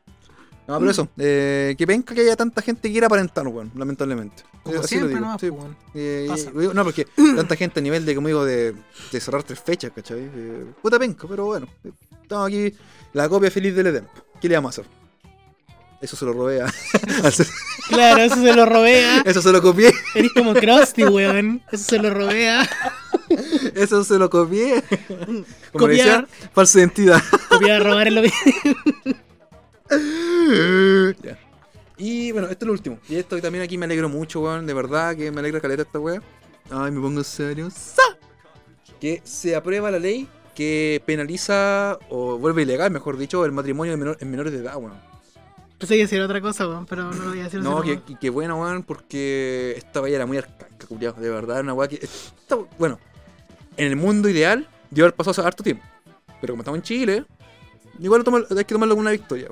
No, 0.64 0.78
pero 0.78 0.92
eso, 0.92 1.08
eh, 1.18 1.74
que 1.76 1.86
penca 1.88 2.14
que 2.14 2.20
haya 2.20 2.36
tanta 2.36 2.62
gente 2.62 2.82
que 2.82 2.92
quiera 2.92 3.08
aparentar, 3.08 3.46
weón, 3.48 3.72
lamentablemente. 3.74 4.44
Como 4.62 4.78
así 4.78 4.90
siempre, 4.90 5.14
lo 5.14 5.18
digo, 5.18 5.32
¿no? 5.32 5.38
sí. 5.38 5.50
Pues, 5.50 5.60
weón. 5.60 5.76
Eh, 5.92 6.72
no, 6.72 6.84
porque 6.84 7.04
tanta 7.36 7.56
gente 7.56 7.80
a 7.80 7.82
nivel 7.82 8.06
de, 8.06 8.14
como 8.14 8.28
digo, 8.28 8.44
de, 8.44 8.72
de 9.10 9.20
cerrar 9.20 9.42
tres 9.42 9.60
fechas, 9.60 9.90
¿cachai? 9.92 10.20
Eh, 10.20 10.64
puta 10.80 11.00
penca, 11.00 11.26
pero 11.28 11.46
bueno. 11.46 11.66
Estamos 12.22 12.46
aquí, 12.46 12.72
la 13.12 13.28
copia 13.28 13.50
feliz 13.50 13.74
del 13.74 13.88
Edem. 13.88 14.06
¿Qué 14.40 14.48
le 14.48 14.54
vamos 14.54 14.78
a 14.78 14.82
hacer? 14.82 15.01
Eso 16.02 16.16
se 16.16 16.24
lo 16.24 16.32
robé 16.32 16.62
a... 16.62 16.66
Claro, 17.88 18.22
eso 18.22 18.36
se 18.36 18.54
lo 18.54 18.66
robé 18.66 19.04
a. 19.04 19.20
Eso 19.20 19.40
se 19.42 19.52
lo 19.52 19.62
copié. 19.62 19.92
Eres 20.14 20.32
como 20.32 20.54
Krusty, 20.54 21.04
weón. 21.04 21.62
Eso 21.70 21.84
se 21.84 21.98
lo 21.98 22.12
robé 22.12 22.48
a. 22.50 22.68
Eso 23.74 24.02
se 24.04 24.18
lo 24.18 24.28
copié. 24.30 24.82
Como 25.72 25.86
Copiar. 25.86 26.26
decía, 26.26 26.50
falsa 26.54 26.78
identidad. 26.80 27.22
Copiar, 27.48 27.82
robar 27.84 28.08
en 28.08 28.14
lo 28.16 28.22
Ya. 31.22 31.38
Y 31.98 32.32
bueno, 32.32 32.48
esto 32.48 32.64
es 32.64 32.66
lo 32.66 32.72
último. 32.72 32.98
Y 33.08 33.16
esto 33.16 33.40
también 33.40 33.64
aquí 33.64 33.78
me 33.78 33.84
alegro 33.86 34.08
mucho, 34.08 34.40
weón. 34.40 34.66
De 34.66 34.74
verdad 34.74 35.14
que 35.16 35.30
me 35.30 35.40
alegra 35.40 35.60
caleta 35.60 35.82
esta 35.82 35.98
weá. 35.98 36.20
Ay, 36.70 36.90
me 36.90 37.00
pongo 37.00 37.22
serio. 37.24 37.70
¡Sa! 37.70 38.02
Que 39.00 39.20
se 39.24 39.54
aprueba 39.56 39.90
la 39.90 39.98
ley 39.98 40.28
que 40.54 41.02
penaliza 41.06 41.98
o 42.10 42.38
vuelve 42.38 42.62
ilegal, 42.62 42.90
mejor 42.90 43.16
dicho, 43.16 43.44
el 43.44 43.52
matrimonio 43.52 43.94
en, 43.94 44.00
menor- 44.00 44.16
en 44.20 44.30
menores 44.30 44.52
de 44.52 44.58
edad, 44.60 44.76
weón. 44.76 45.11
Pensé 45.82 45.96
que 45.96 46.02
decir 46.02 46.20
otra 46.20 46.40
cosa, 46.40 46.68
weón, 46.68 46.86
pero 46.86 47.10
no 47.10 47.24
lo 47.24 47.30
voy 47.30 47.40
a 47.40 47.44
decir. 47.44 47.60
No, 47.60 47.82
que, 47.82 48.00
que, 48.02 48.16
que 48.16 48.30
bueno, 48.30 48.60
weón, 48.60 48.84
porque 48.84 49.74
esta 49.76 50.00
weá 50.00 50.14
era 50.14 50.26
muy 50.26 50.38
arcaica, 50.38 50.86
culiao. 50.86 51.12
De 51.14 51.28
verdad, 51.28 51.60
una 51.60 51.74
weá 51.74 51.88
que. 51.88 51.96
esta- 51.96 52.56
bueno, 52.78 52.98
en 53.76 53.86
el 53.88 53.96
mundo 53.96 54.28
ideal, 54.28 54.68
dio 54.90 55.04
haber 55.04 55.14
pasado 55.14 55.32
hace 55.32 55.40
harto 55.42 55.64
tiempo. 55.64 55.84
Pero 56.40 56.52
como 56.52 56.62
estamos 56.62 56.78
en 56.78 56.82
Chile, 56.82 57.24
igual 57.98 58.22
toma- 58.24 58.44
hay 58.48 58.56
que 58.64 58.74
tomarlo 58.74 58.94
como 58.94 59.00
una 59.02 59.10
victoria. 59.10 59.48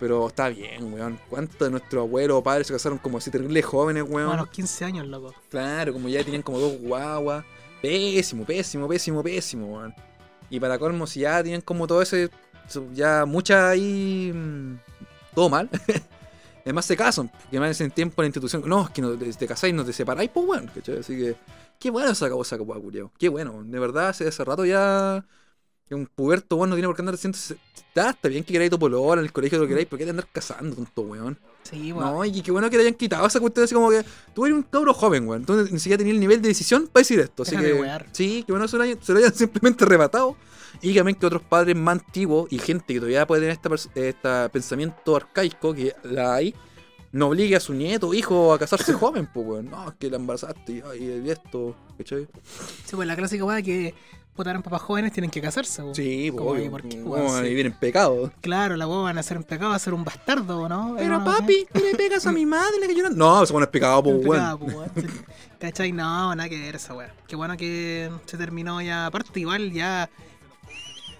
Pero 0.00 0.28
está 0.28 0.48
bien, 0.48 0.92
weón. 0.94 1.18
¿Cuántos 1.28 1.58
de 1.58 1.70
nuestros 1.70 2.02
abuelos 2.02 2.38
o 2.38 2.42
padres 2.42 2.66
se 2.68 2.72
casaron 2.72 2.98
como 2.98 3.18
así 3.18 3.30
terribles 3.30 3.64
jóvenes, 3.66 4.04
weón? 4.08 4.32
A 4.32 4.36
los 4.36 4.48
15 4.48 4.84
años, 4.86 5.06
loco. 5.06 5.34
Claro, 5.50 5.92
como 5.92 6.08
ya 6.08 6.24
tenían 6.24 6.42
como 6.42 6.58
dos 6.60 6.78
guaguas. 6.80 7.44
Pésimo, 7.82 8.44
pésimo, 8.44 8.88
pésimo, 8.88 9.22
pésimo, 9.22 9.66
weón. 9.76 9.94
Y 10.48 10.58
para 10.60 10.78
colmo, 10.78 11.06
si 11.06 11.20
ya 11.20 11.42
tenían 11.42 11.60
como 11.60 11.86
todo 11.86 12.00
ese. 12.00 12.30
Ya 12.94 13.24
mucha 13.24 13.70
ahí. 13.70 14.30
Todo 15.38 15.50
mal. 15.50 15.70
Además 16.64 16.84
se 16.84 16.96
casan, 16.96 17.28
porque 17.28 17.60
más 17.60 17.80
en 17.80 17.92
tiempo 17.92 18.20
la 18.22 18.26
institución. 18.26 18.64
No, 18.66 18.86
es 18.86 18.90
que 18.90 19.00
no, 19.00 19.16
te, 19.16 19.32
te 19.32 19.46
casáis, 19.46 19.72
no 19.72 19.84
te 19.84 19.92
separáis, 19.92 20.28
pues 20.34 20.44
bueno, 20.44 20.68
¿cachai? 20.74 20.98
Así 20.98 21.16
que. 21.16 21.36
Qué 21.78 21.90
bueno 21.90 22.12
se 22.12 22.24
acabó 22.24 22.42
esa 22.42 22.58
copa, 22.58 22.74
culiao. 22.74 23.12
Qué 23.16 23.28
bueno, 23.28 23.62
de 23.64 23.78
verdad, 23.78 24.08
hace, 24.08 24.26
hace 24.26 24.44
rato 24.44 24.64
ya. 24.64 25.24
Que 25.86 25.94
un 25.94 26.06
puberto, 26.06 26.56
weón, 26.56 26.70
no 26.70 26.74
tiene 26.74 26.88
por 26.88 26.96
qué 26.96 27.02
andar 27.02 27.14
haciendo. 27.14 27.38
Está, 27.38 28.10
está 28.10 28.28
bien 28.28 28.42
que 28.42 28.52
queráis 28.52 28.68
tu 28.68 28.80
polola 28.80 29.20
en 29.20 29.26
el 29.26 29.32
colegio, 29.32 29.58
lo 29.58 29.64
que 29.66 29.68
queráis, 29.68 29.86
pero 29.88 30.04
qué 30.04 30.10
andar 30.10 30.26
casando, 30.32 30.74
tonto, 30.74 31.02
weón. 31.02 31.38
Sí, 31.62 31.92
weón. 31.92 32.14
No, 32.14 32.24
y 32.24 32.42
qué 32.42 32.50
bueno 32.50 32.68
que 32.68 32.76
le 32.76 32.82
hayan 32.82 32.94
quitado 32.94 33.24
esa 33.28 33.38
cuestión 33.38 33.62
así 33.62 33.76
como 33.76 33.90
que 33.90 34.04
tú 34.34 34.44
eres 34.44 34.56
un 34.56 34.64
cabro 34.64 34.92
joven, 34.92 35.28
weón. 35.28 35.42
Entonces 35.42 35.72
ni 35.72 35.78
siquiera 35.78 35.98
tenías 35.98 36.14
el 36.14 36.20
nivel 36.20 36.42
de 36.42 36.48
decisión 36.48 36.88
para 36.88 37.02
decir 37.02 37.20
esto. 37.20 37.44
Así 37.44 37.56
que 37.56 37.74
wear. 37.74 38.08
sí, 38.10 38.42
que 38.42 38.50
bueno 38.50 38.66
se 38.66 38.76
lo, 38.76 38.82
hayan, 38.82 38.98
se 39.00 39.12
lo 39.12 39.18
hayan 39.20 39.34
simplemente 39.36 39.84
arrebatado. 39.84 40.36
Y 40.82 40.94
también 40.94 41.16
que 41.18 41.26
otros 41.26 41.42
padres 41.42 41.76
más 41.76 41.98
antiguos 41.98 42.46
y 42.52 42.58
gente 42.58 42.94
que 42.94 43.00
todavía 43.00 43.26
puede 43.26 43.42
tener 43.42 43.58
este 43.74 44.08
este 44.08 44.48
pensamiento 44.50 45.16
arcaico 45.16 45.74
que 45.74 45.94
la 46.04 46.34
hay, 46.34 46.54
no 47.12 47.28
obligue 47.28 47.56
a 47.56 47.60
su 47.60 47.72
nieto 47.74 48.08
o 48.08 48.14
hijo 48.14 48.52
a 48.52 48.58
casarse 48.58 48.92
joven, 48.94 49.28
pues 49.32 49.46
weón. 49.46 49.70
No, 49.70 49.88
es 49.88 49.94
que 49.96 50.10
la 50.10 50.16
embarazaste 50.16 50.82
y, 50.98 51.04
y 51.04 51.30
esto, 51.30 51.74
¿cachai? 51.96 52.26
Sí, 52.84 52.94
pues 52.96 53.08
la 53.08 53.16
clásica 53.16 53.44
weá 53.44 53.62
que 53.62 53.94
votaron 54.36 54.62
papás 54.62 54.82
jóvenes 54.82 55.12
tienen 55.12 55.30
que 55.32 55.40
casarse, 55.40 55.82
weón. 55.82 55.94
Sí, 55.96 56.30
pues 56.30 56.38
Como, 56.38 56.50
obvio. 56.52 56.64
¿y 56.66 56.68
por 56.68 56.82
qué, 56.82 57.00
¿Cómo 57.00 57.14
weón? 57.14 57.26
van 57.26 57.36
a 57.36 57.40
vivir 57.40 57.66
en 57.66 57.72
pecado? 57.72 58.30
Claro, 58.40 58.76
la 58.76 58.86
weá 58.86 58.98
van 59.00 59.18
a 59.18 59.22
ser 59.22 59.36
un 59.38 59.42
pecado, 59.44 59.70
va 59.70 59.76
a 59.76 59.80
ser 59.80 59.94
un 59.94 60.04
bastardo, 60.04 60.68
¿no? 60.68 60.94
Pero 60.96 61.24
papi, 61.24 61.66
tú 61.72 61.80
le 61.80 61.96
pegas 61.96 62.24
a 62.26 62.32
mi 62.32 62.46
madre 62.46 62.86
que 62.86 62.94
llora. 62.94 63.10
No, 63.10 63.42
eso 63.42 63.52
no 63.54 63.60
es 63.64 63.68
pecado, 63.70 64.02
pues 64.02 64.24
weón. 64.24 64.58
pues, 64.58 64.74
weón. 64.74 64.90
¿Cachai? 65.58 65.90
No, 65.90 66.32
nada 66.36 66.48
que 66.48 66.56
ver 66.60 66.76
esa 66.76 66.94
weá. 66.94 67.12
Qué 67.26 67.34
bueno 67.34 67.56
que 67.56 68.10
se 68.26 68.36
terminó 68.36 68.80
ya. 68.80 69.06
Aparte, 69.06 69.40
igual 69.40 69.72
ya. 69.72 70.08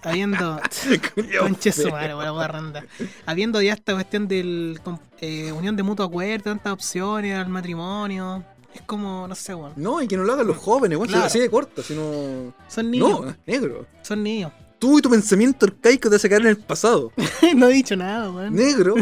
Habiendo. 0.03 0.61
Conche 1.41 1.73
su 1.73 1.91
madre, 1.91 2.15
randa. 2.49 2.85
Habiendo 3.27 3.61
ya 3.62 3.75
esta 3.75 3.95
cuestión 3.95 4.29
del. 4.29 4.81
eh, 5.20 5.53
unión 5.53 5.77
de 5.77 5.83
mutuo 5.83 6.07
acuerdo, 6.07 6.45
tantas 6.45 6.73
opciones 6.73 7.37
al 7.37 7.49
matrimonio. 7.49 8.45
Es 8.75 8.83
como, 8.83 9.27
no 9.27 9.35
sé, 9.35 9.55
weón. 9.55 9.73
No, 9.77 10.03
y 10.03 10.09
que 10.09 10.16
no 10.16 10.25
lo 10.25 10.33
hagan 10.33 10.47
los 10.47 10.57
jóvenes, 10.57 10.99
weón. 10.99 11.09
Claro. 11.09 11.25
Así 11.25 11.39
de 11.39 11.51
corta, 11.51 11.83
sino. 11.83 12.55
Son 12.69 12.91
niños. 12.91 13.25
No, 13.25 13.37
negro. 13.47 13.87
Son 14.03 14.23
niños. 14.23 14.53
Tú 14.79 14.99
y 14.99 15.03
tu 15.03 15.11
pensamiento 15.11 15.66
arcaico 15.66 16.09
te 16.09 16.16
hace 16.16 16.29
caer 16.29 16.43
en 16.43 16.49
el 16.49 16.59
pasado. 16.59 17.12
no 17.57 17.69
he 17.69 17.73
dicho 17.73 17.97
nada, 17.97 18.31
weón. 18.31 18.55
Negro. 18.55 18.95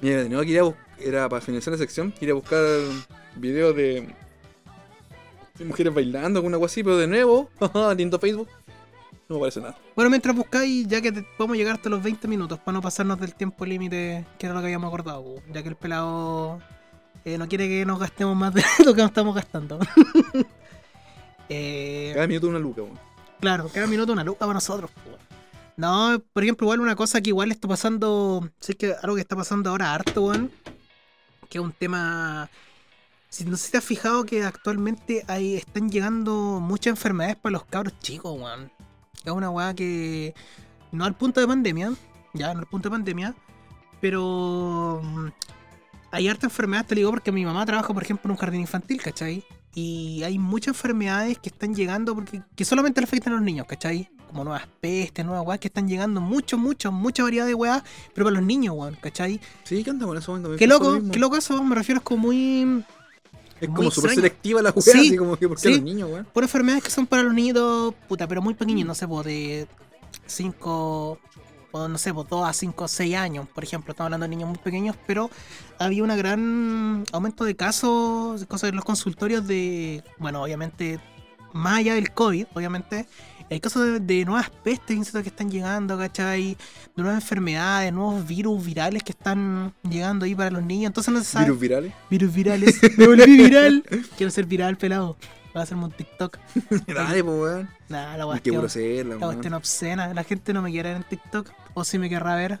Mira, 0.00 0.22
de 0.22 0.28
nuevo 0.28 0.42
quería 0.42 0.62
era 1.00 1.28
para 1.28 1.40
finalizar 1.40 1.72
la 1.72 1.78
sección, 1.78 2.12
quería 2.12 2.34
buscar 2.34 2.64
videos 3.36 3.74
de, 3.76 4.14
de 5.58 5.64
mujeres 5.64 5.94
bailando, 5.94 6.38
alguna 6.38 6.58
cosa 6.58 6.72
así, 6.72 6.82
pero 6.82 6.96
de 6.96 7.06
nuevo, 7.06 7.50
lindo 7.96 8.18
Facebook, 8.18 8.48
no 9.28 9.36
me 9.36 9.40
parece 9.40 9.60
nada. 9.60 9.76
Bueno, 9.94 10.10
mientras 10.10 10.34
buscáis, 10.34 10.86
ya 10.88 11.00
que 11.00 11.12
podemos 11.12 11.56
llegar 11.56 11.74
hasta 11.74 11.88
los 11.90 12.02
20 12.02 12.26
minutos 12.28 12.58
para 12.58 12.74
no 12.74 12.82
pasarnos 12.82 13.20
del 13.20 13.34
tiempo 13.34 13.64
límite, 13.66 14.24
que 14.38 14.46
era 14.46 14.54
lo 14.54 14.60
que 14.60 14.66
habíamos 14.66 14.88
acordado, 14.88 15.34
ya 15.52 15.62
que 15.62 15.68
el 15.68 15.76
pelado 15.76 16.60
eh, 17.24 17.36
no 17.36 17.46
quiere 17.48 17.68
que 17.68 17.84
nos 17.84 17.98
gastemos 17.98 18.34
más 18.36 18.54
de 18.54 18.62
lo 18.84 18.94
que 18.94 19.02
nos 19.02 19.10
estamos 19.10 19.34
gastando. 19.34 19.78
eh, 21.48 22.12
Cada 22.14 22.26
minuto 22.26 22.48
una 22.48 22.58
luca, 22.58 22.82
weón. 22.82 22.98
claro, 23.40 23.68
cada 23.72 23.86
minuto 23.86 24.12
una 24.12 24.24
lupa 24.24 24.40
para 24.40 24.54
nosotros. 24.54 24.90
po. 24.90 25.10
No, 25.76 26.20
por 26.32 26.42
ejemplo, 26.42 26.64
igual 26.64 26.80
una 26.80 26.96
cosa 26.96 27.20
que 27.20 27.28
igual 27.30 27.52
está 27.52 27.68
pasando, 27.68 28.48
sé 28.60 28.74
que 28.74 28.94
algo 29.02 29.14
que 29.14 29.20
está 29.22 29.36
pasando 29.36 29.70
ahora 29.70 29.94
harto, 29.94 30.22
weón, 30.22 30.50
que 31.48 31.58
es 31.58 31.64
un 31.64 31.72
tema... 31.72 32.50
Si 33.30 33.44
no 33.44 33.58
si 33.58 33.70
te 33.70 33.76
has 33.76 33.84
fijado 33.84 34.24
que 34.24 34.42
actualmente 34.42 35.22
hay, 35.28 35.54
están 35.56 35.90
llegando 35.90 36.60
muchas 36.60 36.92
enfermedades 36.92 37.36
para 37.36 37.52
los 37.52 37.64
cabros 37.66 37.92
chicos, 38.00 38.40
weón. 38.40 38.72
Es 39.28 39.36
una 39.36 39.50
weá 39.50 39.74
que 39.74 40.34
no 40.92 41.04
al 41.04 41.16
punto 41.16 41.40
de 41.40 41.46
pandemia, 41.46 41.92
ya 42.34 42.54
no 42.54 42.60
al 42.60 42.66
punto 42.66 42.88
de 42.88 42.92
pandemia, 42.92 43.34
pero 44.00 45.00
mm, 45.02 45.26
hay 46.10 46.28
harta 46.28 46.46
enfermedad, 46.46 46.86
te 46.86 46.94
lo 46.94 47.00
digo 47.00 47.10
porque 47.10 47.32
mi 47.32 47.44
mamá 47.44 47.64
trabaja, 47.66 47.92
por 47.92 48.02
ejemplo, 48.02 48.28
en 48.28 48.32
un 48.32 48.36
jardín 48.36 48.60
infantil, 48.60 49.00
¿cachai? 49.02 49.44
Y 49.74 50.22
hay 50.24 50.38
muchas 50.38 50.68
enfermedades 50.68 51.38
que 51.38 51.50
están 51.50 51.74
llegando 51.74 52.14
porque 52.14 52.42
que 52.56 52.64
solamente 52.64 53.00
le 53.00 53.04
afectan 53.04 53.34
a 53.34 53.36
los 53.36 53.44
niños, 53.44 53.66
¿cachai? 53.66 54.10
Como 54.28 54.44
nuevas 54.44 54.66
pestes, 54.80 55.24
nuevas 55.24 55.46
weas 55.46 55.60
que 55.60 55.68
están 55.68 55.88
llegando, 55.88 56.20
mucho, 56.20 56.58
mucho, 56.58 56.92
mucha 56.92 57.22
variedad 57.22 57.46
de 57.46 57.54
weas, 57.54 57.82
pero 58.14 58.26
para 58.26 58.36
los 58.36 58.44
niños, 58.44 58.74
weón, 58.76 58.96
¿cachai? 59.00 59.40
Sí, 59.64 59.84
¿qué 59.84 59.90
onda 59.90 60.06
con 60.06 60.16
eso? 60.16 60.56
Qué 60.58 60.66
loco, 60.66 61.00
qué 61.12 61.18
loco 61.18 61.36
eso, 61.36 61.62
me 61.62 61.74
refiero 61.74 61.98
es 61.98 62.04
como 62.04 62.22
muy... 62.22 62.84
Es 63.60 63.68
como 63.68 63.90
súper 63.90 64.14
selectiva 64.14 64.62
la 64.62 64.70
weá, 64.70 64.82
Sí, 64.82 64.90
así 65.08 65.16
como 65.16 65.36
que, 65.36 65.48
¿por 65.48 65.56
qué 65.56 65.68
sí. 65.68 65.74
los 65.74 65.82
niños, 65.82 66.10
weón? 66.10 66.26
por 66.32 66.42
enfermedades 66.44 66.84
que 66.84 66.90
son 66.90 67.06
para 67.06 67.22
los 67.22 67.34
niños, 67.34 67.94
puta, 68.08 68.26
pero 68.28 68.40
muy 68.42 68.54
pequeños, 68.54 68.86
no 68.86 68.94
sé, 68.94 69.06
pues 69.08 69.26
de 69.26 69.66
5 70.26 71.18
o 71.70 71.88
no 71.88 71.98
sé, 71.98 72.14
pues 72.14 72.28
2 72.28 72.48
a 72.48 72.52
5 72.52 72.84
o 72.84 72.88
6 72.88 73.14
años, 73.16 73.48
por 73.48 73.62
ejemplo, 73.64 73.92
estamos 73.92 74.06
hablando 74.06 74.24
de 74.24 74.30
niños 74.30 74.48
muy 74.48 74.58
pequeños, 74.58 74.96
pero 75.06 75.30
había 75.78 76.02
un 76.02 76.16
gran 76.16 77.04
aumento 77.12 77.44
de 77.44 77.56
casos, 77.56 78.40
de 78.40 78.46
cosas 78.46 78.70
en 78.70 78.76
los 78.76 78.84
consultorios 78.84 79.46
de, 79.46 80.02
bueno, 80.18 80.42
obviamente, 80.42 80.98
más 81.52 81.78
allá 81.78 81.94
del 81.94 82.12
COVID, 82.12 82.46
obviamente, 82.54 83.06
el 83.50 83.60
caso 83.60 83.80
de, 83.80 84.00
de 84.00 84.24
nuevas 84.24 84.50
pestes 84.50 84.96
insectos 84.96 85.22
que 85.22 85.28
están 85.30 85.50
llegando, 85.50 85.96
¿cachai? 85.96 86.56
De 86.96 87.02
nuevas 87.02 87.22
enfermedades, 87.22 87.92
nuevos 87.92 88.26
virus 88.26 88.64
virales 88.64 89.02
que 89.02 89.12
están 89.12 89.72
llegando 89.88 90.24
ahí 90.24 90.34
para 90.34 90.50
los 90.50 90.62
niños, 90.62 90.88
entonces 90.88 91.12
no 91.12 91.20
se 91.20 91.26
sabe. 91.26 91.46
Virus 91.46 91.60
virales. 91.60 91.92
Virus 92.10 92.34
virales. 92.34 92.80
Me 92.98 93.06
volví 93.06 93.36
viral. 93.36 93.84
Quiero 94.16 94.30
ser 94.30 94.46
viral, 94.46 94.76
pelado. 94.76 95.16
Voy 95.54 95.60
a 95.60 95.62
hacerme 95.62 95.84
un 95.84 95.92
TikTok. 95.92 96.38
Dale, 96.86 97.24
pues, 97.24 97.36
weón. 97.36 97.70
Nah, 97.88 98.16
la 98.16 98.26
cuestión, 98.26 98.56
puro 98.56 98.66
hacerla, 98.66 99.14
la 99.14 99.26
cuestión 99.26 99.54
obscena. 99.54 100.12
La 100.12 100.24
gente 100.24 100.52
no 100.52 100.60
me 100.60 100.70
quiere 100.70 100.90
ver 100.90 100.98
en 100.98 101.04
TikTok. 101.04 101.50
O 101.74 101.84
si 101.84 101.98
me 101.98 102.08
querrá 102.08 102.36
ver. 102.36 102.58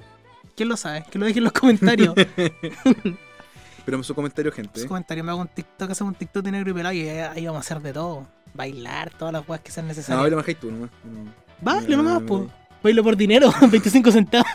¿Quién 0.56 0.68
lo 0.68 0.76
sabe? 0.76 1.04
Que 1.10 1.18
lo 1.18 1.26
deje 1.26 1.38
en 1.38 1.44
los 1.44 1.52
comentarios. 1.52 2.14
Esperamos 3.78 4.06
su 4.06 4.14
comentario, 4.14 4.50
gente. 4.52 4.80
Sus 4.80 4.88
comentarios. 4.88 5.24
Me 5.24 5.32
hago 5.32 5.40
un 5.40 5.48
TikTok, 5.48 5.90
hacemos 5.90 6.12
un 6.12 6.18
TikTok 6.18 6.44
de 6.44 6.50
negro 6.50 6.70
y 6.70 6.74
pelado 6.74 6.94
y 6.94 7.08
ahí 7.08 7.46
vamos 7.46 7.58
a 7.58 7.60
hacer 7.60 7.80
de 7.80 7.92
todo. 7.92 8.26
Bailar, 8.58 9.10
todas 9.16 9.32
las 9.32 9.48
weas 9.48 9.62
que 9.62 9.70
sean 9.70 9.86
No, 9.86 9.90
necesarias. 9.90 10.20
baila 10.20 10.36
más 10.36 10.44
que 10.44 10.54
tú 10.56 10.70
nomás. 10.70 10.90
No. 11.04 11.32
Baile 11.62 11.96
nomás, 11.96 12.20
No, 12.20 12.26
po. 12.26 12.50
Bailo 12.82 13.02
por 13.04 13.16
dinero, 13.16 13.50
25 13.70 14.10
centavos. 14.12 14.46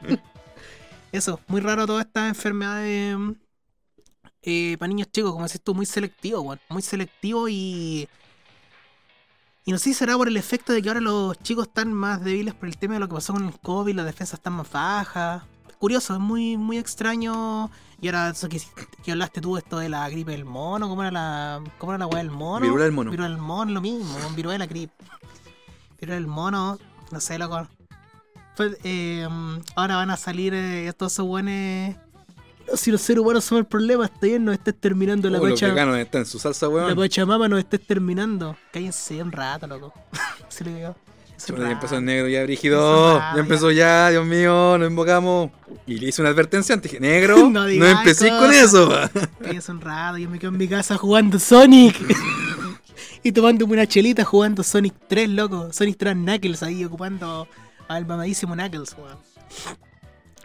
Eso, 1.12 1.38
muy 1.46 1.60
raro 1.60 1.86
toda 1.86 2.00
esta 2.02 2.26
enfermedad 2.26 2.80
de, 2.80 3.34
eh, 4.42 4.76
para 4.78 4.88
niños 4.88 5.08
chicos, 5.12 5.30
como 5.32 5.44
decís 5.46 5.60
tú, 5.62 5.74
muy 5.74 5.86
selectivo, 5.86 6.40
weón. 6.40 6.58
Muy 6.68 6.82
selectivo 6.82 7.48
y. 7.48 8.08
Y 9.66 9.72
no 9.72 9.78
sé 9.78 9.84
si 9.84 9.94
será 9.94 10.16
por 10.16 10.28
el 10.28 10.36
efecto 10.36 10.72
de 10.72 10.82
que 10.82 10.88
ahora 10.88 11.00
los 11.00 11.38
chicos 11.38 11.68
están 11.68 11.92
más 11.92 12.22
débiles 12.22 12.52
por 12.54 12.68
el 12.68 12.76
tema 12.76 12.94
de 12.94 13.00
lo 13.00 13.08
que 13.08 13.14
pasó 13.14 13.32
con 13.32 13.46
el 13.46 13.58
COVID, 13.60 13.94
las 13.94 14.04
defensas 14.06 14.38
están 14.38 14.52
más 14.54 14.70
bajas. 14.70 15.42
Curioso, 15.84 16.14
es 16.14 16.20
muy, 16.20 16.56
muy 16.56 16.78
extraño. 16.78 17.70
Y 18.00 18.06
ahora 18.08 18.30
eso 18.30 18.48
que, 18.48 18.58
que 19.04 19.12
hablaste 19.12 19.42
tú, 19.42 19.58
esto 19.58 19.78
de 19.78 19.90
la 19.90 20.08
gripe 20.08 20.30
del 20.30 20.46
mono, 20.46 20.88
¿cómo 20.88 21.02
era 21.02 21.10
la, 21.10 21.62
cómo 21.76 21.92
era 21.92 21.98
la 21.98 22.06
weá 22.06 22.22
del 22.22 22.30
mono? 22.30 22.62
Viruela 22.62 22.84
del 22.84 22.92
mono. 22.94 23.10
Viruela 23.10 23.34
del 23.34 23.42
mono, 23.42 23.70
lo 23.70 23.82
mismo, 23.82 24.16
viruela 24.34 24.64
grip. 24.64 24.90
Viruela 26.00 26.14
del 26.14 26.26
mono, 26.26 26.78
no 27.10 27.20
sé, 27.20 27.36
loco. 27.36 27.68
Fue, 28.56 28.78
eh, 28.82 29.28
ahora 29.76 29.96
van 29.96 30.08
a 30.08 30.16
salir 30.16 30.54
eh, 30.54 30.88
estos 30.88 31.12
esos 31.12 31.26
buenos. 31.26 31.96
No, 32.66 32.78
si 32.78 32.90
los 32.90 33.02
seres 33.02 33.20
humanos 33.20 33.44
somos 33.44 33.60
el 33.60 33.66
problema, 33.66 34.06
está 34.06 34.26
bien, 34.26 34.42
nos 34.42 34.54
estés 34.54 34.80
terminando 34.80 35.28
la 35.28 35.36
los 35.36 35.50
pacha. 35.50 35.68
veganos 35.68 35.98
están 35.98 36.22
en 36.22 36.26
su 36.26 36.38
salsa, 36.38 36.64
La 36.64 36.72
weón. 36.72 36.96
pachamama 36.96 37.46
nos 37.46 37.58
estés 37.58 37.86
terminando. 37.86 38.56
Cállense 38.72 39.22
un 39.22 39.30
rato, 39.30 39.66
loco. 39.66 39.92
Se 40.48 40.64
le 40.64 40.76
digo. 40.76 40.96
Ya 41.46 41.70
empezó 41.70 41.96
el 41.96 42.04
negro, 42.04 42.28
ya 42.28 42.42
brígido. 42.44 43.18
Ya 43.18 43.36
empezó 43.36 43.70
ya, 43.70 44.10
Dios 44.10 44.24
mío, 44.26 44.78
nos 44.78 44.88
invocamos. 44.88 45.50
Y 45.86 45.98
le 45.98 46.08
hice 46.08 46.22
una 46.22 46.30
advertencia 46.30 46.74
antes. 46.74 46.90
Dije, 46.90 47.00
negro, 47.00 47.50
No 47.50 47.66
empecé 47.66 48.28
con 48.30 48.52
eso. 48.52 48.88
Un 49.68 49.80
rato. 49.80 50.18
Yo 50.18 50.30
me 50.30 50.38
quedo 50.38 50.50
en 50.50 50.58
mi 50.58 50.68
casa 50.68 50.96
jugando 50.96 51.38
Sonic. 51.38 51.96
y 53.22 53.32
tomándome 53.32 53.72
una 53.74 53.86
chelita 53.86 54.24
jugando 54.24 54.62
Sonic 54.62 54.94
3, 55.08 55.30
loco. 55.30 55.72
Sonic 55.72 55.96
3 55.98 56.14
Knuckles 56.14 56.62
ahí 56.62 56.84
ocupando 56.84 57.48
al 57.88 58.06
mamadísimo 58.06 58.54
Knuckles, 58.54 58.94
weón. 58.98 59.18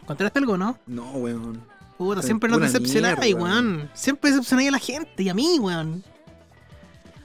¿Encontraste 0.01 0.39
algo, 0.39 0.57
no? 0.57 0.77
No, 0.87 1.11
weón. 1.11 1.61
Puta, 1.97 2.21
siempre 2.21 2.49
nos 2.49 2.61
decepcionáis, 2.61 3.35
weón. 3.35 3.89
Siempre 3.93 4.31
decepcionáis 4.31 4.69
a 4.69 4.71
la 4.71 4.79
gente 4.79 5.23
y 5.23 5.29
a 5.29 5.33
mí, 5.33 5.59
weón. 5.59 6.03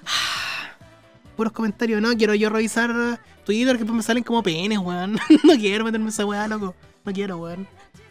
Puros 1.36 1.52
comentarios, 1.52 2.02
no 2.02 2.14
quiero 2.16 2.34
yo 2.34 2.50
revisar 2.50 3.20
Twitter 3.44 3.72
que 3.74 3.78
después 3.78 3.96
me 3.96 4.02
salen 4.02 4.24
como 4.24 4.42
penes, 4.42 4.78
weón. 4.78 5.12
no 5.44 5.54
quiero 5.56 5.84
meterme 5.84 6.08
esa 6.08 6.24
weá, 6.26 6.48
loco. 6.48 6.74
No 7.04 7.12
quiero, 7.12 7.36
weón. 7.38 7.66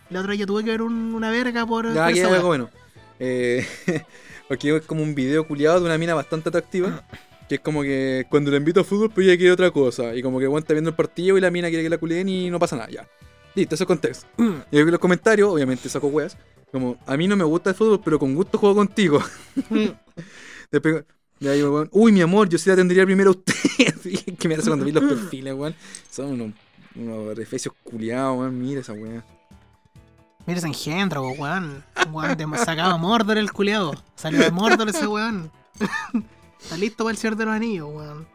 La 0.10 0.20
otra 0.22 0.36
yo 0.36 0.46
tuve 0.46 0.64
que 0.64 0.70
ver 0.72 0.82
un- 0.82 1.14
una 1.16 1.32
verga 1.32 1.66
por, 1.66 1.92
Ya, 1.94 2.06
por 2.06 2.14
esa 2.14 2.34
algo 2.36 2.48
bueno. 2.48 2.70
Eh, 3.20 3.66
porque 4.48 4.76
es 4.76 4.84
como 4.86 5.02
un 5.04 5.16
video 5.16 5.48
culiado 5.48 5.80
de 5.80 5.86
una 5.86 5.98
mina 5.98 6.14
bastante 6.14 6.50
atractiva. 6.50 7.04
Que 7.50 7.56
es 7.56 7.62
como 7.62 7.82
que 7.84 8.26
cuando 8.30 8.52
la 8.52 8.58
invito 8.58 8.80
a 8.80 8.84
fútbol, 8.84 9.10
pues 9.10 9.28
ella 9.28 9.36
quiere 9.38 9.52
otra 9.52 9.70
cosa. 9.72 10.16
Y 10.16 10.22
como 10.22 10.40
que 10.40 10.48
bueno, 10.48 10.60
está 10.60 10.74
viendo 10.74 10.92
el 10.92 10.96
partido 10.96 11.38
y 11.38 11.42
la 11.42 11.52
mina 11.52 11.68
quiere 11.68 11.84
que 11.84 11.90
la 11.90 11.98
culeen 11.98 12.30
y 12.30 12.50
no 12.50 12.58
pasa 12.60 12.76
nada, 12.78 12.90
ya. 12.90 13.08
Listo, 13.56 13.76
eso 13.76 13.84
es 13.84 13.88
contexto. 13.88 14.28
Y 14.72 14.78
en 14.80 14.90
los 14.92 15.00
comentarios, 15.00 15.50
obviamente 15.50 15.90
saco 15.90 16.08
weas. 16.08 16.38
Como, 16.72 16.98
a 17.06 17.18
mí 17.18 17.28
no 17.28 17.36
me 17.36 17.44
gusta 17.44 17.72
el 17.72 17.76
fútbol, 17.76 18.02
pero 18.04 18.18
con 18.18 18.34
gusto 18.34 18.58
juego 18.58 18.76
contigo. 18.76 19.22
Después, 20.72 21.04
ya 21.44 21.52
digo, 21.52 21.74
weón, 21.74 21.90
uy, 21.92 22.12
mi 22.12 22.22
amor, 22.22 22.48
yo 22.50 22.58
sí 22.58 22.70
la 22.70 22.76
tendría 22.76 23.06
primero 23.06 23.32
a 23.32 23.34
usted. 23.34 23.54
Que 24.40 24.48
me 24.48 24.56
hace 24.56 24.68
cuando 24.68 24.86
vi 24.86 24.92
los 24.92 25.04
perfiles, 25.14 25.54
weón. 25.54 25.76
Son 26.10 26.28
unos, 26.32 26.52
unos 26.96 27.36
refecios 27.38 27.74
culiados, 27.84 28.40
weón. 28.40 28.60
Mira 28.60 28.82
esa 28.82 28.94
weá. 28.94 29.24
Mira 30.46 30.58
ese 30.58 30.68
engendro, 30.68 31.24
weón. 31.30 31.84
Weón, 32.12 32.38
te 32.38 32.46
sacaba 32.58 32.98
Mordor 32.98 33.38
el 33.38 33.52
culeado. 33.52 33.94
Salió 34.16 34.40
de 34.42 34.52
Mordor 34.52 34.90
ese 34.90 35.08
weón. 35.08 35.52
Está 36.62 36.78
listo 36.78 37.04
para 37.04 37.12
el 37.12 37.18
Señor 37.18 37.36
de 37.38 37.46
los 37.46 37.54
Anillos, 37.54 37.90
weón. 37.94 38.28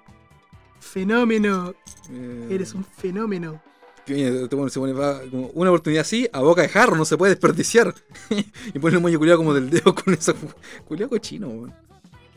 Fenómeno. 0.81 1.75
Eh, 2.11 2.49
Eres 2.51 2.75
un 2.75 2.85
fenómeno. 2.85 3.61
viene, 4.07 4.43
este 4.45 4.71
se 4.71 4.81
pone 4.81 4.93
va, 4.93 5.21
como 5.31 5.49
una 5.49 5.71
oportunidad 5.71 6.03
así, 6.03 6.29
a 6.33 6.41
boca 6.41 6.63
de 6.63 6.69
jarro, 6.69 6.97
no 6.97 7.05
se 7.05 7.17
puede 7.19 7.33
desperdiciar. 7.33 7.95
y 8.75 8.79
pone 8.79 8.97
un 8.97 9.03
moño 9.03 9.19
culiado 9.19 9.39
como 9.39 9.55
del 9.55 9.69
dedo 9.71 9.95
con 9.95 10.15
eso. 10.15 10.35
Culiado 10.87 11.11
cochino, 11.11 11.49
weón. 11.49 11.88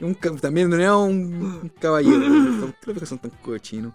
Un, 0.01 0.15
también 0.39 0.69
nuevo 0.69 1.03
un, 1.05 1.59
un 1.63 1.71
caballero. 1.79 2.73
Creo 2.81 2.95
que 2.95 3.05
son 3.05 3.19
tan 3.19 3.31
cochinos. 3.41 3.93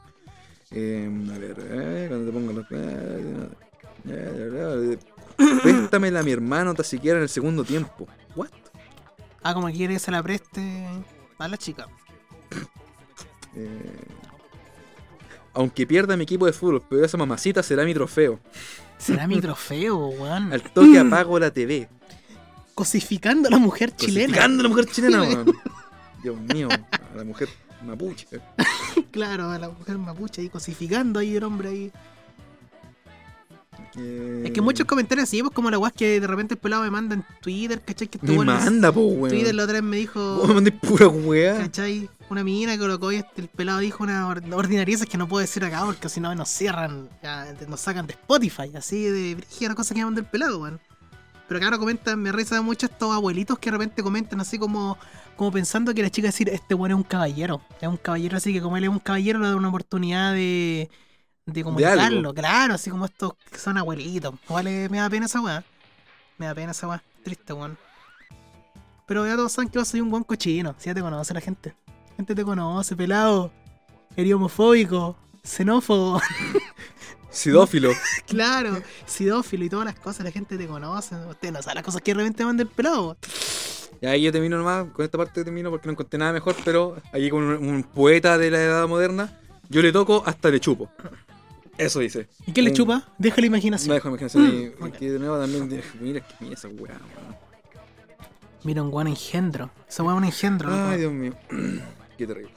Eh, 0.70 1.09
a 1.35 1.39
ver, 1.39 1.57
eh, 1.70 2.07
cuando 2.09 2.27
te 2.27 2.33
pongo 2.33 2.53
los. 2.53 2.66
eh, 2.70 3.49
eh, 4.09 4.99
Préstamela 5.62 6.20
a 6.20 6.23
mi 6.23 6.31
hermano 6.33 6.74
tan 6.74 6.85
siquiera 6.85 7.19
en 7.19 7.24
el 7.24 7.28
segundo 7.28 7.62
tiempo. 7.65 8.07
¿What? 8.35 8.49
Ah, 9.43 9.53
como 9.55 9.70
quiere 9.70 9.95
que 9.95 10.01
se 10.01 10.11
la 10.11 10.23
preste 10.23 10.87
a 11.39 11.49
la 11.49 11.57
chica. 11.57 11.87
Eh, 13.55 14.05
aunque 15.55 15.87
pierda 15.87 16.16
mi 16.16 16.24
equipo 16.24 16.47
de 16.47 16.53
fútbol, 16.53 16.83
pero 16.89 17.05
esa 17.05 17.16
mamacita 17.16 17.62
será 17.62 17.85
mi 17.85 17.95
trofeo. 17.95 18.39
Será 18.99 19.27
mi 19.27 19.41
trofeo, 19.41 20.09
weón. 20.09 20.53
Al 20.53 20.62
toque 20.62 20.99
apago 21.01 21.39
la 21.39 21.51
TV. 21.51 21.89
Cosificando 22.74 23.49
a 23.49 23.51
la 23.51 23.59
mujer 23.59 23.95
chilena. 23.95 24.27
Cosificando 24.28 24.61
a 24.61 24.62
la 24.65 24.69
mujer 24.69 24.87
chilena, 24.87 25.23
weón. 25.23 25.47
Dios 26.27 26.40
mío, 26.40 26.69
a 26.70 27.16
la 27.16 27.23
mujer 27.24 27.48
mapuche. 27.85 28.27
Claro, 29.12 29.51
a 29.51 29.59
la 29.59 29.69
mujer 29.70 29.97
mapuche 29.97 30.40
ahí 30.43 30.48
cosificando 30.48 31.20
ahí 31.20 31.36
el 31.36 31.44
hombre 31.44 31.69
ahí. 31.69 31.93
Eh, 33.97 34.43
Es 34.47 34.51
que 34.51 34.61
muchos 34.61 34.86
comentarios 34.86 35.28
así, 35.28 35.40
pues 35.40 35.55
como 35.55 35.70
la 35.70 35.78
weá 35.78 35.90
que 35.90 36.20
de 36.20 36.27
repente 36.27 36.55
el 36.55 36.59
pelado 36.61 36.82
me 36.82 36.90
manda 36.90 37.15
en 37.15 37.24
Twitter, 37.40 37.81
¿cachai? 37.81 38.09
Que 38.09 38.19
este 38.19 38.32
Me 38.39 38.44
manda, 38.44 38.93
po, 38.93 39.03
weón. 39.07 39.31
Twitter 39.31 39.55
la 39.55 39.62
otra 39.65 39.74
vez 39.74 39.82
me 39.85 39.97
dijo. 39.98 40.36
Vos 40.39 40.48
me 40.48 40.55
mandé 40.55 40.73
pura 40.73 41.09
weá. 41.09 41.59
¿Cachai? 41.59 42.09
Una 42.28 42.43
mina 42.44 42.73
que 42.73 42.78
colocó 42.78 43.12
y 43.12 43.16
este, 43.16 43.43
el 43.43 43.48
pelado 43.48 43.78
dijo 43.78 44.03
una 44.03 44.27
or- 44.27 44.43
ordinariezas 44.53 45.07
que 45.07 45.16
no 45.16 45.28
puedo 45.28 45.40
decir 45.40 45.65
acá 45.65 45.85
porque 45.86 46.09
si 46.09 46.20
no 46.20 46.35
nos 46.35 46.48
cierran, 46.51 47.09
ya, 47.23 47.47
nos 47.69 47.81
sacan 47.81 48.07
de 48.07 48.15
Spotify, 48.15 48.70
así 48.77 49.05
de 49.05 49.36
brígida 49.36 49.74
cosa 49.74 49.94
que 49.94 50.05
mandó 50.05 50.20
el 50.20 50.27
pelado, 50.27 50.61
weón. 50.61 50.81
Pero 51.48 51.60
claro, 51.60 51.78
comentan, 51.78 52.20
me 52.20 52.32
reza 52.32 52.60
mucho 52.60 52.86
estos 52.86 53.14
abuelitos 53.14 53.59
que 53.59 53.70
de 53.70 53.77
repente 53.77 54.02
comentan 54.02 54.40
así 54.40 54.59
como, 54.59 54.98
como 55.36 55.52
pensando 55.52 55.94
que 55.94 56.02
la 56.02 56.10
chica 56.10 56.28
decir, 56.28 56.48
este 56.48 56.74
weón 56.74 56.90
es 56.90 56.97
un 56.97 57.02
caballero. 57.05 57.60
Es 57.81 57.89
un 57.89 57.97
caballero, 57.97 58.36
así 58.36 58.52
que 58.52 58.60
como 58.60 58.77
él 58.77 58.85
es 58.85 58.90
un 58.90 58.98
caballero, 58.98 59.39
le 59.39 59.48
da 59.48 59.56
una 59.56 59.68
oportunidad 59.68 60.32
de, 60.32 60.90
de 61.47 61.64
comunicarlo. 61.64 62.35
Claro, 62.35 62.74
así 62.74 62.90
como 62.90 63.05
estos 63.05 63.35
que 63.51 63.59
son 63.59 63.78
abuelitos. 63.78 64.35
Vale, 64.48 64.89
me 64.89 64.98
da 64.98 65.09
pena 65.09 65.27
esa 65.27 65.40
weá. 65.40 65.64
Me 66.39 66.47
da 66.47 66.55
pena 66.55 66.73
esa 66.73 66.89
weá. 66.89 67.02
Triste, 67.23 67.52
weón. 67.52 67.78
Pero 69.06 69.24
ya 69.24 69.36
todos 69.36 69.52
saben 69.52 69.70
que 69.70 69.78
vos 69.78 69.86
soy 69.86 70.01
un 70.01 70.10
buen 70.10 70.24
cochino. 70.24 70.74
Si 70.78 70.86
ya 70.86 70.94
te 70.94 71.01
conoce 71.01 71.32
la 71.32 71.40
gente. 71.40 71.77
La 72.10 72.16
gente 72.16 72.35
te 72.35 72.44
conoce, 72.44 72.97
pelado. 72.97 73.52
Eres 74.16 74.35
homofóbico. 74.35 75.16
Xenófobo. 75.44 76.20
Sidófilo. 77.37 77.91
claro. 78.27 78.81
Sidófilo 79.07 79.65
y 79.65 79.69
todas 79.69 79.85
las 79.87 79.95
cosas. 79.99 80.25
La 80.25 80.31
gente 80.31 80.57
te 80.57 80.67
conoce. 80.67 81.15
Usted 81.29 81.53
no 81.53 81.63
sabe 81.63 81.77
las 81.77 81.85
cosas 81.85 82.01
que 82.03 82.13
de 82.13 82.19
repente 82.19 82.45
manda 82.45 82.63
el 82.63 82.69
pelado. 82.69 83.17
Y 84.01 84.07
ahí 84.07 84.23
yo 84.23 84.33
termino 84.33 84.59
nomás, 84.59 84.87
con 84.93 85.05
esta 85.05 85.17
parte 85.19 85.43
termino 85.45 85.71
porque 85.71 85.87
no 85.87 85.93
encontré 85.93 86.19
nada 86.19 86.33
mejor, 86.33 86.55
pero 86.65 86.97
allí 87.13 87.31
con 87.31 87.43
un, 87.43 87.67
un 87.69 87.83
poeta 87.83 88.37
de 88.37 88.51
la 88.51 88.63
edad 88.63 88.87
moderna, 88.89 89.39
yo 89.71 89.81
le 89.81 89.91
toco 89.93 90.23
hasta 90.27 90.51
le 90.51 90.61
chupo. 90.61 90.91
Eso 91.79 92.01
dice. 92.01 92.29
¿Y 92.47 92.53
qué 92.53 92.63
le 92.63 92.71
Un- 92.71 92.77
chupa? 92.77 93.09
Deja 93.19 93.37
la 93.37 93.43
Me 93.43 93.47
imaginación. 93.49 93.95
dejo 93.95 94.09
imaginación 94.09 94.45
y, 94.81 94.83
ok. 94.85 94.93
que 94.99 95.13
de 95.13 95.19
nuevo 95.19 95.39
también, 95.39 95.69
de- 95.69 95.83
mira, 96.01 96.27
mira 96.41 96.55
esa 96.55 96.69
weá. 96.69 96.99
Mira, 98.65 98.83
un 98.83 98.91
guan 98.91 99.07
engendro. 99.07 99.71
Esa 99.89 100.03
weá 100.03 100.15
es 100.15 100.19
un 100.19 100.25
engendro. 100.25 100.69
Ay, 100.73 100.99
Dios 100.99 101.13
mío. 101.13 101.33
Qué 102.19 102.27
terrible. 102.27 102.53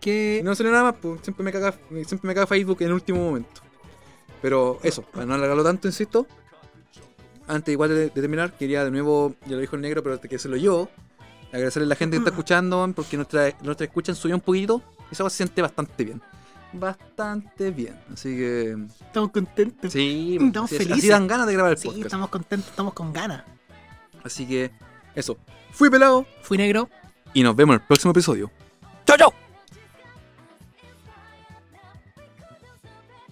que 0.00 0.40
No 0.44 0.54
salió 0.54 0.72
nada 0.72 0.84
más, 0.84 0.94
pues 1.00 1.20
siempre 1.22 1.44
me 1.44 1.52
caga, 1.52 1.72
siempre 2.06 2.28
me 2.28 2.34
caga 2.34 2.46
Facebook 2.46 2.78
en 2.80 2.88
el 2.88 2.92
último 2.94 3.20
momento. 3.20 3.60
Pero 4.42 4.78
eso, 4.82 5.02
para 5.02 5.26
no 5.26 5.34
alargarlo 5.34 5.64
tanto, 5.64 5.88
insisto. 5.88 6.26
Antes 7.46 7.72
igual 7.72 7.88
de, 7.90 7.94
de 7.96 8.10
terminar, 8.10 8.52
quería 8.52 8.84
de 8.84 8.90
nuevo, 8.90 9.34
ya 9.46 9.52
lo 9.54 9.58
dijo 9.60 9.74
el 9.76 9.82
negro, 9.82 10.02
pero 10.02 10.20
que 10.20 10.38
se 10.38 10.48
lo 10.48 10.56
yo. 10.56 10.88
Agradecerle 11.52 11.86
a 11.86 11.88
la 11.88 11.94
gente 11.96 12.16
que 12.16 12.18
está 12.18 12.30
escuchando, 12.30 12.90
porque 12.94 13.16
nuestra, 13.16 13.54
nuestra 13.62 13.86
escucha 13.86 14.14
subió 14.14 14.34
un 14.34 14.42
poquito. 14.42 14.82
Y 15.10 15.14
eso 15.14 15.28
se 15.30 15.36
siente 15.38 15.62
bastante 15.62 16.04
bien. 16.04 16.20
Bastante 16.74 17.70
bien. 17.70 17.98
Así 18.12 18.36
que. 18.36 18.76
estamos 19.00 19.30
contentos. 19.30 19.90
Sí, 19.92 20.36
Estamos 20.40 20.70
así- 20.70 20.76
así 20.76 20.84
felices. 20.88 21.10
dan 21.10 21.26
ganas 21.26 21.46
de 21.46 21.54
grabar 21.54 21.72
el 21.72 21.78
Sí, 21.78 21.88
podcast. 21.88 22.04
estamos 22.06 22.28
contentos, 22.28 22.68
estamos 22.70 22.92
con 22.92 23.12
ganas. 23.14 23.44
Así 24.22 24.46
que, 24.46 24.70
eso. 25.14 25.38
Fui 25.72 25.88
pelado 25.88 26.26
Fui 26.42 26.58
negro. 26.58 26.90
y 27.32 27.42
nos 27.42 27.56
vemos 27.56 27.76
en 27.76 27.80
el 27.80 27.86
próximo 27.86 28.10
episodio. 28.10 28.50